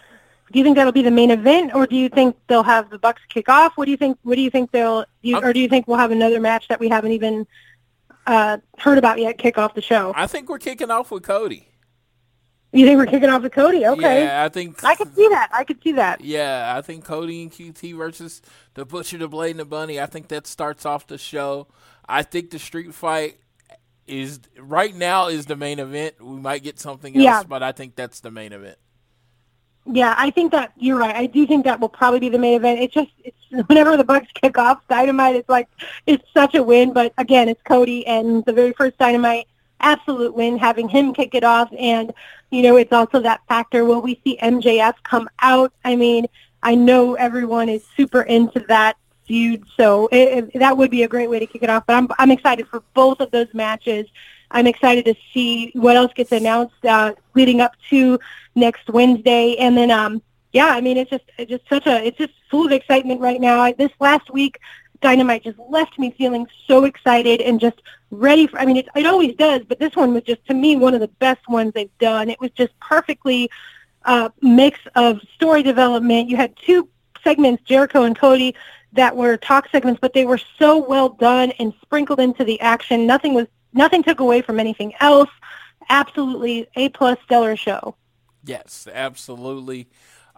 do 0.52 0.58
you 0.58 0.66
think 0.66 0.78
that'll 0.78 0.92
be 0.92 1.04
the 1.04 1.12
main 1.12 1.30
event, 1.30 1.76
or 1.76 1.86
do 1.86 1.96
you 1.96 2.10
think 2.10 2.36
they'll 2.48 2.64
have 2.64 2.90
the 2.90 2.98
Bucks 2.98 3.22
kick 3.30 3.50
off? 3.50 3.74
What 3.76 3.86
do 3.86 3.92
you 3.92 3.98
think? 3.98 4.18
What 4.24 4.34
do 4.34 4.42
you 4.42 4.50
think 4.50 4.72
they'll? 4.72 5.02
Do 5.22 5.30
you, 5.30 5.38
or 5.38 5.54
do 5.54 5.60
you 5.60 5.70
think 5.70 5.88
we'll 5.88 6.00
have 6.00 6.10
another 6.10 6.40
match 6.40 6.68
that 6.70 6.80
we 6.80 6.90
haven't 6.90 7.12
even 7.12 7.46
uh, 8.26 8.58
heard 8.80 8.98
about 8.98 9.20
yet 9.20 9.38
kick 9.38 9.60
off 9.60 9.76
the 9.76 9.82
show? 9.84 10.12
I 10.16 10.26
think 10.26 10.50
we're 10.50 10.58
kicking 10.58 10.90
off 10.90 11.12
with 11.12 11.22
Cody. 11.22 11.68
You 12.72 12.86
think 12.86 12.98
we're 12.98 13.08
kicking 13.08 13.30
off 13.30 13.42
with 13.42 13.52
Cody? 13.52 13.86
Okay, 13.86 14.26
Yeah, 14.26 14.44
I 14.44 14.50
think. 14.50 14.84
I 14.84 14.94
could 14.96 15.16
see 15.16 15.28
that. 15.30 15.50
I 15.52 15.64
could 15.64 15.82
see 15.82 15.94
that. 15.94 16.22
Yeah, 16.22 16.74
I 16.78 16.82
think 16.82 17.04
Cody 17.04 17.42
and 17.42 17.52
QT 17.52 17.98
versus 17.98 18.42
the 18.76 18.86
Butcher, 18.86 19.18
the 19.18 19.28
Blade, 19.28 19.52
and 19.52 19.60
the 19.60 19.66
Bunny. 19.66 20.00
I 20.00 20.06
think 20.06 20.28
that 20.28 20.46
starts 20.46 20.86
off 20.86 21.08
the 21.08 21.18
show. 21.18 21.68
I 22.08 22.22
think 22.22 22.52
the 22.52 22.60
street 22.60 22.94
fight 22.94 23.38
is 24.06 24.40
right 24.60 24.94
now 24.96 25.28
is 25.28 25.48
the 25.48 25.56
main 25.56 25.80
event. 25.80 26.22
We 26.24 26.38
might 26.40 26.62
get 26.64 26.80
something 26.80 27.16
else, 27.16 27.24
Yeah. 27.24 27.44
but 27.48 27.64
I 27.64 27.72
think 27.72 27.96
that's 27.96 28.20
the 28.20 28.32
main 28.32 28.54
event. 28.54 28.78
Yeah, 29.86 30.14
I 30.18 30.30
think 30.30 30.52
that 30.52 30.72
you're 30.78 30.98
right. 30.98 31.16
I 31.16 31.26
do 31.26 31.48
think 31.48 31.66
that 31.66 31.80
will 31.80 31.90
probably 31.90 32.20
be 32.20 32.30
the 32.30 32.38
main 32.38 32.56
event. 32.56 32.80
It's 32.82 32.94
just 32.94 33.10
it's 33.24 33.38
whenever 33.68 33.98
the 33.98 34.04
Bucks 34.04 34.28
kick 34.36 34.58
off 34.60 34.80
Dynamite, 34.88 35.36
it's 35.36 35.50
like 35.50 35.68
it's 36.06 36.24
such 36.36 36.54
a 36.54 36.62
win. 36.62 36.94
But 36.94 37.14
again, 37.18 37.50
it's 37.50 37.62
Cody 37.64 38.06
and 38.06 38.46
the 38.46 38.54
very 38.54 38.74
first 38.74 38.98
Dynamite, 39.00 39.48
absolute 39.80 40.34
win 40.34 40.58
having 40.58 40.90
him 40.90 41.14
kick 41.14 41.36
it 41.36 41.44
off. 41.44 41.70
And 41.78 42.14
you 42.50 42.62
know, 42.62 42.78
it's 42.78 42.92
also 42.92 43.20
that 43.22 43.42
factor. 43.48 43.86
Will 43.86 44.02
we 44.02 44.20
see 44.24 44.38
MJF 44.42 44.96
come 45.04 45.30
out? 45.42 45.72
I 45.86 45.96
mean, 45.96 46.26
I 46.64 46.76
know 46.76 47.16
everyone 47.16 47.70
is 47.70 47.84
super 47.96 48.24
into 48.24 48.60
that 48.68 48.98
feud, 49.26 49.64
so 49.78 50.08
it, 50.08 50.50
it, 50.54 50.60
that 50.60 50.76
would 50.76 50.90
be 50.90 51.04
a 51.04 51.08
great 51.08 51.30
way 51.30 51.40
to 51.40 51.46
kick 51.46 51.64
it 51.64 51.70
off. 51.70 51.86
But 51.86 51.96
I'm 51.96 52.08
I'm 52.18 52.32
excited 52.32 52.68
for 52.68 52.84
both 52.94 53.20
of 53.20 53.32
those 53.32 53.54
matches. 53.54 54.08
I'm 54.52 54.68
excited 54.68 55.06
to 55.06 55.16
see 55.34 55.72
what 55.76 55.96
else 55.96 56.12
gets 56.14 56.32
announced 56.32 56.84
uh, 56.84 57.14
leading 57.36 57.62
up 57.62 57.74
to 57.92 58.20
next 58.56 58.90
Wednesday, 58.90 59.56
and 59.58 59.78
then 59.78 59.92
um, 59.92 60.22
yeah, 60.52 60.68
I 60.68 60.82
mean 60.82 60.98
it's 60.98 61.12
just 61.12 61.26
it's 61.38 61.50
just 61.50 61.70
such 61.70 61.86
a 61.86 62.04
it's 62.04 62.18
just 62.18 62.34
full 62.50 62.66
of 62.66 62.72
excitement 62.72 63.22
right 63.22 63.40
now. 63.40 63.60
I, 63.60 63.74
this 63.74 63.92
last 64.00 64.32
week, 64.32 64.60
Dynamite 65.02 65.44
just 65.44 65.60
left 65.70 65.98
me 65.98 66.12
feeling 66.18 66.48
so 66.68 66.86
excited 66.86 67.42
and 67.42 67.60
just 67.60 67.82
ready 68.12 68.48
for. 68.48 68.60
I 68.60 68.66
mean, 68.66 68.78
it 68.78 68.88
it 68.96 69.06
always 69.06 69.36
does, 69.36 69.62
but 69.68 69.80
this 69.80 69.96
one 69.96 70.14
was 70.14 70.24
just 70.24 70.46
to 70.48 70.54
me 70.54 70.76
one 70.76 70.94
of 70.94 71.00
the 71.00 71.08
best 71.08 71.48
ones 71.48 71.74
they've 71.74 71.98
done. 72.00 72.30
It 72.30 72.40
was 72.40 72.52
just 72.52 72.78
perfectly 72.80 73.50
uh, 74.06 74.30
mix 74.42 74.80
of 74.96 75.22
story 75.36 75.64
development. 75.64 76.30
You 76.30 76.38
had 76.38 76.56
two 76.58 76.90
segments, 77.24 77.64
Jericho 77.64 78.04
and 78.04 78.18
Cody, 78.18 78.56
that 78.94 79.16
were 79.16 79.38
talk 79.38 79.68
segments, 79.72 80.00
but 80.02 80.14
they 80.14 80.26
were 80.26 80.40
so 80.58 80.78
well 80.78 81.10
done 81.10 81.52
and 81.60 81.74
sprinkled 81.82 82.20
into 82.20 82.44
the 82.44 82.60
action. 82.62 83.06
Nothing 83.06 83.34
was 83.34 83.48
nothing 83.74 84.04
took 84.04 84.20
away 84.20 84.42
from 84.42 84.60
anything 84.60 84.94
else. 85.00 85.30
Absolutely 85.90 86.68
a 86.76 86.90
plus 86.90 87.18
stellar 87.24 87.56
show. 87.56 87.96
Yes, 88.44 88.88
absolutely. 88.92 89.88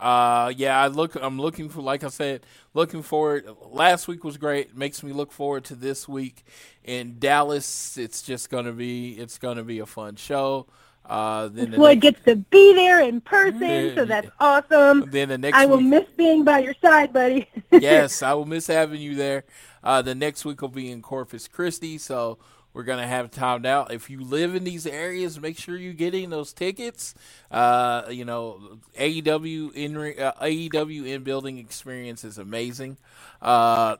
Uh, 0.01 0.51
yeah, 0.57 0.81
I 0.81 0.87
look. 0.87 1.15
I'm 1.15 1.39
looking 1.39 1.69
for, 1.69 1.81
like 1.81 2.03
I 2.03 2.07
said, 2.07 2.43
looking 2.73 3.03
forward. 3.03 3.47
Last 3.69 4.07
week 4.07 4.23
was 4.23 4.35
great. 4.35 4.75
Makes 4.75 5.03
me 5.03 5.13
look 5.13 5.31
forward 5.31 5.63
to 5.65 5.75
this 5.75 6.07
week 6.07 6.43
in 6.83 7.19
Dallas. 7.19 7.97
It's 7.99 8.23
just 8.23 8.49
gonna 8.49 8.71
be. 8.71 9.11
It's 9.11 9.37
gonna 9.37 9.63
be 9.63 9.77
a 9.77 9.85
fun 9.85 10.15
show. 10.15 10.65
Uh, 11.05 11.49
then 11.49 11.71
the 11.71 11.77
Floyd 11.77 12.01
next, 12.01 12.23
gets 12.23 12.25
to 12.25 12.35
be 12.35 12.73
there 12.73 13.01
in 13.01 13.21
person, 13.21 13.95
so 13.95 14.05
that's 14.05 14.29
awesome. 14.39 15.07
then 15.11 15.29
the 15.29 15.37
next 15.37 15.57
I 15.57 15.67
will 15.67 15.77
week, 15.77 15.87
miss 15.87 16.05
being 16.17 16.43
by 16.43 16.59
your 16.59 16.75
side, 16.81 17.13
buddy. 17.13 17.47
yes, 17.71 18.23
I 18.23 18.33
will 18.33 18.45
miss 18.45 18.67
having 18.67 19.01
you 19.01 19.15
there. 19.15 19.43
Uh, 19.83 20.01
the 20.01 20.15
next 20.15 20.45
week 20.45 20.61
will 20.61 20.69
be 20.69 20.89
in 20.89 21.01
Corpus 21.01 21.47
Christi, 21.47 21.99
so 21.99 22.39
we're 22.73 22.83
gonna 22.83 23.07
have 23.07 23.31
timed 23.31 23.65
out. 23.65 23.93
If 23.93 24.09
you 24.09 24.21
live 24.21 24.55
in 24.55 24.63
these 24.63 24.85
areas, 24.87 25.39
make 25.39 25.57
sure 25.57 25.77
you're 25.77 25.93
getting 25.93 26.29
those 26.29 26.53
tickets. 26.53 27.13
Uh, 27.49 28.03
you 28.09 28.25
know, 28.25 28.79
AEW 28.97 29.73
in 29.73 29.97
uh, 29.97 30.33
AEW 30.41 31.05
in 31.05 31.23
building 31.23 31.57
experience 31.57 32.23
is 32.23 32.37
amazing. 32.37 32.97
Uh, 33.41 33.97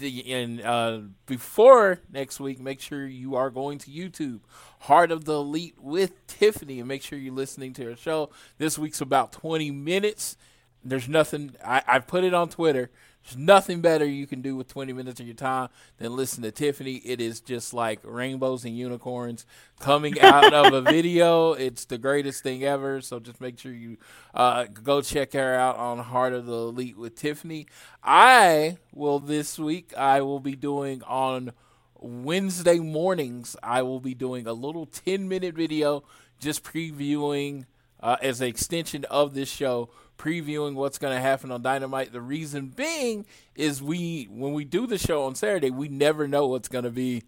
and 0.00 0.60
uh, 0.62 1.00
before 1.26 2.00
next 2.12 2.40
week, 2.40 2.60
make 2.60 2.80
sure 2.80 3.06
you 3.06 3.34
are 3.34 3.50
going 3.50 3.78
to 3.78 3.90
YouTube, 3.90 4.40
Heart 4.80 5.10
of 5.10 5.24
the 5.24 5.34
Elite 5.34 5.74
with 5.78 6.26
Tiffany, 6.26 6.78
and 6.78 6.88
make 6.88 7.02
sure 7.02 7.18
you're 7.18 7.34
listening 7.34 7.72
to 7.74 7.84
her 7.84 7.96
show. 7.96 8.30
This 8.58 8.78
week's 8.78 9.00
about 9.00 9.32
20 9.32 9.70
minutes. 9.70 10.36
There's 10.84 11.08
nothing, 11.08 11.56
I, 11.64 11.82
I 11.86 11.98
put 11.98 12.24
it 12.24 12.34
on 12.34 12.48
Twitter. 12.48 12.90
There's 13.28 13.36
nothing 13.36 13.82
better 13.82 14.06
you 14.06 14.26
can 14.26 14.40
do 14.40 14.56
with 14.56 14.68
20 14.68 14.94
minutes 14.94 15.20
of 15.20 15.26
your 15.26 15.34
time 15.34 15.68
than 15.98 16.16
listen 16.16 16.42
to 16.44 16.50
Tiffany. 16.50 16.94
It 17.04 17.20
is 17.20 17.40
just 17.42 17.74
like 17.74 18.00
rainbows 18.02 18.64
and 18.64 18.74
unicorns 18.74 19.44
coming 19.80 20.18
out 20.22 20.54
of 20.54 20.72
a 20.72 20.80
video. 20.80 21.52
It's 21.52 21.84
the 21.84 21.98
greatest 21.98 22.42
thing 22.42 22.64
ever. 22.64 23.02
So 23.02 23.20
just 23.20 23.38
make 23.38 23.58
sure 23.58 23.72
you 23.72 23.98
uh, 24.32 24.64
go 24.64 25.02
check 25.02 25.34
her 25.34 25.54
out 25.56 25.76
on 25.76 25.98
Heart 25.98 26.32
of 26.32 26.46
the 26.46 26.54
Elite 26.54 26.96
with 26.96 27.16
Tiffany. 27.16 27.66
I 28.02 28.78
will 28.94 29.18
this 29.18 29.58
week, 29.58 29.92
I 29.94 30.22
will 30.22 30.40
be 30.40 30.56
doing 30.56 31.02
on 31.02 31.52
Wednesday 32.00 32.78
mornings, 32.78 33.56
I 33.62 33.82
will 33.82 34.00
be 34.00 34.14
doing 34.14 34.46
a 34.46 34.54
little 34.54 34.86
10 34.86 35.28
minute 35.28 35.54
video 35.54 36.02
just 36.40 36.64
previewing 36.64 37.66
uh, 38.00 38.16
as 38.22 38.40
an 38.40 38.46
extension 38.46 39.04
of 39.06 39.34
this 39.34 39.50
show, 39.50 39.90
previewing 40.18 40.74
what's 40.74 40.98
going 40.98 41.14
to 41.14 41.20
happen 41.20 41.50
on 41.50 41.62
Dynamite. 41.62 42.12
The 42.12 42.20
reason 42.20 42.68
being 42.68 43.24
is 43.54 43.82
we, 43.82 44.24
when 44.30 44.52
we 44.52 44.64
do 44.64 44.86
the 44.86 44.98
show 44.98 45.24
on 45.24 45.34
Saturday, 45.34 45.70
we 45.70 45.88
never 45.88 46.28
know 46.28 46.46
what's 46.46 46.68
going 46.68 46.84
to 46.84 46.90
be 46.90 47.22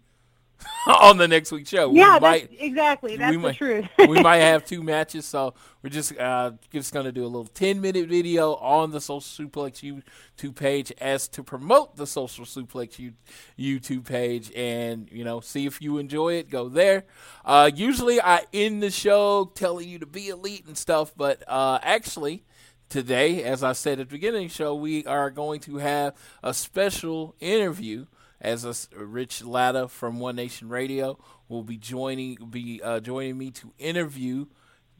on 0.87 1.17
the 1.17 1.27
next 1.27 1.51
week's 1.51 1.69
show. 1.69 1.91
yeah, 1.91 2.19
might, 2.21 2.49
that's, 2.49 2.61
exactly. 2.61 3.17
That's 3.17 3.31
we 3.31 3.37
the 3.37 3.41
might- 3.41 3.57
truth. 3.57 3.85
we 4.07 4.21
might 4.21 4.37
have 4.37 4.63
two 4.65 4.83
matches, 4.83 5.25
so 5.25 5.53
we're 5.81 5.89
just 5.89 6.15
uh, 6.19 6.51
just 6.71 6.93
gonna 6.93 7.11
do 7.11 7.23
a 7.23 7.25
little 7.25 7.47
ten 7.47 7.81
minute 7.81 8.07
video 8.07 8.53
on 8.55 8.91
the 8.91 9.01
Social 9.01 9.47
Suplex 9.47 9.81
YouTube 10.37 10.55
page 10.55 10.93
as 11.01 11.27
to 11.29 11.43
promote 11.43 11.95
the 11.95 12.05
Social 12.05 12.45
Suplex 12.45 13.11
YouTube 13.57 14.05
page, 14.05 14.51
and 14.55 15.09
you 15.11 15.23
know, 15.23 15.39
see 15.39 15.65
if 15.65 15.81
you 15.81 15.97
enjoy 15.97 16.33
it. 16.33 16.51
Go 16.51 16.69
there. 16.69 17.05
Uh, 17.43 17.71
usually, 17.73 18.21
I 18.21 18.41
end 18.53 18.83
the 18.83 18.91
show 18.91 19.51
telling 19.55 19.89
you 19.89 19.97
to 19.97 20.05
be 20.05 20.29
elite 20.29 20.65
and 20.67 20.77
stuff, 20.77 21.11
but 21.17 21.43
uh, 21.47 21.79
actually. 21.81 22.43
Today, 22.91 23.41
as 23.45 23.63
I 23.63 23.71
said 23.71 24.01
at 24.01 24.09
the 24.09 24.15
beginning 24.15 24.47
of 24.47 24.51
the 24.51 24.53
show, 24.53 24.75
we 24.75 25.05
are 25.05 25.29
going 25.29 25.61
to 25.61 25.77
have 25.77 26.13
a 26.43 26.53
special 26.53 27.35
interview 27.39 28.07
as 28.41 28.65
a 28.65 28.99
Rich 29.01 29.45
Latta 29.45 29.87
from 29.87 30.19
One 30.19 30.35
Nation 30.35 30.67
Radio 30.67 31.17
will 31.47 31.63
be 31.63 31.77
joining 31.77 32.35
be 32.49 32.81
uh, 32.83 32.99
joining 32.99 33.37
me 33.37 33.51
to 33.51 33.71
interview 33.79 34.47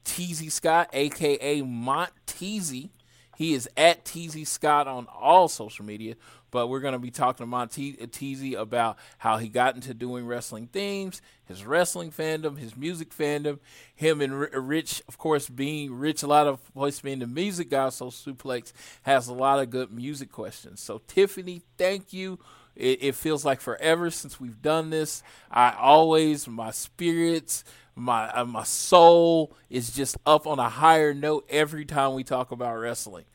Teasy 0.05 0.49
Scott, 0.49 0.89
aka 0.93 1.63
Mont. 1.63 2.11
He 2.39 3.53
is 3.53 3.67
at 3.75 4.05
Teasy 4.05 4.47
Scott 4.47 4.87
on 4.87 5.05
all 5.07 5.49
social 5.49 5.83
media, 5.83 6.15
but 6.51 6.67
we're 6.67 6.79
going 6.81 6.93
to 6.93 6.99
be 6.99 7.11
talking 7.11 7.43
to 7.43 7.47
Mont 7.47 7.71
Te- 7.71 8.53
about 8.53 8.97
how 9.17 9.37
he 9.37 9.47
got 9.49 9.75
into 9.75 9.93
doing 9.93 10.27
wrestling 10.27 10.67
themes, 10.67 11.21
his 11.45 11.65
wrestling 11.65 12.11
fandom, 12.11 12.57
his 12.57 12.77
music 12.77 13.09
fandom. 13.09 13.59
Him 13.95 14.21
and 14.21 14.33
R- 14.33 14.59
Rich, 14.59 15.03
of 15.07 15.17
course, 15.17 15.47
being 15.47 15.93
Rich, 15.93 16.23
a 16.23 16.27
lot 16.27 16.47
of 16.47 16.59
voice 16.75 16.99
being 17.01 17.19
the 17.19 17.27
music 17.27 17.69
guy, 17.69 17.89
so 17.89 18.07
Suplex 18.07 18.73
has 19.03 19.27
a 19.27 19.33
lot 19.33 19.59
of 19.59 19.69
good 19.69 19.91
music 19.91 20.31
questions. 20.31 20.81
So, 20.81 21.01
Tiffany, 21.07 21.61
thank 21.77 22.11
you. 22.13 22.39
It, 22.75 23.03
it 23.03 23.15
feels 23.15 23.45
like 23.45 23.61
forever 23.61 24.09
since 24.09 24.39
we've 24.39 24.61
done 24.61 24.89
this. 24.89 25.21
I 25.51 25.75
always, 25.79 26.47
my 26.47 26.71
spirits, 26.71 27.63
my 27.95 28.29
uh, 28.31 28.45
my 28.45 28.63
soul 28.63 29.55
is 29.69 29.93
just 29.93 30.17
up 30.25 30.47
on 30.47 30.59
a 30.59 30.69
higher 30.69 31.13
note 31.13 31.45
every 31.49 31.85
time 31.85 32.13
we 32.13 32.23
talk 32.23 32.51
about 32.51 32.77
wrestling. 32.77 33.25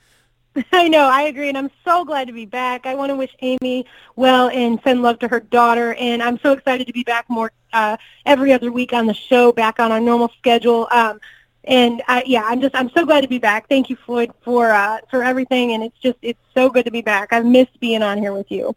I 0.72 0.88
know, 0.88 1.08
I 1.08 1.22
agree, 1.22 1.48
and 1.48 1.58
I'm 1.58 1.70
so 1.84 2.04
glad 2.04 2.26
to 2.28 2.32
be 2.32 2.46
back. 2.46 2.86
I 2.86 2.94
want 2.94 3.10
to 3.10 3.16
wish 3.16 3.34
Amy 3.40 3.86
well 4.16 4.48
and 4.48 4.80
send 4.84 5.02
love 5.02 5.18
to 5.20 5.28
her 5.28 5.40
daughter, 5.40 5.94
and 5.94 6.22
I'm 6.22 6.38
so 6.38 6.52
excited 6.52 6.86
to 6.86 6.92
be 6.92 7.02
back 7.02 7.28
more 7.28 7.52
uh, 7.72 7.96
every 8.24 8.52
other 8.52 8.72
week 8.72 8.92
on 8.92 9.06
the 9.06 9.14
show, 9.14 9.52
back 9.52 9.78
on 9.80 9.92
our 9.92 10.00
normal 10.00 10.30
schedule. 10.38 10.88
Um, 10.90 11.20
and 11.64 12.02
I, 12.06 12.22
yeah, 12.26 12.44
I'm 12.44 12.60
just 12.60 12.74
I'm 12.74 12.90
so 12.90 13.04
glad 13.04 13.22
to 13.22 13.28
be 13.28 13.38
back. 13.38 13.68
Thank 13.68 13.90
you, 13.90 13.96
Floyd, 13.96 14.30
for 14.42 14.70
uh, 14.70 14.98
for 15.10 15.22
everything, 15.22 15.72
and 15.72 15.82
it's 15.82 15.98
just 15.98 16.18
it's 16.22 16.40
so 16.54 16.70
good 16.70 16.84
to 16.84 16.90
be 16.90 17.02
back. 17.02 17.32
I've 17.32 17.46
missed 17.46 17.78
being 17.80 18.02
on 18.02 18.18
here 18.18 18.32
with 18.32 18.50
you. 18.50 18.74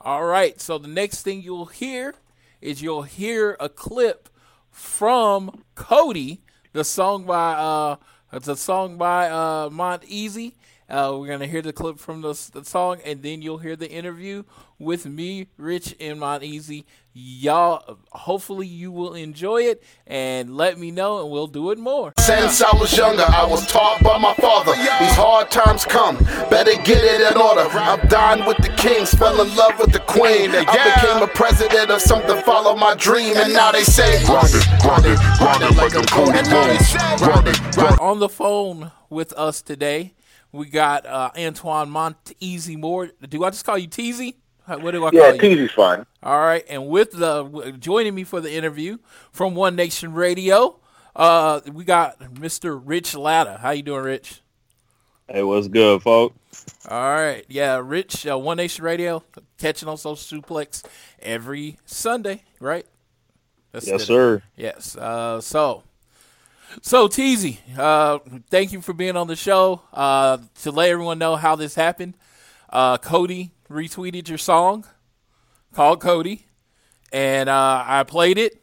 All 0.00 0.24
right, 0.24 0.60
so 0.60 0.78
the 0.78 0.88
next 0.88 1.22
thing 1.22 1.42
you'll 1.42 1.66
hear 1.66 2.14
is 2.60 2.82
you'll 2.82 3.02
hear 3.02 3.56
a 3.60 3.68
clip 3.68 4.28
from 4.70 5.62
Cody, 5.76 6.42
the 6.72 6.84
song 6.84 7.24
by 7.24 7.52
uh 7.52 7.96
it's 8.32 8.48
a 8.48 8.56
song 8.56 8.96
by 8.98 9.30
uh 9.30 9.70
Mont 9.70 10.02
Easy. 10.06 10.56
Uh, 10.92 11.16
we're 11.18 11.26
gonna 11.26 11.46
hear 11.46 11.62
the 11.62 11.72
clip 11.72 11.98
from 11.98 12.20
the, 12.20 12.38
the 12.52 12.62
song, 12.66 12.98
and 13.06 13.22
then 13.22 13.40
you'll 13.40 13.56
hear 13.56 13.74
the 13.74 13.90
interview 13.90 14.42
with 14.78 15.06
me, 15.06 15.46
Rich, 15.56 15.96
and 15.98 16.20
Mont 16.20 16.42
Easy. 16.42 16.84
Y'all, 17.14 17.98
hopefully 18.10 18.66
you 18.66 18.92
will 18.92 19.14
enjoy 19.14 19.62
it, 19.62 19.82
and 20.06 20.54
let 20.54 20.78
me 20.78 20.90
know, 20.90 21.22
and 21.22 21.30
we'll 21.30 21.46
do 21.46 21.70
it 21.70 21.78
more. 21.78 22.12
Since 22.18 22.60
I 22.60 22.76
was 22.76 22.94
younger, 22.94 23.24
I 23.26 23.46
was 23.46 23.66
taught 23.66 24.02
by 24.02 24.18
my 24.18 24.34
father. 24.34 24.72
These 24.74 25.16
hard 25.16 25.50
times 25.50 25.86
come, 25.86 26.18
better 26.50 26.74
get 26.82 27.02
it 27.02 27.32
in 27.32 27.40
order. 27.40 27.66
I've 27.72 28.06
dined 28.10 28.46
with 28.46 28.58
the 28.58 28.68
kings, 28.76 29.14
fell 29.14 29.40
in 29.40 29.56
love 29.56 29.78
with 29.78 29.92
the 29.92 30.00
queen. 30.00 30.50
I 30.54 30.64
became 30.64 31.22
a 31.22 31.26
president 31.28 31.90
of 31.90 32.02
something, 32.02 32.36
follow 32.42 32.76
my 32.76 32.94
dream, 32.96 33.34
and 33.38 33.54
now 33.54 33.72
they 33.72 33.84
say, 33.84 34.22
grind 34.26 34.48
it, 34.52 34.66
grind 34.82 35.06
it, 35.06 35.18
grind 35.38 35.62
it 35.62 35.74
like 35.74 35.96
I'm 35.96 36.04
Cody 36.04 36.50
Rhodes. 36.50 36.92
Grind 37.16 37.48
it, 37.48 37.58
grind 37.72 37.94
it. 37.94 37.98
On 37.98 38.18
the 38.18 38.28
phone 38.28 38.92
with 39.08 39.32
us 39.32 39.62
today, 39.62 40.12
we 40.52 40.66
got 40.66 41.06
uh, 41.06 41.30
Antoine 41.36 41.88
Monteasy 41.90 42.76
Moore. 42.78 43.10
Do 43.28 43.44
I 43.44 43.50
just 43.50 43.64
call 43.64 43.78
you 43.78 43.88
Teasy? 43.88 44.36
What 44.66 44.92
do 44.92 45.04
I 45.04 45.10
Yeah, 45.10 45.20
call 45.20 45.34
you? 45.34 45.42
Yeah, 45.42 45.48
Teasy's 45.56 45.72
fine. 45.72 46.06
All 46.22 46.38
right, 46.40 46.64
and 46.68 46.86
with 46.88 47.12
the 47.12 47.76
joining 47.80 48.14
me 48.14 48.24
for 48.24 48.40
the 48.40 48.52
interview 48.52 48.98
from 49.32 49.54
One 49.56 49.74
Nation 49.74 50.12
Radio, 50.12 50.78
uh, 51.16 51.60
we 51.72 51.84
got 51.84 52.18
Mr. 52.20 52.80
Rich 52.82 53.14
Latta. 53.16 53.58
How 53.58 53.70
you 53.70 53.82
doing, 53.82 54.04
Rich? 54.04 54.40
Hey, 55.28 55.42
what's 55.42 55.68
good, 55.68 56.02
folks? 56.02 56.36
All 56.88 56.98
right, 57.12 57.44
yeah, 57.48 57.80
Rich, 57.82 58.26
uh, 58.26 58.38
One 58.38 58.56
Nation 58.58 58.84
Radio, 58.84 59.24
catching 59.58 59.88
on 59.88 59.96
Social 59.96 60.40
Suplex 60.42 60.84
every 61.20 61.78
Sunday, 61.86 62.44
right? 62.60 62.86
That's 63.72 63.86
Yes, 63.86 64.02
it. 64.02 64.06
sir. 64.06 64.42
Yes. 64.56 64.96
Uh, 64.96 65.40
so, 65.40 65.82
so 66.80 67.08
Teasy, 67.08 67.58
uh, 67.76 68.18
thank 68.50 68.72
you 68.72 68.80
for 68.80 68.92
being 68.92 69.16
on 69.16 69.26
the 69.26 69.36
show. 69.36 69.82
Uh, 69.92 70.38
to 70.62 70.70
let 70.70 70.88
everyone 70.88 71.18
know 71.18 71.36
how 71.36 71.56
this 71.56 71.74
happened, 71.74 72.14
uh, 72.70 72.98
Cody 72.98 73.52
retweeted 73.70 74.28
your 74.28 74.38
song 74.38 74.86
called 75.74 76.00
Cody, 76.00 76.46
and 77.12 77.48
uh, 77.48 77.84
I 77.86 78.04
played 78.04 78.38
it, 78.38 78.62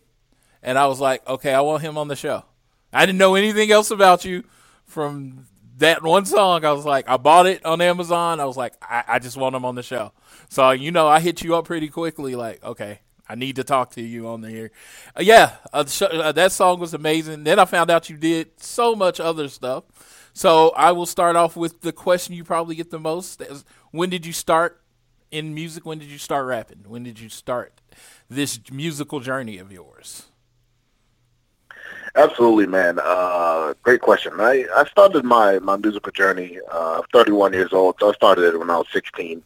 and 0.64 0.77
I 0.77 0.88
was 0.88 0.99
like, 0.99 1.27
okay, 1.27 1.53
I 1.53 1.61
want 1.61 1.84
him 1.84 1.98
on 1.98 2.07
the 2.07 2.15
show. 2.15 2.44
I 2.91 3.06
didn't 3.06 3.19
know 3.19 3.36
anything 3.36 3.72
else 3.72 3.91
about 3.91 4.26
you 4.26 4.44
from 4.86 5.45
that 5.77 6.02
one 6.02 6.26
song. 6.26 6.65
I 6.65 6.72
was 6.72 6.86
like, 6.86 7.07
I 7.07 7.18
bought 7.18 7.45
it 7.45 7.65
on 7.65 7.81
Amazon. 7.81 8.40
I 8.40 8.45
was 8.45 8.57
like, 8.57 8.73
I, 8.81 9.03
I 9.07 9.19
just 9.19 9.38
want 9.38 9.56
him 9.56 9.65
on 9.65 9.76
the 9.76 9.84
show. 9.84 10.11
So 10.49 10.72
you 10.72 10.91
know, 10.91 11.07
I 11.07 11.19
hit 11.19 11.44
you 11.44 11.56
up 11.56 11.65
pretty 11.65 11.90
quickly. 11.90 12.36
Like, 12.36 12.64
okay, 12.64 12.99
I 13.30 13.35
need 13.35 13.57
to 13.57 13.64
talk 13.64 13.91
to 13.91 14.01
you 14.01 14.27
on 14.27 14.41
the 14.41 14.49
here. 14.49 14.72
Uh, 15.15 15.22
yeah, 15.22 15.57
uh, 15.72 15.85
sh- 15.85 16.01
uh, 16.01 16.31
that 16.31 16.51
song 16.51 16.80
was 16.80 16.95
amazing. 16.95 17.43
Then 17.43 17.60
I 17.60 17.65
found 17.65 17.91
out 17.91 18.10
you 18.10 18.18
did 18.18 18.60
so 18.60 18.95
much 18.95 19.19
other 19.19 19.47
stuff. 19.47 19.84
So 20.34 20.69
I 20.72 20.91
will 20.91 21.06
start 21.06 21.35
off 21.35 21.56
with 21.56 21.81
the 21.81 21.91
question 21.91 22.34
you 22.34 22.43
probably 22.43 22.76
get 22.76 22.89
the 22.89 22.99
most: 22.99 23.39
is, 23.41 23.64
When 23.91 24.10
did 24.10 24.26
you 24.26 24.34
start 24.34 24.81
in 25.30 25.53
music? 25.53 25.85
When 25.85 25.99
did 25.99 26.10
you 26.10 26.18
start 26.18 26.47
rapping? 26.47 26.85
When 26.88 27.03
did 27.03 27.19
you 27.19 27.30
start 27.30 27.81
this 28.30 28.60
musical 28.72 29.19
journey 29.19 29.60
of 29.60 29.72
yours? 29.72 30.23
Absolutely, 32.15 32.65
man. 32.65 32.99
Uh, 33.01 33.73
great 33.84 34.01
question. 34.01 34.34
I, 34.39 34.65
I 34.76 34.85
started 34.85 35.23
my, 35.23 35.60
my 35.60 35.77
musical 35.77 36.11
journey. 36.11 36.57
Uh, 36.72 37.03
31 37.14 37.53
years 37.53 37.72
old, 37.72 37.95
so 37.99 38.10
I 38.10 38.14
started 38.14 38.45
it 38.45 38.60
when 38.60 38.69
I 38.72 38.77
was 38.77 38.88
16. 38.91 39.43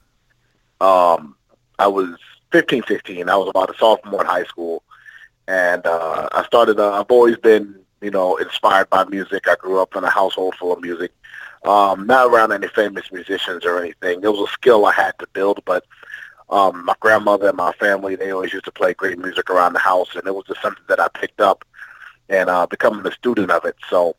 Um, 0.80 1.35
I 1.77 1.88
was 1.88 2.15
15, 2.53 2.84
16. 2.88 3.30
I 3.30 3.35
was 3.35 3.49
about 3.49 3.71
a 3.71 3.77
sophomore 3.80 4.21
in 4.21 4.27
high 4.27 4.43
school, 4.43 4.84
and 5.47 5.85
uh, 5.88 6.30
I 6.31 6.45
started. 6.45 6.80
Uh, 6.80 6.93
I've 6.93 7.09
always 7.09 7.35
been, 7.35 7.75
you 7.99 8.11
know, 8.11 8.38
inspired 8.38 8.91
by 8.91 9.03
music. 9.05 9.47
I 9.47 9.55
grew 9.55 9.81
up 9.81 9.95
in 9.95 10.03
a 10.03 10.09
household 10.09 10.53
full 10.59 10.71
of 10.71 10.80
music. 10.80 11.11
Um, 11.65 12.05
not 12.05 12.27
around 12.27 12.51
any 12.51 12.67
famous 12.67 13.11
musicians 13.11 13.65
or 13.65 13.80
anything. 13.80 14.23
It 14.23 14.31
was 14.31 14.47
a 14.47 14.53
skill 14.53 14.85
I 14.85 14.93
had 14.93 15.17
to 15.19 15.27
build, 15.34 15.63
but 15.65 15.84
um, 16.49 16.85
my 16.85 16.93
grandmother 16.99 17.47
and 17.47 17.57
my 17.57 17.71
family, 17.73 18.15
they 18.15 18.31
always 18.31 18.53
used 18.53 18.65
to 18.65 18.71
play 18.71 18.93
great 18.93 19.17
music 19.17 19.49
around 19.49 19.73
the 19.73 19.80
house, 19.80 20.09
and 20.15 20.27
it 20.27 20.35
was 20.35 20.45
just 20.45 20.61
something 20.61 20.84
that 20.89 20.99
I 20.99 21.07
picked 21.07 21.41
up 21.41 21.65
and 22.30 22.51
uh, 22.51 22.67
becoming 22.67 23.07
a 23.07 23.11
student 23.11 23.49
of 23.49 23.65
it. 23.65 23.75
So 23.89 24.15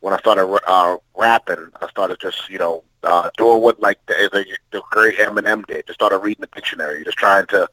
when 0.00 0.12
I 0.12 0.18
started 0.18 0.46
uh, 0.66 0.98
rapping, 1.16 1.70
I 1.80 1.88
started 1.88 2.20
just, 2.20 2.50
you 2.50 2.58
know, 2.58 2.84
uh, 3.02 3.30
doing 3.36 3.60
what 3.62 3.80
like 3.80 4.04
the, 4.06 4.46
the, 4.70 4.82
great 4.90 5.18
Eminem 5.18 5.66
did. 5.66 5.86
Just 5.86 5.98
started 5.98 6.18
reading 6.18 6.42
the 6.42 6.48
dictionary, 6.54 7.04
just 7.04 7.18
trying 7.18 7.46
to 7.46 7.68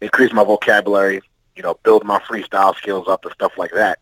increase 0.00 0.32
my 0.32 0.44
vocabulary, 0.44 1.20
you 1.56 1.62
know, 1.62 1.78
build 1.82 2.04
my 2.04 2.18
freestyle 2.20 2.74
skills 2.76 3.08
up 3.08 3.24
and 3.24 3.34
stuff 3.34 3.52
like 3.58 3.72
that. 3.72 3.98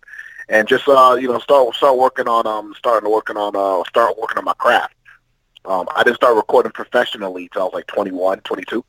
And 0.48 0.68
just, 0.68 0.86
uh, 0.86 1.16
you 1.20 1.28
know, 1.28 1.38
start 1.40 1.74
start 1.74 1.96
working 1.98 2.28
on, 2.28 2.46
um, 2.46 2.74
starting 2.78 3.10
working 3.10 3.36
on, 3.36 3.56
uh, 3.56 3.82
start 3.88 4.16
working 4.18 4.38
on 4.38 4.44
my 4.44 4.54
craft. 4.54 4.94
Um, 5.64 5.88
I 5.96 6.04
didn't 6.04 6.16
start 6.16 6.36
recording 6.36 6.72
professionally 6.72 7.48
till 7.52 7.62
I 7.62 7.64
was 7.64 7.74
like 7.74 7.88
21, 7.88 8.40
22 8.40 8.84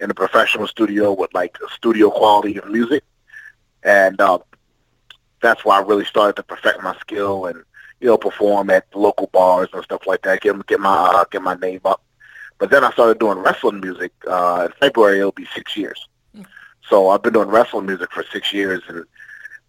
in 0.00 0.10
a 0.10 0.14
professional 0.14 0.66
studio 0.66 1.12
with 1.12 1.32
like 1.32 1.56
studio 1.72 2.10
quality 2.10 2.58
of 2.58 2.68
music. 2.68 3.02
And 3.82 4.20
uh, 4.20 4.38
that's 5.40 5.64
why 5.64 5.78
I 5.78 5.82
really 5.82 6.04
started 6.04 6.36
to 6.36 6.42
perfect 6.42 6.82
my 6.82 6.96
skill 6.98 7.46
and 7.46 7.64
you 8.00 8.08
know 8.08 8.18
perform 8.18 8.70
at 8.70 8.86
local 8.94 9.28
bars 9.28 9.68
and 9.72 9.84
stuff 9.84 10.06
like 10.06 10.22
that. 10.22 10.40
Get 10.40 10.66
get 10.66 10.80
my 10.80 10.94
uh, 10.94 11.24
get 11.30 11.42
my 11.42 11.54
name 11.54 11.80
up. 11.84 12.02
But 12.58 12.70
then 12.70 12.84
I 12.84 12.90
started 12.92 13.18
doing 13.18 13.38
wrestling 13.38 13.80
music. 13.80 14.12
Uh, 14.26 14.66
in 14.66 14.72
February 14.80 15.18
it'll 15.18 15.32
be 15.32 15.46
six 15.54 15.76
years. 15.76 16.08
So 16.88 17.10
I've 17.10 17.22
been 17.22 17.34
doing 17.34 17.48
wrestling 17.48 17.86
music 17.86 18.10
for 18.12 18.24
six 18.32 18.52
years, 18.52 18.82
and 18.88 19.04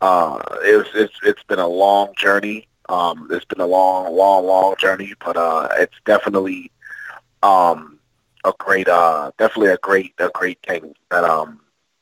uh, 0.02 0.40
it's 0.62 0.90
it's 0.94 1.16
it's 1.24 1.44
been 1.44 1.60
a 1.60 1.68
long 1.68 2.14
journey. 2.18 2.68
Um, 2.88 3.28
it's 3.30 3.46
been 3.46 3.62
a 3.62 3.68
long, 3.68 4.16
long, 4.16 4.46
long 4.46 4.76
journey, 4.80 5.14
but 5.24 5.38
uh, 5.38 5.68
it's 5.78 5.96
definitely 6.06 6.72
um, 7.44 8.00
a 8.44 8.52
great, 8.58 8.88
uh, 8.88 9.32
definitely 9.38 9.72
a 9.72 9.78
great, 9.78 10.14
a 10.18 10.30
great 10.30 10.58
thing 10.68 10.96
that 11.12 11.24
um, 11.24 11.60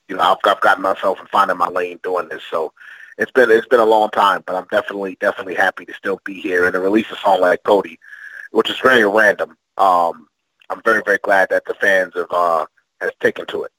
you 0.08 0.16
know 0.16 0.22
I've, 0.22 0.38
I've 0.46 0.62
gotten 0.62 0.84
myself 0.84 1.20
and 1.20 1.28
finding 1.30 1.58
my 1.58 1.68
lane 1.68 2.00
doing 2.04 2.30
this. 2.30 2.44
So 2.50 2.72
it's 3.18 3.32
been 3.32 3.50
it's 3.50 3.68
been 3.68 3.80
a 3.80 3.86
long 3.86 4.10
time, 4.12 4.44
but 4.46 4.56
I'm 4.56 4.68
definitely 4.70 5.18
definitely 5.20 5.56
happy 5.56 5.86
to 5.86 5.94
still 5.94 6.20
be 6.24 6.40
here 6.40 6.66
and 6.66 6.74
to 6.74 6.80
release 6.80 7.10
a 7.12 7.16
song 7.16 7.42
like 7.42 7.64
Cody, 7.64 8.00
which 8.52 8.70
is 8.70 8.80
very 8.80 9.06
random. 9.06 9.58
Um, 9.78 10.28
I'm 10.70 10.82
very 10.84 11.02
very 11.06 11.20
glad 11.24 11.50
that 11.50 11.66
the 11.66 11.74
fans 11.76 12.14
have 12.16 12.32
uh, 12.32 12.66
has 13.02 13.12
taken 13.20 13.46
to 13.48 13.64
it. 13.64 13.72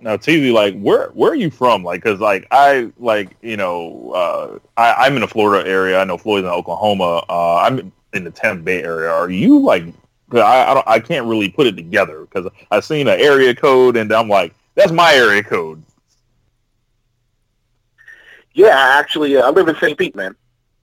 Now, 0.00 0.16
TV, 0.16 0.52
like, 0.52 0.78
where 0.78 1.08
where 1.08 1.32
are 1.32 1.36
you 1.36 1.50
from? 1.50 1.82
Like, 1.82 2.02
cause 2.02 2.20
like 2.20 2.46
I 2.50 2.92
like 2.98 3.36
you 3.42 3.56
know 3.56 4.12
uh, 4.12 4.58
I, 4.76 5.06
I'm 5.06 5.14
in 5.14 5.22
the 5.22 5.28
Florida 5.28 5.68
area. 5.68 6.00
I 6.00 6.04
know 6.04 6.18
Floyd's 6.18 6.44
in 6.44 6.50
Oklahoma. 6.50 7.24
Uh, 7.28 7.56
I'm 7.56 7.92
in 8.12 8.24
the 8.24 8.30
Tampa 8.30 8.62
Bay 8.62 8.82
area. 8.82 9.10
Are 9.10 9.30
you 9.30 9.58
like? 9.58 9.84
I 10.32 10.38
I, 10.40 10.74
don't, 10.74 10.88
I 10.88 11.00
can't 11.00 11.26
really 11.26 11.48
put 11.48 11.66
it 11.66 11.76
together 11.76 12.20
because 12.20 12.50
I 12.70 12.80
seen 12.80 13.08
an 13.08 13.18
area 13.18 13.54
code 13.54 13.96
and 13.96 14.12
I'm 14.12 14.28
like, 14.28 14.54
that's 14.74 14.92
my 14.92 15.14
area 15.14 15.42
code. 15.42 15.82
Yeah, 18.58 18.76
actually, 18.98 19.36
uh, 19.36 19.46
I 19.46 19.50
live 19.50 19.68
in 19.68 19.76
St. 19.76 19.96
Pete, 19.96 20.16
man. 20.16 20.34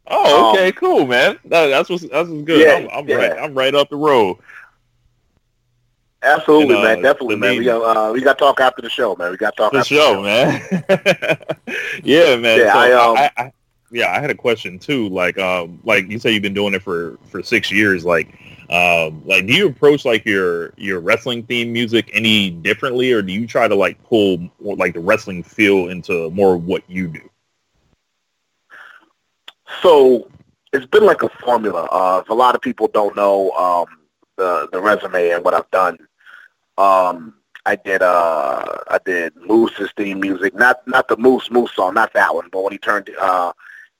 Oh, 0.07 0.52
Um, 0.52 0.56
okay, 0.56 0.72
cool, 0.72 1.06
man. 1.06 1.38
That, 1.43 1.68
that's 1.68 1.89
what's 1.89 2.03
that's 2.03 2.30
what's 2.30 2.43
good. 2.43 2.61
Yeah, 2.61 2.88
I'm, 2.89 2.99
I'm 2.99 3.10
yeah. 3.10 3.15
right. 3.15 3.38
I'm 3.38 3.53
right 3.53 3.76
up 3.76 3.89
the 3.89 3.97
road. 3.97 4.38
Absolutely, 6.23 6.76
And, 6.76 6.85
uh, 6.85 6.88
man. 6.88 7.02
Definitely, 7.02 7.35
the 7.35 7.39
man. 7.41 7.57
We 7.57 7.65
got 7.65 7.97
uh, 7.97 8.14
we 8.14 8.22
got 8.22 8.38
to 8.38 8.45
talk 8.45 8.61
after 8.61 8.81
the 8.81 8.89
show, 8.89 9.14
man. 9.18 9.31
We 9.31 9.35
got 9.35 9.57
to 9.57 9.64
talk 9.64 9.73
after 9.73 9.93
the 9.93 10.02
after 10.02 10.14
show, 10.14 10.22
man. 10.23 11.65
yeah, 12.06 12.38
man. 12.38 12.60
Yeah, 12.60 12.72
so 12.72 12.80
I, 12.80 12.91
um, 12.93 13.18
I, 13.18 13.31
I, 13.35 13.52
yeah, 13.91 14.10
I 14.10 14.22
had 14.22 14.30
a 14.30 14.35
question 14.35 14.80
too. 14.80 15.10
Like, 15.10 15.38
um, 15.38 15.81
like 15.84 16.10
you 16.10 16.18
say, 16.18 16.31
you've 16.31 16.43
been 16.43 16.53
doing 16.53 16.76
it 16.76 16.81
for 16.81 17.18
for 17.26 17.43
six 17.43 17.73
years. 17.73 18.06
Like, 18.06 18.30
um, 18.69 19.22
like 19.26 19.47
do 19.47 19.53
you 19.53 19.68
approach 19.68 20.06
like 20.06 20.23
your 20.23 20.72
your 20.77 21.02
wrestling 21.02 21.43
theme 21.43 21.73
music 21.73 22.10
any 22.14 22.52
differently, 22.52 23.11
or 23.11 23.22
do 23.22 23.34
you 23.34 23.45
try 23.45 23.68
to 23.68 23.76
like 23.76 24.02
pull 24.06 24.49
like 24.61 24.93
the 24.93 25.02
wrestling 25.02 25.43
feel 25.43 25.89
into 25.89 26.30
more 26.30 26.56
of 26.56 26.64
what 26.64 26.81
you 26.88 27.10
do? 27.10 27.30
So 29.81 30.30
it's 30.73 30.85
been 30.85 31.06
like 31.06 31.23
a 31.23 31.30
formula. 31.30 31.88
Uh, 31.91 32.22
if 32.23 32.30
a 32.30 32.34
lot 32.34 32.56
of 32.56 32.61
people 32.61 32.88
don't 32.88 33.15
know 33.15 33.52
um, 33.52 33.85
the 34.38 34.68
the 34.72 34.81
resume 34.81 35.31
and 35.31 35.43
what 35.43 35.53
I've 35.53 35.69
done. 35.72 35.97
Um, 36.77 37.35
I 37.65 37.76
did 37.76 38.02
uh, 38.02 38.64
I 38.89 38.99
did 39.06 39.35
Moose's 39.38 39.91
theme 39.97 40.19
music, 40.19 40.53
not 40.53 40.88
not 40.88 41.07
the 41.07 41.18
Moose 41.18 41.49
Moose 41.49 41.73
song, 41.73 41.95
not 41.95 42.14
that 42.14 42.35
one, 42.35 42.49
but 42.52 42.64
when 42.64 42.73
he 42.73 42.77
turned 42.77 43.10
uh, 43.19 43.53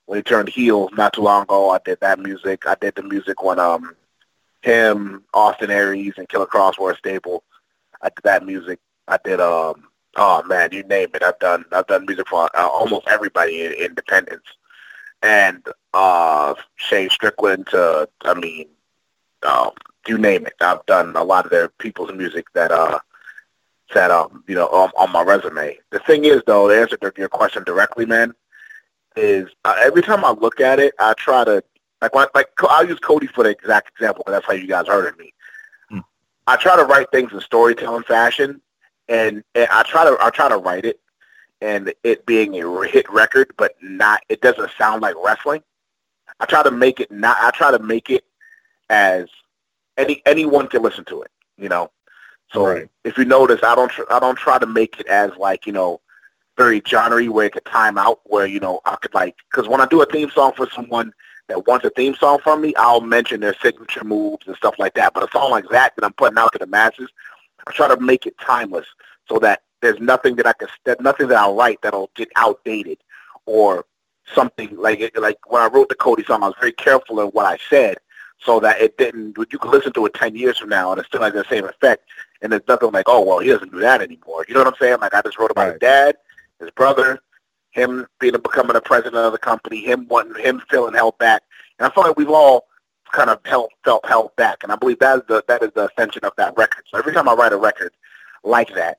when 0.06 0.18
he 0.18 0.22
turned 0.22 0.48
heel 0.48 0.88
not 0.92 1.14
too 1.14 1.22
long 1.22 1.42
ago, 1.42 1.70
I 1.70 1.78
did 1.84 2.00
that 2.00 2.18
music. 2.20 2.66
I 2.66 2.76
did 2.80 2.94
the 2.94 3.02
music 3.02 3.42
when 3.42 3.58
um 3.58 3.96
him, 4.62 5.24
Austin 5.34 5.70
Aries, 5.70 6.14
and 6.16 6.28
Killer 6.28 6.46
Kross 6.46 6.78
were 6.78 6.92
a. 6.92 7.42
I 8.02 8.08
did 8.08 8.22
that 8.24 8.44
music. 8.46 8.78
I 9.08 9.18
did 9.24 9.40
um 9.40 9.88
oh 10.16 10.42
man, 10.44 10.70
you 10.72 10.82
name 10.84 11.08
it. 11.14 11.22
I've 11.22 11.38
done 11.40 11.64
I've 11.72 11.86
done 11.86 12.06
music 12.06 12.28
for 12.28 12.48
uh, 12.56 12.68
almost 12.68 13.08
everybody 13.08 13.64
in 13.64 13.72
Independence 13.72 14.44
and 15.26 15.66
uh 15.92 16.54
Shane 16.76 17.10
Strickland 17.10 17.66
to 17.68 18.08
I 18.22 18.34
mean 18.34 18.68
um 19.42 19.70
you 20.06 20.18
name 20.18 20.46
it. 20.46 20.54
I've 20.60 20.86
done 20.86 21.16
a 21.16 21.24
lot 21.24 21.44
of 21.44 21.50
their 21.50 21.68
people's 21.68 22.12
music 22.12 22.46
that 22.54 22.70
uh 22.70 23.00
that 23.92 24.10
um 24.10 24.44
you 24.46 24.54
know 24.54 24.68
on, 24.68 24.90
on 24.96 25.10
my 25.12 25.22
resume. 25.22 25.78
The 25.90 25.98
thing 26.00 26.24
is 26.24 26.42
though, 26.46 26.68
to 26.68 26.80
answer 26.80 26.98
your 27.16 27.28
question 27.28 27.64
directly, 27.64 28.06
man, 28.06 28.32
is 29.16 29.48
uh, 29.64 29.74
every 29.84 30.02
time 30.02 30.24
I 30.24 30.30
look 30.30 30.60
at 30.60 30.78
it, 30.78 30.94
I 30.98 31.12
try 31.14 31.44
to 31.44 31.62
like 32.00 32.14
when, 32.14 32.28
like 32.34 32.48
I'll 32.60 32.86
use 32.86 33.00
Cody 33.00 33.26
for 33.26 33.42
the 33.42 33.50
exact 33.50 33.90
example 33.90 34.22
because 34.24 34.36
that's 34.40 34.46
how 34.46 34.52
you 34.52 34.68
guys 34.68 34.86
heard 34.86 35.08
of 35.08 35.18
me. 35.18 35.32
Hmm. 35.90 36.00
I 36.46 36.56
try 36.56 36.76
to 36.76 36.84
write 36.84 37.10
things 37.10 37.32
in 37.32 37.40
storytelling 37.40 38.04
fashion, 38.04 38.60
and, 39.08 39.42
and 39.56 39.68
I 39.72 39.82
try 39.82 40.04
to 40.04 40.16
I 40.20 40.30
try 40.30 40.48
to 40.48 40.58
write 40.58 40.84
it, 40.84 41.00
and 41.60 41.92
it 42.04 42.26
being 42.26 42.60
a 42.60 42.86
hit 42.86 43.08
record, 43.10 43.52
but 43.56 43.74
not 43.82 44.22
it 44.28 44.40
doesn't 44.40 44.70
sound 44.78 45.02
like 45.02 45.14
wrestling. 45.22 45.62
I 46.40 46.46
try 46.46 46.62
to 46.62 46.70
make 46.70 47.00
it 47.00 47.10
not. 47.10 47.36
I 47.40 47.50
try 47.50 47.70
to 47.70 47.78
make 47.78 48.10
it 48.10 48.24
as 48.90 49.26
any 49.96 50.22
anyone 50.26 50.68
can 50.68 50.82
listen 50.82 51.04
to 51.06 51.22
it. 51.22 51.30
You 51.56 51.68
know, 51.68 51.90
so 52.52 52.66
Right. 52.66 52.88
if 53.04 53.16
you 53.16 53.24
notice, 53.24 53.62
I 53.62 53.74
don't 53.74 53.90
tr- 53.90 54.10
I 54.10 54.18
don't 54.20 54.36
try 54.38 54.58
to 54.58 54.66
make 54.66 55.00
it 55.00 55.06
as 55.06 55.30
like 55.36 55.66
you 55.66 55.72
know 55.72 56.00
very 56.56 56.82
genre 56.86 57.24
where 57.26 57.46
it 57.46 57.52
could 57.52 57.64
time 57.64 57.98
out 57.98 58.20
where 58.24 58.46
you 58.46 58.60
know 58.60 58.80
I 58.84 58.96
could 58.96 59.14
like 59.14 59.36
because 59.50 59.68
when 59.68 59.80
I 59.80 59.86
do 59.86 60.02
a 60.02 60.06
theme 60.06 60.30
song 60.30 60.52
for 60.56 60.68
someone 60.70 61.12
that 61.48 61.66
wants 61.66 61.84
a 61.86 61.90
theme 61.90 62.14
song 62.14 62.38
from 62.42 62.60
me, 62.60 62.74
I'll 62.76 63.00
mention 63.00 63.40
their 63.40 63.54
signature 63.62 64.04
moves 64.04 64.46
and 64.46 64.56
stuff 64.56 64.74
like 64.78 64.94
that. 64.94 65.14
But 65.14 65.28
a 65.28 65.30
song 65.32 65.50
like 65.50 65.68
that 65.70 65.94
that 65.96 66.04
I'm 66.04 66.12
putting 66.14 66.38
out 66.38 66.52
to 66.52 66.58
the 66.58 66.66
masses, 66.66 67.08
I 67.66 67.72
try 67.72 67.88
to 67.88 68.00
make 68.00 68.26
it 68.26 68.36
timeless 68.38 68.86
so 69.28 69.38
that 69.40 69.62
there's 69.86 70.00
nothing 70.00 70.34
that 70.36 70.46
I 70.46 70.52
can 70.52 70.68
that 70.84 71.00
nothing 71.00 71.28
that 71.28 71.38
I 71.38 71.48
write 71.50 71.80
that'll 71.82 72.10
get 72.16 72.28
outdated 72.36 72.98
or 73.46 73.84
something 74.34 74.76
like 74.76 74.98
it, 75.00 75.16
like 75.16 75.38
when 75.48 75.62
I 75.62 75.68
wrote 75.68 75.88
the 75.88 75.94
Cody 75.94 76.24
song, 76.24 76.42
I 76.42 76.48
was 76.48 76.56
very 76.58 76.72
careful 76.72 77.20
in 77.20 77.28
what 77.28 77.46
I 77.46 77.56
said 77.70 77.98
so 78.38 78.58
that 78.60 78.80
it 78.80 78.98
didn't. 78.98 79.36
You 79.38 79.58
can 79.58 79.70
listen 79.70 79.92
to 79.92 80.06
it 80.06 80.14
ten 80.14 80.34
years 80.34 80.58
from 80.58 80.70
now 80.70 80.90
and 80.90 81.00
it 81.00 81.06
still 81.06 81.22
has 81.22 81.32
the 81.32 81.44
same 81.48 81.64
effect. 81.64 82.02
And 82.42 82.50
there's 82.50 82.66
nothing 82.66 82.90
like, 82.90 83.04
oh 83.06 83.20
well, 83.24 83.38
he 83.38 83.48
doesn't 83.48 83.70
do 83.70 83.78
that 83.78 84.02
anymore. 84.02 84.44
You 84.48 84.54
know 84.54 84.60
what 84.60 84.74
I'm 84.74 84.78
saying? 84.80 84.98
Like 85.00 85.14
I 85.14 85.22
just 85.22 85.38
wrote 85.38 85.52
about 85.52 85.72
his 85.72 85.80
dad, 85.80 86.16
his 86.58 86.70
brother, 86.70 87.20
him 87.70 88.06
being 88.18 88.32
becoming 88.32 88.74
a 88.74 88.80
president 88.80 89.16
of 89.16 89.32
the 89.32 89.38
company, 89.38 89.80
him 89.80 90.08
wanting 90.08 90.42
him 90.42 90.62
feeling 90.68 90.94
held 90.94 91.16
back, 91.18 91.42
and 91.78 91.86
I 91.86 91.90
feel 91.94 92.02
like 92.04 92.16
we've 92.16 92.28
all 92.28 92.66
kind 93.12 93.30
of 93.30 93.38
held, 93.44 93.70
felt 93.84 94.04
held 94.04 94.34
back, 94.34 94.64
and 94.64 94.72
I 94.72 94.76
believe 94.76 94.98
that 94.98 95.18
is 95.18 95.22
the 95.28 95.44
that 95.46 95.62
is 95.62 95.70
the 95.76 95.88
ascension 95.88 96.24
of 96.24 96.32
that 96.38 96.54
record. 96.56 96.84
So 96.90 96.98
every 96.98 97.12
time 97.12 97.28
I 97.28 97.34
write 97.34 97.52
a 97.52 97.56
record 97.56 97.92
like 98.42 98.74
that, 98.74 98.98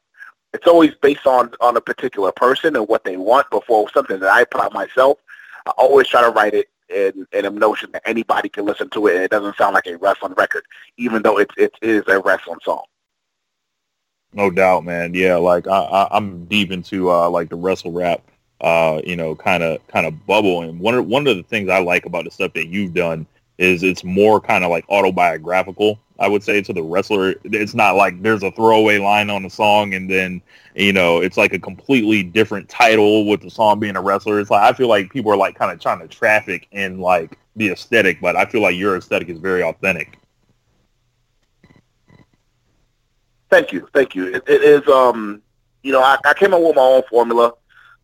it's 0.53 0.67
always 0.67 0.93
based 0.95 1.27
on 1.27 1.51
on 1.61 1.77
a 1.77 1.81
particular 1.81 2.31
person 2.31 2.75
and 2.75 2.87
what 2.87 3.03
they 3.03 3.17
want 3.17 3.49
before 3.49 3.89
something 3.91 4.19
that 4.19 4.31
I 4.31 4.43
put 4.45 4.61
out 4.61 4.73
myself. 4.73 5.19
I 5.65 5.71
always 5.71 6.07
try 6.07 6.21
to 6.21 6.29
write 6.29 6.53
it 6.53 6.67
in 6.89 7.27
in 7.33 7.45
a 7.45 7.49
notion 7.49 7.91
that 7.91 8.03
anybody 8.05 8.49
can 8.49 8.65
listen 8.65 8.89
to 8.91 9.07
it 9.07 9.15
and 9.15 9.23
it 9.23 9.31
doesn't 9.31 9.57
sound 9.57 9.73
like 9.73 9.87
a 9.87 9.97
wrestling 9.97 10.33
record, 10.37 10.63
even 10.97 11.21
though 11.21 11.39
it 11.39 11.51
it 11.57 11.73
is 11.81 12.03
a 12.07 12.19
wrestling 12.19 12.59
song. 12.63 12.83
No 14.33 14.49
doubt, 14.49 14.85
man. 14.85 15.13
Yeah, 15.13 15.35
like 15.37 15.67
I, 15.67 15.79
I, 15.79 16.17
I'm 16.17 16.45
deep 16.45 16.71
into 16.71 17.11
uh, 17.11 17.29
like 17.29 17.49
the 17.49 17.55
wrestle 17.55 17.91
rap, 17.91 18.21
uh, 18.61 19.01
you 19.03 19.15
know, 19.15 19.35
kind 19.35 19.63
of 19.63 19.85
kind 19.87 20.05
of 20.05 20.25
bubble. 20.25 20.61
And 20.61 20.79
one 20.79 20.95
of 20.95 21.07
one 21.07 21.27
of 21.27 21.37
the 21.37 21.43
things 21.43 21.69
I 21.69 21.79
like 21.79 22.05
about 22.05 22.25
the 22.25 22.31
stuff 22.31 22.53
that 22.53 22.67
you've 22.67 22.93
done 22.93 23.25
is 23.57 23.83
it's 23.83 24.03
more 24.03 24.39
kind 24.39 24.63
of 24.63 24.69
like 24.69 24.85
autobiographical. 24.89 25.99
I 26.19 26.27
would 26.27 26.43
say 26.43 26.61
to 26.61 26.73
the 26.73 26.83
wrestler, 26.83 27.35
it's 27.43 27.73
not 27.73 27.95
like 27.95 28.21
there's 28.21 28.43
a 28.43 28.51
throwaway 28.51 28.97
line 28.97 29.29
on 29.29 29.43
the 29.43 29.49
song 29.49 29.93
and 29.93 30.09
then 30.09 30.41
you 30.75 30.93
know 30.93 31.19
it's 31.19 31.37
like 31.37 31.53
a 31.53 31.59
completely 31.59 32.23
different 32.23 32.69
title 32.69 33.25
with 33.27 33.41
the 33.41 33.49
song 33.49 33.79
being 33.79 33.95
a 33.95 34.01
wrestler. 34.01 34.39
It's 34.39 34.49
like 34.49 34.63
I 34.63 34.75
feel 34.75 34.87
like 34.87 35.11
people 35.11 35.31
are 35.31 35.37
like 35.37 35.55
kind 35.55 35.71
of 35.71 35.79
trying 35.79 35.99
to 35.99 36.07
traffic 36.07 36.67
in 36.71 36.99
like 36.99 37.37
the 37.55 37.69
aesthetic, 37.69 38.21
but 38.21 38.35
I 38.35 38.45
feel 38.45 38.61
like 38.61 38.75
your 38.75 38.97
aesthetic 38.97 39.29
is 39.29 39.39
very 39.39 39.63
authentic. 39.63 40.17
Thank 43.49 43.71
you, 43.71 43.87
thank 43.93 44.13
you. 44.13 44.27
It, 44.27 44.43
it 44.47 44.61
is, 44.61 44.87
um, 44.87 45.41
you 45.81 45.91
know, 45.91 46.01
I, 46.01 46.17
I 46.25 46.33
came 46.33 46.53
up 46.53 46.61
with 46.61 46.75
my 46.75 46.81
own 46.81 47.03
formula. 47.09 47.53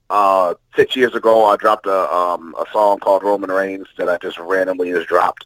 Uh, 0.09 0.53
six 0.75 0.95
years 0.95 1.15
ago, 1.15 1.45
I 1.45 1.55
dropped 1.57 1.87
a 1.87 2.13
um, 2.13 2.55
a 2.59 2.65
song 2.71 2.99
called 2.99 3.23
Roman 3.23 3.51
Reigns 3.51 3.87
that 3.97 4.09
I 4.09 4.17
just 4.17 4.37
randomly 4.37 4.91
just 4.91 5.07
dropped, 5.07 5.45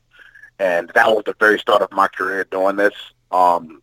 and 0.60 0.90
that 0.96 1.08
was 1.08 1.24
the 1.26 1.36
very 1.40 1.60
start 1.60 1.82
of 1.82 1.92
my 1.92 2.08
career 2.08 2.46
doing 2.46 2.76
this. 2.76 2.94
Um, 3.32 3.82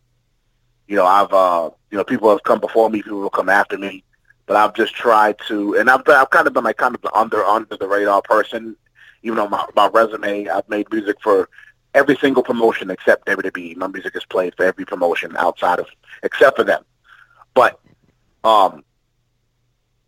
you 0.87 0.95
know, 0.95 1.05
I've 1.05 1.31
uh, 1.33 1.69
you 1.91 1.97
know, 1.97 2.03
people 2.03 2.29
have 2.29 2.43
come 2.43 2.59
before 2.59 2.89
me, 2.89 3.01
people 3.01 3.19
will 3.19 3.29
come 3.29 3.49
after 3.49 3.77
me, 3.77 4.03
but 4.45 4.57
I've 4.57 4.75
just 4.75 4.93
tried 4.93 5.37
to, 5.47 5.75
and 5.77 5.89
I've 5.89 6.07
I've 6.07 6.29
kind 6.29 6.47
of 6.47 6.53
been 6.53 6.63
like 6.63 6.77
kind 6.77 6.95
of 6.95 7.01
the 7.01 7.13
under 7.13 7.43
under 7.43 7.77
the 7.77 7.87
radar 7.87 8.21
person. 8.21 8.75
Even 9.23 9.39
on 9.39 9.49
my 9.49 9.65
my 9.75 9.87
resume, 9.87 10.47
I've 10.47 10.69
made 10.69 10.91
music 10.91 11.17
for 11.23 11.49
every 11.93 12.15
single 12.17 12.43
promotion 12.43 12.91
except 12.91 13.25
WWE. 13.25 13.75
My 13.77 13.87
music 13.87 14.15
is 14.15 14.25
played 14.25 14.53
for 14.55 14.65
every 14.65 14.85
promotion 14.85 15.35
outside 15.37 15.79
of 15.79 15.87
except 16.23 16.57
for 16.57 16.63
them. 16.63 16.83
But 17.53 17.79
um, 18.43 18.83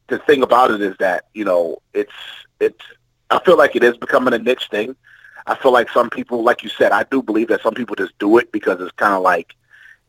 the 0.07 0.19
thing 0.19 0.44
about 0.44 0.72
it 0.72 0.81
is 0.81 0.95
that 0.99 1.26
you 1.34 1.45
know 1.45 1.81
it's 1.94 2.11
it's. 2.60 2.84
I 3.30 3.39
feel 3.44 3.57
like 3.57 3.76
it 3.76 3.84
is 3.84 3.98
becoming 3.98 4.34
a 4.34 4.38
niche 4.38 4.69
thing. 4.69 4.95
I 5.47 5.55
feel 5.55 5.71
like 5.71 5.89
some 5.89 6.09
people, 6.09 6.43
like 6.43 6.63
you 6.63 6.69
said, 6.69 6.91
I 6.91 7.03
do 7.03 7.21
believe 7.21 7.47
that 7.47 7.61
some 7.61 7.73
people 7.73 7.95
just 7.95 8.17
do 8.19 8.37
it 8.37 8.51
because 8.51 8.79
it's 8.81 8.91
kind 8.91 9.13
of 9.13 9.21
like 9.21 9.55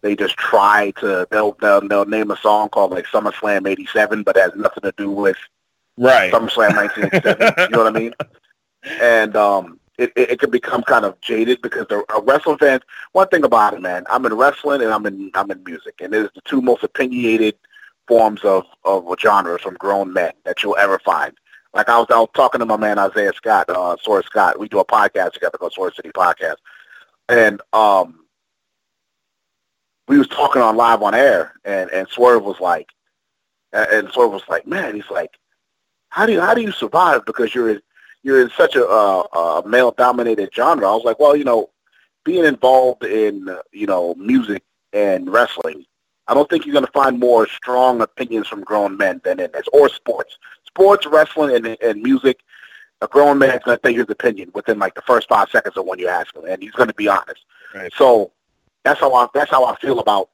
they 0.02 0.14
just 0.16 0.36
try 0.36 0.92
to. 0.98 1.26
They'll, 1.30 1.52
they'll 1.60 1.86
they'll 1.86 2.04
name 2.06 2.30
a 2.30 2.36
song 2.36 2.68
called 2.68 2.90
like 2.90 3.06
SummerSlam 3.06 3.68
'87, 3.68 4.22
but 4.24 4.36
it 4.36 4.40
has 4.40 4.52
nothing 4.56 4.82
to 4.82 4.92
do 4.96 5.10
with 5.10 5.36
Right. 5.96 6.32
SummerSlam 6.32 6.76
1987. 6.76 7.54
you 7.58 7.68
know 7.70 7.84
what 7.84 7.96
I 7.96 7.98
mean? 7.98 8.14
And 9.00 9.36
um, 9.36 9.80
it, 9.98 10.12
it, 10.14 10.30
it 10.30 10.40
can 10.40 10.50
become 10.50 10.82
kind 10.84 11.04
of 11.04 11.20
jaded 11.20 11.60
because 11.60 11.86
the 11.88 12.04
uh, 12.14 12.20
wrestling 12.22 12.58
fans. 12.58 12.82
One 13.12 13.28
thing 13.28 13.44
about 13.44 13.74
it, 13.74 13.82
man, 13.82 14.04
I'm 14.08 14.24
in 14.24 14.34
wrestling 14.34 14.82
and 14.82 14.92
I'm 14.92 15.04
in 15.04 15.30
I'm 15.34 15.50
in 15.50 15.62
music, 15.64 15.96
and 16.00 16.14
it 16.14 16.22
is 16.22 16.30
the 16.34 16.40
two 16.42 16.62
most 16.62 16.84
opinionated 16.84 17.56
forms 18.06 18.42
of 18.44 18.64
of 18.84 19.04
genres 19.20 19.62
from 19.62 19.74
grown 19.74 20.12
men 20.12 20.32
that 20.44 20.62
you'll 20.62 20.76
ever 20.76 21.00
find. 21.00 21.36
Like 21.74 21.88
I 21.88 21.98
was, 21.98 22.06
I 22.10 22.18
was 22.18 22.30
talking 22.34 22.60
to 22.60 22.66
my 22.66 22.76
man 22.76 22.98
Isaiah 22.98 23.32
Scott, 23.36 23.68
uh, 23.68 23.96
Swerve 24.02 24.24
Scott. 24.24 24.58
We 24.58 24.68
do 24.68 24.78
a 24.78 24.84
podcast 24.84 25.32
together 25.32 25.58
called 25.58 25.72
Swerve 25.72 25.94
City 25.94 26.10
Podcast, 26.10 26.56
and 27.28 27.60
um, 27.72 28.24
we 30.08 30.18
was 30.18 30.28
talking 30.28 30.62
on 30.62 30.76
live 30.76 31.02
on 31.02 31.14
air, 31.14 31.52
and 31.64 31.90
and 31.90 32.08
Swerve 32.08 32.42
was 32.42 32.58
like, 32.60 32.88
and 33.72 34.10
Swerve 34.10 34.32
was 34.32 34.42
like, 34.48 34.66
man, 34.66 34.94
he's 34.94 35.10
like, 35.10 35.38
how 36.08 36.26
do 36.26 36.32
you 36.32 36.40
how 36.40 36.54
do 36.54 36.62
you 36.62 36.72
survive 36.72 37.24
because 37.26 37.54
you're 37.54 37.80
you're 38.22 38.42
in 38.42 38.50
such 38.50 38.76
a, 38.76 38.86
uh, 38.86 39.62
a 39.62 39.68
male 39.68 39.92
dominated 39.92 40.50
genre. 40.54 40.88
I 40.88 40.94
was 40.94 41.04
like, 41.04 41.18
well, 41.20 41.36
you 41.36 41.44
know, 41.44 41.70
being 42.24 42.44
involved 42.44 43.04
in 43.04 43.48
you 43.72 43.86
know 43.86 44.14
music 44.16 44.62
and 44.92 45.30
wrestling, 45.30 45.84
I 46.26 46.34
don't 46.34 46.48
think 46.48 46.66
you're 46.66 46.74
going 46.74 46.86
to 46.86 46.92
find 46.92 47.18
more 47.18 47.46
strong 47.46 48.00
opinions 48.00 48.48
from 48.48 48.62
grown 48.62 48.96
men 48.96 49.20
than 49.24 49.40
in 49.40 49.50
this 49.52 49.66
or 49.72 49.88
sports, 49.88 50.38
sports, 50.68 51.06
wrestling, 51.06 51.56
and, 51.56 51.76
and 51.82 52.02
music. 52.02 52.40
A 53.00 53.06
grown 53.06 53.38
man's 53.38 53.62
going 53.62 53.76
to 53.76 53.82
think 53.82 53.98
his 53.98 54.10
opinion 54.10 54.50
within 54.54 54.78
like 54.78 54.94
the 54.94 55.02
first 55.02 55.28
five 55.28 55.48
seconds 55.50 55.76
of 55.76 55.86
when 55.86 55.98
you 55.98 56.08
ask 56.08 56.34
him, 56.34 56.44
and 56.46 56.62
he's 56.62 56.72
going 56.72 56.88
to 56.88 56.94
be 56.94 57.08
honest. 57.08 57.44
Right. 57.74 57.92
So 57.96 58.32
that's 58.84 59.00
how 59.00 59.14
I 59.14 59.28
that's 59.34 59.50
how 59.50 59.64
I 59.64 59.76
feel 59.76 60.00
about 60.00 60.30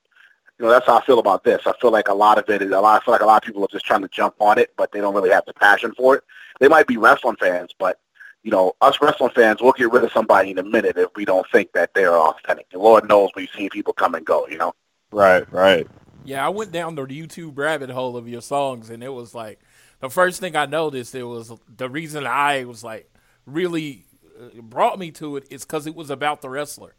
you 0.58 0.64
know 0.64 0.70
that's 0.70 0.86
how 0.86 0.98
I 0.98 1.04
feel 1.04 1.18
about 1.18 1.44
this. 1.44 1.62
I 1.66 1.72
feel 1.80 1.90
like 1.90 2.08
a 2.08 2.14
lot 2.14 2.38
of 2.38 2.48
it 2.48 2.62
is 2.62 2.70
a 2.70 2.80
lot. 2.80 3.02
I 3.02 3.04
feel 3.04 3.12
like 3.12 3.20
a 3.20 3.26
lot 3.26 3.42
of 3.42 3.46
people 3.46 3.64
are 3.64 3.68
just 3.68 3.84
trying 3.84 4.02
to 4.02 4.08
jump 4.08 4.36
on 4.40 4.58
it, 4.58 4.72
but 4.76 4.92
they 4.92 5.00
don't 5.00 5.14
really 5.14 5.30
have 5.30 5.44
the 5.46 5.52
passion 5.52 5.92
for 5.94 6.16
it. 6.16 6.24
They 6.60 6.68
might 6.68 6.86
be 6.86 6.96
wrestling 6.96 7.36
fans, 7.36 7.74
but 7.78 8.00
you 8.42 8.50
know, 8.50 8.74
us 8.80 8.98
wrestling 9.00 9.32
fans, 9.34 9.60
we'll 9.60 9.72
get 9.72 9.90
rid 9.90 10.04
of 10.04 10.12
somebody 10.12 10.50
in 10.50 10.58
a 10.58 10.62
minute 10.62 10.96
if 10.96 11.08
we 11.16 11.24
don't 11.24 11.46
think 11.50 11.72
that 11.72 11.94
they're 11.94 12.16
authentic. 12.16 12.66
And 12.72 12.82
Lord 12.82 13.08
knows 13.08 13.30
we've 13.34 13.48
seen 13.50 13.70
people 13.70 13.92
come 13.92 14.14
and 14.14 14.24
go. 14.24 14.46
You 14.48 14.58
know. 14.58 14.74
Right. 15.10 15.50
Right. 15.52 15.86
Yeah, 16.24 16.44
I 16.44 16.48
went 16.48 16.72
down 16.72 16.94
the 16.94 17.02
YouTube 17.02 17.58
rabbit 17.58 17.90
hole 17.90 18.16
of 18.16 18.28
your 18.28 18.40
songs, 18.40 18.88
and 18.88 19.02
it 19.02 19.10
was 19.10 19.34
like 19.34 19.60
the 20.00 20.10
first 20.10 20.40
thing 20.40 20.56
I 20.56 20.66
noticed. 20.66 21.14
It 21.14 21.24
was 21.24 21.52
the 21.76 21.88
reason 21.88 22.26
I 22.26 22.64
was 22.64 22.84
like 22.84 23.12
really 23.46 24.06
uh, 24.40 24.60
brought 24.62 24.98
me 24.98 25.10
to 25.12 25.36
it 25.36 25.46
is 25.50 25.64
because 25.64 25.86
it 25.86 25.94
was 25.94 26.10
about 26.10 26.42
the 26.42 26.50
wrestler. 26.50 26.94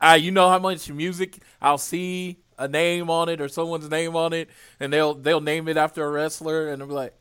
Uh, 0.00 0.18
you 0.20 0.30
know 0.30 0.48
how 0.48 0.58
much 0.58 0.90
music 0.90 1.42
I'll 1.60 1.78
see 1.78 2.38
a 2.58 2.68
name 2.68 3.10
on 3.10 3.28
it 3.28 3.40
or 3.40 3.48
someone's 3.48 3.90
name 3.90 4.16
on 4.16 4.32
it, 4.32 4.48
and 4.78 4.92
they'll 4.92 5.14
they'll 5.14 5.40
name 5.40 5.68
it 5.68 5.76
after 5.76 6.04
a 6.04 6.10
wrestler, 6.10 6.68
and 6.68 6.82
I'm 6.82 6.90
like, 6.90 7.14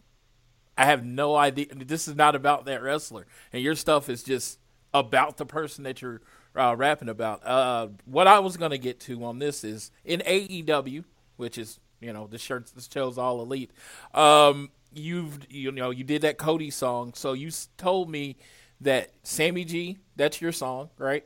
I 0.77 0.85
have 0.85 1.03
no 1.03 1.35
idea. 1.35 1.67
This 1.75 2.07
is 2.07 2.15
not 2.15 2.35
about 2.35 2.65
that 2.65 2.81
wrestler, 2.81 3.25
and 3.51 3.61
your 3.61 3.75
stuff 3.75 4.09
is 4.09 4.23
just 4.23 4.59
about 4.93 5.37
the 5.37 5.45
person 5.45 5.83
that 5.83 6.01
you're 6.01 6.21
uh, 6.55 6.75
rapping 6.77 7.09
about. 7.09 7.45
Uh, 7.45 7.87
what 8.05 8.27
I 8.27 8.39
was 8.39 8.57
gonna 8.57 8.77
get 8.77 8.99
to 9.01 9.23
on 9.25 9.39
this 9.39 9.63
is 9.63 9.91
in 10.05 10.21
AEW, 10.21 11.03
which 11.37 11.57
is 11.57 11.79
you 11.99 12.13
know 12.13 12.27
the 12.27 12.37
shirts 12.37 12.71
this 12.71 12.89
show's 12.91 13.17
all 13.17 13.41
elite. 13.41 13.71
Um, 14.13 14.69
you've 14.93 15.39
you 15.49 15.71
know 15.71 15.89
you 15.89 16.03
did 16.03 16.21
that 16.23 16.37
Cody 16.37 16.69
song, 16.69 17.13
so 17.15 17.33
you 17.33 17.51
told 17.77 18.09
me 18.09 18.37
that 18.81 19.11
Sammy 19.23 19.65
G, 19.65 19.97
that's 20.15 20.41
your 20.41 20.51
song, 20.51 20.89
right? 20.97 21.25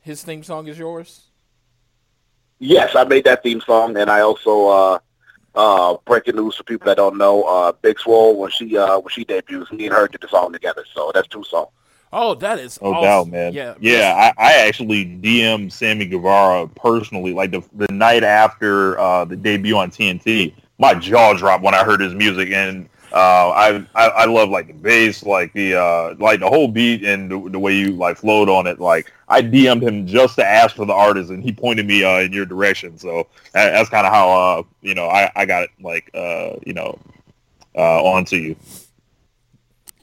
His 0.00 0.22
theme 0.22 0.42
song 0.42 0.68
is 0.68 0.78
yours. 0.78 1.24
Yes, 2.58 2.94
I 2.96 3.04
made 3.04 3.24
that 3.24 3.42
theme 3.42 3.60
song, 3.60 3.96
and 3.96 4.10
I 4.10 4.20
also 4.20 4.66
uh, 4.68 4.98
uh, 5.54 5.96
breaking 6.06 6.36
news 6.36 6.56
for 6.56 6.64
people 6.64 6.86
that 6.86 6.96
don't 6.96 7.18
know. 7.18 7.42
Uh, 7.42 7.72
Big 7.72 7.98
Swole 7.98 8.36
when 8.38 8.50
she 8.50 8.76
uh, 8.78 8.98
when 8.98 9.10
she 9.10 9.24
debuts, 9.24 9.70
me 9.72 9.86
and 9.86 9.94
her 9.94 10.08
did 10.08 10.20
the 10.20 10.28
song 10.28 10.52
together. 10.52 10.84
So 10.94 11.10
that's 11.12 11.28
two 11.28 11.44
songs. 11.44 11.68
Oh, 12.12 12.34
that 12.36 12.58
is 12.60 12.80
No 12.80 12.94
awesome. 12.94 13.02
doubt, 13.02 13.28
man. 13.28 13.52
Yeah, 13.52 13.74
yeah. 13.80 14.32
I, 14.38 14.52
I 14.52 14.52
actually 14.68 15.04
DM'd 15.04 15.72
Sammy 15.72 16.06
Guevara 16.06 16.66
personally, 16.68 17.34
like 17.34 17.50
the 17.50 17.62
the 17.74 17.92
night 17.92 18.22
after 18.24 18.98
uh, 18.98 19.24
the 19.24 19.36
debut 19.36 19.76
on 19.76 19.90
TNT. 19.90 20.54
My 20.78 20.94
jaw 20.94 21.34
dropped 21.34 21.62
when 21.62 21.74
I 21.74 21.84
heard 21.84 22.00
his 22.00 22.14
music, 22.14 22.50
and 22.50 22.88
uh, 23.12 23.50
I, 23.50 23.86
I 23.94 24.08
I 24.08 24.24
love 24.26 24.50
like 24.50 24.66
the 24.66 24.74
bass, 24.74 25.24
like 25.24 25.52
the 25.52 25.74
uh, 25.74 26.14
like 26.18 26.40
the 26.40 26.48
whole 26.48 26.68
beat 26.68 27.04
and 27.04 27.30
the, 27.30 27.50
the 27.50 27.58
way 27.58 27.74
you 27.74 27.92
like 27.92 28.18
flowed 28.18 28.48
on 28.48 28.66
it. 28.66 28.80
Like 28.80 29.12
I 29.28 29.42
DM'd 29.42 29.82
him 29.82 30.06
just 30.06 30.36
to 30.36 30.46
ask 30.46 30.76
for 30.76 30.84
the 30.84 30.92
artist, 30.92 31.30
and 31.30 31.42
he 31.42 31.52
pointed 31.52 31.86
me 31.86 32.04
uh, 32.04 32.20
in 32.20 32.32
your 32.32 32.46
direction. 32.46 32.98
So 32.98 33.28
that, 33.52 33.70
that's 33.70 33.88
kind 33.88 34.06
of 34.06 34.12
how 34.12 34.30
uh, 34.30 34.62
you 34.82 34.94
know 34.94 35.08
I, 35.08 35.30
I 35.34 35.46
got 35.46 35.62
it 35.62 35.70
like 35.80 36.10
uh, 36.14 36.56
you 36.66 36.74
know 36.74 36.98
uh, 37.74 38.02
onto 38.02 38.36
you. 38.36 38.56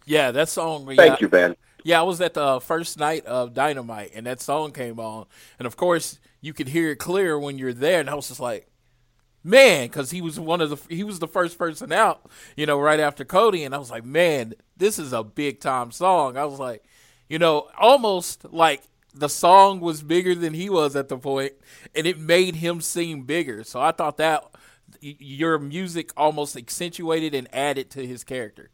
Yeah, 0.06 0.32
that 0.32 0.50
song. 0.50 0.86
Thank 0.86 1.00
yeah, 1.00 1.18
you, 1.20 1.28
Ben. 1.28 1.56
Yeah, 1.84 2.00
I 2.00 2.04
was 2.04 2.22
at 2.22 2.34
the 2.34 2.62
first 2.62 2.98
night 2.98 3.26
of 3.26 3.54
Dynamite, 3.54 4.12
and 4.16 4.26
that 4.26 4.42
song 4.42 4.72
came 4.72 5.00
on, 5.00 5.26
and 5.60 5.66
of 5.66 5.76
course 5.76 6.20
you 6.40 6.54
could 6.54 6.70
hear 6.70 6.92
it 6.92 6.96
clear 6.98 7.38
when 7.38 7.58
you're 7.58 7.74
there, 7.74 8.00
and 8.00 8.10
I 8.10 8.16
was 8.16 8.30
just 8.30 8.40
like, 8.40 8.68
man, 9.44 9.88
because 9.88 10.12
he 10.12 10.22
was 10.22 10.40
one 10.40 10.62
of 10.62 10.70
the 10.70 10.78
he 10.94 11.04
was 11.04 11.20
the 11.20 11.28
first 11.28 11.58
person 11.58 11.92
out, 11.92 12.26
you 12.56 12.66
know, 12.66 12.80
right 12.80 13.00
after 13.00 13.26
Cody, 13.26 13.64
and 13.64 13.76
I 13.76 13.78
was 13.78 13.92
like, 13.92 14.06
man, 14.06 14.54
this 14.78 14.98
is 14.98 15.14
a 15.14 15.24
big 15.24 15.60
time 15.60 15.92
song. 15.92 16.38
I 16.38 16.46
was 16.46 16.60
like, 16.60 16.84
you 17.28 17.40
know, 17.40 17.70
almost 17.78 18.46
like 18.52 18.84
the 19.14 19.30
song 19.30 19.80
was 19.80 20.02
bigger 20.02 20.34
than 20.34 20.54
he 20.54 20.70
was 20.70 20.96
at 20.96 21.10
the 21.10 21.18
point, 21.18 21.54
and 21.96 22.08
it 22.08 22.20
made 22.20 22.56
him 22.56 22.82
seem 22.82 23.24
bigger. 23.24 23.64
So 23.64 23.82
I 23.82 23.92
thought 23.92 24.18
that 24.18 24.46
your 25.02 25.60
music 25.60 26.12
almost 26.16 26.56
accentuated 26.56 27.34
and 27.34 27.54
added 27.54 27.90
to 27.92 28.06
his 28.06 28.24
character. 28.24 28.70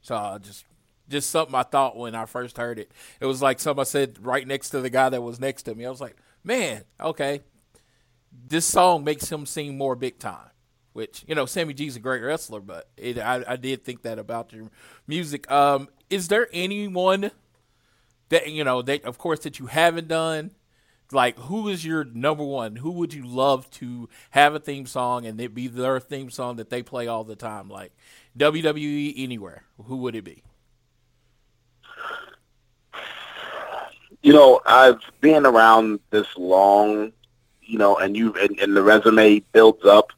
So 0.00 0.16
I 0.16 0.38
just 0.38 0.64
just 1.08 1.30
something 1.30 1.54
I 1.54 1.62
thought 1.62 1.96
when 1.96 2.14
I 2.14 2.24
first 2.24 2.56
heard 2.56 2.78
it. 2.78 2.90
It 3.20 3.26
was 3.26 3.42
like 3.42 3.60
somebody 3.60 3.86
said 3.86 4.18
right 4.24 4.46
next 4.46 4.70
to 4.70 4.80
the 4.80 4.90
guy 4.90 5.08
that 5.08 5.22
was 5.22 5.38
next 5.38 5.64
to 5.64 5.74
me. 5.74 5.84
I 5.86 5.90
was 5.90 6.00
like, 6.00 6.16
man, 6.42 6.84
okay, 7.00 7.42
this 8.32 8.66
song 8.66 9.04
makes 9.04 9.30
him 9.30 9.46
seem 9.46 9.76
more 9.76 9.94
big 9.94 10.18
time. 10.18 10.48
Which 10.92 11.24
you 11.26 11.34
know, 11.34 11.46
Sammy 11.46 11.72
G's 11.72 11.96
a 11.96 12.00
great 12.00 12.22
wrestler, 12.22 12.60
but 12.60 12.88
it, 12.98 13.18
I, 13.18 13.42
I 13.48 13.56
did 13.56 13.82
think 13.82 14.02
that 14.02 14.18
about 14.18 14.52
your 14.52 14.70
music. 15.06 15.50
Um, 15.50 15.88
is 16.10 16.28
there 16.28 16.48
anyone 16.52 17.30
that 18.28 18.50
you 18.50 18.62
know 18.62 18.82
that, 18.82 19.04
of 19.04 19.16
course, 19.16 19.40
that 19.40 19.58
you 19.58 19.66
haven't 19.66 20.08
done? 20.08 20.50
Like, 21.12 21.38
who 21.38 21.68
is 21.68 21.84
your 21.84 22.04
number 22.04 22.44
one? 22.44 22.76
Who 22.76 22.90
would 22.92 23.12
you 23.14 23.26
love 23.26 23.70
to 23.72 24.08
have 24.30 24.54
a 24.54 24.60
theme 24.60 24.86
song 24.86 25.26
and 25.26 25.40
it 25.40 25.54
be 25.54 25.68
their 25.68 26.00
theme 26.00 26.30
song 26.30 26.56
that 26.56 26.70
they 26.70 26.82
play 26.82 27.06
all 27.06 27.24
the 27.24 27.36
time? 27.36 27.68
Like 27.68 27.92
WWE 28.38 29.14
anywhere, 29.16 29.64
who 29.84 29.96
would 29.98 30.14
it 30.14 30.24
be? 30.24 30.42
You 34.22 34.32
know, 34.32 34.60
I've 34.64 35.00
been 35.20 35.44
around 35.44 36.00
this 36.10 36.28
long, 36.36 37.12
you 37.64 37.78
know, 37.78 37.96
and 37.96 38.16
you 38.16 38.34
and, 38.34 38.58
and 38.58 38.76
the 38.76 38.82
resume 38.82 39.40
builds 39.52 39.84
up. 39.84 40.12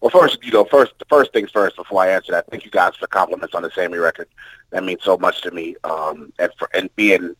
Well, 0.00 0.10
first, 0.10 0.44
you 0.44 0.52
know, 0.52 0.64
first 0.64 0.92
first 1.08 1.32
things 1.32 1.50
first. 1.50 1.76
Before 1.76 2.02
I 2.02 2.10
answer 2.10 2.32
that, 2.32 2.46
thank 2.50 2.64
you 2.64 2.70
guys 2.70 2.96
for 2.96 3.06
compliments 3.06 3.54
on 3.54 3.62
the 3.62 3.70
Sammy 3.70 3.98
record. 3.98 4.28
That 4.70 4.84
means 4.84 5.02
so 5.02 5.16
much 5.16 5.42
to 5.42 5.50
me. 5.50 5.76
Um, 5.84 6.32
and 6.38 6.52
for 6.58 6.68
and 6.74 6.94
being 6.96 7.34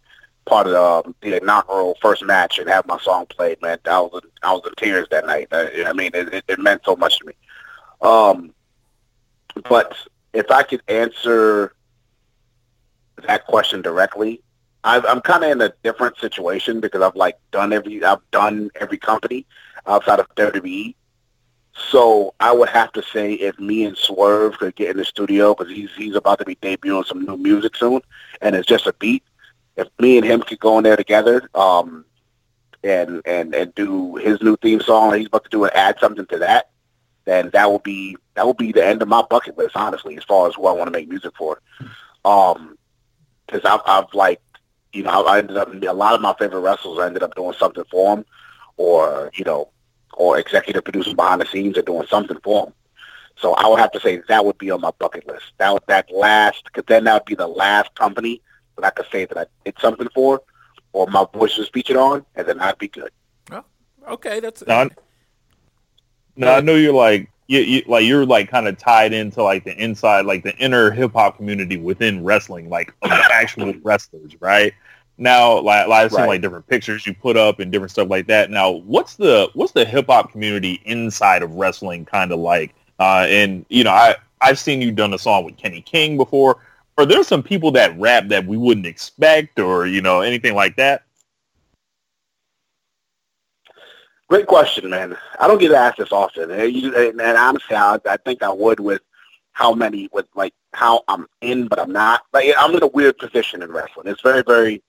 part 0.46 0.66
of 0.66 0.72
the, 0.72 0.82
um, 0.82 1.14
the 1.20 1.40
inaugural 1.40 1.96
first 2.00 2.24
match 2.24 2.58
and 2.58 2.68
have 2.68 2.86
my 2.86 2.98
song 3.00 3.26
played, 3.26 3.60
man, 3.60 3.78
I 3.84 4.00
was 4.00 4.22
in, 4.22 4.30
I 4.42 4.52
was 4.52 4.62
in 4.66 4.72
tears 4.76 5.06
that 5.10 5.26
night. 5.26 5.48
I, 5.52 5.84
I 5.86 5.92
mean, 5.92 6.10
it, 6.14 6.32
it, 6.32 6.44
it 6.48 6.58
meant 6.58 6.82
so 6.84 6.96
much 6.96 7.18
to 7.18 7.26
me. 7.26 7.32
Um, 8.00 8.54
but 9.68 9.96
if 10.32 10.50
I 10.50 10.62
could 10.62 10.82
answer 10.88 11.74
that 13.26 13.46
question 13.46 13.82
directly, 13.82 14.42
I've, 14.86 15.04
I'm 15.04 15.20
kind 15.20 15.42
of 15.42 15.50
in 15.50 15.60
a 15.60 15.72
different 15.82 16.16
situation 16.18 16.78
because 16.78 17.02
I've 17.02 17.16
like 17.16 17.38
done 17.50 17.72
every 17.72 18.02
I've 18.04 18.30
done 18.30 18.70
every 18.76 18.98
company 18.98 19.44
outside 19.84 20.20
of 20.20 20.32
WWE. 20.36 20.94
So 21.90 22.34
I 22.38 22.52
would 22.52 22.68
have 22.68 22.92
to 22.92 23.02
say 23.02 23.34
if 23.34 23.58
me 23.58 23.84
and 23.84 23.98
Swerve 23.98 24.56
could 24.58 24.76
get 24.76 24.90
in 24.90 24.96
the 24.96 25.04
studio 25.04 25.54
because 25.54 25.72
he's 25.72 25.90
he's 25.96 26.14
about 26.14 26.38
to 26.38 26.44
be 26.44 26.54
debuting 26.56 27.04
some 27.04 27.26
new 27.26 27.36
music 27.36 27.74
soon, 27.74 28.00
and 28.40 28.54
it's 28.54 28.68
just 28.68 28.86
a 28.86 28.92
beat. 28.94 29.24
If 29.76 29.88
me 29.98 30.18
and 30.18 30.24
him 30.24 30.40
could 30.40 30.60
go 30.60 30.78
in 30.78 30.84
there 30.84 30.96
together, 30.96 31.50
um, 31.56 32.04
and 32.84 33.20
and 33.26 33.56
and 33.56 33.74
do 33.74 34.14
his 34.14 34.40
new 34.40 34.56
theme 34.56 34.80
song, 34.80 35.14
he's 35.14 35.26
about 35.26 35.44
to 35.44 35.50
do 35.50 35.64
and 35.64 35.74
add 35.74 35.98
something 35.98 36.26
to 36.26 36.38
that, 36.38 36.70
then 37.24 37.50
that 37.50 37.68
will 37.68 37.80
be 37.80 38.16
that 38.34 38.46
will 38.46 38.54
be 38.54 38.70
the 38.70 38.86
end 38.86 39.02
of 39.02 39.08
my 39.08 39.24
bucket 39.28 39.58
list, 39.58 39.76
honestly, 39.76 40.16
as 40.16 40.22
far 40.22 40.46
as 40.46 40.54
who 40.54 40.66
I 40.66 40.72
want 40.72 40.86
to 40.86 40.92
make 40.92 41.08
music 41.08 41.32
for. 41.36 41.60
Um, 42.24 42.78
because 43.46 43.64
I've 43.64 43.80
I've 43.86 44.12
like 44.14 44.40
you 44.96 45.02
know 45.02 45.26
I 45.26 45.38
ended 45.38 45.56
up 45.56 45.72
a 45.72 45.92
lot 45.92 46.14
of 46.14 46.20
my 46.22 46.34
favorite 46.38 46.60
wrestlers 46.60 46.98
I 46.98 47.06
ended 47.06 47.22
up 47.22 47.34
doing 47.34 47.54
something 47.58 47.84
for 47.90 48.16
them, 48.16 48.24
or 48.78 49.30
you 49.34 49.44
know, 49.44 49.68
or 50.14 50.38
executive 50.38 50.84
producing 50.84 51.14
behind 51.16 51.40
the 51.42 51.46
scenes 51.46 51.76
or 51.76 51.82
doing 51.82 52.06
something 52.08 52.38
for 52.42 52.64
them. 52.66 52.74
So 53.36 53.52
I 53.54 53.68
would 53.68 53.78
have 53.78 53.92
to 53.92 54.00
say 54.00 54.22
that 54.28 54.44
would 54.46 54.56
be 54.56 54.70
on 54.70 54.80
my 54.80 54.90
bucket 54.98 55.26
list. 55.26 55.44
That 55.58 55.72
would 55.72 55.82
that 55.88 56.10
last 56.10 56.64
because 56.64 56.84
then 56.88 57.04
that 57.04 57.14
would 57.14 57.26
be 57.26 57.34
the 57.34 57.46
last 57.46 57.94
company 57.94 58.40
that 58.76 58.86
I 58.86 58.90
could 58.90 59.06
say 59.12 59.26
that 59.26 59.36
I 59.36 59.44
did 59.64 59.74
something 59.78 60.08
for, 60.14 60.40
or 60.94 61.06
my 61.08 61.26
voice 61.34 61.58
was 61.58 61.68
featured 61.68 61.98
on, 61.98 62.24
and 62.34 62.48
then 62.48 62.58
I'd 62.58 62.78
be 62.78 62.88
good. 62.88 63.10
Oh, 63.52 63.64
okay, 64.08 64.40
that's 64.40 64.66
Now, 64.66 64.80
I- 64.80 64.90
now 66.36 66.54
I 66.56 66.60
know 66.60 66.74
you're 66.74 66.94
like 66.94 67.30
you, 67.48 67.60
you 67.60 67.82
like 67.86 68.04
you're 68.04 68.26
like 68.26 68.48
kind 68.48 68.68
of 68.68 68.78
tied 68.78 69.12
into 69.12 69.42
like 69.42 69.64
the 69.64 69.76
inside, 69.82 70.26
like 70.26 70.42
the 70.42 70.56
inner 70.56 70.90
hip 70.90 71.12
hop 71.12 71.36
community 71.36 71.76
within 71.76 72.24
wrestling, 72.24 72.68
like 72.68 72.92
actual 73.30 73.74
wrestlers, 73.82 74.40
right? 74.40 74.74
Now, 75.18 75.60
like, 75.60 75.88
like 75.88 76.04
I've 76.06 76.12
seen 76.12 76.26
Right. 76.26 76.26
like 76.26 76.42
different 76.42 76.66
pictures 76.66 77.06
you 77.06 77.14
put 77.14 77.36
up 77.36 77.60
and 77.60 77.72
different 77.72 77.90
stuff 77.92 78.10
like 78.10 78.26
that. 78.28 78.50
Now, 78.50 78.70
what's 78.70 79.16
the 79.16 79.50
what's 79.54 79.72
the 79.72 79.84
hip 79.84 80.06
hop 80.08 80.32
community 80.32 80.80
inside 80.84 81.42
of 81.42 81.52
wrestling 81.54 82.04
kind 82.04 82.32
of 82.32 82.38
like? 82.40 82.74
Uh, 83.00 83.26
and 83.28 83.64
you 83.70 83.84
know, 83.84 83.90
I 83.92 84.16
I've 84.42 84.58
seen 84.58 84.82
you 84.82 84.92
done 84.92 85.14
a 85.14 85.18
song 85.18 85.44
with 85.44 85.56
Kenny 85.56 85.80
King 85.82 86.16
before. 86.18 86.58
Are 86.98 87.06
there 87.06 87.22
some 87.24 87.42
people 87.42 87.72
that 87.72 87.98
rap 87.98 88.28
that 88.28 88.46
we 88.46 88.56
wouldn't 88.58 88.86
expect, 88.86 89.58
or 89.58 89.86
you 89.86 90.02
know, 90.02 90.20
anything 90.20 90.54
like 90.54 90.76
that? 90.76 91.05
Great 94.28 94.46
question, 94.46 94.90
man. 94.90 95.16
I 95.38 95.46
don't 95.46 95.60
get 95.60 95.70
asked 95.72 95.98
this 95.98 96.10
often, 96.10 96.50
and, 96.50 96.72
you, 96.72 96.94
and, 96.96 97.20
and 97.20 97.38
honestly, 97.38 97.76
I, 97.76 97.98
I 98.08 98.16
think 98.16 98.42
I 98.42 98.52
would 98.52 98.80
with 98.80 99.02
how 99.52 99.72
many, 99.72 100.08
with 100.12 100.26
like 100.34 100.52
how 100.72 101.04
I'm 101.06 101.26
in, 101.42 101.68
but 101.68 101.78
I'm 101.78 101.92
not. 101.92 102.22
Like 102.32 102.52
I'm 102.58 102.74
in 102.74 102.82
a 102.82 102.88
weird 102.88 103.18
position 103.18 103.62
in 103.62 103.70
wrestling. 103.70 104.08
It's 104.08 104.22
very, 104.22 104.42
very, 104.42 104.82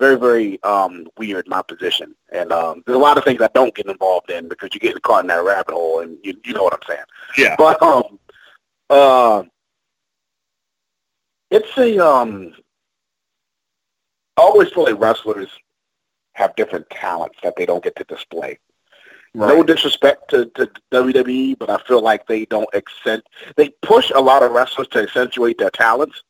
very, 0.00 0.16
very 0.16 0.62
um, 0.62 1.06
weird 1.18 1.46
my 1.48 1.60
position, 1.60 2.14
and 2.32 2.50
um, 2.50 2.82
there's 2.86 2.96
a 2.96 3.00
lot 3.00 3.18
of 3.18 3.24
things 3.24 3.42
I 3.42 3.50
don't 3.52 3.74
get 3.74 3.86
involved 3.86 4.30
in 4.30 4.48
because 4.48 4.70
you 4.72 4.80
get 4.80 5.00
caught 5.02 5.24
in 5.24 5.28
that 5.28 5.44
rabbit 5.44 5.74
hole, 5.74 6.00
and 6.00 6.16
you, 6.24 6.34
you 6.46 6.54
know 6.54 6.64
what 6.64 6.72
I'm 6.72 6.80
saying. 6.88 7.04
Yeah. 7.36 7.56
But 7.58 7.82
um, 7.82 8.18
uh, 8.88 9.42
it's 11.50 11.76
a 11.76 11.98
um. 11.98 12.54
I 14.38 14.42
always 14.42 14.70
feel 14.70 14.84
like 14.84 14.98
wrestlers 14.98 15.50
have 16.32 16.56
different 16.56 16.88
talents 16.88 17.36
that 17.42 17.54
they 17.56 17.66
don't 17.66 17.84
get 17.84 17.96
to 17.96 18.04
display. 18.04 18.58
No 19.34 19.62
disrespect 19.62 20.30
to, 20.30 20.46
to 20.56 20.70
WWE, 20.92 21.58
but 21.58 21.70
I 21.70 21.78
feel 21.86 22.02
like 22.02 22.26
they 22.26 22.46
don't 22.46 22.68
accent. 22.74 23.24
They 23.56 23.70
push 23.82 24.10
a 24.14 24.20
lot 24.20 24.42
of 24.42 24.52
wrestlers 24.52 24.88
to 24.88 25.02
accentuate 25.02 25.58
their 25.58 25.70
talents, 25.70 26.22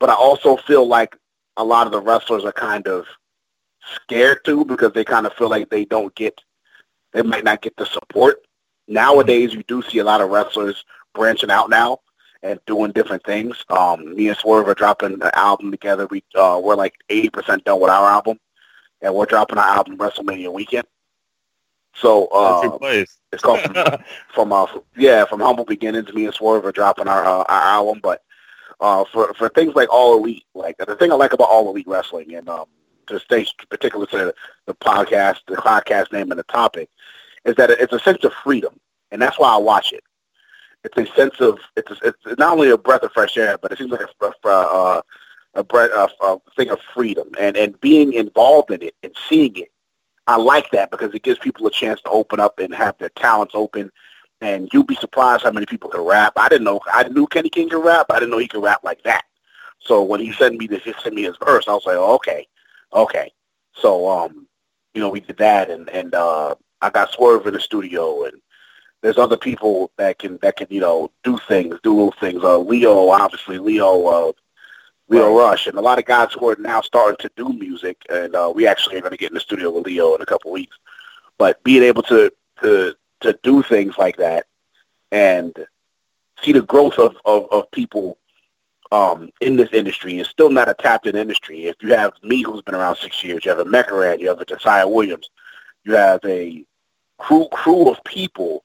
but 0.00 0.10
I 0.10 0.14
also 0.14 0.56
feel 0.56 0.86
like 0.86 1.16
a 1.56 1.64
lot 1.64 1.86
of 1.86 1.92
the 1.92 2.00
wrestlers 2.00 2.44
are 2.44 2.52
kind 2.52 2.86
of 2.88 3.06
scared 3.94 4.44
to 4.44 4.64
because 4.64 4.92
they 4.92 5.04
kind 5.04 5.26
of 5.26 5.34
feel 5.34 5.48
like 5.48 5.70
they 5.70 5.84
don't 5.84 6.14
get, 6.14 6.40
they 7.12 7.22
might 7.22 7.44
not 7.44 7.62
get 7.62 7.76
the 7.76 7.86
support. 7.86 8.38
Nowadays, 8.88 9.54
you 9.54 9.62
do 9.64 9.82
see 9.82 9.98
a 9.98 10.04
lot 10.04 10.20
of 10.20 10.30
wrestlers 10.30 10.84
branching 11.14 11.50
out 11.50 11.70
now 11.70 12.00
and 12.42 12.60
doing 12.66 12.92
different 12.92 13.24
things. 13.24 13.64
Um, 13.70 14.14
me 14.14 14.28
and 14.28 14.36
Swerve 14.36 14.68
are 14.68 14.74
dropping 14.74 15.14
an 15.14 15.30
album 15.32 15.70
together. 15.70 16.06
We 16.10 16.22
uh, 16.34 16.60
we're 16.62 16.74
like 16.74 16.94
eighty 17.08 17.30
percent 17.30 17.64
done 17.64 17.80
with 17.80 17.90
our 17.90 18.08
album, 18.08 18.38
and 19.00 19.14
we're 19.14 19.24
dropping 19.24 19.58
our 19.58 19.68
album 19.68 19.96
WrestleMania 19.96 20.52
weekend. 20.52 20.86
So 21.94 22.26
uh, 22.26 22.78
it's 23.32 23.42
called 23.42 23.60
from, 23.60 23.74
from 24.34 24.52
uh, 24.52 24.66
yeah 24.96 25.24
from 25.24 25.40
humble 25.40 25.64
beginnings. 25.64 26.12
Me 26.12 26.26
and 26.26 26.34
Swerve 26.34 26.64
are 26.64 26.72
dropping 26.72 27.08
our 27.08 27.24
uh, 27.24 27.44
our 27.48 27.62
album, 27.62 28.00
but 28.02 28.22
uh, 28.80 29.04
for 29.12 29.32
for 29.34 29.48
things 29.50 29.74
like 29.74 29.92
All 29.92 30.18
Elite, 30.18 30.44
like 30.54 30.76
the 30.78 30.96
thing 30.96 31.12
I 31.12 31.14
like 31.14 31.32
about 31.32 31.48
All 31.48 31.70
Elite 31.70 31.86
Wrestling, 31.86 32.34
and 32.34 32.48
um, 32.48 32.66
to 33.06 33.20
stay 33.20 33.46
particular 33.70 34.06
to 34.06 34.34
the 34.66 34.74
podcast, 34.74 35.38
the 35.46 35.56
podcast 35.56 36.12
name 36.12 36.30
and 36.30 36.38
the 36.38 36.44
topic, 36.44 36.88
is 37.44 37.54
that 37.56 37.70
it's 37.70 37.92
a 37.92 38.00
sense 38.00 38.24
of 38.24 38.32
freedom, 38.32 38.78
and 39.10 39.20
that's 39.22 39.38
why 39.38 39.54
I 39.54 39.58
watch 39.58 39.92
it. 39.92 40.04
It's 40.84 40.96
a 40.98 41.14
sense 41.14 41.40
of 41.40 41.58
it's 41.76 41.90
a, 41.90 41.96
it's 42.08 42.38
not 42.38 42.52
only 42.52 42.70
a 42.70 42.78
breath 42.78 43.02
of 43.02 43.12
fresh 43.12 43.36
air, 43.36 43.56
but 43.58 43.72
it 43.72 43.78
seems 43.78 43.90
like 43.90 44.00
a 44.00 44.26
a, 44.26 44.50
uh, 44.50 45.02
a 45.54 45.64
breath 45.64 45.90
of 45.92 46.10
a 46.20 46.38
thing 46.56 46.70
of 46.70 46.80
freedom, 46.92 47.28
and 47.38 47.56
and 47.56 47.80
being 47.80 48.12
involved 48.12 48.70
in 48.70 48.82
it 48.82 48.94
and 49.02 49.12
seeing 49.28 49.56
it. 49.56 49.70
I 50.26 50.36
like 50.36 50.70
that 50.70 50.90
because 50.90 51.14
it 51.14 51.22
gives 51.22 51.38
people 51.38 51.66
a 51.66 51.70
chance 51.70 52.00
to 52.02 52.10
open 52.10 52.40
up 52.40 52.58
and 52.58 52.74
have 52.74 52.96
their 52.98 53.10
talents 53.10 53.54
open. 53.54 53.90
And 54.40 54.68
you'd 54.72 54.86
be 54.86 54.96
surprised 54.96 55.44
how 55.44 55.52
many 55.52 55.66
people 55.66 55.90
can 55.90 56.02
rap. 56.02 56.34
I 56.36 56.48
didn't 56.48 56.64
know. 56.64 56.80
I 56.92 57.04
knew 57.08 57.26
Kenny 57.26 57.50
King 57.50 57.68
could 57.68 57.84
rap. 57.84 58.06
I 58.10 58.18
didn't 58.18 58.30
know 58.30 58.38
he 58.38 58.48
could 58.48 58.62
rap 58.62 58.82
like 58.82 59.02
that. 59.04 59.24
So 59.78 60.02
when 60.02 60.20
he 60.20 60.32
sent 60.32 60.58
me 60.58 60.66
this, 60.66 60.82
he 60.82 60.94
sent 61.02 61.14
me 61.14 61.22
his 61.22 61.36
verse. 61.44 61.64
I 61.68 61.72
was 61.72 61.86
like, 61.86 61.96
okay, 61.96 62.46
okay. 62.92 63.32
So 63.74 64.08
um, 64.08 64.46
you 64.94 65.00
know, 65.00 65.10
we 65.10 65.20
did 65.20 65.36
that, 65.38 65.70
and 65.70 65.88
and 65.90 66.14
uh, 66.14 66.54
I 66.80 66.90
got 66.90 67.12
Swerve 67.12 67.46
in 67.46 67.54
the 67.54 67.60
studio, 67.60 68.24
and 68.24 68.40
there's 69.02 69.18
other 69.18 69.36
people 69.36 69.90
that 69.98 70.18
can 70.18 70.38
that 70.38 70.56
can 70.56 70.68
you 70.70 70.80
know 70.80 71.10
do 71.22 71.38
things, 71.48 71.78
do 71.82 71.94
little 71.94 72.14
things. 72.20 72.42
Uh, 72.42 72.58
Lio, 72.58 73.10
obviously 73.10 73.58
Lio, 73.58 74.06
uh, 74.06 74.32
Lio 75.08 75.36
Rush, 75.36 75.66
and 75.66 75.76
a 75.76 75.82
lot 75.82 75.98
of 75.98 76.04
guys 76.04 76.32
who 76.32 76.48
are 76.48 76.56
now 76.58 76.80
starting 76.80 77.16
to 77.18 77.30
do 77.36 77.52
music. 77.52 78.02
And 78.08 78.34
uh, 78.34 78.52
we 78.54 78.66
actually 78.66 78.96
are 78.96 79.00
going 79.00 79.12
to 79.12 79.18
get 79.18 79.30
in 79.30 79.34
the 79.34 79.40
studio 79.40 79.70
with 79.70 79.86
Lio 79.86 80.14
in 80.14 80.22
a 80.22 80.26
couple 80.26 80.50
weeks. 80.50 80.76
But 81.38 81.62
being 81.64 81.82
able 81.82 82.02
to 82.04 82.30
to 82.62 82.94
to 83.20 83.38
do 83.42 83.62
things 83.62 83.96
like 83.98 84.16
that 84.16 84.46
and 85.10 85.54
see 86.42 86.52
the 86.52 86.62
growth 86.62 86.98
of 86.98 87.16
of, 87.24 87.46
of 87.50 87.70
people 87.70 88.18
um, 88.92 89.30
in 89.40 89.56
this 89.56 89.70
industry 89.72 90.18
is 90.20 90.28
still 90.28 90.50
not 90.50 90.68
a 90.68 90.74
tapped 90.74 91.06
in 91.06 91.16
industry. 91.16 91.66
If 91.66 91.76
you 91.82 91.94
have 91.94 92.12
me, 92.22 92.42
who's 92.42 92.62
been 92.62 92.74
around 92.74 92.96
six 92.96 93.24
years, 93.24 93.44
you 93.44 93.50
have 93.50 93.58
a 93.58 93.64
Meccaran, 93.64 94.20
you 94.20 94.28
have 94.28 94.40
a 94.40 94.44
Josiah 94.44 94.86
Williams, 94.86 95.28
you 95.84 95.94
have 95.94 96.20
a 96.24 96.64
crew 97.18 97.48
crew 97.52 97.90
of 97.90 98.02
people 98.04 98.62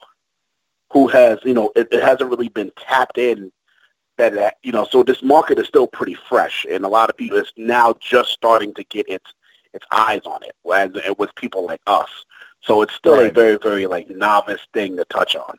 who 0.91 1.07
has, 1.07 1.39
you 1.43 1.53
know, 1.53 1.71
it, 1.75 1.87
it 1.91 2.03
hasn't 2.03 2.29
really 2.29 2.49
been 2.49 2.71
tapped 2.77 3.17
in. 3.17 3.51
That, 4.19 4.33
that 4.33 4.57
you 4.63 4.73
know, 4.73 4.85
so 4.85 5.01
this 5.01 5.23
market 5.23 5.57
is 5.59 5.67
still 5.67 5.87
pretty 5.87 6.15
fresh, 6.29 6.65
and 6.69 6.83
a 6.83 6.87
lot 6.89 7.09
of 7.09 7.17
people 7.17 7.37
is 7.37 7.51
now 7.57 7.95
just 7.99 8.29
starting 8.31 8.73
to 8.75 8.83
get 8.83 9.07
its 9.09 9.33
its 9.73 9.85
eyes 9.91 10.21
on 10.25 10.41
it, 10.43 10.55
as 10.73 11.15
with 11.17 11.33
people 11.35 11.65
like 11.65 11.81
us. 11.87 12.09
So 12.61 12.81
it's 12.81 12.93
still 12.93 13.19
a 13.19 13.31
very, 13.31 13.57
very 13.57 13.87
like 13.87 14.09
novice 14.09 14.61
thing 14.73 14.97
to 14.97 15.05
touch 15.05 15.35
on. 15.35 15.57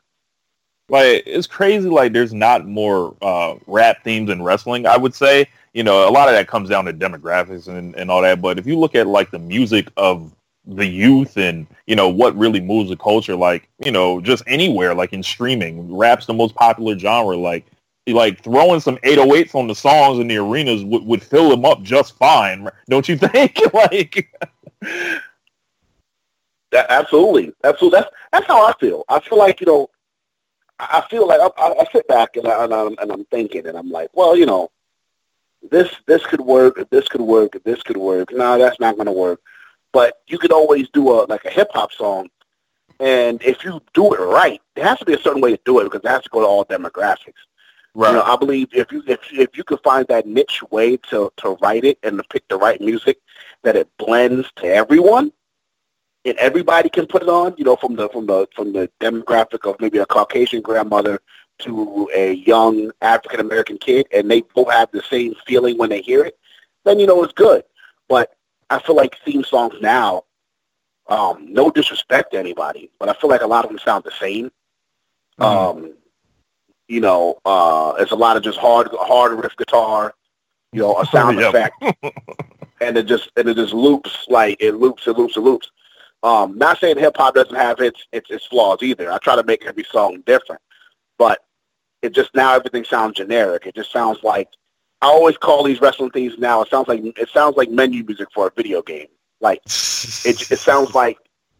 like 0.91 1.23
it's 1.25 1.47
crazy 1.47 1.89
like 1.89 2.13
there's 2.13 2.35
not 2.35 2.67
more 2.67 3.17
uh 3.23 3.55
rap 3.67 4.03
themes 4.05 4.29
in 4.29 4.43
wrestling 4.43 4.87
i 4.87 4.97
would 4.97 5.15
say 5.15 5.47
you 5.73 5.83
know 5.83 6.09
a 6.09 6.11
lot 6.11 6.29
of 6.29 6.35
that 6.35 6.49
comes 6.49 6.69
down 6.69 6.85
to 6.85 6.93
demographics 6.93 7.69
and, 7.69 7.95
and 7.95 8.11
all 8.11 8.21
that 8.23 8.43
but 8.43 8.59
if 8.59 8.67
you 8.67 8.79
look 8.79 8.95
at 8.95 9.07
like 9.07 9.31
the 9.31 9.39
music 9.39 9.89
of 9.97 10.35
the 10.67 10.87
youth 10.87 11.37
and 11.39 11.67
you 11.87 11.97
know 11.97 12.09
what 12.09 12.37
really 12.37 12.61
moves 12.61 12.91
the 12.91 12.97
culture 12.97 13.37
like 13.37 13.69
you 13.85 13.91
know 13.91 14.21
just 14.21 14.43
anywhere 14.47 14.95
like 14.95 15.13
in 15.13 15.23
streaming 15.23 15.97
rap's 15.97 16.27
the 16.27 16.35
most 16.35 16.55
popular 16.55 16.99
genre 16.99 17.37
like 17.37 17.65
like 18.07 18.43
throwing 18.43 18.81
some 18.81 18.97
808s 18.99 19.55
on 19.55 19.67
the 19.67 19.75
songs 19.75 20.19
in 20.19 20.27
the 20.27 20.37
arenas 20.37 20.85
would, 20.85 21.05
would 21.05 21.23
fill 21.23 21.49
them 21.49 21.65
up 21.65 21.83
just 21.83 22.17
fine 22.17 22.69
don't 22.89 23.09
you 23.09 23.17
think 23.17 23.59
like 23.75 24.33
That, 26.71 26.87
absolutely, 26.89 27.53
absolutely. 27.65 27.99
That's 27.99 28.11
that's 28.33 28.47
how 28.47 28.65
I 28.67 28.73
feel. 28.75 29.05
I 29.09 29.21
feel 29.21 29.39
like 29.39 29.61
you 29.61 29.67
know, 29.67 29.91
I 30.79 31.03
feel 31.11 31.27
like 31.27 31.41
I, 31.41 31.51
I 31.59 31.81
I 31.81 31.85
sit 31.93 32.07
back 32.07 32.37
and, 32.37 32.47
I, 32.47 32.65
and 32.65 32.73
I'm 32.73 32.97
and 32.99 33.13
I'm 33.13 33.25
thinking, 33.27 33.67
and 33.67 33.77
I'm 33.77 33.91
like, 33.91 34.11
well, 34.15 34.37
you 34.37 34.47
know, 34.47 34.71
this 35.69 35.91
this 36.07 36.25
could 36.27 36.41
work, 36.41 36.89
this 36.91 37.09
could 37.09 37.21
work, 37.21 37.57
this 37.65 37.83
could 37.83 37.97
work. 37.97 38.33
No, 38.33 38.57
that's 38.59 38.79
not 38.79 38.95
going 38.97 39.07
to 39.07 39.13
work. 39.13 39.41
But 39.93 40.21
you 40.29 40.39
could 40.39 40.53
always 40.53 40.89
do 40.91 41.11
a 41.11 41.27
like 41.27 41.45
a 41.45 41.51
hip 41.51 41.71
hop 41.75 41.93
song, 41.93 42.31
and 43.01 43.43
if 43.43 43.65
you 43.65 43.81
do 43.93 44.15
it 44.15 44.21
right, 44.21 44.61
there 44.77 44.85
has 44.85 44.99
to 45.01 45.05
be 45.05 45.15
a 45.15 45.21
certain 45.21 45.43
way 45.43 45.57
to 45.57 45.63
do 45.65 45.81
it 45.81 45.85
because 45.85 46.03
it 46.05 46.09
has 46.09 46.23
to 46.23 46.31
go 46.31 46.41
to 46.41 46.47
all 46.47 46.65
demographics. 46.65 47.43
Right 47.95 48.11
You 48.11 48.17
know, 48.17 48.23
I 48.23 48.37
believe 48.37 48.69
if 48.73 48.93
you 48.93 49.03
if 49.07 49.21
if 49.33 49.57
you 49.57 49.65
could 49.65 49.81
find 49.83 50.07
that 50.09 50.27
niche 50.27 50.63
way 50.71 50.97
to 51.11 51.33
to 51.39 51.57
write 51.63 51.85
it 51.85 51.99
and 52.03 52.19
to 52.19 52.25
pick 52.25 52.47
the 52.49 52.57
right 52.57 52.81
music 52.81 53.19
that 53.63 53.77
it 53.77 53.89
blends 53.99 54.51
to 54.57 54.67
everyone, 54.67 55.33
and 56.25 56.37
everybody 56.39 56.89
can 56.89 57.07
put 57.07 57.23
it 57.23 57.29
on. 57.29 57.55
You 57.57 57.65
know, 57.65 57.77
from 57.77 57.97
the 57.97 58.09
from 58.11 58.27
the 58.27 58.49
from 58.55 58.73
the 58.73 58.91
demographic 59.01 59.69
of 59.69 59.81
maybe 59.81 59.99
a 59.99 60.07
Caucasian 60.07 60.63
grandmother 60.63 61.21
to 61.61 62.09
a 62.15 62.33
young 62.35 62.91
African 63.01 63.41
American 63.41 63.79
kid, 63.79 64.07
and 64.13 64.31
they 64.31 64.43
both 64.43 64.71
have 64.71 64.91
the 64.93 65.03
same 65.03 65.35
feeling 65.47 65.79
when 65.79 65.91
they 65.91 66.01
hear 66.01 66.25
it. 66.25 66.39
Then 66.85 66.99
you 66.99 67.07
know 67.07 67.23
it's 67.25 67.33
good. 67.33 67.65
But 68.09 68.35
I 68.71 68.79
feel 68.79 68.97
like 68.97 69.17
theme 69.25 69.45
songs 69.45 69.75
now. 69.81 70.25
Um, 71.09 71.53
no 71.53 71.71
disrespect 71.71 72.33
to 72.33 72.39
anybody, 72.39 72.89
but 73.01 73.09
I 73.09 73.15
feel 73.15 73.31
like 73.31 73.41
a 73.41 73.47
lot 73.47 73.65
of 73.65 73.71
them 73.71 73.81
sound 73.81 74.05
the 74.05 74.13
same. 74.13 74.53
Um, 75.41 75.95
you 76.91 77.01
know, 77.01 77.39
uh, 77.47 77.95
it's 77.99 78.13
a 78.13 78.17
lot 78.17 78.37
of 78.37 78.43
just 78.43 78.59
hard, 78.59 78.89
hard 78.93 79.39
riff 79.43 79.57
guitar, 79.57 80.15
you 80.73 80.81
know, 80.81 80.99
a 81.01 81.07
sound 81.13 81.39
Yep. 81.39 81.51
effect, 81.51 81.77
and 82.81 82.97
it 82.99 83.05
just 83.07 83.31
and 83.37 83.49
it 83.49 83.55
just 83.57 83.73
loops 83.75 84.27
like 84.29 84.57
it 84.61 84.75
loops, 84.75 85.07
it 85.07 85.17
loops, 85.17 85.37
it 85.37 85.41
loops. 85.41 85.71
Um, 86.23 86.59
not 86.59 86.79
saying 86.79 86.99
hip 86.99 87.17
hop 87.17 87.35
doesn't 87.35 87.55
have 87.55 87.81
its, 87.81 88.07
its 88.13 88.31
its 88.31 88.47
flaws 88.47 88.83
either. 88.83 89.11
I 89.13 89.19
try 89.19 89.37
to 89.37 89.45
make 89.45 89.67
every 89.67 89.85
song 89.85 90.23
different, 90.27 90.61
but 91.19 91.41
it 92.03 92.15
just 92.15 92.35
now 92.35 92.55
everything 92.55 92.85
sounds 92.85 93.17
generic. 93.17 93.67
It 93.67 93.75
just 93.75 93.93
sounds 93.93 94.19
like 94.23 94.49
I 95.01 95.07
always 95.07 95.37
call 95.39 95.65
these 95.65 95.81
wrestling 95.81 96.11
things 96.11 96.39
now. 96.39 96.63
It 96.63 96.69
sounds 96.71 96.89
like 96.89 97.01
it 97.05 97.29
sounds 97.31 97.57
like 97.57 97.71
menu 97.71 98.05
music 98.05 98.29
for 98.35 98.49
a 98.49 98.53
video 98.57 98.83
game. 98.83 99.09
Like 99.41 99.61
it, 100.25 100.43
it 100.51 100.61
sounds 100.61 100.95
like 100.95 101.19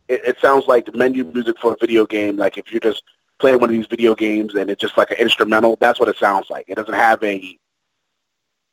it, 0.09 0.21
it 0.25 0.39
sounds 0.41 0.67
like 0.67 0.87
the 0.87 0.93
menu 0.93 1.25
music 1.25 1.57
for 1.61 1.73
a 1.73 1.77
video 1.81 2.07
game. 2.07 2.37
Like 2.37 2.59
if 2.59 2.71
you're 2.73 2.81
just 2.81 3.03
playing 3.41 3.61
one 3.61 3.71
of 3.71 3.77
these 3.77 3.87
video 3.87 4.15
games 4.15 4.55
and 4.55 4.71
it's 4.71 4.81
just 4.81 4.97
like 4.97 5.11
an 5.11 5.19
instrumental, 5.19 5.77
that's 5.81 5.99
what 5.99 6.09
it 6.09 6.17
sounds 6.17 6.49
like. 6.51 6.67
It 6.69 6.77
doesn't 6.77 6.95
have 6.95 7.23
a 7.25 7.59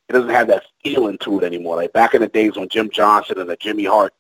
it 0.10 0.14
doesn't 0.14 0.30
have 0.30 0.48
that 0.48 0.64
feeling 0.84 1.18
to 1.20 1.40
it 1.40 1.44
anymore. 1.44 1.76
Like 1.78 1.94
back 1.94 2.14
in 2.14 2.22
the 2.22 2.28
days 2.28 2.56
when 2.56 2.70
Jim 2.70 2.90
Johnston 2.90 3.40
and 3.40 3.50
the 3.50 3.58
Jimmy 3.58 3.86
Hart 3.86 4.14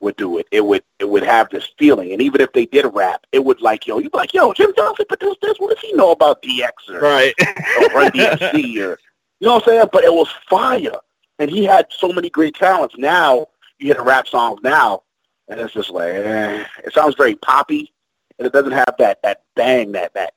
would 0.00 0.16
do 0.16 0.38
it, 0.38 0.46
it 0.52 0.64
would 0.64 0.84
it 0.98 1.08
would 1.08 1.22
have 1.22 1.50
this 1.50 1.68
feeling. 1.78 2.12
And 2.12 2.22
even 2.22 2.40
if 2.40 2.52
they 2.52 2.66
did 2.66 2.86
rap, 2.92 3.26
it 3.32 3.44
would 3.44 3.60
like 3.60 3.86
yo, 3.86 3.98
you'd 3.98 4.12
be 4.12 4.18
like, 4.18 4.34
yo, 4.34 4.52
Jim 4.52 4.72
Johnston 4.76 5.06
produced 5.06 5.40
this. 5.40 5.58
What 5.58 5.70
does 5.70 5.80
he 5.80 5.92
know 5.94 6.12
about 6.12 6.42
DX 6.42 6.70
or, 6.90 7.00
right 7.00 7.34
or 7.80 7.88
Run 7.88 8.10
DMC 8.12 8.52
or 8.54 8.98
you 9.40 9.46
know 9.48 9.54
what 9.54 9.62
I'm 9.62 9.68
saying? 9.68 9.88
But 9.92 10.04
it 10.04 10.12
was 10.12 10.28
fire, 10.48 10.98
and 11.38 11.50
he 11.50 11.64
had 11.64 11.86
so 11.90 12.12
many 12.12 12.30
great 12.30 12.54
talents. 12.54 12.96
Now 12.98 13.48
you 13.78 13.86
hear 13.86 13.94
the 13.94 14.02
rap 14.02 14.28
songs 14.28 14.60
now, 14.62 15.02
and 15.48 15.60
it's 15.60 15.74
just 15.74 15.90
like 15.90 16.12
eh. 16.14 16.64
it 16.84 16.92
sounds 16.92 17.14
very 17.16 17.34
poppy, 17.36 17.93
and 18.38 18.46
it 18.46 18.52
doesn't 18.52 18.72
have 18.72 18.94
that 18.98 19.20
that 19.22 19.42
bang, 19.54 19.92
that 19.92 20.14
that 20.14 20.34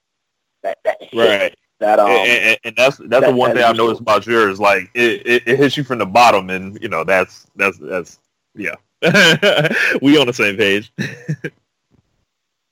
that 0.64 0.78
that 0.84 0.98
hit, 1.02 1.18
right 1.18 1.56
that 1.80 2.00
um. 2.00 2.10
and, 2.10 2.30
and, 2.30 2.60
and 2.64 2.76
that's 2.76 2.98
that's 2.98 3.26
the 3.26 3.32
one 3.32 3.52
that 3.52 3.58
thing 3.58 3.66
I 3.66 3.72
is 3.72 3.78
noticed 3.78 4.02
about 4.02 4.26
yours. 4.26 4.60
Like 4.60 4.90
it, 4.94 5.26
it, 5.26 5.44
it 5.48 5.60
hits 5.60 5.78
you 5.78 5.84
from 5.84 6.00
the 6.00 6.06
bottom, 6.06 6.50
and 6.50 6.82
you 6.82 6.90
know 6.90 7.04
that's 7.04 7.48
that's 7.56 7.78
that's 7.78 8.20
yeah. 8.56 8.76
we 10.02 10.18
on 10.18 10.26
the 10.26 10.34
same 10.34 10.58
page, 10.58 10.92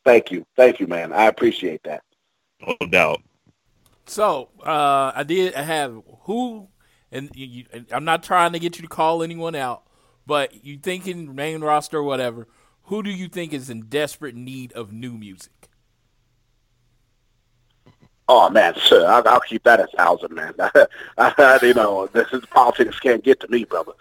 Thank 0.05 0.31
you, 0.31 0.45
thank 0.55 0.79
you, 0.79 0.87
man. 0.87 1.11
I 1.11 1.25
appreciate 1.25 1.83
that. 1.83 2.03
no 2.61 2.87
doubt. 2.87 3.21
So 4.05 4.49
uh, 4.63 5.11
I 5.15 5.23
did 5.23 5.55
have 5.55 6.01
who, 6.21 6.67
and 7.11 7.31
you, 7.33 7.45
you, 7.47 7.65
and 7.73 7.87
I'm 7.91 8.05
not 8.05 8.21
trying 8.21 8.53
to 8.53 8.59
get 8.59 8.77
you 8.77 8.83
to 8.83 8.87
call 8.87 9.23
anyone 9.23 9.55
out, 9.55 9.83
but 10.27 10.63
you 10.63 10.77
thinking 10.77 11.33
main 11.33 11.61
roster 11.61 11.97
or 11.97 12.03
whatever. 12.03 12.47
Who 12.85 13.01
do 13.01 13.09
you 13.09 13.27
think 13.27 13.53
is 13.53 13.69
in 13.69 13.83
desperate 13.83 14.35
need 14.35 14.71
of 14.73 14.91
new 14.91 15.13
music? 15.13 15.69
Oh 18.27 18.49
man, 18.49 18.73
sir, 18.75 19.05
I'll, 19.05 19.27
I'll 19.27 19.39
keep 19.39 19.63
that 19.63 19.79
a 19.79 19.87
thousand, 19.95 20.33
man. 20.33 20.53
You 21.61 21.73
know, 21.73 22.07
this 22.13 22.31
is 22.33 22.45
politics 22.47 22.99
can't 22.99 23.23
get 23.23 23.39
to 23.41 23.47
me, 23.49 23.65
brother. 23.65 23.93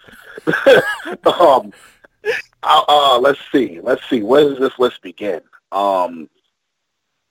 um, 1.25 1.71
uh, 2.63 3.19
let's 3.21 3.39
see, 3.51 3.79
let's 3.81 4.07
see. 4.09 4.21
Where 4.23 4.49
does 4.49 4.59
this 4.59 4.77
list 4.79 5.01
begin? 5.01 5.41
Um, 5.71 6.29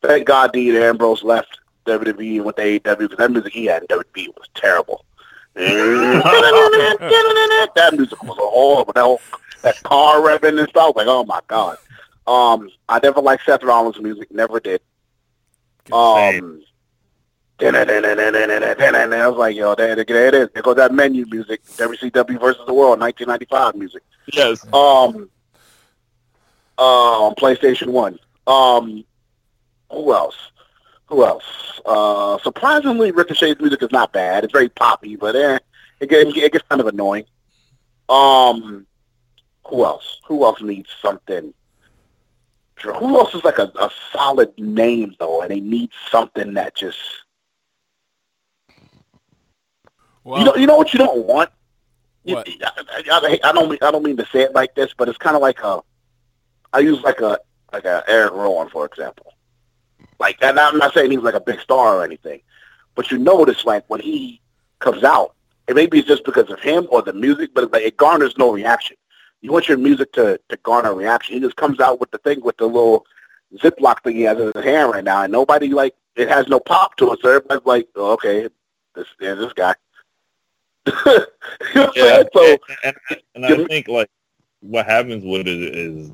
thank 0.03 0.27
God 0.27 0.53
Dean 0.53 0.77
Ambrose 0.77 1.23
left 1.23 1.59
WWE 1.87 2.45
to 2.45 2.63
AEW 2.63 2.99
because 2.99 3.19
that 3.19 3.31
music 3.31 3.53
he 3.53 3.67
had 3.67 3.83
in 3.83 3.89
WWE 3.89 4.29
was 4.37 4.49
terrible. 4.55 5.05
That 7.75 7.95
music 7.95 8.23
was 8.23 8.37
horrible. 8.39 8.93
That, 8.93 9.03
whole, 9.03 9.21
that 9.63 9.83
car 9.83 10.21
revving 10.21 10.59
and 10.59 10.69
stuff, 10.69 10.97
like, 10.97 11.07
oh 11.07 11.25
my 11.25 11.41
God. 11.49 11.79
Um, 12.27 12.71
I 12.89 13.01
never 13.03 13.21
liked 13.21 13.45
Seth 13.45 13.63
Rollins' 13.63 14.01
music, 14.01 14.33
never 14.33 14.59
did. 14.61 14.81
Um, 15.93 16.63
I 19.13 19.29
was 19.29 19.37
like, 19.37 19.55
yo, 19.57 19.75
there, 19.75 19.95
there 19.95 20.27
it 20.29 20.35
is. 20.35 20.49
There 20.55 20.63
goes 20.63 20.77
that 20.77 20.93
menu 20.93 21.25
music, 21.31 21.63
WCW 21.65 22.41
versus 22.41 22.63
the 22.67 22.75
World, 22.75 22.99
1995 23.01 23.75
music. 23.77 24.03
Yes, 24.33 24.65
Um, 24.73 25.29
uh, 26.79 27.27
on 27.27 27.35
PlayStation 27.37 27.89
One. 27.89 28.19
Um, 28.47 29.05
who 29.91 30.13
else? 30.13 30.35
Who 31.07 31.25
else? 31.25 31.45
Uh, 31.85 32.39
surprisingly, 32.43 33.11
Ricochet's 33.13 33.61
music 33.61 33.83
is 33.83 33.93
not 33.93 34.13
bad. 34.13 34.45
It's 34.45 34.53
very 34.53 34.69
poppy, 34.71 35.17
but 35.17 35.37
eh, 35.37 35.59
it 36.01 36.09
gets, 36.09 36.31
it 36.37 36.53
gets 36.53 36.65
kind 36.69 36.81
of 36.81 36.87
annoying. 36.87 37.25
Um, 38.09 38.87
who 39.67 39.85
else? 39.85 40.21
Who 40.27 40.45
else 40.45 40.61
needs 40.63 40.89
something? 41.03 41.53
Who 42.99 43.19
else 43.19 43.35
is 43.35 43.45
like 43.45 43.59
a, 43.59 43.71
a 43.81 43.91
solid 44.13 44.53
name 44.59 45.15
though, 45.19 45.41
and 45.43 45.51
they 45.51 45.61
need 45.61 45.91
something 46.11 46.55
that 46.55 46.75
just 46.77 46.99
you 50.41 50.45
know 50.45 50.55
you 50.57 50.67
know 50.67 50.77
what 50.77 50.93
you 50.93 50.99
don't 50.99 51.25
want. 51.27 51.51
You- 52.25 52.35
What? 52.37 52.49
I, 53.11 53.39
I, 53.45 53.49
I 53.51 53.53
don't 53.53 53.69
mean 53.69 53.79
I 53.83 53.91
don't 53.91 54.03
mean 54.03 54.17
to 54.17 54.27
say 54.27 54.41
it 54.43 54.55
like 54.55 54.75
this, 54.75 54.93
but 54.97 55.09
it's 55.09 55.19
kind 55.19 55.37
of 55.37 55.43
like 55.43 55.61
a. 55.63 55.81
I 56.73 56.81
use 56.81 57.01
like 57.03 57.21
a 57.21 57.39
like 57.73 57.85
a 57.85 58.03
Eric 58.09 58.33
Rowan 58.33 58.69
for 58.69 58.85
example. 58.87 59.34
Like, 60.19 60.39
and 60.43 60.59
I'm 60.59 60.79
not 60.79 60.95
saying 60.95 61.11
he's 61.11 61.21
like 61.21 61.35
a 61.35 61.41
big 61.41 61.61
star 61.61 61.97
or 61.97 62.05
anything, 62.05 62.41
but 62.95 63.11
you 63.11 63.19
notice 63.19 63.65
like 63.65 63.85
when 63.89 64.01
he 64.01 64.41
comes 64.79 65.05
out, 65.05 65.35
and 65.67 65.77
maybe 65.77 65.99
it's 65.99 66.09
just 66.09 66.25
because 66.25 66.51
of 66.51 66.61
him 66.61 66.87
or 66.91 67.03
the 67.03 67.13
music, 67.13 67.51
but 67.55 67.73
like, 67.73 67.83
it 67.83 67.97
garners 67.97 68.37
no 68.37 68.53
reaction. 68.53 68.97
You 69.41 69.53
want 69.53 69.69
your 69.69 69.79
music 69.79 70.13
to 70.13 70.41
to 70.49 70.57
garner 70.59 70.91
a 70.91 70.95
reaction. 70.95 71.35
He 71.35 71.41
just 71.41 71.57
comes 71.57 71.81
out 71.81 72.01
with 72.01 72.11
the 72.11 72.19
thing 72.19 72.41
with 72.43 72.57
the 72.57 72.67
little 72.67 73.07
Ziploc 73.57 74.03
thing 74.03 74.17
he 74.17 74.23
has 74.23 74.39
in 74.39 74.53
his 74.55 74.65
hand 74.65 74.93
right 74.93 75.05
now, 75.05 75.23
and 75.23 75.33
nobody 75.33 75.69
like 75.69 75.95
it 76.17 76.29
has 76.29 76.49
no 76.49 76.61
pop 76.61 76.97
to 76.97 77.13
it. 77.13 77.19
So 77.21 77.29
everybody's 77.29 77.67
like, 77.67 77.89
oh, 77.97 78.13
okay, 78.13 78.49
this 78.95 79.07
yeah, 79.21 79.35
this 79.35 79.53
guy. 79.53 79.75
you 80.87 81.25
know 81.75 81.93
Yeah. 81.95 82.23
So 82.35 82.59
and, 82.85 82.97
and, 83.11 83.21
and 83.35 83.47
I 83.47 83.65
think 83.67 83.89
like 83.89 84.11
what 84.61 84.87
happens 84.87 85.25
with 85.25 85.47
it 85.47 85.77
is 85.77 86.11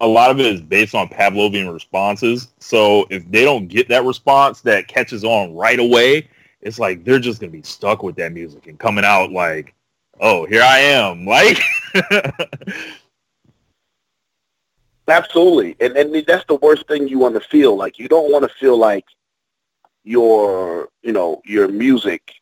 a 0.00 0.06
lot 0.06 0.30
of 0.30 0.38
it 0.40 0.46
is 0.46 0.60
based 0.60 0.94
on 0.94 1.08
Pavlovian 1.08 1.72
responses. 1.72 2.48
So 2.58 3.06
if 3.10 3.28
they 3.30 3.44
don't 3.44 3.68
get 3.68 3.88
that 3.88 4.04
response 4.04 4.60
that 4.62 4.88
catches 4.88 5.24
on 5.24 5.54
right 5.54 5.78
away, 5.78 6.28
it's 6.60 6.78
like 6.78 7.04
they're 7.04 7.18
just 7.18 7.40
gonna 7.40 7.52
be 7.52 7.62
stuck 7.62 8.02
with 8.02 8.16
that 8.16 8.32
music 8.32 8.66
and 8.66 8.78
coming 8.78 9.04
out 9.04 9.32
like, 9.32 9.74
oh, 10.20 10.46
here 10.46 10.62
I 10.62 10.78
am, 10.78 11.26
like. 11.26 11.58
Absolutely, 15.08 15.76
and 15.80 15.96
and 15.96 16.26
that's 16.26 16.44
the 16.46 16.56
worst 16.56 16.88
thing 16.88 17.06
you 17.06 17.18
want 17.18 17.34
to 17.34 17.40
feel. 17.40 17.76
Like 17.76 17.98
you 17.98 18.08
don't 18.08 18.32
want 18.32 18.42
to 18.42 18.54
feel 18.58 18.76
like 18.76 19.04
your 20.02 20.88
you 21.02 21.12
know 21.12 21.40
your 21.44 21.68
music, 21.68 22.34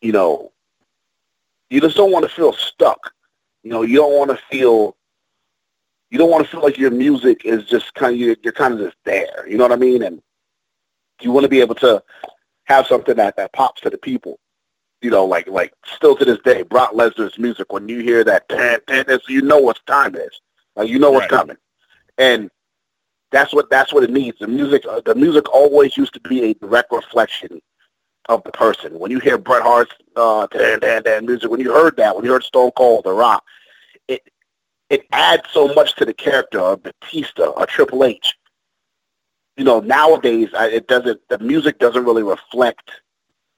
you 0.00 0.12
know, 0.12 0.50
you 1.68 1.80
just 1.80 1.96
don't 1.96 2.10
want 2.10 2.26
to 2.26 2.34
feel 2.34 2.54
stuck. 2.54 3.12
You 3.62 3.70
know, 3.70 3.82
you 3.82 3.96
don't 3.96 4.16
want 4.16 4.30
to 4.30 4.38
feel 4.50 4.96
you 6.10 6.18
don't 6.18 6.30
want 6.30 6.44
to 6.44 6.50
feel 6.50 6.62
like 6.62 6.78
your 6.78 6.90
music 6.90 7.44
is 7.44 7.64
just 7.64 7.94
kind 7.94 8.14
of 8.14 8.20
you're, 8.20 8.36
you're 8.42 8.52
kind 8.52 8.74
of 8.74 8.80
just 8.80 8.96
there. 9.04 9.46
You 9.48 9.56
know 9.56 9.64
what 9.64 9.72
I 9.72 9.76
mean? 9.76 10.02
And 10.02 10.22
you 11.20 11.32
want 11.32 11.44
to 11.44 11.48
be 11.48 11.60
able 11.60 11.74
to 11.76 12.02
have 12.64 12.86
something 12.86 13.16
that 13.16 13.36
that 13.36 13.52
pops 13.52 13.80
to 13.82 13.90
the 13.90 13.98
people. 13.98 14.38
You 15.02 15.10
know, 15.10 15.24
like 15.24 15.46
like 15.48 15.72
still 15.86 16.16
to 16.16 16.24
this 16.24 16.38
day, 16.44 16.62
Brock 16.62 16.92
Lesnar's 16.92 17.38
music. 17.38 17.72
When 17.72 17.88
you 17.88 18.00
hear 18.00 18.22
that, 18.24 18.44
it's- 18.50 19.28
you 19.28 19.42
know 19.42 19.58
what 19.58 19.80
time 19.86 20.14
it 20.14 20.20
is. 20.22 20.40
Like 20.76 20.88
you 20.88 20.98
know 20.98 21.10
what's 21.10 21.30
Right. 21.30 21.38
coming, 21.40 21.56
and 22.18 22.50
that's 23.30 23.52
what 23.52 23.70
that's 23.70 23.92
what 23.92 24.04
it 24.04 24.10
needs. 24.10 24.38
The 24.38 24.46
music, 24.48 24.84
uh, 24.86 25.00
the 25.04 25.14
music 25.14 25.48
always 25.52 25.96
used 25.96 26.14
to 26.14 26.20
be 26.20 26.44
a 26.50 26.54
direct 26.54 26.92
reflection 26.92 27.60
of 28.28 28.42
the 28.44 28.52
person. 28.52 28.98
When 28.98 29.10
you 29.10 29.18
hear 29.20 29.38
Bret 29.38 29.62
Hart's 29.62 29.92
uh, 30.16 30.46
dan, 30.48 30.80
dan, 30.80 31.02
dan 31.02 31.26
music, 31.26 31.50
when 31.50 31.60
you 31.60 31.72
heard 31.72 31.96
that, 31.96 32.14
when 32.14 32.24
you 32.24 32.32
heard 32.32 32.44
Stone 32.44 32.72
Cold, 32.76 33.04
The 33.04 33.12
Rock, 33.12 33.42
it 34.90 35.06
adds 35.12 35.44
so 35.52 35.72
much 35.72 35.94
to 35.96 36.04
the 36.04 36.12
character 36.12 36.58
of 36.58 36.82
Batista 36.82 37.46
or 37.46 37.64
Triple 37.64 38.04
H. 38.04 38.36
You 39.56 39.64
know, 39.64 39.80
nowadays 39.80 40.48
I, 40.56 40.68
it 40.68 40.88
doesn't. 40.88 41.20
The 41.28 41.38
music 41.38 41.78
doesn't 41.78 42.04
really 42.04 42.24
reflect 42.24 42.90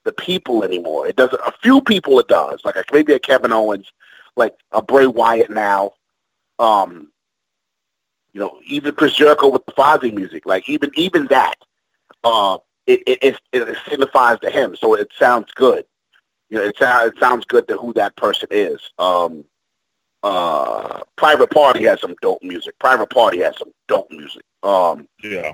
the 0.04 0.12
people 0.12 0.62
anymore. 0.62 1.06
It 1.06 1.16
doesn't. 1.16 1.40
A 1.46 1.52
few 1.62 1.80
people 1.80 2.18
it 2.20 2.28
does, 2.28 2.60
like 2.64 2.76
a, 2.76 2.84
maybe 2.92 3.14
a 3.14 3.18
Kevin 3.18 3.52
Owens, 3.52 3.90
like 4.36 4.54
a 4.72 4.82
Bray 4.82 5.06
Wyatt 5.06 5.50
now. 5.50 5.92
Um, 6.58 7.10
you 8.32 8.40
know, 8.40 8.58
even 8.66 8.94
Chris 8.94 9.14
Jericho 9.14 9.48
with 9.48 9.64
the 9.66 9.72
Fozzy 9.72 10.12
music, 10.12 10.44
like 10.44 10.68
even 10.68 10.90
even 10.94 11.26
that, 11.26 11.56
uh, 12.24 12.58
it 12.86 13.02
it, 13.06 13.18
it, 13.22 13.38
it 13.52 13.78
signifies 13.88 14.38
to 14.40 14.50
him, 14.50 14.76
so 14.76 14.94
it 14.94 15.08
sounds 15.18 15.50
good. 15.54 15.84
You 16.50 16.58
know, 16.58 16.64
it 16.64 16.76
sounds 16.78 17.12
it 17.12 17.18
sounds 17.20 17.44
good 17.46 17.68
to 17.68 17.76
who 17.76 17.92
that 17.94 18.16
person 18.16 18.48
is. 18.50 18.80
Um, 18.98 19.44
uh, 20.22 21.00
Private 21.16 21.50
Party 21.50 21.84
has 21.84 22.00
some 22.00 22.14
dope 22.22 22.42
music. 22.42 22.78
Private 22.78 23.10
Party 23.10 23.40
has 23.40 23.56
some 23.58 23.72
dope 23.88 24.10
music. 24.10 24.42
Um, 24.62 25.08
yeah. 25.22 25.52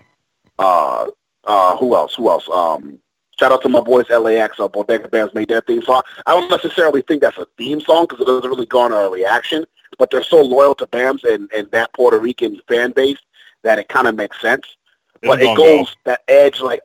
uh, 0.58 1.06
uh, 1.44 1.76
who 1.76 1.94
else? 1.94 2.14
Who 2.14 2.28
else? 2.28 2.48
Um, 2.48 2.98
shout 3.38 3.52
out 3.52 3.62
to 3.62 3.68
my 3.68 3.80
boys 3.80 4.06
LAX. 4.10 4.60
Uh, 4.60 4.68
Bodega 4.68 5.08
Bamz 5.08 5.34
made 5.34 5.48
their 5.48 5.62
theme 5.62 5.82
song. 5.82 6.02
I 6.26 6.32
don't 6.32 6.50
necessarily 6.50 7.02
think 7.02 7.22
that's 7.22 7.38
a 7.38 7.46
theme 7.56 7.80
song 7.80 8.06
because 8.08 8.20
it 8.20 8.26
doesn't 8.26 8.48
really 8.48 8.66
garner 8.66 9.00
a 9.00 9.08
reaction, 9.10 9.64
but 9.98 10.10
they're 10.10 10.22
so 10.22 10.42
loyal 10.42 10.74
to 10.76 10.86
Bamz 10.86 11.24
and, 11.24 11.50
and 11.56 11.70
that 11.70 11.92
Puerto 11.94 12.18
Rican 12.18 12.60
fan 12.68 12.92
base 12.92 13.18
that 13.62 13.78
it 13.78 13.88
kind 13.88 14.06
of 14.06 14.14
makes 14.14 14.40
sense. 14.40 14.76
but 15.22 15.40
it 15.40 15.44
gonna 15.44 15.56
go. 15.56 15.78
goes 15.78 15.96
that 16.04 16.22
edge 16.28 16.60
like, 16.60 16.82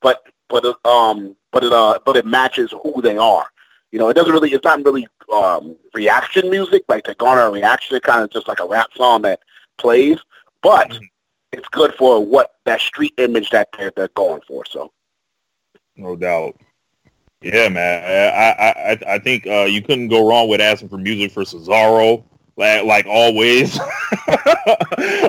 but 0.00 0.26
but 0.48 0.64
um 0.84 1.36
but 1.52 1.64
it 1.64 1.72
uh 1.72 1.98
but 2.04 2.16
it 2.16 2.26
matches 2.26 2.74
who 2.82 3.00
they 3.00 3.16
are. 3.16 3.46
You 3.92 3.98
know, 3.98 4.08
it 4.08 4.14
doesn't 4.14 4.32
really. 4.32 4.52
It's 4.52 4.64
not 4.64 4.84
really 4.84 5.06
um 5.32 5.76
reaction 5.94 6.50
music 6.50 6.82
like 6.88 7.04
to 7.04 7.14
garner 7.14 7.42
a 7.42 7.50
reaction. 7.50 7.96
It 7.96 8.02
kind 8.02 8.22
of 8.22 8.30
just 8.30 8.48
like 8.48 8.58
a 8.60 8.66
rap 8.66 8.88
song 8.96 9.22
that 9.22 9.40
plays, 9.78 10.18
but 10.62 10.88
Mhm. 10.90 11.00
it's 11.52 11.68
good 11.68 11.94
for 11.94 12.24
what 12.24 12.54
that 12.64 12.80
street 12.80 13.12
image 13.18 13.50
that 13.50 13.68
they're 13.76 13.92
they're 13.94 14.08
going 14.08 14.40
for. 14.48 14.64
So 14.66 14.90
No 15.96 16.16
doubt. 16.16 16.56
Yeah, 17.42 17.68
man. 17.68 18.32
I 18.34 18.50
I 18.50 18.92
I, 18.92 19.14
I 19.14 19.18
think 19.18 19.46
uh, 19.46 19.64
you 19.64 19.82
couldn't 19.82 20.08
go 20.08 20.26
wrong 20.26 20.48
with 20.48 20.60
asking 20.60 20.88
for 20.88 20.96
music 20.98 21.32
for 21.32 21.42
Cesaro, 21.42 22.24
like, 22.56 22.84
like 22.84 23.06
always. 23.06 23.78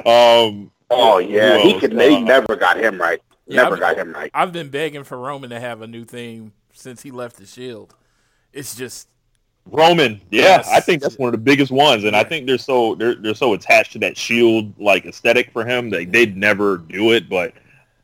um, 0.06 0.72
oh 0.90 1.18
yeah, 1.20 1.58
he 1.58 1.72
else? 1.74 1.82
could. 1.82 1.94
he 1.94 2.16
Uh, 2.16 2.20
never 2.20 2.56
got 2.56 2.78
him 2.80 3.00
right. 3.00 3.22
Yeah, 3.48 3.64
never 3.64 3.76
I've- 3.76 3.82
got 3.82 3.98
him 3.98 4.14
right. 4.14 4.32
I've 4.34 4.54
been 4.54 4.70
begging 4.70 5.04
for 5.04 5.18
Roman 5.18 5.50
to 5.50 5.60
have 5.60 5.82
a 5.82 5.88
new 5.88 6.06
theme 6.06 6.54
since 6.74 7.02
he 7.02 7.12
left 7.12 7.38
the 7.38 7.46
Shield. 7.46 7.94
It's 8.54 8.76
just 8.76 9.10
Roman, 9.66 10.22
yeah, 10.32 10.62
Yes. 10.62 10.70
I 10.72 10.82
think 10.82 11.02
that's 11.02 11.18
one 11.18 11.30
of 11.30 11.32
the 11.34 11.38
biggest 11.38 11.72
ones, 11.72 12.04
and 12.04 12.16
I 12.16 12.24
think 12.24 12.48
they're 12.48 12.58
so 12.58 12.96
they're 12.96 13.16
they're 13.16 13.34
so 13.36 13.54
attached 13.54 13.94
to 13.94 14.00
that 14.00 14.18
Shield 14.18 14.74
like 14.80 15.06
aesthetic 15.06 15.52
for 15.52 15.66
him 15.66 15.90
that 15.92 16.12
they'd 16.12 16.36
never 16.38 16.78
do 16.78 17.14
it. 17.14 17.30
But 17.30 17.54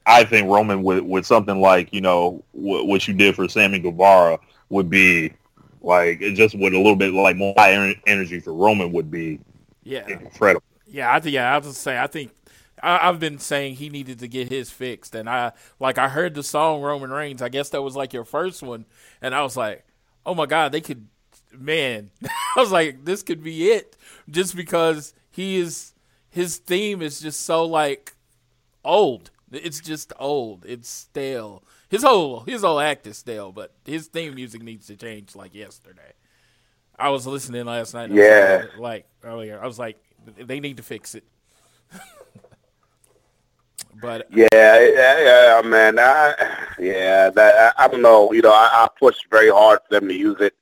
I 0.05 0.23
think 0.23 0.47
Roman 0.49 0.83
with 0.83 1.01
with 1.03 1.25
something 1.25 1.59
like 1.61 1.93
you 1.93 2.01
know 2.01 2.43
what, 2.53 2.87
what 2.87 3.07
you 3.07 3.13
did 3.13 3.35
for 3.35 3.47
Sammy 3.49 3.79
Guevara 3.79 4.39
would 4.69 4.89
be 4.89 5.33
like 5.81 6.19
just 6.21 6.55
with 6.57 6.73
a 6.73 6.77
little 6.77 6.95
bit 6.95 7.13
like 7.13 7.35
more 7.35 7.53
energy 7.57 8.39
for 8.39 8.53
Roman 8.53 8.91
would 8.93 9.11
be 9.11 9.39
yeah, 9.83 10.07
incredible. 10.07 10.63
yeah. 10.87 11.13
I 11.13 11.19
think 11.19 11.33
yeah. 11.33 11.53
I 11.53 11.57
was 11.57 11.77
say 11.77 11.97
I 11.99 12.07
think 12.07 12.31
I- 12.81 13.09
I've 13.09 13.19
been 13.19 13.39
saying 13.39 13.75
he 13.75 13.89
needed 13.89 14.19
to 14.19 14.27
get 14.27 14.49
his 14.49 14.71
fixed, 14.71 15.15
and 15.15 15.29
I 15.29 15.51
like 15.79 15.97
I 15.97 16.09
heard 16.09 16.33
the 16.35 16.43
song 16.43 16.81
Roman 16.81 17.11
Reigns. 17.11 17.41
I 17.41 17.49
guess 17.49 17.69
that 17.69 17.81
was 17.81 17.95
like 17.95 18.13
your 18.13 18.25
first 18.25 18.63
one, 18.63 18.85
and 19.21 19.35
I 19.35 19.41
was 19.43 19.57
like, 19.57 19.85
oh 20.25 20.35
my 20.35 20.45
god, 20.45 20.71
they 20.71 20.81
could, 20.81 21.07
man. 21.53 22.11
I 22.23 22.59
was 22.59 22.71
like, 22.71 23.05
this 23.05 23.23
could 23.23 23.43
be 23.43 23.69
it, 23.71 23.95
just 24.29 24.55
because 24.55 25.13
he 25.31 25.57
is 25.57 25.93
his 26.29 26.57
theme 26.57 27.01
is 27.01 27.19
just 27.19 27.41
so 27.41 27.65
like 27.65 28.13
old. 28.83 29.31
It's 29.51 29.79
just 29.79 30.13
old. 30.19 30.65
It's 30.67 30.87
stale. 30.89 31.63
His 31.89 32.03
whole 32.03 32.41
his 32.41 32.61
whole 32.61 32.79
act 32.79 33.07
is 33.07 33.17
stale, 33.17 33.51
but 33.51 33.73
his 33.85 34.07
theme 34.07 34.35
music 34.35 34.61
needs 34.61 34.87
to 34.87 34.95
change 34.95 35.35
like 35.35 35.55
yesterday. 35.55 36.13
I 36.97 37.09
was 37.09 37.25
listening 37.25 37.65
last 37.65 37.93
night. 37.93 38.09
and 38.09 38.13
I 38.13 38.21
was 38.21 38.25
Yeah. 38.27 38.57
like- 38.73 38.77
like 38.79 39.05
earlier, 39.23 39.59
I 39.63 39.65
was 39.67 39.79
like, 39.79 39.97
they 40.37 40.59
need 40.59 40.77
to 40.77 40.83
fix 40.83 41.15
it. 41.15 41.23
but 44.01 44.27
Yeah, 44.31 44.47
yeah, 44.53 45.19
yeah, 45.19 45.61
man. 45.63 45.99
I, 45.99 46.33
yeah, 46.79 47.29
that 47.29 47.73
I, 47.77 47.85
I 47.85 47.87
don't 47.87 48.01
know. 48.01 48.31
You 48.31 48.41
know, 48.41 48.51
I, 48.51 48.69
I 48.73 48.89
pushed 48.97 49.29
very 49.29 49.49
hard 49.49 49.79
for 49.87 49.99
them 49.99 50.07
to 50.07 50.15
use 50.15 50.39
it. 50.39 50.53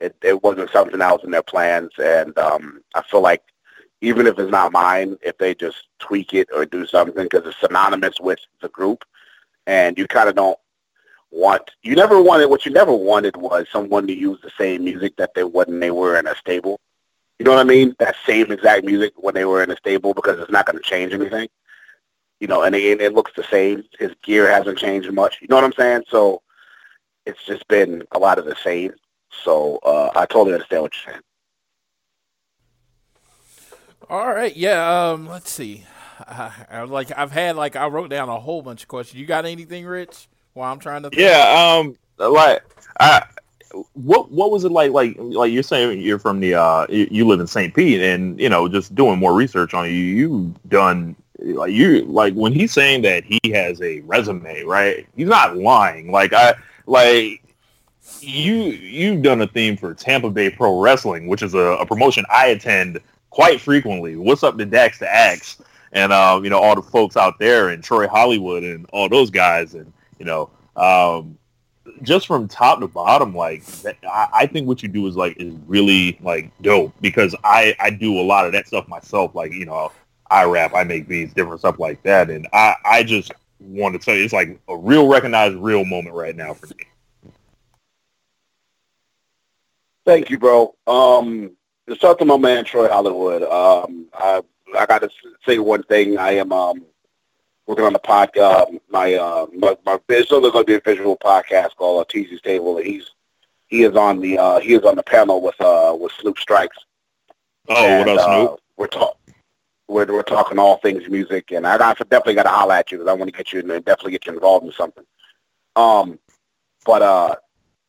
It, 0.00 0.16
it 0.22 0.42
wasn't 0.42 0.70
something 0.70 1.00
else 1.00 1.22
in 1.24 1.30
their 1.30 1.42
plans, 1.42 1.90
and 1.98 2.36
um, 2.38 2.82
I 2.94 3.02
feel 3.02 3.20
like 3.20 3.42
even 4.00 4.26
if 4.26 4.38
it's 4.38 4.50
not 4.50 4.72
mine, 4.72 5.18
if 5.22 5.36
they 5.36 5.54
just 5.54 5.88
tweak 5.98 6.32
it 6.32 6.48
or 6.54 6.64
do 6.64 6.86
something 6.86 7.24
because 7.24 7.46
it's 7.46 7.60
synonymous 7.60 8.18
with 8.18 8.38
the 8.62 8.68
group, 8.70 9.04
and 9.66 9.98
you 9.98 10.06
kind 10.06 10.28
of 10.28 10.36
don't 10.36 10.58
want. 11.30 11.70
You 11.82 11.94
never 11.94 12.20
wanted 12.20 12.46
what 12.46 12.64
you 12.64 12.72
never 12.72 12.94
wanted 12.94 13.36
was 13.36 13.66
someone 13.70 14.06
to 14.06 14.16
use 14.16 14.40
the 14.42 14.50
same 14.58 14.84
music 14.84 15.16
that 15.16 15.34
they 15.34 15.44
when 15.44 15.80
they 15.80 15.90
were 15.90 16.18
in 16.18 16.26
a 16.26 16.34
stable. 16.36 16.80
You 17.38 17.44
know 17.44 17.52
what 17.52 17.60
I 17.60 17.64
mean? 17.64 17.94
That 17.98 18.16
same 18.26 18.52
exact 18.52 18.84
music 18.84 19.12
when 19.16 19.34
they 19.34 19.44
were 19.44 19.62
in 19.62 19.70
a 19.70 19.76
stable 19.76 20.14
because 20.14 20.38
it's 20.38 20.50
not 20.50 20.66
going 20.66 20.76
to 20.76 20.82
change 20.82 21.12
anything 21.12 21.48
you 22.40 22.46
know, 22.46 22.62
and 22.62 22.74
it, 22.74 23.00
it 23.00 23.14
looks 23.14 23.32
the 23.36 23.44
same. 23.44 23.84
His 23.98 24.12
gear 24.22 24.50
hasn't 24.50 24.78
changed 24.78 25.12
much. 25.12 25.38
You 25.40 25.48
know 25.48 25.56
what 25.56 25.64
I'm 25.64 25.72
saying? 25.74 26.04
So 26.08 26.42
it's 27.26 27.44
just 27.44 27.68
been 27.68 28.02
a 28.12 28.18
lot 28.18 28.38
of 28.38 28.46
the 28.46 28.56
same. 28.64 28.92
So 29.44 29.78
uh, 29.84 30.10
I 30.16 30.26
totally 30.26 30.54
understand 30.54 30.82
what 30.82 30.92
you're 30.94 31.12
saying. 31.12 31.24
all 34.08 34.32
right, 34.32 34.56
yeah. 34.56 35.10
Um, 35.10 35.28
let's 35.28 35.50
see. 35.50 35.84
I, 36.26 36.52
I 36.70 36.82
like 36.82 37.16
I've 37.16 37.30
had 37.30 37.56
like 37.56 37.76
I 37.76 37.86
wrote 37.86 38.10
down 38.10 38.28
a 38.28 38.40
whole 38.40 38.62
bunch 38.62 38.82
of 38.82 38.88
questions. 38.88 39.20
You 39.20 39.26
got 39.26 39.44
anything, 39.44 39.86
Rich? 39.86 40.28
While 40.54 40.72
I'm 40.72 40.80
trying 40.80 41.02
to 41.02 41.10
think? 41.10 41.20
Yeah, 41.20 41.78
um, 41.78 41.96
like 42.18 42.62
I, 42.98 43.24
what 43.92 44.30
what 44.30 44.50
was 44.50 44.64
it 44.64 44.72
like? 44.72 44.90
Like 44.92 45.14
like 45.18 45.52
you're 45.52 45.62
saying 45.62 46.00
you're 46.00 46.18
from 46.18 46.40
the 46.40 46.54
uh, 46.54 46.86
you, 46.88 47.06
you 47.10 47.26
live 47.26 47.40
in 47.40 47.46
St. 47.46 47.74
Pete, 47.74 48.00
and 48.00 48.38
you 48.40 48.48
know 48.48 48.68
just 48.68 48.94
doing 48.94 49.18
more 49.18 49.34
research 49.34 49.74
on 49.74 49.86
you, 49.86 49.92
You've 49.92 50.68
done 50.68 51.16
like 51.42 51.72
you 51.72 52.04
like 52.04 52.34
when 52.34 52.52
he's 52.52 52.72
saying 52.72 53.02
that 53.02 53.24
he 53.24 53.40
has 53.52 53.80
a 53.82 54.00
resume, 54.00 54.62
right? 54.62 55.06
He's 55.16 55.28
not 55.28 55.56
lying. 55.56 56.10
Like 56.10 56.32
I 56.32 56.54
like 56.86 57.42
you 58.20 58.54
you've 58.54 59.22
done 59.22 59.40
a 59.40 59.46
theme 59.46 59.76
for 59.76 59.94
Tampa 59.94 60.30
Bay 60.30 60.50
Pro 60.50 60.80
Wrestling, 60.80 61.28
which 61.28 61.42
is 61.42 61.54
a, 61.54 61.58
a 61.58 61.86
promotion 61.86 62.24
I 62.30 62.48
attend 62.48 63.00
quite 63.30 63.60
frequently. 63.60 64.16
What's 64.16 64.42
up 64.42 64.58
to 64.58 64.66
Dax 64.66 64.98
to 64.98 65.12
Axe? 65.12 65.58
And 65.92 66.12
um, 66.12 66.44
you 66.44 66.50
know, 66.50 66.58
all 66.58 66.74
the 66.74 66.82
folks 66.82 67.16
out 67.16 67.38
there 67.38 67.70
and 67.70 67.82
Troy 67.82 68.06
Hollywood 68.06 68.62
and 68.62 68.86
all 68.92 69.08
those 69.08 69.30
guys 69.30 69.74
and 69.74 69.92
you 70.18 70.26
know, 70.26 70.50
um, 70.76 71.38
just 72.02 72.26
from 72.26 72.46
top 72.46 72.80
to 72.80 72.88
bottom, 72.88 73.34
like 73.34 73.64
I, 74.04 74.28
I 74.32 74.46
think 74.46 74.68
what 74.68 74.82
you 74.82 74.88
do 74.88 75.06
is 75.06 75.16
like 75.16 75.36
is 75.40 75.54
really 75.66 76.18
like 76.22 76.50
dope 76.62 76.92
because 77.00 77.34
I 77.42 77.74
I 77.80 77.90
do 77.90 78.20
a 78.20 78.22
lot 78.22 78.46
of 78.46 78.52
that 78.52 78.66
stuff 78.66 78.86
myself. 78.88 79.34
Like 79.34 79.52
you 79.52 79.64
know, 79.66 79.90
I 80.30 80.44
rap, 80.44 80.72
I 80.74 80.84
make 80.84 81.08
beats, 81.08 81.34
different 81.34 81.60
stuff 81.60 81.78
like 81.78 82.02
that. 82.04 82.30
And 82.30 82.46
I, 82.52 82.74
I 82.84 83.02
just 83.02 83.32
want 83.58 83.94
to 83.94 83.98
tell 84.04 84.14
you, 84.14 84.24
it's 84.24 84.32
like 84.32 84.58
a 84.68 84.76
real 84.76 85.08
recognized 85.08 85.56
real 85.56 85.84
moment 85.84 86.14
right 86.14 86.36
now 86.36 86.54
for 86.54 86.66
me. 86.66 86.84
Thank 90.06 90.30
you, 90.30 90.38
bro. 90.38 90.74
Um, 90.86 91.56
to 91.88 91.94
start 91.96 92.18
to 92.18 92.24
my 92.24 92.36
man 92.36 92.64
Troy 92.64 92.88
Hollywood. 92.88 93.42
Um, 93.42 94.06
I 94.14 94.40
I 94.78 94.86
got 94.86 95.00
to 95.02 95.10
say 95.44 95.58
one 95.58 95.82
thing. 95.84 96.18
I 96.18 96.32
am 96.32 96.52
um 96.52 96.84
working 97.66 97.84
on 97.84 97.92
the 97.92 97.98
podcast. 97.98 98.78
my 98.88 99.14
uh 99.14 99.46
my, 99.52 99.76
my 99.84 99.98
it's 100.08 100.26
still 100.26 100.40
going 100.40 100.52
to 100.52 100.64
be 100.64 100.74
a 100.74 100.80
visual 100.80 101.16
podcast 101.16 101.76
called 101.76 102.00
uh, 102.00 102.04
Teasy's 102.08 102.40
Table. 102.40 102.78
And 102.78 102.86
he's 102.86 103.10
he 103.68 103.82
is 103.82 103.96
on 103.96 104.20
the 104.20 104.38
uh 104.38 104.60
he 104.60 104.74
is 104.74 104.84
on 104.84 104.96
the 104.96 105.02
panel 105.02 105.40
with 105.42 105.60
uh 105.60 105.96
with 105.98 106.12
Snoop 106.12 106.38
Strikes. 106.38 106.78
Oh, 107.68 107.74
And, 107.84 108.06
what 108.06 108.18
up, 108.18 108.28
uh, 108.28 108.46
Snoop? 108.46 108.60
we're 108.76 108.86
talking. 108.86 109.19
We're, 109.90 110.06
we're 110.06 110.22
talking 110.22 110.58
all 110.58 110.76
things 110.76 111.08
music, 111.08 111.50
and 111.50 111.66
I, 111.66 111.74
I 111.74 111.94
definitely 111.94 112.34
got 112.34 112.44
to 112.44 112.50
holler 112.50 112.74
at 112.74 112.92
you 112.92 112.98
because 112.98 113.10
I 113.10 113.14
want 113.14 113.28
to 113.28 113.36
get 113.36 113.52
you 113.52 113.58
and 113.58 113.68
definitely 113.84 114.12
get 114.12 114.26
you 114.26 114.32
involved 114.32 114.64
in 114.64 114.72
something. 114.72 115.04
Um, 115.74 116.20
but 116.86 117.02
uh, 117.02 117.34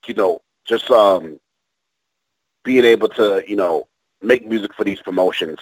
you 0.08 0.16
know, 0.16 0.42
just 0.66 0.90
um, 0.90 1.40
being 2.64 2.86
able 2.86 3.08
to 3.10 3.44
you 3.48 3.56
know 3.56 3.88
make 4.20 4.48
music 4.48 4.74
for 4.74 4.84
these 4.84 5.00
promotions, 5.00 5.60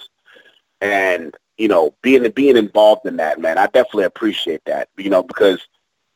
and 0.80 1.36
you 1.58 1.68
know 1.68 1.94
being 2.00 2.28
being 2.30 2.56
involved 2.56 3.04
in 3.04 3.16
that, 3.18 3.38
man, 3.38 3.58
I 3.58 3.66
definitely 3.66 4.04
appreciate 4.04 4.64
that. 4.64 4.88
You 4.96 5.10
know, 5.10 5.22
because 5.22 5.60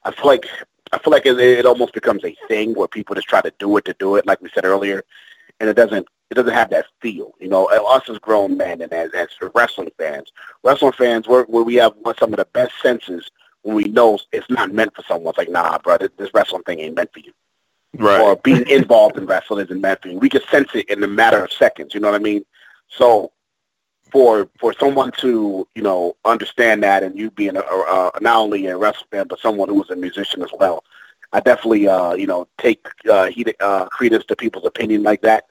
I 0.05 0.11
feel 0.11 0.27
like 0.27 0.47
I 0.93 0.99
feel 0.99 1.13
like 1.13 1.27
it, 1.27 1.39
it 1.39 1.67
almost 1.67 1.93
becomes 1.93 2.25
a 2.25 2.35
thing 2.49 2.73
where 2.73 2.89
people 2.89 3.15
just 3.15 3.29
try 3.29 3.43
to 3.43 3.53
do 3.59 3.77
it 3.77 3.85
to 3.85 3.97
do 3.99 4.17
it, 4.17 4.27
like 4.27 4.41
we 4.41 4.49
said 4.55 4.65
earlier, 4.65 5.05
and 5.61 5.69
it 5.69 5.75
doesn't 5.75 6.09
it 6.35 6.43
doesn't 6.43 6.55
have 6.55 6.71
that 6.71 6.87
feel. 7.01 7.33
You 7.41 7.49
know, 7.49 7.67
us 7.67 8.09
as 8.09 8.19
grown 8.19 8.57
men 8.57 8.83
and 8.83 8.93
as, 8.93 9.11
as 9.13 9.29
wrestling 9.55 9.93
fans, 9.97 10.33
wrestling 10.65 10.93
fans, 10.93 11.29
where 11.29 11.45
we 11.45 11.77
have 11.77 11.95
some 12.19 12.33
of 12.33 12.39
the 12.39 12.49
best 12.53 12.73
senses 12.83 13.31
when 13.63 13.77
we 13.77 13.85
know 13.85 14.19
it's 14.33 14.51
not 14.51 14.73
meant 14.73 14.95
for 14.95 15.03
someone. 15.03 15.31
It's 15.31 15.39
like, 15.39 15.51
nah, 15.51 15.79
bro, 15.79 15.99
this, 15.99 16.11
this 16.17 16.35
wrestling 16.35 16.63
thing 16.65 16.81
ain't 16.81 16.97
meant 16.97 17.13
for 17.13 17.21
you. 17.21 17.33
Right. 17.97 18.21
Or 18.21 18.37
being 18.37 18.69
involved 18.69 19.17
in 19.17 19.27
wrestling 19.27 19.65
isn't 19.65 19.81
meant 19.81 20.03
for 20.03 20.09
you. 20.09 20.19
We 20.19 20.29
can 20.29 20.43
sense 20.51 20.71
it 20.75 20.91
in 20.91 21.03
a 21.05 21.07
matter 21.07 21.45
of 21.45 21.53
seconds. 21.53 21.95
You 21.95 22.01
know 22.01 22.11
what 22.11 22.21
I 22.21 22.25
mean? 22.25 22.45
So 22.89 23.31
for 24.11 24.49
for 24.59 24.75
someone 24.79 25.13
to 25.19 25.67
you 25.77 25.83
know 25.83 26.17
understand 26.25 26.83
that, 26.83 27.05
and 27.05 27.17
you 27.17 27.31
being 27.31 27.57
a, 27.57 27.61
a, 27.61 28.11
a, 28.15 28.21
not 28.21 28.37
only 28.37 28.67
a 28.67 28.77
wrestling 28.77 29.07
fan 29.13 29.27
but 29.29 29.39
someone 29.39 29.69
who 29.69 29.83
is 29.83 29.91
a 29.91 29.97
musician 29.97 30.43
as 30.43 30.51
well, 30.59 30.83
I 31.33 31.41
definitely 31.41 31.87
uh, 31.87 32.15
you 32.15 32.27
know 32.27 32.49
take 32.59 32.87
uh, 33.09 33.27
heed, 33.27 33.55
uh, 33.61 33.87
credence 33.87 34.25
to 34.27 34.37
people's 34.37 34.67
opinion 34.67 35.05
like 35.05 35.23
that 35.23 35.45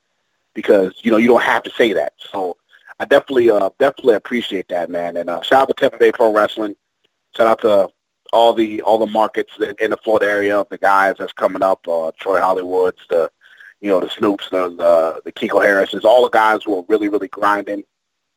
because 0.53 0.93
you 1.03 1.11
know 1.11 1.17
you 1.17 1.27
don't 1.27 1.43
have 1.43 1.63
to 1.63 1.71
say 1.71 1.93
that. 1.93 2.13
So 2.31 2.57
I 2.99 3.05
definitely 3.05 3.49
uh, 3.49 3.69
definitely 3.79 4.15
appreciate 4.15 4.67
that, 4.69 4.89
man. 4.89 5.17
And 5.17 5.29
uh, 5.29 5.41
shout 5.41 5.63
out 5.63 5.67
to 5.69 5.73
Tampa 5.73 5.97
Bay 5.97 6.11
Pro 6.11 6.33
Wrestling. 6.33 6.75
Shout 7.35 7.47
out 7.47 7.61
to 7.61 7.89
all 8.31 8.53
the 8.53 8.81
all 8.81 8.97
the 8.97 9.07
markets 9.07 9.53
in, 9.79 9.91
the 9.91 9.97
Florida 9.97 10.25
area, 10.25 10.65
the 10.69 10.77
guys 10.77 11.15
that's 11.19 11.33
coming 11.33 11.63
up, 11.63 11.87
uh, 11.87 12.11
Troy 12.19 12.39
Hollywoods, 12.39 13.07
the 13.09 13.31
you 13.81 13.89
know 13.89 13.99
the 13.99 14.07
Snoops, 14.07 14.49
the 14.49 14.69
the, 14.69 15.21
the 15.25 15.31
Kiko 15.31 15.63
Harrises, 15.63 16.05
all 16.05 16.23
the 16.23 16.29
guys 16.29 16.63
who 16.63 16.79
are 16.79 16.85
really 16.87 17.09
really 17.09 17.27
grinding 17.27 17.83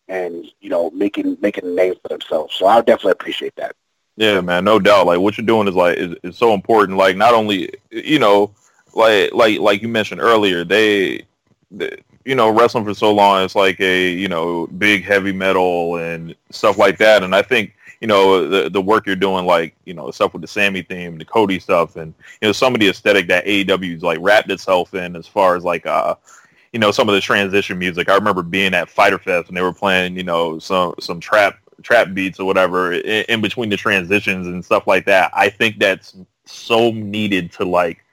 and 0.09 0.45
you 0.61 0.71
know 0.71 0.91
making 0.91 1.37
making 1.41 1.65
a 1.65 1.71
name 1.71 1.95
for 2.03 2.09
themselves. 2.09 2.55
So 2.55 2.67
I 2.67 2.81
definitely 2.81 3.13
appreciate 3.13 3.57
that. 3.57 3.75
Yeah, 4.17 4.41
man, 4.41 4.65
no 4.65 4.79
doubt. 4.79 5.07
Like 5.07 5.21
what 5.21 5.37
you're 5.37 5.47
doing 5.47 5.69
is 5.69 5.75
like 5.75 5.99
is, 5.99 6.17
is 6.23 6.37
so 6.37 6.55
important. 6.55 6.99
Like 6.99 7.17
not 7.17 7.35
only 7.35 7.71
you 7.91 8.19
know, 8.19 8.55
like 8.95 9.33
like 9.33 9.59
like 9.61 9.83
you 9.83 9.89
mentioned 9.89 10.21
earlier, 10.21 10.65
they 10.65 11.27
you 11.71 12.35
know 12.35 12.51
wrestling 12.51 12.85
for 12.85 12.95
so 12.95 13.13
long. 13.13 13.45
It's 13.45 13.55
like 13.55 13.81
a 13.81 14.11
you 14.11 14.29
know 14.29 14.67
big 14.67 15.05
heavy 15.05 15.33
metal 15.33 15.97
and 15.97 16.35
stuff 16.51 16.79
like 16.79 16.99
that. 16.99 17.23
And 17.23 17.35
I 17.35 17.43
think 17.43 17.75
you 18.01 18.09
know 18.09 18.49
the 18.49 18.69
the 18.69 18.81
work 18.81 19.07
you're 19.07 19.17
doing, 19.17 19.47
like 19.47 19.75
you 19.85 19.95
know 19.95 20.11
stuff 20.11 20.33
with 20.33 20.43
the 20.43 20.49
Sammy 20.49 20.83
theme, 20.83 21.19
the 21.19 21.25
Cody 21.25 21.59
stuff, 21.59 21.97
and 21.97 22.15
you 22.41 22.49
know 22.49 22.53
some 22.53 22.75
of 22.75 22.81
the 22.81 22.89
aesthetic 22.89 23.27
that 23.29 23.47
AEW's 23.47 24.03
like 24.03 24.19
wrapped 24.21 24.51
itself 24.51 24.95
in 24.95 25.17
as 25.17 25.27
far 25.27 25.57
as 25.57 25.65
like 25.65 25.87
uh 25.87 26.15
you 26.73 26.79
know 26.79 26.91
some 26.91 27.09
of 27.09 27.15
the 27.15 27.21
transition 27.21 27.79
music. 27.79 28.09
I 28.09 28.15
remember 28.15 28.43
being 28.43 28.75
at 28.75 28.91
Fyter 28.91 29.19
Fest 29.19 29.49
and 29.49 29.57
they 29.57 29.63
were 29.63 29.73
playing 29.73 30.17
you 30.17 30.25
know 30.25 30.59
some 30.59 30.95
some 31.01 31.21
trap 31.21 31.59
trap 31.83 32.15
beats 32.15 32.41
or 32.41 32.47
whatever 32.47 32.93
in, 32.93 33.25
in 33.29 33.41
between 33.41 33.69
the 33.71 33.77
transitions 33.77 34.47
and 34.47 34.65
stuff 34.65 34.87
like 34.87 35.05
that. 35.07 35.31
I 35.35 35.49
think 35.49 35.79
that's 35.79 36.17
so 36.45 36.91
needed 36.93 37.53
to 37.53 37.65
like 37.65 38.05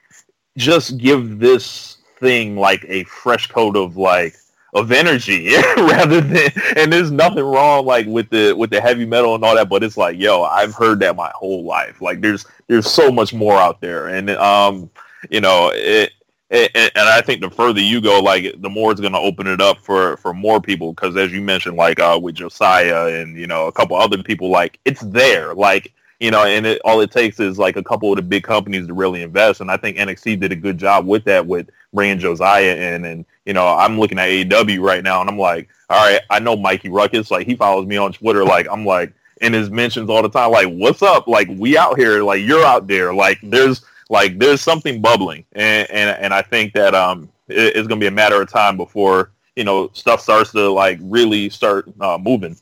just 0.58 0.98
give 0.98 1.40
this 1.40 1.98
thing 2.24 2.56
like 2.56 2.86
a 2.88 3.04
fresh 3.04 3.48
coat 3.48 3.76
of 3.76 3.98
like 3.98 4.36
of 4.74 4.92
energy 4.92 5.56
rather 5.78 6.22
than 6.22 6.52
and 6.76 6.92
there's 6.92 7.12
nothing 7.12 7.44
wrong 7.44 7.86
like 7.86 8.08
with 8.08 8.30
the 8.30 8.54
with 8.54 8.72
the 8.72 8.82
heavy 8.82 9.06
metal 9.06 9.36
and 9.36 9.44
all 9.44 9.56
that 9.56 9.70
but 9.70 9.84
it's 9.84 9.98
like 9.98 10.18
yo 10.18 10.44
i've 10.44 10.74
heard 10.74 11.00
that 11.00 11.16
my 11.16 11.32
whole 11.36 11.64
life. 11.64 12.02
Like 12.02 12.22
there's 12.22 12.46
there's 12.68 12.90
so 12.90 13.12
much 13.12 13.34
more 13.34 13.58
out 13.58 13.82
there. 13.82 14.08
And 14.08 14.30
um 14.32 14.90
you 15.30 15.42
know 15.42 15.72
it 15.74 16.12
and, 16.54 16.92
I 16.96 17.22
think 17.22 17.42
the 17.42 17.50
further 17.50 17.82
you 17.82 18.00
go, 18.00 18.20
like 18.20 18.62
the 18.62 18.70
more 18.70 18.92
it's 18.92 19.02
going 19.02 19.14
to 19.14 19.20
open 19.20 19.48
it 19.48 19.60
up 19.60 19.80
for 19.80 20.18
for 20.18 20.34
more 20.34 20.62
people. 20.62 20.94
Because 20.94 21.18
as 21.18 21.32
you 21.32 21.42
mentioned, 21.42 21.78
like 21.78 22.00
uh, 22.00 22.20
with 22.22 22.36
Josiah 22.36 23.08
and 23.08 23.36
you 23.38 23.48
know 23.48 23.68
a 23.68 23.72
couple 23.72 23.96
other 23.98 24.22
people, 24.22 24.50
like 24.50 24.80
it's 24.86 25.02
there, 25.02 25.56
like 25.56 25.94
you 26.24 26.32
know, 26.32 26.46
and 26.46 26.66
it, 26.66 26.82
all 26.86 27.02
it 27.02 27.12
takes 27.12 27.42
is 27.42 27.60
like 27.60 27.76
a 27.76 27.84
couple 27.84 28.10
of 28.10 28.16
the 28.16 28.22
big 28.22 28.44
companies 28.44 28.88
to 28.88 28.94
really 28.94 29.24
invest. 29.24 29.60
And 29.60 29.70
I 29.70 29.76
think 29.76 29.98
NXT 29.98 30.40
did 30.40 30.54
a 30.54 30.56
good 30.56 30.78
job 30.78 31.06
with 31.06 31.26
that, 31.26 31.46
with 31.46 31.70
bringing 31.92 32.18
Josiah 32.18 32.78
in. 32.78 33.04
And 33.04 33.26
you 33.46 33.52
know, 33.52 33.68
I'm 33.68 34.00
looking 34.00 34.18
at 34.18 34.30
AEW 34.30 34.80
right 34.80 35.04
now, 35.04 35.20
and 35.20 35.30
I'm 35.30 35.38
like, 35.38 35.68
all 35.90 35.98
right, 35.98 36.22
I 36.30 36.40
know 36.40 36.56
Mikey 36.56 36.88
Rukus, 36.88 37.30
like 37.30 37.46
he 37.46 37.56
follows 37.56 37.86
me 37.86 37.98
on 37.98 38.14
Twitter, 38.14 38.46
like 38.46 38.68
I'm 38.72 38.86
like 38.86 39.14
in 39.42 39.52
his 39.52 39.70
mentions 39.70 40.10
all 40.10 40.22
the 40.22 40.30
time, 40.30 40.52
like 40.52 40.70
what's 40.70 41.02
up, 41.02 41.28
like 41.28 41.50
we 41.58 41.78
out 41.78 42.00
here, 42.00 42.24
like 42.24 42.42
you're 42.42 42.64
out 42.64 42.88
there, 42.88 43.14
like 43.14 43.40
there's 43.44 43.84
like 44.10 44.40
there's 44.40 44.62
something 44.62 45.02
bubbling, 45.02 45.44
and 45.52 45.92
and, 45.92 46.18
and 46.22 46.34
I 46.34 46.42
think 46.42 46.72
that 46.72 46.96
um 46.96 47.30
it, 47.50 47.76
it's 47.76 47.88
gonna 47.90 48.00
be 48.00 48.08
a 48.08 48.12
matter 48.12 48.42
of 48.42 48.50
time 48.50 48.78
before 48.78 49.32
you 49.58 49.66
know 49.66 49.90
stuff 49.92 50.22
starts 50.22 50.54
to 50.54 50.70
like 50.70 51.00
really 51.02 51.50
start 51.50 51.92
uh, 52.00 52.18
moving. 52.18 52.56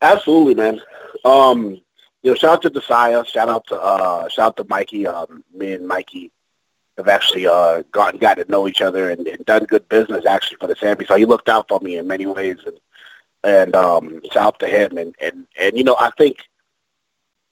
Absolutely, 0.00 0.54
man. 0.54 0.80
Um, 1.28 1.80
you 2.22 2.30
know, 2.30 2.34
shout 2.34 2.54
out 2.54 2.62
to 2.62 2.70
Josiah, 2.70 3.24
shout 3.24 3.48
out 3.48 3.66
to 3.68 3.76
uh, 3.80 4.28
shout 4.28 4.46
out 4.46 4.56
to 4.56 4.64
Mikey. 4.64 5.06
Um, 5.06 5.44
me 5.54 5.74
and 5.74 5.86
Mikey 5.86 6.32
have 6.96 7.08
actually 7.08 7.46
uh 7.46 7.82
gotten 7.92 8.18
got 8.18 8.38
to 8.38 8.50
know 8.50 8.66
each 8.66 8.82
other 8.82 9.10
and, 9.10 9.26
and 9.26 9.44
done 9.46 9.64
good 9.64 9.88
business 9.88 10.26
actually 10.26 10.56
for 10.58 10.66
the 10.66 10.76
Sammy. 10.76 11.04
So 11.06 11.16
he 11.16 11.24
looked 11.24 11.48
out 11.48 11.68
for 11.68 11.80
me 11.80 11.96
in 11.96 12.06
many 12.06 12.26
ways, 12.26 12.56
and 12.66 12.78
and 13.44 13.76
um, 13.76 14.20
shout 14.32 14.46
out 14.46 14.58
to 14.60 14.66
him. 14.66 14.98
And 14.98 15.14
and 15.20 15.46
and 15.58 15.76
you 15.76 15.84
know, 15.84 15.96
I 15.98 16.10
think 16.18 16.38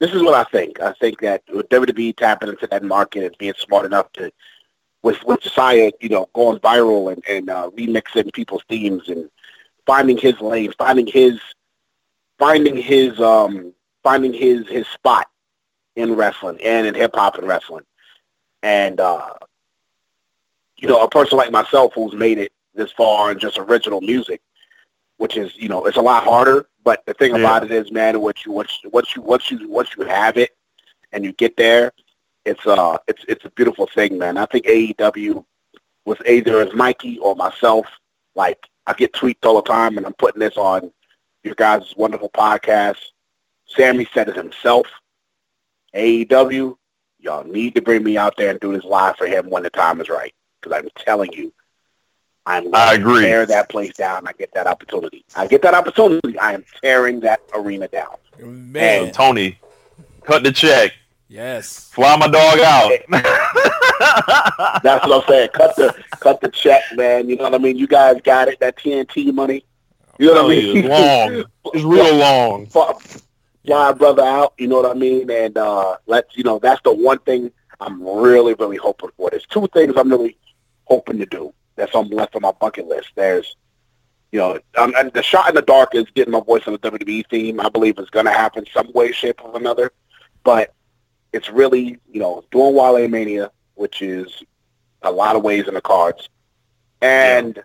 this 0.00 0.12
is 0.12 0.22
what 0.22 0.34
I 0.34 0.44
think. 0.44 0.80
I 0.80 0.92
think 0.94 1.20
that 1.20 1.42
with 1.52 1.68
WWE 1.68 2.16
tapping 2.16 2.48
into 2.48 2.66
that 2.66 2.82
market 2.82 3.24
and 3.24 3.38
being 3.38 3.54
smart 3.58 3.86
enough 3.86 4.10
to, 4.14 4.32
with 5.02 5.22
with 5.24 5.40
Josiah, 5.40 5.92
you 6.00 6.08
know, 6.08 6.28
going 6.34 6.58
viral 6.58 7.12
and 7.12 7.22
and 7.28 7.50
uh, 7.50 7.70
remixing 7.76 8.32
people's 8.32 8.64
themes 8.68 9.08
and 9.08 9.30
finding 9.86 10.18
his 10.18 10.40
lane, 10.40 10.72
finding 10.76 11.06
his, 11.06 11.38
finding 12.38 12.76
his, 12.76 13.18
um, 13.20 13.72
finding 14.02 14.32
his 14.32 14.68
his 14.68 14.86
spot 14.88 15.28
in 15.96 16.14
wrestling 16.14 16.60
and 16.62 16.86
in 16.86 16.94
hip 16.94 17.14
hop 17.14 17.38
and 17.38 17.48
wrestling, 17.48 17.84
and 18.62 19.00
uh, 19.00 19.34
you 20.76 20.88
know, 20.88 21.02
a 21.02 21.08
person 21.08 21.38
like 21.38 21.50
myself 21.50 21.92
who's 21.94 22.14
made 22.14 22.38
it 22.38 22.52
this 22.74 22.92
far 22.92 23.30
in 23.32 23.38
just 23.38 23.58
original 23.58 24.00
music, 24.00 24.40
which 25.18 25.36
is 25.36 25.56
you 25.56 25.68
know, 25.68 25.86
it's 25.86 25.96
a 25.96 26.02
lot 26.02 26.24
harder. 26.24 26.68
But 26.84 27.04
the 27.06 27.14
thing 27.14 27.30
Yeah. 27.32 27.38
about 27.38 27.64
it 27.64 27.70
is, 27.72 27.90
man, 27.90 28.20
once 28.20 28.44
you 28.44 28.52
once 28.52 28.78
you 28.82 28.90
once 28.90 29.16
you 29.16 29.22
once 29.22 29.50
you 29.50 29.68
once 29.68 29.90
you 29.96 30.04
have 30.04 30.36
it 30.36 30.50
and 31.12 31.24
you 31.24 31.32
get 31.32 31.56
there, 31.56 31.92
it's 32.44 32.66
uh 32.66 32.98
it's 33.08 33.24
it's 33.28 33.44
a 33.44 33.50
beautiful 33.50 33.86
thing, 33.86 34.18
man. 34.18 34.36
I 34.36 34.46
think 34.46 34.66
AEW 34.66 35.44
with 36.04 36.22
either 36.28 36.60
as 36.60 36.72
Mikey 36.74 37.18
or 37.18 37.34
myself, 37.34 37.86
like 38.34 38.58
I 38.86 38.92
get 38.94 39.12
tweets 39.12 39.44
all 39.44 39.56
the 39.56 39.62
time, 39.62 39.96
and 39.96 40.06
I'm 40.06 40.14
putting 40.14 40.40
this 40.40 40.56
on 40.56 40.92
your 41.46 41.54
guys' 41.54 41.94
wonderful 41.96 42.28
podcast. 42.28 42.98
Sammy 43.66 44.06
said 44.12 44.28
it 44.28 44.36
himself. 44.36 44.86
AEW, 45.94 46.76
y'all 47.18 47.44
need 47.44 47.74
to 47.76 47.80
bring 47.80 48.02
me 48.04 48.18
out 48.18 48.36
there 48.36 48.50
and 48.50 48.60
do 48.60 48.74
this 48.74 48.84
live 48.84 49.16
for 49.16 49.26
him 49.26 49.48
when 49.48 49.62
the 49.62 49.70
time 49.70 50.00
is 50.00 50.08
right. 50.08 50.34
Because 50.60 50.78
I'm 50.78 50.88
telling 50.98 51.32
you, 51.32 51.52
I'm 52.44 52.72
I 52.74 52.94
agree. 52.94 53.22
tear 53.22 53.46
that 53.46 53.68
place 53.68 53.94
down. 53.94 54.26
I 54.26 54.32
get 54.32 54.52
that 54.54 54.66
opportunity. 54.66 55.24
I 55.34 55.46
get 55.46 55.62
that 55.62 55.74
opportunity. 55.74 56.38
I 56.38 56.52
am 56.52 56.64
tearing 56.82 57.20
that 57.20 57.40
arena 57.54 57.88
down. 57.88 58.16
Man, 58.38 59.12
Tony, 59.12 59.58
cut 60.24 60.42
the 60.44 60.52
check, 60.52 60.92
yes. 61.28 61.88
fly 61.92 62.16
my 62.16 62.28
dog 62.28 62.58
out. 62.60 62.92
That's 64.82 65.06
what 65.06 65.22
I'm 65.22 65.28
saying. 65.28 65.48
Cut 65.54 65.74
the 65.76 66.04
cut 66.20 66.40
the 66.40 66.48
check, 66.48 66.82
man. 66.94 67.28
You 67.28 67.36
know 67.36 67.44
what 67.44 67.54
I 67.54 67.58
mean? 67.58 67.76
You 67.76 67.86
guys 67.86 68.20
got 68.22 68.48
it. 68.48 68.60
That 68.60 68.76
TNT 68.76 69.32
money. 69.32 69.64
You 70.18 70.34
know 70.34 70.44
what 70.44 70.52
I 70.52 70.56
mean? 70.56 70.76
It's 70.76 70.88
long. 70.88 71.44
It's 71.74 71.84
real 71.84 72.16
long. 72.16 72.66
fly, 72.66 73.92
brother 73.92 74.22
out. 74.22 74.54
You 74.58 74.68
know 74.68 74.80
what 74.80 74.90
I 74.90 74.98
mean? 74.98 75.30
And 75.30 75.56
uh, 75.56 75.96
let's 76.06 76.36
you 76.36 76.44
know 76.44 76.58
that's 76.58 76.80
the 76.82 76.92
one 76.92 77.18
thing 77.20 77.50
I'm 77.80 78.02
really 78.02 78.54
really 78.54 78.76
hoping 78.76 79.10
for. 79.16 79.30
There's 79.30 79.46
two 79.46 79.68
things 79.72 79.94
I'm 79.96 80.10
really 80.10 80.36
hoping 80.84 81.18
to 81.18 81.26
do. 81.26 81.52
That's 81.76 81.94
on 81.94 82.08
left 82.08 82.36
on 82.36 82.42
my 82.42 82.52
bucket 82.52 82.86
list. 82.86 83.10
There's 83.14 83.56
you 84.32 84.40
know, 84.40 84.58
um, 84.76 84.92
and 84.96 85.12
the 85.12 85.22
shot 85.22 85.48
in 85.48 85.54
the 85.54 85.62
dark 85.62 85.94
is 85.94 86.04
getting 86.14 86.32
my 86.32 86.40
voice 86.40 86.62
on 86.66 86.72
the 86.72 86.78
WWE 86.78 87.24
theme. 87.30 87.60
I 87.60 87.68
believe 87.68 87.98
is 87.98 88.10
going 88.10 88.26
to 88.26 88.32
happen 88.32 88.66
some 88.72 88.90
way, 88.92 89.12
shape, 89.12 89.42
or 89.42 89.56
another. 89.56 89.92
But 90.42 90.74
it's 91.32 91.48
really, 91.48 91.98
you 92.10 92.20
know, 92.20 92.44
doing 92.50 92.74
Wale 92.74 93.08
Mania, 93.08 93.50
which 93.74 94.02
is 94.02 94.42
a 95.02 95.10
lot 95.10 95.36
of 95.36 95.42
ways 95.42 95.68
in 95.68 95.74
the 95.74 95.80
cards, 95.80 96.28
and 97.00 97.62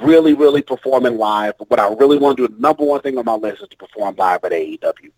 really, 0.00 0.34
really 0.34 0.62
performing 0.62 1.16
live. 1.16 1.54
But 1.58 1.70
what 1.70 1.80
I 1.80 1.88
really 1.94 2.18
want 2.18 2.36
to 2.36 2.48
do, 2.48 2.54
the 2.54 2.60
number 2.60 2.84
one 2.84 3.00
thing 3.00 3.18
on 3.18 3.24
my 3.24 3.34
list 3.34 3.62
is 3.62 3.68
to 3.68 3.76
perform 3.76 4.16
live 4.16 4.44
at 4.44 4.52
AEW. 4.52 5.10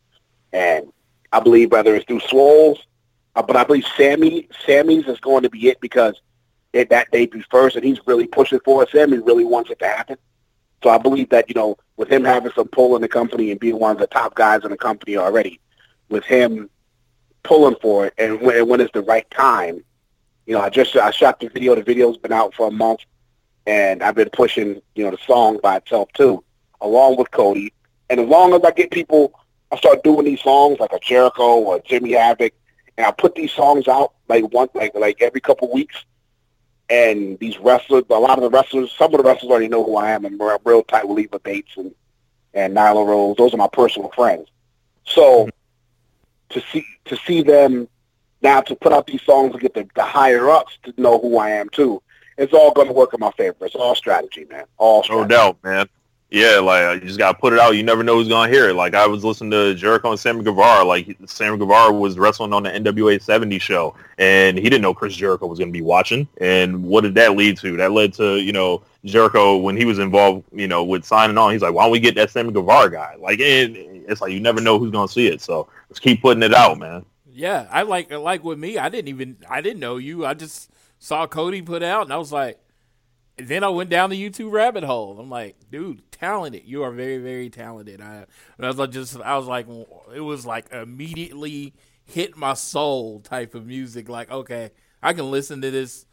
And 0.53 0.93
I 1.33 1.41
believe 1.41 1.73
whether 1.73 1.95
it's 1.95 2.05
through 2.07 2.21
Swoles, 2.21 2.79
uh, 3.35 3.43
but 3.43 3.57
I 3.57 3.65
believe 3.65 3.87
Sammy, 3.97 4.49
Sammy's 4.67 5.07
is 5.07 5.19
going 5.21 5.43
to 5.43 5.51
be 5.51 5.69
it 5.69 5.81
because 5.81 6.21
it, 6.73 6.91
that 6.91 7.11
debut 7.11 7.43
first, 7.51 7.77
and 7.77 7.85
he's 7.85 8.01
really 8.07 8.27
pushing 8.27 8.61
for 8.65 8.83
it. 8.83 8.91
Sammy 8.91 9.19
really 9.19 9.45
wants 9.45 9.71
it 9.71 9.79
to 9.79 9.87
happen. 9.87 10.17
So 10.83 10.91
I 10.91 10.99
believe 10.99 11.31
that, 11.31 11.49
you 11.49 11.55
know, 11.55 11.77
with 11.97 12.09
him 12.09 12.25
having 12.25 12.53
some 12.53 12.69
pull 12.69 12.97
in 12.97 13.03
the 13.03 13.09
company 13.09 13.51
and 13.51 13.61
being 13.61 13.79
one 13.79 13.93
of 13.93 13.99
the 13.99 14.07
top 14.07 14.35
guys 14.35 14.65
in 14.65 14.71
the 14.71 14.77
company 14.77 15.17
already, 15.17 15.61
with 16.09 16.25
him 16.25 16.69
pulling 17.43 17.77
for 17.81 18.07
it 18.07 18.15
and 18.19 18.41
when, 18.41 18.69
when 18.69 18.81
it's 18.81 18.93
the 18.93 19.03
right 19.03 19.29
time, 19.31 19.85
you 20.47 20.55
know, 20.55 20.61
I 20.61 20.71
just 20.71 20.97
I 20.97 21.11
shot 21.11 21.41
the 21.41 21.49
video. 21.49 21.75
The 21.75 21.83
video's 21.83 22.17
been 22.17 22.33
out 22.33 22.55
for 22.55 22.67
a 22.67 22.71
month, 22.71 23.01
and 23.67 24.03
I've 24.03 24.15
been 24.15 24.31
pushing, 24.31 24.81
you 24.95 25.05
know, 25.05 25.11
the 25.11 25.19
song 25.27 25.59
by 25.63 25.77
itself 25.77 26.13
too, 26.15 26.43
along 26.81 27.17
with 27.17 27.31
Cody. 27.31 27.73
And 28.11 28.21
as 28.21 28.29
long 28.29 28.53
as 28.55 28.63
I 28.63 28.73
get 28.73 28.91
people, 28.91 29.39
I 29.71 29.77
start 29.77 30.05
doing 30.05 30.27
these 30.27 30.41
songs 30.41 30.81
like 30.81 30.93
a 30.93 30.99
Jericho 30.99 31.59
or 31.59 31.81
Jimmy 31.81 32.13
Havoc, 32.13 32.53
and 32.97 33.07
I 33.07 33.11
put 33.11 33.35
these 33.35 33.53
songs 33.53 33.89
out 33.89 34.13
like 34.29 34.45
one 34.53 34.69
like 34.75 34.95
like 34.95 35.23
every 35.23 35.41
couple 35.41 35.69
of 35.69 35.75
weeks. 35.75 36.05
And 36.91 37.39
these 37.39 37.59
wrestlers, 37.59 38.05
a 38.11 38.15
lot 38.15 38.37
of 38.37 38.43
the 38.43 38.51
wrestlers, 38.51 38.93
some 38.93 39.15
of 39.15 39.19
the 39.19 39.25
wrestlers 39.25 39.51
already 39.51 39.69
know 39.69 39.83
who 39.83 39.97
I 39.97 40.11
am. 40.11 40.27
And 40.27 40.35
I'm 40.35 40.47
real, 40.47 40.61
real 40.65 40.83
tight 40.83 41.09
with 41.09 41.17
Leva 41.17 41.39
Bates 41.39 41.73
and 41.77 41.95
and 42.53 42.77
Nyla 42.77 43.07
Rose. 43.07 43.37
Those 43.37 43.55
are 43.55 43.59
my 43.59 43.69
personal 43.69 44.11
friends. 44.11 44.49
So 45.07 45.45
hmm. 45.45 45.51
to 46.51 46.63
see 46.73 46.85
to 47.07 47.17
see 47.17 47.43
them 47.43 47.89
now 48.43 48.61
to 48.61 48.75
put 48.75 48.93
out 48.93 49.07
these 49.07 49.23
songs 49.23 49.53
and 49.53 49.61
get 49.61 49.73
the, 49.75 49.89
the 49.95 50.05
higher 50.05 50.51
ups 50.51 50.77
to 50.83 50.93
know 50.99 51.19
who 51.19 51.39
I 51.39 51.51
am 51.51 51.69
too. 51.71 52.03
It's 52.43 52.53
all 52.53 52.73
going 52.73 52.89
to 52.89 52.93
work 52.93 53.15
in 53.15 53.21
my 53.21 53.31
favor. 53.33 53.65
It's 53.65 53.75
all 53.75 53.95
strategy, 53.95 54.45
man. 54.51 54.65
All 54.77 55.03
strategy. 55.03 55.23
No 55.23 55.29
doubt, 55.29 55.59
man. 55.63 55.89
Yeah, 56.33 56.61
like 56.61 57.03
you 57.03 57.09
just 57.09 57.19
gotta 57.19 57.37
put 57.39 57.53
it 57.53 57.59
out. 57.59 57.77
You 57.77 57.83
never 57.83 58.03
know 58.03 58.15
who's 58.15 58.27
gonna 58.27 58.51
hear 58.51 58.71
it. 58.71 58.75
Like 58.75 58.95
I 58.95 59.07
was 59.07 59.23
listening 59.23 59.51
to 59.51 59.75
Jericho 59.75 60.13
and 60.13 60.19
Sammy 60.19 60.43
Guevara. 60.43 60.83
Like 60.83 61.15
Sammy 61.27 61.59
Guevara 61.59 61.93
was 61.93 62.19
wrestling 62.19 62.55
on 62.55 62.63
the 62.63 62.71
NWA 62.71 63.21
70 63.21 63.59
show, 63.59 63.95
and 64.17 64.57
he 64.57 64.65
didn't 64.65 64.81
know 64.81 64.95
Chris 64.95 65.15
Jericho 65.15 65.47
was 65.47 65.59
gonna 65.59 65.71
be 65.71 65.83
watching. 65.83 66.27
And 66.41 66.85
what 66.85 67.03
did 67.03 67.15
that 67.17 67.37
lead 67.37 67.59
to? 67.59 67.77
That 67.77 67.93
led 67.93 68.15
to 68.15 68.41
you 68.41 68.51
know 68.51 68.83
Jericho 69.05 69.59
when 69.59 69.77
he 69.77 69.85
was 69.85 69.99
involved, 69.99 70.45
you 70.55 70.67
know, 70.67 70.83
with 70.83 71.05
signing 71.05 71.37
on. 71.37 71.53
He's 71.53 71.61
like, 71.61 71.75
why 71.75 71.83
don't 71.83 71.93
we 71.93 72.01
get 72.01 72.15
that 72.15 72.31
Sammy 72.31 72.51
Guevara 72.51 72.91
guy? 72.91 73.15
Like, 73.19 73.41
and 73.41 73.77
it's 73.77 74.23
like 74.23 74.33
you 74.33 74.41
never 74.41 74.63
know 74.63 74.79
who's 74.79 74.91
gonna 74.91 75.09
see 75.09 75.27
it. 75.27 75.43
So 75.43 75.69
let's 75.91 76.01
keep 76.01 76.23
putting 76.23 76.43
it 76.43 76.55
out, 76.55 76.79
man. 76.79 77.05
Yeah, 77.31 77.69
I 77.71 77.83
like 77.83 78.11
like 78.11 78.43
with 78.43 78.59
me. 78.59 78.79
I 78.79 78.89
didn't 78.89 79.09
even 79.09 79.37
I 79.51 79.61
didn't 79.61 79.81
know 79.81 79.99
you. 79.99 80.25
I 80.25 80.33
just 80.33 80.71
saw 81.03 81.27
Cody 81.27 81.63
put 81.63 81.83
out, 81.83 82.05
and 82.05 82.13
I 82.13 82.17
was 82.17 82.31
like, 82.31 82.61
then 83.37 83.65
I 83.65 83.69
went 83.71 83.91
down 83.91 84.11
the 84.11 84.31
YouTube 84.31 84.53
rabbit 84.53 84.85
hole. 84.85 85.19
I'm 85.19 85.29
like, 85.29 85.57
dude, 85.69 86.01
talented. 86.13 86.63
You 86.65 86.85
are 86.85 86.93
very 86.93 87.19
very 87.19 87.51
talented. 87.51 88.01
I, 88.01 88.27
I 88.61 88.67
was 88.69 88.79
like, 88.79 88.93
just 88.93 89.21
I 89.21 89.37
was 89.37 89.47
like, 89.47 89.67
it 90.15 90.21
was 90.21 90.47
like 90.47 90.71
immediately 90.73 91.75
hit 92.05 92.37
my 92.37 92.55
soul 92.55 93.19
type 93.19 93.57
of 93.57 93.67
music. 93.67 94.09
Like, 94.09 94.31
okay, 94.31 94.71
I 95.03 95.13
can 95.13 95.29
listen 95.29 95.61
to 95.63 95.73
this. 95.73 96.07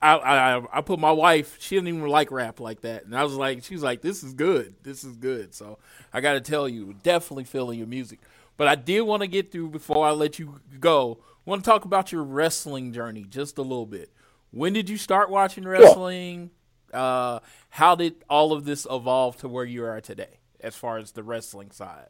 I, 0.00 0.14
I 0.14 0.78
I 0.78 0.80
put 0.82 1.00
my 1.00 1.10
wife. 1.10 1.56
She 1.58 1.74
didn't 1.74 1.88
even 1.88 2.06
like 2.06 2.30
rap 2.30 2.60
like 2.60 2.82
that, 2.82 3.06
and 3.06 3.16
I 3.16 3.24
was 3.24 3.34
like, 3.34 3.64
she 3.64 3.74
was 3.74 3.82
like, 3.82 4.02
"This 4.02 4.22
is 4.22 4.34
good. 4.34 4.76
This 4.84 5.02
is 5.02 5.16
good." 5.16 5.52
So 5.52 5.80
I 6.12 6.20
got 6.20 6.34
to 6.34 6.40
tell 6.40 6.68
you, 6.68 6.94
definitely 7.02 7.42
feeling 7.42 7.78
your 7.78 7.88
music. 7.88 8.20
But 8.56 8.68
I 8.68 8.76
did 8.76 9.00
want 9.00 9.22
to 9.22 9.26
get 9.26 9.50
through 9.50 9.70
before 9.70 10.06
I 10.06 10.12
let 10.12 10.38
you 10.38 10.60
go. 10.78 11.18
Want 11.44 11.64
to 11.64 11.68
talk 11.68 11.84
about 11.84 12.12
your 12.12 12.22
wrestling 12.22 12.92
journey 12.92 13.24
just 13.28 13.58
a 13.58 13.62
little 13.62 13.86
bit. 13.86 14.12
When 14.50 14.72
did 14.72 14.88
you 14.88 14.96
start 14.96 15.30
watching 15.30 15.64
wrestling? 15.64 16.50
Uh, 16.92 17.40
how 17.70 17.94
did 17.94 18.24
all 18.30 18.52
of 18.52 18.64
this 18.64 18.86
evolve 18.90 19.36
to 19.38 19.48
where 19.48 19.64
you 19.64 19.84
are 19.84 20.00
today, 20.00 20.40
as 20.60 20.74
far 20.74 20.98
as 20.98 21.12
the 21.12 21.22
wrestling 21.22 21.70
side? 21.70 22.08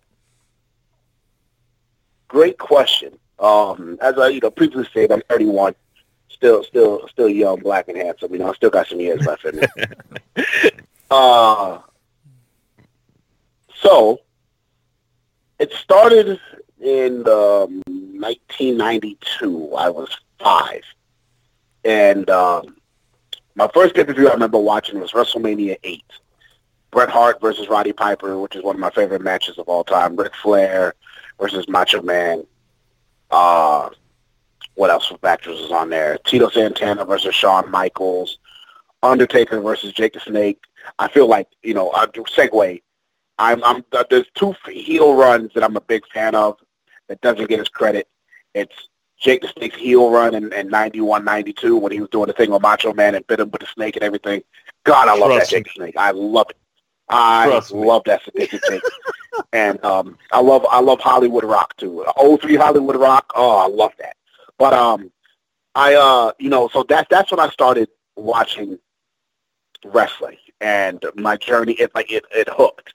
Great 2.29 2.59
question. 2.59 3.19
Um, 3.39 3.99
as 4.01 4.19
I, 4.19 4.29
you 4.29 4.41
know, 4.41 4.51
previously 4.51 4.89
said, 4.93 5.13
I'm 5.13 5.23
31, 5.29 5.75
still, 6.29 6.63
still, 6.63 7.09
still 7.09 7.29
young, 7.29 7.61
black, 7.61 7.89
and 7.89 7.97
handsome. 7.97 8.33
You 8.33 8.39
know, 8.39 8.51
I 8.51 8.55
still 8.55 8.71
got 8.71 8.87
some 8.87 9.01
years 9.01 9.25
left 9.27 9.45
in 9.45 9.57
me. 9.57 9.67
uh, 11.11 11.79
so 13.75 14.21
it 15.59 15.73
started 15.73 16.39
in 16.81 17.27
um, 17.29 17.83
1992. 17.87 19.75
I 19.75 19.89
was 19.89 20.17
five, 20.39 20.83
and 21.89 22.29
um, 22.29 22.77
my 23.55 23.67
first 23.73 23.95
pay-per-view 23.95 24.29
I 24.29 24.35
remember 24.35 24.59
watching 24.59 25.01
was 25.01 25.13
WrestleMania 25.13 25.79
8. 25.83 26.05
Bret 26.91 27.09
Hart 27.09 27.41
versus 27.41 27.67
Roddy 27.69 27.95
Piper, 27.95 28.39
which 28.39 28.55
is 28.57 28.63
one 28.63 28.77
of 28.77 28.81
my 28.81 28.91
favorite 28.91 29.23
matches 29.23 29.57
of 29.57 29.69
all 29.69 29.85
time. 29.85 30.15
Ric 30.15 30.35
Flair 30.35 30.95
versus 31.41 31.67
Macho 31.67 32.03
Man. 32.03 32.47
Uh, 33.31 33.89
what 34.75 34.91
else 34.91 35.11
was 35.11 35.19
matches 35.23 35.63
was 35.63 35.71
on 35.71 35.89
there? 35.89 36.19
Tito 36.27 36.51
Santana 36.51 37.07
versus 37.07 37.35
Shawn 37.35 37.71
Michaels. 37.71 38.39
Undertaker 39.03 39.59
versus 39.63 39.95
Jake 39.95 40.13
the 40.13 40.21
Snake. 40.21 40.61
I 40.99 41.09
feel 41.09 41.27
like, 41.27 41.49
you 41.63 41.73
know, 41.73 41.91
I 41.93 42.05
do 42.05 42.23
segue. 42.25 42.83
I'm, 43.39 43.65
I'm, 43.65 43.83
there's 44.11 44.27
two 44.35 44.55
heel 44.67 45.15
runs 45.15 45.53
that 45.55 45.65
I'm 45.65 45.77
a 45.77 45.81
big 45.81 46.03
fan 46.13 46.35
of 46.35 46.59
that 47.09 47.23
doesn't 47.23 47.49
get 47.49 47.61
his 47.61 47.71
credit. 47.71 48.09
It's 48.55 48.88
Jake 49.19 49.43
the 49.43 49.49
Snake's 49.49 49.77
heel 49.77 50.11
run 50.11 50.35
in, 50.35 50.53
in 50.53 50.69
91, 50.69 51.25
92 51.25 51.77
when 51.77 51.93
he 51.93 52.01
was 52.01 52.09
doing 52.11 52.29
the 52.29 52.33
thing 52.33 52.51
with 52.51 52.63
Macho 52.63 52.93
Man 52.95 53.15
and 53.15 53.27
bit 53.27 53.41
him 53.41 53.51
with 53.51 53.61
the 53.61 53.67
snake 53.67 53.97
and 53.97 54.05
everything. 54.05 54.43
God, 54.85 55.09
I 55.09 55.17
love 55.17 55.31
Trust 55.31 55.51
that 55.51 55.57
Jake 55.57 55.65
the 55.65 55.71
Snake. 55.71 55.97
I 55.97 56.11
love 56.13 56.51
it. 56.51 56.57
I 57.09 57.47
Trust 57.47 57.75
me. 57.75 57.85
love 57.85 58.03
that 58.05 58.23
sadistic 58.25 58.63
Jake. 58.65 58.83
and 59.53 59.83
um, 59.85 60.19
I 60.31 60.41
love 60.41 60.67
I 60.71 60.81
love 60.81 61.01
Hollywood 61.01 61.45
Rock 61.45 61.77
too. 61.77 62.05
Old 62.17 62.43
three 62.43 62.57
Hollywood 62.57 62.97
Rock. 62.97 63.33
Oh, 63.35 63.57
I 63.57 63.67
love 63.67 63.93
that. 63.99 64.17
But 64.59 64.73
um, 64.75 65.11
I 65.75 65.95
uh, 65.95 66.33
you 66.39 66.51
know, 66.51 66.69
so 66.69 66.85
that's 66.89 67.09
that's 67.11 67.31
when 67.31 67.41
I 67.41 67.49
started 67.51 67.89
watching 68.17 68.79
wrestling, 69.85 70.37
and 70.61 71.05
my 71.15 71.37
journey 71.37 71.73
it 71.75 71.95
like 71.95 72.13
it 72.13 72.25
it 72.31 72.49
hooked. 72.51 72.95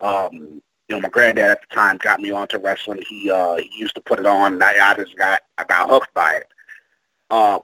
Um, 0.00 0.62
you 0.92 0.98
know, 0.98 1.02
my 1.02 1.08
granddad 1.08 1.50
at 1.50 1.60
the 1.62 1.74
time 1.74 1.96
got 1.96 2.20
me 2.20 2.30
onto 2.30 2.58
wrestling. 2.58 3.02
He 3.08 3.30
uh, 3.30 3.56
he 3.56 3.70
used 3.78 3.94
to 3.94 4.00
put 4.02 4.18
it 4.18 4.26
on, 4.26 4.52
and 4.52 4.62
I, 4.62 4.90
I 4.90 4.94
just 4.94 5.16
got 5.16 5.40
I 5.56 5.64
got 5.64 5.88
hooked 5.88 6.12
by 6.12 6.34
it. 6.34 6.48
Uh, 7.30 7.60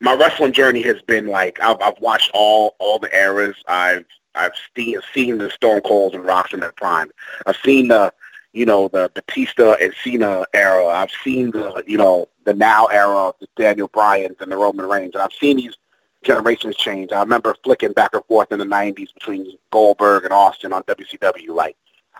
my 0.00 0.14
wrestling 0.14 0.52
journey 0.52 0.82
has 0.82 1.00
been 1.02 1.28
like 1.28 1.60
I've, 1.62 1.80
I've 1.80 2.00
watched 2.00 2.32
all 2.34 2.74
all 2.80 2.98
the 2.98 3.14
eras. 3.16 3.54
I've 3.68 4.04
I've 4.34 4.54
seen 4.76 4.98
seen 5.14 5.38
the 5.38 5.50
Stone 5.50 5.82
Colds 5.82 6.16
and 6.16 6.24
Rocks 6.24 6.52
in 6.52 6.58
their 6.58 6.72
prime. 6.72 7.12
I've 7.46 7.58
seen 7.64 7.86
the 7.86 8.12
you 8.52 8.66
know 8.66 8.88
the 8.88 9.08
Batista 9.14 9.74
and 9.74 9.94
Cena 10.02 10.44
era. 10.54 10.88
I've 10.88 11.12
seen 11.22 11.52
the 11.52 11.84
you 11.86 11.96
know 11.96 12.26
the 12.44 12.54
now 12.54 12.86
era 12.86 13.28
of 13.28 13.36
the 13.40 13.46
Daniel 13.54 13.86
Bryan's 13.86 14.40
and 14.40 14.50
the 14.50 14.56
Roman 14.56 14.88
Reigns, 14.88 15.14
and 15.14 15.22
I've 15.22 15.32
seen 15.32 15.58
these 15.58 15.76
generations 16.22 16.76
change. 16.76 17.12
I 17.12 17.20
remember 17.20 17.54
flicking 17.64 17.92
back 17.92 18.14
and 18.14 18.24
forth 18.26 18.52
in 18.52 18.58
the 18.58 18.64
'90s 18.64 19.14
between 19.14 19.56
Goldberg 19.70 20.24
and 20.24 20.32
Austin 20.32 20.72
on 20.72 20.82
WCW. 20.84 21.48
Like 21.48 21.76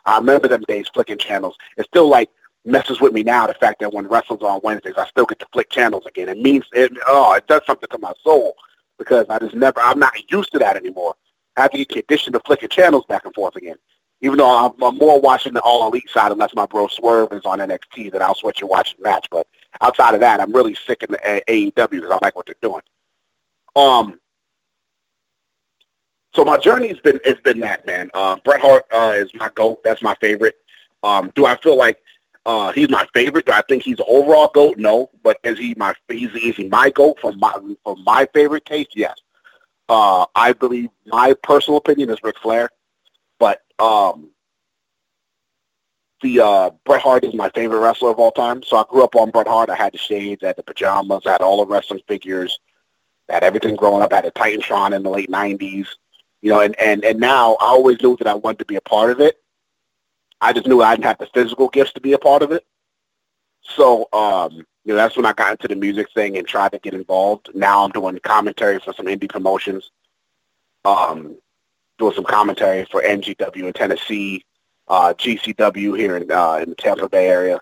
I 0.06 0.18
remember 0.18 0.48
them 0.48 0.64
days 0.68 0.88
flicking 0.92 1.18
channels. 1.18 1.56
It 1.76 1.86
still 1.86 2.08
like 2.08 2.30
messes 2.64 3.00
with 3.00 3.12
me 3.12 3.22
now. 3.22 3.46
The 3.46 3.54
fact 3.54 3.80
that 3.80 3.92
when 3.92 4.06
wrestling's 4.06 4.42
on 4.42 4.60
Wednesdays, 4.62 4.94
I 4.96 5.06
still 5.06 5.26
get 5.26 5.38
to 5.40 5.46
flick 5.52 5.70
channels 5.70 6.06
again. 6.06 6.28
It 6.28 6.38
means 6.38 6.64
it. 6.72 6.92
Oh, 7.06 7.34
it 7.34 7.46
does 7.46 7.62
something 7.66 7.88
to 7.90 7.98
my 7.98 8.12
soul 8.22 8.54
because 8.98 9.26
I 9.28 9.38
just 9.38 9.54
never. 9.54 9.80
I'm 9.80 9.98
not 9.98 10.14
used 10.30 10.52
to 10.52 10.58
that 10.60 10.76
anymore. 10.76 11.14
I 11.56 11.62
have 11.62 11.70
to 11.72 11.78
get 11.78 11.88
conditioned 11.88 12.34
to 12.34 12.40
flicking 12.40 12.68
channels 12.68 13.04
back 13.06 13.24
and 13.24 13.34
forth 13.34 13.56
again. 13.56 13.76
Even 14.22 14.38
though 14.38 14.66
I'm, 14.66 14.82
I'm 14.82 14.96
more 14.96 15.20
watching 15.20 15.52
the 15.52 15.60
All 15.62 15.88
Elite 15.88 16.08
side, 16.08 16.30
unless 16.30 16.54
my 16.54 16.64
bro 16.64 16.86
Swerve 16.86 17.32
is 17.32 17.44
on 17.44 17.58
NXT, 17.58 18.12
then 18.12 18.22
I'll 18.22 18.36
switch 18.36 18.60
and 18.60 18.70
watch 18.70 18.96
the 18.96 19.02
match. 19.02 19.26
But 19.30 19.48
outside 19.80 20.14
of 20.14 20.20
that, 20.20 20.40
I'm 20.40 20.52
really 20.52 20.76
sick 20.86 21.02
in 21.02 21.10
the 21.10 21.42
AEW 21.48 21.90
because 21.90 22.10
I 22.10 22.18
like 22.22 22.36
what 22.36 22.46
they're 22.46 22.54
doing. 22.62 22.82
Um, 23.76 24.18
so 26.34 26.44
my 26.44 26.56
journey 26.58 26.88
has 26.88 26.98
been 27.00 27.20
has 27.24 27.36
been 27.44 27.60
that 27.60 27.86
man. 27.86 28.10
Uh, 28.14 28.36
Bret 28.44 28.60
Hart 28.60 28.84
uh, 28.92 29.14
is 29.16 29.30
my 29.34 29.50
goat. 29.54 29.82
That's 29.84 30.02
my 30.02 30.14
favorite. 30.20 30.56
Um, 31.02 31.30
do 31.34 31.46
I 31.46 31.56
feel 31.56 31.76
like 31.76 31.98
uh, 32.46 32.72
he's 32.72 32.88
my 32.88 33.06
favorite? 33.12 33.46
Do 33.46 33.52
I 33.52 33.62
think 33.68 33.82
he's 33.82 33.98
overall 34.06 34.50
goat? 34.54 34.78
No, 34.78 35.10
but 35.22 35.38
is 35.44 35.58
he 35.58 35.74
my 35.76 35.94
he's 36.08 36.30
is 36.34 36.56
he 36.56 36.68
my 36.68 36.90
goat 36.90 37.18
for 37.20 37.32
my 37.32 37.54
for 37.84 37.96
my 38.04 38.26
favorite 38.32 38.64
taste? 38.64 38.96
Yes. 38.96 39.16
Uh, 39.88 40.24
I 40.34 40.52
believe 40.52 40.88
my 41.06 41.34
personal 41.42 41.76
opinion 41.76 42.08
is 42.10 42.18
Ric 42.22 42.38
Flair, 42.38 42.70
but 43.38 43.60
um, 43.78 44.30
the 46.22 46.40
uh, 46.40 46.70
Bret 46.86 47.02
Hart 47.02 47.24
is 47.24 47.34
my 47.34 47.50
favorite 47.50 47.80
wrestler 47.80 48.10
of 48.10 48.18
all 48.18 48.30
time. 48.30 48.62
So 48.62 48.76
I 48.76 48.84
grew 48.88 49.04
up 49.04 49.16
on 49.16 49.30
Bret 49.30 49.48
Hart. 49.48 49.68
I 49.68 49.74
had 49.74 49.92
the 49.92 49.98
shades, 49.98 50.42
I 50.42 50.48
had 50.48 50.56
the 50.56 50.62
pajamas, 50.62 51.26
I 51.26 51.32
had 51.32 51.42
all 51.42 51.58
the 51.64 51.70
wrestling 51.70 52.00
figures, 52.08 52.58
had 53.32 53.44
everything 53.44 53.76
growing 53.76 54.02
up. 54.02 54.12
Had 54.12 54.26
a 54.26 54.30
Titantron 54.30 54.94
in 54.94 55.02
the 55.02 55.10
late 55.10 55.30
'90s. 55.30 55.88
You 56.42 56.50
know, 56.50 56.60
and, 56.60 56.78
and, 56.78 57.04
and 57.04 57.20
now 57.20 57.52
I 57.60 57.66
always 57.66 58.02
knew 58.02 58.16
that 58.16 58.26
I 58.26 58.34
wanted 58.34 58.58
to 58.58 58.64
be 58.64 58.74
a 58.74 58.80
part 58.80 59.10
of 59.10 59.20
it. 59.20 59.36
I 60.40 60.52
just 60.52 60.66
knew 60.66 60.82
I 60.82 60.96
didn't 60.96 61.04
have 61.04 61.18
the 61.18 61.28
physical 61.32 61.68
gifts 61.68 61.92
to 61.92 62.00
be 62.00 62.14
a 62.14 62.18
part 62.18 62.42
of 62.42 62.50
it. 62.50 62.66
So, 63.62 64.08
um, 64.12 64.66
you 64.84 64.92
know, 64.92 64.96
that's 64.96 65.16
when 65.16 65.24
I 65.24 65.32
got 65.32 65.52
into 65.52 65.68
the 65.68 65.76
music 65.76 66.08
thing 66.12 66.36
and 66.36 66.46
tried 66.46 66.72
to 66.72 66.80
get 66.80 66.94
involved. 66.94 67.50
Now 67.54 67.84
I'm 67.84 67.92
doing 67.92 68.18
commentary 68.24 68.80
for 68.80 68.92
some 68.92 69.06
indie 69.06 69.28
promotions, 69.30 69.92
um, 70.84 71.38
doing 71.98 72.14
some 72.14 72.24
commentary 72.24 72.86
for 72.90 73.00
NGW 73.00 73.64
in 73.64 73.72
Tennessee, 73.72 74.44
uh, 74.88 75.14
GCW 75.14 75.96
here 75.96 76.16
in, 76.16 76.28
uh, 76.32 76.54
in 76.54 76.70
the 76.70 76.74
Tampa 76.74 77.08
Bay 77.08 77.28
area. 77.28 77.60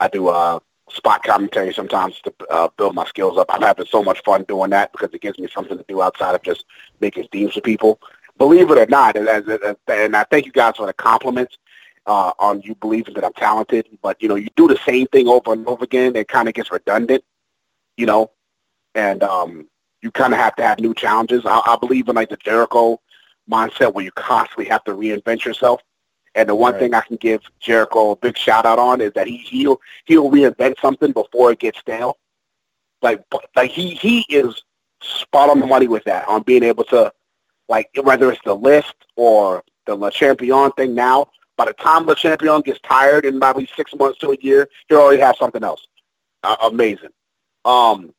I 0.00 0.08
do 0.08 0.26
uh, 0.26 0.58
spot 0.94 1.22
commentary 1.22 1.72
sometimes 1.72 2.20
to 2.20 2.32
uh, 2.50 2.68
build 2.76 2.94
my 2.94 3.04
skills 3.06 3.38
up. 3.38 3.46
I'm 3.50 3.62
having 3.62 3.86
so 3.86 4.02
much 4.02 4.22
fun 4.22 4.44
doing 4.44 4.70
that 4.70 4.92
because 4.92 5.10
it 5.12 5.20
gives 5.20 5.38
me 5.38 5.48
something 5.52 5.76
to 5.76 5.84
do 5.88 6.02
outside 6.02 6.34
of 6.34 6.42
just 6.42 6.64
making 7.00 7.28
themes 7.32 7.54
for 7.54 7.60
people. 7.60 8.00
Believe 8.38 8.70
it 8.70 8.78
or 8.78 8.86
not, 8.86 9.16
and, 9.16 9.28
and, 9.28 9.76
and 9.88 10.16
I 10.16 10.24
thank 10.24 10.46
you 10.46 10.52
guys 10.52 10.76
for 10.76 10.86
the 10.86 10.92
compliments 10.92 11.58
uh, 12.06 12.32
on 12.38 12.60
you 12.62 12.74
believing 12.76 13.14
that 13.14 13.24
I'm 13.24 13.32
talented. 13.34 13.86
But 14.02 14.20
you 14.22 14.28
know, 14.28 14.34
you 14.34 14.48
do 14.56 14.68
the 14.68 14.78
same 14.86 15.06
thing 15.08 15.28
over 15.28 15.52
and 15.52 15.66
over 15.66 15.84
again, 15.84 16.16
it 16.16 16.28
kind 16.28 16.48
of 16.48 16.54
gets 16.54 16.72
redundant. 16.72 17.24
You 17.96 18.06
know, 18.06 18.30
and 18.94 19.22
um, 19.22 19.68
you 20.00 20.10
kind 20.10 20.32
of 20.32 20.40
have 20.40 20.56
to 20.56 20.62
have 20.62 20.80
new 20.80 20.94
challenges. 20.94 21.42
I, 21.44 21.60
I 21.64 21.76
believe 21.80 22.08
in 22.08 22.16
like 22.16 22.30
the 22.30 22.36
Jericho 22.36 23.00
mindset 23.50 23.92
where 23.94 24.04
you 24.04 24.12
constantly 24.12 24.66
have 24.66 24.84
to 24.84 24.92
reinvent 24.92 25.44
yourself. 25.44 25.80
And 26.34 26.48
the 26.48 26.54
one 26.54 26.72
Right. 26.72 26.80
thing 26.80 26.94
I 26.94 27.00
can 27.02 27.16
give 27.16 27.42
Jericho 27.60 28.12
a 28.12 28.16
big 28.16 28.36
shout 28.38 28.64
out 28.64 28.78
on 28.78 29.00
is 29.00 29.12
that 29.14 29.26
he 29.26 29.36
he'll 29.38 29.80
he'll 30.06 30.30
reinvent 30.30 30.80
something 30.80 31.12
before 31.12 31.52
it 31.52 31.58
gets 31.58 31.78
stale. 31.78 32.18
Like 33.02 33.22
like 33.54 33.70
he 33.70 33.94
he 33.94 34.24
is 34.28 34.62
spot 35.02 35.50
on 35.50 35.60
the 35.60 35.66
money 35.66 35.88
with 35.88 36.04
that 36.04 36.26
on 36.28 36.42
being 36.42 36.62
able 36.62 36.84
to 36.84 37.12
like 37.68 37.90
whether 38.02 38.30
it's 38.30 38.40
the 38.44 38.54
list 38.54 38.94
or 39.16 39.62
the 39.86 39.94
Le 39.94 40.10
Champion 40.10 40.70
thing 40.72 40.94
now. 40.94 41.28
By 41.56 41.66
the 41.66 41.74
time 41.74 42.06
Le 42.06 42.14
Champion 42.14 42.60
gets 42.62 42.80
tired 42.80 43.24
in 43.26 43.38
probably 43.38 43.68
six 43.76 43.94
months 43.94 44.18
to 44.20 44.30
a 44.30 44.36
year, 44.40 44.68
he'll 44.88 44.98
already 44.98 45.20
have 45.20 45.36
something 45.36 45.62
else. 45.62 45.86
Uh, 46.42 46.56
amazing. 46.62 47.10
Um, 47.64 48.14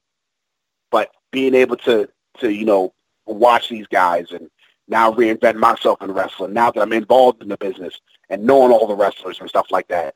but 0.92 1.10
being 1.32 1.56
able 1.56 1.78
to 1.78 2.08
to 2.40 2.52
you 2.52 2.66
know 2.66 2.94
watch 3.26 3.70
these 3.70 3.88
guys 3.88 4.32
and 4.32 4.50
now 4.88 5.12
reinvent 5.12 5.56
myself 5.56 6.02
in 6.02 6.12
wrestling. 6.12 6.54
Now 6.54 6.72
that 6.72 6.82
I'm 6.82 6.94
involved 6.94 7.42
in 7.42 7.50
the 7.50 7.58
business 7.58 8.00
and 8.30 8.44
knowing 8.44 8.72
all 8.72 8.88
the 8.88 8.96
wrestlers 8.96 9.40
and 9.40 9.50
stuff 9.50 9.68
like 9.72 9.88
that, 9.88 10.16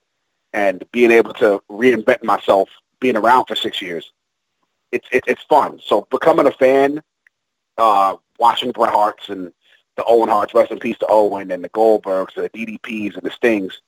and 0.53 0.83
being 0.91 1.11
able 1.11 1.33
to 1.35 1.61
reinvent 1.69 2.23
myself, 2.23 2.69
being 2.99 3.17
around 3.17 3.45
for 3.45 3.55
six 3.55 3.81
years, 3.81 4.11
it's 4.91 5.07
it, 5.11 5.23
it's 5.27 5.43
fun. 5.43 5.79
So 5.83 6.07
becoming 6.09 6.47
a 6.47 6.51
fan, 6.51 7.01
uh, 7.77 8.15
watching 8.39 8.71
Bret 8.71 8.93
Hart's 8.93 9.29
and 9.29 9.51
the 9.95 10.05
Owen 10.05 10.29
Hart's, 10.29 10.53
rest 10.53 10.71
in 10.71 10.79
peace 10.79 10.97
to 10.99 11.07
Owen 11.09 11.51
and 11.51 11.63
the 11.63 11.69
Goldbergs, 11.69 12.35
the 12.35 12.49
DDPs 12.49 13.15
and 13.15 13.23
the 13.23 13.31
Stings, 13.31 13.81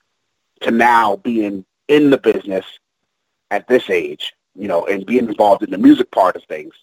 to 0.62 0.72
now 0.72 1.18
being 1.18 1.66
in 1.88 2.10
the 2.10 2.18
business 2.18 2.66
at 3.52 3.68
this 3.68 3.90
age, 3.90 4.34
you 4.56 4.68
know, 4.68 4.86
and 4.86 5.06
being 5.06 5.28
involved 5.28 5.64
in 5.64 5.72
the 5.72 5.78
music 5.78 6.12
part 6.12 6.36
of 6.36 6.44
things, 6.44 6.74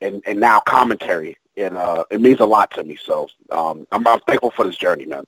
and 0.00 0.22
and 0.26 0.40
now 0.40 0.60
commentary, 0.60 1.36
and 1.56 1.76
uh, 1.76 2.04
it 2.10 2.20
means 2.20 2.40
a 2.40 2.46
lot 2.46 2.70
to 2.72 2.84
me. 2.84 2.96
So 2.96 3.28
um, 3.50 3.86
I'm, 3.92 4.06
I'm 4.06 4.20
thankful 4.20 4.50
for 4.50 4.64
this 4.64 4.76
journey, 4.76 5.06
man. 5.06 5.24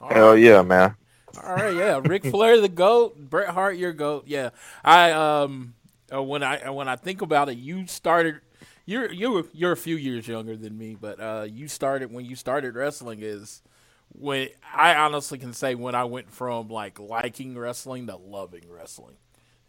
All 0.00 0.10
Hell 0.12 0.36
yeah, 0.36 0.62
man. 0.62 0.94
All 1.42 1.54
right, 1.54 1.74
yeah. 1.74 2.00
Ric 2.02 2.24
Flair 2.30 2.60
the 2.60 2.68
goat, 2.68 3.16
Bret 3.18 3.48
Hart 3.48 3.76
your 3.76 3.92
goat. 3.92 4.24
Yeah. 4.26 4.50
I 4.84 5.12
um 5.12 5.74
uh, 6.12 6.22
when 6.22 6.42
I 6.42 6.70
when 6.70 6.88
I 6.88 6.96
think 6.96 7.22
about 7.22 7.48
it, 7.48 7.58
you 7.58 7.86
started 7.86 8.40
you're 8.84 9.10
you 9.12 9.48
you're 9.52 9.72
a 9.72 9.76
few 9.76 9.96
years 9.96 10.28
younger 10.28 10.56
than 10.56 10.76
me, 10.76 10.96
but 11.00 11.20
uh 11.20 11.46
you 11.48 11.68
started 11.68 12.12
when 12.12 12.24
you 12.24 12.36
started 12.36 12.74
wrestling 12.74 13.20
is 13.22 13.62
when 14.10 14.48
I 14.74 14.94
honestly 14.94 15.38
can 15.38 15.52
say 15.52 15.74
when 15.74 15.94
I 15.94 16.04
went 16.04 16.30
from 16.30 16.68
like 16.68 16.98
liking 16.98 17.56
wrestling 17.58 18.06
to 18.06 18.16
loving 18.16 18.64
wrestling 18.68 19.16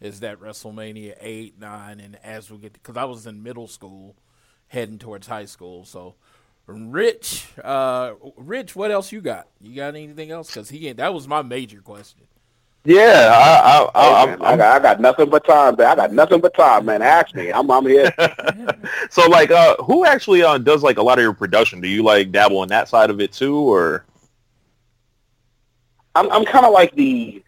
is 0.00 0.20
that 0.20 0.40
WrestleMania 0.40 1.16
8, 1.20 1.58
9 1.58 2.00
and 2.00 2.16
as 2.22 2.50
we 2.50 2.58
get 2.58 2.82
cuz 2.82 2.96
I 2.96 3.04
was 3.04 3.26
in 3.26 3.42
middle 3.42 3.68
school 3.68 4.16
heading 4.68 4.98
towards 4.98 5.26
high 5.26 5.46
school, 5.46 5.84
so 5.84 6.14
Rich, 6.66 7.46
uh, 7.64 8.12
Rich, 8.36 8.76
what 8.76 8.90
else 8.90 9.10
you 9.10 9.22
got? 9.22 9.48
You 9.58 9.74
got 9.74 9.88
anything 9.96 10.30
else? 10.30 10.48
Because 10.48 10.68
he 10.68 10.92
that 10.92 11.14
was 11.14 11.26
my 11.26 11.40
major 11.42 11.80
question. 11.80 12.28
Yeah, 12.84 13.30
I, 13.34 13.50
I, 13.60 13.90
I, 13.94 14.26
Hey, 14.26 14.32
I'm, 14.32 14.38
man, 14.38 14.42
I, 14.42 14.56
got, 14.56 14.76
I 14.76 14.78
got 14.82 15.00
nothing 15.00 15.30
but 15.30 15.44
time, 15.44 15.76
man. 15.76 15.86
I 15.86 15.94
got 15.94 16.12
nothing 16.12 16.40
but 16.40 16.54
time, 16.54 16.86
man. 16.86 17.02
Ask 17.02 17.34
me. 17.34 17.50
I'm 17.52 17.70
I'm 17.70 17.86
here. 17.86 18.12
so 19.10 19.26
like, 19.28 19.50
uh, 19.50 19.76
who 19.76 20.04
actually 20.06 20.42
uh, 20.42 20.58
does 20.58 20.82
like 20.82 20.98
a 20.98 21.02
lot 21.02 21.18
of 21.18 21.22
your 21.22 21.32
production? 21.32 21.80
Do 21.80 21.88
you 21.88 22.02
like 22.02 22.32
dabble 22.32 22.62
in 22.62 22.68
that 22.68 22.88
side 22.88 23.10
of 23.10 23.20
it 23.20 23.32
too, 23.32 23.56
or? 23.56 24.04
I'm 26.14 26.30
I'm 26.30 26.44
kind 26.44 26.66
of 26.66 26.72
like 26.72 26.94
the 26.94 27.42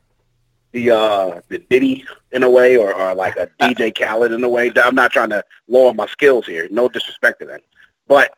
the 0.72 0.90
uh 0.90 1.40
the 1.48 1.58
Diddy 1.58 2.04
in 2.32 2.42
a 2.42 2.50
way, 2.50 2.76
or, 2.76 2.94
or 2.94 3.14
like 3.14 3.36
a 3.36 3.48
DJ 3.60 3.96
Khaled 3.96 4.32
in 4.32 4.44
a 4.44 4.48
way. 4.48 4.72
I'm 4.76 4.94
not 4.94 5.12
trying 5.12 5.30
to 5.30 5.44
lower 5.68 5.92
my 5.94 6.06
skills 6.06 6.46
here. 6.46 6.68
No 6.70 6.88
disrespect 6.88 7.40
to 7.40 7.46
that, 7.46 7.62
but 8.06 8.32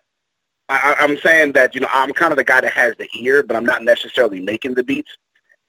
I, 0.68 0.96
I'm 0.98 1.18
saying 1.18 1.52
that 1.52 1.74
you 1.74 1.80
know 1.80 1.88
I'm 1.92 2.12
kind 2.12 2.32
of 2.32 2.36
the 2.38 2.44
guy 2.44 2.60
that 2.60 2.72
has 2.72 2.94
the 2.96 3.08
ear, 3.20 3.42
but 3.42 3.56
I'm 3.56 3.66
not 3.66 3.82
necessarily 3.82 4.40
making 4.40 4.74
the 4.74 4.84
beats. 4.84 5.16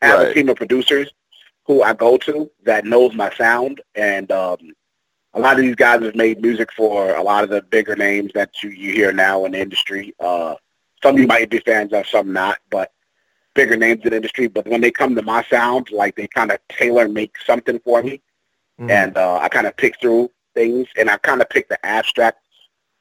I 0.02 0.08
have 0.08 0.20
a 0.20 0.34
team 0.34 0.50
of 0.50 0.58
producers 0.58 1.12
who 1.66 1.82
I 1.82 1.94
go 1.94 2.18
to 2.18 2.50
that 2.64 2.86
knows 2.86 3.14
my 3.14 3.34
sound, 3.36 3.82
and 3.96 4.32
um, 4.32 4.58
a 5.34 5.40
lot 5.40 5.58
of 5.58 5.66
these 5.66 5.76
guys 5.76 6.02
have 6.02 6.16
made 6.16 6.42
music 6.42 6.72
for 6.74 7.16
a 7.16 7.24
lot 7.24 7.44
of 7.44 7.50
the 7.50 7.62
bigger 7.62 7.96
names 7.96 8.32
that 8.34 8.62
you, 8.62 8.70
you 8.70 8.94
hear 8.94 9.12
now 9.12 9.46
in 9.46 9.54
the 9.54 9.60
industry. 9.60 10.14
Uh, 10.20 10.56
some 11.02 11.18
you 11.18 11.28
might 11.28 11.50
be 11.50 11.60
fans 11.60 11.92
of, 11.94 12.08
some 12.08 12.32
not, 12.32 12.60
but 12.70 12.93
bigger 13.54 13.76
names 13.78 14.02
in 14.04 14.12
the 14.12 14.16
industry. 14.16 14.48
But 14.48 14.68
when 14.68 14.82
they 14.82 14.92
come 14.92 15.16
to 15.16 15.22
my 15.22 15.44
sound, 15.44 15.92
like 15.92 16.16
they 16.16 16.28
kind 16.28 16.52
of 16.52 16.60
tailor 16.70 17.08
make 17.08 17.36
something 17.46 17.80
for 17.80 18.02
me, 18.04 18.22
Mhm. 18.80 18.90
and 18.90 19.18
uh, 19.18 19.38
I 19.38 19.50
kind 19.50 19.68
of 19.68 19.76
pick 19.78 20.00
through 20.00 20.32
things, 20.54 20.88
and 20.98 21.10
I 21.10 21.18
kind 21.18 21.42
of 21.42 21.50
pick 21.50 21.70
the 21.70 21.84
abstract 21.86 22.40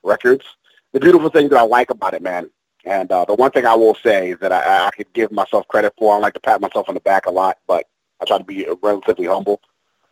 records. 0.03 0.45
The 0.93 1.01
beautiful 1.01 1.31
thing 1.31 1.49
that 1.49 1.59
I 1.59 1.63
like 1.63 1.91
about 1.91 2.15
it, 2.15 2.23
man, 2.23 2.51
and 2.85 3.11
uh, 3.11 3.25
the 3.25 3.35
one 3.35 3.51
thing 3.51 3.67
I 3.67 3.75
will 3.75 3.95
say 3.95 4.31
is 4.31 4.39
that 4.41 4.53
I, 4.53 4.87
I 4.87 4.91
could 4.91 5.13
give 5.13 5.33
myself 5.33 5.67
credit 5.69 5.95
for. 5.99 6.15
I 6.15 6.19
like 6.19 6.35
to 6.35 6.41
pat 6.41 6.61
myself 6.61 6.89
on 6.89 6.95
the 6.95 7.01
back 7.01 7.27
a 7.27 7.31
lot, 7.31 7.59
but 7.67 7.87
I 8.21 8.25
try 8.25 8.39
to 8.39 8.45
be 8.45 8.67
relatively 8.83 9.27
humble. 9.27 9.61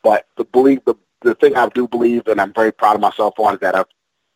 But 0.02 0.26
the 0.36 0.44
believe 0.44 0.84
the 0.84 0.94
the 1.22 1.34
thing 1.34 1.54
I 1.56 1.68
do 1.68 1.86
believe, 1.86 2.26
and 2.28 2.40
I'm 2.40 2.52
very 2.54 2.72
proud 2.72 2.94
of 2.94 3.00
myself 3.02 3.38
on, 3.38 3.54
is 3.54 3.60
that 3.60 3.74
I've 3.74 3.86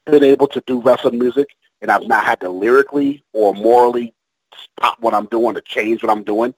been 0.07 0.23
able 0.25 0.47
to 0.49 0.63
do 0.67 0.81
wrestling 0.81 1.19
music, 1.19 1.49
and 1.81 1.91
I've 1.91 2.07
not 2.07 2.25
had 2.25 2.41
to 2.41 2.51
lyrically 2.51 3.25
or 3.33 3.55
morally 3.55 4.14
stop 4.57 4.99
what 5.01 5.15
I'm 5.15 5.27
doing 5.27 5.55
to 5.55 5.61
change 5.61 6.03
what 6.03 6.11
I'm 6.11 6.23
doing. 6.25 6.55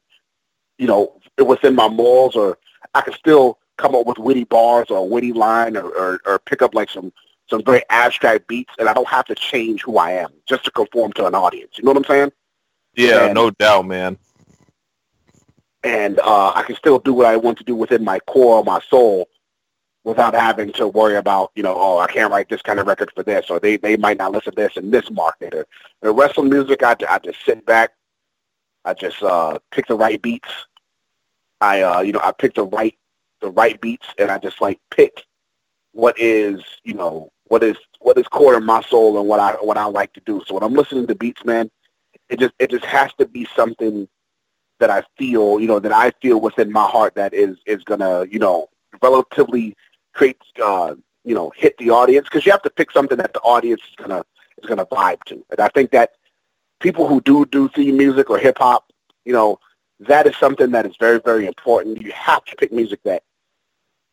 You 0.78 0.86
know, 0.86 1.20
it 1.38 1.42
was 1.46 1.58
in 1.62 1.74
my 1.74 1.88
morals, 1.88 2.36
or 2.36 2.58
I 2.94 3.00
can 3.00 3.14
still 3.14 3.58
come 3.78 3.94
up 3.94 4.06
with 4.06 4.18
witty 4.18 4.44
bars 4.44 4.86
or 4.90 4.98
a 4.98 5.04
witty 5.04 5.32
line, 5.32 5.76
or, 5.76 5.84
or, 5.88 6.20
or 6.26 6.38
pick 6.40 6.62
up 6.62 6.74
like 6.74 6.90
some 6.90 7.12
some 7.48 7.62
very 7.64 7.82
abstract 7.90 8.48
beats, 8.48 8.72
and 8.78 8.88
I 8.88 8.92
don't 8.92 9.06
have 9.08 9.24
to 9.26 9.34
change 9.34 9.82
who 9.82 9.98
I 9.98 10.12
am 10.12 10.30
just 10.48 10.64
to 10.64 10.70
conform 10.72 11.12
to 11.12 11.26
an 11.26 11.34
audience. 11.34 11.78
You 11.78 11.84
know 11.84 11.90
what 11.92 11.98
I'm 11.98 12.04
saying? 12.04 12.32
Yeah, 12.94 13.26
And- 13.26 13.34
no 13.34 13.50
doubt, 13.50 13.86
man. 13.86 14.18
and 15.84 16.18
uh, 16.18 16.52
I 16.54 16.62
can 16.64 16.74
still 16.74 16.98
do 16.98 17.12
what 17.14 17.26
I 17.26 17.36
want 17.36 17.58
to 17.58 17.64
do 17.64 17.76
within 17.76 18.02
my 18.02 18.18
core, 18.20 18.64
my 18.64 18.80
soul, 18.90 19.28
without 20.06 20.34
having 20.34 20.72
to 20.72 20.86
worry 20.86 21.16
about, 21.16 21.50
you 21.56 21.64
know, 21.64 21.74
oh, 21.76 21.98
I 21.98 22.06
can't 22.06 22.30
write 22.30 22.48
this 22.48 22.62
kind 22.62 22.78
of 22.78 22.86
record 22.86 23.10
for 23.12 23.24
this, 23.24 23.50
or 23.50 23.58
they, 23.58 23.76
they 23.76 23.96
might 23.96 24.18
not 24.18 24.30
listen 24.30 24.54
to 24.54 24.56
this 24.56 24.76
in 24.76 24.92
this 24.92 25.10
market. 25.10 25.52
Or 25.52 25.66
the 26.00 26.12
wrestling 26.12 26.48
music, 26.48 26.84
I, 26.84 26.94
I 27.10 27.18
just 27.18 27.44
sit 27.44 27.66
back, 27.66 27.90
I 28.84 28.94
just 28.94 29.20
uh, 29.20 29.58
pick 29.72 29.88
the 29.88 29.96
right 29.96 30.22
beats. 30.22 30.48
I, 31.60 31.82
uh, 31.82 32.00
you 32.02 32.12
know, 32.12 32.20
I 32.22 32.30
pick 32.30 32.54
the 32.54 32.66
right 32.66 32.96
the 33.40 33.50
right 33.50 33.78
beats, 33.80 34.06
and 34.16 34.30
I 34.30 34.38
just 34.38 34.60
like 34.60 34.78
pick 34.92 35.24
what 35.90 36.18
is, 36.20 36.62
you 36.84 36.94
know, 36.94 37.32
what 37.48 37.64
is 37.64 37.76
what 37.98 38.16
is 38.16 38.28
core 38.28 38.54
to 38.54 38.60
my 38.60 38.82
soul 38.82 39.18
and 39.18 39.28
what 39.28 39.40
I 39.40 39.54
what 39.54 39.76
I 39.76 39.86
like 39.86 40.12
to 40.12 40.20
do. 40.24 40.40
So 40.46 40.54
when 40.54 40.62
I'm 40.62 40.74
listening 40.74 41.08
to 41.08 41.16
beats, 41.16 41.44
man, 41.44 41.68
it 42.28 42.38
just 42.38 42.54
it 42.60 42.70
just 42.70 42.84
has 42.84 43.12
to 43.14 43.26
be 43.26 43.44
something 43.56 44.06
that 44.78 44.90
I 44.90 45.02
feel, 45.18 45.58
you 45.58 45.66
know, 45.66 45.80
that 45.80 45.92
I 45.92 46.12
feel 46.22 46.40
within 46.40 46.70
my 46.70 46.86
heart 46.86 47.16
that 47.16 47.34
is 47.34 47.56
is 47.66 47.82
gonna, 47.82 48.26
you 48.30 48.38
know, 48.38 48.68
relatively 49.02 49.76
create, 50.16 50.38
uh, 50.62 50.94
you 51.24 51.34
know, 51.34 51.52
hit 51.56 51.76
the 51.78 51.90
audience 51.90 52.26
because 52.28 52.46
you 52.46 52.52
have 52.52 52.62
to 52.62 52.70
pick 52.70 52.90
something 52.90 53.18
that 53.18 53.32
the 53.32 53.40
audience 53.40 53.82
is 53.88 53.94
gonna 53.96 54.24
is 54.62 54.68
gonna 54.68 54.86
vibe 54.86 55.22
to. 55.24 55.44
And 55.50 55.60
I 55.60 55.68
think 55.68 55.90
that 55.90 56.12
people 56.80 57.06
who 57.06 57.20
do 57.20 57.44
do 57.46 57.68
theme 57.68 57.96
music 57.96 58.30
or 58.30 58.38
hip 58.38 58.58
hop, 58.58 58.90
you 59.24 59.32
know, 59.32 59.58
that 60.00 60.26
is 60.26 60.36
something 60.36 60.70
that 60.72 60.86
is 60.86 60.96
very 60.98 61.20
very 61.20 61.46
important. 61.46 62.02
You 62.02 62.12
have 62.12 62.44
to 62.46 62.56
pick 62.56 62.72
music 62.72 63.00
that, 63.04 63.22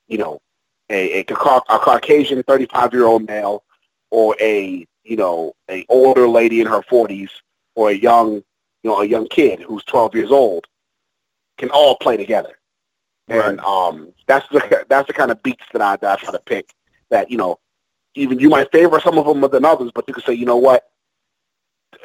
you 0.07 0.17
know, 0.17 0.41
a 0.89 1.19
a, 1.19 1.21
a 1.21 1.79
Caucasian 1.79 2.43
thirty 2.43 2.65
five 2.65 2.93
year 2.93 3.05
old 3.05 3.27
male 3.27 3.63
or 4.11 4.35
a 4.39 4.85
you 5.03 5.17
know 5.17 5.53
a 5.69 5.85
older 5.89 6.27
lady 6.27 6.61
in 6.61 6.67
her 6.67 6.83
forties 6.83 7.29
or 7.75 7.89
a 7.89 7.93
young 7.93 8.43
you 8.83 8.91
know, 8.91 9.01
a 9.01 9.05
young 9.05 9.27
kid 9.27 9.61
who's 9.61 9.83
12 9.85 10.15
years 10.15 10.31
old 10.31 10.65
can 11.57 11.69
all 11.69 11.95
play 11.97 12.17
together. 12.17 12.59
And 13.27 13.59
um, 13.61 14.13
that's 14.27 14.47
the 14.49 14.85
that's 14.89 15.07
the 15.07 15.13
kind 15.13 15.31
of 15.31 15.41
beats 15.43 15.63
that 15.73 15.81
I, 15.81 15.95
that 15.97 16.19
I 16.19 16.23
try 16.23 16.31
to 16.31 16.39
pick. 16.39 16.73
That 17.09 17.31
you 17.31 17.37
know, 17.37 17.59
even 18.15 18.39
you 18.39 18.49
might 18.49 18.71
favor 18.71 18.99
some 18.99 19.17
of 19.17 19.25
them 19.25 19.39
more 19.39 19.49
than 19.49 19.65
others, 19.65 19.91
but 19.93 20.05
you 20.07 20.13
can 20.13 20.23
say, 20.23 20.33
you 20.33 20.45
know 20.45 20.57
what, 20.57 20.89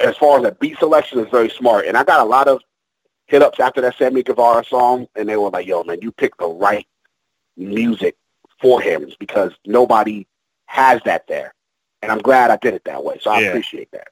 as 0.00 0.16
far 0.16 0.38
as 0.38 0.42
that 0.44 0.60
beat 0.60 0.78
selection 0.78 1.18
is 1.18 1.30
very 1.30 1.50
smart. 1.50 1.86
And 1.86 1.96
I 1.96 2.04
got 2.04 2.20
a 2.20 2.28
lot 2.28 2.48
of 2.48 2.60
hit 3.26 3.42
ups 3.42 3.60
after 3.60 3.80
that 3.80 3.96
Sammy 3.96 4.22
Guevara 4.22 4.64
song, 4.64 5.06
and 5.16 5.28
they 5.28 5.36
were 5.36 5.50
like, 5.50 5.66
"Yo, 5.66 5.82
man, 5.84 5.98
you 6.02 6.12
picked 6.12 6.38
the 6.38 6.48
right 6.48 6.86
music 7.56 8.16
for 8.60 8.80
him 8.80 9.10
because 9.18 9.52
nobody 9.66 10.26
has 10.66 11.00
that 11.04 11.26
there." 11.26 11.54
And 12.02 12.12
I'm 12.12 12.18
glad 12.18 12.50
I 12.50 12.56
did 12.56 12.74
it 12.74 12.84
that 12.84 13.02
way. 13.02 13.18
So 13.20 13.30
I 13.30 13.40
Yeah. 13.40 13.48
appreciate 13.48 13.90
that. 13.92 14.08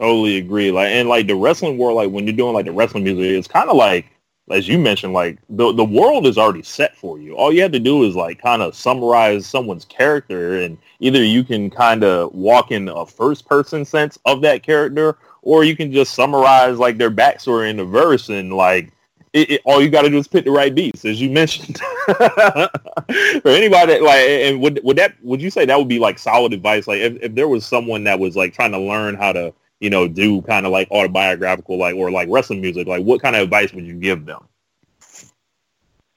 Totally 0.00 0.38
agree. 0.38 0.70
Like 0.70 0.88
and 0.88 1.08
like 1.08 1.26
the 1.26 1.36
wrestling 1.36 1.78
world, 1.78 1.96
like 1.96 2.10
when 2.10 2.26
you're 2.26 2.36
doing 2.36 2.54
like 2.54 2.64
the 2.64 2.72
wrestling 2.72 3.04
music, 3.04 3.24
it's 3.24 3.48
kind 3.48 3.70
of 3.70 3.76
like 3.76 4.06
as 4.50 4.68
you 4.68 4.78
mentioned, 4.78 5.12
like 5.12 5.38
the 5.48 5.72
the 5.72 5.84
world 5.84 6.26
is 6.26 6.36
already 6.36 6.62
set 6.62 6.96
for 6.96 7.18
you. 7.18 7.34
All 7.36 7.52
you 7.52 7.62
have 7.62 7.72
to 7.72 7.80
do 7.80 8.04
is 8.04 8.14
like 8.14 8.40
kind 8.40 8.60
of 8.60 8.74
summarize 8.74 9.46
someone's 9.46 9.86
character, 9.86 10.60
and 10.60 10.76
either 11.00 11.22
you 11.24 11.44
can 11.44 11.70
kind 11.70 12.04
of 12.04 12.34
walk 12.34 12.70
in 12.70 12.88
a 12.88 13.06
first 13.06 13.46
person 13.46 13.84
sense 13.84 14.18
of 14.26 14.42
that 14.42 14.62
character, 14.62 15.16
or 15.42 15.64
you 15.64 15.74
can 15.76 15.92
just 15.92 16.14
summarize 16.14 16.78
like 16.78 16.98
their 16.98 17.10
backstory 17.10 17.70
in 17.70 17.78
the 17.78 17.84
verse, 17.84 18.28
and 18.28 18.52
like 18.52 18.92
it, 19.32 19.50
it, 19.50 19.60
all 19.64 19.82
you 19.82 19.90
got 19.90 20.02
to 20.02 20.10
do 20.10 20.18
is 20.18 20.28
pick 20.28 20.44
the 20.44 20.50
right 20.50 20.74
beats, 20.74 21.04
as 21.04 21.20
you 21.20 21.30
mentioned. 21.40 21.78
For 22.06 23.48
anybody, 23.48 23.98
like, 23.98 24.20
and 24.20 24.60
would 24.60 24.80
would 24.84 24.98
that 24.98 25.14
would 25.22 25.40
you 25.42 25.50
say 25.50 25.64
that 25.64 25.78
would 25.78 25.88
be 25.88 25.98
like 25.98 26.18
solid 26.18 26.52
advice? 26.52 26.86
Like, 26.86 27.00
if, 27.00 27.16
if 27.22 27.34
there 27.34 27.48
was 27.48 27.64
someone 27.64 28.04
that 28.04 28.18
was 28.20 28.36
like 28.36 28.52
trying 28.52 28.72
to 28.72 28.78
learn 28.78 29.14
how 29.14 29.32
to, 29.32 29.54
you 29.84 29.90
know, 29.90 30.08
do 30.08 30.40
kind 30.40 30.64
of 30.64 30.72
like 30.72 30.90
autobiographical, 30.90 31.76
like 31.76 31.94
or 31.94 32.10
like 32.10 32.26
wrestling 32.30 32.62
music, 32.62 32.86
like 32.86 33.04
what 33.04 33.20
kind 33.20 33.36
of 33.36 33.42
advice 33.42 33.70
would 33.74 33.84
you 33.84 33.92
give 33.92 34.24
them? 34.24 34.48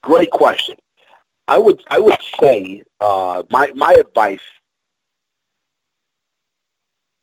Great 0.04 0.32
question. 0.32 0.78
I 1.50 1.58
would 1.58 1.84
I 1.90 2.00
would 2.00 2.18
say 2.40 2.84
uh, 3.02 3.44
my 3.50 3.74
my 3.76 3.92
advice, 4.00 4.40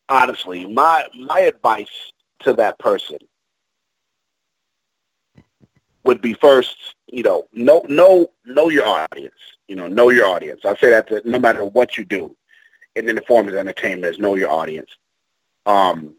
honestly, 0.07 0.67
my 0.67 1.07
my 1.19 1.39
advice 1.39 2.11
to 2.41 2.53
that 2.53 2.77
person 2.77 3.17
would 6.03 6.21
be 6.21 6.35
first, 6.35 6.77
you 7.07 7.23
know, 7.23 7.47
know 7.53 7.83
know 7.89 8.31
know 8.45 8.69
your 8.69 8.85
audience. 8.85 9.33
You 9.67 9.77
know, 9.77 9.87
know 9.87 10.11
your 10.11 10.27
audience. 10.27 10.61
I 10.63 10.75
say 10.75 10.91
that 10.91 11.07
to, 11.07 11.27
no 11.27 11.39
matter 11.39 11.65
what 11.65 11.97
you 11.97 12.05
do, 12.05 12.35
and 12.95 13.09
in 13.09 13.15
the 13.15 13.23
form 13.23 13.47
of 13.47 13.55
entertainment, 13.55 14.13
is 14.13 14.19
know 14.19 14.35
your 14.35 14.51
audience. 14.51 14.91
Um, 15.65 16.13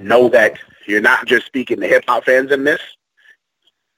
know 0.00 0.28
that 0.30 0.58
you're 0.86 1.00
not 1.00 1.26
just 1.26 1.46
speaking 1.46 1.80
to 1.80 1.86
hip 1.86 2.04
hop 2.06 2.24
fans 2.24 2.50
in 2.50 2.64
this. 2.64 2.80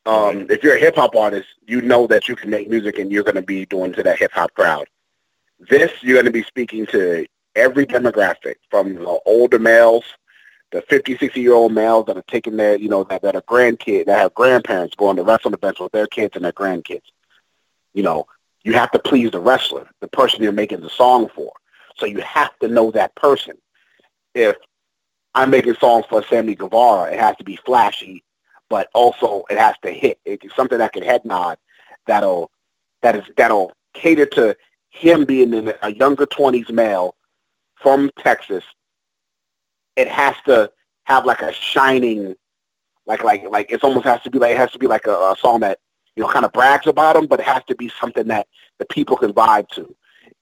Um, 0.05 0.47
if 0.51 0.63
you're 0.63 0.77
a 0.77 0.81
hip 0.81 0.97
hop 0.97 1.15
artist, 1.15 1.49
you 1.67 1.81
know 1.81 2.07
that 2.09 2.29
you 2.29 2.35
can 2.35 2.51
make 2.51 2.69
music 2.69 2.99
and 2.99 3.11
you're 3.11 3.23
going 3.23 3.37
to 3.37 3.43
be 3.43 3.65
doing 3.67 3.93
to 3.93 4.03
that 4.03 4.19
hip 4.19 4.33
hop 4.33 4.53
crowd. 4.55 4.89
This, 5.61 5.93
you're 6.03 6.17
going 6.17 6.27
to 6.27 6.33
be 6.33 6.43
speaking 6.43 6.87
to 6.87 7.25
every 7.55 7.87
demographic 7.87 8.57
from 8.69 8.95
the 8.95 9.21
older 9.25 9.59
males, 9.59 10.05
the 10.73 10.83
50, 10.83 11.19
60 11.19 11.41
year 11.41 11.55
old 11.55 11.73
males 11.73 12.07
that 12.07 12.17
are 12.17 12.25
taking 12.29 12.57
their, 12.57 12.77
you 12.77 12.89
know, 12.89 13.05
that, 13.05 13.23
that 13.23 13.37
are 13.37 13.43
grandkids, 13.43 14.07
that 14.07 14.19
have 14.19 14.35
grandparents 14.35 14.97
going 14.97 15.17
to 15.17 15.23
wrestling 15.23 15.55
events 15.55 15.79
with 15.79 15.93
their 15.93 16.09
kids 16.09 16.35
and 16.35 16.45
their 16.45 16.53
grandkids. 16.53 17.03
You 17.95 18.03
know, 18.03 18.27
you 18.65 18.73
have 18.73 18.91
to 18.93 18.99
please 18.99 19.31
the 19.31 19.41
wrestler, 19.41 19.89
the 20.01 20.09
person 20.09 20.43
you're 20.43 20.53
making 20.53 20.81
the 20.81 20.91
song 20.91 21.29
for. 21.35 21.53
So 21.97 22.07
you 22.07 22.21
have 22.23 22.59
to 22.61 22.69
know 22.69 22.91
that 22.91 23.15
person. 23.15 23.57
If 24.35 24.57
I'm 25.35 25.51
making 25.51 25.75
songs 25.75 26.05
for 26.09 26.23
Sammy 26.25 26.55
Guevara, 26.55 27.13
it 27.13 27.19
has 27.19 27.37
to 27.37 27.45
be 27.45 27.57
flashy, 27.57 28.23
but 28.69 28.89
also 28.95 29.45
it 29.51 29.59
has 29.59 29.77
to 29.83 29.91
hit. 29.91 30.21
It's 30.25 30.55
something 30.55 30.79
that 30.79 30.93
can 30.93 31.03
head 31.03 31.25
nod 31.25 31.59
that'll 32.07 32.51
that 33.03 33.17
is 33.17 33.25
that'll 33.37 33.73
cater 33.95 34.27
to 34.27 34.57
him 34.91 35.25
being 35.25 35.55
in 35.55 35.73
a 35.83 35.93
younger 35.93 36.27
twenties 36.27 36.71
male 36.71 37.17
from 37.77 38.11
Texas. 38.19 38.65
It 39.97 40.09
has 40.09 40.37
to 40.47 40.71
have 41.05 41.25
like 41.25 41.43
a 41.43 41.53
shining 41.53 42.35
like 43.07 43.25
like 43.25 43.45
like 43.51 43.71
it 43.71 43.83
almost 43.83 44.05
has 44.05 44.23
to 44.23 44.31
be 44.31 44.39
like 44.39 44.53
it 44.53 44.59
has 44.59 44.71
to 44.73 44.79
be 44.79 44.87
like 44.87 45.07
a, 45.07 45.13
a 45.13 45.37
song 45.41 45.61
that 45.61 45.79
you 46.17 46.23
know 46.23 46.29
kind 46.29 46.45
of 46.45 46.53
brags 46.53 46.87
about 46.87 47.17
him, 47.17 47.27
but 47.27 47.41
it 47.41 47.47
has 47.47 47.63
to 47.65 47.75
be 47.75 47.91
something 48.01 48.27
that 48.29 48.47
the 48.79 48.85
people 48.87 49.17
can 49.17 49.33
vibe 49.33 49.69
to. 49.71 49.95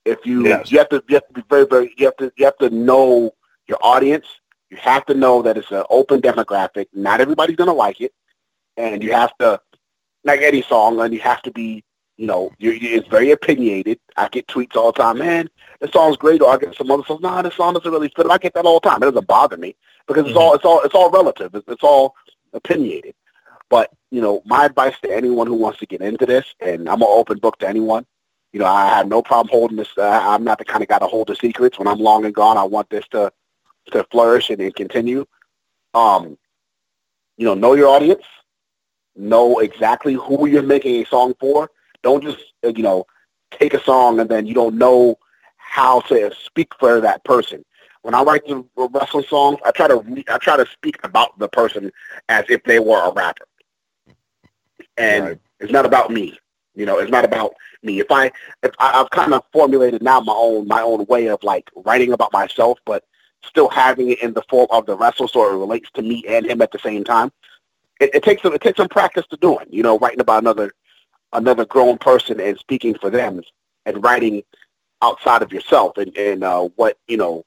If 0.05 0.25
you 0.27 0.47
Yes. 0.47 0.71
you 0.71 0.79
have 0.79 0.89
to 0.91 1.03
you 1.09 1.15
have 1.17 1.27
to 1.29 1.35
be 1.35 1.43
very 1.49 1.67
very 1.67 1.95
you 1.97 2.07
have 2.07 2.17
to 2.17 2.33
you 2.37 2.45
have 2.45 2.59
to 2.59 2.71
know 2.71 3.33
your 3.69 3.79
audience. 3.83 4.27
You 4.71 4.77
have 4.79 5.05
to 5.07 5.15
know 5.15 5.43
that 5.43 5.59
it's 5.59 5.71
an 5.73 5.85
open 5.91 6.21
demographic. 6.23 6.87
Not 6.95 7.21
everybody's 7.21 7.57
gonna 7.57 7.73
like 7.75 8.01
it, 8.01 8.13
and 8.77 9.03
you 9.03 9.13
have 9.13 9.37
to 9.39 9.61
like 10.25 10.43
any 10.43 10.63
song, 10.63 11.01
and 11.01 11.13
you 11.15 11.21
have 11.21 11.43
to 11.43 11.51
be 11.51 11.85
you 12.17 12.27
know 12.27 12.53
you 12.59 12.73
you- 12.73 12.97
it's 12.99 13.09
very 13.09 13.31
opinionated. 13.33 13.99
I 14.17 14.29
get 14.29 14.47
tweets 14.47 14.77
all 14.77 14.93
the 14.93 15.03
time, 15.03 15.19
man. 15.19 15.51
This 15.81 15.93
song's 15.93 16.17
great, 16.17 16.43
or 16.43 16.51
I 16.53 16.59
get 16.59 16.75
some 16.77 16.91
other 16.91 17.05
songs. 17.05 17.21
Nah, 17.23 17.43
this 17.43 17.55
song 17.57 17.75
doesn't 17.75 17.91
really 17.91 18.13
fit. 18.17 18.31
I 18.31 18.39
get 18.39 18.55
that 18.55 18.67
all 18.67 18.81
the 18.81 18.89
time. 18.89 19.03
It 19.03 19.07
doesn't 19.07 19.27
bother 19.27 19.57
me 19.57 19.77
because 20.07 20.27
it's 20.27 20.37
all 20.37 20.55
it's 20.55 20.65
all 20.65 20.83
it's 20.83 20.95
all 20.95 21.11
relative. 21.11 21.55
It's, 21.55 21.69
it's 21.69 21.85
all 21.85 22.15
opinionated. 22.53 23.15
But 23.71 23.91
you 24.11 24.21
know, 24.21 24.43
my 24.47 24.67
advice 24.67 24.95
to 25.03 25.15
anyone 25.15 25.47
who 25.47 25.55
wants 25.55 25.79
to 25.81 25.87
get 25.87 26.01
into 26.03 26.27
this, 26.27 26.47
and 26.61 26.89
I'm 26.89 27.03
an 27.03 27.09
open 27.11 27.39
book 27.39 27.59
to 27.59 27.69
anyone. 27.69 28.07
You 28.53 28.61
know, 28.61 28.67
I 28.67 28.89
have 28.89 29.09
no 29.09 29.23
problem 29.23 29.51
holding 29.51 29.77
this. 29.77 29.91
Uh, 29.97 30.03
I'm 30.11 30.45
not 30.45 30.59
the 30.59 30.65
kind 30.65 30.83
of 30.83 30.89
guy 30.89 30.99
to 30.99 31.07
hold 31.07 31.29
the 31.29 31.37
secrets. 31.37 31.79
When 31.79 31.89
I'm 31.89 32.01
long 32.01 32.25
and 32.25 32.35
gone, 32.35 32.59
I 32.59 32.65
want 32.65 32.91
this 32.91 33.07
to 33.13 33.33
to 33.91 34.05
flourish 34.11 34.51
and, 34.51 34.61
and 34.61 34.75
continue. 34.75 35.27
Um, 35.95 36.39
you 37.37 37.45
know, 37.47 37.55
know 37.55 37.75
your 37.75 37.89
audience. 37.89 38.23
Know 39.17 39.59
exactly 39.61 40.15
who 40.15 40.47
you're 40.47 40.63
making 40.63 41.03
a 41.03 41.07
song 41.07 41.35
for. 41.41 41.71
Don't 42.03 42.23
just 42.23 42.39
uh, 42.65 42.69
you 42.69 42.83
know 42.83 43.07
take 43.51 43.75
a 43.75 43.83
song 43.83 44.21
and 44.21 44.29
then 44.29 44.47
you 44.47 44.55
don't 44.55 44.77
know 44.77 45.17
how 45.57 46.01
to 46.03 46.31
speak 46.45 46.69
for 46.79 47.01
that 47.01 47.25
person. 47.25 47.65
When 48.03 48.15
I 48.15 48.23
write 48.23 48.47
the 48.47 48.65
wrestling 48.77 49.25
songs, 49.29 49.59
I 49.65 49.71
try 49.73 49.89
to 49.89 49.97
re- 49.99 50.25
I 50.29 50.39
try 50.39 50.57
to 50.57 50.67
speak 50.73 50.97
about 51.05 51.39
the 51.39 51.49
person 51.49 51.91
as 52.29 52.45
if 52.49 52.63
they 52.65 52.79
were 52.79 53.03
a 53.09 53.13
rapper, 53.13 53.47
and 54.97 55.31
Right. 55.31 55.39
it's 55.61 55.73
not 55.73 55.87
about 55.87 56.11
me. 56.11 56.39
You 56.75 56.87
know, 56.87 56.99
it's 56.99 57.11
not 57.11 57.25
about 57.25 57.53
me. 57.83 58.01
If 58.01 58.11
I, 58.11 58.27
if 58.63 58.73
I, 58.79 59.01
I've 59.01 59.11
kind 59.11 59.35
of 59.35 59.43
formulated 59.53 60.03
now 60.03 60.21
my 60.21 60.33
own 60.35 60.67
my 60.69 60.81
own 60.83 61.05
way 61.07 61.29
of 61.29 61.43
like 61.43 61.71
writing 61.85 62.13
about 62.13 62.33
myself, 62.33 62.79
but 62.87 63.05
still 63.43 63.69
having 63.69 64.11
it 64.11 64.23
in 64.23 64.33
the 64.33 64.43
form 64.49 64.69
of 64.71 64.87
the 64.87 64.97
wrestle, 64.97 65.29
so 65.29 65.49
it 65.49 65.57
relates 65.57 65.91
to 65.93 66.03
me 66.03 66.25
and 66.29 66.47
him 66.47 66.63
at 66.63 66.73
the 66.73 66.79
same 66.79 67.05
time. 67.05 67.33
It, 68.01 68.15
it 68.15 68.23
takes 68.23 68.43
some 68.43 68.53
it 68.53 68.61
takes 68.61 68.77
some 68.77 68.89
practice 68.89 69.27
to 69.31 69.37
doing. 69.37 69.67
You 69.71 69.83
know, 69.83 69.99
writing 69.99 70.21
about 70.21 70.43
another 70.43 70.73
another 71.33 71.65
grown 71.65 71.99
person 71.99 72.41
and 72.41 72.59
speaking 72.59 72.95
for 72.95 73.11
them 73.11 73.43
and 73.87 74.03
writing 74.03 74.43
outside 75.03 75.43
of 75.43 75.53
yourself 75.53 75.97
and, 75.97 76.17
and 76.17 76.45
uh, 76.45 76.69
what 76.77 76.99
you 77.09 77.17
know 77.17 77.45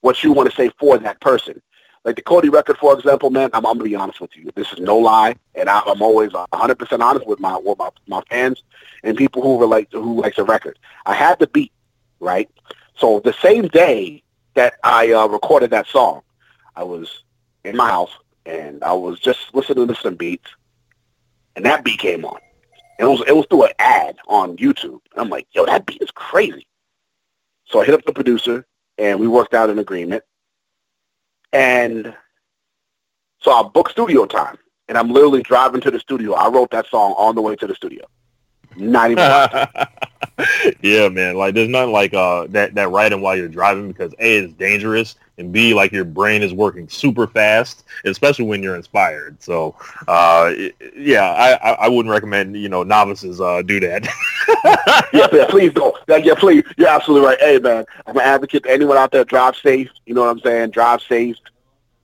what 0.00 0.22
you 0.22 0.32
want 0.32 0.48
to 0.48 0.56
say 0.56 0.70
for 0.78 0.98
that 0.98 1.20
person. 1.20 1.60
Like 2.02 2.16
the 2.16 2.22
Cody 2.22 2.48
record, 2.48 2.78
for 2.78 2.94
example, 2.94 3.28
man, 3.28 3.50
I'm, 3.52 3.66
I'm 3.66 3.76
gonna 3.76 3.84
be 3.84 3.94
honest 3.94 4.22
with 4.22 4.34
you. 4.34 4.50
This 4.54 4.72
is 4.72 4.78
no 4.78 4.96
lie, 4.96 5.36
and 5.54 5.68
I, 5.68 5.82
I'm 5.86 6.00
always 6.00 6.32
100 6.32 6.78
percent 6.78 7.02
honest 7.02 7.26
with 7.26 7.40
my 7.40 7.58
with 7.58 7.78
my, 7.78 7.90
my 8.06 8.22
fans 8.30 8.62
and 9.02 9.16
people 9.16 9.42
who 9.42 9.60
relate 9.60 9.90
to, 9.90 10.02
who 10.02 10.22
likes 10.22 10.36
the 10.36 10.44
record. 10.44 10.78
I 11.04 11.14
had 11.14 11.38
the 11.38 11.46
beat 11.46 11.72
right, 12.18 12.48
so 12.96 13.20
the 13.20 13.34
same 13.34 13.68
day 13.68 14.22
that 14.54 14.74
I 14.82 15.12
uh, 15.12 15.26
recorded 15.26 15.70
that 15.70 15.86
song, 15.86 16.22
I 16.76 16.82
was 16.82 17.24
in 17.64 17.76
my 17.76 17.88
house 17.88 18.12
and 18.46 18.82
I 18.82 18.92
was 18.92 19.20
just 19.20 19.54
listening 19.54 19.88
to 19.88 19.94
some 19.94 20.14
beats, 20.14 20.48
and 21.56 21.64
that 21.64 21.84
beat 21.84 21.98
came 21.98 22.24
on. 22.24 22.38
And 22.98 23.08
it 23.08 23.10
was 23.10 23.22
it 23.26 23.36
was 23.36 23.46
through 23.48 23.64
an 23.64 23.72
ad 23.78 24.16
on 24.28 24.56
YouTube. 24.56 25.00
I'm 25.16 25.28
like, 25.28 25.46
yo, 25.52 25.66
that 25.66 25.86
beat 25.86 26.02
is 26.02 26.10
crazy. 26.10 26.66
So 27.66 27.80
I 27.80 27.84
hit 27.84 27.94
up 27.94 28.04
the 28.04 28.12
producer, 28.12 28.66
and 28.98 29.20
we 29.20 29.28
worked 29.28 29.54
out 29.54 29.70
an 29.70 29.78
agreement. 29.78 30.24
And 31.52 32.14
so 33.40 33.52
I 33.52 33.62
booked 33.62 33.92
studio 33.92 34.26
time, 34.26 34.58
and 34.88 34.98
I'm 34.98 35.10
literally 35.10 35.42
driving 35.42 35.80
to 35.82 35.90
the 35.90 36.00
studio. 36.00 36.34
I 36.34 36.48
wrote 36.48 36.70
that 36.70 36.86
song 36.88 37.12
on 37.12 37.34
the 37.34 37.42
way 37.42 37.56
to 37.56 37.66
the 37.66 37.74
studio. 37.74 38.06
Not 38.76 39.10
even. 39.10 39.24
yeah, 40.82 41.08
man. 41.08 41.36
Like 41.36 41.54
there's 41.54 41.68
nothing 41.68 41.92
like 41.92 42.14
uh 42.14 42.46
that 42.50 42.74
that 42.74 42.90
writing 42.90 43.20
while 43.20 43.36
you're 43.36 43.48
driving 43.48 43.88
because 43.88 44.12
a 44.18 44.38
it's 44.38 44.52
dangerous 44.54 45.16
and 45.38 45.52
b 45.52 45.74
like 45.74 45.92
your 45.92 46.04
brain 46.04 46.42
is 46.42 46.52
working 46.52 46.88
super 46.88 47.26
fast, 47.26 47.84
especially 48.04 48.44
when 48.44 48.62
you're 48.62 48.76
inspired. 48.76 49.42
So 49.42 49.74
uh 50.08 50.52
yeah, 50.96 51.30
I 51.30 51.52
I 51.54 51.72
I 51.72 51.88
wouldn't 51.88 52.12
recommend 52.12 52.56
you 52.56 52.68
know 52.68 52.82
novices 52.82 53.40
uh 53.40 53.62
do 53.62 53.80
that. 53.80 54.06
yeah, 55.12 55.26
yeah, 55.32 55.46
please 55.48 55.72
don't. 55.72 55.96
Yeah, 56.08 56.16
yeah, 56.16 56.34
please. 56.34 56.64
You're 56.76 56.88
absolutely 56.88 57.28
right. 57.28 57.38
Hey, 57.38 57.58
man, 57.58 57.84
I'm 58.04 58.16
an 58.16 58.22
advocate 58.22 58.64
to 58.64 58.70
anyone 58.70 58.96
out 58.96 59.12
there. 59.12 59.24
Drive 59.24 59.54
safe. 59.56 59.88
You 60.06 60.14
know 60.14 60.22
what 60.22 60.30
I'm 60.30 60.40
saying? 60.40 60.70
Drive 60.70 61.02
safe. 61.02 61.36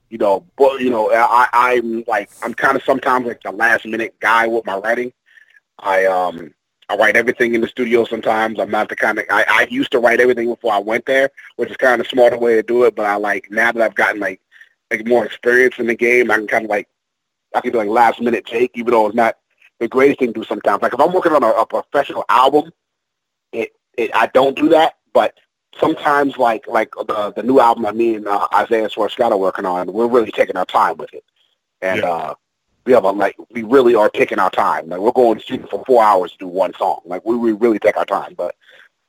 You 0.09 0.17
know, 0.17 0.45
but 0.57 0.79
you 0.79 0.89
know, 0.89 1.11
I, 1.11 1.47
I'm 1.51 2.05
like, 2.07 2.29
I'm 2.41 2.53
kind 2.53 2.77
of 2.77 2.83
sometimes 2.83 3.27
like 3.27 3.43
the 3.43 3.51
last 3.51 3.85
minute 3.85 4.15
guy 4.21 4.47
with 4.47 4.65
my 4.65 4.77
writing. 4.77 5.11
I 5.79 6.05
um, 6.05 6.53
I 6.89 6.95
write 6.95 7.17
everything 7.17 7.55
in 7.55 7.61
the 7.61 7.67
studio. 7.67 8.05
Sometimes 8.05 8.59
I'm 8.59 8.71
not 8.71 8.89
the 8.89 8.95
kind 8.95 9.19
of. 9.19 9.25
I, 9.29 9.45
I 9.47 9.67
used 9.69 9.91
to 9.91 9.99
write 9.99 10.19
everything 10.19 10.47
before 10.49 10.73
I 10.73 10.79
went 10.79 11.05
there, 11.05 11.29
which 11.57 11.69
is 11.69 11.77
kind 11.77 11.99
of 11.99 12.07
a 12.07 12.09
smarter 12.09 12.37
way 12.37 12.55
to 12.55 12.63
do 12.63 12.83
it. 12.85 12.95
But 12.95 13.05
I 13.05 13.15
like 13.15 13.47
now 13.51 13.71
that 13.71 13.81
I've 13.81 13.95
gotten 13.95 14.19
like 14.19 14.41
like 14.91 15.05
more 15.05 15.25
experience 15.25 15.75
in 15.79 15.87
the 15.87 15.95
game, 15.95 16.31
I 16.31 16.35
can 16.35 16.47
kind 16.47 16.65
of 16.65 16.69
like 16.69 16.87
I 17.55 17.61
can 17.61 17.71
do 17.71 17.77
like 17.79 17.89
last 17.89 18.21
minute 18.21 18.45
take, 18.45 18.71
even 18.75 18.91
though 18.91 19.07
it's 19.07 19.15
not 19.15 19.37
the 19.79 19.87
greatest 19.87 20.19
thing 20.19 20.33
to 20.33 20.39
do 20.41 20.45
sometimes. 20.45 20.81
Like 20.81 20.93
if 20.93 20.99
I'm 20.99 21.13
working 21.13 21.33
on 21.33 21.43
a, 21.43 21.49
a 21.49 21.65
professional 21.65 22.25
album, 22.29 22.71
it, 23.51 23.71
it 23.97 24.11
I 24.15 24.27
don't 24.27 24.55
do 24.55 24.69
that. 24.69 24.95
But 25.13 25.37
sometimes 25.79 26.37
like 26.37 26.67
like 26.67 26.91
the 26.95 27.33
the 27.35 27.43
new 27.43 27.59
album 27.59 27.83
that 27.83 27.95
me 27.95 28.15
and 28.15 28.27
uh, 28.27 28.47
Isaiah 28.53 28.89
Swerve 28.89 29.11
Scott 29.11 29.31
are 29.31 29.37
working 29.37 29.65
on, 29.65 29.91
we're 29.91 30.07
really 30.07 30.31
taking 30.31 30.57
our 30.57 30.65
time 30.65 30.97
with 30.97 31.13
it, 31.13 31.23
and 31.81 31.99
Yeah. 31.99 32.09
uh, 32.09 32.35
we 32.87 32.93
have 32.93 33.03
a 33.03 33.11
like 33.11 33.35
we 33.51 33.63
really 33.63 33.95
are 33.95 34.09
taking 34.09 34.39
our 34.39 34.49
time. 34.49 34.87
Like 34.87 35.01
we're 35.01 35.11
going 35.11 35.37
to 35.37 35.43
studio 35.43 35.67
for 35.67 35.83
four 35.85 36.01
hours 36.01 36.31
to 36.31 36.37
do 36.37 36.47
one 36.47 36.73
song. 36.75 37.01
Like 37.03 37.23
we, 37.25 37.35
we 37.35 37.51
really 37.51 37.79
take 37.79 37.97
our 37.97 38.05
time. 38.05 38.33
But 38.35 38.55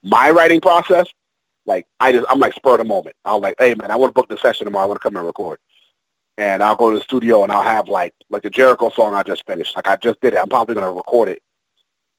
my 0.02 0.30
writing 0.30 0.60
process, 0.60 1.06
like 1.64 1.86
I 2.00 2.10
just 2.10 2.26
I'm 2.28 2.40
like 2.40 2.54
spur 2.54 2.72
of 2.72 2.78
the 2.78 2.84
moment. 2.84 3.14
I'll 3.24 3.38
like, 3.38 3.54
hey 3.58 3.76
man, 3.76 3.92
I 3.92 3.96
want 3.96 4.10
to 4.10 4.14
book 4.14 4.28
the 4.28 4.36
session 4.36 4.64
tomorrow. 4.64 4.84
I 4.84 4.88
want 4.88 5.00
to 5.00 5.02
come 5.02 5.16
and 5.16 5.24
record. 5.24 5.60
And 6.38 6.60
I'll 6.60 6.74
go 6.74 6.90
to 6.90 6.98
the 6.98 7.04
studio 7.04 7.44
and 7.44 7.52
I'll 7.52 7.62
have 7.62 7.88
like 7.88 8.14
like 8.30 8.42
the 8.42 8.50
Jericho 8.50 8.90
song 8.90 9.14
I 9.14 9.22
just 9.22 9.46
finished. 9.46 9.76
Like 9.76 9.86
I 9.86 9.94
just 9.94 10.20
did 10.20 10.34
it. 10.34 10.40
I'm 10.40 10.48
probably 10.48 10.74
gonna 10.74 10.92
record 10.92 11.28
it 11.28 11.40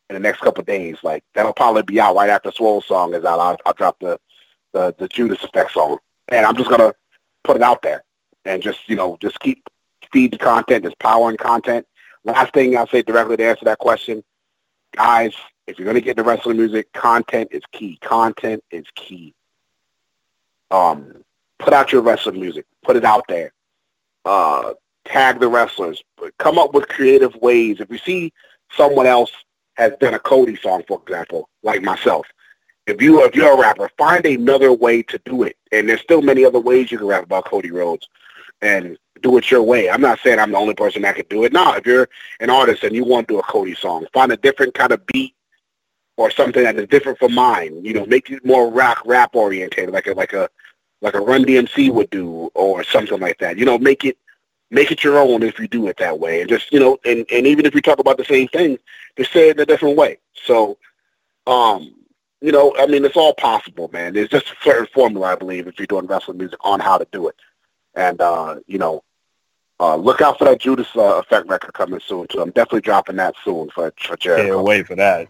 in 0.10 0.14
the 0.14 0.22
next 0.22 0.40
couple 0.40 0.62
of 0.62 0.68
days. 0.68 0.98
Like 1.04 1.26
that'll 1.36 1.52
probably 1.52 1.84
be 1.84 2.00
out 2.00 2.16
right 2.16 2.30
after 2.30 2.52
Swole 2.54 2.82
song 2.82 3.14
is 3.14 3.26
out. 3.26 3.40
I'll, 3.40 3.58
I'll 3.66 3.74
drop 3.74 4.00
the, 4.00 4.18
the 4.72 4.96
the 4.98 5.10
Judas 5.10 5.44
Effect 5.44 5.74
song, 5.74 5.98
and 6.30 6.46
I'm 6.46 6.56
just 6.56 6.70
gonna 6.70 6.94
put 7.44 7.58
it 7.58 7.64
out 7.64 7.82
there 7.82 8.06
and 8.46 8.64
just 8.64 8.88
you 8.88 8.96
know 8.96 9.18
just 9.20 9.42
keep 9.42 9.62
feed 10.12 10.32
the 10.34 10.38
content. 10.38 10.84
There's 10.84 10.96
power 10.96 11.30
in 11.30 11.38
content. 11.38 11.86
Last 12.24 12.54
thing 12.54 12.78
I'll 12.78 12.88
say 12.88 13.02
directly 13.02 13.38
to 13.38 13.46
answer 13.46 13.66
that 13.66 13.80
question, 13.80 14.24
guys, 14.96 15.34
if 15.68 15.78
you're 15.78 15.86
gonna 15.86 16.02
get 16.02 16.18
into 16.18 16.24
wrestling 16.24 16.58
music, 16.58 16.92
content 16.94 17.50
is 17.52 17.62
key. 17.72 17.98
Content 18.02 18.64
is 18.72 18.86
key. 18.96 19.34
Um, 20.72 21.24
put 21.60 21.74
out 21.74 21.92
your 21.92 22.02
wrestling 22.02 22.40
music. 22.40 22.66
Put 22.84 22.96
it 22.96 23.06
out 23.06 23.26
there. 23.28 23.54
Uh, 24.26 24.74
tag 25.06 25.40
the 25.40 25.48
wrestlers. 25.48 26.04
Come 26.38 26.58
up 26.58 26.74
with 26.74 26.88
creative 26.88 27.36
ways. 27.36 27.80
If 27.80 27.90
you 27.90 27.98
see 27.98 28.34
someone 28.72 29.06
else 29.06 29.32
has 29.76 29.94
done 30.00 30.14
a 30.14 30.20
Cody 30.20 30.56
song, 30.58 30.84
for 30.88 31.02
example, 31.02 31.50
like 31.64 31.82
myself. 31.82 32.28
If 32.86 33.02
you 33.02 33.24
if 33.24 33.36
you're 33.36 33.54
a 33.54 33.60
rapper, 33.60 33.90
find 33.98 34.26
another 34.26 34.74
way 34.74 35.04
to 35.04 35.20
do 35.26 35.44
it. 35.44 35.56
And 35.72 35.88
there's 35.88 36.02
still 36.02 36.22
many 36.22 36.44
other 36.44 36.60
ways 36.60 36.92
you 36.92 36.98
can 36.98 37.08
rap 37.08 37.24
about 37.24 37.46
Cody 37.46 37.72
Rhodes 37.72 38.08
and 38.62 38.98
do 39.22 39.38
it 39.38 39.52
your 39.52 39.64
way. 39.64 39.90
I'm 39.90 40.02
not 40.02 40.20
saying 40.20 40.40
I'm 40.40 40.52
the 40.52 40.58
only 40.58 40.74
person 40.74 41.02
that 41.02 41.16
could 41.16 41.30
do 41.30 41.44
it. 41.44 41.54
No, 41.54 41.74
if 41.74 41.86
you're 41.86 42.10
an 42.40 42.50
artist 42.50 42.84
and 42.84 42.96
you 42.96 43.04
want 43.04 43.28
to 43.28 43.36
do 43.36 43.40
a 43.40 43.44
Cody 43.44 43.76
song, 43.76 44.06
find 44.14 44.32
a 44.32 44.38
different 44.38 44.74
kind 44.74 44.92
of 44.92 45.06
beat 45.08 45.36
or 46.18 46.32
something 46.32 46.64
that 46.64 46.78
is 46.78 46.88
different 46.88 47.20
from 47.20 47.34
mine. 47.34 47.84
You 47.84 47.94
know, 47.94 48.06
make 48.06 48.30
it 48.30 48.46
more 48.46 48.70
rock 48.70 49.02
rap 49.06 49.36
oriented, 49.36 49.92
like 49.92 50.08
a 50.08 50.14
like 50.14 50.34
a 50.34 50.50
like 51.02 51.16
a 51.16 51.20
Run 51.22 51.46
DMC 51.46 51.92
would 51.94 52.10
do 52.10 52.50
or 52.54 52.84
something 52.84 53.20
like 53.20 53.40
that. 53.40 53.58
You 53.58 53.66
know, 53.66 53.78
make 53.78 54.06
it 54.06 54.18
make 54.72 54.92
it 54.92 55.04
your 55.04 55.18
own 55.18 55.44
if 55.44 55.60
you 55.60 55.68
do 55.68 55.88
it 55.88 55.98
that 55.98 56.20
way. 56.20 56.42
And 56.42 56.50
just, 56.50 56.72
you 56.72 56.80
know, 56.80 56.98
and, 57.06 57.26
and 57.32 57.48
even 57.48 57.66
if 57.66 57.74
we 57.74 57.82
talk 57.82 58.00
about 58.00 58.18
the 58.18 58.26
same 58.26 58.48
thing, 58.50 58.78
just 59.18 59.32
say 59.32 59.50
it 59.50 59.58
in 59.58 59.62
a 59.62 59.66
different 59.66 59.98
way. 59.98 60.20
So, 60.34 60.78
um, 61.48 61.96
you 62.42 62.52
know, 62.52 62.76
I 62.78 62.86
mean, 62.86 63.04
it's 63.04 63.18
all 63.18 63.34
possible, 63.34 63.90
man. 63.92 64.14
There's 64.14 64.30
just 64.30 64.48
a 64.48 64.56
certain 64.64 64.88
formula, 64.94 65.34
I 65.34 65.36
believe, 65.36 65.68
if 65.68 65.78
you're 65.78 65.88
doing 65.88 66.06
wrestling 66.06 66.38
music 66.38 66.60
on 66.62 66.80
how 66.80 66.98
to 66.98 67.08
do 67.12 67.28
it. 67.28 67.36
And, 68.00 68.22
uh, 68.22 68.56
you 68.66 68.78
know, 68.78 69.04
uh, 69.82 69.98
look 69.98 70.22
out 70.22 70.38
for 70.38 70.46
that 70.46 70.62
Judas 70.62 70.88
uh, 70.96 71.20
Effect 71.20 71.50
record 71.50 71.74
coming 71.74 72.00
soon, 72.00 72.28
too. 72.28 72.40
I'm 72.40 72.52
definitely 72.52 72.80
dropping 72.80 73.18
that 73.18 73.36
soon 73.44 73.70
for, 73.72 73.94
for 74.00 74.16
Jericho. 74.16 74.56
Can't 74.56 74.66
wait 74.66 74.88
for 74.88 74.96
that. 74.96 75.28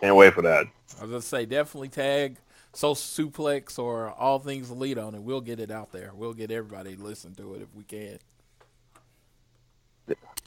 Can't 0.00 0.14
wait 0.14 0.32
for 0.32 0.42
that. 0.42 0.66
I 0.98 1.02
was 1.02 1.10
gonna 1.10 1.20
say 1.20 1.46
definitely 1.46 1.88
tag 1.88 2.36
Social 2.72 2.94
Suplex 2.94 3.76
or 3.76 4.10
All 4.10 4.38
Things 4.38 4.70
Elite 4.70 4.98
on 4.98 5.16
it. 5.16 5.22
We'll 5.22 5.40
get 5.40 5.58
it 5.58 5.72
out 5.72 5.90
there. 5.90 6.12
We'll 6.14 6.32
get 6.32 6.52
everybody 6.52 6.94
to 6.94 7.02
listen 7.02 7.34
to 7.34 7.54
it 7.54 7.62
if 7.62 7.74
we 7.74 7.82
can. 7.82 8.18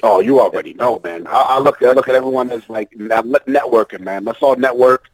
Oh, 0.02 0.22
you 0.22 0.40
already 0.40 0.76
know, 0.76 1.02
man. 1.04 1.28
I, 1.28 1.42
I 1.42 1.60
look, 1.60 1.84
I 1.84 1.92
look 1.92 2.08
at 2.08 2.16
everyone 2.16 2.52
as 2.52 2.70
like 2.70 2.92
networking, 2.92 4.00
man. 4.00 4.24
Let's 4.24 4.42
all 4.42 4.56
network, 4.56 5.10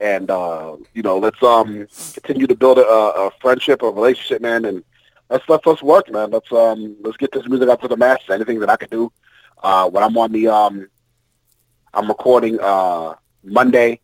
and 0.00 0.30
uh, 0.30 0.76
you 0.94 1.02
know, 1.02 1.18
let's 1.18 1.42
um 1.42 1.86
continue 2.14 2.46
to 2.46 2.54
build 2.54 2.78
a, 2.78 2.86
a 2.86 3.30
friendship, 3.42 3.82
a 3.82 3.90
relationship, 3.90 4.40
man, 4.40 4.64
and 4.64 4.82
let's 5.32 5.48
let's 5.48 5.66
let's 5.66 5.82
work, 5.82 6.10
man. 6.10 6.30
Let's 6.30 6.52
um 6.52 6.96
let's 7.00 7.16
get 7.16 7.32
this 7.32 7.46
music 7.48 7.68
out 7.68 7.80
to 7.82 7.88
the 7.88 7.96
masses. 7.96 8.30
Anything 8.30 8.60
that 8.60 8.70
I 8.70 8.76
can 8.76 8.88
do, 8.88 9.12
uh, 9.62 9.88
when 9.90 10.04
I'm 10.04 10.16
on 10.16 10.32
the 10.32 10.48
um, 10.48 10.88
I'm 11.92 12.08
recording 12.08 12.60
uh 12.60 13.14
Monday. 13.42 14.00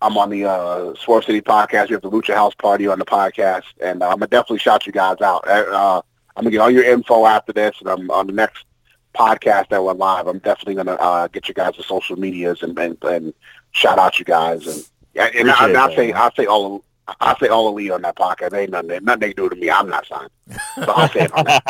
I'm 0.00 0.16
on 0.16 0.30
the 0.30 0.44
uh, 0.44 0.94
Swerve 0.94 1.24
City 1.24 1.40
podcast. 1.40 1.88
We 1.88 1.94
have 1.94 2.02
the 2.02 2.10
Lucha 2.10 2.32
House 2.32 2.54
Party 2.54 2.86
on 2.86 3.00
the 3.00 3.04
podcast, 3.04 3.64
and 3.82 4.00
uh, 4.00 4.06
I'm 4.06 4.20
gonna 4.20 4.28
definitely 4.28 4.60
shout 4.60 4.86
you 4.86 4.92
guys 4.92 5.20
out. 5.20 5.46
Uh, 5.48 6.00
I'm 6.36 6.44
gonna 6.44 6.52
get 6.52 6.60
all 6.60 6.70
your 6.70 6.84
info 6.84 7.26
after 7.26 7.52
this, 7.52 7.74
and 7.80 7.88
I'm 7.88 8.08
on 8.08 8.28
the 8.28 8.32
next 8.32 8.64
podcast 9.12 9.70
that 9.70 9.82
went 9.82 9.98
live. 9.98 10.28
I'm 10.28 10.38
definitely 10.38 10.76
gonna 10.76 10.92
uh, 10.92 11.26
get 11.26 11.48
you 11.48 11.54
guys 11.54 11.74
the 11.76 11.82
social 11.82 12.16
medias 12.16 12.62
and, 12.62 12.78
and 12.78 12.96
and 13.02 13.34
shout 13.72 13.98
out 13.98 14.20
you 14.20 14.24
guys 14.24 14.68
and 14.68 14.88
yeah, 15.14 15.30
and 15.34 15.50
I, 15.50 15.86
I 15.86 15.94
say 15.96 16.12
man. 16.12 16.16
I 16.16 16.30
say 16.36 16.46
all 16.46 16.84
I 17.20 17.36
say 17.38 17.48
all 17.48 17.68
elite 17.68 17.90
on 17.90 18.02
that 18.02 18.16
podcast. 18.16 18.54
Ain't 18.54 18.70
nothing 18.70 19.04
nothing 19.04 19.20
they 19.20 19.32
do 19.32 19.48
to 19.48 19.56
me. 19.56 19.70
I'm 19.70 19.88
not 19.88 20.06
signed, 20.06 20.30
so 20.76 20.92
I'll 20.92 21.08
say 21.08 21.20
it 21.20 21.32
on 21.32 21.44
that. 21.44 21.68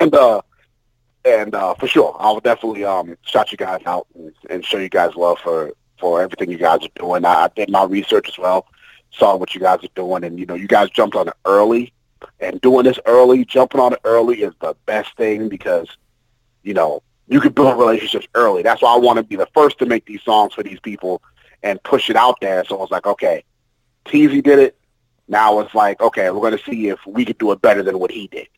and 0.00 0.14
uh, 0.14 0.42
and 1.24 1.54
uh, 1.54 1.74
for 1.74 1.86
sure, 1.86 2.16
I'll 2.18 2.40
definitely 2.40 2.84
um 2.84 3.16
shout 3.22 3.52
you 3.52 3.58
guys 3.58 3.82
out 3.86 4.06
and, 4.14 4.32
and 4.50 4.64
show 4.64 4.78
you 4.78 4.88
guys 4.88 5.14
love 5.16 5.38
for 5.38 5.72
for 5.98 6.20
everything 6.22 6.50
you 6.50 6.58
guys 6.58 6.84
are 6.84 7.00
doing. 7.00 7.24
I, 7.24 7.44
I 7.44 7.48
did 7.54 7.70
my 7.70 7.84
research 7.84 8.28
as 8.28 8.38
well, 8.38 8.66
saw 9.12 9.36
what 9.36 9.54
you 9.54 9.60
guys 9.60 9.82
are 9.82 9.88
doing, 9.94 10.24
and 10.24 10.38
you 10.38 10.46
know 10.46 10.54
you 10.54 10.68
guys 10.68 10.90
jumped 10.90 11.16
on 11.16 11.28
it 11.28 11.34
early 11.44 11.92
and 12.40 12.60
doing 12.60 12.84
this 12.84 12.98
early, 13.06 13.44
jumping 13.44 13.80
on 13.80 13.92
it 13.92 14.00
early 14.04 14.42
is 14.42 14.52
the 14.60 14.74
best 14.86 15.16
thing 15.16 15.48
because, 15.48 15.88
you 16.62 16.74
know, 16.74 17.02
you 17.28 17.40
can 17.40 17.52
build 17.52 17.78
relationships 17.78 18.26
early. 18.34 18.62
That's 18.62 18.82
why 18.82 18.94
I 18.94 18.98
want 18.98 19.16
to 19.16 19.22
be 19.22 19.36
the 19.36 19.48
first 19.54 19.78
to 19.78 19.86
make 19.86 20.06
these 20.06 20.22
songs 20.22 20.54
for 20.54 20.62
these 20.62 20.80
people 20.80 21.22
and 21.62 21.82
push 21.82 22.10
it 22.10 22.16
out 22.16 22.40
there. 22.40 22.64
So 22.64 22.82
it's 22.82 22.92
like, 22.92 23.06
okay, 23.06 23.44
Teasy 24.04 24.42
did 24.42 24.58
it. 24.58 24.78
Now 25.28 25.58
it's 25.60 25.74
like, 25.74 26.00
okay, 26.00 26.30
we're 26.30 26.40
going 26.40 26.56
to 26.56 26.64
see 26.64 26.88
if 26.88 27.04
we 27.06 27.24
could 27.24 27.38
do 27.38 27.52
it 27.52 27.60
better 27.60 27.82
than 27.82 27.98
what 27.98 28.10
he 28.10 28.28
did. 28.28 28.48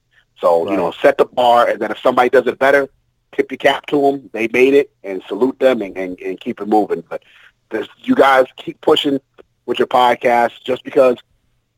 So, 0.41 0.71
you 0.71 0.77
know, 0.77 0.93
set 0.93 1.19
the 1.19 1.25
bar, 1.25 1.69
and 1.69 1.81
then 1.81 1.91
if 1.91 1.99
somebody 1.99 2.29
does 2.29 2.47
it 2.47 2.59
better, 2.59 2.89
tip 3.33 3.51
your 3.51 3.59
cap 3.59 3.87
to 3.87 4.01
them. 4.01 4.31
They 4.33 4.49
made 4.49 4.75
it, 4.75 4.93
and 5.03 5.23
salute 5.27 5.59
them, 5.59 5.83
and, 5.83 5.97
and, 5.97 6.21
and 6.21 6.39
keep 6.39 6.61
it 6.61 6.69
moving. 6.69 7.03
But 7.09 7.25
this, 7.71 7.89
you 7.99 8.15
guys 8.15 8.47
keep 8.57 8.81
pushing 8.81 9.19
with 9.67 9.79
your 9.79 9.89
podcast 9.89 10.63
just 10.63 10.85
because 10.85 11.17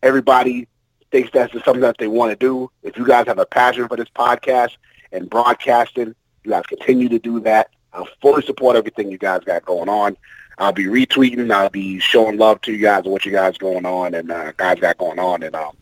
everybody 0.02 0.68
thinks 1.10 1.30
that's 1.32 1.52
something 1.64 1.80
that 1.80 1.98
they 1.98 2.06
want 2.06 2.30
to 2.32 2.36
do. 2.36 2.70
If 2.82 2.96
you 2.96 3.06
guys 3.06 3.26
have 3.26 3.38
a 3.38 3.46
passion 3.46 3.88
for 3.88 3.96
this 3.96 4.08
podcast 4.14 4.76
and 5.10 5.30
broadcasting, 5.30 6.14
you 6.44 6.50
guys 6.50 6.66
continue 6.66 7.08
to 7.08 7.18
do 7.18 7.40
that. 7.40 7.70
I 7.92 8.04
fully 8.20 8.42
support 8.42 8.76
everything 8.76 9.10
you 9.10 9.18
guys 9.18 9.42
got 9.44 9.64
going 9.64 9.88
on. 9.88 10.16
I'll 10.60 10.72
be 10.72 10.84
retweeting. 10.84 11.50
I'll 11.50 11.70
be 11.70 11.98
showing 11.98 12.36
love 12.36 12.60
to 12.62 12.72
you 12.72 12.78
guys 12.78 13.04
and 13.04 13.12
what 13.12 13.24
you 13.24 13.32
guys 13.32 13.56
going 13.56 13.86
on 13.86 14.12
and 14.14 14.30
uh, 14.30 14.52
guys 14.52 14.78
got 14.78 14.98
going 14.98 15.18
on. 15.18 15.42
And 15.42 15.56
um, 15.56 15.74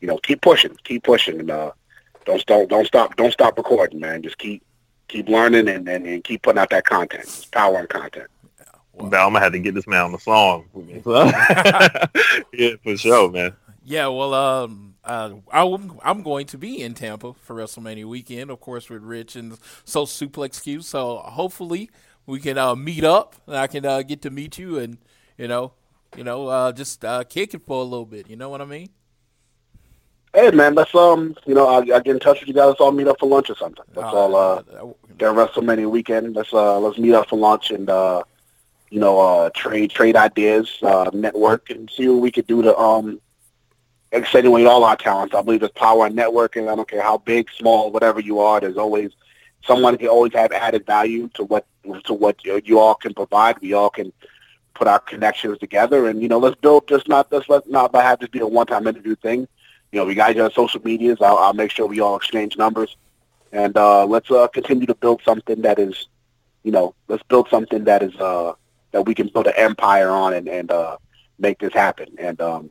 you 0.00 0.08
know, 0.08 0.16
keep 0.18 0.40
pushing, 0.40 0.74
keep 0.82 1.04
pushing, 1.04 1.38
and 1.38 1.50
uh, 1.50 1.72
don't 2.24 2.44
don't 2.46 2.70
don't 2.70 2.86
stop 2.86 3.16
don't 3.16 3.32
stop 3.32 3.58
recording, 3.58 4.00
man. 4.00 4.22
Just 4.22 4.38
keep 4.38 4.62
keep 5.08 5.28
learning 5.28 5.68
and, 5.68 5.86
and, 5.88 6.06
and 6.06 6.24
keep 6.24 6.42
putting 6.42 6.58
out 6.58 6.70
that 6.70 6.84
content. 6.84 7.24
It's 7.24 7.44
power 7.44 7.78
and 7.78 7.88
content. 7.88 8.28
Now 8.98 9.26
I'm 9.26 9.32
gonna 9.32 9.40
have 9.40 9.52
to 9.52 9.58
get 9.58 9.74
this 9.74 9.86
man 9.86 10.06
on 10.06 10.12
the 10.12 10.18
song. 10.18 10.64
yeah, 12.52 12.76
for 12.82 12.96
sure, 12.96 13.30
man. 13.30 13.54
Yeah, 13.84 14.08
well, 14.08 14.34
um, 14.34 14.96
uh, 15.02 15.34
I'm, 15.50 15.98
I'm 16.02 16.22
going 16.22 16.44
to 16.48 16.58
be 16.58 16.82
in 16.82 16.92
Tampa 16.92 17.32
for 17.32 17.56
WrestleMania 17.56 18.04
weekend, 18.04 18.50
of 18.50 18.60
course, 18.60 18.90
with 18.90 19.02
Rich 19.02 19.34
and 19.34 19.56
So 19.84 20.04
Suplex 20.04 20.62
Q. 20.62 20.82
So 20.82 21.18
hopefully 21.18 21.88
we 22.28 22.38
can 22.38 22.58
uh, 22.58 22.76
meet 22.76 23.04
up, 23.04 23.34
and 23.46 23.56
I 23.56 23.66
can 23.66 23.84
uh, 23.86 24.02
get 24.02 24.22
to 24.22 24.30
meet 24.30 24.58
you, 24.58 24.78
and 24.78 24.98
you 25.38 25.48
know, 25.48 25.72
you 26.16 26.24
know, 26.24 26.46
uh, 26.46 26.72
just 26.72 27.04
uh, 27.04 27.24
kick 27.24 27.54
it 27.54 27.62
for 27.66 27.80
a 27.80 27.84
little 27.84 28.06
bit. 28.06 28.28
You 28.28 28.36
know 28.36 28.50
what 28.50 28.60
I 28.60 28.66
mean? 28.66 28.90
Hey 30.34 30.50
man, 30.50 30.74
let's 30.74 30.94
um, 30.94 31.34
you 31.46 31.54
know, 31.54 31.66
I'll, 31.66 31.92
I'll 31.92 32.00
get 32.00 32.08
in 32.08 32.20
touch 32.20 32.40
with 32.40 32.48
you 32.48 32.54
guys. 32.54 32.68
Let's 32.68 32.80
all 32.80 32.92
meet 32.92 33.08
up 33.08 33.18
for 33.18 33.28
lunch 33.28 33.48
or 33.48 33.56
something. 33.56 33.84
Let's 33.94 34.14
all 34.14 34.36
uh, 34.36 34.62
during 35.16 35.36
WrestleMania 35.36 35.90
weekend. 35.90 36.36
Let's 36.36 36.52
uh, 36.52 36.78
let's 36.78 36.98
meet 36.98 37.14
up 37.14 37.30
for 37.30 37.38
lunch 37.38 37.70
and 37.70 37.88
uh, 37.88 38.22
you 38.90 39.00
know, 39.00 39.18
uh, 39.18 39.50
trade 39.54 39.90
trade 39.90 40.14
ideas, 40.14 40.78
uh, 40.82 41.10
network, 41.14 41.70
and 41.70 41.90
see 41.90 42.08
what 42.08 42.20
we 42.20 42.30
could 42.30 42.46
do 42.46 42.60
to 42.62 42.76
um, 42.76 43.20
accentuate 44.12 44.66
all 44.66 44.84
our 44.84 44.96
talents. 44.96 45.34
I 45.34 45.40
believe 45.40 45.60
there's 45.60 45.72
power 45.72 46.06
in 46.06 46.12
networking. 46.12 46.70
I 46.70 46.76
don't 46.76 46.88
care 46.88 47.02
how 47.02 47.18
big, 47.18 47.48
small, 47.56 47.90
whatever 47.90 48.20
you 48.20 48.40
are. 48.40 48.60
There's 48.60 48.76
always 48.76 49.12
someone 49.64 49.96
can 49.96 50.08
always 50.08 50.32
have 50.34 50.52
added 50.52 50.86
value 50.86 51.28
to 51.34 51.44
what 51.44 51.66
to 52.04 52.14
what 52.14 52.44
you, 52.44 52.78
all 52.78 52.94
can 52.94 53.14
provide. 53.14 53.58
We 53.60 53.72
all 53.72 53.90
can 53.90 54.12
put 54.74 54.88
our 54.88 54.98
connections 54.98 55.58
together, 55.58 56.08
and 56.08 56.22
you 56.22 56.28
know, 56.28 56.38
let's 56.38 56.56
build. 56.56 56.88
Just 56.88 57.08
not 57.08 57.30
let's 57.32 57.48
let 57.48 57.68
not 57.68 57.94
have 57.94 58.20
this 58.20 58.28
be 58.28 58.40
a 58.40 58.46
one-time 58.46 58.86
interview 58.86 59.16
thing. 59.16 59.48
You 59.92 60.00
know, 60.00 60.04
we 60.04 60.14
got 60.14 60.30
each 60.30 60.38
other 60.38 60.52
social 60.52 60.82
medias. 60.82 61.18
I'll, 61.20 61.38
I'll 61.38 61.54
make 61.54 61.70
sure 61.70 61.86
we 61.86 62.00
all 62.00 62.16
exchange 62.16 62.56
numbers, 62.56 62.96
and 63.52 63.76
uh, 63.76 64.04
let's 64.06 64.30
uh, 64.30 64.48
continue 64.48 64.86
to 64.86 64.94
build 64.94 65.22
something 65.24 65.62
that 65.62 65.78
is, 65.78 66.06
you 66.62 66.72
know, 66.72 66.94
let's 67.08 67.22
build 67.24 67.48
something 67.48 67.84
that 67.84 68.02
is 68.02 68.14
uh, 68.16 68.52
that 68.92 69.02
we 69.02 69.14
can 69.14 69.28
build 69.28 69.46
an 69.46 69.54
empire 69.56 70.10
on 70.10 70.34
and 70.34 70.48
and 70.48 70.70
uh, 70.70 70.96
make 71.38 71.58
this 71.58 71.72
happen. 71.72 72.08
And 72.18 72.40
um, 72.40 72.70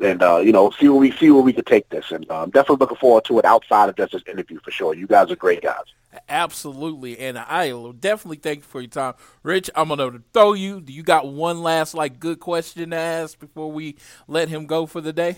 and 0.00 0.22
uh, 0.22 0.38
you 0.38 0.52
know 0.52 0.70
see 0.70 0.88
where 0.88 1.00
we 1.00 1.10
see 1.12 1.30
where 1.30 1.42
we 1.42 1.52
could 1.52 1.66
take 1.66 1.88
this. 1.88 2.10
And 2.10 2.28
uh, 2.30 2.42
I'm 2.42 2.50
definitely 2.50 2.82
looking 2.82 2.98
forward 2.98 3.24
to 3.26 3.38
it 3.38 3.44
outside 3.44 3.88
of 3.88 3.96
just 3.96 4.12
this 4.12 4.22
interview 4.28 4.60
for 4.60 4.70
sure. 4.70 4.94
You 4.94 5.06
guys 5.06 5.30
are 5.30 5.36
great 5.36 5.62
guys. 5.62 5.84
Absolutely, 6.28 7.18
and 7.18 7.38
I 7.38 7.72
will 7.72 7.92
definitely 7.92 8.36
thank 8.36 8.58
you 8.58 8.64
for 8.64 8.80
your 8.80 8.88
time, 8.88 9.14
Rich. 9.42 9.70
I'm 9.74 9.88
gonna 9.88 10.22
throw 10.32 10.52
you. 10.52 10.80
Do 10.80 10.92
you 10.92 11.02
got 11.02 11.26
one 11.26 11.62
last 11.62 11.94
like 11.94 12.20
good 12.20 12.40
question 12.40 12.90
to 12.90 12.96
ask 12.96 13.38
before 13.38 13.70
we 13.72 13.96
let 14.28 14.48
him 14.48 14.66
go 14.66 14.86
for 14.86 15.00
the 15.00 15.12
day? 15.12 15.36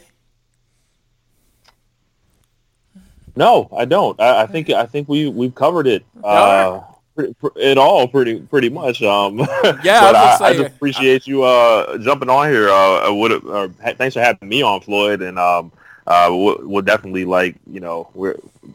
No, 3.37 3.69
I 3.77 3.85
don't. 3.85 4.19
I, 4.21 4.43
I 4.43 4.47
think 4.47 4.71
I 4.71 4.87
think 4.87 5.09
we 5.09 5.29
we've 5.29 5.55
covered 5.55 5.87
it. 5.87 6.05
Uh, 6.25 6.81
pre- 7.17 7.75
all 7.77 8.07
pretty 8.09 8.41
pretty 8.41 8.69
much. 8.69 9.03
Um, 9.03 9.39
Yeah, 9.83 10.11
I 10.15 10.37
I, 10.41 10.49
I 10.49 10.53
just 10.55 10.75
appreciate 10.77 11.27
you 11.27 11.43
uh 11.43 11.99
jumping 11.99 12.31
on 12.31 12.49
here. 12.49 12.69
Uh, 12.69 12.99
I 13.07 13.11
would 13.11 13.33
uh, 13.47 13.69
thanks 13.95 14.15
for 14.15 14.21
having 14.21 14.49
me 14.49 14.63
on, 14.63 14.81
Floyd, 14.81 15.23
and 15.23 15.39
um, 15.39 15.73
uh, 16.07 16.29
we'll, 16.31 16.59
we'll 16.63 16.83
definitely 16.83 17.25
like 17.25 17.57
you 17.71 17.81
know 17.81 18.09
we 18.15 18.33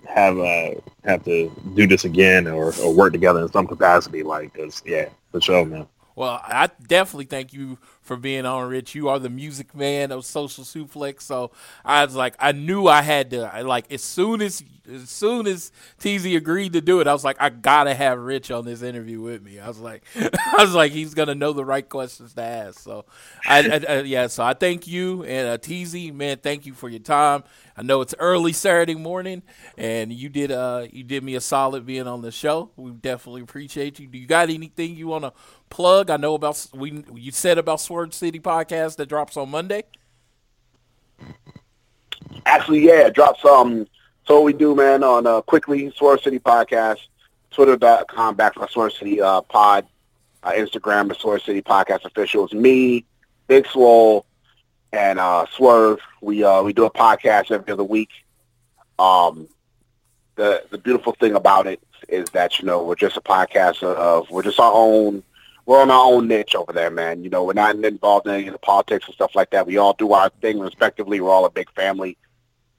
have 0.07 0.37
uh 0.37 0.71
have 1.03 1.23
to 1.25 1.51
do 1.75 1.87
this 1.87 2.05
again 2.05 2.47
or, 2.47 2.73
or 2.79 2.93
work 2.93 3.13
together 3.13 3.41
in 3.41 3.51
some 3.51 3.67
capacity. 3.67 4.23
Like, 4.23 4.53
cause 4.53 4.81
yeah, 4.85 5.09
for 5.31 5.41
sure, 5.41 5.65
man. 5.65 5.87
Well, 6.15 6.41
I 6.43 6.69
definitely 6.87 7.25
thank 7.25 7.53
you 7.53 7.77
for 8.01 8.17
being 8.17 8.45
on, 8.45 8.67
Rich. 8.69 8.95
You 8.95 9.09
are 9.09 9.19
the 9.19 9.29
music 9.29 9.73
man 9.75 10.11
of 10.11 10.25
Social 10.25 10.63
Suplex, 10.63 11.21
so 11.21 11.51
I 11.85 12.03
was 12.05 12.15
like, 12.15 12.35
I 12.39 12.51
knew 12.51 12.87
I 12.87 13.01
had 13.01 13.29
to. 13.31 13.63
Like 13.63 13.91
as 13.91 14.03
soon 14.03 14.41
as 14.41 14.63
as 14.91 15.09
soon 15.09 15.47
as 15.47 15.71
TZ 15.99 16.25
agreed 16.35 16.73
to 16.73 16.81
do 16.81 16.99
it, 16.99 17.07
I 17.07 17.13
was 17.13 17.23
like, 17.23 17.37
I 17.39 17.49
gotta 17.49 17.93
have 17.93 18.19
Rich 18.19 18.51
on 18.51 18.65
this 18.65 18.81
interview 18.81 19.21
with 19.21 19.41
me. 19.41 19.59
I 19.59 19.67
was 19.67 19.79
like, 19.79 20.03
I 20.15 20.55
was 20.59 20.73
like, 20.73 20.91
he's 20.91 21.13
gonna 21.13 21.35
know 21.35 21.53
the 21.53 21.65
right 21.65 21.87
questions 21.87 22.33
to 22.33 22.41
ask. 22.41 22.79
So, 22.79 23.05
I, 23.45 23.59
I, 23.87 23.93
I 23.93 24.01
yeah. 24.01 24.27
So 24.27 24.43
I 24.43 24.53
thank 24.53 24.87
you 24.87 25.23
and 25.23 25.47
uh, 25.47 25.57
TZ, 25.57 26.11
man. 26.11 26.37
Thank 26.37 26.65
you 26.65 26.73
for 26.73 26.89
your 26.89 26.99
time. 26.99 27.43
I 27.77 27.83
know 27.83 28.01
it's 28.01 28.13
early 28.19 28.53
Saturday 28.53 28.95
morning, 28.95 29.43
and 29.77 30.11
you 30.11 30.29
did 30.29 30.51
uh 30.51 30.87
you 30.91 31.03
did 31.03 31.23
me 31.23 31.35
a 31.35 31.41
solid 31.41 31.85
being 31.85 32.07
on 32.07 32.21
the 32.21 32.31
show. 32.31 32.71
We 32.75 32.91
definitely 32.91 33.41
appreciate 33.41 33.99
you. 33.99 34.07
Do 34.07 34.17
you 34.17 34.27
got 34.27 34.49
anything 34.49 34.95
you 34.95 35.07
want 35.07 35.23
to 35.23 35.33
plug? 35.69 36.09
I 36.09 36.17
know 36.17 36.35
about 36.35 36.67
we 36.73 37.03
you 37.13 37.31
said 37.31 37.57
about 37.57 37.81
Swerve 37.81 38.13
City 38.13 38.39
podcast 38.39 38.97
that 38.97 39.07
drops 39.07 39.37
on 39.37 39.49
Monday. 39.49 39.83
Actually, 42.45 42.85
yeah, 42.85 43.09
drop 43.09 43.39
some. 43.39 43.87
So 44.27 44.35
what 44.35 44.43
we 44.43 44.53
do, 44.53 44.75
man, 44.75 45.03
on 45.03 45.25
uh, 45.27 45.41
quickly 45.41 45.91
Swerve 45.95 46.21
City 46.21 46.39
Podcast, 46.39 46.99
Twitter.com 47.51 48.37
backslash 48.37 48.71
Swerve 48.71 48.93
City 48.93 49.21
uh, 49.21 49.41
Pod, 49.41 49.85
uh, 50.43 50.51
Instagram 50.51 51.09
the 51.09 51.15
Swerve 51.15 51.41
City 51.41 51.61
Podcast 51.61 52.05
official. 52.05 52.45
It's 52.45 52.53
me, 52.53 53.05
Big 53.47 53.67
Swole, 53.67 54.25
and 54.91 55.19
uh, 55.19 55.45
Swerve. 55.55 55.99
We 56.21 56.43
uh, 56.43 56.61
we 56.63 56.73
do 56.73 56.85
a 56.85 56.91
podcast 56.91 57.51
every 57.51 57.71
other 57.71 57.83
week. 57.83 58.09
Um, 58.99 59.47
the 60.35 60.63
the 60.69 60.77
beautiful 60.77 61.13
thing 61.13 61.35
about 61.35 61.67
it 61.67 61.81
is 62.09 62.29
that 62.31 62.59
you 62.59 62.65
know 62.65 62.83
we're 62.83 62.95
just 62.95 63.17
a 63.17 63.21
podcast 63.21 63.83
of 63.83 64.29
we're 64.29 64.43
just 64.43 64.59
our 64.59 64.73
own 64.73 65.23
we're 65.65 65.81
on 65.81 65.91
our 65.91 66.05
own 66.05 66.27
niche 66.27 66.55
over 66.55 66.73
there, 66.73 66.89
man. 66.89 67.23
You 67.23 67.29
know, 67.29 67.43
we're 67.43 67.53
not 67.53 67.75
involved 67.75 68.27
in 68.27 68.33
any 68.33 68.47
of 68.47 68.53
the 68.53 68.59
politics 68.59 69.05
and 69.05 69.15
stuff 69.15 69.35
like 69.35 69.51
that. 69.51 69.67
We 69.67 69.77
all 69.77 69.93
do 69.93 70.13
our 70.13 70.29
thing 70.41 70.59
respectively. 70.59 71.21
We're 71.21 71.29
all 71.29 71.45
a 71.45 71.51
big 71.51 71.71
family. 71.71 72.17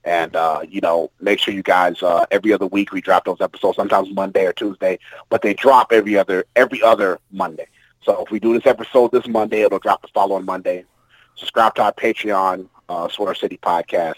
And, 0.03 0.35
uh, 0.35 0.61
you 0.67 0.81
know, 0.81 1.09
make 1.21 1.39
sure 1.39 1.53
you 1.53 1.63
guys, 1.63 2.03
uh, 2.03 2.25
every 2.29 2.51
other 2.51 2.67
week 2.67 2.91
we 2.91 2.99
drop 2.99 3.23
those 3.23 3.39
episodes, 3.39 3.77
sometimes 3.77 4.13
Monday 4.13 4.45
or 4.45 4.51
Tuesday, 4.51 4.99
but 5.29 5.41
they 5.41 5.53
drop 5.53 5.93
every 5.93 6.17
other, 6.17 6.45
every 6.57 6.83
other 6.83 7.19
Monday. 7.31 7.67
So 8.03 8.21
if 8.21 8.29
we 8.29 8.39
do 8.39 8.53
this 8.53 8.67
episode 8.67 9.13
this 9.13 9.27
Monday, 9.27 9.61
it'll 9.61 9.79
drop 9.79 10.01
the 10.01 10.09
following 10.09 10.43
Monday. 10.43 10.83
Subscribe 11.35 11.75
to 11.75 11.83
our 11.83 11.93
Patreon, 11.93 12.67
uh, 12.89 13.09
Swerve 13.09 13.37
City 13.37 13.57
Podcast. 13.61 14.15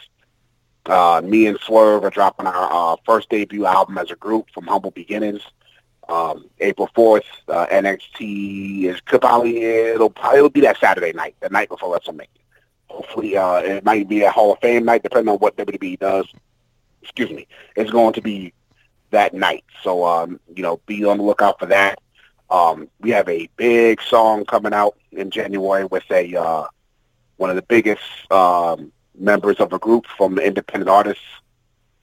Uh, 0.85 1.21
me 1.23 1.47
and 1.47 1.59
Swerve 1.59 2.03
are 2.03 2.09
dropping 2.09 2.45
our 2.45 2.93
uh, 2.93 2.95
first 3.05 3.29
debut 3.29 3.65
album 3.65 3.97
as 3.97 4.11
a 4.11 4.15
group 4.15 4.49
from 4.53 4.67
Humble 4.67 4.91
Beginnings 4.91 5.41
um, 6.09 6.45
April 6.59 6.89
4th, 6.95 7.23
uh, 7.47 7.65
NXT 7.67 8.83
is 8.85 9.01
could 9.01 9.21
probably 9.21 9.63
it'll 9.63 10.09
probably 10.09 10.37
it'll 10.39 10.49
be 10.49 10.61
that 10.61 10.77
Saturday 10.77 11.13
night, 11.13 11.35
the 11.39 11.49
night 11.49 11.69
before 11.69 11.97
WrestleMania. 11.97 12.27
Hopefully, 12.89 13.35
uh, 13.35 13.57
it 13.57 13.83
might 13.83 14.07
be 14.07 14.21
a 14.21 14.31
Hall 14.31 14.53
of 14.53 14.59
Fame 14.59 14.85
night, 14.85 15.03
depending 15.03 15.33
on 15.33 15.39
what 15.39 15.57
WWE 15.57 15.99
does. 15.99 16.27
Excuse 17.01 17.31
me, 17.31 17.47
it's 17.75 17.91
going 17.91 18.13
to 18.13 18.21
be 18.21 18.53
that 19.11 19.33
night. 19.33 19.63
So, 19.83 20.05
um, 20.05 20.39
you 20.55 20.63
know, 20.63 20.79
be 20.85 21.03
on 21.05 21.17
the 21.17 21.23
lookout 21.23 21.59
for 21.59 21.65
that. 21.67 21.99
Um, 22.49 22.87
we 22.99 23.09
have 23.11 23.27
a 23.27 23.49
big 23.57 24.01
song 24.01 24.45
coming 24.45 24.73
out 24.73 24.97
in 25.11 25.31
January 25.31 25.85
with 25.85 26.03
a 26.11 26.35
uh, 26.35 26.65
one 27.37 27.49
of 27.49 27.55
the 27.55 27.61
biggest 27.63 28.03
um, 28.31 28.91
members 29.17 29.57
of 29.57 29.73
a 29.73 29.79
group 29.79 30.05
from 30.17 30.35
the 30.35 30.45
independent 30.45 30.89
artist 30.89 31.21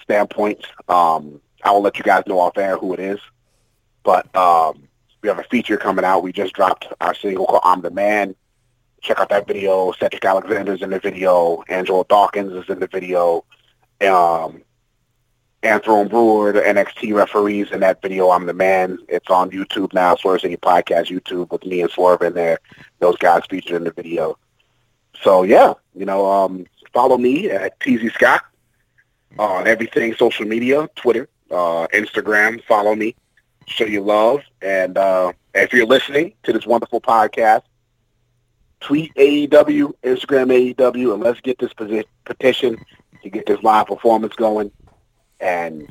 standpoint. 0.03 0.65
Um, 0.89 1.41
I 1.65 1.71
will 1.71 1.83
let 1.83 1.99
you 1.99 2.05
guys 2.05 2.25
know 2.27 2.39
off 2.39 2.59
air 2.59 2.77
who 2.77 2.93
it 2.93 3.01
is. 3.01 3.21
But 4.03 4.35
um, 4.35 4.89
we 5.23 5.29
have 5.29 5.39
a 5.39 5.45
feature 5.45 5.77
coming 5.77 6.05
out. 6.05 6.23
We 6.23 6.33
just 6.33 6.55
dropped 6.55 6.89
our 7.01 7.15
single 7.15 7.47
called 7.47 7.63
"I'm 7.65 7.83
the 7.83 7.91
Man." 7.91 8.35
Check 9.01 9.19
out 9.19 9.29
that 9.31 9.49
video. 9.49 9.93
Cedric 9.93 10.25
Alexander's 10.25 10.83
in 10.83 10.91
the 10.91 10.99
video. 10.99 11.65
Angela 11.69 12.05
Dawkins 12.09 12.53
is 12.53 12.69
in 12.69 12.79
the 12.79 12.87
video. 12.87 13.45
Um, 14.01 14.63
Anthrone 15.65 16.09
Brewer, 16.09 16.53
the 16.53 16.61
NXT 16.61 17.15
referees 17.15 17.71
in 17.71 17.81
that 17.81 18.03
video. 18.03 18.31
I'm 18.31 18.47
the 18.47 18.55
man. 18.55 18.99
It's 19.09 19.31
on 19.31 19.51
YouTube 19.51 19.93
now. 19.93 20.17
Swerve 20.17 20.41
City 20.41 20.57
Podcast 20.57 21.07
YouTube 21.07 21.51
with 21.53 21.65
me 21.65 21.83
and 21.83 21.91
Swerve 21.91 22.23
in 22.23 22.35
there. 22.35 22.59
Those 22.99 23.17
guys 23.17 23.43
featured 23.49 23.77
in 23.77 23.85
the 23.85 23.93
video. 23.93 24.37
So 25.23 25.43
yeah, 25.43 25.75
you 25.95 26.05
know, 26.05 26.31
um, 26.31 26.67
follow 26.93 27.19
me 27.19 27.51
at 27.51 27.79
TZ 27.81 28.13
Scott 28.15 28.45
on 29.39 29.67
everything 29.67 30.15
social 30.15 30.47
media, 30.47 30.89
Twitter, 30.97 31.29
uh, 31.51 31.87
Instagram. 31.93 32.63
Follow 32.65 32.95
me 32.95 33.15
show 33.67 33.85
your 33.85 34.03
love. 34.03 34.43
And 34.61 34.97
uh, 34.99 35.33
if 35.55 35.73
you're 35.73 35.87
listening 35.87 36.35
to 36.45 36.53
this 36.53 36.67
wonderful 36.67 37.01
podcast, 37.01 37.63
tweet 38.81 39.15
AEW, 39.15 39.93
Instagram 40.03 40.75
AEW, 40.75 41.15
and 41.15 41.23
let's 41.23 41.41
get 41.41 41.59
this 41.59 41.73
petition 42.25 42.85
to 43.23 43.31
get 43.31 43.47
this 43.47 43.63
live 43.63 43.87
performance 43.87 44.35
going. 44.35 44.71
And 45.41 45.89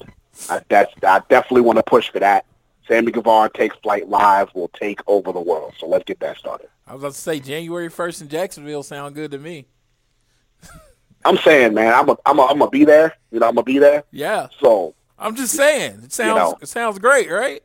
I, 0.49 0.61
that's 0.69 0.93
I 1.03 1.21
definitely 1.29 1.61
want 1.61 1.77
to 1.77 1.83
push 1.83 2.09
for 2.09 2.19
that. 2.19 2.45
Sammy 2.87 3.11
Guevara 3.11 3.49
takes 3.53 3.75
flight 3.77 4.09
live 4.09 4.49
will 4.53 4.67
take 4.69 4.99
over 5.07 5.31
the 5.31 5.39
world. 5.39 5.73
So 5.79 5.87
let's 5.87 6.03
get 6.05 6.19
that 6.19 6.37
started. 6.37 6.67
I 6.87 6.93
was 6.93 7.03
about 7.03 7.13
to 7.13 7.17
say 7.19 7.39
January 7.39 7.89
first 7.89 8.21
in 8.21 8.27
Jacksonville 8.27 8.83
sound 8.83 9.15
good 9.15 9.31
to 9.31 9.37
me. 9.37 9.67
I'm 11.25 11.37
saying, 11.37 11.73
man, 11.73 11.93
I'm 11.93 12.09
a, 12.09 12.17
I'm 12.25 12.39
a, 12.39 12.45
I'm 12.45 12.59
gonna 12.59 12.71
be 12.71 12.83
there. 12.85 13.13
You 13.31 13.39
know, 13.39 13.47
I'm 13.47 13.55
gonna 13.55 13.63
be 13.63 13.77
there. 13.79 14.03
Yeah, 14.11 14.47
So 14.59 14.95
I'm 15.19 15.35
just 15.35 15.55
saying 15.55 16.01
it 16.05 16.11
sounds 16.11 16.37
know. 16.37 16.57
it 16.61 16.67
sounds 16.67 16.99
great, 16.99 17.29
right? 17.29 17.61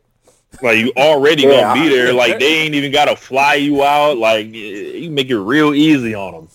Like 0.63 0.79
you 0.79 0.93
already 0.97 1.43
Yeah. 1.45 1.63
gonna 1.75 1.83
be 1.83 1.89
there. 1.89 2.13
Like 2.15 2.39
they 2.39 2.59
ain't 2.59 2.75
even 2.75 2.93
gotta 2.93 3.17
fly 3.17 3.55
you 3.55 3.83
out. 3.83 4.19
Like 4.19 4.47
you 4.55 5.11
make 5.11 5.29
it 5.31 5.39
real 5.39 5.75
easy 5.75 6.15
on 6.15 6.33
them. 6.35 6.49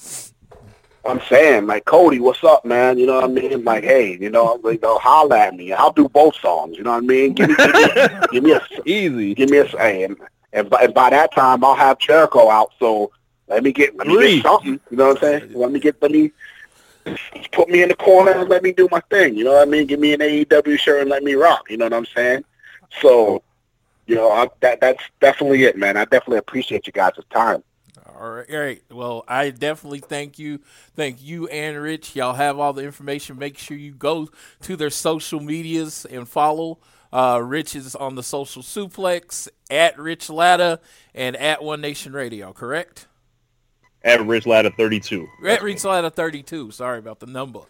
I'm 1.03 1.21
saying, 1.29 1.65
like 1.65 1.85
Cody, 1.85 2.19
what's 2.19 2.43
up, 2.43 2.63
man? 2.63 2.97
You 2.97 3.07
know 3.07 3.15
what 3.15 3.23
I 3.23 3.27
mean? 3.27 3.63
Like, 3.63 3.83
hey, 3.83 4.17
you 4.19 4.29
know, 4.29 4.59
like, 4.63 4.81
you 4.81 4.97
holla 4.99 5.39
at 5.39 5.55
me. 5.55 5.73
I'll 5.73 5.91
do 5.91 6.07
both 6.07 6.35
songs. 6.35 6.77
You 6.77 6.83
know 6.83 6.91
what 6.91 7.03
I 7.03 7.07
mean? 7.07 7.33
Give 7.33 7.49
me, 7.49 7.55
give 7.55 7.75
me, 7.75 8.19
give 8.31 8.43
me 8.43 8.51
a, 8.51 8.61
Easy. 8.85 9.33
give 9.33 9.49
me 9.49 9.57
a, 9.57 9.65
hey, 9.65 10.03
and, 10.03 10.17
and, 10.53 10.69
by, 10.69 10.81
and 10.83 10.93
by 10.93 11.09
that 11.09 11.33
time, 11.33 11.63
I'll 11.63 11.75
have 11.75 11.97
Jericho 11.97 12.49
out. 12.49 12.71
So 12.77 13.11
let 13.47 13.63
me 13.63 13.71
get, 13.71 13.97
let 13.97 14.07
me 14.07 14.17
get 14.17 14.43
something. 14.43 14.79
You 14.91 14.97
know 14.97 15.07
what 15.07 15.23
I'm 15.23 15.39
saying? 15.39 15.53
Let 15.53 15.71
me 15.71 15.79
get, 15.79 16.01
let 16.01 16.11
me 16.11 16.31
put 17.51 17.69
me 17.69 17.81
in 17.81 17.89
the 17.89 17.95
corner 17.95 18.31
and 18.31 18.49
let 18.49 18.61
me 18.61 18.71
do 18.71 18.87
my 18.91 19.01
thing. 19.09 19.35
You 19.35 19.43
know 19.43 19.53
what 19.53 19.67
I 19.67 19.71
mean? 19.71 19.87
Give 19.87 19.99
me 19.99 20.13
an 20.13 20.19
AEW 20.19 20.77
shirt 20.77 21.01
and 21.01 21.09
let 21.09 21.23
me 21.23 21.33
rock. 21.33 21.69
You 21.69 21.77
know 21.77 21.85
what 21.85 21.93
I'm 21.93 22.05
saying? 22.05 22.43
So, 23.01 23.41
you 24.05 24.15
know, 24.15 24.31
I, 24.31 24.49
that 24.59 24.81
that's 24.81 25.03
definitely 25.19 25.63
it, 25.63 25.77
man. 25.77 25.97
I 25.97 26.05
definitely 26.05 26.37
appreciate 26.37 26.85
you 26.85 26.93
guys' 26.93 27.13
time. 27.31 27.63
All 28.21 28.43
right. 28.47 28.83
Well, 28.91 29.23
I 29.27 29.49
definitely 29.49 29.97
thank 29.97 30.37
you, 30.37 30.59
thank 30.95 31.23
you 31.23 31.47
and 31.47 31.75
Rich. 31.81 32.15
Y'all 32.15 32.33
have 32.33 32.59
all 32.59 32.71
the 32.71 32.83
information. 32.83 33.39
Make 33.39 33.57
sure 33.57 33.75
you 33.75 33.93
go 33.93 34.29
to 34.61 34.75
their 34.75 34.91
social 34.91 35.39
medias 35.39 36.05
and 36.05 36.29
follow. 36.29 36.77
Uh, 37.11 37.41
Rich 37.43 37.75
is 37.75 37.95
on 37.95 38.13
the 38.13 38.21
social 38.21 38.61
suplex 38.61 39.47
at 39.71 39.97
Rich 39.97 40.29
Latta 40.29 40.79
and 41.15 41.35
at 41.35 41.63
One 41.63 41.81
Nation 41.81 42.13
Radio. 42.13 42.53
Correct? 42.53 43.07
At 44.03 44.23
Rich 44.23 44.45
Ladder 44.45 44.69
32. 44.69 45.27
At 45.47 45.63
Rich 45.63 45.83
Latta 45.83 46.11
thirty 46.11 46.43
two. 46.43 46.69
Sorry 46.69 46.99
about 46.99 47.21
the 47.21 47.25
number. 47.25 47.61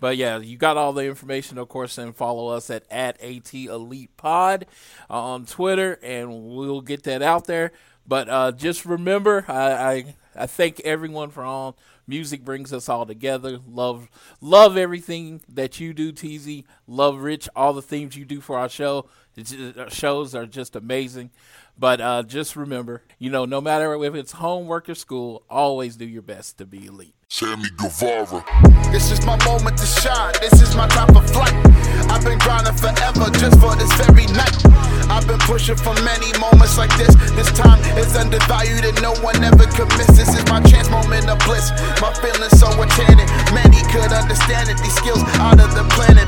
But 0.00 0.16
yeah, 0.16 0.38
you 0.38 0.56
got 0.56 0.76
all 0.76 0.92
the 0.92 1.04
information, 1.04 1.56
of 1.58 1.68
course, 1.68 1.98
and 1.98 2.16
follow 2.16 2.48
us 2.48 2.68
at, 2.70 2.84
at 2.90 3.22
AT 3.22 3.54
Elite 3.54 4.16
Pod 4.16 4.66
on 5.08 5.44
Twitter, 5.44 6.00
and 6.02 6.48
we'll 6.48 6.80
get 6.80 7.04
that 7.04 7.22
out 7.22 7.46
there. 7.46 7.72
But 8.10 8.28
uh, 8.28 8.52
just 8.52 8.84
remember, 8.84 9.44
I, 9.48 9.72
I 9.72 10.14
I 10.34 10.46
thank 10.46 10.80
everyone 10.80 11.30
for 11.30 11.44
all. 11.44 11.76
Music 12.08 12.44
brings 12.44 12.72
us 12.72 12.88
all 12.88 13.06
together. 13.06 13.60
Love 13.68 14.08
love 14.40 14.76
everything 14.76 15.42
that 15.48 15.78
you 15.78 15.94
do, 15.94 16.10
TZ. 16.12 16.64
Love 16.88 17.18
Rich, 17.20 17.48
all 17.54 17.72
the 17.72 17.82
things 17.82 18.16
you 18.16 18.24
do 18.24 18.40
for 18.40 18.58
our 18.58 18.68
show. 18.68 19.08
Just- 19.36 19.54
uh, 19.78 19.88
shows 19.88 20.34
are 20.34 20.46
just 20.46 20.74
amazing. 20.74 21.30
But 21.78 22.00
uh, 22.00 22.24
just 22.24 22.56
remember, 22.56 23.04
you 23.18 23.30
know, 23.30 23.44
no 23.44 23.60
matter 23.60 23.94
if 24.04 24.14
it's 24.16 24.32
homework 24.32 24.88
or 24.88 24.96
school, 24.96 25.44
always 25.48 25.96
do 25.96 26.06
your 26.06 26.22
best 26.22 26.58
to 26.58 26.66
be 26.66 26.86
elite. 26.86 27.14
Sammy 27.32 27.70
Guevara. 27.78 28.42
This 28.90 29.12
is 29.12 29.24
my 29.24 29.38
moment 29.46 29.78
to 29.78 29.86
shine. 29.86 30.34
This 30.40 30.60
is 30.60 30.74
my 30.74 30.88
time 30.88 31.16
of 31.16 31.22
flight. 31.30 31.54
I've 32.10 32.26
been 32.26 32.42
grinding 32.42 32.74
forever 32.74 33.30
just 33.38 33.54
for 33.62 33.70
this 33.78 33.86
very 34.02 34.26
night. 34.34 34.58
I've 35.06 35.28
been 35.30 35.38
pushing 35.46 35.78
for 35.78 35.94
many 36.02 36.34
moments 36.42 36.76
like 36.76 36.90
this. 36.98 37.14
This 37.38 37.46
time 37.54 37.78
is 37.94 38.16
undervalued 38.18 38.82
and 38.82 39.00
no 39.00 39.14
one 39.22 39.38
ever 39.46 39.62
could 39.78 39.86
miss. 39.94 40.10
This 40.18 40.34
is 40.34 40.42
my 40.50 40.58
chance, 40.66 40.90
moment 40.90 41.30
of 41.30 41.38
bliss. 41.46 41.70
My 42.02 42.10
feelings 42.18 42.58
so 42.58 42.66
enchanted. 42.74 43.30
Many 43.54 43.78
could 43.94 44.10
understand 44.10 44.66
it. 44.66 44.82
These 44.82 44.98
skills 44.98 45.22
out 45.38 45.62
of 45.62 45.70
the 45.78 45.86
planet. 45.94 46.26